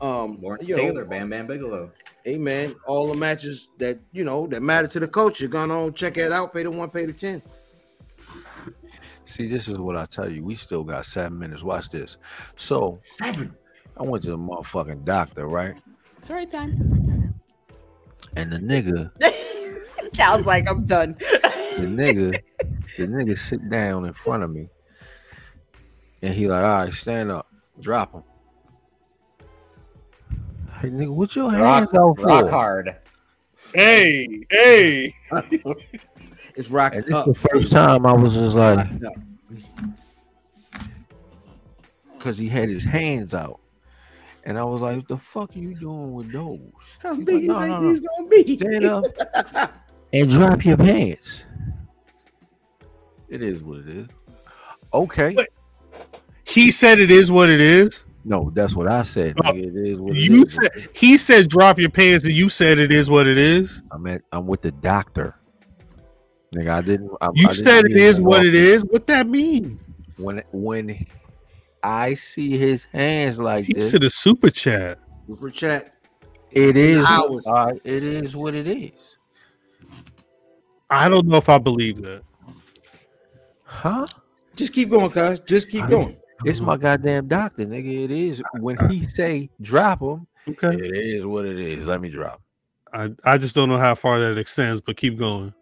Um 0.00 0.38
Lawrence 0.40 0.68
you 0.68 0.76
know, 0.76 0.82
Taylor, 0.82 1.04
Bam 1.04 1.30
Bam 1.30 1.46
Bigelow. 1.46 1.90
Hey 2.24 2.36
man, 2.36 2.74
all 2.86 3.08
the 3.08 3.14
matches 3.14 3.68
that 3.78 3.98
you 4.12 4.24
know 4.24 4.46
that 4.48 4.62
matter 4.62 4.88
to 4.88 5.00
the 5.00 5.08
culture. 5.08 5.48
Gone 5.48 5.70
on, 5.70 5.94
check 5.94 6.16
it 6.18 6.32
out. 6.32 6.52
Pay 6.52 6.64
the 6.64 6.70
one, 6.70 6.90
pay 6.90 7.06
the 7.06 7.12
ten. 7.12 7.42
See, 9.24 9.48
this 9.48 9.68
is 9.68 9.78
what 9.78 9.96
I 9.96 10.06
tell 10.06 10.30
you. 10.30 10.44
We 10.44 10.54
still 10.54 10.84
got 10.84 11.04
seven 11.04 11.38
minutes. 11.38 11.62
Watch 11.62 11.90
this. 11.90 12.16
So 12.56 12.98
Seven. 13.00 13.54
I 13.96 14.02
went 14.02 14.22
to 14.24 14.30
the 14.30 14.38
motherfucking 14.38 15.04
doctor, 15.04 15.46
right? 15.46 15.74
Story 16.24 16.46
time. 16.46 17.34
And 18.36 18.52
the 18.52 18.58
nigga, 18.58 19.10
Sounds 20.14 20.46
like, 20.46 20.68
I'm 20.68 20.84
done. 20.84 21.16
the 21.18 21.86
nigga, 21.86 22.40
the 22.96 23.06
nigga 23.06 23.36
sit 23.36 23.68
down 23.68 24.06
in 24.06 24.12
front 24.12 24.42
of 24.42 24.50
me. 24.50 24.68
And 26.22 26.34
he 26.34 26.48
like, 26.48 26.64
all 26.64 26.84
right, 26.84 26.92
stand 26.92 27.30
up, 27.30 27.46
drop 27.80 28.12
him. 28.12 28.22
Hey 30.80 30.90
nigga, 30.90 31.08
what 31.08 31.34
your 31.34 31.50
hands 31.50 31.94
out 31.94 32.18
for? 32.18 32.26
Rock 32.26 32.48
hard. 32.50 32.96
Hey, 33.74 34.44
hey. 34.50 35.14
It's 36.58 36.70
rock 36.70 36.94
And 36.94 37.04
this 37.04 37.12
up. 37.12 37.26
the 37.26 37.34
first 37.34 37.70
time 37.70 38.06
I 38.06 38.14
was 38.14 38.32
just 38.32 38.56
like, 38.56 38.88
because 42.14 42.38
he 42.38 42.48
had 42.48 42.70
his 42.70 42.82
hands 42.82 43.34
out. 43.34 43.60
And 44.44 44.58
I 44.58 44.64
was 44.64 44.80
like, 44.80 44.96
what 44.96 45.08
the 45.08 45.18
fuck 45.18 45.54
are 45.54 45.58
you 45.58 45.74
doing 45.74 46.14
with 46.14 46.32
those? 46.32 46.58
How 47.00 47.14
big 47.14 47.42
you 47.42 47.52
like, 47.52 47.68
think 47.68 47.70
no, 47.70 47.80
no, 47.80 47.80
no. 47.82 47.88
these 47.88 48.00
gonna 48.00 48.28
be? 48.28 48.58
Stand 48.58 48.84
up 48.86 49.72
and 50.14 50.30
drop 50.30 50.64
your 50.64 50.78
pants. 50.78 51.44
It 53.28 53.42
is 53.42 53.62
what 53.62 53.80
it 53.80 53.88
is. 53.88 54.06
Okay. 54.94 55.34
Wait. 55.34 55.48
He 56.44 56.70
said 56.70 57.00
it 57.00 57.10
is 57.10 57.30
what 57.30 57.50
it 57.50 57.60
is. 57.60 58.02
No, 58.28 58.50
that's 58.52 58.74
what 58.74 58.88
I 58.88 59.04
said. 59.04 59.36
Oh, 59.38 59.52
nigga. 59.52 59.68
It 59.68 59.88
is 59.88 59.98
what 60.00 60.16
it 60.16 60.22
You 60.28 60.42
is. 60.42 60.54
said 60.54 60.88
he 60.94 61.16
said 61.16 61.48
drop 61.48 61.78
your 61.78 61.90
pants, 61.90 62.24
and 62.24 62.34
you 62.34 62.48
said 62.48 62.78
it 62.78 62.92
is 62.92 63.08
what 63.08 63.28
it 63.28 63.38
is. 63.38 63.80
I'm 63.92 64.04
at 64.08 64.22
I'm 64.32 64.48
with 64.48 64.62
the 64.62 64.72
doctor. 64.72 65.36
Nigga, 66.52 66.70
I 66.70 66.80
didn't 66.80 67.10
I, 67.20 67.28
You 67.34 67.46
I 67.46 67.50
didn't 67.50 67.64
said 67.64 67.84
it 67.84 67.92
mean 67.92 67.98
is 67.98 68.16
to 68.16 68.22
what 68.22 68.44
it 68.44 68.54
is. 68.54 68.84
What 68.84 69.06
that 69.06 69.28
mean? 69.28 69.78
When 70.16 70.42
when 70.50 71.06
I 71.84 72.14
see 72.14 72.58
his 72.58 72.82
hands 72.84 73.38
like 73.38 73.66
He 73.66 73.74
this, 73.74 73.92
said 73.92 74.02
a 74.02 74.10
super 74.10 74.50
chat. 74.50 74.98
Super 75.28 75.50
chat. 75.50 75.94
it 76.50 76.76
is 76.76 77.06
Hours. 77.06 77.46
all 77.46 77.66
right, 77.66 77.80
it 77.84 78.02
is 78.02 78.36
what 78.36 78.56
it 78.56 78.66
is. 78.66 78.90
I 80.90 81.08
don't 81.08 81.28
know 81.28 81.36
if 81.36 81.48
I 81.48 81.58
believe 81.58 82.02
that. 82.02 82.22
Huh? 83.62 84.06
Just 84.56 84.72
keep 84.72 84.90
going, 84.90 85.10
cuz. 85.10 85.38
Just 85.46 85.70
keep 85.70 85.84
I- 85.84 85.90
going. 85.90 86.16
It's 86.44 86.60
my 86.60 86.76
goddamn 86.76 87.28
doctor, 87.28 87.64
nigga. 87.64 88.04
It 88.04 88.10
is 88.10 88.42
when 88.60 88.76
he 88.88 89.02
say 89.02 89.50
drop 89.60 90.02
him. 90.02 90.26
Okay. 90.48 90.68
It 90.68 90.96
is 90.96 91.26
what 91.26 91.46
it 91.46 91.58
is. 91.58 91.86
Let 91.86 92.00
me 92.00 92.10
drop. 92.10 92.40
I, 92.92 93.10
I 93.24 93.38
just 93.38 93.54
don't 93.54 93.68
know 93.68 93.78
how 93.78 93.94
far 93.94 94.18
that 94.20 94.38
extends, 94.38 94.80
but 94.80 94.96
keep 94.96 95.18
going. 95.18 95.52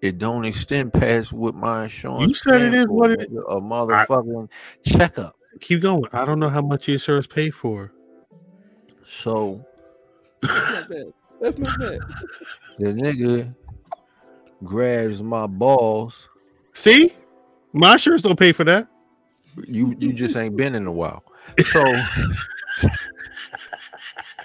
It 0.00 0.18
don't 0.18 0.44
extend 0.44 0.92
past 0.92 1.32
what 1.32 1.54
my 1.54 1.84
insurance. 1.84 2.28
You 2.28 2.34
said 2.34 2.60
it 2.62 2.72
stand 2.72 2.74
is 2.74 2.86
for, 2.86 2.92
what 2.92 3.10
it 3.10 3.20
is. 3.22 3.28
A 3.28 3.60
motherfucking 3.60 4.50
checkup. 4.84 5.36
Keep 5.60 5.80
going. 5.80 6.04
I 6.12 6.24
don't 6.24 6.38
know 6.38 6.48
how 6.48 6.60
much 6.60 6.86
your 6.88 6.96
insurance 6.96 7.26
pay 7.26 7.50
for. 7.50 7.92
So 9.06 9.64
That's 10.42 10.70
not 10.70 10.88
bad. 10.88 11.12
That's 11.40 11.58
not 11.58 11.78
bad. 11.78 11.98
the 12.78 12.86
nigga 12.92 13.54
grabs 14.62 15.22
my 15.22 15.46
balls. 15.46 16.28
See, 16.74 17.12
my 17.72 17.94
insurance 17.94 18.22
don't 18.22 18.38
pay 18.38 18.52
for 18.52 18.64
that. 18.64 18.88
You 19.66 19.94
you 19.98 20.12
just 20.12 20.36
ain't 20.36 20.56
been 20.56 20.74
in 20.74 20.86
a 20.86 20.92
while. 20.92 21.22
So 21.72 21.82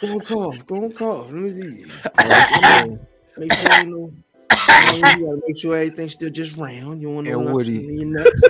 Go 0.02 0.14
on, 0.14 0.20
call. 0.22 0.54
Go 0.66 0.76
on, 0.86 0.92
call. 0.94 1.24
Let 1.24 1.34
me 1.34 1.60
see. 1.60 1.86
Make 3.38 3.54
sure 3.54 3.80
you 3.82 3.86
know. 3.88 4.14
You, 4.52 5.02
know, 5.02 5.08
you 5.10 5.26
gotta 5.26 5.42
make 5.48 5.58
sure 5.58 5.76
everything's 5.76 6.14
still 6.14 6.30
just 6.30 6.56
round. 6.58 7.02
You 7.02 7.10
want 7.10 7.28
to 7.28 7.34
And 7.34 7.46
know 7.46 7.54
Woody- 7.54 8.02
in 8.02 8.10
your 8.10 8.24
nuts. 8.24 8.48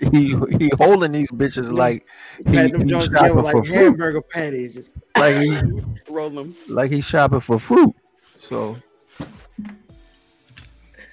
he 0.00 0.34
he 0.58 0.70
holding 0.78 1.12
these 1.12 1.30
bitches 1.30 1.72
like 1.72 2.06
he, 2.38 2.42
Pat 2.44 2.72
them 2.72 2.82
he 2.82 2.86
joints 2.88 3.06
shopping 3.06 3.28
together 3.28 3.34
for 3.34 3.42
like 3.42 3.66
fruit. 3.66 3.74
hamburger 3.74 4.22
patties. 4.22 4.74
Just 4.74 4.90
Like 5.16 5.36
he 5.36 5.60
Roll 6.08 6.30
them. 6.30 6.54
like 6.68 6.90
he's 6.92 7.04
shopping 7.04 7.40
for 7.40 7.58
fruit. 7.58 7.94
So 8.38 8.76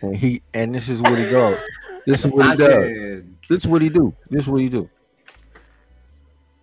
and 0.01 0.15
he 0.15 0.41
and 0.53 0.73
this 0.75 0.89
is 0.89 1.01
what 1.01 1.17
he 1.17 1.25
does. 1.25 1.57
This 2.05 2.25
is 2.25 2.33
what 2.33 2.51
he 2.51 2.57
does. 2.57 3.23
Sanchez. 3.51 3.57
This 3.57 3.65
is 3.65 3.67
what 3.67 3.81
he 3.81 3.89
do. 3.89 4.15
This 4.29 4.43
is 4.43 4.47
what 4.49 4.61
he 4.61 4.69
do. 4.69 4.89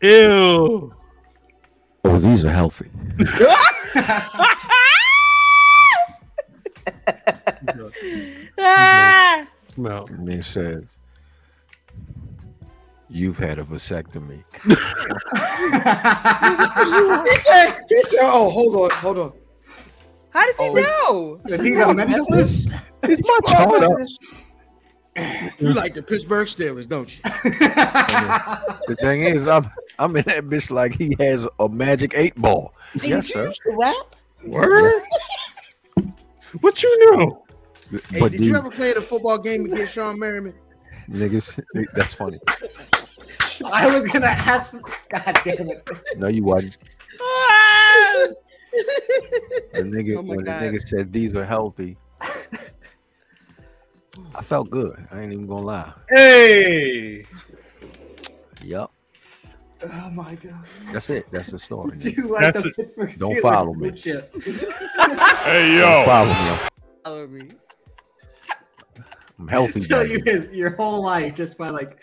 Ew. 0.03 0.95
Oh, 2.05 2.19
these 2.19 2.45
are 2.45 2.51
healthy. 2.51 2.91
Ah! 8.59 9.47
No. 9.77 10.05
And 10.07 10.27
then 10.27 10.43
says, 10.43 10.83
"You've 13.09 13.39
had 13.39 13.61
a 13.61 13.63
vasectomy." 13.63 14.43
he 14.65 14.75
said, 17.37 17.77
he 17.89 18.03
said, 18.03 18.19
"Oh, 18.23 18.51
hold 18.51 18.75
on, 18.75 18.91
hold 18.99 19.19
on." 19.19 19.33
How 20.31 20.45
does 20.47 20.57
he 20.57 20.65
Oh. 20.69 20.73
know? 20.75 21.41
Is 21.47 21.63
he 21.63 21.71
the 21.71 21.85
mentalist? 21.85 22.75
It's 23.05 23.23
my 23.23 23.39
chart 23.47 23.83
up. 23.85 23.93
You 25.59 25.75
like 25.75 25.95
the 25.95 26.03
Pittsburgh 26.03 26.47
Steelers, 26.47 26.89
don't 26.89 27.15
you? 27.15 27.23
The 27.25 28.97
thing 29.01 29.23
is, 29.25 29.47
I'm 29.47 29.71
I'm 29.99 30.17
in 30.17 30.25
that 30.27 30.45
bitch 30.45 30.71
like 30.71 30.95
he 30.95 31.17
has 31.19 31.49
a 31.59 31.69
magic 31.69 32.13
eight 32.15 32.35
ball. 32.37 32.75
Yes, 33.03 33.27
did 33.27 33.33
sir. 33.33 33.43
you 33.43 33.49
used 33.49 33.63
to 33.65 33.77
rap? 33.81 34.17
Word? 34.45 35.03
What 36.61 36.83
you 36.83 37.11
know? 37.17 37.45
Hey, 38.11 38.21
but 38.21 38.33
did 38.33 38.41
you 38.41 38.49
these 38.49 38.57
ever 38.57 38.71
play 38.71 38.93
the 38.93 39.03
football 39.03 39.39
game 39.39 39.65
against 39.67 39.97
Shawne 39.97 40.19
Merriman? 40.19 40.55
niggas, 41.11 41.61
that's 41.95 42.15
funny. 42.15 42.39
I 43.65 43.87
was 43.93 44.07
gonna 44.07 44.27
ask. 44.27 44.73
God 44.73 45.41
damn 45.45 45.69
it! 45.71 45.89
No, 46.17 46.29
you 46.29 46.45
wasn't. 46.45 46.79
Ah! 47.21 48.27
The 49.75 49.83
nigga, 49.83 50.19
Oh 50.19 50.23
when 50.23 50.45
God. 50.45 50.63
the 50.63 50.67
nigga 50.67 50.81
said 50.81 51.13
these 51.13 51.35
are 51.35 51.45
healthy, 51.45 51.97
I 54.35 54.43
felt 54.43 54.71
good. 54.71 55.07
I 55.11 55.21
ain't 55.23 55.33
even 55.33 55.47
gonna 55.47 55.67
lie. 55.67 55.93
Hey. 56.09 57.25
Yup, 58.63 58.93
Oh 59.85 60.11
my 60.11 60.35
god! 60.35 60.65
that's 60.93 61.09
it. 61.09 61.27
That's 61.31 61.51
the 61.51 61.59
story. 61.59 61.97
Do 61.99 62.11
you 62.11 62.27
like 62.29 62.41
That's 62.55 62.63
the 62.63 62.73
it. 62.77 63.19
Don't 63.19 63.39
follow 63.39 63.73
me. 63.75 63.91
Good 63.91 63.99
shit. 63.99 64.31
Hey 64.45 65.77
Don't 65.77 65.79
yo, 65.79 66.03
follow 66.05 66.27
me. 66.27 66.35
I'm, 66.35 66.59
Follow 67.05 67.27
me. 67.29 67.51
I'm 69.39 69.47
healthy. 69.47 69.81
Tell 69.81 70.05
you 70.07 70.21
his 70.25 70.51
your 70.51 70.71
whole 70.71 71.03
life 71.03 71.35
just 71.35 71.57
by 71.57 71.69
like. 71.71 71.99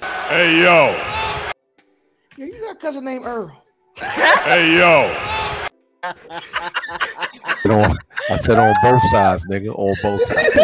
hey 0.28 0.60
yo, 0.60 0.96
Yeah, 2.36 2.46
you 2.46 2.60
got 2.60 2.74
a 2.76 2.78
cousin 2.78 3.04
named 3.04 3.24
Earl. 3.24 3.62
hey 3.98 4.76
yo, 4.76 5.06
said 5.08 5.43
on, 7.70 7.96
I 8.30 8.38
said 8.38 8.58
on 8.58 8.74
both 8.82 9.02
sides, 9.10 9.46
nigga, 9.46 9.70
on 9.78 9.94
both 10.02 10.22
sides. 10.26 10.48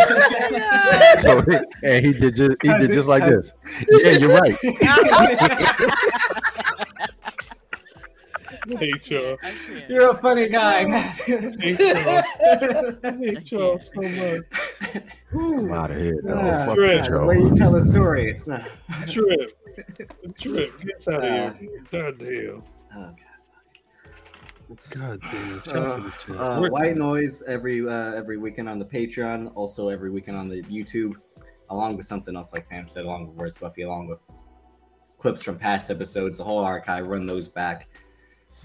So, 1.20 1.42
and 1.84 2.04
he 2.04 2.12
did 2.12 2.34
just 2.34 2.56
he 2.62 2.68
did 2.68 2.90
just 2.92 3.06
like 3.08 3.24
this. 3.24 3.52
Yeah, 3.88 4.10
you're 4.12 4.34
right. 4.40 4.56
hate 8.78 9.10
y'all. 9.10 9.36
You're 9.88 10.10
a 10.10 10.14
funny 10.16 10.48
guy, 10.48 10.84
Matthew. 10.86 11.52
Hate 11.58 11.78
y'all. 11.78 12.22
Hate 13.18 13.52
y'all 13.52 13.78
so 13.80 14.00
much. 14.00 14.42
I'm 15.34 15.72
out 15.72 15.90
of 15.90 15.98
here, 15.98 16.20
dog. 16.22 16.38
Ah, 16.38 16.66
Fuck 16.66 16.78
Right. 16.78 17.04
the 17.04 17.24
way 17.26 17.38
y'all. 17.38 17.54
tell 17.56 17.74
a 17.76 17.82
story, 17.82 18.30
it's 18.30 18.48
uh, 18.48 18.64
Trip. 19.06 19.52
Trip. 20.38 20.72
Get 20.82 21.08
out 21.08 21.24
Uh, 21.24 21.48
of 21.48 21.56
here. 21.58 21.82
God 21.90 22.18
damn. 22.18 22.62
oh, 22.96 23.10
God 24.90 25.20
damn. 25.30 25.54
Uh, 25.54 25.80
out 25.80 25.96
to 25.96 26.02
the 26.02 26.12
chat. 26.26 26.36
uh, 26.36 26.68
white 26.68 26.96
noise 26.96 27.42
every 27.42 27.86
uh, 27.86 28.12
every 28.12 28.36
weekend 28.36 28.68
on 28.68 28.78
the 28.78 28.84
Patreon, 28.84 29.52
also 29.54 29.88
every 29.88 30.10
weekend 30.10 30.36
on 30.36 30.48
the 30.48 30.62
YouTube, 30.62 31.14
along 31.70 31.96
with 31.96 32.06
something 32.06 32.36
else 32.36 32.52
like 32.52 32.68
Fam 32.68 32.86
said, 32.86 33.04
along 33.04 33.28
with 33.28 33.36
Where's 33.36 33.56
Buffy, 33.56 33.82
along 33.82 34.08
with 34.08 34.20
clips 35.18 35.42
from 35.42 35.58
past 35.58 35.90
episodes, 35.90 36.38
the 36.38 36.44
whole 36.44 36.58
archive. 36.58 37.06
Run 37.06 37.26
those 37.26 37.48
back. 37.48 37.88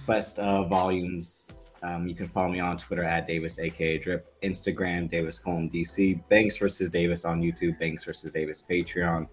Best 0.05 0.39
uh, 0.39 0.63
volumes. 0.63 1.49
Um, 1.81 2.07
you 2.07 2.15
can 2.15 2.27
follow 2.27 2.49
me 2.49 2.59
on 2.59 2.77
Twitter 2.77 3.03
at 3.03 3.27
Davis, 3.27 3.59
aka 3.59 3.97
Drip, 3.97 4.33
Instagram 4.41 5.09
Davis 5.09 5.37
Colon 5.37 5.69
DC, 5.69 6.27
Banks 6.29 6.57
versus 6.57 6.89
Davis 6.89 7.25
on 7.25 7.41
YouTube, 7.41 7.79
Banks 7.79 8.03
versus 8.03 8.31
Davis 8.31 8.63
Patreon. 8.67 9.27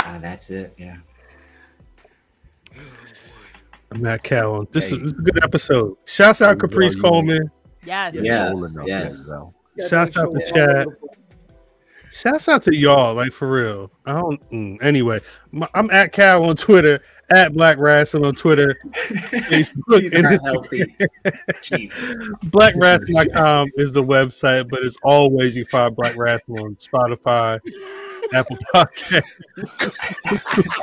Uh, 0.00 0.18
that's 0.18 0.50
it. 0.50 0.74
Yeah. 0.78 0.96
I'm 3.92 4.02
Matt 4.02 4.22
Callan. 4.22 4.66
This, 4.72 4.90
Hey. 4.90 4.96
is, 4.96 5.02
this 5.02 5.12
is 5.12 5.18
a 5.18 5.22
good 5.22 5.44
episode. 5.44 5.96
Shouts 6.06 6.42
out 6.42 6.58
Caprice 6.58 6.96
you- 6.96 7.02
Coleman. 7.02 7.50
Yes. 7.84 8.14
You're 8.14 8.24
Yes, 8.24 8.78
yes. 8.86 9.30
Shouts 9.88 10.16
out 10.16 10.34
to 10.34 10.52
chat. 10.52 10.88
Shouts 12.10 12.48
out 12.48 12.62
to 12.64 12.74
y'all, 12.74 13.14
like 13.14 13.32
for 13.32 13.48
real. 13.50 13.90
I 14.06 14.14
don't. 14.14 14.50
Mm, 14.50 14.82
anyway, 14.82 15.20
my, 15.52 15.68
I'm 15.74 15.90
at 15.90 16.12
Cal 16.12 16.44
on 16.48 16.56
Twitter, 16.56 17.00
at 17.30 17.52
Black 17.52 17.76
Rasslin' 17.76 18.24
on 18.26 18.34
Twitter, 18.34 18.74
Facebook, 18.94 20.00
These 20.00 20.14
and 20.14 20.26
are 20.26 20.32
it's- 20.32 20.40
healthy. 20.44 20.84
Jeez. 21.62 21.92
blackrasslin.com 22.46 23.70
is 23.74 23.92
the 23.92 24.02
website, 24.02 24.68
but 24.70 24.82
as 24.84 24.96
always, 25.02 25.54
you 25.56 25.64
find 25.66 25.94
Black 25.94 26.14
Rasslin' 26.14 26.58
on 26.64 26.76
Spotify, 26.76 27.60
Apple 28.34 28.56
Podcast, 28.74 29.22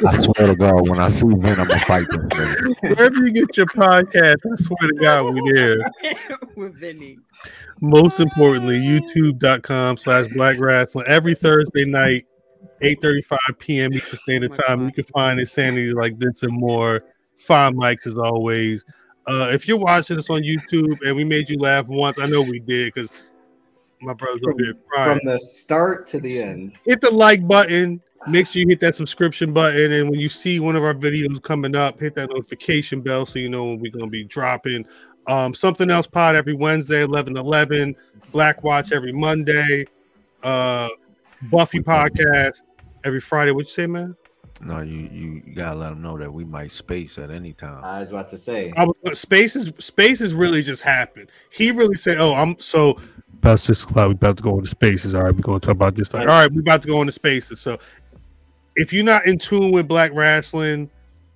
I 0.07 0.21
swear 0.21 0.47
to 0.47 0.55
God, 0.55 0.87
when 0.89 0.99
I 0.99 1.09
see 1.09 1.25
Vin, 1.27 1.59
I'm 1.59 1.67
gonna 1.67 1.79
fight 1.79 2.05
this 2.09 2.21
nigga. 2.21 2.81
wherever 2.97 3.25
you 3.25 3.31
get 3.31 3.57
your 3.57 3.65
podcast. 3.67 4.37
I 4.51 4.55
swear 4.55 4.89
to 4.89 4.95
God, 4.99 5.33
we 5.33 5.51
there. 5.53 5.77
With 6.55 6.75
Vinny. 6.79 7.19
Most 7.81 8.19
importantly, 8.19 8.79
youtube.com 8.79 9.97
slash 9.97 10.27
black 10.33 10.57
rasslin 10.57 11.05
every 11.05 11.35
Thursday 11.35 11.85
night, 11.85 12.25
8:35 12.81 13.37
p.m. 13.59 13.93
Eastern 13.93 14.19
Standard 14.19 14.51
Oh 14.51 14.55
my 14.57 14.67
Time. 14.67 14.79
God. 14.79 14.85
You 14.85 15.03
can 15.03 15.13
find 15.13 15.39
insanity 15.39 15.91
like 15.93 16.19
this 16.19 16.43
and 16.43 16.53
more. 16.53 17.01
Five 17.37 17.73
mics 17.73 18.07
as 18.07 18.17
always. 18.17 18.85
Uh, 19.27 19.49
if 19.53 19.67
you're 19.67 19.77
watching 19.77 20.17
this 20.17 20.29
on 20.29 20.41
YouTube 20.41 20.97
and 21.05 21.15
we 21.15 21.23
made 21.23 21.49
you 21.49 21.57
laugh 21.57 21.87
once, 21.87 22.19
I 22.19 22.25
know 22.27 22.41
we 22.41 22.59
did 22.59 22.93
because 22.93 23.09
my 24.03 24.13
brother's 24.13 24.41
over 24.47 24.63
here 24.63 24.73
crying. 24.89 25.19
From 25.19 25.29
the 25.29 25.39
start 25.39 26.07
to 26.07 26.19
the 26.19 26.41
end. 26.41 26.73
hit 26.85 27.01
the 27.01 27.11
like 27.11 27.47
button. 27.47 28.01
Make 28.25 28.47
sure 28.47 28.61
you 28.61 28.67
hit 28.69 28.79
that 28.79 28.95
subscription 28.95 29.51
button, 29.51 29.91
and 29.91 30.09
when 30.09 30.19
you 30.19 30.29
see 30.29 30.61
one 30.61 30.77
of 30.77 30.83
our 30.83 30.93
videos 30.93 31.41
coming 31.41 31.75
up, 31.75 31.99
hit 31.99 32.15
that 32.15 32.29
notification 32.29 33.01
bell 33.01 33.25
so 33.25 33.37
you 33.39 33.49
know 33.49 33.65
when 33.65 33.79
we're 33.79 33.91
gonna 33.91 34.07
be 34.07 34.23
dropping. 34.23 34.85
Um, 35.27 35.53
something 35.53 35.89
else 35.89 36.07
pod 36.07 36.35
every 36.35 36.53
Wednesday, 36.53 37.03
11 37.03 37.37
11. 37.37 37.95
Black 38.31 38.63
Watch 38.63 38.91
every 38.91 39.11
Monday. 39.11 39.85
Uh, 40.41 40.89
Buffy 41.43 41.79
podcast 41.79 42.61
every 43.03 43.21
Friday. 43.21 43.51
What 43.51 43.65
you 43.65 43.71
say, 43.71 43.87
man? 43.87 44.15
No, 44.61 44.81
you, 44.81 45.09
you 45.11 45.41
you 45.45 45.55
gotta 45.55 45.77
let 45.77 45.89
them 45.89 46.01
know 46.01 46.17
that 46.17 46.31
we 46.31 46.45
might 46.45 46.71
space 46.71 47.17
at 47.17 47.31
any 47.31 47.53
time. 47.53 47.83
I 47.83 47.99
was 47.99 48.11
about 48.11 48.29
to 48.29 48.37
say. 48.37 48.71
I 48.77 48.85
was, 48.85 49.19
space 49.19 49.55
is 49.55 49.73
space 49.79 50.21
is 50.21 50.33
really 50.33 50.61
just 50.61 50.83
happened. 50.83 51.29
He 51.49 51.71
really 51.71 51.95
said, 51.95 52.17
"Oh, 52.17 52.33
I'm 52.33 52.57
so." 52.59 52.97
About 53.43 53.59
six 53.59 53.83
o'clock, 53.83 54.07
we 54.07 54.13
about 54.13 54.37
to 54.37 54.43
go 54.43 54.57
into 54.57 54.69
spaces. 54.69 55.13
All 55.13 55.23
right, 55.23 55.35
we're 55.35 55.41
going 55.41 55.59
to 55.59 55.65
talk 55.65 55.75
about 55.75 55.95
this. 55.95 56.13
Like, 56.13 56.21
all 56.21 56.27
right, 56.27 56.49
we're 56.49 56.61
about 56.61 56.81
to 56.83 56.87
go 56.87 57.01
into 57.01 57.11
spaces. 57.11 57.59
So, 57.59 57.77
if 58.77 58.93
you're 58.93 59.03
not 59.03 59.25
in 59.25 59.37
tune 59.37 59.69
with 59.71 59.85
Black 59.85 60.13
Rasslin', 60.13 60.89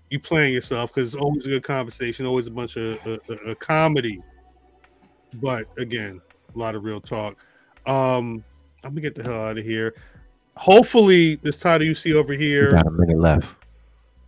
you 0.10 0.18
playing 0.18 0.54
yourself 0.54 0.94
because 0.94 1.14
it's 1.14 1.22
always 1.22 1.46
a 1.48 1.50
good 1.50 1.64
conversation, 1.64 2.26
always 2.26 2.48
a 2.48 2.52
bunch 2.52 2.78
of 2.78 3.06
uh, 3.06 3.18
uh, 3.30 3.52
uh, 3.52 3.56
comedy. 3.56 4.22
But 5.34 5.66
again, 5.78 6.22
a 6.56 6.58
lot 6.58 6.76
of 6.76 6.86
real 6.86 7.02
talk. 7.02 7.36
Um, 7.86 8.42
I'm 8.86 8.92
gonna 8.92 9.02
get 9.02 9.16
the 9.16 9.24
hell 9.24 9.44
out 9.46 9.58
of 9.58 9.66
here. 9.66 9.94
Hopefully, 10.56 11.36
this 11.36 11.58
title 11.58 11.86
you 11.86 11.94
see 11.94 12.14
over 12.14 12.32
here 12.32 12.72
got 12.72 12.88
a 12.88 12.92
minute 12.92 13.20
left. 13.20 13.54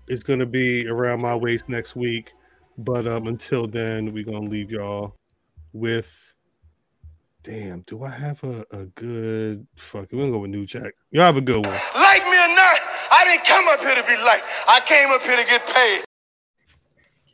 is 0.10 0.22
gonna 0.22 0.46
be 0.46 0.86
around 0.90 1.22
my 1.22 1.34
waist 1.34 1.70
next 1.70 1.96
week. 1.96 2.34
But 2.78 3.08
um, 3.08 3.28
until 3.28 3.68
then, 3.68 4.12
we're 4.12 4.26
gonna 4.26 4.50
leave 4.50 4.70
y'all 4.70 5.16
with. 5.72 6.29
Damn, 7.42 7.82
do 7.88 8.04
I 8.04 8.10
have 8.10 8.44
a, 8.44 8.66
a 8.72 8.86
good 8.86 9.66
fuck? 9.76 10.12
We're 10.12 10.20
gonna 10.20 10.32
go 10.32 10.40
with 10.40 10.52
New 10.52 10.66
Jack. 10.66 10.94
Y'all 11.12 11.24
have 11.24 11.38
a 11.38 11.42
good 11.42 11.66
one. 11.66 11.80
Like 11.96 12.24
me 12.26 12.36
or 12.36 12.52
not, 12.54 12.80
I 13.12 13.24
didn't 13.26 13.46
come 13.46 13.68
up 13.70 13.80
here 13.80 13.96
to 13.96 14.04
be 14.04 14.18
liked. 14.24 14.44
I 14.68 14.82
came 14.86 15.10
up 15.10 15.22
here 15.22 15.38
to 15.38 15.46
get 15.46 15.66
paid. 15.68 16.04